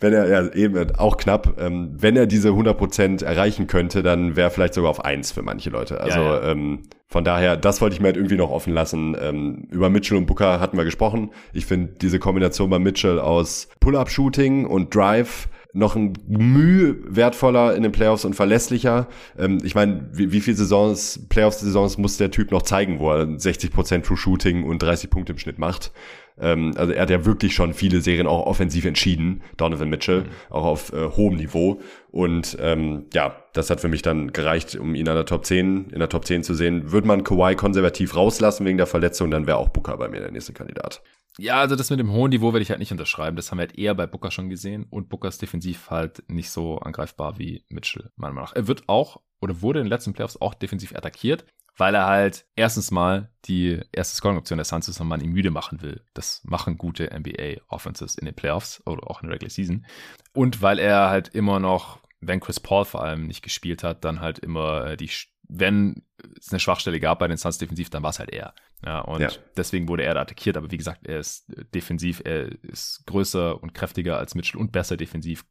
wenn 0.00 0.12
er 0.12 0.28
ja 0.28 0.52
eben 0.54 0.96
auch 0.96 1.18
knapp, 1.18 1.60
ähm, 1.60 1.94
wenn 1.98 2.16
er 2.16 2.26
diese 2.26 2.50
100% 2.50 3.24
erreichen 3.24 3.66
könnte, 3.66 4.02
dann 4.02 4.36
wäre 4.36 4.50
vielleicht 4.50 4.74
sogar 4.74 4.90
auf 4.90 5.04
1 5.04 5.32
für 5.32 5.42
manche 5.42 5.70
Leute. 5.70 6.00
Also 6.00 6.18
ja, 6.18 6.40
ja. 6.40 6.50
Ähm, 6.50 6.82
von 7.08 7.24
daher, 7.24 7.56
das 7.56 7.80
wollte 7.80 7.94
ich 7.94 8.00
mir 8.00 8.08
halt 8.08 8.16
irgendwie 8.16 8.36
noch 8.36 8.50
offen 8.50 8.72
lassen. 8.72 9.16
Ähm, 9.20 9.66
über 9.70 9.90
Mitchell 9.90 10.16
und 10.16 10.26
Booker 10.26 10.60
hatten 10.60 10.76
wir 10.76 10.84
gesprochen. 10.84 11.30
Ich 11.52 11.66
finde 11.66 11.94
diese 12.00 12.18
Kombination 12.18 12.70
bei 12.70 12.78
Mitchell 12.78 13.18
aus 13.18 13.68
Pull-up-Shooting 13.80 14.66
und 14.66 14.94
Drive 14.94 15.48
noch 15.72 15.96
ein 15.96 16.14
Mühe 16.26 16.96
wertvoller 17.04 17.74
in 17.74 17.82
den 17.82 17.92
Playoffs 17.92 18.24
und 18.24 18.34
verlässlicher. 18.34 19.08
Ähm, 19.38 19.58
ich 19.62 19.74
meine, 19.74 20.08
wie, 20.12 20.32
wie 20.32 20.40
viele 20.40 20.56
Saisons, 20.56 21.26
Playoffs-Saisons 21.28 21.98
muss 21.98 22.16
der 22.16 22.30
Typ 22.30 22.50
noch 22.50 22.62
zeigen, 22.62 22.98
wo 22.98 23.10
er 23.12 23.24
60% 23.24 24.02
True 24.02 24.16
Shooting 24.16 24.64
und 24.64 24.82
30 24.82 25.10
Punkte 25.10 25.32
im 25.32 25.38
Schnitt 25.38 25.58
macht? 25.58 25.92
Ähm, 26.40 26.72
also 26.76 26.92
er 26.92 27.02
hat 27.02 27.10
ja 27.10 27.24
wirklich 27.24 27.54
schon 27.54 27.74
viele 27.74 28.00
Serien 28.00 28.26
auch 28.26 28.46
offensiv 28.46 28.84
entschieden, 28.84 29.42
Donovan 29.56 29.90
Mitchell, 29.90 30.22
mhm. 30.22 30.26
auch 30.50 30.64
auf 30.64 30.92
äh, 30.92 31.10
hohem 31.16 31.36
Niveau. 31.36 31.80
Und 32.10 32.56
ähm, 32.60 33.06
ja, 33.12 33.36
das 33.52 33.70
hat 33.70 33.80
für 33.80 33.88
mich 33.88 34.02
dann 34.02 34.32
gereicht, 34.32 34.76
um 34.76 34.94
ihn 34.94 35.08
an 35.08 35.16
der 35.16 35.26
Top 35.26 35.44
10, 35.44 35.90
in 35.90 35.98
der 35.98 36.08
Top 36.08 36.24
10 36.24 36.44
zu 36.44 36.54
sehen. 36.54 36.92
Würde 36.92 37.06
man 37.06 37.24
Kawhi 37.24 37.54
konservativ 37.54 38.16
rauslassen 38.16 38.64
wegen 38.66 38.78
der 38.78 38.86
Verletzung, 38.86 39.30
dann 39.30 39.46
wäre 39.46 39.58
auch 39.58 39.68
Booker 39.68 39.96
bei 39.96 40.08
mir 40.08 40.20
der 40.20 40.30
nächste 40.30 40.52
Kandidat. 40.52 41.02
Ja, 41.38 41.60
also 41.60 41.76
das 41.76 41.90
mit 41.90 42.00
dem 42.00 42.12
hohen 42.12 42.30
Niveau 42.30 42.52
werde 42.52 42.62
ich 42.62 42.70
halt 42.70 42.80
nicht 42.80 42.92
unterschreiben. 42.92 43.36
Das 43.36 43.50
haben 43.50 43.58
wir 43.58 43.66
halt 43.66 43.78
eher 43.78 43.94
bei 43.94 44.06
Booker 44.06 44.30
schon 44.30 44.50
gesehen. 44.50 44.86
Und 44.90 45.08
Booker 45.08 45.28
ist 45.28 45.40
defensiv 45.40 45.90
halt 45.90 46.24
nicht 46.28 46.50
so 46.50 46.78
angreifbar 46.78 47.38
wie 47.38 47.64
Mitchell, 47.68 48.10
meiner 48.16 48.34
Meinung 48.34 48.50
nach. 48.50 48.56
Er 48.56 48.66
wird 48.66 48.88
auch 48.88 49.20
oder 49.40 49.62
wurde 49.62 49.78
in 49.78 49.86
den 49.86 49.90
letzten 49.90 50.12
Playoffs 50.12 50.40
auch 50.40 50.54
defensiv 50.54 50.94
attackiert 50.94 51.46
weil 51.78 51.94
er 51.94 52.06
halt 52.06 52.44
erstens 52.56 52.90
mal 52.90 53.30
die 53.44 53.80
erste 53.92 54.16
Scoring-Option 54.16 54.58
der 54.58 54.64
Suns 54.64 54.88
ist 54.88 55.00
und 55.00 55.08
man 55.08 55.20
ihn 55.20 55.30
müde 55.30 55.50
machen 55.50 55.80
will. 55.80 56.04
Das 56.12 56.42
machen 56.44 56.76
gute 56.76 57.08
NBA-Offenses 57.16 58.16
in 58.16 58.26
den 58.26 58.34
Playoffs 58.34 58.82
oder 58.84 59.08
auch 59.08 59.22
in 59.22 59.28
der 59.28 59.36
Regular 59.36 59.50
Season. 59.50 59.86
Und 60.34 60.60
weil 60.60 60.80
er 60.80 61.08
halt 61.08 61.28
immer 61.28 61.60
noch, 61.60 62.00
wenn 62.20 62.40
Chris 62.40 62.58
Paul 62.58 62.84
vor 62.84 63.02
allem 63.02 63.26
nicht 63.26 63.42
gespielt 63.42 63.84
hat, 63.84 64.04
dann 64.04 64.20
halt 64.20 64.40
immer 64.40 64.86
äh, 64.86 64.96
die, 64.96 65.10
wenn 65.48 66.02
es 66.38 66.50
eine 66.50 66.58
Schwachstelle 66.58 66.98
gab 66.98 67.20
bei 67.20 67.28
den 67.28 67.38
Suns 67.38 67.58
defensiv, 67.58 67.90
dann 67.90 68.02
war 68.02 68.10
es 68.10 68.18
halt 68.18 68.30
er. 68.30 68.54
Ja, 68.84 69.00
und 69.00 69.20
ja. 69.20 69.30
deswegen 69.56 69.88
wurde 69.88 70.04
er 70.04 70.14
da 70.14 70.20
attackiert. 70.20 70.56
Aber 70.56 70.70
wie 70.70 70.76
gesagt, 70.76 71.06
er 71.06 71.18
ist 71.18 71.46
defensiv, 71.74 72.22
er 72.24 72.50
ist 72.62 73.02
größer 73.06 73.60
und 73.60 73.74
kräftiger 73.74 74.18
als 74.18 74.34
Mitchell 74.34 74.60
und 74.60 74.70
besser 74.70 74.96
defensiv, 74.96 75.44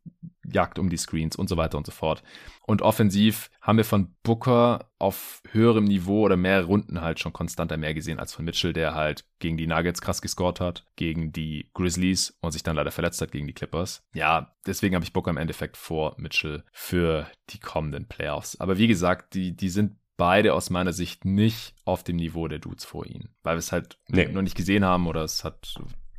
jagt 0.49 0.79
um 0.79 0.89
die 0.89 0.97
Screens 0.97 1.35
und 1.35 1.49
so 1.49 1.57
weiter 1.57 1.77
und 1.77 1.85
so 1.85 1.91
fort. 1.91 2.23
Und 2.65 2.81
offensiv 2.81 3.49
haben 3.61 3.77
wir 3.77 3.83
von 3.83 4.15
Booker 4.23 4.91
auf 4.97 5.41
höherem 5.51 5.83
Niveau 5.83 6.21
oder 6.21 6.37
mehr 6.37 6.63
Runden 6.63 7.01
halt 7.01 7.19
schon 7.19 7.33
konstanter 7.33 7.75
mehr 7.75 7.93
gesehen 7.93 8.19
als 8.19 8.33
von 8.33 8.45
Mitchell, 8.45 8.71
der 8.71 8.95
halt 8.95 9.25
gegen 9.39 9.57
die 9.57 9.67
Nuggets 9.67 10.01
krass 10.01 10.21
gescored 10.21 10.61
hat, 10.61 10.85
gegen 10.95 11.33
die 11.33 11.69
Grizzlies 11.73 12.37
und 12.41 12.51
sich 12.51 12.63
dann 12.63 12.77
leider 12.77 12.91
verletzt 12.91 13.21
hat 13.21 13.33
gegen 13.33 13.47
die 13.47 13.53
Clippers. 13.53 14.03
Ja, 14.13 14.55
deswegen 14.65 14.95
habe 14.95 15.03
ich 15.03 15.11
Booker 15.11 15.31
im 15.31 15.37
Endeffekt 15.37 15.75
vor 15.75 16.15
Mitchell 16.17 16.63
für 16.71 17.29
die 17.49 17.59
kommenden 17.59 18.07
Playoffs. 18.07 18.59
Aber 18.59 18.77
wie 18.77 18.87
gesagt, 18.87 19.33
die, 19.33 19.55
die 19.55 19.69
sind 19.69 19.97
beide 20.17 20.53
aus 20.53 20.69
meiner 20.69 20.93
Sicht 20.93 21.25
nicht 21.25 21.75
auf 21.85 22.03
dem 22.03 22.17
Niveau 22.17 22.47
der 22.47 22.59
Dudes 22.59 22.83
vor 22.83 23.05
ihnen, 23.05 23.29
weil 23.43 23.55
wir 23.55 23.59
es 23.59 23.71
halt 23.71 23.97
nee. 24.07 24.27
noch 24.27 24.41
nicht 24.41 24.57
gesehen 24.57 24.83
haben 24.83 25.07
oder 25.07 25.23
es 25.23 25.43
hat 25.43 25.75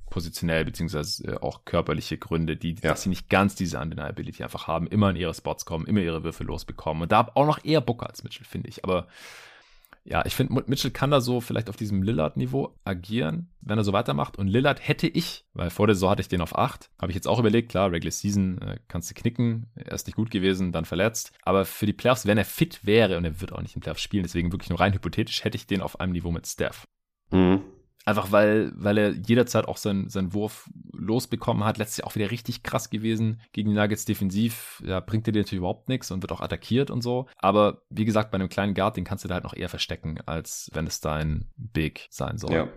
positionell 0.08 0.64
beziehungsweise 0.64 1.24
äh, 1.26 1.36
auch 1.36 1.64
körperliche 1.64 2.16
Gründe, 2.16 2.56
die, 2.56 2.74
ja. 2.74 2.90
dass 2.90 3.02
sie 3.02 3.08
nicht 3.08 3.28
ganz 3.28 3.54
diese 3.56 3.78
Undeniability 3.78 4.42
einfach 4.42 4.66
haben, 4.66 4.86
immer 4.86 5.10
in 5.10 5.16
ihre 5.16 5.34
Spots 5.34 5.66
kommen, 5.66 5.86
immer 5.86 6.00
ihre 6.00 6.24
Würfe 6.24 6.44
losbekommen 6.44 7.02
und 7.02 7.12
da 7.12 7.30
auch 7.34 7.46
noch 7.46 7.64
eher 7.64 7.80
Booker 7.80 8.08
als 8.08 8.24
Mitchell, 8.24 8.46
finde 8.46 8.68
ich, 8.68 8.84
aber 8.84 9.08
ja, 10.10 10.24
ich 10.24 10.34
finde, 10.34 10.64
Mitchell 10.66 10.90
kann 10.90 11.10
da 11.10 11.20
so 11.20 11.42
vielleicht 11.42 11.68
auf 11.68 11.76
diesem 11.76 12.02
Lillard-Niveau 12.02 12.74
agieren, 12.82 13.50
wenn 13.60 13.76
er 13.76 13.84
so 13.84 13.92
weitermacht. 13.92 14.38
Und 14.38 14.48
Lillard 14.48 14.86
hätte 14.86 15.06
ich, 15.06 15.44
weil 15.52 15.68
vor 15.68 15.86
der 15.86 15.94
Saison 15.94 16.10
hatte 16.10 16.22
ich 16.22 16.28
den 16.28 16.40
auf 16.40 16.56
8, 16.56 16.90
habe 16.98 17.12
ich 17.12 17.14
jetzt 17.14 17.28
auch 17.28 17.38
überlegt, 17.38 17.70
klar, 17.70 17.92
Regular 17.92 18.10
Season 18.10 18.58
äh, 18.62 18.78
kannst 18.88 19.10
du 19.10 19.14
knicken, 19.14 19.66
er 19.74 19.92
ist 19.92 20.06
nicht 20.06 20.16
gut 20.16 20.30
gewesen, 20.30 20.72
dann 20.72 20.86
verletzt. 20.86 21.32
Aber 21.42 21.66
für 21.66 21.84
die 21.84 21.92
Playoffs, 21.92 22.24
wenn 22.24 22.38
er 22.38 22.46
fit 22.46 22.86
wäre, 22.86 23.18
und 23.18 23.24
er 23.24 23.40
wird 23.42 23.52
auch 23.52 23.60
nicht 23.60 23.74
im 23.74 23.82
Playoffs 23.82 24.00
spielen, 24.00 24.22
deswegen 24.22 24.50
wirklich 24.50 24.70
nur 24.70 24.80
rein 24.80 24.94
hypothetisch, 24.94 25.44
hätte 25.44 25.56
ich 25.56 25.66
den 25.66 25.82
auf 25.82 26.00
einem 26.00 26.12
Niveau 26.12 26.30
mit 26.30 26.46
Steph. 26.46 26.86
Mhm. 27.30 27.60
Einfach 28.08 28.32
weil, 28.32 28.72
weil 28.74 28.96
er 28.96 29.10
jederzeit 29.10 29.68
auch 29.68 29.76
seinen, 29.76 30.08
seinen 30.08 30.32
Wurf 30.32 30.70
losbekommen 30.94 31.64
hat. 31.64 31.76
Letztes 31.76 31.98
Jahr 31.98 32.06
auch 32.06 32.14
wieder 32.14 32.30
richtig 32.30 32.62
krass 32.62 32.88
gewesen 32.88 33.42
gegen 33.52 33.68
die 33.68 33.76
Nuggets 33.76 34.06
defensiv. 34.06 34.82
Ja, 34.82 35.00
bringt 35.00 35.26
dir 35.26 35.34
natürlich 35.34 35.58
überhaupt 35.58 35.90
nichts 35.90 36.10
und 36.10 36.22
wird 36.22 36.32
auch 36.32 36.40
attackiert 36.40 36.90
und 36.90 37.02
so. 37.02 37.26
Aber 37.36 37.82
wie 37.90 38.06
gesagt, 38.06 38.30
bei 38.30 38.36
einem 38.36 38.48
kleinen 38.48 38.72
Guard, 38.72 38.96
den 38.96 39.04
kannst 39.04 39.24
du 39.24 39.28
da 39.28 39.34
halt 39.34 39.44
noch 39.44 39.54
eher 39.54 39.68
verstecken, 39.68 40.20
als 40.24 40.70
wenn 40.72 40.86
es 40.86 41.02
dein 41.02 41.50
Big 41.58 42.06
sein 42.08 42.38
soll. 42.38 42.54
Ja. 42.54 42.68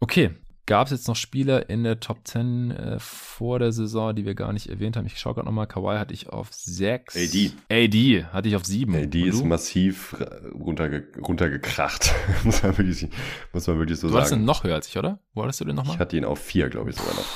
Okay, 0.00 0.34
gab 0.70 0.86
es 0.86 0.92
jetzt 0.92 1.08
noch 1.08 1.16
Spieler 1.16 1.68
in 1.68 1.82
der 1.82 1.98
Top 1.98 2.18
10 2.22 2.70
äh, 2.70 2.96
vor 3.00 3.58
der 3.58 3.72
Saison, 3.72 4.14
die 4.14 4.24
wir 4.24 4.36
gar 4.36 4.52
nicht 4.52 4.68
erwähnt 4.68 4.96
haben. 4.96 5.04
Ich 5.04 5.18
schaue 5.18 5.34
gerade 5.34 5.46
nochmal, 5.46 5.66
Kawhi 5.66 5.98
hatte 5.98 6.14
ich 6.14 6.28
auf 6.28 6.52
6. 6.52 7.16
AD. 7.16 7.52
AD 7.68 8.26
hatte 8.32 8.48
ich 8.48 8.54
auf 8.54 8.64
7. 8.64 8.94
AD 8.94 9.20
ist 9.20 9.44
massiv 9.44 10.14
runterge 10.54 11.08
runtergekracht, 11.20 12.14
muss, 12.44 12.62
man 12.62 12.78
wirklich, 12.78 13.08
muss 13.52 13.66
man 13.66 13.78
wirklich 13.78 13.98
so 13.98 14.06
du 14.06 14.12
sagen. 14.12 14.20
Du 14.20 14.24
hast 14.24 14.32
ihn 14.32 14.44
noch 14.44 14.62
höher 14.62 14.76
als 14.76 14.86
ich, 14.86 14.96
oder? 14.96 15.18
Wo 15.34 15.42
hattest 15.42 15.60
du 15.60 15.64
den 15.64 15.74
nochmal? 15.74 15.94
Ich 15.94 16.00
hatte 16.00 16.16
ihn 16.16 16.24
auf 16.24 16.38
4, 16.38 16.68
glaube 16.68 16.90
ich 16.90 16.96
sogar 16.96 17.16
noch. 17.16 17.26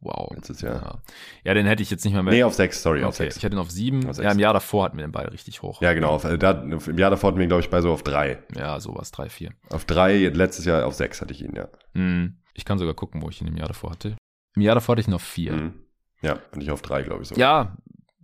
Wow. 0.00 0.32
Letztes 0.34 0.62
Jahr. 0.62 0.74
Ja. 0.76 1.02
ja, 1.44 1.52
den 1.52 1.66
hätte 1.66 1.82
ich 1.82 1.90
jetzt 1.90 2.06
nicht 2.06 2.14
mehr 2.14 2.22
mit. 2.22 2.32
Nee, 2.32 2.44
auf 2.44 2.54
6, 2.54 2.82
sorry, 2.82 3.00
okay. 3.00 3.08
auf 3.08 3.16
6. 3.16 3.36
Ich 3.36 3.44
hatte 3.44 3.56
ihn 3.56 3.58
auf 3.58 3.70
7. 3.70 4.10
Ja, 4.22 4.32
im 4.32 4.38
Jahr 4.38 4.54
davor 4.54 4.86
hatten 4.86 4.96
wir 4.96 5.06
den 5.06 5.12
beide 5.12 5.30
richtig 5.34 5.60
hoch. 5.60 5.82
Ja, 5.82 5.92
genau. 5.92 6.12
Auf, 6.12 6.24
äh, 6.24 6.38
da, 6.38 6.52
Im 6.52 6.96
Jahr 6.96 7.10
davor 7.10 7.28
hatten 7.28 7.38
wir 7.38 7.44
ihn, 7.44 7.50
glaube 7.50 7.62
ich, 7.62 7.68
bei 7.68 7.82
so 7.82 7.92
auf 7.92 8.02
3. 8.02 8.38
Ja, 8.56 8.80
sowas, 8.80 9.10
3, 9.10 9.28
4. 9.28 9.50
Auf 9.68 9.84
3, 9.84 10.28
letztes 10.28 10.64
Jahr 10.64 10.86
auf 10.86 10.94
6 10.94 11.20
hatte 11.20 11.34
ich 11.34 11.44
ihn, 11.44 11.54
ja. 11.54 11.68
Mhm. 11.92 12.36
Ich 12.54 12.64
kann 12.64 12.78
sogar 12.78 12.94
gucken, 12.94 13.22
wo 13.22 13.28
ich 13.28 13.40
ihn 13.40 13.48
im 13.48 13.56
Jahr 13.56 13.68
davor 13.68 13.90
hatte. 13.90 14.16
Im 14.56 14.62
Jahr 14.62 14.74
davor 14.74 14.94
hatte 14.94 15.00
ich 15.00 15.08
noch 15.08 15.20
vier. 15.20 15.52
Mhm. 15.52 15.74
Ja, 16.22 16.38
und 16.52 16.62
ich 16.62 16.70
auf 16.70 16.82
drei, 16.82 17.02
glaube 17.02 17.22
ich 17.22 17.28
so. 17.28 17.34
Ja, 17.34 17.76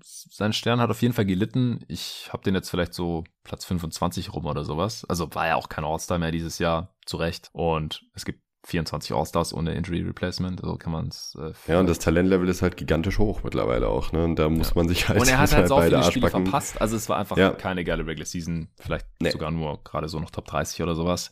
sein 0.02 0.52
Stern 0.52 0.80
hat 0.80 0.90
auf 0.90 1.02
jeden 1.02 1.14
Fall 1.14 1.24
gelitten. 1.24 1.84
Ich 1.88 2.28
habe 2.32 2.42
den 2.42 2.54
jetzt 2.54 2.70
vielleicht 2.70 2.94
so 2.94 3.24
Platz 3.42 3.64
25 3.64 4.32
rum 4.32 4.46
oder 4.46 4.64
sowas. 4.64 5.04
Also 5.08 5.34
war 5.34 5.46
ja 5.46 5.56
auch 5.56 5.68
kein 5.68 5.84
All-Star 5.84 6.18
mehr 6.18 6.30
dieses 6.30 6.58
Jahr, 6.58 6.94
zu 7.06 7.16
Recht. 7.16 7.48
Und 7.52 8.04
es 8.14 8.24
gibt 8.24 8.40
24 8.66 9.14
All-Stars 9.14 9.54
ohne 9.54 9.74
Injury 9.74 10.02
Replacement, 10.02 10.60
so 10.60 10.76
kann 10.76 10.92
man 10.92 11.08
es. 11.08 11.36
Äh, 11.40 11.52
ja, 11.72 11.80
und 11.80 11.86
das 11.86 12.00
Talentlevel 12.00 12.48
ist 12.48 12.62
halt 12.62 12.76
gigantisch 12.76 13.18
hoch 13.18 13.42
mittlerweile 13.44 13.88
auch, 13.88 14.10
ne? 14.12 14.24
Und 14.24 14.36
da 14.36 14.48
muss 14.48 14.70
ja. 14.70 14.72
man 14.76 14.88
sich 14.88 15.08
halt. 15.08 15.20
Und 15.20 15.28
er 15.28 15.38
hat 15.38 15.54
halt 15.54 15.68
so 15.68 15.80
viele 15.80 16.02
Spiele 16.02 16.30
verpasst, 16.30 16.80
also 16.80 16.96
es 16.96 17.08
war 17.08 17.16
einfach 17.16 17.36
ja. 17.36 17.50
keine 17.50 17.84
geile 17.84 18.04
Regular 18.04 18.26
Season, 18.26 18.68
vielleicht 18.76 19.06
nee. 19.20 19.30
sogar 19.30 19.52
nur 19.52 19.82
gerade 19.84 20.08
so 20.08 20.18
noch 20.18 20.30
Top 20.30 20.46
30 20.46 20.82
oder 20.82 20.96
sowas. 20.96 21.30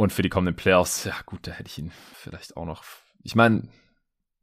Und 0.00 0.14
für 0.14 0.22
die 0.22 0.30
kommenden 0.30 0.56
Playoffs, 0.56 1.04
ja 1.04 1.12
gut, 1.26 1.40
da 1.42 1.50
hätte 1.50 1.68
ich 1.68 1.76
ihn 1.76 1.92
vielleicht 2.14 2.56
auch 2.56 2.64
noch. 2.64 2.84
Ich 3.22 3.34
meine, 3.34 3.68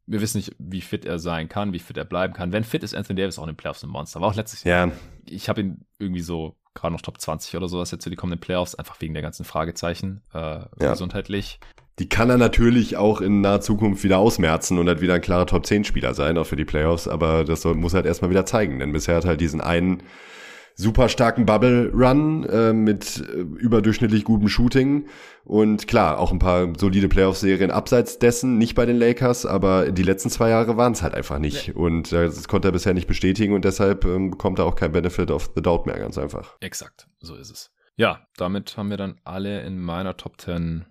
wir 0.06 0.20
wissen 0.20 0.36
nicht, 0.36 0.54
wie 0.60 0.80
fit 0.80 1.04
er 1.04 1.18
sein 1.18 1.48
kann, 1.48 1.72
wie 1.72 1.80
fit 1.80 1.96
er 1.96 2.04
bleiben 2.04 2.32
kann. 2.32 2.52
Wenn 2.52 2.62
fit 2.62 2.84
ist 2.84 2.94
Anthony 2.94 3.20
Davis 3.20 3.40
auch 3.40 3.42
in 3.42 3.48
den 3.48 3.56
Playoffs 3.56 3.82
ein 3.82 3.90
Monster. 3.90 4.20
War 4.20 4.28
auch 4.28 4.36
letztes 4.36 4.62
Jahr. 4.62 4.86
Ja. 4.86 4.92
Ich 5.26 5.48
habe 5.48 5.62
ihn 5.62 5.84
irgendwie 5.98 6.20
so 6.20 6.54
gerade 6.74 6.92
noch 6.92 7.00
Top 7.00 7.20
20 7.20 7.56
oder 7.56 7.66
sowas 7.66 7.90
jetzt 7.90 8.04
für 8.04 8.10
die 8.10 8.14
kommenden 8.14 8.38
Playoffs, 8.38 8.76
einfach 8.76 9.00
wegen 9.00 9.14
der 9.14 9.22
ganzen 9.24 9.44
Fragezeichen 9.44 10.22
äh, 10.32 10.38
ja. 10.38 10.68
gesundheitlich. 10.78 11.58
Die 11.98 12.08
kann 12.08 12.30
er 12.30 12.38
natürlich 12.38 12.96
auch 12.96 13.20
in 13.20 13.40
naher 13.40 13.60
Zukunft 13.60 14.04
wieder 14.04 14.18
ausmerzen 14.18 14.78
und 14.78 14.86
halt 14.86 15.00
wieder 15.00 15.14
ein 15.14 15.20
klarer 15.20 15.46
Top 15.46 15.66
10 15.66 15.82
Spieler 15.82 16.14
sein, 16.14 16.38
auch 16.38 16.46
für 16.46 16.54
die 16.54 16.66
Playoffs, 16.66 17.08
aber 17.08 17.42
das 17.42 17.64
muss 17.64 17.94
halt 17.94 18.06
erstmal 18.06 18.30
wieder 18.30 18.46
zeigen, 18.46 18.78
denn 18.78 18.92
bisher 18.92 19.16
hat 19.16 19.24
halt 19.24 19.40
diesen 19.40 19.60
einen 19.60 20.04
super 20.78 21.08
starken 21.08 21.44
Bubble 21.44 21.90
Run 21.92 22.44
äh, 22.44 22.72
mit 22.72 23.18
äh, 23.18 23.40
überdurchschnittlich 23.40 24.24
gutem 24.24 24.48
Shooting 24.48 25.08
und 25.44 25.88
klar, 25.88 26.18
auch 26.18 26.30
ein 26.30 26.38
paar 26.38 26.72
solide 26.78 27.08
Playoff 27.08 27.36
Serien 27.36 27.72
abseits 27.72 28.20
dessen, 28.20 28.58
nicht 28.58 28.76
bei 28.76 28.86
den 28.86 28.96
Lakers, 28.96 29.44
aber 29.44 29.90
die 29.90 30.04
letzten 30.04 30.30
zwei 30.30 30.50
Jahre 30.50 30.76
waren 30.76 30.92
es 30.92 31.02
halt 31.02 31.14
einfach 31.14 31.38
nicht 31.38 31.74
und 31.74 32.12
äh, 32.12 32.26
das 32.26 32.46
konnte 32.46 32.68
er 32.68 32.72
bisher 32.72 32.94
nicht 32.94 33.08
bestätigen 33.08 33.54
und 33.54 33.64
deshalb 33.64 34.04
ähm, 34.04 34.30
bekommt 34.30 34.60
er 34.60 34.66
auch 34.66 34.76
kein 34.76 34.92
Benefit 34.92 35.32
of 35.32 35.50
the 35.56 35.62
doubt 35.62 35.86
mehr 35.86 35.98
ganz 35.98 36.16
einfach. 36.16 36.56
Exakt, 36.60 37.08
so 37.18 37.34
ist 37.34 37.50
es. 37.50 37.72
Ja, 37.96 38.28
damit 38.36 38.76
haben 38.76 38.90
wir 38.90 38.96
dann 38.96 39.20
alle 39.24 39.62
in 39.62 39.80
meiner 39.80 40.16
Top 40.16 40.40
10 40.40 40.86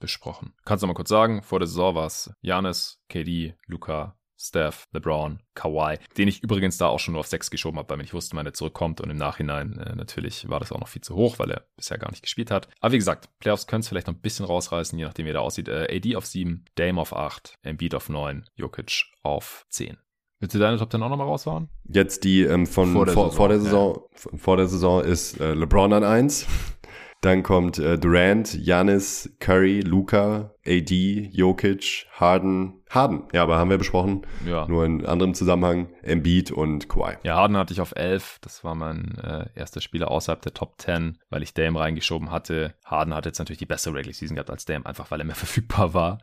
besprochen. 0.00 0.54
Kannst 0.64 0.82
du 0.82 0.88
mal 0.88 0.94
kurz 0.94 1.08
sagen, 1.08 1.42
vor 1.42 1.60
der 1.60 1.68
Saison 1.68 1.94
war 1.94 2.06
es 2.06 2.32
Janis, 2.40 3.00
KD, 3.08 3.54
Luca, 3.66 4.17
Steph, 4.38 4.86
LeBron, 4.92 5.40
Kawhi, 5.54 5.98
den 6.16 6.28
ich 6.28 6.42
übrigens 6.42 6.78
da 6.78 6.86
auch 6.86 7.00
schon 7.00 7.12
nur 7.12 7.20
auf 7.20 7.26
6 7.26 7.50
geschoben 7.50 7.78
habe, 7.78 7.90
weil 7.90 8.04
ich 8.04 8.14
wusste, 8.14 8.36
wann 8.36 8.46
er 8.46 8.54
zurückkommt 8.54 9.00
und 9.00 9.10
im 9.10 9.16
Nachhinein 9.16 9.78
äh, 9.78 9.96
natürlich 9.96 10.48
war 10.48 10.60
das 10.60 10.72
auch 10.72 10.80
noch 10.80 10.88
viel 10.88 11.02
zu 11.02 11.14
hoch, 11.14 11.38
weil 11.38 11.50
er 11.50 11.66
bisher 11.76 11.98
gar 11.98 12.10
nicht 12.10 12.22
gespielt 12.22 12.50
hat. 12.50 12.68
Aber 12.80 12.92
wie 12.92 12.98
gesagt, 12.98 13.28
Playoffs 13.40 13.66
können 13.66 13.80
es 13.80 13.88
vielleicht 13.88 14.06
noch 14.06 14.14
ein 14.14 14.20
bisschen 14.20 14.46
rausreißen, 14.46 14.98
je 14.98 15.04
nachdem 15.04 15.26
wie 15.26 15.32
der 15.32 15.42
aussieht. 15.42 15.68
Äh, 15.68 15.94
AD 15.96 16.16
auf 16.16 16.26
7, 16.26 16.64
Dame 16.76 17.00
auf 17.00 17.14
8, 17.14 17.54
Embiid 17.62 17.94
auf 17.94 18.08
9, 18.08 18.44
Jokic 18.54 19.06
auf 19.22 19.66
10. 19.70 19.98
Willst 20.40 20.54
du 20.54 20.60
deine 20.60 20.78
Top 20.78 20.92
10 20.92 21.02
auch 21.02 21.08
nochmal 21.08 21.26
raushauen? 21.26 21.68
Jetzt 21.88 22.22
die 22.22 22.42
ähm, 22.42 22.66
von 22.66 22.92
vor 22.92 23.06
der 23.06 23.14
vor, 23.14 23.30
Saison, 23.30 23.36
vor 23.36 23.48
der 23.48 23.58
Saison, 23.58 24.00
ja. 24.12 24.38
vor 24.38 24.56
der 24.56 24.66
Saison 24.68 25.04
ist 25.04 25.40
äh, 25.40 25.54
LeBron 25.54 25.92
an 25.92 26.04
1. 26.04 26.46
Dann 27.20 27.42
kommt 27.42 27.78
äh, 27.78 27.98
Durant, 27.98 28.54
Janis, 28.54 29.28
Curry, 29.40 29.80
Luca, 29.80 30.54
AD, 30.68 31.30
Jokic, 31.32 32.06
Harden, 32.12 32.82
Harden, 32.90 33.24
ja, 33.32 33.42
aber 33.42 33.58
haben 33.58 33.70
wir 33.70 33.78
besprochen. 33.78 34.26
Ja. 34.46 34.66
Nur 34.68 34.84
in 34.84 35.04
anderem 35.06 35.34
Zusammenhang, 35.34 35.88
Embiid 36.02 36.50
und 36.50 36.88
Kawhi. 36.88 37.16
Ja, 37.22 37.36
Harden 37.36 37.56
hatte 37.56 37.72
ich 37.72 37.80
auf 37.80 37.94
11. 37.94 38.38
Das 38.40 38.64
war 38.64 38.74
mein 38.74 39.16
äh, 39.18 39.46
erster 39.54 39.80
Spieler 39.80 40.10
außerhalb 40.10 40.40
der 40.42 40.54
Top 40.54 40.74
10, 40.78 41.18
weil 41.30 41.42
ich 41.42 41.54
Dame 41.54 41.80
reingeschoben 41.80 42.30
hatte. 42.30 42.74
Harden 42.84 43.14
hat 43.14 43.26
jetzt 43.26 43.38
natürlich 43.38 43.58
die 43.58 43.66
bessere 43.66 43.94
Regular 43.94 44.14
Season 44.14 44.36
gehabt 44.36 44.50
als 44.50 44.64
Dame, 44.64 44.86
einfach 44.86 45.10
weil 45.10 45.20
er 45.20 45.26
mehr 45.26 45.34
verfügbar 45.36 45.94
war 45.94 46.18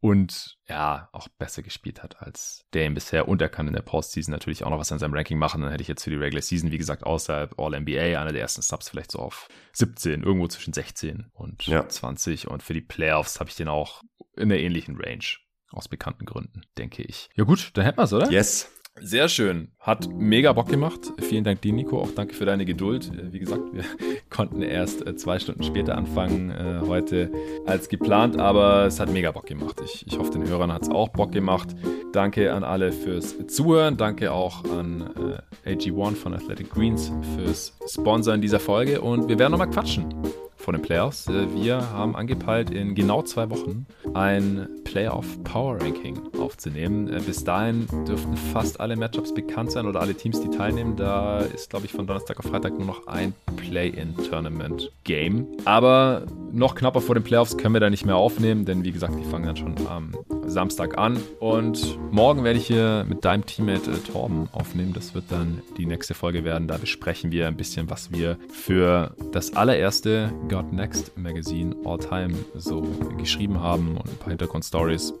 und 0.00 0.56
ja, 0.68 1.08
auch 1.12 1.28
besser 1.28 1.62
gespielt 1.62 2.02
hat 2.02 2.22
als 2.22 2.64
Dame 2.70 2.94
bisher. 2.94 3.26
Und 3.26 3.42
er 3.42 3.48
kann 3.48 3.66
in 3.66 3.72
der 3.72 3.82
Postseason 3.82 4.30
natürlich 4.32 4.62
auch 4.64 4.70
noch 4.70 4.78
was 4.78 4.92
an 4.92 4.98
seinem 4.98 5.14
Ranking 5.14 5.38
machen. 5.38 5.60
Dann 5.60 5.70
hätte 5.70 5.82
ich 5.82 5.88
jetzt 5.88 6.04
für 6.04 6.10
die 6.10 6.16
Regular 6.16 6.42
Season, 6.42 6.70
wie 6.70 6.78
gesagt, 6.78 7.04
außerhalb 7.04 7.58
All-NBA, 7.58 8.20
einer 8.20 8.32
der 8.32 8.42
ersten 8.42 8.62
Subs 8.62 8.88
vielleicht 8.88 9.10
so 9.10 9.18
auf 9.18 9.48
17, 9.72 10.22
irgendwo 10.22 10.46
zwischen 10.46 10.72
16 10.72 11.26
und 11.32 11.66
ja. 11.66 11.88
20. 11.88 12.48
Und 12.48 12.62
für 12.62 12.74
die 12.74 12.80
Playoffs 12.80 13.40
habe 13.40 13.50
ich 13.50 13.56
den 13.56 13.68
auch 13.68 13.87
in 14.36 14.48
der 14.48 14.60
ähnlichen 14.60 14.96
Range. 14.96 15.24
Aus 15.70 15.88
bekannten 15.88 16.24
Gründen, 16.24 16.62
denke 16.78 17.02
ich. 17.02 17.28
Ja 17.34 17.44
gut, 17.44 17.70
dann 17.74 17.84
hätten 17.84 17.98
wir 17.98 18.04
es, 18.04 18.12
oder? 18.12 18.30
Yes. 18.30 18.72
Sehr 19.00 19.28
schön. 19.28 19.72
Hat 19.78 20.08
mega 20.12 20.52
Bock 20.52 20.68
gemacht. 20.68 21.12
Vielen 21.20 21.44
Dank 21.44 21.62
dir, 21.62 21.72
Nico. 21.72 22.00
Auch 22.00 22.10
danke 22.14 22.34
für 22.34 22.44
deine 22.44 22.64
Geduld. 22.64 23.10
Äh, 23.14 23.32
wie 23.32 23.38
gesagt, 23.38 23.62
wir 23.72 23.84
konnten 24.30 24.62
erst 24.62 25.06
äh, 25.06 25.14
zwei 25.16 25.38
Stunden 25.38 25.62
später 25.62 25.96
anfangen 25.96 26.50
äh, 26.50 26.80
heute 26.86 27.30
als 27.66 27.88
geplant, 27.88 28.38
aber 28.38 28.86
es 28.86 28.98
hat 29.00 29.10
mega 29.10 29.30
Bock 29.30 29.46
gemacht. 29.46 29.80
Ich, 29.84 30.06
ich 30.06 30.18
hoffe, 30.18 30.32
den 30.32 30.48
Hörern 30.48 30.72
hat 30.72 30.82
es 30.82 30.90
auch 30.90 31.08
Bock 31.10 31.32
gemacht. 31.32 31.68
Danke 32.12 32.52
an 32.52 32.64
alle 32.64 32.92
fürs 32.92 33.36
Zuhören. 33.46 33.96
Danke 33.96 34.32
auch 34.32 34.64
an 34.64 35.40
äh, 35.64 35.74
AG1 35.74 36.16
von 36.16 36.34
Athletic 36.34 36.70
Greens 36.70 37.12
fürs 37.36 37.76
Sponsoren 37.88 38.40
dieser 38.40 38.60
Folge 38.60 39.00
und 39.00 39.28
wir 39.28 39.38
werden 39.38 39.52
nochmal 39.52 39.70
quatschen 39.70 40.14
vor 40.58 40.72
den 40.72 40.82
Playoffs. 40.82 41.28
Äh, 41.28 41.54
wir 41.54 41.90
haben 41.92 42.14
angepeilt, 42.14 42.70
in 42.70 42.94
genau 42.94 43.22
zwei 43.22 43.48
Wochen 43.50 43.86
ein 44.14 44.68
Playoff 44.84 45.42
Power 45.44 45.80
Ranking 45.80 46.20
aufzunehmen. 46.40 47.08
Äh, 47.08 47.20
bis 47.20 47.44
dahin 47.44 47.86
dürften 48.06 48.36
fast 48.52 48.80
alle 48.80 48.96
Matchups 48.96 49.32
bekannt 49.32 49.72
sein 49.72 49.86
oder 49.86 50.00
alle 50.00 50.14
Teams, 50.14 50.40
die 50.40 50.50
teilnehmen. 50.50 50.96
Da 50.96 51.38
ist, 51.40 51.70
glaube 51.70 51.86
ich, 51.86 51.92
von 51.92 52.06
Donnerstag 52.06 52.38
auf 52.38 52.46
Freitag 52.46 52.76
nur 52.76 52.86
noch 52.86 53.06
ein 53.06 53.32
Play-in-Tournament-Game. 53.56 55.46
Aber 55.64 56.26
noch 56.52 56.74
knapper 56.74 57.00
vor 57.00 57.14
den 57.14 57.24
Playoffs 57.24 57.56
können 57.56 57.74
wir 57.74 57.80
da 57.80 57.88
nicht 57.90 58.04
mehr 58.04 58.16
aufnehmen, 58.16 58.64
denn 58.64 58.84
wie 58.84 58.92
gesagt, 58.92 59.14
die 59.18 59.24
fangen 59.24 59.46
dann 59.46 59.56
schon 59.56 59.74
am 59.86 60.12
Samstag 60.50 60.98
an. 60.98 61.18
Und 61.40 61.98
morgen 62.12 62.44
werde 62.44 62.58
ich 62.58 62.66
hier 62.66 63.04
mit 63.08 63.24
deinem 63.24 63.46
Teammate 63.46 63.90
äh, 63.90 63.94
Torben 63.98 64.48
aufnehmen. 64.52 64.92
Das 64.92 65.14
wird 65.14 65.24
dann 65.30 65.62
die 65.76 65.86
nächste 65.86 66.14
Folge 66.14 66.44
werden. 66.44 66.68
Da 66.68 66.76
besprechen 66.76 67.32
wir 67.32 67.46
ein 67.46 67.56
bisschen, 67.56 67.90
was 67.90 68.10
wir 68.12 68.38
für 68.50 69.14
das 69.32 69.54
allererste 69.54 70.32
God 70.48 70.72
Next 70.72 71.16
Magazine 71.16 71.76
All 71.84 71.98
Time 71.98 72.34
so 72.54 72.82
geschrieben 73.16 73.60
haben 73.60 73.96
und 73.96 74.08
ein 74.08 74.16
paar 74.16 74.30
Hintergrundstories. 74.30 75.14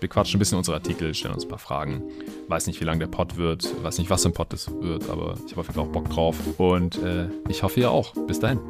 Wir 0.00 0.08
quatschen 0.08 0.36
ein 0.36 0.40
bisschen 0.40 0.58
unsere 0.58 0.76
Artikel, 0.76 1.12
stellen 1.14 1.34
uns 1.34 1.44
ein 1.44 1.48
paar 1.48 1.58
Fragen. 1.58 2.04
Weiß 2.48 2.66
nicht, 2.66 2.80
wie 2.80 2.84
lang 2.84 2.98
der 2.98 3.08
Pod 3.08 3.36
wird, 3.36 3.68
weiß 3.82 3.98
nicht, 3.98 4.10
was 4.10 4.22
für 4.22 4.28
ein 4.28 4.32
Pod 4.32 4.52
das 4.52 4.70
wird, 4.80 5.08
aber 5.10 5.34
ich 5.46 5.52
habe 5.52 5.60
auf 5.60 5.66
jeden 5.66 5.74
Fall 5.74 5.84
auch 5.84 5.92
Bock 5.92 6.08
drauf 6.10 6.36
und 6.58 7.02
äh, 7.02 7.28
ich 7.48 7.62
hoffe, 7.62 7.80
ihr 7.80 7.90
auch. 7.90 8.14
Bis 8.26 8.38
dahin. 8.38 8.60